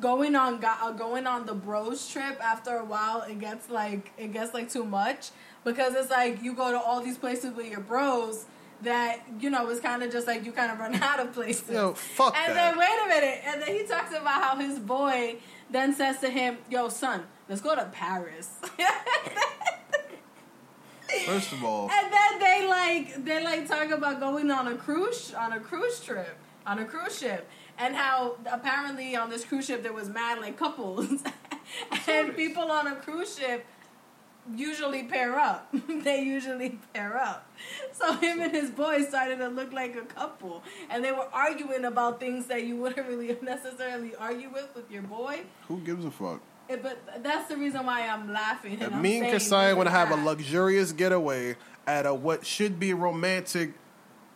going 0.00 0.36
on 0.36 0.60
go- 0.60 0.74
uh, 0.82 0.92
going 0.92 1.26
on 1.26 1.46
the 1.46 1.54
bros 1.54 2.08
trip 2.08 2.38
after 2.44 2.76
a 2.76 2.84
while 2.84 3.22
it 3.22 3.38
gets 3.40 3.70
like 3.70 4.12
it 4.18 4.32
gets 4.32 4.52
like 4.54 4.70
too 4.70 4.84
much 4.84 5.30
because 5.64 5.94
it's 5.94 6.10
like 6.10 6.42
you 6.42 6.52
go 6.52 6.70
to 6.70 6.78
all 6.78 7.00
these 7.00 7.16
places 7.16 7.54
with 7.54 7.66
your 7.70 7.80
bros 7.80 8.44
that 8.82 9.20
you 9.40 9.50
know 9.50 9.64
was 9.64 9.80
kind 9.80 10.02
of 10.02 10.12
just 10.12 10.26
like 10.26 10.44
you 10.44 10.52
kind 10.52 10.70
of 10.72 10.78
run 10.78 10.94
out 11.02 11.20
of 11.20 11.32
places. 11.32 11.70
Yo, 11.70 11.94
fuck 11.94 12.36
and 12.36 12.56
that. 12.56 12.76
then 12.76 12.78
wait 12.78 12.98
a 13.04 13.08
minute, 13.08 13.42
and 13.46 13.62
then 13.62 13.68
he 13.68 13.84
talks 13.84 14.10
about 14.10 14.42
how 14.42 14.56
his 14.56 14.78
boy 14.78 15.36
then 15.70 15.94
says 15.94 16.18
to 16.20 16.28
him, 16.30 16.58
"Yo, 16.70 16.88
son, 16.88 17.24
let's 17.48 17.60
go 17.60 17.74
to 17.74 17.84
Paris." 17.86 18.50
first 21.26 21.52
of 21.52 21.64
all, 21.64 21.90
And 21.90 22.12
then 22.12 22.38
they 22.38 22.66
like 22.68 23.24
they 23.24 23.42
like 23.44 23.66
talk 23.68 23.90
about 23.90 24.20
going 24.20 24.50
on 24.50 24.68
a 24.68 24.76
cruise 24.76 25.32
on 25.34 25.52
a 25.52 25.60
cruise 25.60 26.00
trip 26.00 26.36
on 26.66 26.78
a 26.78 26.84
cruise 26.84 27.18
ship 27.18 27.48
and 27.78 27.96
how 27.96 28.36
apparently 28.46 29.16
on 29.16 29.30
this 29.30 29.44
cruise 29.44 29.66
ship 29.66 29.82
there 29.82 29.92
was 29.92 30.08
mad 30.10 30.38
like 30.38 30.58
couples 30.58 31.22
and 32.08 32.36
people 32.36 32.70
on 32.70 32.86
a 32.86 32.96
cruise 32.96 33.38
ship 33.38 33.64
usually 34.54 35.04
pair 35.04 35.38
up. 35.38 35.72
they 35.88 36.22
usually 36.22 36.78
pair 36.94 37.16
up. 37.16 37.46
So 37.92 38.12
him 38.14 38.40
and 38.40 38.52
his 38.52 38.70
boy 38.70 39.02
started 39.02 39.38
to 39.38 39.48
look 39.48 39.72
like 39.72 39.96
a 39.96 40.02
couple 40.02 40.62
and 40.90 41.04
they 41.04 41.12
were 41.12 41.28
arguing 41.32 41.84
about 41.84 42.20
things 42.20 42.46
that 42.46 42.64
you 42.64 42.76
wouldn't 42.76 43.06
really 43.08 43.36
necessarily 43.42 44.14
argue 44.16 44.50
with 44.50 44.68
with 44.74 44.90
your 44.90 45.02
boy. 45.02 45.40
who 45.66 45.78
gives 45.80 46.04
a 46.04 46.10
fuck? 46.10 46.40
Eh, 46.70 46.76
But 46.82 47.22
that's 47.22 47.48
the 47.48 47.56
reason 47.56 47.84
why 47.86 48.06
I'm 48.06 48.32
laughing. 48.32 48.78
And 48.80 48.94
I'm 48.94 49.02
me 49.02 49.18
and 49.20 49.30
Kasai 49.30 49.72
want 49.74 49.86
to 49.88 49.90
have 49.90 50.10
a 50.10 50.16
luxurious 50.16 50.92
getaway 50.92 51.56
at 51.86 52.06
a 52.06 52.14
what 52.14 52.44
should 52.46 52.78
be 52.78 52.92
romantic 52.94 53.72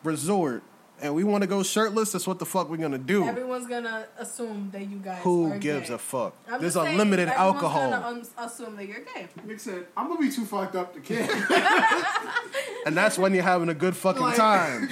resort, 0.05 0.63
and 1.03 1.15
we 1.15 1.25
want 1.25 1.43
to 1.43 1.47
go 1.49 1.63
shirtless, 1.63 2.13
that's 2.13 2.27
what 2.27 2.39
the 2.39 2.47
fuck 2.47 2.71
we're 2.71 2.77
gonna 2.79 2.97
do. 2.99 3.25
Everyone's 3.27 3.67
gonna 3.67 4.07
assume 4.19 4.71
that 4.73 4.83
you 4.89 4.99
guys. 4.99 5.23
Who 5.23 5.53
are 5.53 5.59
gives 5.59 5.89
gay. 5.89 5.95
a 5.95 5.99
fuck? 5.99 6.35
I'm 6.47 6.61
There's 6.61 6.75
just 6.75 6.85
saying, 6.85 6.93
unlimited 6.99 7.29
everyone's 7.29 7.55
alcohol, 7.57 7.91
Gonna 7.91 8.07
um, 8.07 8.23
assume 8.47 8.77
that 8.77 8.87
you're 8.87 9.01
gay. 9.15 9.29
Nick 9.45 9.61
said, 9.61 9.87
"I'm 9.97 10.09
gonna 10.09 10.21
be 10.21 10.31
too 10.31 10.45
fucked 10.45 10.77
up 10.77 10.95
to 10.95 11.01
care." 11.01 11.29
and 12.87 12.97
that's 12.97 13.19
when 13.19 13.35
you're 13.35 13.43
having 13.43 13.69
a 13.69 13.75
good 13.75 13.97
fucking 13.97 14.23
Like- 14.23 14.37
time. 14.37 14.89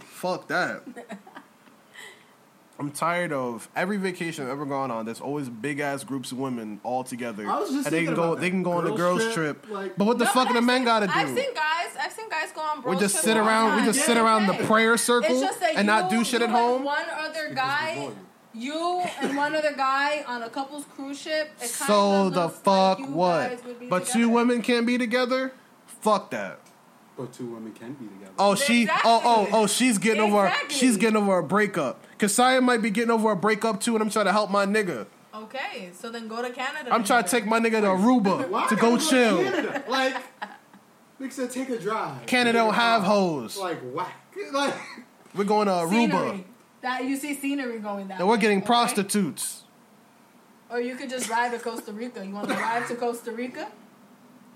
fuck 0.00 0.48
that. 0.48 0.82
I'm 2.80 2.90
tired 2.90 3.30
of 3.30 3.68
every 3.76 3.98
vacation 3.98 4.44
I've 4.44 4.50
ever 4.50 4.64
gone 4.64 4.90
on. 4.90 5.04
There's 5.04 5.20
always 5.20 5.50
big 5.50 5.80
ass 5.80 6.02
groups 6.02 6.32
of 6.32 6.38
women 6.38 6.80
all 6.82 7.04
together, 7.04 7.46
I 7.46 7.60
was 7.60 7.70
just 7.70 7.86
and 7.86 7.94
they 7.94 8.06
can 8.06 8.14
go. 8.14 8.24
about 8.32 8.40
They 8.40 8.48
can 8.48 8.62
go 8.62 8.72
on 8.72 8.84
the 8.84 8.92
Girls 8.92 9.20
girls 9.22 9.34
trip, 9.34 9.62
trip. 9.64 9.70
like- 9.72 9.96
but 9.98 10.06
what 10.06 10.18
the 10.18 10.24
No, 10.24 10.30
fuck 10.30 10.48
do 10.48 10.54
the 10.54 10.58
I've 10.60 10.64
men 10.64 10.78
seen- 10.78 10.84
gotta 10.86 11.06
do? 11.06 11.12
I've 11.14 11.28
seen 11.28 11.54
guys. 11.54 11.96
I've 12.02 12.12
seen 12.12 12.28
guys 12.30 12.48
go 12.54 12.62
on. 12.62 12.78
we 12.78 12.82
bros 12.84 13.00
just 13.00 13.14
trips 13.16 13.24
sit 13.26 13.36
all 13.36 13.44
the 13.44 13.50
around. 13.50 13.70
We 13.72 13.76
time. 13.76 13.84
just 13.84 13.98
Yeah, 13.98 14.04
sit 14.06 14.16
around 14.16 14.46
the 14.46 14.54
okay. 14.54 14.64
prayer 14.66 14.96
circle 14.96 15.30
It's 15.32 15.40
just 15.42 15.60
that 15.60 15.70
and 15.70 15.78
you, 15.80 15.84
not 15.84 16.08
do 16.08 16.24
shit 16.24 16.40
you 16.40 16.46
at 16.46 16.50
and 16.50 16.52
home. 16.58 16.82
One 16.84 17.04
other 17.18 17.52
guy, 17.54 17.96
boring. 17.96 18.16
you 18.54 19.02
and 19.20 19.36
one 19.36 19.54
other 19.54 19.74
guy 19.76 20.24
on 20.26 20.42
a 20.42 20.48
couple's 20.48 20.86
cruise 20.96 21.18
ship. 21.20 21.50
It 21.60 21.68
So 21.68 21.84
kinda 22.24 22.30
the 22.30 22.44
looks 22.46 22.58
fuck 22.60 22.98
like 22.98 23.08
you 23.08 23.14
what? 23.14 23.50
guys 23.50 23.60
would 23.66 23.78
be 23.78 23.86
But 23.88 24.06
two 24.06 24.12
together. 24.12 24.28
women 24.32 24.62
can't 24.62 24.86
be 24.86 24.96
together? 24.96 25.52
Fuck 26.00 26.30
that. 26.30 26.60
But 27.20 27.34
two 27.34 27.46
women 27.46 27.72
can 27.72 27.92
be 27.92 28.06
together. 28.06 28.32
Oh, 28.38 28.54
she. 28.54 28.88
Oh, 28.88 29.20
oh, 29.24 29.48
oh. 29.52 29.66
She's 29.66 29.98
getting 29.98 30.22
over. 30.22 30.46
Exactly. 30.46 30.74
She's 30.74 30.96
getting 30.96 31.16
over 31.16 31.38
a 31.38 31.42
breakup. 31.42 32.02
Kasaya 32.18 32.62
might 32.62 32.80
be 32.80 32.88
getting 32.90 33.10
over 33.10 33.30
a 33.30 33.36
breakup 33.36 33.80
too, 33.80 33.94
and 33.94 34.02
I'm 34.02 34.08
trying 34.08 34.24
to 34.24 34.32
help 34.32 34.50
my 34.50 34.64
nigga. 34.64 35.06
Okay, 35.34 35.90
so 35.92 36.10
then 36.10 36.28
go 36.28 36.40
to 36.40 36.50
Canada. 36.50 36.92
I'm 36.92 37.04
trying 37.04 37.24
to 37.24 37.30
take 37.30 37.44
my 37.44 37.60
nigga 37.60 37.82
to 37.82 37.88
Aruba 37.88 38.68
to 38.68 38.76
go 38.76 38.96
chill. 38.96 39.42
Canada? 39.42 39.84
Like, 39.88 40.16
Nick 41.18 41.32
said, 41.32 41.50
take 41.50 41.68
a 41.68 41.78
drive. 41.78 42.24
Canada 42.26 42.58
don't 42.58 42.74
have 42.74 43.02
drive. 43.02 43.12
hoes. 43.12 43.56
Like 43.58 43.80
whack. 43.92 44.16
Like 44.52 44.74
We're 45.34 45.44
going 45.44 45.66
to 45.66 45.72
Aruba, 45.72 45.90
Scenery. 45.90 46.46
That 46.80 47.04
you 47.04 47.16
see 47.16 47.34
scenery 47.34 47.78
going 47.80 48.08
that. 48.08 48.20
and 48.20 48.28
we're 48.28 48.38
getting 48.38 48.58
okay? 48.58 48.66
prostitutes. 48.66 49.64
Or 50.70 50.80
you 50.80 50.96
could 50.96 51.10
just 51.10 51.26
drive 51.26 51.52
to 51.52 51.58
Costa 51.58 51.92
Rica. 51.92 52.24
You 52.24 52.32
want 52.32 52.48
to 52.48 52.54
drive 52.54 52.88
to 52.88 52.94
Costa 52.94 53.32
Rica? 53.32 53.70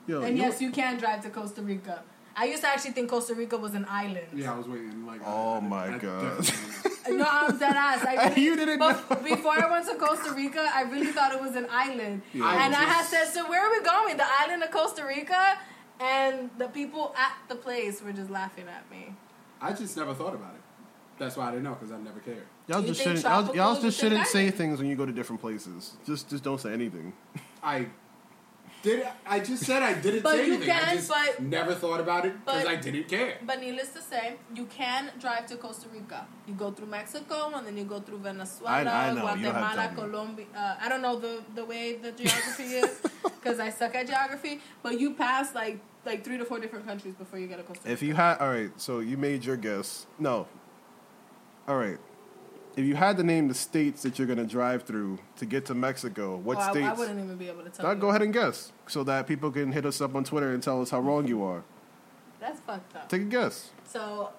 Yo, 0.06 0.22
And 0.22 0.38
yes, 0.38 0.62
you 0.62 0.70
can 0.70 0.96
drive 0.96 1.22
to 1.22 1.30
Costa 1.30 1.60
Rica. 1.60 2.02
I 2.36 2.46
used 2.46 2.62
to 2.62 2.68
actually 2.68 2.92
think 2.92 3.10
Costa 3.10 3.34
Rica 3.34 3.56
was 3.56 3.74
an 3.74 3.86
island. 3.88 4.26
yeah, 4.34 4.52
I 4.52 4.58
was 4.58 4.66
waiting. 4.68 5.06
Like, 5.06 5.20
Oh 5.24 5.54
I- 5.54 5.60
my 5.60 5.94
I 5.94 5.98
God. 5.98 6.36
definitely- 6.44 7.16
No, 7.16 7.26
I'm 7.30 7.56
dead 7.58 7.76
ass. 7.76 8.04
I 8.04 8.28
really, 8.30 8.42
You 8.42 8.56
didn't 8.56 8.78
know. 8.78 8.92
Before 9.22 9.52
I 9.52 9.70
went 9.70 9.86
to 9.88 9.94
Costa 9.96 10.32
Rica, 10.34 10.68
I 10.74 10.82
really 10.82 11.12
thought 11.12 11.32
it 11.32 11.40
was 11.40 11.54
an 11.54 11.66
island. 11.70 12.22
Yeah. 12.32 12.64
and 12.64 12.74
I 12.74 12.84
had 12.84 13.04
said, 13.04 13.26
so 13.26 13.48
where 13.48 13.64
are 13.66 13.70
we 13.70 13.82
going? 13.84 14.16
The 14.16 14.26
island 14.40 14.62
of 14.62 14.70
Costa 14.70 15.04
Rica? 15.06 15.58
And 16.00 16.50
the 16.58 16.66
people 16.68 17.14
at 17.16 17.32
the 17.48 17.54
place 17.54 18.02
were 18.02 18.12
just 18.12 18.30
laughing 18.30 18.66
at 18.68 18.90
me. 18.90 19.14
I 19.60 19.72
just 19.72 19.96
never 19.96 20.12
thought 20.14 20.34
about 20.34 20.54
it. 20.54 20.60
That's 21.18 21.36
why 21.36 21.48
I 21.48 21.50
didn't 21.52 21.64
know 21.64 21.74
because 21.74 21.92
I 21.92 21.98
never 21.98 22.18
cared. 22.18 22.42
y'all 22.66 22.82
just 22.82 23.00
shouldn't. 23.00 23.22
Y'all, 23.22 23.54
y'all 23.54 23.80
just 23.80 24.00
shouldn't 24.00 24.26
say 24.26 24.50
things 24.50 24.80
when 24.80 24.88
you 24.88 24.96
go 24.96 25.06
to 25.06 25.12
different 25.12 25.40
places. 25.40 25.92
Just, 26.04 26.28
just 26.30 26.42
don't 26.42 26.60
say 26.60 26.72
anything. 26.72 27.12
I 27.62 27.86
did. 28.84 29.06
I 29.26 29.40
just 29.40 29.64
said 29.64 29.82
I 29.82 29.94
didn't 29.94 30.22
But 30.22 30.32
say 30.36 30.46
you 30.46 30.54
anything. 30.54 30.70
I 30.70 30.80
can, 30.80 30.96
just 30.96 31.08
but- 31.08 31.42
never 31.42 31.74
thought 31.74 32.00
about 32.00 32.26
it 32.26 32.34
because 32.44 32.64
but- 32.64 32.72
I 32.72 32.76
didn't 32.76 33.08
care. 33.08 33.38
But 33.44 33.60
needless 33.60 33.90
to 33.94 34.02
say, 34.02 34.36
you 34.54 34.66
can 34.66 35.10
drive 35.18 35.46
to 35.46 35.56
Costa 35.56 35.88
Rica. 35.92 36.26
You 36.46 36.54
go 36.54 36.70
through 36.70 36.86
Mexico 36.88 37.50
and 37.56 37.66
then 37.66 37.76
you 37.76 37.84
go 37.84 38.00
through 38.00 38.18
Venezuela, 38.18 38.76
I- 38.90 39.08
I 39.08 39.12
know, 39.14 39.14
you 39.14 39.16
don't 39.16 39.26
have 39.26 39.36
to 39.36 39.40
Guatemala, 39.42 39.74
tell 39.74 39.90
me. 39.90 39.96
Colombia. 40.02 40.46
Uh, 40.56 40.74
I 40.80 40.88
don't 40.88 41.02
know 41.02 41.18
the, 41.18 41.42
the 41.54 41.64
way 41.64 41.96
the 41.96 42.12
geography 42.12 42.64
is 42.82 43.00
because 43.22 43.58
I 43.58 43.70
suck 43.70 43.94
at 43.94 44.06
geography. 44.06 44.60
But 44.82 45.00
you 45.00 45.14
pass 45.14 45.54
like 45.54 45.78
like 46.04 46.22
three 46.22 46.36
to 46.36 46.44
four 46.44 46.60
different 46.60 46.86
countries 46.86 47.14
before 47.14 47.38
you 47.38 47.46
get 47.46 47.56
to 47.56 47.62
Costa 47.62 47.82
Rica. 47.84 47.92
If 47.92 48.02
you 48.02 48.14
had, 48.14 48.36
all 48.38 48.50
right, 48.50 48.70
so 48.76 48.98
you 49.00 49.16
made 49.16 49.44
your 49.44 49.56
guess. 49.56 50.06
No. 50.18 50.46
All 51.66 51.78
right. 51.78 51.98
If 52.76 52.84
you 52.84 52.96
had 52.96 53.16
to 53.18 53.22
name 53.22 53.46
the 53.48 53.54
states 53.54 54.02
that 54.02 54.18
you're 54.18 54.26
gonna 54.26 54.44
drive 54.46 54.82
through 54.82 55.18
to 55.36 55.46
get 55.46 55.66
to 55.66 55.74
Mexico, 55.74 56.36
what 56.36 56.58
Oh, 56.58 56.70
states? 56.72 56.86
I, 56.86 56.92
wouldn't 56.92 57.20
even 57.22 57.36
be 57.36 57.48
able 57.48 57.62
to 57.62 57.70
tell. 57.70 57.86
Now 57.86 57.92
you. 57.92 58.00
go 58.00 58.08
ahead 58.08 58.22
and 58.22 58.32
guess, 58.32 58.72
so 58.88 59.04
that 59.04 59.26
people 59.28 59.50
can 59.52 59.70
hit 59.72 59.86
us 59.86 60.00
up 60.00 60.14
on 60.16 60.24
Twitter 60.24 60.52
and 60.52 60.62
tell 60.62 60.82
us 60.82 60.90
how 60.90 61.00
wrong 61.00 61.28
you 61.28 61.42
are. 61.44 61.62
That's 62.40 62.58
fucked 62.60 62.96
up. 62.96 63.08
Take 63.08 63.22
a 63.22 63.26
guess. 63.26 63.70
So 63.84 64.30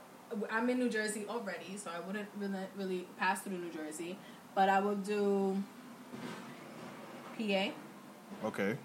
I'm 0.51 0.69
in 0.69 0.79
New 0.79 0.89
Jersey 0.89 1.25
already, 1.29 1.77
so 1.77 1.89
I 1.95 2.05
wouldn't 2.05 2.27
really, 2.37 2.59
really 2.77 3.07
pass 3.17 3.41
through 3.41 3.57
New 3.57 3.71
Jersey, 3.71 4.17
but 4.53 4.67
I 4.69 4.79
would 4.81 5.03
do 5.03 5.55
PA. 7.37 7.71
Okay. 8.45 8.77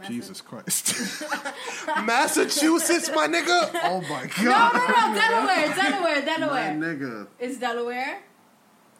Massa- 0.00 0.12
Jesus 0.12 0.40
Christ. 0.40 0.94
Massachusetts, 2.04 3.10
my 3.14 3.26
nigga. 3.28 3.70
Oh 3.84 4.00
my 4.02 4.26
god. 4.26 4.38
no, 4.44 4.80
no, 4.80 4.86
no, 4.86 5.20
Delaware, 5.20 5.74
Delaware, 5.74 6.22
Delaware. 6.22 6.74
My 6.74 6.86
nigga. 6.86 7.26
It's 7.38 7.58
Delaware, 7.58 8.18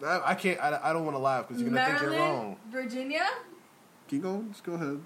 I, 0.04 0.20
I 0.26 0.34
can't. 0.34 0.60
I, 0.60 0.80
I 0.82 0.92
don't 0.92 1.04
want 1.04 1.14
to 1.16 1.20
laugh 1.20 1.48
because 1.48 1.62
you're 1.62 1.70
gonna 1.70 1.86
think 1.86 2.00
you're 2.00 2.18
wrong. 2.18 2.56
Virginia. 2.70 3.26
Keep 4.08 4.22
going. 4.22 4.50
Just 4.50 4.64
go 4.64 4.74
ahead. 4.74 5.00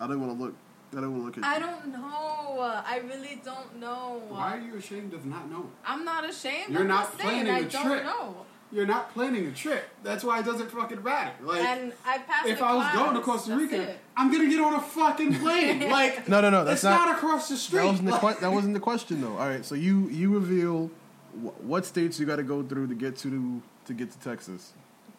I 0.00 0.06
don't 0.06 0.20
want 0.20 0.38
to 0.38 0.44
look. 0.44 0.54
I 0.96 1.00
don't 1.02 1.10
want 1.12 1.34
to 1.34 1.40
look 1.40 1.46
at 1.46 1.56
I 1.56 1.58
don't 1.58 1.92
know. 1.92 2.82
I 2.86 2.98
really 3.06 3.40
don't 3.44 3.78
know. 3.78 4.22
Why 4.28 4.56
are 4.56 4.60
you 4.60 4.76
ashamed 4.76 5.12
of 5.12 5.26
not 5.26 5.50
knowing? 5.50 5.70
I'm 5.84 6.04
not 6.04 6.28
ashamed. 6.28 6.70
You're 6.70 6.82
I'm 6.82 6.88
not 6.88 7.04
just 7.10 7.18
saying 7.18 7.44
planning 7.44 7.52
I 7.52 7.58
a 7.58 7.64
don't 7.70 7.84
trip. 7.86 8.04
know. 8.04 8.46
You're 8.70 8.86
not 8.86 9.14
planning 9.14 9.46
a 9.46 9.50
trip. 9.52 9.88
That's 10.02 10.22
why 10.22 10.40
it 10.40 10.44
doesn't 10.44 10.70
fucking 10.70 11.02
matter. 11.02 11.32
Like, 11.42 11.62
and 11.62 11.92
I 12.04 12.18
passed. 12.18 12.48
if 12.48 12.60
I 12.62 12.74
was 12.74 12.84
class. 12.84 12.96
going 12.96 13.14
to 13.14 13.20
Costa 13.22 13.56
Rica. 13.56 13.94
I'm 14.16 14.30
gonna 14.30 14.48
get 14.48 14.60
on 14.60 14.74
a 14.74 14.80
fucking 14.80 15.36
plane. 15.36 15.88
like, 15.90 16.28
No, 16.28 16.40
no, 16.42 16.50
no. 16.50 16.64
That's 16.64 16.76
it's 16.80 16.84
not. 16.84 17.06
not, 17.08 17.16
across 17.16 17.48
the 17.48 17.56
street. 17.56 17.78
that 17.80 17.86
wasn't 17.86 18.06
the 18.08 18.12
Like, 18.12 18.36
que- 18.36 18.40
that 18.42 18.52
wasn't 18.52 18.74
the 18.74 18.80
question 18.80 19.20
though. 19.22 19.36
All 19.38 19.48
right, 19.48 19.64
so 19.64 19.74
you 19.74 20.08
you 20.10 20.30
reveal 20.34 20.90
wh- 21.32 21.64
what 21.64 21.86
states 21.86 22.20
you 22.20 22.26
got 22.26 22.36
to 22.36 22.42
go 22.42 22.62
through 22.62 22.88
to 22.88 22.94
get 22.94 23.16
to 23.18 23.62
to 23.86 23.92
get 23.94 24.10
to 24.12 24.18
Texas. 24.20 24.72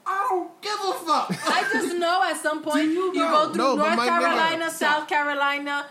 I 0.06 0.28
don't 0.30 0.62
give 0.62 0.74
a 0.74 0.94
fuck. 1.06 1.32
I 1.48 1.70
just 1.74 1.96
know 1.98 2.22
at 2.24 2.38
some 2.38 2.62
point 2.62 2.76
Do 2.76 2.82
you, 2.92 3.06
you 3.08 3.14
go 3.16 3.48
through 3.48 3.58
No, 3.64 3.76
North 3.78 3.96
my 3.98 4.08
nigga- 4.08 4.20
Carolina, 4.20 4.70
South 4.72 5.08
Carolina. 5.08 5.86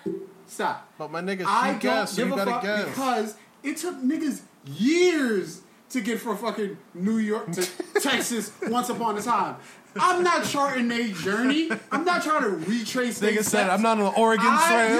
Stop. 0.46 0.88
But 0.96 1.10
my 1.10 1.20
nigga, 1.22 1.44
I 1.44 1.66
she 1.66 1.70
don't 1.72 1.80
guessed. 1.82 2.14
So 2.14 2.24
give 2.24 2.36
you 2.36 2.40
a 2.40 2.44
fuck 2.46 2.62
guess. 2.62 2.84
because 2.88 3.34
it 3.64 3.76
took 3.78 3.96
niggas 3.96 4.42
years 4.66 5.60
to 5.90 6.00
get 6.00 6.20
from 6.20 6.36
fucking 6.36 6.76
New 6.94 7.18
York 7.18 7.50
to 7.52 7.66
Texas 8.00 8.52
once 8.68 8.88
upon 8.88 9.16
a 9.18 9.22
time. 9.22 9.56
I'm 10.00 10.22
not 10.22 10.44
charting 10.44 10.90
a 10.92 11.12
journey. 11.12 11.70
I'm 11.90 12.04
not 12.04 12.22
trying 12.22 12.42
to 12.42 12.50
retrace. 12.50 13.20
Nigga 13.20 13.36
said, 13.38 13.44
steps. 13.44 13.70
"I'm 13.70 13.82
not 13.82 13.98
on 13.98 14.04
the 14.12 14.20
Oregon 14.20 14.46
I, 14.46 14.68
Trail." 14.86 14.96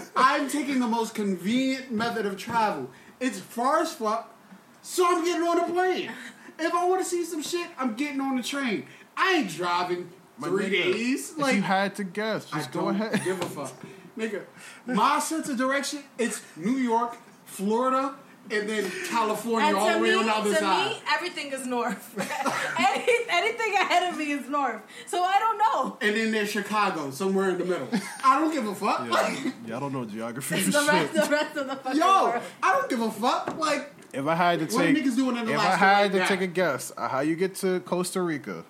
yo, 0.00 0.06
I'm 0.16 0.48
taking 0.50 0.80
the 0.80 0.86
most 0.88 1.14
convenient 1.14 1.90
method 1.92 2.26
of 2.26 2.36
travel. 2.36 2.90
It's 3.20 3.38
far 3.38 3.80
as 3.80 3.94
fuck, 3.94 4.34
so 4.82 5.06
I'm 5.06 5.24
getting 5.24 5.46
on 5.46 5.60
a 5.60 5.72
plane. 5.72 6.10
If 6.58 6.74
I 6.74 6.86
want 6.86 7.02
to 7.02 7.08
see 7.08 7.24
some 7.24 7.42
shit, 7.42 7.66
I'm 7.78 7.94
getting 7.94 8.20
on 8.20 8.36
the 8.36 8.42
train. 8.42 8.86
I 9.16 9.34
ain't 9.34 9.50
driving 9.50 10.10
My 10.38 10.48
three 10.48 10.66
nigga, 10.66 10.92
days. 10.92 11.34
Like 11.38 11.54
you 11.54 11.62
had 11.62 11.94
to 11.96 12.04
guess, 12.04 12.46
I 12.52 12.56
just 12.58 12.72
go 12.72 12.80
don't 12.82 13.00
ahead. 13.00 13.22
give 13.24 13.40
a 13.40 13.46
fuck. 13.46 13.72
Nigga, 14.18 14.42
my 14.86 15.18
sense 15.20 15.48
of 15.48 15.56
direction, 15.56 16.00
it's 16.18 16.42
New 16.56 16.76
York, 16.76 17.16
Florida, 17.46 18.14
and 18.50 18.68
then 18.68 18.90
California 19.08 19.68
And 19.68 19.76
all 19.76 19.92
the 19.92 19.98
way 19.98 20.10
me, 20.10 20.14
on 20.16 20.26
the 20.26 20.32
other 20.36 20.50
to 20.52 20.56
side. 20.58 20.90
me, 20.90 20.98
everything 21.10 21.52
is 21.52 21.66
north. 21.66 22.14
Any, 22.78 23.06
anything 23.30 23.72
ahead 23.74 24.12
of 24.12 24.18
me 24.18 24.32
is 24.32 24.48
north. 24.48 24.80
So 25.06 25.22
I 25.22 25.38
don't 25.38 25.58
know. 25.58 25.96
and 26.00 26.16
then 26.16 26.32
there's 26.32 26.50
Chicago, 26.50 27.10
somewhere 27.10 27.50
in 27.50 27.58
the 27.58 27.64
middle. 27.64 27.88
I 28.24 28.38
don't 28.40 28.52
give 28.52 28.66
a 28.66 28.74
fuck. 28.74 29.04
Yeah, 29.06 29.10
Like, 29.10 29.38
yeah, 29.66 29.76
I 29.76 29.80
don't 29.80 29.92
know 29.92 30.04
geography 30.04 30.56
It's 30.56 30.66
for 30.66 30.72
the 30.72 30.78
rest, 30.86 31.12
shit. 31.14 31.24
the 31.24 31.30
rest 31.30 31.56
of 31.56 31.66
the 31.68 31.76
fucking 31.76 32.00
yo, 32.00 32.24
world. 32.24 32.42
I 32.62 32.72
don't 32.72 32.90
give 32.90 33.00
a 33.00 33.10
fuck. 33.10 33.56
Like, 33.58 33.92
If 34.12 34.26
I 34.26 34.34
had 34.34 34.58
to 34.60 34.66
take, 34.66 34.96
niggas 34.96 35.16
doing 35.16 35.36
in 35.36 35.48
if 35.48 35.58
I 35.58 35.62
had 35.76 36.02
right 36.02 36.12
to 36.12 36.18
now? 36.18 36.26
take 36.26 36.40
a 36.42 36.46
guess, 36.46 36.92
uh, 36.96 37.08
how 37.08 37.20
you 37.20 37.36
get 37.36 37.54
to 37.56 37.80
Costa 37.80 38.20
Rica, 38.22 38.64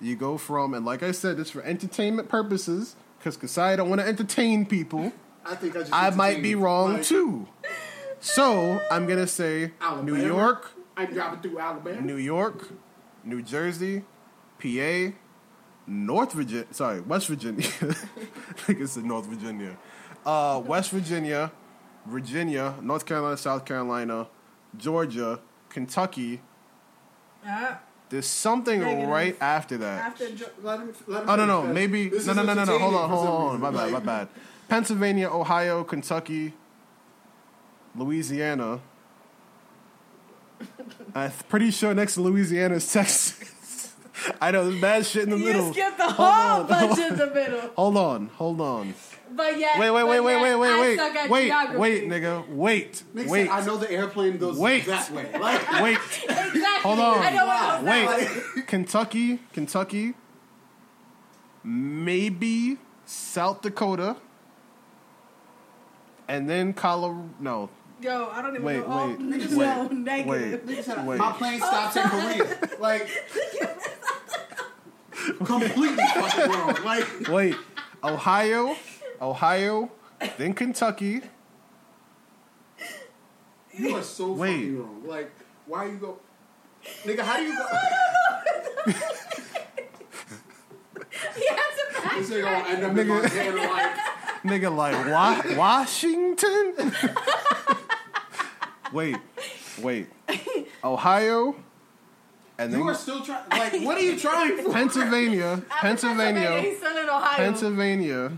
you 0.00 0.16
go 0.16 0.36
from, 0.38 0.74
and 0.74 0.84
like 0.84 1.02
I 1.02 1.12
said, 1.12 1.38
it's 1.38 1.50
for 1.50 1.62
entertainment 1.62 2.28
purposes, 2.28 2.96
because 3.18 3.36
Kasai 3.36 3.76
don't 3.76 3.88
want 3.88 4.00
to 4.00 4.06
entertain 4.06 4.66
people. 4.66 5.12
I 5.44 5.54
think 5.56 5.74
I 5.76 5.80
just. 5.80 5.92
I 5.92 6.10
might 6.10 6.40
be 6.42 6.54
wrong 6.54 6.94
Like, 6.94 7.02
too. 7.04 7.46
So 8.22 8.80
I'm 8.90 9.06
gonna 9.06 9.26
say 9.26 9.72
Alabama. 9.80 10.16
New 10.18 10.24
York, 10.24 10.70
I'm 10.96 11.12
driving 11.12 11.40
through 11.40 11.58
Alabama. 11.58 12.00
New 12.00 12.16
York, 12.16 12.68
New 13.24 13.42
Jersey, 13.42 14.04
PA, 14.62 15.12
North 15.88 16.32
Virginia. 16.32 16.66
Sorry, 16.70 17.00
West 17.00 17.26
Virginia. 17.26 17.66
I 17.80 17.92
think 18.62 18.80
it's 18.80 18.96
in 18.96 19.08
North 19.08 19.26
Virginia. 19.26 19.76
Uh, 20.24 20.62
West 20.64 20.90
Virginia, 20.92 21.50
Virginia, 22.06 22.74
North 22.80 23.04
Carolina, 23.04 23.36
South 23.36 23.64
Carolina, 23.64 24.28
Georgia, 24.76 25.40
Kentucky. 25.68 26.40
Uh, 27.44 27.74
There's 28.08 28.26
something 28.26 28.78
Negative. 28.80 29.08
right 29.08 29.36
after 29.40 29.78
that. 29.78 30.06
after 30.06 30.30
Jo- 30.30 30.46
Let 30.62 30.78
him, 30.78 30.94
let 31.08 31.24
him 31.24 31.28
Oh 31.28 31.34
no 31.34 31.36
finish, 31.36 31.48
no 31.48 31.62
'cause 31.62 31.74
maybe 31.74 32.10
no 32.26 32.32
no 32.34 32.42
no 32.44 32.54
no 32.54 32.64
no 32.64 32.78
hold 32.78 32.94
on 32.94 33.10
hold 33.10 33.28
on 33.54 33.60
my 33.60 33.70
bad 33.72 33.90
my 33.90 33.98
bad 33.98 34.28
Pennsylvania 34.68 35.28
Ohio 35.28 35.82
Kentucky 35.82 36.52
Louisiana 37.96 38.80
I'm 41.14 41.30
pretty 41.48 41.70
sure 41.70 41.92
next 41.94 42.14
to 42.14 42.22
Louisiana 42.22 42.76
is 42.76 42.90
Texas 42.92 43.94
I 44.40 44.50
know 44.52 44.68
there's 44.68 44.80
bad 44.80 45.04
shit 45.06 45.24
in 45.24 45.30
the 45.30 45.36
middle. 45.36 45.48
you 45.66 45.70
middle 45.70 45.72
skipped 45.72 45.98
the 45.98 46.04
Hold 46.10 46.28
whole 46.28 46.60
on, 46.62 46.66
bunch 46.68 46.98
in 46.98 47.16
the 47.16 47.26
middle. 47.34 47.60
hold 47.76 47.96
on 47.96 48.26
hold 48.28 48.60
on 48.60 48.94
But 49.34 49.58
yeah. 49.58 49.78
wait 49.80 49.90
wait 49.90 50.04
wait 50.04 50.18
but 50.18 50.24
wait 50.24 50.36
wait 50.42 50.56
wait 50.56 50.78
wait 50.78 51.30
wait 51.30 51.46
geography. 51.48 51.78
wait 51.78 52.08
nigga 52.08 52.48
wait 52.48 53.02
Nigga 53.14 53.26
wait 53.28 53.46
said, 53.48 53.50
I 53.62 53.66
know 53.66 53.76
the 53.78 53.90
airplane 53.90 54.38
goes 54.38 54.56
Wait. 54.58 54.86
that 54.86 55.10
way. 55.10 55.28
Like, 55.40 55.82
wait 55.82 55.98
Exactly. 56.22 56.60
Hold 56.82 56.98
on. 57.00 57.18
I 57.18 57.30
know 57.30 57.46
what 57.46 57.62
else 57.62 57.82
that 57.84 58.06
was. 58.20 58.54
wait 58.54 58.66
Kentucky 58.68 59.38
Kentucky 59.52 60.14
maybe 61.64 62.78
South 63.06 63.62
Dakota 63.62 64.16
and 66.28 66.48
then 66.48 66.72
Colorado 66.72 67.28
no 67.40 67.70
Yo, 68.02 68.28
I 68.32 68.42
don't 68.42 68.54
even 68.54 68.64
Wait, 68.64 68.76
know. 68.78 68.86
Oh, 68.88 69.06
wait, 69.08 69.18
niggas 69.20 69.56
wait, 69.56 69.66
know 69.66 69.88
negative. 69.88 70.66
wait. 70.66 70.66
Nigga 70.66 71.04
Wait. 71.04 71.18
my 71.18 71.32
plane 71.32 71.58
stops 71.58 71.96
in 71.96 72.02
Korea. 72.02 72.58
Like, 72.80 73.08
completely 75.44 76.04
fucking 76.14 76.50
wrong. 76.50 76.76
Like, 76.84 77.28
Wait, 77.28 77.54
Ohio, 78.02 78.74
Ohio, 79.20 79.90
then 80.36 80.52
Kentucky. 80.52 81.20
you 83.72 83.94
are 83.96 84.02
so 84.02 84.32
Wait. 84.32 84.54
fucking 84.56 84.78
wrong. 84.80 85.02
Like, 85.06 85.30
why 85.66 85.86
you 85.86 85.96
go, 85.98 86.18
nigga? 87.04 87.20
How 87.20 87.36
do 87.36 87.42
you 87.44 87.56
go? 87.56 88.92
He 91.36 91.46
has 91.48 91.76
to 91.78 92.02
back 92.02 92.12
nigga 92.18 92.42
gonna 92.42 92.68
end 92.68 92.84
up 92.84 92.90
in 92.90 93.06
Nigga. 93.06 93.70
Like. 93.70 93.96
Nigga, 94.42 94.76
like 94.76 95.06
Wa- 95.06 95.56
Washington. 95.56 96.92
wait, 98.92 99.16
wait, 99.80 100.06
Ohio, 100.84 101.54
and 102.58 102.72
then 102.72 102.80
You 102.80 102.88
are 102.88 102.94
still 102.94 103.22
trying. 103.22 103.48
Like, 103.50 103.72
what 103.84 103.96
are 103.98 104.02
you 104.02 104.18
trying 104.18 104.58
for? 104.64 104.72
Pennsylvania, 104.72 105.62
Pennsylvania, 105.68 106.60
He's 106.60 106.78
still 106.78 106.96
in 106.96 107.08
Ohio. 107.08 107.36
Pennsylvania, 107.36 108.32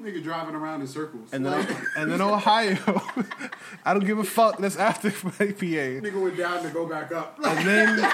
Nigga 0.00 0.22
driving 0.22 0.54
around 0.54 0.80
in 0.80 0.86
circles. 0.86 1.28
and 1.32 1.44
then 1.44 1.66
and 1.96 2.10
then 2.12 2.20
Ohio. 2.20 2.76
I 3.84 3.92
don't 3.94 4.04
give 4.06 4.18
a 4.18 4.24
fuck. 4.24 4.58
That's 4.58 4.76
after 4.76 5.10
PA. 5.10 5.26
nigga 5.34 6.22
went 6.22 6.36
down 6.36 6.62
to 6.62 6.70
go 6.70 6.86
back 6.86 7.10
up. 7.12 7.38
and 7.44 7.66
then 7.66 8.10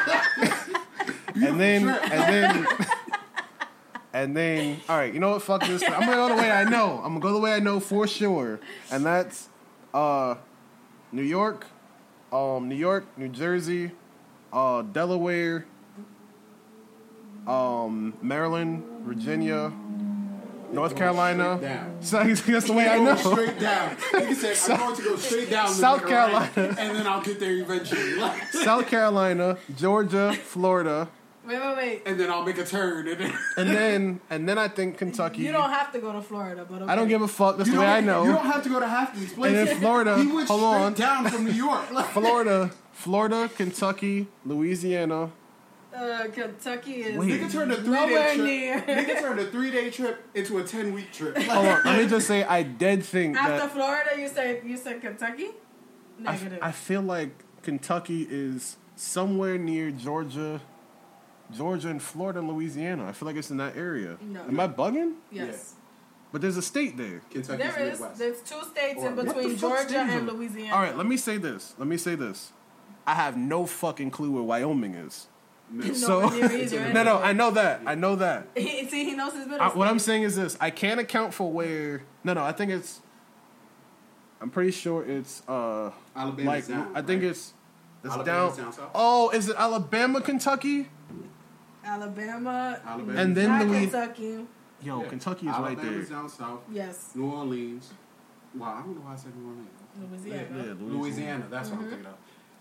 and 1.35 1.61
then 1.61 1.89
and 1.89 2.11
then 2.35 2.67
and 4.15 4.37
then 4.37 4.81
all 4.89 4.97
right 4.97 5.13
you 5.13 5.19
know 5.21 5.31
what 5.33 5.43
fuck 5.43 5.67
this 5.67 5.83
i'm 5.83 6.01
gonna 6.01 6.13
go 6.13 6.29
the 6.29 6.35
way 6.37 6.51
i 6.51 6.63
know 6.63 6.99
i'm 7.03 7.19
gonna 7.19 7.21
go 7.21 7.33
the 7.33 7.39
way 7.41 7.53
i 7.53 7.59
know 7.59 7.81
for 7.81 8.07
sure 8.07 8.61
and 8.93 9.05
that's 9.05 9.49
uh 9.93 10.37
new 11.11 11.23
york 11.23 11.67
um 12.35 12.69
new 12.69 12.75
york 12.75 13.07
new 13.17 13.29
jersey 13.29 13.93
uh 14.53 14.83
delaware 14.83 15.65
um 17.47 18.13
maryland 18.21 18.83
virginia 19.03 19.73
north 20.73 20.97
carolina 20.97 21.87
so 22.01 22.25
that's 22.25 22.67
the 22.67 22.73
way 22.73 22.89
i 22.89 22.99
know 22.99 23.15
Straight 23.15 23.61
down. 23.61 23.97
Nigga 23.97 24.35
said, 24.35 24.73
I'm 24.73 24.79
going 24.81 24.97
to 24.97 25.03
go 25.03 25.17
straight 25.17 25.51
down. 25.51 25.69
South 25.69 26.07
Carolina. 26.07 26.51
and 26.57 26.97
then 26.97 27.07
I'll 27.07 27.23
get 27.23 27.39
there 27.39 27.53
eventually. 27.59 28.19
South 28.51 28.89
carolina 28.89 29.57
georgia 29.77 30.33
florida 30.33 31.09
Wait, 31.47 31.61
wait, 31.61 31.77
wait. 31.77 32.03
and 32.07 32.19
then 32.19 32.31
I'll 32.31 32.45
make 32.45 32.59
a 32.59 32.65
turn. 32.65 33.07
And 33.09 33.19
then 33.21 33.33
and 33.57 33.69
then 33.69 34.21
and 34.31 34.49
then 34.49 34.59
i 34.59 34.67
think 34.69 34.97
kentucky 34.99 35.43
You 35.43 35.53
don't 35.53 35.71
have 35.71 35.93
to 35.93 35.99
go 35.99 36.13
to 36.13 36.23
Florida, 36.23 36.67
but 36.69 36.83
okay. 36.83 36.93
I 36.93 36.97
don't 36.97 37.09
give 37.09 37.23
a 37.23 37.29
fuck. 37.29 37.57
That's 37.59 37.69
you 37.69 37.75
the 37.75 37.81
way 37.81 37.87
I 37.87 38.01
know. 38.01 38.25
You 38.25 38.33
don't 38.33 38.47
have 38.47 38.63
to 38.63 38.69
go 38.69 38.81
to 38.81 38.89
half 38.89 39.15
these 39.15 39.33
places. 39.33 39.59
and 39.59 39.67
places. 39.69 39.69
then 39.69 39.81
Florida, 39.81 40.19
he 40.19 40.27
went 40.33 40.49
hold 40.49 40.63
on. 40.65 40.95
down 40.95 41.29
from 41.29 41.45
New 41.45 41.53
York. 41.53 41.85
Florida, 42.13 42.71
Florida, 42.93 43.51
Kentucky, 43.57 44.27
Louisiana. 44.45 45.31
Uh, 45.95 46.27
Kentucky 46.33 47.03
is 47.03 47.17
Wait. 47.17 47.31
nigga 47.41 47.53
turned 47.53 47.71
a 47.73 47.77
three 47.77 47.91
nowhere 47.93 48.09
day 48.09 48.35
trip. 48.37 48.47
near. 48.47 48.97
Nigga 49.05 49.21
turned 49.21 49.41
a 49.41 49.47
three 49.51 49.71
day 49.71 49.91
trip 49.91 50.25
into 50.35 50.59
a 50.59 50.65
ten 50.65 50.93
week 50.93 51.13
trip. 51.13 51.37
Hold 51.39 51.67
on, 51.67 51.81
let 51.85 51.99
me 52.03 52.09
just 52.09 52.27
say, 52.27 52.43
I 52.43 52.63
did 52.65 53.05
think 53.05 53.37
After 53.37 53.59
that. 53.59 53.71
Florida, 53.73 54.11
you 54.21 54.29
said 54.29 54.63
you 54.65 54.77
said 54.77 55.01
Kentucky. 55.01 55.49
I, 56.27 56.33
Negative. 56.33 56.59
I 56.63 56.73
feel 56.73 57.03
like 57.03 57.45
Kentucky 57.63 58.27
is 58.31 58.77
somewhere 58.97 59.57
near 59.59 59.91
Georgia, 59.93 60.61
Georgia 61.53 61.89
and 61.89 62.01
Florida 62.03 62.39
and 62.41 62.49
Louisiana. 62.49 63.07
I 63.07 63.13
feel 63.13 63.27
like 63.27 63.37
it's 63.37 63.51
in 63.51 63.59
that 63.59 63.77
area. 63.77 64.17
No. 64.21 64.41
Am 64.43 64.59
I 64.59 64.69
bugging? 64.69 65.15
yes, 65.31 65.75
But 66.33 66.41
there's 66.41 66.57
a 66.57 66.63
state 66.63 66.97
there. 66.97 67.21
Kentucky's 67.31 67.59
there 67.75 67.83
is. 67.87 68.01
Midwest. 68.01 68.19
There's 68.19 68.41
two 68.43 68.63
states 68.65 68.99
Or- 68.99 69.09
in 69.09 69.15
between 69.17 69.57
Georgia 69.57 69.99
and? 70.01 70.27
Louisiana. 70.27 70.75
All 70.75 70.83
right, 70.83 70.97
let 70.97 71.07
me 71.07 71.17
say 71.17 71.37
this. 71.37 71.75
Let 71.79 71.87
me 71.87 71.97
say 71.97 72.15
this. 72.15 72.53
I 73.07 73.15
have 73.15 73.37
no 73.37 73.67
fucking 73.67 74.11
clue 74.11 74.31
where 74.31 74.43
Wyoming 74.43 74.95
is. 74.95 75.27
No. 75.71 75.93
So 75.95 76.33
either, 76.33 76.93
no, 76.93 77.03
no. 77.03 77.19
I 77.19 77.33
know 77.33 77.51
that. 77.53 77.83
I 77.87 77.95
know 77.95 78.17
that. 78.17 78.49
See, 78.57 78.87
he 79.05 79.15
knows 79.15 79.33
his 79.33 79.47
middle. 79.47 79.63
I, 79.63 79.69
what 79.69 79.89
I'm 79.89 79.99
saying 79.99 80.23
is 80.23 80.37
this: 80.37 80.57
I 80.61 80.71
can't 80.71 81.01
account 81.01 81.33
for 81.35 81.51
where. 81.51 82.03
No, 82.23 82.35
no, 82.35 82.43
I 82.45 82.53
think 82.53 82.71
it's. 82.71 83.01
I'm 84.41 84.51
pretty 84.51 84.73
sure 84.73 85.03
it's 85.05 85.43
uh 85.49 85.91
Alabama's 86.15 86.47
like 86.47 86.67
down, 86.69 86.93
I 86.95 87.01
think 87.01 87.23
right? 87.23 87.31
it's 87.31 87.55
it's 88.05 88.13
Alabama's 88.13 88.57
down. 88.57 88.65
down 88.67 88.73
south? 88.75 88.91
Oh, 88.95 89.31
is 89.31 89.49
it 89.49 89.57
Alabama, 89.59 90.21
Kentucky, 90.21 90.89
Alabama, 91.85 92.81
Alabama. 92.85 93.21
and 93.21 93.37
then 93.37 93.49
not 93.49 93.67
Louis? 93.67 93.81
Kentucky. 93.87 94.47
Yo, 94.83 95.03
Yeah. 95.03 95.09
Kentucky 95.09 95.47
is 95.47 95.53
right 95.53 95.59
Alabama's 95.79 96.09
there. 96.09 96.17
down 96.19 96.29
south. 96.29 96.61
Yes, 96.71 97.11
New 97.15 97.31
Orleans. 97.31 97.93
Well, 98.55 98.69
I 98.71 98.81
don't 98.83 98.95
know 98.97 99.01
why 99.03 99.13
I 99.13 99.17
said 99.17 99.33
New 99.37 99.49
Orleans. 99.49 99.81
Louisiana. 100.23 100.65
Yeah, 100.67 100.75
Louisiana. 100.99 101.47
That's 101.51 101.69
Mm-hmm. 101.69 101.77
what 101.79 101.85
I'm 101.85 101.91
thinking 101.91 102.07
of. 102.07 102.15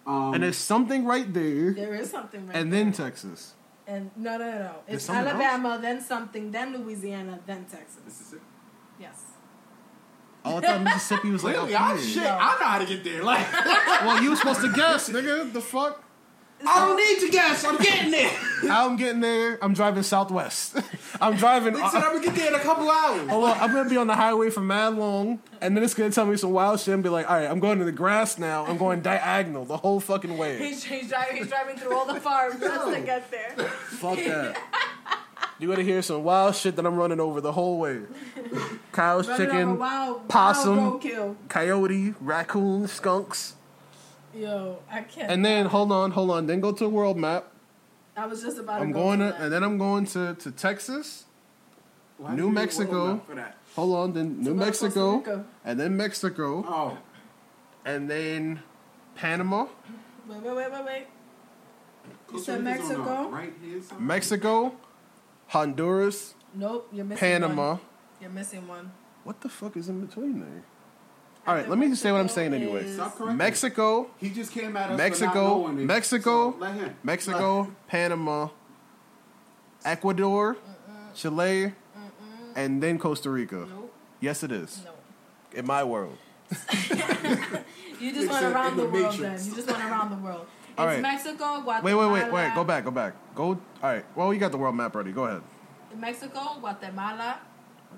Um, 0.06 0.34
And 0.34 0.44
there's 0.44 0.58
something 0.58 1.06
right 1.06 1.34
there, 1.34 1.74
There 1.74 1.95
is 1.95 2.10
something 2.12 2.45
right 2.48 2.56
and 2.58 2.72
there. 2.72 2.84
then 2.84 2.94
Texas. 2.94 3.54
And 3.88 4.12
no, 4.16 4.38
no, 4.38 4.50
no, 4.52 4.60
no. 4.60 4.76
It's 4.88 5.06
something 5.06 5.28
Alabama, 5.28 5.78
then 5.82 6.00
something, 6.02 6.52
then 6.52 6.74
Louisiana, 6.78 7.40
then 7.45 7.66
Texas. 7.66 8.00
Mississippi. 8.06 8.44
Yes. 9.00 9.22
Oh, 10.45 10.58
I 10.58 10.62
thought 10.62 10.82
Mississippi 10.84 11.30
was 11.32 11.44
like 11.44 11.56
Clearly, 11.56 11.76
up 11.76 11.82
I, 11.82 11.98
shit, 12.00 12.24
No. 12.24 12.30
I 12.30 12.60
know 12.60 12.66
how 12.66 12.78
to 12.80 12.86
get 12.86 13.04
there. 13.04 13.24
Like, 13.24 13.48
Well, 14.02 14.22
you 14.22 14.30
were 14.32 14.36
supposed 14.36 14.62
to 14.62 14.72
guess, 14.74 15.10
nigga. 15.10 15.52
The 15.54 15.62
fuck? 15.62 16.02
I 16.65 16.85
don't 16.85 16.98
need 16.98 17.26
to 17.26 17.31
guess. 17.31 17.64
I'm 17.65 17.77
getting 17.77 18.11
there. 18.11 18.31
I'm 18.72 18.95
getting 18.95 19.19
there? 19.19 19.60
I'm 19.64 19.73
driving 19.73 20.03
Southwest. 20.03 20.77
I'm 21.22 21.35
driving. 21.35 21.73
They 21.73 21.80
said 21.90 22.03
I'm 22.03 22.14
gonna 22.14 22.22
get 22.26 22.35
there 22.35 22.48
in 22.48 22.56
a 22.56 22.60
couple 22.60 22.90
hours. 22.90 23.30
Hold 23.30 23.44
on, 23.49 23.57
I'm 23.60 23.72
gonna 23.73 23.90
be 23.90 23.98
on 23.98 24.07
the 24.07 24.15
highway 24.15 24.49
for 24.49 24.61
mad 24.61 24.95
long, 24.95 25.41
and 25.61 25.76
then 25.76 25.84
it's 25.84 25.94
gonna 25.94 26.11
tell 26.11 26.26
me 26.26 26.38
some 26.38 26.52
wild 26.52 26.80
shit 26.80 26.94
and 26.94 27.03
be 27.03 27.10
like, 27.10 27.30
all 27.30 27.35
right, 27.38 27.49
I'm 27.49 27.60
going 27.60 27.80
to 27.80 27.85
the 27.85 27.91
grass 27.91 28.38
now. 28.38 28.65
I'm 28.65 28.77
going 28.77 29.02
diagonal 29.02 29.65
the 29.65 29.77
whole 29.77 29.99
fucking 29.99 30.38
way. 30.38 30.57
He's, 30.57 30.84
he's 30.84 31.10
driving. 31.10 31.38
He's 31.38 31.48
driving 31.48 31.77
through 31.77 31.95
all 31.95 32.06
the 32.06 32.19
farms 32.19 32.60
just 32.60 32.94
to 32.94 33.02
get 33.02 33.30
there. 33.30 33.52
Fuck 33.68 34.18
that. 34.26 34.57
You 35.60 35.69
gotta 35.69 35.84
hear 35.84 36.02
some 36.02 36.23
wild 36.23 36.56
shit 36.56 36.76
that 36.77 36.85
I'm 36.85 36.95
running 36.95 37.19
over 37.19 37.40
the 37.40 37.52
whole 37.52 37.77
way. 37.80 37.99
Cows, 38.91 39.27
Running 39.27 39.45
chicken, 39.48 39.77
wild, 39.77 40.27
possum. 40.27 40.77
wild 40.77 41.02
roadkill. 41.02 41.35
coyote, 41.48 42.15
raccoon, 42.19 42.88
skunks. 42.88 43.56
Yo, 44.35 44.80
I 44.89 45.01
can't. 45.01 45.31
And 45.31 45.45
then 45.45 45.68
hold 45.68 45.91
on, 45.91 46.11
hold 46.11 46.31
on. 46.31 46.47
Then 46.47 46.60
go 46.60 46.72
to 46.72 46.85
a 46.85 46.89
world 46.89 47.18
map. 47.18 47.45
I 48.15 48.26
was 48.27 48.41
just 48.41 48.57
about. 48.57 48.81
I'm 48.81 48.88
to 48.89 48.93
go 48.93 48.99
going 48.99 49.19
to 49.19 49.26
to, 49.27 49.31
that. 49.31 49.41
and 49.41 49.53
then 49.53 49.64
I'm 49.64 49.77
going 49.77 50.05
to, 50.07 50.35
to 50.35 50.51
Texas. 50.51 51.26
Why 52.18 52.31
New 52.31 52.35
do 52.38 52.41
you 52.43 52.49
need 52.49 52.51
a 52.51 52.61
Mexico. 52.61 52.91
world 53.05 53.18
map 53.18 53.26
For 53.27 53.35
that? 53.35 53.57
Hold 53.76 53.95
on, 53.95 54.14
then 54.14 54.41
New 54.43 54.53
Mexico, 54.53 55.45
and 55.65 55.80
then 55.80 55.97
Mexico, 55.97 56.64
Oh, 56.68 56.97
and 57.85 58.07
then 58.10 58.61
Panama, 59.15 59.65
Wait, 60.27 60.41
wait, 60.41 60.55
wait, 60.55 60.72
wait, 60.72 60.85
wait. 60.85 61.07
Costa 62.27 62.45
said 62.45 62.64
Rica's 62.65 62.81
on 62.84 62.89
the 62.89 62.97
Mexico? 62.99 63.30
Right 63.30 63.53
here. 63.64 63.81
Mexico, 63.99 64.76
Honduras, 65.47 66.35
Nope, 66.53 66.88
you're 66.93 67.03
missing 67.05 67.19
Panama. 67.19 67.69
One. 67.72 67.80
You're 68.22 68.30
missing 68.30 68.68
one. 68.68 68.91
What 69.23 69.41
the 69.41 69.49
fuck 69.49 69.76
is 69.76 69.89
in 69.89 70.05
between 70.05 70.39
there? 70.39 70.64
All 71.45 71.53
right, 71.53 71.68
let 71.68 71.78
me 71.78 71.90
just 71.90 72.02
say 72.02 72.11
what 72.11 72.22
I'm 72.22 72.30
saying 72.30 72.53
anyway. 72.53 72.90
Stop 72.94 73.18
correcting. 73.18 73.38
Mexico, 73.38 74.10
He 74.18 74.30
just 74.30 74.52
came 74.52 74.78
at 74.78 74.91
us. 74.91 74.98
Mexico, 74.98 75.68
not 75.68 75.78
it. 75.82 75.86
Mexico, 75.86 76.52
So 76.52 76.57
let 76.57 76.74
him. 76.76 76.95
Mexico, 77.03 77.76
Panama, 77.88 78.48
Ecuador, 79.84 80.57
Chile, 81.14 81.74
and 82.56 82.82
then 82.82 82.98
Costa 82.98 83.30
Rica. 83.30 83.68
Nope. 83.70 83.94
Yes, 84.22 84.44
it 84.44 84.52
is. 84.53 84.84
No. 84.86 84.91
In 85.60 85.65
my 85.65 85.84
world. 85.84 86.18
You 87.99 88.11
just 88.11 88.30
went 88.30 88.45
around 88.45 88.76
the, 88.76 88.84
the 88.84 88.90
world 88.90 89.18
Matrix. 89.18 89.44
then. 89.44 89.49
You 89.49 89.56
just 89.56 89.72
went 89.72 89.84
around 89.84 90.10
the 90.11 90.18
world. 90.18 90.45
It's 90.74 90.80
All 90.80 90.88
right. 90.88 91.02
Mexico, 91.02 91.61
Guatemala. 91.61 91.84
Wait, 91.84 91.94
wait, 91.94 92.11
wait, 92.11 92.34
wait. 92.34 92.56
Go 92.56 92.64
back, 92.64 92.84
go 92.84 92.90
back. 92.90 93.14
Go. 93.36 93.44
All 93.45 93.60
right. 93.84 94.03
Well, 94.15 94.34
you 94.34 94.40
got 94.40 94.52
the 94.52 94.57
world 94.57 94.76
map 94.76 94.95
ready. 94.95 95.11
Go 95.11 95.26
ahead. 95.26 95.44
Mexico, 95.95 96.57
Guatemala, 96.60 97.38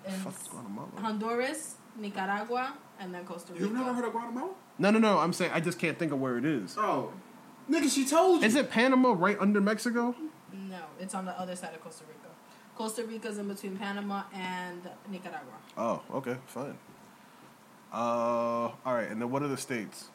and 0.06 0.22
Fuck's 0.22 0.46
Guatemala? 0.50 0.90
Honduras, 1.00 1.76
Nicaragua, 1.98 2.74
and 3.00 3.14
then 3.14 3.26
Costa 3.26 3.54
Rica. 3.54 3.64
You've 3.66 3.74
never 3.74 3.94
heard 3.94 4.06
of 4.06 4.12
Guatemala? 4.12 4.52
No, 4.78 4.92
no, 4.92 5.00
no. 5.00 5.20
I'm 5.20 5.34
saying 5.34 5.52
I 5.54 5.60
just 5.60 5.80
can't 5.80 5.98
think 5.98 6.12
of 6.12 6.20
where 6.20 6.38
it 6.38 6.46
is. 6.46 6.76
Oh, 6.78 7.12
nigga, 7.70 7.90
she 7.90 8.06
told 8.06 8.42
you. 8.42 8.48
Is 8.48 8.56
it 8.56 8.70
Panama 8.70 9.14
right 9.18 9.38
under 9.40 9.62
Mexico? 9.62 10.16
No, 10.54 10.80
it's 11.00 11.14
on 11.16 11.26
the 11.26 11.38
other 11.40 11.56
side 11.56 11.74
of 11.74 11.82
Costa 11.84 12.04
Rica. 12.08 12.34
Costa 12.76 13.04
Rica's 13.06 13.38
in 13.38 13.48
between 13.48 13.78
Panama 13.78 14.24
and 14.34 14.82
Nicaragua. 15.10 15.54
Oh, 15.78 16.02
okay, 16.16 16.36
fine. 16.48 16.78
Uh, 17.92 17.96
all 17.98 18.76
right. 18.86 19.10
And 19.10 19.22
then 19.22 19.32
what 19.32 19.42
are 19.44 19.48
the 19.48 19.58
states? 19.58 20.10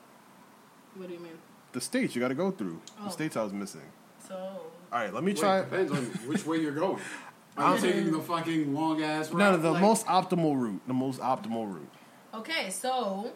What 0.94 1.08
do 1.08 1.14
you 1.14 1.20
mean? 1.20 1.38
The 1.72 1.80
states 1.80 2.14
you 2.14 2.20
got 2.20 2.28
to 2.28 2.34
go 2.34 2.50
through. 2.50 2.80
Oh. 3.00 3.04
The 3.04 3.10
states 3.10 3.36
I 3.36 3.42
was 3.44 3.52
missing. 3.52 3.80
So, 4.26 4.34
All 4.36 4.60
right. 4.98 5.12
Let 5.14 5.24
me 5.24 5.32
Wait, 5.32 5.40
try. 5.40 5.60
depends 5.60 5.90
on 5.92 6.04
which 6.28 6.44
way 6.44 6.58
you're 6.58 6.72
going. 6.72 7.00
Are 7.56 7.74
you 7.76 7.80
taking 7.80 8.12
the 8.12 8.20
fucking 8.20 8.72
long 8.74 9.02
ass 9.02 9.30
route? 9.30 9.38
No, 9.38 9.50
no, 9.52 9.56
the 9.56 9.70
Like, 9.72 9.82
most 9.82 10.06
optimal 10.06 10.58
route. 10.60 10.80
The 10.86 10.94
most 10.94 11.20
optimal 11.20 11.72
route. 11.72 11.88
Okay, 12.34 12.70
so 12.70 13.32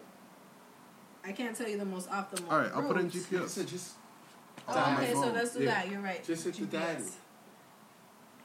I 1.24 1.32
can't 1.32 1.56
tell 1.56 1.68
you 1.68 1.78
the 1.78 1.84
most 1.84 2.10
optimal. 2.10 2.50
All 2.50 2.58
right. 2.58 2.70
I'll 2.74 2.82
put 2.82 2.96
in 2.98 3.04
routes. 3.04 3.16
I 3.16 3.36
GPS. 3.36 3.48
said 3.48 3.68
just. 3.68 3.92
Oh, 4.68 4.96
okay, 4.98 5.12
so 5.12 5.30
let's 5.32 5.52
do 5.54 5.60
Yeah. 5.64 5.70
that. 5.72 5.90
You're 5.90 6.00
right. 6.00 6.24
Just 6.24 6.44
hit 6.44 6.54
the 6.54 6.66
dad. 6.66 7.02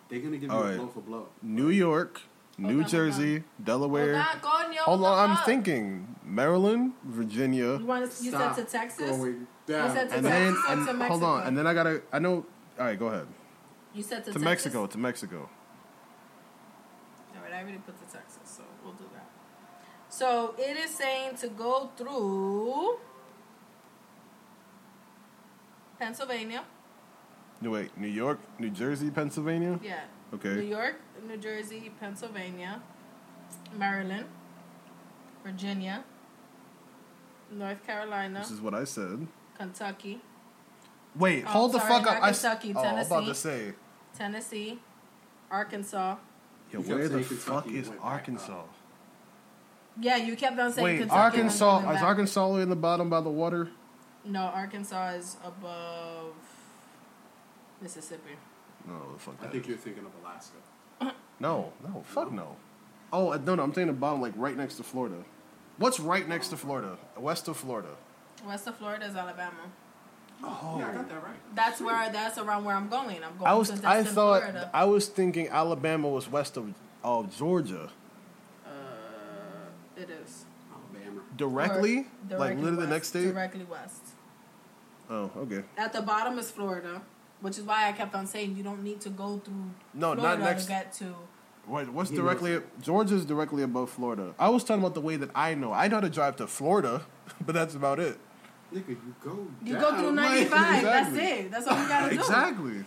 They're 0.10 0.20
gonna 0.20 0.38
give 0.38 0.50
you 0.50 0.56
All 0.56 0.64
a 0.64 0.68
right. 0.70 0.78
blow 0.78 0.88
for 0.88 1.02
blow. 1.02 1.28
New 1.42 1.70
York, 1.70 2.22
New 2.58 2.68
Hold 2.74 2.84
on, 2.86 2.90
Jersey, 2.90 3.32
Hold 3.38 3.66
Delaware. 3.66 4.16
on, 4.16 4.26
coño, 4.42 4.78
Hold 4.80 5.04
on, 5.06 5.30
I'm 5.30 5.36
fuck? 5.38 5.46
thinking 5.46 6.16
Maryland, 6.24 6.94
Virginia, 7.04 7.78
You 7.78 7.86
want 7.86 8.12
to, 8.12 8.24
you 8.24 8.32
Stop 8.32 8.56
said 8.56 8.66
to 8.66 8.72
Texas? 8.72 9.12
Going 9.12 9.48
down. 9.68 9.88
You 9.90 9.96
said 9.96 10.10
to 10.10 10.16
and 10.16 10.26
Texas 10.26 10.64
then 10.66 10.78
or 10.78 10.90
and 10.90 11.00
to 11.00 11.06
hold 11.08 11.24
on, 11.24 11.48
and 11.48 11.58
then 11.58 11.68
I 11.68 11.74
gotta. 11.74 12.02
I 12.12 12.20
know. 12.20 12.46
All 12.80 12.86
right, 12.86 12.98
go 12.98 13.08
ahead. 13.08 13.28
You 13.94 14.02
said 14.04 14.18
to, 14.20 14.24
To 14.26 14.26
Texas? 14.32 14.42
Mexico, 14.44 14.88
to 14.88 14.98
Mexico. 14.98 15.50
All 17.36 17.42
right, 17.44 17.54
I 17.54 17.62
already 17.62 17.78
put 17.78 18.00
the 18.00 18.06
Texas, 18.18 18.40
so 18.46 18.64
we'll 18.84 18.94
do 18.94 19.06
that. 19.14 19.28
So 20.20 20.54
it 20.58 20.76
is 20.76 20.92
saying 20.94 21.38
to 21.38 21.48
go 21.48 21.92
through 21.96 23.00
Pennsylvania. 25.98 26.64
No 27.62 27.72
wait, 27.72 27.98
New 27.98 28.10
York, 28.10 28.40
New 28.60 28.70
Jersey, 28.70 29.12
Pennsylvania. 29.12 29.80
Yeah. 29.82 30.02
Okay. 30.34 30.56
New 30.56 30.68
York, 30.78 30.96
New 31.26 31.38
Jersey, 31.38 31.90
Pennsylvania, 32.02 32.82
Maryland, 33.78 34.26
Virginia, 35.42 36.04
North 37.50 37.82
Carolina, 37.88 38.40
This 38.40 38.52
is 38.52 38.60
what 38.60 38.74
I 38.74 38.84
said. 38.84 39.26
Kentucky, 39.58 40.20
Wait, 41.16 41.46
Oh, 41.48 41.50
hold 41.50 41.72
the 41.72 41.80
fuck 41.80 42.04
not 42.04 42.18
up. 42.18 42.24
I 42.24 42.30
s- 42.32 42.42
Kentucky, 42.42 42.74
oh, 42.76 42.82
I'm 42.82 43.06
about 43.06 43.20
to 43.22 43.26
Tennessee. 43.26 43.50
say. 43.50 43.74
Tennessee, 44.18 44.80
Arkansas. 45.50 46.18
Yo, 46.74 46.82
where 46.82 47.08
the 47.08 47.24
fuck 47.24 47.64
Kentucky, 47.64 47.78
is 47.80 47.88
went 47.88 48.02
back 48.02 48.12
Arkansas? 48.12 48.64
Yeah, 50.00 50.18
you 50.18 50.36
kept 50.36 50.60
on 50.60 50.72
saying 50.74 50.84
Wait, 50.86 51.00
Kentucky. 51.00 51.20
Arkansas 51.20 51.80
is 51.80 51.86
back. 51.86 52.04
Arkansas 52.04 52.56
in 52.56 52.70
the 52.70 52.76
bottom 52.76 53.10
by 53.10 53.22
the 53.22 53.30
water? 53.30 53.70
No, 54.26 54.42
Arkansas 54.42 55.10
is 55.12 55.38
above 55.44 56.34
Mississippi. 57.82 58.32
No, 58.88 59.14
the 59.14 59.20
fuck 59.20 59.36
I 59.40 59.44
that. 59.44 59.52
think 59.52 59.68
you're 59.68 59.78
thinking 59.78 60.06
of 60.06 60.12
Alaska. 60.24 60.58
No, 61.42 61.72
no, 61.82 62.04
fuck 62.06 62.34
no. 62.34 62.58
Oh, 63.14 63.32
uh, 63.32 63.38
no, 63.38 63.56
no, 63.56 63.64
I'm 63.64 63.74
saying 63.74 63.88
the 63.88 63.94
bottom, 63.94 64.22
like 64.22 64.34
right 64.36 64.58
next 64.58 64.76
to 64.76 64.84
Florida. 64.84 65.24
What's 65.78 65.98
right 65.98 66.28
next 66.28 66.50
to 66.50 66.58
Florida? 66.58 66.98
West 67.18 67.48
of 67.48 67.56
Florida. 67.56 67.96
West 68.46 68.68
of 68.68 68.76
Florida 68.76 69.06
is 69.06 69.16
Alabama. 69.16 69.72
Oh. 70.44 70.76
Yeah, 70.78 70.90
I 70.90 70.94
got 70.94 71.08
that 71.08 71.24
right. 71.24 71.56
That's 71.56 71.80
where. 71.80 72.12
That's 72.12 72.38
around 72.38 72.66
where 72.66 72.76
I'm 72.76 72.90
going. 72.90 73.24
I'm 73.24 73.38
going 73.38 73.50
I 73.50 73.54
was, 73.54 73.70
to 73.70 73.90
I 73.90 74.04
thought, 74.04 74.42
Florida. 74.42 74.70
I 74.74 74.84
was 74.84 75.08
thinking 75.08 75.48
Alabama 75.48 76.10
was 76.10 76.30
west 76.30 76.58
of, 76.58 76.74
of 77.06 77.36
Georgia. 77.38 77.90
It 80.00 80.10
is 80.10 80.46
Alabama. 80.74 81.22
Directly? 81.36 81.98
Or 81.98 82.04
like 82.04 82.30
directly 82.30 82.56
literally 82.64 82.86
the 82.86 82.92
next 82.92 83.08
state? 83.10 83.32
Directly 83.34 83.66
west. 83.66 84.02
Oh, 85.10 85.32
okay. 85.38 85.64
At 85.78 85.92
the 85.94 86.02
bottom 86.02 86.38
is 86.40 86.52
Florida, 86.52 87.02
which 87.42 87.58
is 87.58 87.64
why 87.64 87.88
I 87.90 87.92
kept 87.92 88.14
on 88.16 88.28
saying 88.28 88.56
you 88.56 88.64
don't 88.64 88.84
need 88.84 89.02
to 89.02 89.10
go 89.10 89.40
through 89.44 89.72
No, 89.94 90.14
not 90.14 90.20
Florida 90.20 90.44
next- 90.44 90.64
to 90.66 90.70
get 90.70 90.94
to. 90.94 91.16
Wait, 91.68 91.90
what's 91.90 92.10
He 92.10 92.16
directly? 92.16 92.62
Georgia's 92.82 93.26
directly 93.26 93.62
above 93.62 93.90
Florida. 93.92 94.34
I 94.40 94.50
was 94.50 94.64
talking 94.64 94.82
about 94.82 94.96
the 94.96 95.02
way 95.02 95.18
that 95.18 95.30
I 95.36 95.54
know. 95.54 95.72
I 95.72 95.88
know 95.88 95.98
how 95.98 96.02
to 96.02 96.10
drive 96.10 96.36
to 96.38 96.48
Florida, 96.48 97.06
but 97.46 97.54
that's 97.54 97.76
about 97.76 98.00
it. 98.00 98.18
Nigga, 98.74 98.90
you 98.90 99.16
go. 99.24 99.48
You 99.64 99.74
down, 99.74 99.82
go 99.82 99.98
through 99.98 100.16
like- 100.16 100.50
95. 100.50 100.84
That's 100.84 101.16
it. 101.16 101.52
That's 101.52 101.68
all 101.68 101.82
you 101.82 101.88
gotta 101.88 102.10
do. 102.14 102.20
Exactly. 102.20 102.86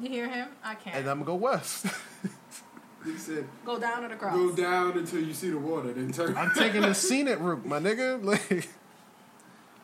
You 0.00 0.08
hear 0.08 0.28
him? 0.28 0.48
I 0.62 0.74
can't. 0.76 0.96
And 0.96 1.08
I'm 1.10 1.16
gonna 1.18 1.26
go 1.26 1.34
west. 1.34 1.86
He 3.04 3.16
said, 3.16 3.46
go 3.64 3.78
down 3.78 4.04
or 4.04 4.08
the 4.08 4.16
cross. 4.16 4.34
go 4.34 4.52
down 4.54 4.98
until 4.98 5.20
you 5.22 5.32
see 5.32 5.50
the 5.50 5.58
water, 5.58 5.92
then 5.92 6.12
turn. 6.12 6.36
I'm 6.36 6.50
taking 6.54 6.82
the 6.82 6.94
scenic 6.94 7.38
route, 7.40 7.64
my 7.64 7.78
nigga. 7.78 8.22
Like, 8.24 8.68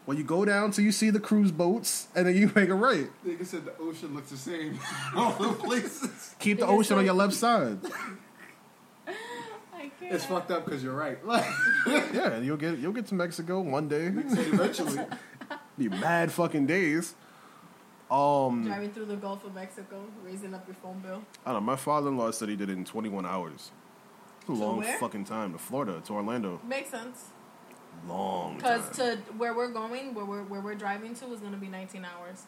well, 0.07 0.19
you 0.19 0.25
go 0.25 0.45
down 0.45 0.71
till 0.71 0.85
you 0.85 0.93
see 0.93 1.09
the 1.09 1.21
cruise 1.21 1.51
boats, 1.51 2.09
and 2.15 2.27
then 2.27 2.37
you 2.37 2.53
make 2.55 2.69
a 2.69 2.75
right. 2.75 3.09
Nigga 3.27 3.47
said 3.47 3.65
the 3.65 3.75
ocean 3.79 4.15
looks 4.15 4.31
the 4.31 4.37
same 4.37 4.79
all 5.17 5.33
the 5.33 5.49
places. 5.55 6.35
Keep 6.41 6.59
the 6.59 6.67
ocean 6.67 6.99
on 6.99 7.07
your 7.07 7.15
left 7.15 7.33
side. 7.33 7.79
I 9.07 9.91
can't. 10.01 10.13
It's 10.15 10.27
fucked 10.27 10.51
up 10.51 10.65
because 10.67 10.83
you're 10.83 10.93
right. 10.95 11.25
Like, 11.25 11.47
Yeah, 11.87 12.39
you'll 12.41 12.59
get 12.59 12.79
you'll 12.79 12.93
get 12.93 13.07
to 13.07 13.15
Mexico 13.15 13.61
one 13.61 13.89
day. 13.89 14.13
said 14.29 14.47
eventually. 14.49 14.99
Be 15.79 15.89
mad 15.89 16.31
fucking 16.33 16.67
days. 16.67 17.15
Um, 18.11 18.65
Driving 18.65 18.93
through 18.93 19.07
the 19.07 19.17
Gulf 19.17 19.45
of 19.45 19.55
Mexico, 19.55 20.05
raising 20.23 20.55
up 20.55 20.67
your 20.67 20.77
phone 20.77 20.99
bill. 21.01 21.23
I 21.45 21.53
don't 21.53 21.63
know. 21.63 21.67
My 21.67 21.77
father-in-law 21.77 22.33
said 22.33 22.49
he 22.49 22.57
did 22.57 22.69
it 22.71 22.75
in 22.75 22.85
21 22.85 23.25
hours. 23.25 23.71
It's 24.41 24.49
a 24.51 24.53
long 24.53 24.79
where? 24.79 24.99
fucking 24.99 25.25
time 25.25 25.53
to 25.53 25.59
Florida, 25.59 26.03
to 26.05 26.13
Orlando. 26.13 26.61
Makes 26.69 26.91
sense. 26.91 27.31
Long 28.07 28.59
time. 28.59 28.81
Because 28.83 28.97
to 28.99 29.17
where 29.39 29.55
we're 29.55 29.71
going, 29.71 30.13
where 30.15 30.25
we're 30.27 30.43
where 30.43 30.61
we're 30.61 30.75
driving 30.75 31.15
to, 31.15 31.33
is 31.33 31.41
gonna 31.41 31.57
be 31.57 31.69
19 31.69 32.05
hours. 32.05 32.43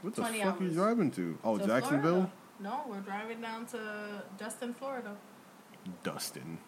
what 0.00 0.14
the 0.14 0.22
20 0.22 0.40
fuck 0.42 0.60
are 0.60 0.64
you 0.64 0.70
driving 0.70 1.10
to? 1.12 1.38
Oh, 1.44 1.58
To 1.58 1.66
Jacksonville. 1.66 2.00
Florida. 2.12 2.32
No, 2.60 2.80
we're 2.88 3.00
driving 3.00 3.42
down 3.42 3.66
to 3.66 4.22
Destin, 4.38 4.72
Florida. 4.72 5.14
Dustin. 6.02 6.58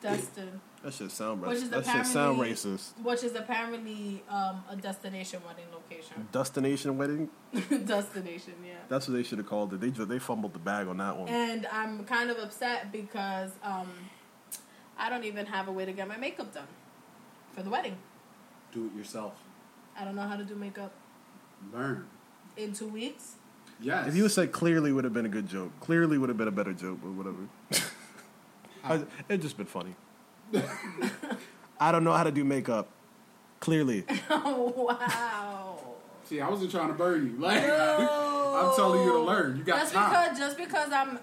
Destin, 0.00 0.60
That 0.82 0.94
shit 0.94 1.10
sound 1.10 1.42
Which 1.42 1.58
racist. 1.58 1.62
is 1.62 1.70
That 1.70 1.84
shit 1.86 2.06
sound 2.06 2.38
racist. 2.38 3.02
which 3.02 3.22
is 3.22 3.34
apparently 3.34 4.22
um, 4.30 4.64
a 4.70 4.76
destination 4.76 5.40
wedding 5.46 5.66
location. 5.72 6.26
Destination 6.32 6.96
wedding. 6.96 7.28
destination, 7.84 8.54
yeah. 8.64 8.74
That's 8.88 9.06
what 9.08 9.14
they 9.14 9.22
should 9.22 9.38
have 9.38 9.46
called 9.46 9.74
it. 9.74 9.80
They 9.80 9.90
they 9.90 10.18
fumbled 10.18 10.54
the 10.54 10.58
bag 10.58 10.88
on 10.88 10.96
that 10.98 11.16
one. 11.16 11.28
And 11.28 11.66
I'm 11.70 12.04
kind 12.04 12.30
of 12.30 12.38
upset 12.38 12.90
because 12.92 13.50
um, 13.62 13.88
I 14.98 15.10
don't 15.10 15.24
even 15.24 15.46
have 15.46 15.68
a 15.68 15.72
way 15.72 15.84
to 15.84 15.92
get 15.92 16.08
my 16.08 16.16
makeup 16.16 16.54
done 16.54 16.68
for 17.54 17.62
the 17.62 17.70
wedding. 17.70 17.96
Do 18.72 18.86
it 18.86 18.96
yourself. 18.96 19.34
I 19.98 20.04
don't 20.04 20.16
know 20.16 20.22
how 20.26 20.36
to 20.36 20.44
do 20.44 20.54
makeup 20.54 20.92
Learn. 21.74 22.06
in 22.56 22.72
two 22.72 22.88
weeks. 22.88 23.34
Yes. 23.82 24.08
If 24.08 24.16
you 24.16 24.22
would 24.22 24.32
said 24.32 24.52
clearly 24.52 24.92
would 24.92 25.04
have 25.04 25.12
been 25.12 25.26
a 25.26 25.30
good 25.30 25.46
joke. 25.48 25.72
Clearly 25.80 26.16
would 26.18 26.28
have 26.28 26.38
been 26.38 26.48
a 26.48 26.52
better 26.52 26.72
joke, 26.72 26.98
but 27.02 27.12
whatever. 27.12 27.48
I- 28.84 29.04
It 29.28 29.38
just 29.38 29.56
been 29.56 29.66
funny. 29.66 29.94
I 31.80 31.92
don't 31.92 32.04
know 32.04 32.12
how 32.12 32.24
to 32.24 32.30
do 32.32 32.44
makeup. 32.44 32.88
Clearly. 33.60 34.04
oh 34.30 34.72
wow! 34.88 35.78
See, 36.24 36.40
I 36.40 36.48
wasn't 36.48 36.70
trying 36.70 36.88
to 36.88 36.94
burn 36.94 37.26
you. 37.26 37.36
Like 37.40 37.62
I'm 37.62 38.74
telling 38.76 39.02
you 39.04 39.12
to 39.12 39.18
learn. 39.20 39.56
You 39.58 39.64
got 39.64 39.80
just 39.80 39.92
time. 39.94 40.10
because 40.10 40.38
just 40.38 40.56
because 40.58 40.92
I'm 40.92 41.18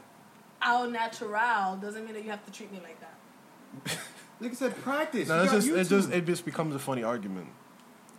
au 0.66 0.86
natural 0.90 1.78
doesn't 1.78 2.06
mean 2.06 2.14
that 2.14 2.24
you 2.24 2.30
have 2.32 2.44
to 2.46 2.52
treat 2.52 2.72
me 2.72 2.80
like 2.84 2.98
that. 3.02 3.98
Nigga 4.42 4.56
said 4.56 4.76
practice. 4.82 5.28
No, 5.28 5.38
You 5.38 5.44
it's 5.44 5.52
just 5.52 5.68
it 5.68 5.88
just 5.96 6.12
it 6.12 6.26
just 6.26 6.46
becomes 6.46 6.74
a 6.76 6.80
funny 6.80 7.04
argument. 7.04 7.48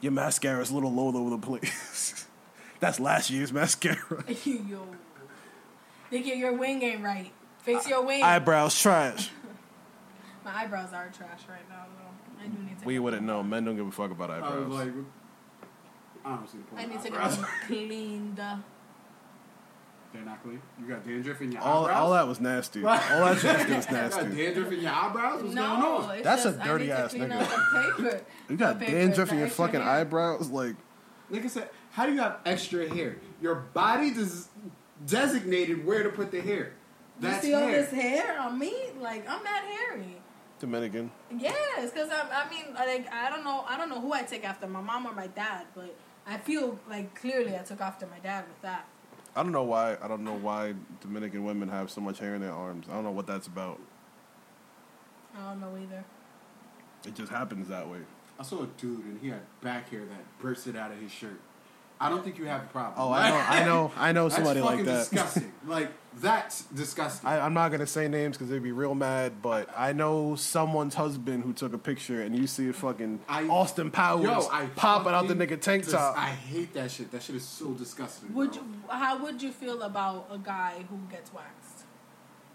Your 0.00 0.12
mascara 0.12 0.60
is 0.62 0.70
a 0.70 0.74
little 0.74 0.92
low 0.92 1.04
all 1.06 1.16
over 1.16 1.30
the 1.30 1.38
place. 1.38 2.26
That's 2.80 3.00
last 3.00 3.30
year's 3.30 3.52
mascara. 3.52 4.24
Yo, 4.44 4.86
Nikki, 6.12 6.30
your 6.30 6.52
wing 6.52 6.82
ain't 6.82 7.02
right. 7.02 7.32
Fix 7.74 7.88
your 7.88 8.02
wing. 8.04 8.22
Eyebrows 8.22 8.78
trash. 8.80 9.30
My 10.44 10.54
eyebrows 10.62 10.92
are 10.92 11.10
trash 11.10 11.40
right 11.48 11.68
now, 11.68 11.84
though. 11.98 12.42
I 12.44 12.46
do 12.48 12.58
need 12.62 12.78
to. 12.78 12.84
We 12.86 12.98
wouldn't 12.98 13.24
know. 13.26 13.42
Men 13.42 13.64
don't 13.64 13.76
give 13.76 13.86
a 13.86 13.90
fuck 13.92 14.10
about 14.10 14.30
I 14.30 14.40
was 14.40 14.44
eyebrows. 14.52 14.72
like, 14.72 14.94
I 16.24 16.36
don't 16.36 16.48
see 16.50 16.58
the 16.58 16.64
point. 16.64 16.80
I 16.80 16.84
of 16.84 16.90
need 16.90 17.02
to 17.02 17.10
get 17.10 17.18
eyebrows. 17.20 17.36
them 17.40 17.46
cleaned. 17.66 18.36
They're 20.10 20.22
not 20.24 20.42
clean. 20.42 20.62
You 20.80 20.86
got 20.88 21.04
dandruff 21.06 21.40
in 21.42 21.52
your 21.52 21.60
all, 21.60 21.84
eyebrows. 21.84 22.00
all 22.00 22.12
that 22.14 22.26
was 22.26 22.40
nasty. 22.40 22.82
All 22.82 22.92
that 22.96 23.38
shit 23.40 23.52
was 23.58 23.62
You 23.68 23.68
got 23.68 23.92
nasty. 23.92 24.36
dandruff 24.36 24.72
in 24.72 24.80
your 24.80 24.90
eyebrows. 24.92 25.42
What's 25.42 25.54
no, 25.54 25.62
going 25.62 25.82
on? 25.82 26.14
it's 26.14 26.24
That's 26.24 26.44
a 26.46 26.52
just, 26.52 26.64
dirty 26.64 26.84
I 26.92 26.96
need 26.96 27.02
ass 27.02 27.10
to 27.12 27.18
clean 27.18 27.28
nigga. 27.30 27.42
out 27.42 27.96
the 27.96 28.02
paper. 28.02 28.24
You 28.48 28.56
got 28.56 28.78
The 28.78 28.86
paper, 28.86 28.98
dandruff 28.98 29.28
the 29.28 29.32
in 29.34 29.38
your 29.40 29.46
extra 29.48 29.66
fucking 29.66 29.80
hair. 29.82 29.90
eyebrows? 29.90 30.48
Like, 30.50 30.76
Nigga 31.30 31.50
said, 31.50 31.68
how 31.90 32.06
do 32.06 32.14
you 32.14 32.20
have 32.20 32.38
extra 32.46 32.88
hair? 32.88 33.16
Your 33.42 33.54
body 33.56 34.10
des- 34.14 34.48
designated 35.04 35.84
where 35.84 36.02
to 36.02 36.08
put 36.08 36.30
the 36.30 36.40
hair. 36.40 36.72
That's 37.20 37.44
you 37.44 37.50
see 37.50 37.54
all 37.54 37.68
hair. 37.68 37.82
this 37.82 37.90
hair 37.90 38.40
on 38.40 38.58
me? 38.58 38.72
Like 39.00 39.28
I'm 39.28 39.42
not 39.42 39.62
hairy. 39.62 40.16
Dominican. 40.58 41.10
Yes, 41.36 41.90
because 41.90 42.10
I, 42.10 42.44
I 42.44 42.50
mean, 42.50 42.74
like 42.74 43.12
I 43.12 43.30
don't 43.30 43.44
know, 43.44 43.64
I 43.66 43.76
don't 43.76 43.88
know 43.88 44.00
who 44.00 44.12
I 44.12 44.22
take 44.22 44.44
after, 44.44 44.66
my 44.66 44.80
mom 44.80 45.06
or 45.06 45.12
my 45.12 45.28
dad, 45.28 45.66
but 45.74 45.94
I 46.26 46.38
feel 46.38 46.78
like 46.90 47.14
clearly 47.14 47.54
I 47.56 47.62
took 47.62 47.80
after 47.80 48.06
my 48.06 48.18
dad 48.18 48.44
with 48.48 48.60
that. 48.62 48.88
I 49.36 49.42
don't 49.42 49.52
know 49.52 49.62
why. 49.62 49.96
I 50.02 50.08
don't 50.08 50.24
know 50.24 50.34
why 50.34 50.74
Dominican 51.00 51.44
women 51.44 51.68
have 51.68 51.90
so 51.90 52.00
much 52.00 52.18
hair 52.18 52.34
in 52.34 52.40
their 52.40 52.52
arms. 52.52 52.86
I 52.90 52.94
don't 52.94 53.04
know 53.04 53.12
what 53.12 53.26
that's 53.26 53.46
about. 53.46 53.78
I 55.36 55.50
don't 55.50 55.60
know 55.60 55.76
either. 55.80 56.04
It 57.06 57.14
just 57.14 57.30
happens 57.30 57.68
that 57.68 57.88
way. 57.88 57.98
I 58.38 58.42
saw 58.42 58.62
a 58.62 58.66
dude 58.66 59.04
and 59.04 59.20
he 59.20 59.28
had 59.28 59.42
back 59.60 59.90
hair 59.90 60.00
that 60.00 60.40
bursted 60.40 60.76
out 60.76 60.90
of 60.90 60.98
his 60.98 61.12
shirt. 61.12 61.40
I 62.00 62.08
don't 62.08 62.22
think 62.22 62.38
you 62.38 62.44
have 62.44 62.62
a 62.62 62.66
problem. 62.66 62.94
Oh, 62.96 63.12
I 63.12 63.30
know. 63.30 63.36
I 63.36 63.64
know. 63.64 63.92
I 63.96 64.12
know 64.12 64.22
That's 64.28 64.34
somebody 64.36 64.60
like 64.60 64.70
fucking 64.70 64.84
that. 64.86 64.98
disgusting. 65.10 65.52
like 65.66 65.90
that's 66.20 66.62
disgusting. 66.64 67.28
I, 67.28 67.40
I'm 67.40 67.54
not 67.54 67.70
gonna 67.70 67.86
say 67.86 68.08
names 68.08 68.36
because 68.36 68.50
they'd 68.50 68.62
be 68.62 68.72
real 68.72 68.94
mad, 68.94 69.40
but 69.42 69.68
I 69.76 69.92
know 69.92 70.34
someone's 70.36 70.94
husband 70.94 71.44
who 71.44 71.52
took 71.52 71.72
a 71.74 71.78
picture 71.78 72.22
and 72.22 72.36
you 72.36 72.46
see 72.46 72.68
a 72.68 72.72
fucking 72.72 73.20
I- 73.28 73.46
Austin 73.48 73.90
Powers 73.90 74.24
Yo, 74.24 74.48
I 74.50 74.66
popping 74.76 75.12
out 75.12 75.28
the 75.28 75.34
nigga 75.34 75.60
tank 75.60 75.84
dis- 75.84 75.92
top. 75.92 76.16
I 76.18 76.30
hate 76.30 76.72
that 76.74 76.90
shit. 76.90 77.10
That 77.12 77.22
shit 77.22 77.36
is 77.36 77.44
so 77.44 77.72
disgusting. 77.72 78.34
Would 78.34 78.52
bro. 78.52 78.62
you? 78.62 78.68
How 78.88 79.22
would 79.22 79.42
you 79.42 79.52
feel 79.52 79.82
about 79.82 80.28
a 80.30 80.38
guy 80.38 80.84
who 80.90 80.98
gets 81.10 81.32
waxed? 81.32 81.84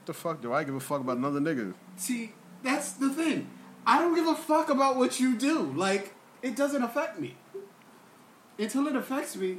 the 0.06 0.14
fuck 0.14 0.42
do 0.42 0.52
I 0.52 0.66
give 0.66 0.76
a 0.76 0.82
fuck 0.82 1.00
about 1.00 1.16
another 1.18 1.40
nigga? 1.40 1.74
See, 1.96 2.34
that's 2.62 2.94
the 2.94 3.10
thing. 3.10 3.50
I 3.86 4.00
don't 4.00 4.16
give 4.16 4.28
a 4.28 4.36
fuck 4.36 4.70
about 4.70 4.98
what 4.98 5.20
you 5.22 5.38
do. 5.38 5.72
Like, 5.76 6.14
it 6.42 6.58
doesn't 6.58 6.84
affect 6.84 7.20
me. 7.20 7.36
Until 8.60 8.88
it 8.88 8.96
affects 8.96 9.36
me. 9.36 9.58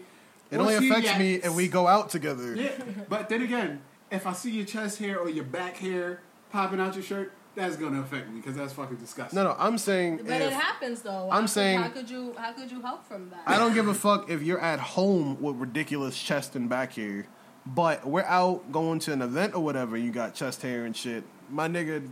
It 0.50 0.58
only 0.58 0.74
affects 0.74 1.10
ya- 1.10 1.18
me 1.18 1.34
if 1.34 1.54
we 1.54 1.68
go 1.68 1.86
out 1.88 2.10
together. 2.10 2.54
Yeah, 2.54 2.70
but 3.08 3.28
then 3.28 3.42
again, 3.42 3.80
if 4.10 4.26
I 4.26 4.32
see 4.32 4.50
your 4.52 4.66
chest 4.66 4.98
hair 4.98 5.18
or 5.18 5.28
your 5.28 5.44
back 5.44 5.76
hair 5.78 6.20
popping 6.52 6.78
out 6.80 6.94
your 6.94 7.02
shirt, 7.02 7.32
that's 7.56 7.76
gonna 7.76 8.00
affect 8.02 8.28
me 8.30 8.40
because 8.40 8.54
that's 8.56 8.72
fucking 8.72 8.96
disgusting. 8.96 9.36
No, 9.36 9.44
no, 9.44 9.56
I'm 9.58 9.78
saying 9.78 10.18
But 10.18 10.40
it 10.40 10.52
happens 10.52 11.02
though. 11.02 11.28
I'm 11.30 11.30
How 11.32 11.40
could- 11.40 11.50
saying- 11.50 11.80
how 11.80 11.88
could 11.88 12.10
you? 12.10 12.34
How 12.36 12.52
could 12.52 12.70
you 12.70 12.80
help 12.82 13.06
from 13.06 13.30
that? 13.30 13.42
I 13.46 13.58
don't 13.58 13.74
give 13.74 13.88
a 13.88 13.94
fuck 13.94 14.28
if 14.30 14.42
you're 14.42 14.60
at 14.60 14.78
home 14.80 15.40
with 15.40 15.56
ridiculous 15.56 16.16
chest 16.20 16.54
and 16.56 16.68
back 16.68 16.92
hair, 16.94 17.26
but 17.66 18.06
we're 18.06 18.24
out 18.24 18.70
going 18.70 18.98
to 19.00 19.12
an 19.12 19.22
event 19.22 19.54
or 19.54 19.60
whatever. 19.64 19.96
You 19.96 20.10
got 20.12 20.34
chest 20.34 20.62
hair 20.62 20.84
and 20.84 20.96
shit. 20.96 21.24
My 21.50 21.68
nigga, 21.68 22.06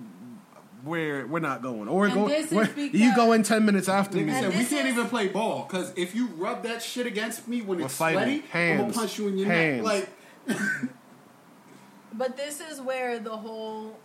we're 0.85 1.27
we're 1.27 1.39
not 1.41 1.63
going. 1.63 1.89
Or 1.89 2.01
we're 2.01 2.05
And 2.07 2.15
going. 2.15 2.29
this 2.29 2.47
is 2.47 2.53
we're- 2.53 2.91
you 2.93 3.15
go 3.15 3.33
in 3.33 3.43
ten 3.43 3.65
minutes 3.65 3.89
after 3.89 4.19
me. 4.19 4.33
said 4.33 4.49
we 4.49 4.65
can't 4.65 4.87
is- 4.87 4.95
even 4.95 5.09
play 5.09 5.29
ball 5.29 5.67
because 5.69 5.93
if 5.97 6.15
you 6.15 6.27
rub 6.37 6.63
that 6.65 6.83
shit 6.83 7.07
against 7.07 7.47
me 7.49 7.63
when 7.63 7.79
We're 7.79 7.87
it's 7.87 7.97
fighting. 7.97 8.43
sweaty, 8.51 8.73
I'm 8.73 8.77
gonna 8.79 8.93
punch 8.93 9.19
you 9.19 9.29
in 9.29 9.39
your 9.39 9.49
Hands. 9.49 9.85
neck. 9.85 10.09
Like, 10.49 10.59
But 12.15 12.37
this 12.37 12.61
is 12.61 12.81
where 12.81 13.19
the 13.19 13.37
whole, 13.37 13.99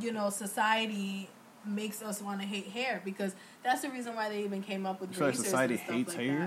you 0.00 0.12
know, 0.12 0.30
society 0.30 1.28
makes 1.64 2.02
us 2.02 2.20
want 2.20 2.40
to 2.40 2.46
hate 2.46 2.66
hair 2.66 3.00
because 3.04 3.36
that's 3.62 3.82
the 3.82 3.88
reason 3.90 4.16
why 4.16 4.28
they 4.28 4.42
even 4.42 4.62
came 4.62 4.84
up 4.84 5.00
with 5.00 5.16
You 5.16 5.24
like 5.26 5.36
society 5.36 5.74
and 5.74 5.82
stuff 5.84 5.94
hates 5.96 6.16
like 6.16 6.26
hair? 6.26 6.38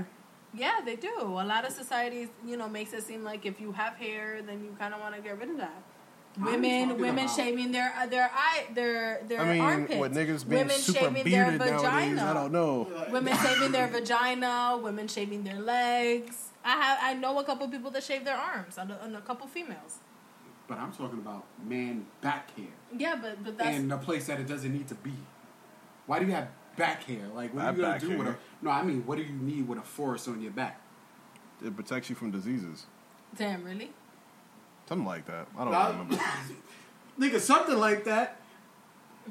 that. 0.54 0.60
Yeah, 0.60 0.80
they 0.84 0.96
do. 0.98 1.14
A 1.22 1.24
lot 1.24 1.66
of 1.66 1.72
societies, 1.72 2.28
you 2.46 2.58
know, 2.58 2.68
makes 2.68 2.92
it 2.94 3.04
seem 3.04 3.24
like 3.24 3.46
if 3.46 3.62
you 3.62 3.72
have 3.74 3.94
hair, 3.96 4.42
then 4.42 4.64
you 4.64 4.76
kind 4.78 4.94
of 4.94 5.00
want 5.00 5.16
to 5.16 5.22
get 5.22 5.38
rid 5.40 5.50
of 5.50 5.58
that. 5.58 5.82
I'm 6.38 6.44
Women, 6.46 6.90
women 7.00 7.26
about- 7.26 7.36
shaving 7.36 7.72
their 7.72 7.94
uh, 7.98 8.06
their 8.08 8.30
eye, 8.34 8.66
their 8.74 9.22
their 9.28 9.40
I 9.42 9.54
mean, 9.54 9.62
armpits. 9.62 10.00
with 10.00 10.14
niggas 10.14 10.48
being 10.48 10.62
women 10.64 10.76
super 10.78 11.00
shaving 11.00 11.14
their 11.14 11.24
bearded 11.24 11.60
nowadays, 11.60 11.82
vagina. 11.82 12.24
I 12.26 12.34
don't 12.34 12.52
know. 12.52 12.88
Women 13.12 13.38
shaving 13.38 13.72
their 13.72 13.88
vagina. 13.88 14.80
Women 14.82 15.08
shaving 15.08 15.44
their 15.46 15.60
legs. 15.60 16.50
I 16.66 16.72
have 16.72 16.98
I 17.02 17.14
know 17.14 17.40
a 17.40 17.44
couple 17.46 17.68
people 17.70 17.90
that 17.92 18.04
shave 18.04 18.26
their 18.26 18.36
arms, 18.36 18.78
and 18.78 18.92
a, 18.92 19.04
and 19.04 19.16
a 19.16 19.22
couple 19.22 19.48
females. 19.48 20.00
but 20.68 20.78
I'm 20.78 20.92
talking 20.92 21.20
about 21.20 21.46
man 21.64 22.06
back 22.22 22.54
hair 22.58 22.66
Yeah, 22.98 23.16
but 23.22 23.42
but 23.44 23.58
that's 23.58 23.78
and 23.78 23.90
the 23.92 23.98
place 23.98 24.26
that 24.28 24.40
it 24.40 24.48
doesn't 24.48 24.74
need 24.74 24.88
to 24.90 24.96
be. 24.96 25.14
Why 26.08 26.20
do 26.20 26.26
you 26.26 26.34
have 26.34 26.50
back 26.76 27.04
hair? 27.04 27.28
Like, 27.34 27.54
what 27.54 27.64
I 27.64 27.70
are 27.70 27.72
you 27.72 27.78
gonna 27.82 27.92
back 27.94 28.02
do 28.02 28.18
with 28.18 28.28
a? 28.28 28.36
No, 28.62 28.72
I 28.72 28.84
mean, 28.84 29.06
what 29.06 29.18
do 29.18 29.24
you 29.24 29.32
need 29.34 29.68
with 29.70 29.78
a 29.80 29.84
forest 29.84 30.28
on 30.28 30.42
your 30.42 30.52
back? 30.52 30.82
It 31.64 31.74
protects 31.76 32.10
you 32.10 32.16
from 32.16 32.32
diseases. 32.32 32.88
damn 33.38 33.64
really. 33.64 33.92
Something 34.88 35.06
like 35.08 35.26
that. 35.28 35.48
I 35.58 35.64
don't 35.64 35.72
Nah, 35.74 35.88
remember. 35.90 36.16
Nigga, 37.20 37.40
something 37.40 37.78
like 37.78 38.04
that. 38.06 38.40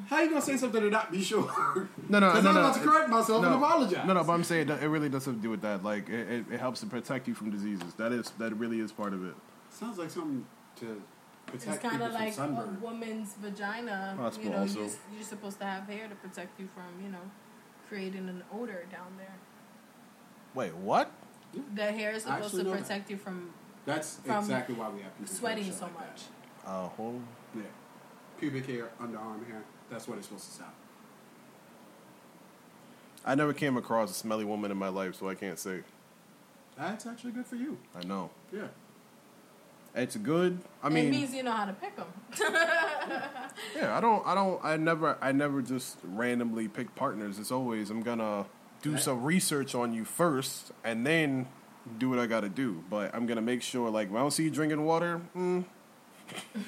How 0.08 0.20
you 0.22 0.28
gonna 0.28 0.42
say 0.42 0.56
something 0.56 0.82
and 0.82 0.90
not 0.90 1.12
be 1.12 1.22
sure? 1.22 1.44
No, 2.08 2.18
no, 2.18 2.32
'Cause 2.32 2.42
no, 2.42 2.48
I'm 2.50 2.54
no. 2.56 2.60
about 2.62 2.74
to 2.74 2.80
correct 2.80 3.08
myself 3.08 3.42
no, 3.42 3.48
and 3.54 3.62
apologize. 3.62 4.06
No, 4.06 4.12
no, 4.14 4.24
but 4.24 4.32
I'm 4.32 4.42
saying 4.42 4.66
that 4.66 4.82
it 4.82 4.88
really 4.88 5.08
does 5.08 5.24
have 5.26 5.36
to 5.36 5.40
do 5.40 5.50
with 5.50 5.60
that. 5.62 5.84
Like, 5.84 6.08
it, 6.08 6.28
it, 6.30 6.44
it 6.54 6.60
helps 6.60 6.80
to 6.80 6.86
protect 6.86 7.28
you 7.28 7.34
from 7.34 7.50
diseases. 7.50 7.94
That 7.94 8.10
is, 8.12 8.30
that 8.38 8.52
really 8.56 8.80
is 8.80 8.90
part 8.90 9.12
of 9.12 9.24
it. 9.24 9.34
Sounds 9.70 9.96
like 9.98 10.10
something 10.10 10.44
to 10.80 11.00
protect. 11.46 11.54
It's 11.54 11.64
protect 11.64 11.82
kind 11.82 11.92
people 11.92 12.06
of 12.16 12.34
from 12.34 12.54
like 12.56 12.66
a 12.66 12.84
woman's 12.84 13.34
vagina. 13.34 14.14
Possible 14.18 14.44
you 14.46 14.50
know, 14.50 14.58
also. 14.58 14.80
you're, 14.80 14.88
you're 15.14 15.22
supposed 15.22 15.58
to 15.60 15.64
have 15.64 15.84
hair 15.86 16.08
to 16.08 16.14
protect 16.16 16.58
you 16.58 16.68
from, 16.74 17.04
you 17.04 17.10
know, 17.12 17.30
creating 17.88 18.28
an 18.28 18.42
odor 18.52 18.86
down 18.90 19.12
there. 19.16 19.36
Wait, 20.54 20.74
what? 20.74 21.12
The 21.76 21.92
hair 21.92 22.10
is 22.12 22.26
I 22.26 22.36
supposed 22.36 22.44
actually 22.46 22.58
to 22.64 22.68
know 22.70 22.74
that. 22.74 22.82
protect 22.82 23.10
you 23.10 23.16
from 23.16 23.50
That's 23.86 24.18
exactly 24.24 24.74
why 24.74 24.88
we 24.90 25.02
have 25.02 25.16
people 25.18 25.34
sweating 25.34 25.64
shit 25.64 25.74
so 25.74 25.84
like 25.84 25.94
much. 25.94 26.22
Uh, 26.66 26.88
well, 26.96 27.20
That. 27.54 27.60
Yeah, 27.60 27.66
pubic 28.40 28.66
hair, 28.66 28.90
underarm 29.00 29.46
hair. 29.46 29.62
That's 29.90 30.08
what 30.08 30.16
it's 30.18 30.26
supposed 30.26 30.46
to 30.48 30.54
stop. 30.54 30.74
I 33.24 33.34
never 33.34 33.52
came 33.52 33.76
across 33.76 34.10
a 34.10 34.14
smelly 34.14 34.44
woman 34.44 34.70
in 34.70 34.76
my 34.76 34.88
life, 34.88 35.14
so 35.16 35.28
I 35.28 35.34
can't 35.34 35.58
say. 35.58 35.80
That's 36.76 37.06
actually 37.06 37.32
good 37.32 37.46
for 37.46 37.56
you. 37.56 37.78
I 37.98 38.04
know. 38.04 38.30
Yeah. 38.52 38.68
It's 39.94 40.16
good. 40.16 40.58
I 40.82 40.88
mean, 40.88 41.06
it 41.06 41.10
mean, 41.10 41.20
means 41.20 41.34
you 41.34 41.42
know 41.44 41.52
how 41.52 41.66
to 41.66 41.72
pick 41.72 41.94
them. 41.96 42.08
yeah. 43.76 43.96
I 43.96 44.00
don't. 44.00 44.26
I 44.26 44.34
don't. 44.34 44.60
I 44.64 44.76
never. 44.76 45.16
I 45.20 45.30
never 45.30 45.62
just 45.62 45.98
randomly 46.02 46.66
pick 46.66 46.94
partners. 46.96 47.38
It's 47.38 47.52
always 47.52 47.90
I'm 47.90 48.02
gonna 48.02 48.46
do 48.82 48.94
Right. 48.94 49.00
some 49.00 49.22
research 49.22 49.72
on 49.74 49.92
you 49.94 50.04
first, 50.04 50.72
and 50.82 51.06
then 51.06 51.46
do 51.98 52.08
what 52.10 52.18
I 52.18 52.26
gotta 52.26 52.48
do. 52.48 52.82
But 52.90 53.14
I'm 53.14 53.26
gonna 53.26 53.40
make 53.42 53.62
sure, 53.62 53.90
like, 53.90 54.08
when 54.10 54.18
I 54.18 54.24
don't 54.24 54.30
see 54.30 54.44
you 54.44 54.50
drinking 54.50 54.84
water, 54.84 55.20
mm, 55.36 55.64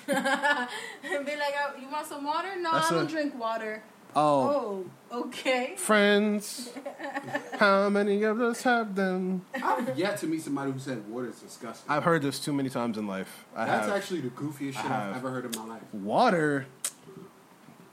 and 0.08 1.26
be 1.26 1.36
like, 1.36 1.54
oh, 1.58 1.72
"You 1.80 1.88
want 1.90 2.06
some 2.06 2.24
water? 2.24 2.48
No, 2.58 2.72
That's 2.72 2.90
I 2.90 2.94
don't 2.94 3.06
a- 3.06 3.10
drink 3.10 3.38
water." 3.38 3.82
oh, 4.18 4.84
Oh, 5.10 5.20
okay. 5.26 5.74
friends. 5.76 6.70
How 7.58 7.88
many 7.90 8.22
of 8.22 8.40
us 8.40 8.62
have 8.62 8.94
them? 8.94 9.44
I've 9.62 9.98
yet 9.98 10.16
to 10.18 10.26
meet 10.26 10.42
somebody 10.42 10.72
who 10.72 10.78
said 10.78 11.06
water 11.08 11.28
is 11.28 11.40
disgusting. 11.40 11.90
I've 11.90 12.04
heard 12.04 12.22
this 12.22 12.38
too 12.40 12.52
many 12.54 12.68
times 12.70 12.96
in 12.98 13.06
life. 13.06 13.44
I 13.54 13.66
That's 13.66 13.86
have. 13.88 13.96
actually 13.96 14.20
the 14.22 14.30
goofiest 14.30 14.72
shit. 14.74 14.90
I've 14.90 15.16
ever 15.16 15.30
heard 15.30 15.44
in 15.54 15.60
my 15.60 15.66
life. 15.74 15.82
Water? 15.92 16.66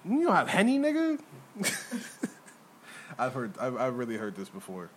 You 0.05 0.23
don't 0.23 0.35
have 0.35 0.47
Henny, 0.49 0.79
nigga? 0.79 1.19
I've 3.19 3.33
heard, 3.33 3.57
I've, 3.59 3.77
I've 3.77 3.95
really 3.97 4.17
heard 4.17 4.35
this 4.35 4.49
before. 4.49 4.89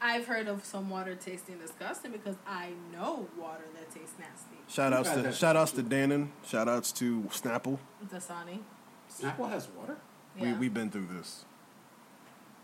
I've 0.00 0.26
heard 0.26 0.46
of 0.46 0.64
some 0.64 0.90
water 0.90 1.14
tasting 1.14 1.58
disgusting 1.58 2.12
because 2.12 2.36
I 2.46 2.70
know 2.92 3.28
water 3.38 3.64
that 3.74 3.90
tastes 3.90 4.14
nasty. 4.18 4.56
Shout 4.68 4.92
outs 4.92 5.10
to 5.10 5.22
that 5.22 5.34
shout 5.34 5.56
outs 5.56 5.72
to 5.72 5.82
Dannon. 5.82 6.28
Shout 6.46 6.68
outs 6.68 6.92
to 6.92 7.22
Snapple. 7.30 7.78
Dasani. 8.12 8.58
Snapple 9.10 9.48
has 9.48 9.68
water? 9.76 9.96
Yeah. 10.38 10.52
We 10.52 10.58
we've 10.58 10.74
been 10.74 10.90
through 10.90 11.08
this. 11.16 11.44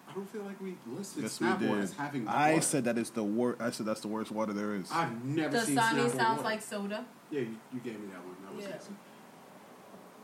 I 0.09 0.15
don't 0.15 0.29
feel 0.29 0.43
like 0.43 0.61
we 0.61 0.77
listed 0.87 1.23
Yes, 1.23 1.41
we 1.41 1.47
Snapple 1.47 1.59
did. 1.61 1.79
as 1.79 1.93
having 1.95 2.29
I 2.29 2.61
said 2.61 2.85
that 2.85 2.99
it's 2.99 3.09
the 3.11 3.25
worst. 3.25 3.63
I 3.63 3.71
said 3.71 3.87
that's 3.87 4.01
the 4.01 4.09
worst 4.09 4.31
water 4.31 4.53
there 4.53 4.75
is. 4.75 4.91
I've 4.93 5.25
never 5.25 5.59
seen 5.61 5.77
Dasani 5.77 5.81
Snapple 6.11 6.17
sounds 6.17 6.19
water. 6.37 6.43
like 6.43 6.61
soda. 6.63 7.07
Yeah, 7.31 7.41
you, 7.41 7.57
you 7.73 7.81
gave 7.81 7.99
me 7.99 8.09
that 8.13 8.23
one. 8.23 8.37
That 8.45 8.55
was 8.55 8.65
Yeah. 8.65 8.71
nasty. 8.73 8.93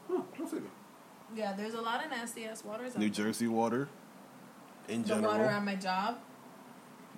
Huh, 0.08 0.22
go 0.36 0.46
figure. 0.46 0.68
Yeah, 1.34 1.54
there's 1.56 1.74
a 1.74 1.80
lot 1.80 2.04
of 2.04 2.10
nasty 2.10 2.44
ass 2.44 2.64
waters. 2.64 2.92
out 2.94 2.98
New 2.98 3.08
there. 3.08 3.24
Jersey 3.24 3.46
water, 3.48 3.88
in 4.88 5.04
general. 5.04 5.22
The 5.22 5.28
general, 5.28 5.46
water 5.46 5.56
at 5.56 5.64
my 5.64 5.74
job, 5.76 6.18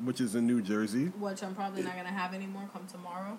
which 0.05 0.21
is 0.21 0.35
in 0.35 0.47
New 0.47 0.63
Jersey, 0.63 1.07
which 1.19 1.43
I'm 1.43 1.55
probably 1.55 1.83
not 1.83 1.97
gonna 1.97 2.09
have 2.09 2.35
anymore 2.35 2.69
come 2.73 2.87
tomorrow. 2.87 3.39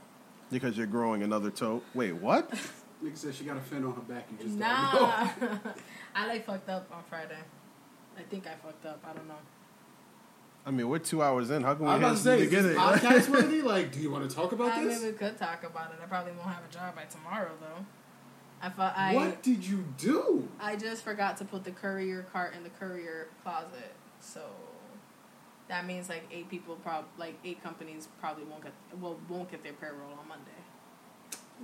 because 0.52 0.78
you're 0.78 0.88
growing 0.88 1.24
another 1.24 1.50
toe. 1.52 1.82
Wait, 1.94 2.14
what? 2.14 2.50
Nigga 3.04 3.18
said 3.18 3.34
she 3.36 3.44
got 3.46 3.58
a 3.58 3.62
fin 3.62 3.84
on 3.84 3.94
her 3.94 4.02
back. 4.02 4.28
You 4.32 4.46
just 4.46 4.58
Nah, 4.60 4.92
don't. 5.40 5.60
I 6.16 6.28
like 6.28 6.46
fucked 6.46 6.70
up 6.70 6.88
on 6.94 7.04
Friday. 7.10 7.38
I 8.18 8.22
think 8.24 8.46
I 8.46 8.54
fucked 8.64 8.86
up. 8.86 9.04
I 9.08 9.14
don't 9.14 9.28
know. 9.28 9.34
I 10.64 10.70
mean, 10.70 10.88
we're 10.88 11.00
two 11.00 11.24
hours 11.24 11.50
in. 11.50 11.64
How 11.64 11.74
can 11.74 11.86
we 11.86 11.92
I 11.92 11.96
was 11.98 12.24
about 12.24 12.32
to 12.36 12.38
hit 12.38 12.40
say, 12.40 12.46
to 12.46 12.52
get 12.52 12.60
is 12.60 12.66
it? 12.66 12.70
this 12.70 12.78
podcast 12.78 13.30
worthy? 13.30 13.62
Like, 13.64 13.92
do 13.92 14.00
you 14.00 14.12
want 14.12 14.30
to 14.30 14.36
talk 14.36 14.52
about 14.52 14.68
this? 14.76 14.76
I 14.76 14.84
this? 14.88 15.02
mean, 15.02 15.12
we 15.14 15.18
could 15.18 15.38
talk 15.40 15.64
about 15.64 15.92
it. 15.92 15.98
I 16.04 16.06
probably 16.06 16.34
won't 16.34 16.50
have 16.50 16.64
a 16.70 16.72
job 16.72 16.96
by 16.96 17.06
tomorrow 17.06 17.50
though. 17.60 17.86
I 18.62 18.70
thought 18.70 18.94
I 18.96 19.16
what 19.16 19.42
did 19.42 19.66
you 19.66 19.84
do? 19.98 20.48
I 20.60 20.76
just 20.76 21.04
forgot 21.04 21.38
to 21.38 21.46
put 21.46 21.64
the 21.64 21.72
courier 21.72 22.28
cart 22.32 22.54
in 22.56 22.62
the 22.62 22.70
courier 22.70 23.30
closet, 23.42 23.96
so 24.20 24.42
that 25.72 25.86
means 25.86 26.10
like 26.10 26.24
eight 26.32 26.50
people, 26.50 26.76
prob 26.76 27.06
like 27.18 27.36
eight 27.46 27.64
companies 27.64 28.10
probably 28.20 28.44
won't 28.44 28.62
get 28.62 28.74
well 29.00 29.18
won't 29.30 29.50
get 29.50 29.64
their 29.64 29.72
payroll 29.74 30.12
on 30.20 30.28
Monday. 30.28 30.52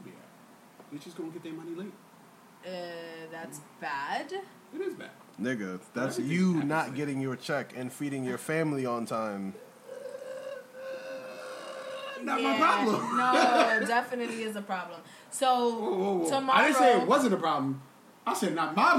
Yeah. 0.06 0.12
You're 0.92 1.02
just 1.02 1.18
gonna 1.18 1.30
get 1.30 1.44
their 1.44 1.52
money 1.54 1.76
late. 1.76 1.92
Uh, 2.66 2.70
that's 3.32 3.60
bad. 3.82 4.32
It 4.32 4.82
is 4.82 4.94
bad. 4.96 5.10
Nigga, 5.42 5.80
that's 5.94 6.18
Everything 6.18 6.32
you 6.32 6.54
happens 6.54 6.70
not 6.70 6.86
late. 6.88 6.96
getting 6.96 7.20
your 7.22 7.36
check 7.36 7.74
and 7.76 7.92
feeding 7.92 8.24
your 8.24 8.38
family 8.38 8.86
on 8.86 9.06
time. 9.06 9.54
Not 12.24 12.42
Yeah, 12.42 12.52
my 12.54 12.58
problem. 12.58 13.18
no, 13.18 13.86
definitely 13.88 14.42
is 14.44 14.56
a 14.56 14.62
problem. 14.62 15.02
So 15.30 15.70
Whoa, 15.70 15.94
whoa, 15.98 16.14
whoa. 16.20 16.30
tomorrow, 16.30 16.60
I 16.60 16.68
didn't 16.68 16.78
say 16.80 17.00
it 17.02 17.08
wasn't 17.08 17.34
a 17.34 17.38
problem. 17.38 17.82
I 18.26 18.34
said 18.34 18.56
not 18.56 18.76
my 18.76 18.96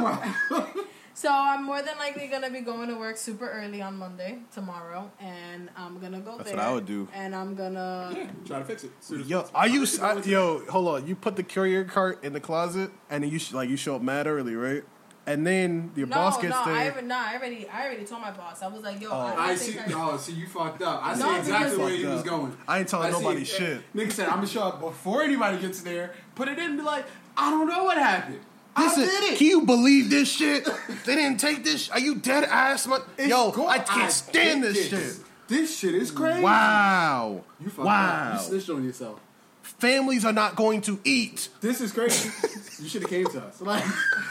problem. 0.50 0.86
So 1.18 1.28
I'm 1.32 1.64
more 1.64 1.82
than 1.82 1.98
likely 1.98 2.28
gonna 2.28 2.48
be 2.48 2.60
going 2.60 2.88
to 2.90 2.94
work 2.94 3.16
super 3.16 3.50
early 3.50 3.82
on 3.82 3.96
Monday 3.96 4.38
tomorrow, 4.54 5.10
and 5.18 5.68
I'm 5.76 5.98
gonna 5.98 6.20
go 6.20 6.36
That's 6.36 6.50
there. 6.50 6.58
what 6.58 6.64
I 6.64 6.72
would 6.72 6.86
do. 6.86 7.08
And 7.12 7.34
I'm 7.34 7.56
gonna. 7.56 8.14
yeah, 8.16 8.26
try 8.46 8.60
to 8.60 8.64
fix 8.64 8.84
it. 8.84 8.92
Yo, 9.26 9.44
are 9.52 9.66
you? 9.66 9.84
I, 10.00 10.08
all 10.10 10.14
the 10.14 10.20
time. 10.22 10.30
yo, 10.30 10.64
hold 10.70 10.86
on. 10.86 11.08
You 11.08 11.16
put 11.16 11.34
the 11.34 11.42
courier 11.42 11.82
cart 11.82 12.22
in 12.22 12.34
the 12.34 12.40
closet, 12.40 12.92
and 13.10 13.24
then 13.24 13.32
you 13.32 13.40
sh- 13.40 13.52
like 13.52 13.68
you 13.68 13.76
show 13.76 13.96
up 13.96 14.02
mad 14.02 14.28
early, 14.28 14.54
right? 14.54 14.84
And 15.26 15.44
then 15.44 15.90
your 15.96 16.06
No, 16.06 16.14
boss 16.14 16.40
gets 16.40 16.54
no, 16.54 16.64
there. 16.66 16.74
I 16.76 16.88
already, 16.90 17.06
no, 17.08 17.16
I 17.18 17.34
already, 17.34 17.68
I 17.68 17.84
already 17.86 18.04
told 18.04 18.22
my 18.22 18.30
boss. 18.30 18.62
I 18.62 18.68
was 18.68 18.82
like, 18.84 19.00
yo, 19.00 19.08
Oh. 19.10 19.16
I, 19.18 19.34
I 19.34 19.46
I 19.48 19.54
see. 19.56 19.76
I- 19.76 19.84
Oh, 19.92 20.16
see, 20.18 20.34
you 20.34 20.46
fucked 20.46 20.82
up. 20.82 21.00
I 21.04 21.16
no, 21.16 21.32
see 21.32 21.38
exactly 21.40 21.78
where 21.78 21.90
he 21.90 22.06
was 22.06 22.22
going. 22.22 22.56
I 22.68 22.78
ain't 22.78 22.88
telling 22.88 23.08
I 23.08 23.10
nobody 23.10 23.44
see, 23.44 23.56
shit. 23.58 23.92
Nigga 23.92 24.12
said, 24.12 24.28
I'm 24.28 24.36
gonna 24.36 24.46
show 24.46 24.62
up 24.62 24.80
before 24.80 25.24
anybody 25.24 25.58
gets 25.58 25.82
there. 25.82 26.14
Put 26.36 26.46
it 26.46 26.58
in, 26.60 26.64
and 26.64 26.76
be 26.78 26.84
like, 26.84 27.06
I 27.36 27.50
don't 27.50 27.66
know 27.68 27.82
what 27.82 27.98
happened. 27.98 28.38
I 28.78 28.84
Listen, 28.86 29.02
did 29.04 29.32
it. 29.32 29.38
can 29.38 29.46
you 29.46 29.62
believe 29.66 30.08
this 30.10 30.30
shit? 30.30 30.64
they 31.04 31.14
didn't 31.16 31.38
take 31.40 31.64
this. 31.64 31.90
Are 31.90 31.98
you 31.98 32.14
dead 32.16 32.44
ass? 32.44 32.86
Mon- 32.86 33.02
It's 33.16 33.28
Yo, 33.28 33.50
go- 33.50 33.66
I 33.66 33.78
can't 33.78 34.12
stand 34.12 34.62
did 34.62 34.74
this 34.74 34.88
shit. 34.88 35.24
This 35.48 35.78
shit 35.78 35.94
is 35.94 36.10
crazy. 36.10 36.40
Wow. 36.42 37.42
You 37.60 37.70
fucked 37.70 37.86
wow. 37.86 38.32
up. 38.34 38.40
You 38.42 38.46
snitched 38.48 38.70
on 38.70 38.84
yourself. 38.84 39.18
Families 39.62 40.24
are 40.24 40.32
not 40.32 40.56
going 40.56 40.80
to 40.82 40.98
eat. 41.04 41.48
This 41.60 41.80
is 41.80 41.92
crazy. 41.92 42.30
you 42.82 42.88
should 42.88 43.02
have 43.02 43.10
came 43.10 43.26
to 43.26 43.40
us. 43.42 43.60
Like, 43.60 43.84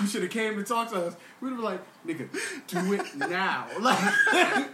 you 0.00 0.06
should 0.06 0.22
have 0.22 0.30
came 0.30 0.56
to 0.56 0.62
talk 0.64 0.90
to 0.90 1.06
us. 1.06 1.16
We'd 1.40 1.50
have 1.50 1.58
been 1.58 1.64
like, 1.64 1.80
nigga, 2.06 2.28
do 2.68 2.92
it 2.94 3.14
now. 3.16 3.66
Like, 3.80 4.68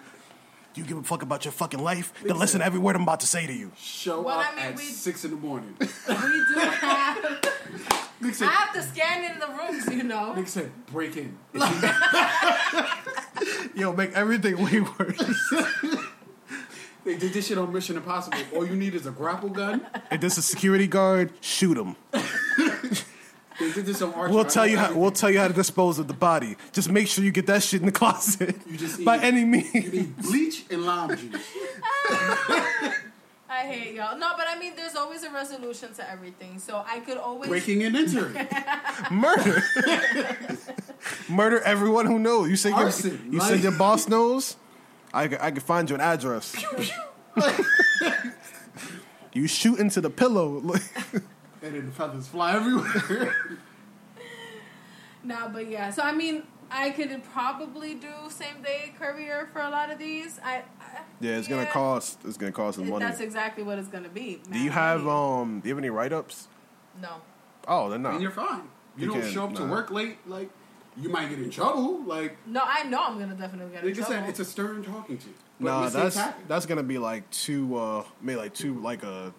You 0.75 0.85
give 0.85 0.97
a 0.99 1.03
fuck 1.03 1.23
about 1.23 1.45
your 1.45 1.53
fucking 1.53 1.81
life? 1.83 2.13
Then 2.25 2.39
listen 2.39 2.61
to 2.61 2.67
every 2.67 2.79
word 2.81 2.97
I'm 2.97 3.03
about 3.03 3.21
to 3.21 3.27
say 3.27 3.47
to 3.47 3.53
you. 3.53 3.71
show 3.77 4.21
Well, 4.23 4.39
up 4.41 4.53
I 4.53 4.57
mean, 4.57 4.65
at 4.67 4.77
we- 4.77 4.83
six 4.85 5.25
in 5.25 5.33
the 5.33 5.37
morning. 5.37 5.75
we 5.81 5.87
do 6.15 6.59
have. 6.61 8.10
Nigga 8.23 8.43
I 8.43 8.51
have 8.51 8.73
to 8.75 8.83
scan 8.83 9.33
in 9.33 9.39
the 9.39 9.47
rooms, 9.49 9.87
you 9.95 10.03
know. 10.03 10.35
nigga 10.37 10.49
said, 10.49 10.71
break 10.87 11.17
in. 11.17 11.39
Yo, 13.75 13.93
make 13.95 14.13
everything 14.13 14.63
way 14.63 14.81
worse. 14.81 15.53
They 17.03 17.17
did 17.17 17.33
this 17.33 17.47
shit 17.47 17.57
on 17.57 17.73
Mission 17.73 17.97
Impossible. 17.97 18.37
All 18.55 18.67
you 18.67 18.77
need 18.77 18.95
is 18.95 19.07
a 19.07 19.11
grapple 19.11 19.49
gun. 19.49 19.87
if 20.11 20.21
there's 20.21 20.37
a 20.37 20.43
security 20.43 20.87
guard, 20.87 21.33
shoot 21.41 21.79
him. 21.79 21.97
They 22.13 23.73
did 23.73 23.87
this 23.87 24.03
on 24.03 24.13
Archer. 24.13 24.35
We'll 24.35 24.45
tell 24.45 24.67
you 24.67 24.77
how. 24.77 24.93
We'll 24.95 25.11
tell 25.11 25.31
you 25.31 25.39
how 25.39 25.49
to 25.49 25.55
dispose 25.55 25.99
of 25.99 26.09
the 26.09 26.15
body. 26.15 26.57
Just 26.73 26.91
make 26.91 27.09
sure 27.09 27.25
you 27.25 27.33
get 27.33 27.47
that 27.47 27.63
shit 27.63 27.81
in 27.81 27.87
the 27.87 27.93
closet 27.93 28.55
You 28.67 28.77
just 28.77 29.03
by 29.03 29.17
need- 29.17 29.25
any 29.25 29.41
You 29.41 29.47
means. 29.47 29.93
need 29.93 30.17
bleach 30.19 30.67
and 30.71 30.85
lime 30.85 31.17
juice. 31.17 31.43
I 33.51 33.67
hate 33.67 33.95
y'all. 33.97 34.17
No, 34.17 34.31
but 34.37 34.47
I 34.49 34.57
mean, 34.61 34.75
there's 34.77 34.95
always 34.95 35.25
a 35.25 35.31
resolution 35.31 35.93
to 35.95 36.09
everything. 36.09 36.61
So 36.61 36.85
I 36.87 37.01
could 37.01 37.19
always. 37.19 37.49
Breaking 37.49 37.83
and 37.83 37.97
entering. 37.97 38.47
Murder. 39.11 39.61
Murder 41.29 41.61
everyone 41.63 42.07
who 42.07 42.21
knows. 42.21 42.49
You 42.49 42.55
say 42.55 42.71
your, 42.71 42.91
you 43.29 43.39
like- 43.39 43.49
say 43.49 43.57
your 43.57 43.73
boss 43.73 44.07
knows. 44.07 44.57
I 45.13 45.27
could, 45.27 45.41
I 45.41 45.51
could 45.51 45.65
find 45.65 45.91
you 45.91 45.97
an 45.97 46.01
address. 46.01 46.55
you 49.33 49.49
shoot 49.49 49.81
into 49.81 50.01
the 50.01 50.11
pillow. 50.11 50.59
And 51.63 51.75
then 51.75 51.87
the 51.87 51.93
feathers 51.93 52.29
fly 52.29 52.55
everywhere. 52.55 53.35
No, 55.25 55.51
but 55.53 55.69
yeah. 55.69 55.91
So 55.91 56.03
I 56.05 56.13
mean, 56.13 56.45
I 56.71 56.91
could 56.91 57.25
probably 57.33 57.95
do 57.95 58.09
same 58.29 58.63
day 58.63 58.95
courier 58.97 59.49
for 59.53 59.61
a 59.61 59.71
lot 59.71 59.91
of 59.91 59.99
these. 59.99 60.39
I. 60.45 60.63
I 61.21 61.25
yeah, 61.25 61.37
it's 61.37 61.49
gonna 61.49 61.67
cost. 61.67 62.19
It's 62.25 62.37
gonna 62.37 62.53
cost 62.53 62.79
some 62.79 62.89
money. 62.89 63.05
That's 63.05 63.21
exactly 63.21 63.63
what 63.63 63.79
it's 63.79 63.89
gonna 63.89 64.09
be. 64.09 64.41
Do 64.51 64.59
you 64.59 64.71
have 64.71 65.07
um? 65.07 65.61
Do 65.61 65.69
you 65.69 65.75
have 65.75 65.79
any 65.83 65.91
write 65.91 66.13
ups? 66.13 66.49
No. 67.01 67.17
Oh, 67.69 67.89
then 67.91 68.05
and 68.07 68.15
no. 68.15 68.21
you're 68.21 68.31
fine. 68.31 68.63
You, 68.97 69.05
You 69.05 69.07
don't 69.13 69.21
can't- 69.21 69.33
show 69.33 69.45
up 69.45 69.55
to 69.55 69.67
nah. 69.67 69.71
work 69.71 69.91
late. 69.91 70.17
Like, 70.27 70.51
you 70.97 71.09
might 71.09 71.29
get 71.31 71.39
in 71.39 71.51
trouble. 71.51 72.03
Like, 72.05 72.37
No, 72.47 72.63
I 72.65 72.83
know 72.85 73.03
I'm 73.05 73.19
gonna 73.19 73.35
definitely 73.35 73.73
get 73.73 73.85
in 73.85 73.91
like 73.91 73.99
I 73.99 74.01
trouble. 74.07 74.15
said, 74.23 74.29
it's 74.31 74.41
a 74.41 74.45
stern 74.45 74.83
talking 74.83 75.19
to. 75.19 75.27
But 75.61 75.67
Nah, 75.67 75.89
that's 75.91 76.19
that's 76.49 76.67
gonna 76.67 76.83
be 76.83 76.99
like 76.99 77.29
two, 77.31 77.77
uh, 77.77 78.05
maybe 78.23 78.39
like 78.41 78.55
two, 78.55 78.81
like 78.81 79.03
a, 79.03 79.33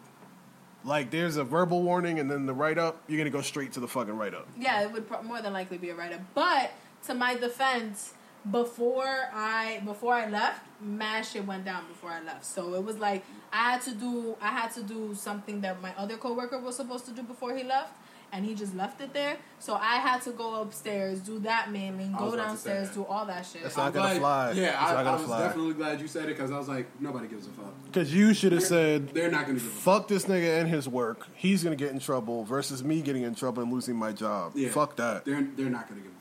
like 0.84 1.10
there's 1.12 1.36
a 1.38 1.44
verbal 1.44 1.82
warning 1.84 2.20
and 2.20 2.30
then 2.30 2.46
the 2.46 2.54
write 2.54 2.78
up. 2.78 3.02
You're 3.08 3.18
gonna 3.18 3.30
go 3.32 3.42
straight 3.42 3.72
to 3.74 3.80
the 3.80 3.88
fucking 3.88 4.16
write 4.16 4.34
up. 4.36 4.48
yeah, 4.58 4.82
it 4.84 4.92
would 4.92 5.08
pro- 5.08 5.24
more 5.24 5.42
than 5.42 5.52
likely 5.54 5.78
be 5.80 5.90
a 5.90 5.96
write 5.96 6.14
up. 6.14 6.22
But 6.36 6.72
to 7.08 7.16
my 7.16 7.36
defense, 7.36 8.14
before 8.50 9.30
I 9.34 9.82
before 9.86 10.14
I 10.14 10.28
left, 10.30 10.62
mad 10.82 11.26
shit 11.26 11.46
went 11.46 11.66
down 11.66 11.88
before 11.88 12.10
I 12.12 12.22
left. 12.22 12.46
So 12.46 12.74
it 12.76 12.84
was 12.84 12.98
like 12.98 13.24
I 13.54 13.72
had 13.72 13.82
to 13.84 13.92
do 13.94 14.36
I 14.42 14.48
had 14.50 14.72
to 14.74 14.84
do 14.84 15.14
something 15.14 15.62
that 15.62 15.82
my 15.82 15.94
other 15.98 16.18
coworker 16.18 16.60
was 16.60 16.76
supposed 16.76 17.06
to 17.06 17.12
do 17.12 17.22
before 17.24 17.56
he 17.56 17.64
left. 17.64 17.94
And 18.34 18.46
he 18.46 18.56
just 18.56 18.74
left 18.74 19.02
it 19.02 19.12
there, 19.14 19.36
so 19.60 19.74
I 19.76 19.96
had 19.98 20.22
to 20.22 20.32
go 20.32 20.62
upstairs, 20.62 21.20
do 21.20 21.40
that 21.40 21.70
mailing, 21.70 22.14
go 22.18 22.28
was 22.28 22.34
about 22.36 22.52
to 22.52 22.58
say 22.58 22.70
downstairs, 22.76 22.96
do 22.96 23.04
all 23.04 23.26
that 23.26 23.46
shit. 23.46 23.62
That's 23.64 23.76
not 23.76 23.88
I'm 23.88 23.92
gonna 23.92 24.20
glad- 24.20 24.20
fly. 24.20 24.52
Yeah, 24.54 24.68
It's 24.70 24.78
I, 24.78 25.04
I 25.04 25.12
was 25.16 25.22
fly. 25.24 25.40
definitely 25.42 25.74
glad 25.74 26.00
you 26.00 26.08
said 26.08 26.24
it 26.24 26.38
because 26.38 26.50
I 26.50 26.58
was 26.58 26.70
like, 26.70 26.88
nobody 27.02 27.28
gives 27.28 27.46
a 27.48 27.50
fuck. 27.50 27.74
Because 27.88 28.14
you 28.14 28.34
should 28.34 28.54
have 28.54 28.64
said, 28.64 29.10
They're 29.10 29.30
not 29.30 29.48
going 29.48 29.58
to 29.58 29.62
give 29.62 29.70
a 29.70 29.76
fuck. 29.76 30.04
"Fuck 30.04 30.08
this 30.08 30.24
nigga 30.28 30.62
and 30.62 30.70
his 30.70 30.88
work. 30.88 31.28
He's 31.36 31.62
gonna 31.62 31.76
get 31.76 31.92
in 31.92 32.00
trouble." 32.00 32.46
Versus 32.46 32.82
me 32.86 33.02
getting 33.02 33.24
in 33.24 33.36
trouble 33.36 33.64
and 33.64 33.74
losing 33.74 33.98
my 33.98 34.14
job. 34.14 34.54
Yeah. 34.56 34.70
Fuck 34.70 34.96
that. 34.96 35.26
They're 35.26 35.46
they're 35.58 35.70
not 35.70 35.90
going 35.90 36.00
to 36.02 36.08
give 36.08 36.14
a 36.14 36.16
fuck. 36.16 36.21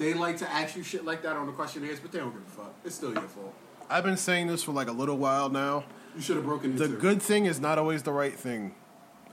They 0.00 0.14
like 0.14 0.38
to 0.38 0.50
ask 0.50 0.76
you 0.76 0.82
shit 0.82 1.04
like 1.04 1.20
that 1.24 1.36
on 1.36 1.44
the 1.44 1.52
questionnaires, 1.52 2.00
but 2.00 2.10
they 2.10 2.20
don't 2.20 2.32
give 2.32 2.40
a 2.40 2.62
fuck. 2.62 2.74
It's 2.86 2.94
still 2.94 3.12
your 3.12 3.20
fault. 3.20 3.52
I've 3.90 4.02
been 4.02 4.16
saying 4.16 4.46
this 4.46 4.62
for 4.62 4.72
like 4.72 4.88
a 4.88 4.92
little 4.92 5.18
while 5.18 5.50
now. 5.50 5.84
You 6.16 6.22
should 6.22 6.36
have 6.36 6.46
broken 6.46 6.74
The 6.74 6.84
into 6.84 6.96
it. 6.96 7.00
good 7.02 7.20
thing 7.20 7.44
is 7.44 7.60
not 7.60 7.76
always 7.78 8.02
the 8.02 8.10
right 8.12 8.32
thing, 8.32 8.74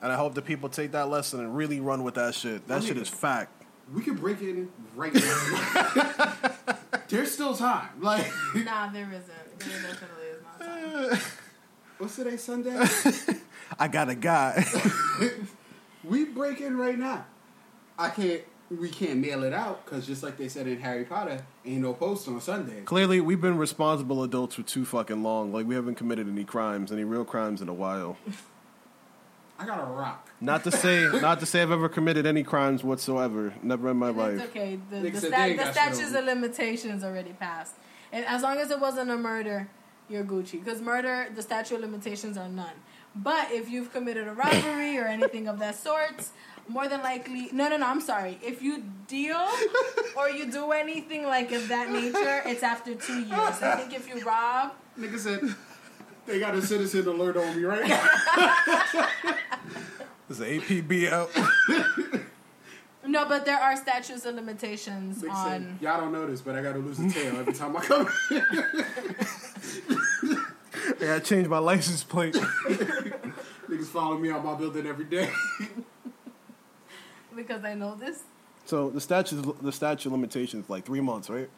and 0.01 0.11
I 0.11 0.15
hope 0.17 0.35
that 0.35 0.43
people 0.43 0.67
take 0.67 0.91
that 0.91 1.07
lesson 1.07 1.39
and 1.39 1.55
really 1.55 1.79
run 1.79 2.03
with 2.03 2.15
that 2.15 2.35
shit. 2.35 2.67
That 2.67 2.81
I 2.81 2.85
shit 2.85 2.97
is 2.97 3.07
fact. 3.07 3.63
We 3.93 4.01
can 4.01 4.15
break 4.15 4.41
in 4.41 4.69
right 4.93 5.13
now. 5.13 6.33
There's 7.07 7.31
still 7.31 7.55
time. 7.55 7.87
Like, 8.01 8.29
nah, 8.53 8.89
there 8.89 9.07
isn't. 9.09 9.59
There 9.59 9.81
definitely 9.81 10.25
is 10.33 10.43
not 10.43 10.59
time. 11.11 11.19
what's 11.97 12.17
today, 12.17 12.35
Sunday? 12.35 12.77
I 13.79 13.87
got 13.87 14.09
a 14.09 14.15
guy. 14.15 14.65
we 16.03 16.25
break 16.25 16.59
in 16.59 16.75
right 16.77 16.99
now. 16.99 17.25
I 17.97 18.09
can't 18.09 18.41
we 18.69 18.89
can't 18.89 19.19
mail 19.19 19.43
it 19.43 19.53
out 19.53 19.85
because 19.85 20.05
just 20.05 20.23
like 20.23 20.37
they 20.37 20.49
said 20.49 20.67
in 20.67 20.79
Harry 20.79 21.05
Potter, 21.05 21.39
ain't 21.65 21.81
no 21.81 21.93
post 21.93 22.27
on 22.27 22.41
Sunday. 22.41 22.81
Clearly, 22.83 23.21
we've 23.21 23.39
been 23.41 23.57
responsible 23.57 24.23
adults 24.23 24.55
for 24.55 24.63
too 24.63 24.83
fucking 24.85 25.23
long. 25.23 25.53
Like 25.53 25.65
we 25.65 25.75
haven't 25.75 25.95
committed 25.95 26.27
any 26.27 26.43
crimes, 26.43 26.91
any 26.91 27.03
real 27.03 27.23
crimes 27.25 27.61
in 27.61 27.69
a 27.69 27.73
while. 27.73 28.17
I 29.59 29.65
got 29.65 29.79
a 29.79 29.85
rock. 29.85 30.29
Not 30.39 30.63
to 30.65 30.71
say, 30.71 31.07
not 31.21 31.39
to 31.39 31.45
say 31.45 31.61
I've 31.61 31.71
ever 31.71 31.89
committed 31.89 32.25
any 32.25 32.43
crimes 32.43 32.83
whatsoever. 32.83 33.53
Never 33.63 33.89
in 33.91 33.97
my 33.97 34.09
It's 34.09 34.17
life. 34.17 34.49
okay. 34.49 34.79
The, 34.91 34.99
the, 34.99 35.19
said 35.19 35.31
sta- 35.31 35.55
the 35.55 35.71
statutes 35.71 36.11
on 36.11 36.17
of 36.17 36.25
limitations 36.25 37.03
already 37.03 37.33
passed. 37.33 37.75
And 38.11 38.25
as 38.25 38.41
long 38.43 38.57
as 38.57 38.69
it 38.69 38.79
wasn't 38.79 39.09
a 39.09 39.17
murder, 39.17 39.67
you're 40.09 40.23
Gucci. 40.23 40.63
Because 40.63 40.81
murder, 40.81 41.27
the 41.35 41.41
statute 41.41 41.75
of 41.75 41.81
limitations 41.81 42.37
are 42.37 42.47
none. 42.49 42.75
But 43.15 43.51
if 43.51 43.69
you've 43.69 43.91
committed 43.91 44.27
a 44.27 44.33
robbery 44.33 44.97
or 44.99 45.05
anything 45.05 45.47
of 45.47 45.57
that 45.59 45.75
sort, 45.75 46.29
more 46.67 46.87
than 46.87 47.01
likely, 47.01 47.49
no, 47.51 47.69
no, 47.69 47.77
no, 47.77 47.87
I'm 47.87 48.01
sorry. 48.01 48.37
If 48.43 48.61
you 48.61 48.83
deal 49.07 49.47
or 50.17 50.29
you 50.29 50.51
do 50.51 50.71
anything 50.71 51.25
like 51.25 51.51
of 51.51 51.67
that 51.69 51.91
nature, 51.91 52.41
it's 52.45 52.63
after 52.63 52.93
two 52.95 53.19
years. 53.21 53.61
I 53.61 53.75
think 53.77 53.93
if 53.93 54.07
you 54.07 54.23
rob, 54.23 54.73
Nigga 54.99 55.19
said 55.19 55.55
they 56.25 56.39
got 56.39 56.55
a 56.55 56.61
citizen 56.61 57.07
alert 57.07 57.37
on 57.37 57.55
me 57.55 57.63
right 57.63 57.87
now. 57.87 58.09
Is 60.29 60.39
the 60.39 60.45
APB 60.45 61.09
out? 61.09 61.31
no, 63.07 63.25
but 63.29 63.45
there 63.45 63.57
are 63.57 63.77
statutes 63.77 64.25
of 64.25 64.35
limitations 64.35 65.23
Nigga 65.23 65.43
said, 65.43 65.61
on. 65.61 65.79
y'all 65.81 66.01
don't 66.01 66.11
know 66.11 66.27
this, 66.27 66.41
but 66.41 66.55
I 66.55 66.61
gotta 66.61 66.79
lose 66.79 66.99
a 66.99 67.09
tail 67.09 67.37
every 67.37 67.53
time 67.53 67.77
I 67.77 67.81
come. 67.81 68.09
I 70.89 70.93
gotta 70.99 71.21
change 71.21 71.47
my 71.47 71.59
license 71.59 72.03
plate. 72.03 72.33
Niggas 72.33 73.85
follow 73.85 74.17
me 74.17 74.31
out 74.31 74.43
my 74.43 74.55
building 74.55 74.85
every 74.85 75.05
day. 75.05 75.29
Because 77.37 77.63
I 77.63 77.75
know 77.75 77.95
this. 77.95 78.23
So 78.65 78.89
the 78.89 78.99
statute, 78.99 79.63
the 79.63 79.71
statute 79.71 80.07
of 80.07 80.11
limitations, 80.11 80.69
like 80.69 80.85
three 80.85 80.99
months, 80.99 81.29
right? 81.29 81.49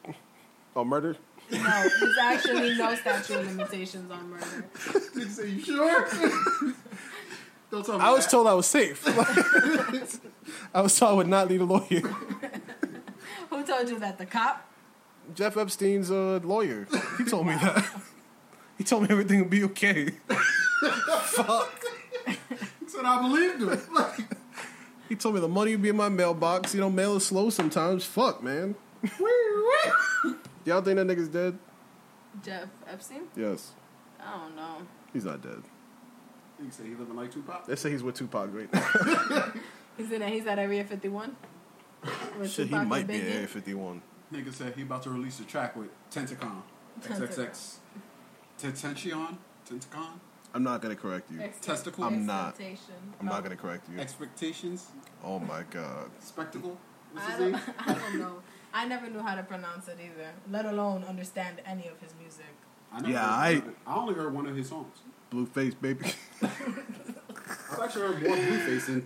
Oh, 0.76 0.84
murder. 0.84 1.16
No, 1.52 1.58
there's 2.00 2.18
actually 2.22 2.78
no 2.78 2.94
statute 2.94 3.38
of 3.38 3.58
limitations 3.58 4.12
on 4.12 4.30
murder. 4.30 4.66
Nigga 4.76 5.30
say, 5.30 5.50
you 5.50 5.62
sure? 5.62 6.08
don't 7.72 7.86
tell 7.86 7.98
me 7.98 8.04
I 8.04 8.12
was 8.12 8.26
that. 8.26 8.32
told 8.32 8.46
I 8.46 8.54
was 8.54 8.68
safe. 8.68 9.04
I 10.74 10.82
was 10.82 11.00
told 11.00 11.12
I 11.12 11.16
would 11.16 11.28
not 11.28 11.50
need 11.50 11.62
a 11.62 11.66
lawyer. 11.66 12.02
Who 13.50 13.66
told 13.66 13.90
you 13.90 13.98
that? 14.00 14.20
The 14.20 14.28
cop? 14.28 14.70
Jeff 15.34 15.58
Epstein's 15.58 16.12
uh, 16.12 16.40
lawyer. 16.44 16.88
He 17.18 17.24
told 17.24 17.48
me 17.48 17.54
that. 17.54 17.86
He 18.78 18.84
told 18.84 19.04
me 19.04 19.10
everything 19.10 19.40
would 19.40 19.50
be 19.50 19.64
okay. 19.66 20.10
Fuck. 21.24 21.84
said 22.88 23.06
I 23.06 23.22
believed 23.22 23.62
him. 23.62 23.94
Like, 23.94 24.20
He 25.10 25.16
told 25.16 25.34
me 25.34 25.42
the 25.42 25.48
money 25.48 25.72
would 25.72 25.82
be 25.82 25.90
in 25.90 25.98
my 25.98 26.08
mailbox. 26.08 26.76
You 26.76 26.82
know, 26.82 26.90
mail 26.92 27.16
is 27.16 27.26
slow 27.26 27.50
sometimes. 27.50 28.06
Fuck, 28.06 28.44
man. 28.44 28.76
Y'all 30.66 30.82
think 30.82 30.98
that 30.98 31.08
nigga's 31.08 31.30
dead? 31.30 31.58
Jeff 32.44 32.70
Epstein? 32.88 33.24
Yes. 33.36 33.72
I 34.20 34.38
don't 34.38 34.56
know. 34.56 34.78
He's 35.12 35.26
not 35.26 35.42
dead. 35.42 35.64
Nigga 36.62 36.74
say 36.74 36.84
he 36.84 36.90
living 36.92 37.16
like 37.16 37.32
Tupac. 37.32 37.66
They 37.66 37.76
say 37.76 37.90
he's 37.90 38.04
with 38.04 38.16
Tupac 38.16 38.50
right 38.54 38.72
now. 38.72 39.52
He's 39.98 40.12
in. 40.12 40.22
He's 40.22 40.46
at 40.46 40.60
Area 40.60 40.84
51. 40.84 41.36
With 42.40 42.50
Shit, 42.50 42.68
he 42.68 42.76
might 42.76 43.06
be 43.08 43.16
at 43.16 43.22
Biggie. 43.22 43.36
Area 43.36 43.48
51. 43.48 44.02
Nigga 44.32 44.54
said 44.54 44.74
he 44.76 44.84
about 44.84 45.04
to 45.04 45.10
release 45.10 45.40
a 45.42 45.44
track 45.44 45.76
with 45.76 45.90
Tentacon. 46.10 46.62
XXX. 47.02 47.76
Tentation? 48.58 49.38
Tentacon? 49.70 50.20
I'm 50.54 50.64
not 50.64 50.82
gonna 50.82 50.96
correct 50.96 51.30
you. 51.32 51.40
Expect- 51.42 51.64
Testicle? 51.64 52.04
I'm 52.06 52.26
not. 52.26 52.50
expectation. 52.50 52.96
I'm 53.20 53.28
Oh. 53.28 53.32
not 53.34 53.44
gonna 53.44 53.56
correct 53.56 53.88
you. 53.90 54.00
Expectations? 54.00 54.88
Oh 55.24 55.40
my 55.40 55.64
god. 55.70 56.10
Spectacle? 56.20 56.78
What's 57.12 57.28
I 57.28 57.32
his 57.32 57.40
don't, 57.40 57.52
name? 57.52 57.62
I 57.80 57.94
don't 57.94 58.20
know. 58.20 58.36
I 58.74 58.86
never 58.88 59.10
knew 59.10 59.20
how 59.22 59.36
to 59.36 59.44
pronounce 59.44 59.88
it 59.88 59.98
either, 60.00 60.30
let 60.50 60.66
alone 60.66 61.04
understand 61.04 61.62
any 61.66 61.88
of 61.88 62.00
his 62.00 62.14
music. 62.20 62.46
I 62.92 63.00
never 63.02 63.12
Yeah, 63.14 63.20
heard 63.22 63.30
I- 63.30 63.50
one 63.54 63.58
of 63.62 63.68
it. 63.68 63.76
I 63.88 63.96
only 63.96 64.14
heard 64.16 64.34
one 64.34 64.46
of 64.48 64.56
his 64.56 64.70
songs. 64.70 64.98
Blueface, 65.32 65.76
baby. 65.80 66.06
I've 66.42 67.80
actually 67.84 68.08
heard 68.08 68.22
more 68.24 68.36
Blueface 68.36 68.86
than 68.88 69.02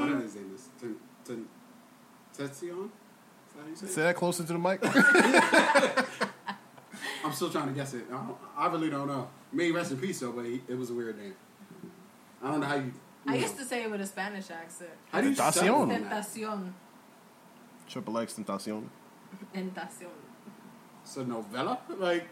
one 0.00 0.12
of 0.12 0.22
his 0.22 0.34
names. 0.34 0.68
Ten, 0.78 0.96
ten, 1.24 1.46
Tetsion? 2.36 2.90
Is 3.48 3.54
that 3.54 3.62
how 3.62 3.68
you 3.68 3.76
say 3.76 3.86
Say 3.86 4.00
it? 4.02 4.04
that 4.04 4.16
closer 4.16 4.44
to 4.44 4.52
the 4.52 4.58
mic. 4.58 4.80
I'm 7.24 7.32
still 7.32 7.50
trying 7.50 7.68
to 7.68 7.74
guess 7.74 7.94
it. 7.94 8.04
I, 8.10 8.14
don't, 8.16 8.36
I 8.56 8.66
really 8.68 8.90
don't 8.90 9.06
know. 9.06 9.28
May 9.52 9.70
rest 9.70 9.92
in 9.92 9.98
peace 9.98 10.20
though, 10.20 10.32
but 10.32 10.44
he, 10.44 10.62
it 10.68 10.76
was 10.76 10.90
a 10.90 10.94
weird 10.94 11.18
name. 11.18 11.34
I 12.42 12.50
don't 12.50 12.60
know 12.60 12.66
how 12.66 12.74
you. 12.76 12.82
you 12.84 12.92
I 13.26 13.34
know. 13.34 13.40
used 13.40 13.56
to 13.58 13.64
say 13.64 13.84
it 13.84 13.90
with 13.90 14.00
a 14.00 14.06
Spanish 14.06 14.50
accent. 14.50 14.90
How 15.10 15.20
do 15.20 15.28
you 15.30 15.36
Tentacion. 15.36 15.52
settle 15.52 15.74
on? 15.82 15.90
Tentacion. 15.90 16.72
Triple 17.88 18.18
X 18.18 18.34
Tentacion. 18.34 18.84
Tentacion. 19.54 20.08
It's 21.04 21.16
a 21.16 21.24
novella? 21.24 21.78
Like, 21.98 22.28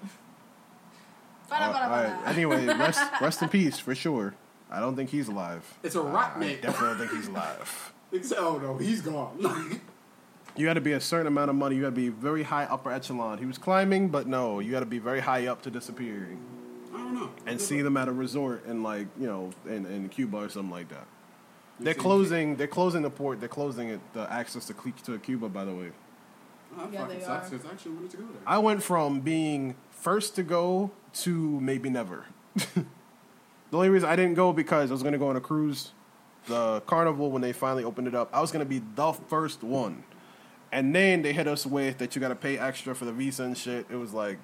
Para, 1.48 1.66
Uh, 1.66 1.72
para, 1.72 1.84
all 1.84 1.90
right. 2.22 2.28
Anyway, 2.28 2.66
rest 2.66 3.02
rest 3.20 3.42
in 3.42 3.48
peace 3.48 3.78
for 3.78 3.94
sure. 3.94 4.34
I 4.70 4.78
don't 4.80 4.94
think 4.96 5.10
he's 5.10 5.26
alive. 5.28 5.64
it's 5.82 5.96
a 5.96 6.00
rock 6.02 6.34
I 6.36 6.40
name. 6.40 6.58
definitely 6.62 6.98
don't 6.98 7.08
think 7.08 7.20
he's 7.20 7.28
alive. 7.28 7.92
Except, 8.12 8.40
oh 8.40 8.58
no, 8.58 8.76
he's 8.76 9.02
gone. 9.02 9.80
Like, 10.50 10.58
You 10.58 10.66
got 10.66 10.74
to 10.74 10.80
be 10.80 10.92
a 10.92 11.00
certain 11.00 11.26
amount 11.26 11.50
of 11.50 11.56
money. 11.56 11.76
You 11.76 11.82
got 11.82 11.88
to 11.88 11.92
be 11.92 12.08
very 12.08 12.42
high 12.42 12.64
upper 12.64 12.90
echelon. 12.92 13.38
He 13.38 13.46
was 13.46 13.58
climbing, 13.58 14.08
but 14.08 14.26
no, 14.26 14.60
you 14.60 14.70
got 14.70 14.80
to 14.80 14.86
be 14.86 14.98
very 14.98 15.20
high 15.20 15.46
up 15.46 15.62
to 15.62 15.70
disappear 15.70 16.28
I 16.92 16.98
don't 16.98 17.14
know. 17.14 17.30
and 17.46 17.60
see 17.60 17.82
them 17.82 17.96
at 17.96 18.08
a 18.08 18.12
resort 18.12 18.64
in 18.66 18.82
like 18.82 19.06
you 19.18 19.26
know 19.26 19.50
in, 19.66 19.86
in 19.86 20.08
Cuba 20.08 20.38
or 20.38 20.48
something 20.48 20.70
like 20.70 20.88
that. 20.88 21.06
They're 21.78 21.94
see- 21.94 22.00
closing. 22.00 22.56
They're 22.56 22.66
closing 22.66 23.02
the 23.02 23.10
port. 23.10 23.40
They're 23.40 23.48
closing 23.48 23.88
it. 23.88 24.00
The 24.12 24.30
access 24.30 24.66
to 24.66 24.74
to 25.04 25.18
Cuba. 25.18 25.48
By 25.48 25.64
the 25.64 25.72
way, 25.74 25.90
Oh, 26.78 26.88
Yeah, 26.92 27.06
they 27.06 27.20
sucks 27.20 27.48
are. 27.48 27.50
because 27.56 27.66
I 27.66 27.72
actually 27.72 27.92
wanted 27.92 28.10
to 28.12 28.16
go 28.18 28.22
there. 28.24 28.42
I 28.46 28.58
went 28.58 28.82
from 28.82 29.20
being 29.20 29.74
first 29.90 30.34
to 30.36 30.42
go 30.42 30.90
to 31.14 31.60
maybe 31.60 31.90
never. 31.90 32.26
the 32.54 32.84
only 33.72 33.88
reason 33.88 34.08
I 34.08 34.14
didn't 34.16 34.34
go 34.34 34.52
because 34.52 34.90
I 34.90 34.92
was 34.92 35.02
going 35.02 35.12
to 35.12 35.18
go 35.18 35.28
on 35.28 35.36
a 35.36 35.40
cruise, 35.40 35.92
the 36.46 36.80
Carnival 36.86 37.30
when 37.30 37.42
they 37.42 37.52
finally 37.52 37.82
opened 37.84 38.08
it 38.08 38.14
up. 38.14 38.28
I 38.32 38.40
was 38.40 38.50
going 38.52 38.64
to 38.64 38.68
be 38.68 38.82
the 38.94 39.12
first 39.12 39.62
one, 39.64 40.04
and 40.72 40.94
then 40.94 41.22
they 41.22 41.32
hit 41.32 41.48
us 41.48 41.66
with 41.66 41.98
that 41.98 42.14
you 42.14 42.20
got 42.20 42.28
to 42.28 42.36
pay 42.36 42.58
extra 42.58 42.94
for 42.94 43.04
the 43.04 43.12
visa 43.12 43.44
and 43.44 43.56
shit. 43.56 43.86
It 43.90 43.96
was 43.96 44.12
like. 44.12 44.38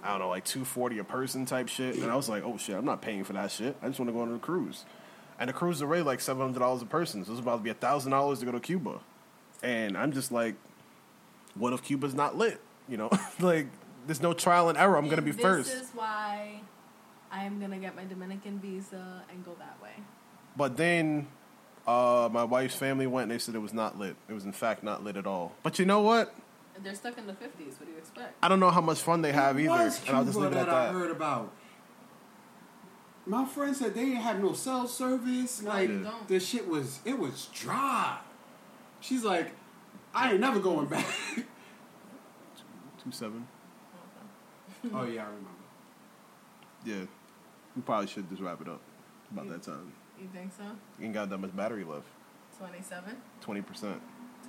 I 0.00 0.10
don't 0.10 0.20
know, 0.20 0.28
like 0.28 0.44
two 0.44 0.64
forty 0.64 0.98
a 1.00 1.04
person 1.04 1.44
type 1.44 1.68
shit, 1.68 1.96
and 1.96 2.08
I 2.08 2.14
was 2.14 2.28
like, 2.28 2.44
"Oh 2.44 2.56
shit, 2.56 2.76
I'm 2.76 2.84
not 2.84 3.02
paying 3.02 3.24
for 3.24 3.32
that 3.32 3.50
shit. 3.50 3.76
I 3.82 3.88
just 3.88 3.98
want 3.98 4.08
to 4.08 4.12
go 4.12 4.20
on 4.20 4.32
a 4.32 4.38
cruise." 4.38 4.84
And 5.40 5.48
the 5.48 5.52
cruise 5.52 5.76
is 5.78 5.82
already 5.82 6.04
like 6.04 6.20
seven 6.20 6.40
hundred 6.40 6.60
dollars 6.60 6.82
a 6.82 6.86
person, 6.86 7.24
so 7.24 7.32
it's 7.32 7.40
about 7.40 7.56
to 7.56 7.62
be 7.64 7.72
thousand 7.72 8.12
dollars 8.12 8.38
to 8.38 8.44
go 8.46 8.52
to 8.52 8.60
Cuba, 8.60 9.00
and 9.60 9.98
I'm 9.98 10.12
just 10.12 10.30
like, 10.30 10.54
"What 11.56 11.72
if 11.72 11.82
Cuba's 11.82 12.14
not 12.14 12.38
lit?" 12.38 12.60
You 12.88 12.96
know, 12.96 13.10
like 13.40 13.66
there's 14.06 14.22
no 14.22 14.32
trial 14.34 14.68
and 14.68 14.78
error. 14.78 14.96
I'm 14.96 15.08
gonna 15.08 15.20
be 15.20 15.32
this 15.32 15.42
first. 15.42 15.72
This 15.72 15.82
is 15.82 15.90
why 15.96 16.60
I 17.32 17.42
am 17.42 17.58
gonna 17.60 17.78
get 17.78 17.96
my 17.96 18.04
Dominican 18.04 18.60
visa 18.60 19.24
and 19.32 19.44
go 19.44 19.56
that 19.58 19.82
way. 19.82 19.94
But 20.56 20.76
then 20.76 21.26
uh, 21.88 22.28
my 22.30 22.44
wife's 22.44 22.74
family 22.74 23.06
went 23.06 23.24
and 23.24 23.32
they 23.32 23.38
said 23.38 23.54
it 23.54 23.60
was 23.60 23.72
not 23.72 23.98
lit. 23.98 24.14
It 24.28 24.34
was 24.34 24.44
in 24.44 24.52
fact 24.52 24.84
not 24.84 25.02
lit 25.02 25.16
at 25.16 25.26
all. 25.26 25.54
But 25.62 25.78
you 25.78 25.86
know 25.86 26.02
what? 26.02 26.34
They're 26.82 26.94
stuck 26.94 27.16
in 27.16 27.26
the 27.26 27.32
fifties. 27.32 27.74
What 27.78 27.86
do 27.86 27.92
you 27.92 27.98
expect? 27.98 28.34
I 28.42 28.48
don't 28.48 28.60
know 28.60 28.70
how 28.70 28.82
much 28.82 29.00
fun 29.00 29.22
they 29.22 29.32
have 29.32 29.58
either, 29.58 29.70
was 29.70 30.00
and 30.06 30.16
I'll 30.16 30.24
just 30.24 30.36
Cuba 30.36 30.48
leave 30.50 30.56
it 30.56 30.60
at 30.60 30.66
that 30.66 30.74
I 30.74 30.92
heard 30.92 31.10
about. 31.10 31.52
My 33.26 33.44
friend 33.46 33.74
said 33.74 33.94
they 33.94 34.04
didn't 34.04 34.20
have 34.20 34.40
no 34.40 34.52
cell 34.52 34.86
service. 34.86 35.62
No, 35.62 35.70
like 35.70 35.88
you 35.88 36.02
don't. 36.04 36.28
the 36.28 36.38
shit 36.38 36.68
was 36.68 37.00
it 37.04 37.18
was 37.18 37.48
dry. 37.52 38.18
She's 39.00 39.24
like, 39.24 39.52
I 40.14 40.32
ain't 40.32 40.40
never 40.40 40.60
going 40.60 40.86
back. 40.86 41.06
Two 41.34 41.44
seven. 43.10 43.48
oh 44.92 45.04
yeah, 45.04 45.22
I 45.22 45.26
remember. 45.26 45.48
Yeah, 46.84 47.06
we 47.74 47.82
probably 47.82 48.06
should 48.06 48.28
just 48.28 48.42
wrap 48.42 48.60
it 48.60 48.68
up. 48.68 48.80
About 49.32 49.48
that 49.48 49.62
time. 49.62 49.92
You 50.20 50.28
think 50.32 50.52
so? 50.52 50.64
You 50.98 51.06
ain't 51.06 51.14
got 51.14 51.30
that 51.30 51.38
much 51.38 51.54
battery 51.56 51.84
left. 51.84 52.06
27? 52.58 53.16
20%. 53.44 54.00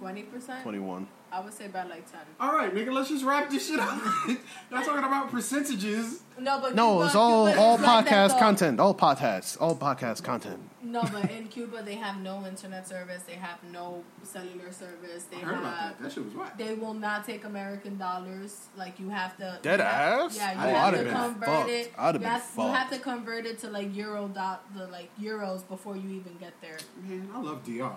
20%? 0.02 0.64
21. 0.64 1.08
I 1.32 1.40
would 1.42 1.54
say 1.54 1.66
about 1.66 1.90
like 1.90 2.10
ten. 2.12 2.22
All 2.40 2.54
right, 2.54 2.74
nigga, 2.74 2.92
let's 2.92 3.10
just 3.10 3.24
wrap 3.24 3.50
this 3.50 3.68
shit 3.68 3.80
up. 3.80 3.90
Y'all 4.72 4.82
talking 4.84 5.04
about 5.04 5.30
percentages. 5.30 6.24
No, 6.40 6.60
but 6.62 6.74
No, 6.74 6.94
Cuba- 6.94 7.06
it's 7.06 7.16
all 7.16 7.48
Cuba 7.48 7.60
all 7.62 7.76
is 7.76 7.82
like 7.82 8.08
podcast 8.08 8.40
content. 8.40 8.80
All 8.80 8.96
podcasts. 8.96 9.58
All 9.60 9.76
podcast 9.76 10.24
content. 10.24 10.60
No, 10.82 11.02
but 11.12 11.30
in 11.30 11.48
Cuba 11.50 11.84
they 11.84 11.96
have 11.96 12.22
no 12.22 12.46
internet 12.48 12.88
service. 12.88 13.24
They 13.24 13.34
have 13.34 13.60
no 13.72 14.04
cellular 14.24 14.72
service. 14.72 15.26
They 15.26 15.38
I 15.38 15.40
heard 15.42 15.56
have. 15.56 15.64
about 15.64 15.78
that. 15.98 16.02
That 16.04 16.12
shit 16.14 16.24
was 16.26 16.34
whack. 16.34 16.58
They 16.58 16.74
will 16.76 16.94
not 16.94 17.26
take 17.26 17.44
American 17.44 17.98
dollars. 17.98 18.68
Like 18.78 19.00
you 19.00 19.10
have 19.10 19.36
to. 19.38 19.60
Dead 19.62 19.80
you 19.80 19.86
have- 19.86 20.22
ass? 20.32 20.38
Yeah, 20.38 20.52
you 20.54 20.58
Oh, 20.60 20.62
I'd 20.62 20.70
have 20.70 20.76
have 20.78 20.94
to 20.94 21.04
been 21.04 21.14
convert 21.14 21.50
fucked. 21.50 21.70
it. 21.70 21.94
I'd 21.98 22.06
have 22.06 22.14
you, 22.16 22.20
been 22.22 22.30
have, 22.30 22.44
you 22.58 22.64
have 22.72 22.90
to 22.92 23.00
convert 23.00 23.46
it 23.46 23.60
to 23.60 23.70
like 23.70 23.96
euro 23.96 24.28
dot 24.30 24.64
the 24.76 24.88
like 24.88 25.10
euros 25.22 25.68
before 25.68 25.98
you 25.98 26.10
even 26.10 26.38
get 26.40 26.54
there. 26.62 26.78
Man, 27.04 27.30
I 27.36 27.40
love 27.42 27.64
DR. 27.66 27.92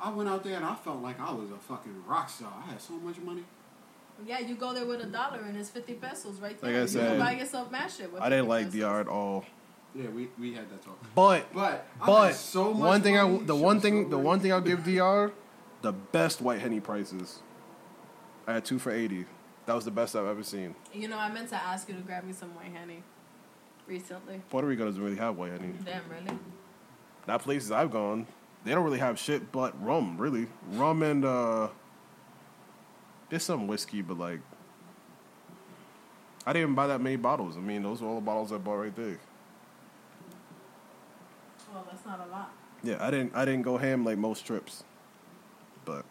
I 0.00 0.10
went 0.10 0.28
out 0.28 0.44
there 0.44 0.56
and 0.56 0.64
I 0.64 0.74
felt 0.74 1.00
like 1.02 1.20
I 1.20 1.32
was 1.32 1.50
a 1.50 1.56
fucking 1.56 2.04
rock 2.06 2.28
star. 2.28 2.52
I 2.66 2.70
had 2.72 2.80
so 2.80 2.94
much 2.94 3.18
money. 3.18 3.44
Yeah, 4.26 4.38
you 4.40 4.54
go 4.54 4.72
there 4.72 4.86
with 4.86 5.00
a 5.00 5.06
dollar 5.06 5.40
and 5.40 5.56
it's 5.56 5.70
fifty 5.70 5.94
pesos 5.94 6.38
right 6.40 6.60
there. 6.60 6.70
Like 6.70 6.78
I 6.78 6.82
you 6.82 6.88
said, 6.88 7.08
can 7.08 7.18
buy 7.18 7.32
yourself 7.32 7.70
mad 7.70 7.90
shit. 7.90 8.12
With 8.12 8.22
I 8.22 8.28
didn't 8.28 8.48
like 8.48 8.66
pesos. 8.66 8.80
DR 8.80 9.00
at 9.00 9.08
all. 9.08 9.44
Yeah, 9.94 10.08
we, 10.08 10.28
we 10.40 10.52
had 10.54 10.68
that 10.70 10.82
talk. 10.82 10.98
But 11.14 11.52
But 11.52 11.86
I 12.00 12.06
but 12.06 12.26
had 12.26 12.34
so 12.34 12.72
much 12.74 12.80
one 12.80 13.02
thing 13.02 13.16
I 13.18 13.28
the 13.28 13.54
shit 13.54 13.64
one 13.64 13.80
thing 13.80 14.04
so 14.04 14.10
the 14.10 14.18
one 14.18 14.40
thing 14.40 14.52
I'll 14.52 14.60
give 14.60 14.80
DR, 14.84 15.32
The 15.82 15.92
best 15.92 16.40
white 16.40 16.60
henny 16.60 16.80
prices. 16.80 17.40
I 18.46 18.54
had 18.54 18.64
two 18.64 18.78
for 18.78 18.92
eighty. 18.92 19.24
That 19.66 19.74
was 19.74 19.84
the 19.84 19.90
best 19.90 20.14
I've 20.14 20.26
ever 20.26 20.42
seen. 20.42 20.74
You 20.92 21.08
know, 21.08 21.16
I 21.18 21.32
meant 21.32 21.48
to 21.48 21.56
ask 21.56 21.88
you 21.88 21.94
to 21.94 22.00
grab 22.02 22.24
me 22.24 22.32
some 22.34 22.54
white 22.54 22.76
honey 22.78 23.02
recently. 23.86 24.42
Puerto 24.50 24.66
Rico 24.68 24.84
doesn't 24.84 25.02
really 25.02 25.16
have 25.16 25.36
white 25.36 25.52
henny. 25.52 25.72
Damn, 25.84 26.02
really? 26.08 26.38
Not 27.26 27.42
places 27.42 27.70
I've 27.70 27.90
gone. 27.90 28.26
They 28.64 28.72
don't 28.72 28.84
really 28.84 28.98
have 28.98 29.18
shit 29.18 29.52
but 29.52 29.80
rum, 29.84 30.16
really. 30.18 30.46
Rum 30.72 31.02
and 31.02 31.24
uh 31.24 31.68
there's 33.30 33.42
some 33.42 33.66
whiskey, 33.66 34.02
but 34.02 34.18
like 34.18 34.40
I 36.46 36.52
didn't 36.52 36.62
even 36.64 36.74
buy 36.74 36.86
that 36.88 37.00
many 37.00 37.16
bottles. 37.16 37.56
I 37.56 37.60
mean, 37.60 37.82
those 37.82 38.02
are 38.02 38.06
all 38.06 38.14
the 38.16 38.20
bottles 38.20 38.52
I 38.52 38.58
bought 38.58 38.74
right 38.76 38.94
there. 38.94 39.18
Well, 41.72 41.86
that's 41.90 42.04
not 42.04 42.20
a 42.26 42.30
lot. 42.30 42.52
Yeah, 42.82 42.96
I 43.00 43.10
didn't 43.10 43.34
I 43.34 43.44
didn't 43.44 43.62
go 43.62 43.76
ham 43.78 44.04
like 44.04 44.18
most 44.18 44.46
trips. 44.46 44.84
But 45.84 46.04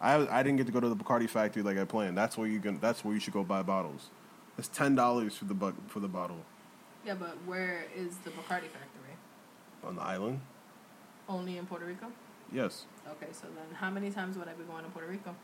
I 0.00 0.14
I 0.28 0.42
didn't 0.42 0.58
get 0.58 0.66
to 0.66 0.72
go 0.72 0.80
to 0.80 0.88
the 0.88 0.96
Bacardi 0.96 1.28
factory 1.28 1.62
like 1.62 1.78
I 1.78 1.84
planned. 1.84 2.16
That's 2.16 2.36
where 2.38 2.46
you 2.46 2.60
can 2.60 2.78
that's 2.80 3.04
where 3.04 3.14
you 3.14 3.20
should 3.20 3.32
go 3.34 3.44
buy 3.44 3.62
bottles. 3.62 4.10
It's 4.56 4.68
ten 4.68 4.94
dollars 4.94 5.36
for 5.36 5.44
the 5.44 5.54
bu- 5.54 5.74
for 5.86 6.00
the 6.00 6.08
bottle 6.08 6.44
Yeah, 7.06 7.14
but 7.14 7.36
where 7.46 7.84
is 7.96 8.16
the 8.18 8.30
Bacardi 8.30 8.68
factory? 8.68 9.14
on 9.84 9.94
the 9.96 10.02
island. 10.02 10.40
Only 11.28 11.58
in 11.58 11.66
Puerto 11.66 11.84
Rico? 11.84 12.06
Yes, 12.50 12.86
Okay, 13.10 13.28
so 13.32 13.46
then 13.54 13.74
how 13.74 13.90
many 13.90 14.10
times 14.10 14.36
would 14.38 14.48
I 14.48 14.52
be 14.54 14.64
going 14.64 14.84
to 14.84 14.90
Puerto 14.90 15.08
Rico? 15.08 15.34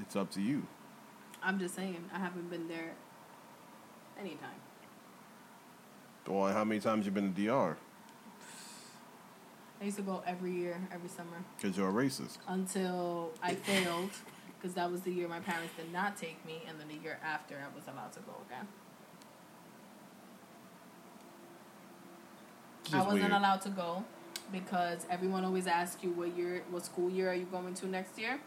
it's 0.00 0.16
up 0.16 0.30
to 0.32 0.40
you. 0.40 0.66
I'm 1.42 1.58
just 1.58 1.74
saying, 1.74 2.04
I 2.12 2.18
haven't 2.18 2.48
been 2.50 2.68
there 2.68 2.92
anytime. 4.18 4.60
Well, 6.26 6.52
how 6.52 6.64
many 6.64 6.80
times 6.80 7.04
you 7.06 7.10
been 7.12 7.32
to 7.34 7.40
DR? 7.46 7.76
I 9.80 9.84
used 9.84 9.96
to 9.96 10.02
go 10.04 10.22
every 10.24 10.52
year, 10.52 10.80
every 10.92 11.08
summer, 11.08 11.42
Because 11.60 11.76
you're 11.76 11.88
a 11.88 11.92
racist. 11.92 12.38
until 12.46 13.32
I 13.42 13.54
failed, 13.56 14.10
because 14.56 14.74
that 14.74 14.90
was 14.90 15.00
the 15.02 15.10
year 15.12 15.26
my 15.28 15.40
parents 15.40 15.74
did 15.76 15.92
not 15.92 16.16
take 16.16 16.44
me, 16.46 16.62
and 16.68 16.78
then 16.78 16.86
the 16.88 16.94
year 17.02 17.18
after 17.24 17.56
I 17.56 17.74
was 17.74 17.88
allowed 17.88 18.12
to 18.12 18.20
go 18.20 18.34
again. 18.48 18.68
I 22.92 22.98
wasn't 22.98 23.20
weird. 23.22 23.32
allowed 23.32 23.60
to 23.62 23.70
go 23.70 24.04
because 24.50 25.06
everyone 25.10 25.44
always 25.44 25.66
asks 25.66 26.02
you 26.02 26.10
what 26.10 26.36
year, 26.36 26.62
what 26.70 26.84
school 26.84 27.10
year 27.10 27.30
are 27.30 27.34
you 27.34 27.44
going 27.46 27.74
to 27.74 27.86
next 27.86 28.18
year, 28.18 28.40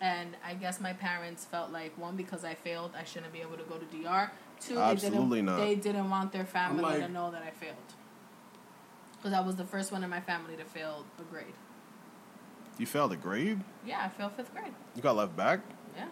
and 0.00 0.36
I 0.44 0.54
guess 0.54 0.80
my 0.80 0.92
parents 0.92 1.44
felt 1.44 1.70
like 1.72 1.96
one 1.98 2.16
because 2.16 2.44
I 2.44 2.54
failed, 2.54 2.92
I 2.98 3.04
shouldn't 3.04 3.32
be 3.32 3.40
able 3.40 3.56
to 3.56 3.64
go 3.64 3.76
to 3.76 3.84
DR. 3.86 4.30
Two, 4.60 4.78
Absolutely 4.78 5.40
they 5.40 5.46
didn't, 5.46 5.46
not. 5.46 5.56
They 5.58 5.74
didn't 5.74 6.10
want 6.10 6.32
their 6.32 6.44
family 6.44 6.82
like- 6.82 7.00
to 7.00 7.08
know 7.08 7.30
that 7.30 7.42
I 7.42 7.50
failed. 7.50 7.76
Because 9.16 9.32
I 9.32 9.40
was 9.40 9.56
the 9.56 9.64
first 9.64 9.90
one 9.90 10.04
in 10.04 10.10
my 10.10 10.20
family 10.20 10.54
to 10.56 10.64
fail 10.64 11.06
a 11.18 11.22
grade. 11.22 11.54
You 12.76 12.86
failed 12.86 13.12
a 13.12 13.16
grade? 13.16 13.60
Yeah, 13.86 14.02
I 14.04 14.08
failed 14.08 14.32
fifth 14.32 14.52
grade. 14.52 14.74
You 14.94 15.00
got 15.00 15.16
left 15.16 15.34
back? 15.34 15.60
Yeah. 15.96 16.06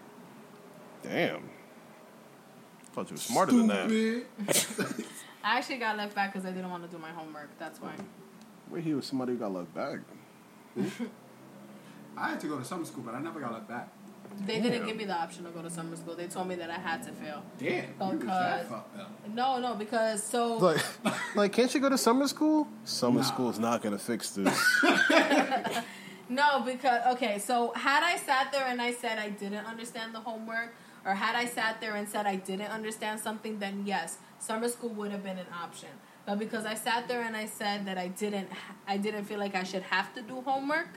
Damn. 1.03 1.36
I 1.36 2.94
thought 2.94 3.11
you 3.11 3.15
were 3.15 3.20
smarter 3.20 3.53
than 3.53 3.66
that. 3.66 3.90
Stupid. 4.55 5.05
I 5.44 5.59
actually 5.59 5.78
got 5.78 5.97
left 5.97 6.15
back 6.15 6.32
because 6.32 6.47
I 6.47 6.53
didn't 6.53 6.70
want 6.70 6.85
to 6.85 6.89
do 6.89 6.99
my 6.99 7.11
homework. 7.11 7.51
That's 7.59 7.81
why. 7.81 7.93
Wait, 8.73 8.82
he 8.85 8.94
was 8.94 9.07
somebody 9.07 9.32
who 9.32 9.39
got 9.39 9.53
left 9.53 9.74
back. 9.74 9.99
I 12.16 12.31
had 12.31 12.40
to 12.40 12.47
go 12.47 12.59
to 12.59 12.65
summer 12.65 12.85
school, 12.85 13.03
but 13.05 13.15
I 13.15 13.20
never 13.20 13.39
got 13.39 13.53
left 13.53 13.69
back. 13.69 13.89
They 14.47 14.55
Damn. 14.55 14.62
didn't 14.62 14.86
give 14.86 14.97
me 14.97 15.05
the 15.05 15.12
option 15.15 15.44
to 15.44 15.51
go 15.51 15.61
to 15.61 15.69
summer 15.69 15.94
school. 15.94 16.15
They 16.15 16.27
told 16.27 16.49
me 16.49 16.55
that 16.55 16.70
I 16.70 16.78
had 16.78 17.03
to 17.03 17.12
fail. 17.12 17.43
Damn, 17.59 17.69
you 17.69 17.93
was 18.01 18.19
Because- 18.19 18.66
fucked 18.66 18.99
up. 18.99 19.11
No, 19.28 19.59
no, 19.59 19.74
because 19.74 20.23
so 20.23 20.57
Like, 20.57 20.82
like, 21.36 21.53
can't 21.53 21.73
you 21.74 21.81
go 21.81 21.90
to 21.90 21.99
summer 21.99 22.27
school? 22.28 22.66
Summer 22.85 23.20
Nah. 23.20 23.49
is 23.51 23.59
not 23.59 23.82
gonna 23.82 23.99
fix 23.99 24.31
this. 24.31 24.81
No, 26.28 26.61
because 26.65 27.03
okay, 27.15 27.39
so 27.39 27.74
had 27.74 28.03
I 28.03 28.16
sat 28.16 28.53
there 28.53 28.65
and 28.66 28.81
I 28.81 28.93
said 28.94 29.19
I 29.19 29.28
didn't 29.28 29.66
understand 29.66 30.15
the 30.15 30.20
homework, 30.20 30.73
or 31.05 31.12
had 31.15 31.35
I 31.36 31.44
sat 31.44 31.78
there 31.82 31.94
and 31.97 32.09
said 32.09 32.24
I 32.24 32.36
didn't 32.36 32.70
understand 32.70 33.20
something, 33.20 33.59
then 33.59 33.82
yes, 33.85 34.16
summer 34.39 34.69
school 34.69 34.90
would 34.90 35.11
have 35.11 35.23
been 35.23 35.36
an 35.36 35.47
option. 35.53 35.90
But 36.24 36.39
because 36.39 36.65
I 36.65 36.74
sat 36.74 37.09
there 37.09 37.23
and 37.23 37.36
I 37.36 37.47
said 37.47 37.86
that 37.86 37.99
I 37.99 38.09
didn't, 38.09 38.49
I 38.86 38.97
didn't 38.97 39.24
feel 39.24 39.39
like 39.39 39.55
I 39.55 39.65
should 39.65 39.82
have 39.82 40.15
to 40.15 40.23
do 40.23 40.40
homework, 40.43 40.89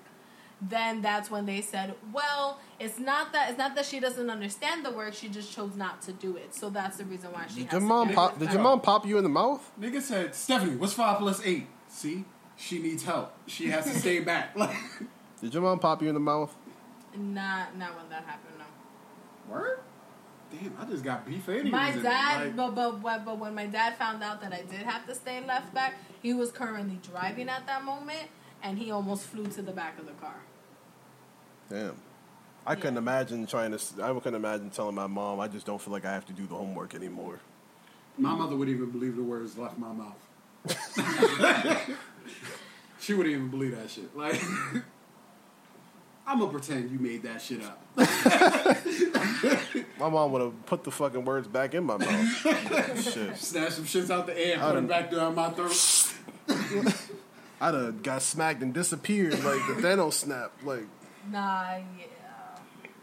then 0.62 1.02
that's 1.02 1.30
when 1.32 1.46
they 1.46 1.62
said, 1.62 1.96
"Well, 2.14 2.60
it's 2.80 3.00
not 3.00 3.34
that 3.34 3.50
it's 3.50 3.58
not 3.58 3.76
that 3.76 3.86
she 3.86 4.00
doesn't 4.00 4.30
understand 4.30 4.86
the 4.86 4.92
work; 4.92 5.14
she 5.14 5.28
just 5.28 5.52
chose 5.54 5.76
not 5.76 6.02
to 6.04 6.14
do 6.14 6.38
it. 6.38 6.54
So 6.54 6.70
that's 6.70 6.98
the 6.98 7.06
reason 7.06 7.32
why 7.32 7.46
she." 7.48 7.62
Did 7.62 7.64
has 7.66 7.72
your 7.74 7.82
to 7.82 7.88
mom 7.88 8.14
pop? 8.14 8.40
Did 8.40 8.54
your 8.54 8.62
mom 8.62 8.82
pop 8.82 9.06
you 9.06 9.18
in 9.18 9.24
the 9.24 9.30
mouth? 9.30 9.72
Nigga 9.80 10.02
said, 10.02 10.36
Stephanie, 10.36 10.76
what's 10.76 10.94
five 10.94 11.18
plus 11.18 11.42
eight? 11.44 11.68
See, 11.90 12.26
she 12.56 12.80
needs 12.80 13.04
help. 13.04 13.34
She 13.48 13.70
has 13.70 13.86
to 13.86 13.98
stay 14.00 14.20
back. 14.20 14.56
Like, 14.56 14.76
Did 15.42 15.54
your 15.54 15.64
mom 15.64 15.80
pop 15.80 16.02
you 16.02 16.08
in 16.08 16.14
the 16.14 16.20
mouth? 16.20 16.56
Not, 17.18 17.78
not 17.78 17.96
when 17.96 18.10
that 18.10 18.24
happened. 18.26 18.56
No. 18.60 19.54
word? 19.54 19.80
Damn, 20.62 20.74
I 20.80 20.86
just 20.86 21.04
got 21.04 21.26
beef 21.26 21.48
anyways. 21.50 21.72
My 21.72 21.92
dad, 21.92 22.48
Like, 22.48 22.56
but, 22.56 22.72
but 22.76 23.02
but 23.02 23.26
but 23.26 23.40
when 23.40 23.56
my 23.56 23.66
dad 23.66 23.98
found 23.98 24.24
out 24.24 24.42
that 24.42 24.54
I 24.54 24.62
did 24.62 24.82
have 24.84 25.06
to 25.08 25.16
stay 25.16 25.44
left 25.46 25.74
back, 25.74 25.96
he 26.22 26.34
was 26.34 26.52
currently 26.52 27.00
driving 27.12 27.50
at 27.50 27.66
that 27.68 27.84
moment, 27.84 28.30
and 28.64 28.78
he 28.78 28.92
almost 28.92 29.24
flew 29.24 29.46
to 29.48 29.62
the 29.62 29.72
back 29.72 30.00
of 30.00 30.06
the 30.06 30.14
car. 30.14 30.36
Damn. 31.70 31.96
I 32.68 32.76
couldn't 32.76 32.98
imagine 32.98 33.46
trying 33.46 33.78
to. 33.78 34.04
I 34.04 34.12
couldn't 34.14 34.36
imagine 34.36 34.70
telling 34.72 34.96
my 34.96 35.08
mom. 35.08 35.40
I 35.40 35.48
just 35.48 35.66
don't 35.66 35.80
feel 35.82 35.94
like 35.94 36.06
I 36.06 36.14
have 36.14 36.26
to 36.28 36.34
do 36.34 36.48
the 36.48 36.56
homework 36.56 36.96
anymore. 36.96 37.40
my 38.18 38.34
mother 38.34 38.56
wouldn't 38.56 38.76
even 38.76 38.92
believe 38.92 39.16
the 39.16 39.24
words 39.24 39.58
left 39.58 39.78
my 39.78 39.92
mouth. 39.94 40.18
she 43.00 43.14
wouldn't 43.14 43.36
even 43.36 43.50
believe 43.50 43.76
that 43.78 43.90
shit. 43.90 44.16
Like, 44.18 44.42
I'm 46.28 46.40
gonna 46.40 46.52
pretend 46.52 46.90
you 46.92 46.98
made 47.00 47.24
that 47.24 47.42
shit 47.42 47.62
up. 47.64 47.80
My 50.00 50.10
mom 50.10 50.32
would 50.32 50.42
have 50.42 50.66
put 50.66 50.84
the 50.84 50.92
fucking 50.92 51.24
words 51.24 51.48
back 51.48 51.74
in 51.74 51.84
my 51.84 51.98
mouth. 51.98 53.00
Shit. 53.02 53.38
Snatch 53.38 53.74
some 53.74 53.86
shits 53.86 54.10
out 54.10 54.26
the 54.26 54.38
air, 54.38 54.58
I 54.58 54.62
put 54.68 54.76
them 54.76 54.88
back 54.88 55.12
down 55.12 55.36
my 55.36 55.50
throat. 55.52 56.14
I'd 57.62 57.74
have 57.74 58.04
got 58.04 58.22
smacked 58.22 58.62
and 58.62 58.74
disappeared 58.74 59.34
like 59.44 59.62
the 59.68 59.76
Thanos 59.82 60.14
snap. 60.14 60.52
Like 60.64 60.88
Nah, 61.32 61.78
yeah. 61.98 62.06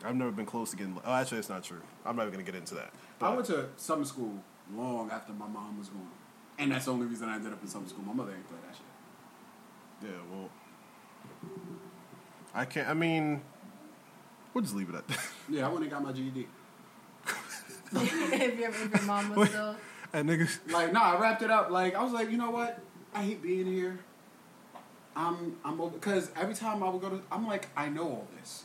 I've 0.05 0.17
never 0.17 0.31
been 0.33 0.47
close 0.47 0.71
to 0.73 0.77
getting. 0.77 0.99
Oh, 1.05 1.13
actually, 1.13 1.39
it's 1.39 1.49
not 1.49 1.63
true. 1.63 1.81
I'm 2.05 2.17
not 2.17 2.23
even 2.23 2.33
gonna 2.35 2.45
get 2.45 2.55
into 2.57 2.75
that. 2.75 2.91
I 3.21 3.33
went 3.35 3.47
to 3.47 3.69
summer 3.77 4.05
school 4.05 4.35
long 4.75 5.11
after 5.11 5.33
my 5.33 5.47
mom 5.47 5.79
was 5.79 5.89
gone. 5.89 6.09
And 6.59 6.73
that's 6.73 6.85
the 6.87 6.93
only 6.93 7.07
reason 7.07 7.29
I 7.29 7.37
ended 7.37 7.53
up 7.53 7.63
in 7.63 7.69
summer 7.69 7.89
school. 7.89 8.05
My 8.05 8.13
mother 8.13 8.33
ain't 8.33 8.47
play 8.49 8.59
that 8.67 8.77
shit. 8.77 10.11
yeah, 10.11 10.19
well, 10.31 10.51
I 12.55 12.65
can't. 12.65 12.89
I 12.89 12.95
mean, 12.95 13.43
we'll 14.53 14.63
just 14.63 14.75
leave 14.75 14.89
it 14.89 14.95
at 14.95 15.09
that. 15.09 15.19
Yeah, 15.49 15.67
I 15.67 15.69
went 15.71 15.83
and 15.83 15.91
got 15.91 16.03
my 16.03 16.13
GED. 16.13 16.47
if, 17.95 18.59
your, 18.59 18.71
if 18.71 18.93
your 18.95 19.03
mom 19.03 19.35
was 19.35 19.49
still, 19.49 19.77
and 20.13 20.29
niggas, 20.29 20.59
Like, 20.73 20.93
nah, 20.93 21.15
I 21.15 21.21
wrapped 21.21 21.43
it 21.43 21.51
up. 21.51 21.71
Like, 21.71 21.95
I 21.95 22.03
was 22.03 22.13
like, 22.13 22.31
you 22.31 22.39
know 22.39 22.51
what? 22.51 22.79
I 23.15 23.23
hate 23.23 23.43
being 23.43 23.67
here. 23.67 23.99
I'm, 25.15 25.57
I'm, 25.65 25.77
because 25.91 26.31
every 26.37 26.55
time 26.55 26.83
I 26.83 26.89
would 26.89 27.03
go 27.03 27.11
to, 27.11 27.21
I'm 27.31 27.47
like, 27.47 27.69
I 27.77 27.89
know 27.91 28.05
all 28.05 28.29
this. 28.39 28.65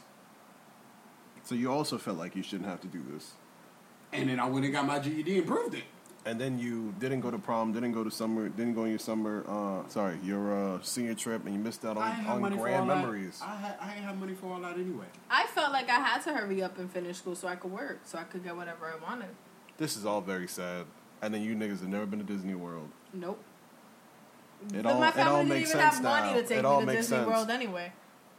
so 1.43 1.55
you 1.55 1.69
also 1.71 1.97
felt 1.97 2.17
like 2.17 2.35
you 2.37 2.43
shouldn't 2.43 2.69
have 2.69 2.79
to 2.81 2.87
do 2.87 3.03
this, 3.11 3.33
And 4.13 4.29
then 4.29 4.39
I 4.39 4.45
went 4.45 4.63
and 4.63 4.73
got 4.73 4.85
my 4.85 4.99
GED 4.99 5.39
and 5.39 5.47
proved 5.47 5.75
it. 5.75 5.83
And 6.27 6.39
then 6.41 6.59
you 6.59 6.93
didn't 6.99 7.21
go 7.21 7.31
to 7.31 7.37
prom, 7.37 7.71
didn't 7.71 7.93
go 7.93 8.03
to 8.03 8.11
summer, 8.11 8.49
didn't 8.49 8.73
go 8.73 8.81
on 8.83 8.89
your 8.89 8.99
summer. 8.99 9.45
Uh, 9.47 9.87
sorry, 9.87 10.17
your 10.23 10.75
uh, 10.75 10.81
senior 10.81 11.13
trip, 11.13 11.45
and 11.45 11.55
you 11.55 11.59
missed 11.59 11.85
out 11.85 11.95
on, 11.95 12.25
on 12.25 12.41
money 12.41 12.57
for 12.57 12.63
grand 12.63 12.89
that. 12.89 12.97
memories. 12.97 13.39
I, 13.41 13.55
had, 13.55 13.75
I 13.79 13.95
ain't 13.95 14.03
have 14.03 14.17
money 14.17 14.33
for 14.33 14.51
all 14.51 14.59
that 14.59 14.75
anyway. 14.75 15.05
I 15.29 15.47
felt 15.47 15.71
like 15.71 15.89
I 15.89 15.99
had 15.99 16.21
to 16.23 16.33
hurry 16.33 16.61
up 16.61 16.77
and 16.79 16.91
finish 16.91 17.17
school 17.17 17.33
so 17.33 17.47
I 17.47 17.55
could 17.55 17.71
work, 17.71 18.01
so 18.03 18.17
I 18.17 18.23
could 18.23 18.43
get 18.43 18.57
whatever 18.57 18.87
I 18.87 19.01
wanted. 19.01 19.29
This 19.77 19.95
is 19.95 20.05
all 20.05 20.19
very 20.19 20.47
sad. 20.47 20.85
And 21.21 21.33
then 21.33 21.41
you 21.43 21.55
niggas 21.55 21.79
have 21.79 21.87
never 21.87 22.05
been 22.05 22.19
to 22.19 22.25
Disney 22.25 22.55
World. 22.55 22.89
Nope. 23.13 23.41
It 24.73 24.83
But 24.83 24.91
all, 24.91 24.99
my 24.99 25.09
it 25.09 25.13
family 25.13 25.31
all 25.31 25.37
didn't 25.43 25.49
makes 25.49 25.69
even 25.69 25.81
sense 25.81 25.93
have 25.95 26.03
now. 26.03 26.09
money 26.09 26.41
to 26.41 26.47
take 26.47 26.57
it 26.59 26.65
all 26.65 26.79
me 26.81 26.81
to 26.81 26.85
makes 26.87 27.01
Disney 27.03 27.17
sense. 27.17 27.27
World 27.29 27.49
anyway. 27.49 27.91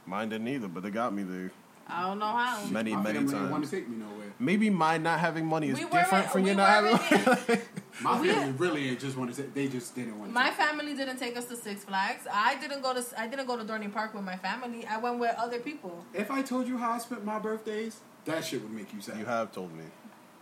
Mine 0.04 0.28
didn't 0.28 0.48
either, 0.48 0.68
but 0.68 0.82
they 0.82 0.90
got 0.90 1.14
me 1.14 1.22
there 1.22 1.52
I 1.90 2.02
don't 2.02 2.18
know 2.18 2.26
how. 2.26 2.64
many, 2.66 2.94
my 2.94 3.02
many 3.02 3.18
family 3.20 3.32
didn't 3.32 3.50
want 3.50 3.62
times. 3.64 3.70
to 3.70 3.76
take 3.76 3.88
me 3.88 3.96
nowhere. 3.96 4.14
Maybe 4.38 4.68
my 4.70 4.98
not 4.98 5.18
having 5.20 5.46
money 5.46 5.68
is 5.70 5.74
We 5.78 5.84
different 5.84 6.12
weren't- 6.12 6.30
from 6.30 6.42
we 6.42 6.50
you 6.50 6.56
not 6.56 6.82
weren't 6.84 7.00
having. 7.02 7.60
My 8.00 8.24
family 8.24 8.52
really 8.52 8.88
ain't 8.90 9.00
just 9.00 9.16
want 9.16 9.34
to 9.34 9.42
they 9.42 9.66
just 9.66 9.92
didn't 9.96 10.16
want 10.20 10.30
to 10.30 10.34
My 10.34 10.50
take 10.50 10.58
family 10.58 10.94
didn't 10.94 11.16
take 11.16 11.36
us 11.36 11.46
to 11.46 11.56
Six 11.56 11.82
Flags. 11.84 12.28
I 12.32 12.54
didn't 12.60 12.80
go 12.82 12.94
to 12.94 13.04
I 13.20 13.26
didn't 13.26 13.46
go 13.46 13.56
to 13.56 13.64
Dorney 13.64 13.92
Park 13.92 14.14
with 14.14 14.22
my 14.22 14.36
family. 14.36 14.86
I 14.86 14.98
went 14.98 15.18
with 15.18 15.34
other 15.36 15.58
people. 15.58 16.04
If 16.14 16.30
I 16.30 16.42
told 16.42 16.68
you 16.68 16.78
how 16.78 16.92
I 16.92 16.98
spent 16.98 17.24
my 17.24 17.40
birthdays, 17.40 17.98
that 18.26 18.44
shit 18.44 18.62
would 18.62 18.70
make 18.70 18.92
you 18.94 19.00
sad. 19.00 19.18
you 19.18 19.24
have 19.24 19.50
told 19.50 19.74
me. 19.76 19.82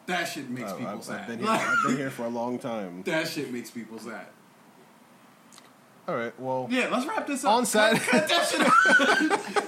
That 0.04 0.24
shit 0.24 0.50
makes 0.50 0.70
I've, 0.72 0.76
people 0.78 0.92
I've- 0.92 1.02
sad. 1.02 1.20
I've 1.22 1.26
been 1.28 1.38
here, 1.38 1.48
I've 1.48 1.86
been 1.86 1.96
here 1.96 2.10
for 2.10 2.24
a 2.26 2.28
long 2.28 2.58
time. 2.70 3.02
that 3.06 3.26
shit 3.28 3.50
makes 3.50 3.70
people 3.70 3.98
sad. 3.98 4.26
All 6.06 6.14
right, 6.16 6.38
well, 6.38 6.68
Yeah, 6.70 6.88
let's 6.92 7.06
wrap 7.06 7.26
this 7.26 7.42
up. 7.44 7.52
On 7.52 7.64
Saturday- 7.64 8.04
Cut, 8.04 8.28
cut 8.28 8.28
that 8.28 8.46
shit 9.40 9.56
out. 9.58 9.64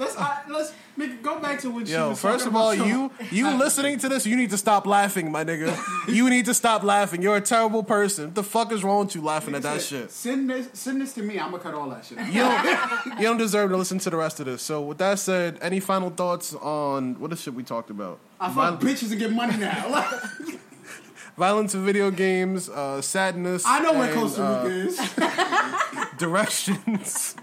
Let's, 0.00 0.16
uh, 0.16 0.36
let's, 0.48 0.72
Nigga, 0.98 1.22
go 1.22 1.38
back 1.38 1.60
to 1.60 1.86
she 1.86 1.92
Yo, 1.92 2.14
first 2.14 2.46
of 2.46 2.54
all, 2.54 2.74
you 2.74 3.10
you 3.30 3.48
listening 3.56 3.98
to 4.00 4.08
this, 4.08 4.26
you 4.26 4.36
need 4.36 4.50
to 4.50 4.58
stop 4.58 4.86
laughing, 4.86 5.30
my 5.32 5.44
nigga. 5.44 5.78
You 6.10 6.28
need 6.28 6.46
to 6.46 6.54
stop 6.54 6.82
laughing. 6.82 7.22
You're 7.22 7.36
a 7.36 7.40
terrible 7.40 7.82
person. 7.82 8.26
What 8.26 8.34
the 8.34 8.42
fuck 8.42 8.72
is 8.72 8.82
wrong 8.82 9.06
with 9.06 9.14
you 9.14 9.22
laughing 9.22 9.54
at 9.54 9.62
that 9.62 9.80
shit? 9.80 10.10
Send 10.10 10.50
this, 10.50 10.68
send 10.72 11.00
this 11.00 11.12
to 11.14 11.22
me. 11.22 11.38
I'm 11.38 11.52
gonna 11.52 11.62
cut 11.62 11.74
all 11.74 11.88
that 11.90 12.04
shit. 12.04 12.18
out. 12.18 12.26
You 12.26 12.40
don't 12.40 13.18
you 13.18 13.24
don't 13.24 13.36
deserve 13.38 13.70
to 13.70 13.76
listen 13.76 13.98
to 14.00 14.10
the 14.10 14.16
rest 14.16 14.40
of 14.40 14.46
this. 14.46 14.62
So 14.62 14.82
with 14.82 14.98
that 14.98 15.18
said, 15.18 15.58
any 15.62 15.78
final 15.78 16.10
thoughts 16.10 16.54
on 16.54 17.18
what 17.20 17.30
the 17.30 17.36
shit 17.36 17.54
we 17.54 17.62
talked 17.62 17.90
about? 17.90 18.18
I 18.40 18.52
fuck 18.52 18.80
bitches 18.80 19.10
and 19.12 19.20
get 19.20 19.32
money 19.32 19.56
now. 19.56 20.10
Violence 21.36 21.74
in 21.74 21.84
video 21.84 22.10
games, 22.10 22.68
uh, 22.68 23.00
sadness. 23.00 23.64
I 23.64 23.80
know 23.80 23.92
where 23.92 24.10
and, 24.10 24.20
Costa 24.20 24.44
uh, 24.44 24.64
Rica 24.64 24.88
is. 24.88 26.18
directions. 26.18 27.36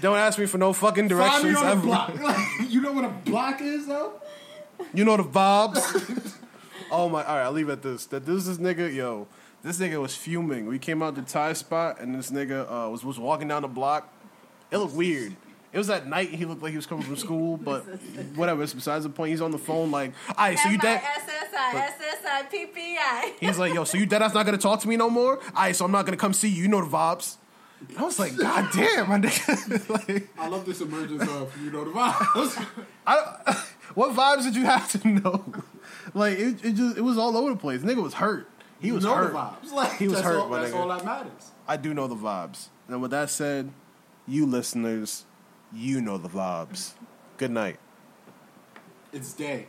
Don't 0.00 0.16
ask 0.16 0.38
me 0.38 0.46
for 0.46 0.58
no 0.58 0.72
fucking 0.72 1.08
Find 1.08 1.44
me 1.44 1.50
directions 1.52 1.56
on 1.56 1.64
the 1.64 1.70
ever. 1.72 1.80
block. 1.82 2.20
Like, 2.20 2.46
you 2.68 2.80
know 2.80 2.92
what 2.92 3.04
a 3.04 3.08
block 3.08 3.60
is, 3.60 3.86
though? 3.86 4.14
You 4.94 5.04
know 5.04 5.16
the 5.16 5.24
vibes. 5.24 6.34
oh 6.90 7.08
my! 7.08 7.24
All 7.24 7.36
right, 7.36 7.42
I'll 7.44 7.52
leave 7.52 7.68
it 7.68 7.72
at 7.72 7.82
this. 7.82 8.06
That 8.06 8.24
this 8.24 8.46
this 8.46 8.56
nigga, 8.58 8.92
yo, 8.92 9.26
this 9.62 9.78
nigga 9.78 10.00
was 10.00 10.16
fuming. 10.16 10.66
We 10.66 10.78
came 10.78 11.02
out 11.02 11.14
the 11.14 11.22
Thai 11.22 11.52
spot, 11.52 12.00
and 12.00 12.14
this 12.14 12.30
nigga 12.30 12.62
uh, 12.66 12.90
was 12.90 13.04
was 13.04 13.18
walking 13.18 13.48
down 13.48 13.62
the 13.62 13.68
block. 13.68 14.12
It 14.70 14.78
looked 14.78 14.94
weird. 14.94 15.36
It 15.72 15.78
was 15.78 15.88
at 15.90 16.06
night. 16.08 16.30
He 16.30 16.46
looked 16.46 16.62
like 16.62 16.70
he 16.70 16.76
was 16.76 16.86
coming 16.86 17.04
from 17.04 17.16
school, 17.16 17.56
but 17.62 17.82
whatever. 18.34 18.62
It's 18.62 18.72
besides 18.74 19.04
the 19.04 19.10
point. 19.10 19.30
He's 19.30 19.40
on 19.40 19.50
the 19.50 19.58
phone 19.58 19.90
like, 19.90 20.12
"All 20.30 20.34
right, 20.46 20.58
so 20.58 20.68
you 20.68 20.78
dead?" 20.78 21.00
M-I-S-S-I, 21.02 21.76
S-S-I, 21.78 22.42
P-P-I. 22.44 23.34
He's 23.38 23.58
like, 23.58 23.74
"Yo, 23.74 23.84
so 23.84 23.98
you 23.98 24.06
dead? 24.06 24.22
ass 24.22 24.34
not 24.34 24.46
gonna 24.46 24.58
talk 24.58 24.80
to 24.80 24.88
me 24.88 24.96
no 24.96 25.10
more?" 25.10 25.36
All 25.38 25.62
right, 25.62 25.76
so 25.76 25.84
I'm 25.84 25.92
not 25.92 26.06
gonna 26.06 26.16
come 26.16 26.32
see 26.32 26.48
you. 26.48 26.62
You 26.62 26.68
know 26.68 26.80
the 26.80 26.90
vibes. 26.90 27.36
I 27.98 28.02
was 28.02 28.18
like, 28.18 28.36
"God 28.36 28.68
damn, 28.74 29.08
my 29.08 29.18
nigga!" 29.18 29.88
like, 30.08 30.28
I 30.38 30.48
love 30.48 30.66
this 30.66 30.80
emergence 30.80 31.22
of, 31.22 31.56
you 31.62 31.70
know, 31.70 31.84
the 31.84 31.90
vibes. 31.90 32.66
I, 33.06 33.64
what 33.94 34.14
vibes 34.14 34.44
did 34.44 34.54
you 34.56 34.64
have 34.66 34.90
to 35.00 35.08
know? 35.08 35.44
Like 36.14 36.38
it, 36.38 36.64
it 36.64 36.72
just 36.74 36.98
it 36.98 37.02
was 37.02 37.16
all 37.18 37.36
over 37.36 37.50
the 37.50 37.56
place. 37.56 37.80
Nigga 37.82 38.02
was 38.02 38.14
hurt. 38.14 38.48
He 38.80 38.88
You 38.88 38.94
was 38.94 39.04
know 39.04 39.14
hurt. 39.14 39.32
vibes. 39.34 39.72
Like, 39.72 39.96
He 39.98 40.08
was 40.08 40.20
hurt, 40.20 40.36
All, 40.38 40.48
that's 40.48 40.72
nigga. 40.72 40.76
all 40.76 40.88
that 40.88 41.04
matters. 41.04 41.50
I 41.68 41.76
do 41.76 41.92
know 41.94 42.06
the 42.06 42.14
vibes. 42.16 42.68
And 42.88 43.02
with 43.02 43.10
that 43.10 43.28
said, 43.30 43.70
you 44.26 44.46
listeners, 44.46 45.24
you 45.72 46.00
know 46.00 46.16
the 46.18 46.28
vibes. 46.30 46.92
Good 47.36 47.50
night. 47.50 47.78
It's 49.12 49.32
day. 49.34 49.66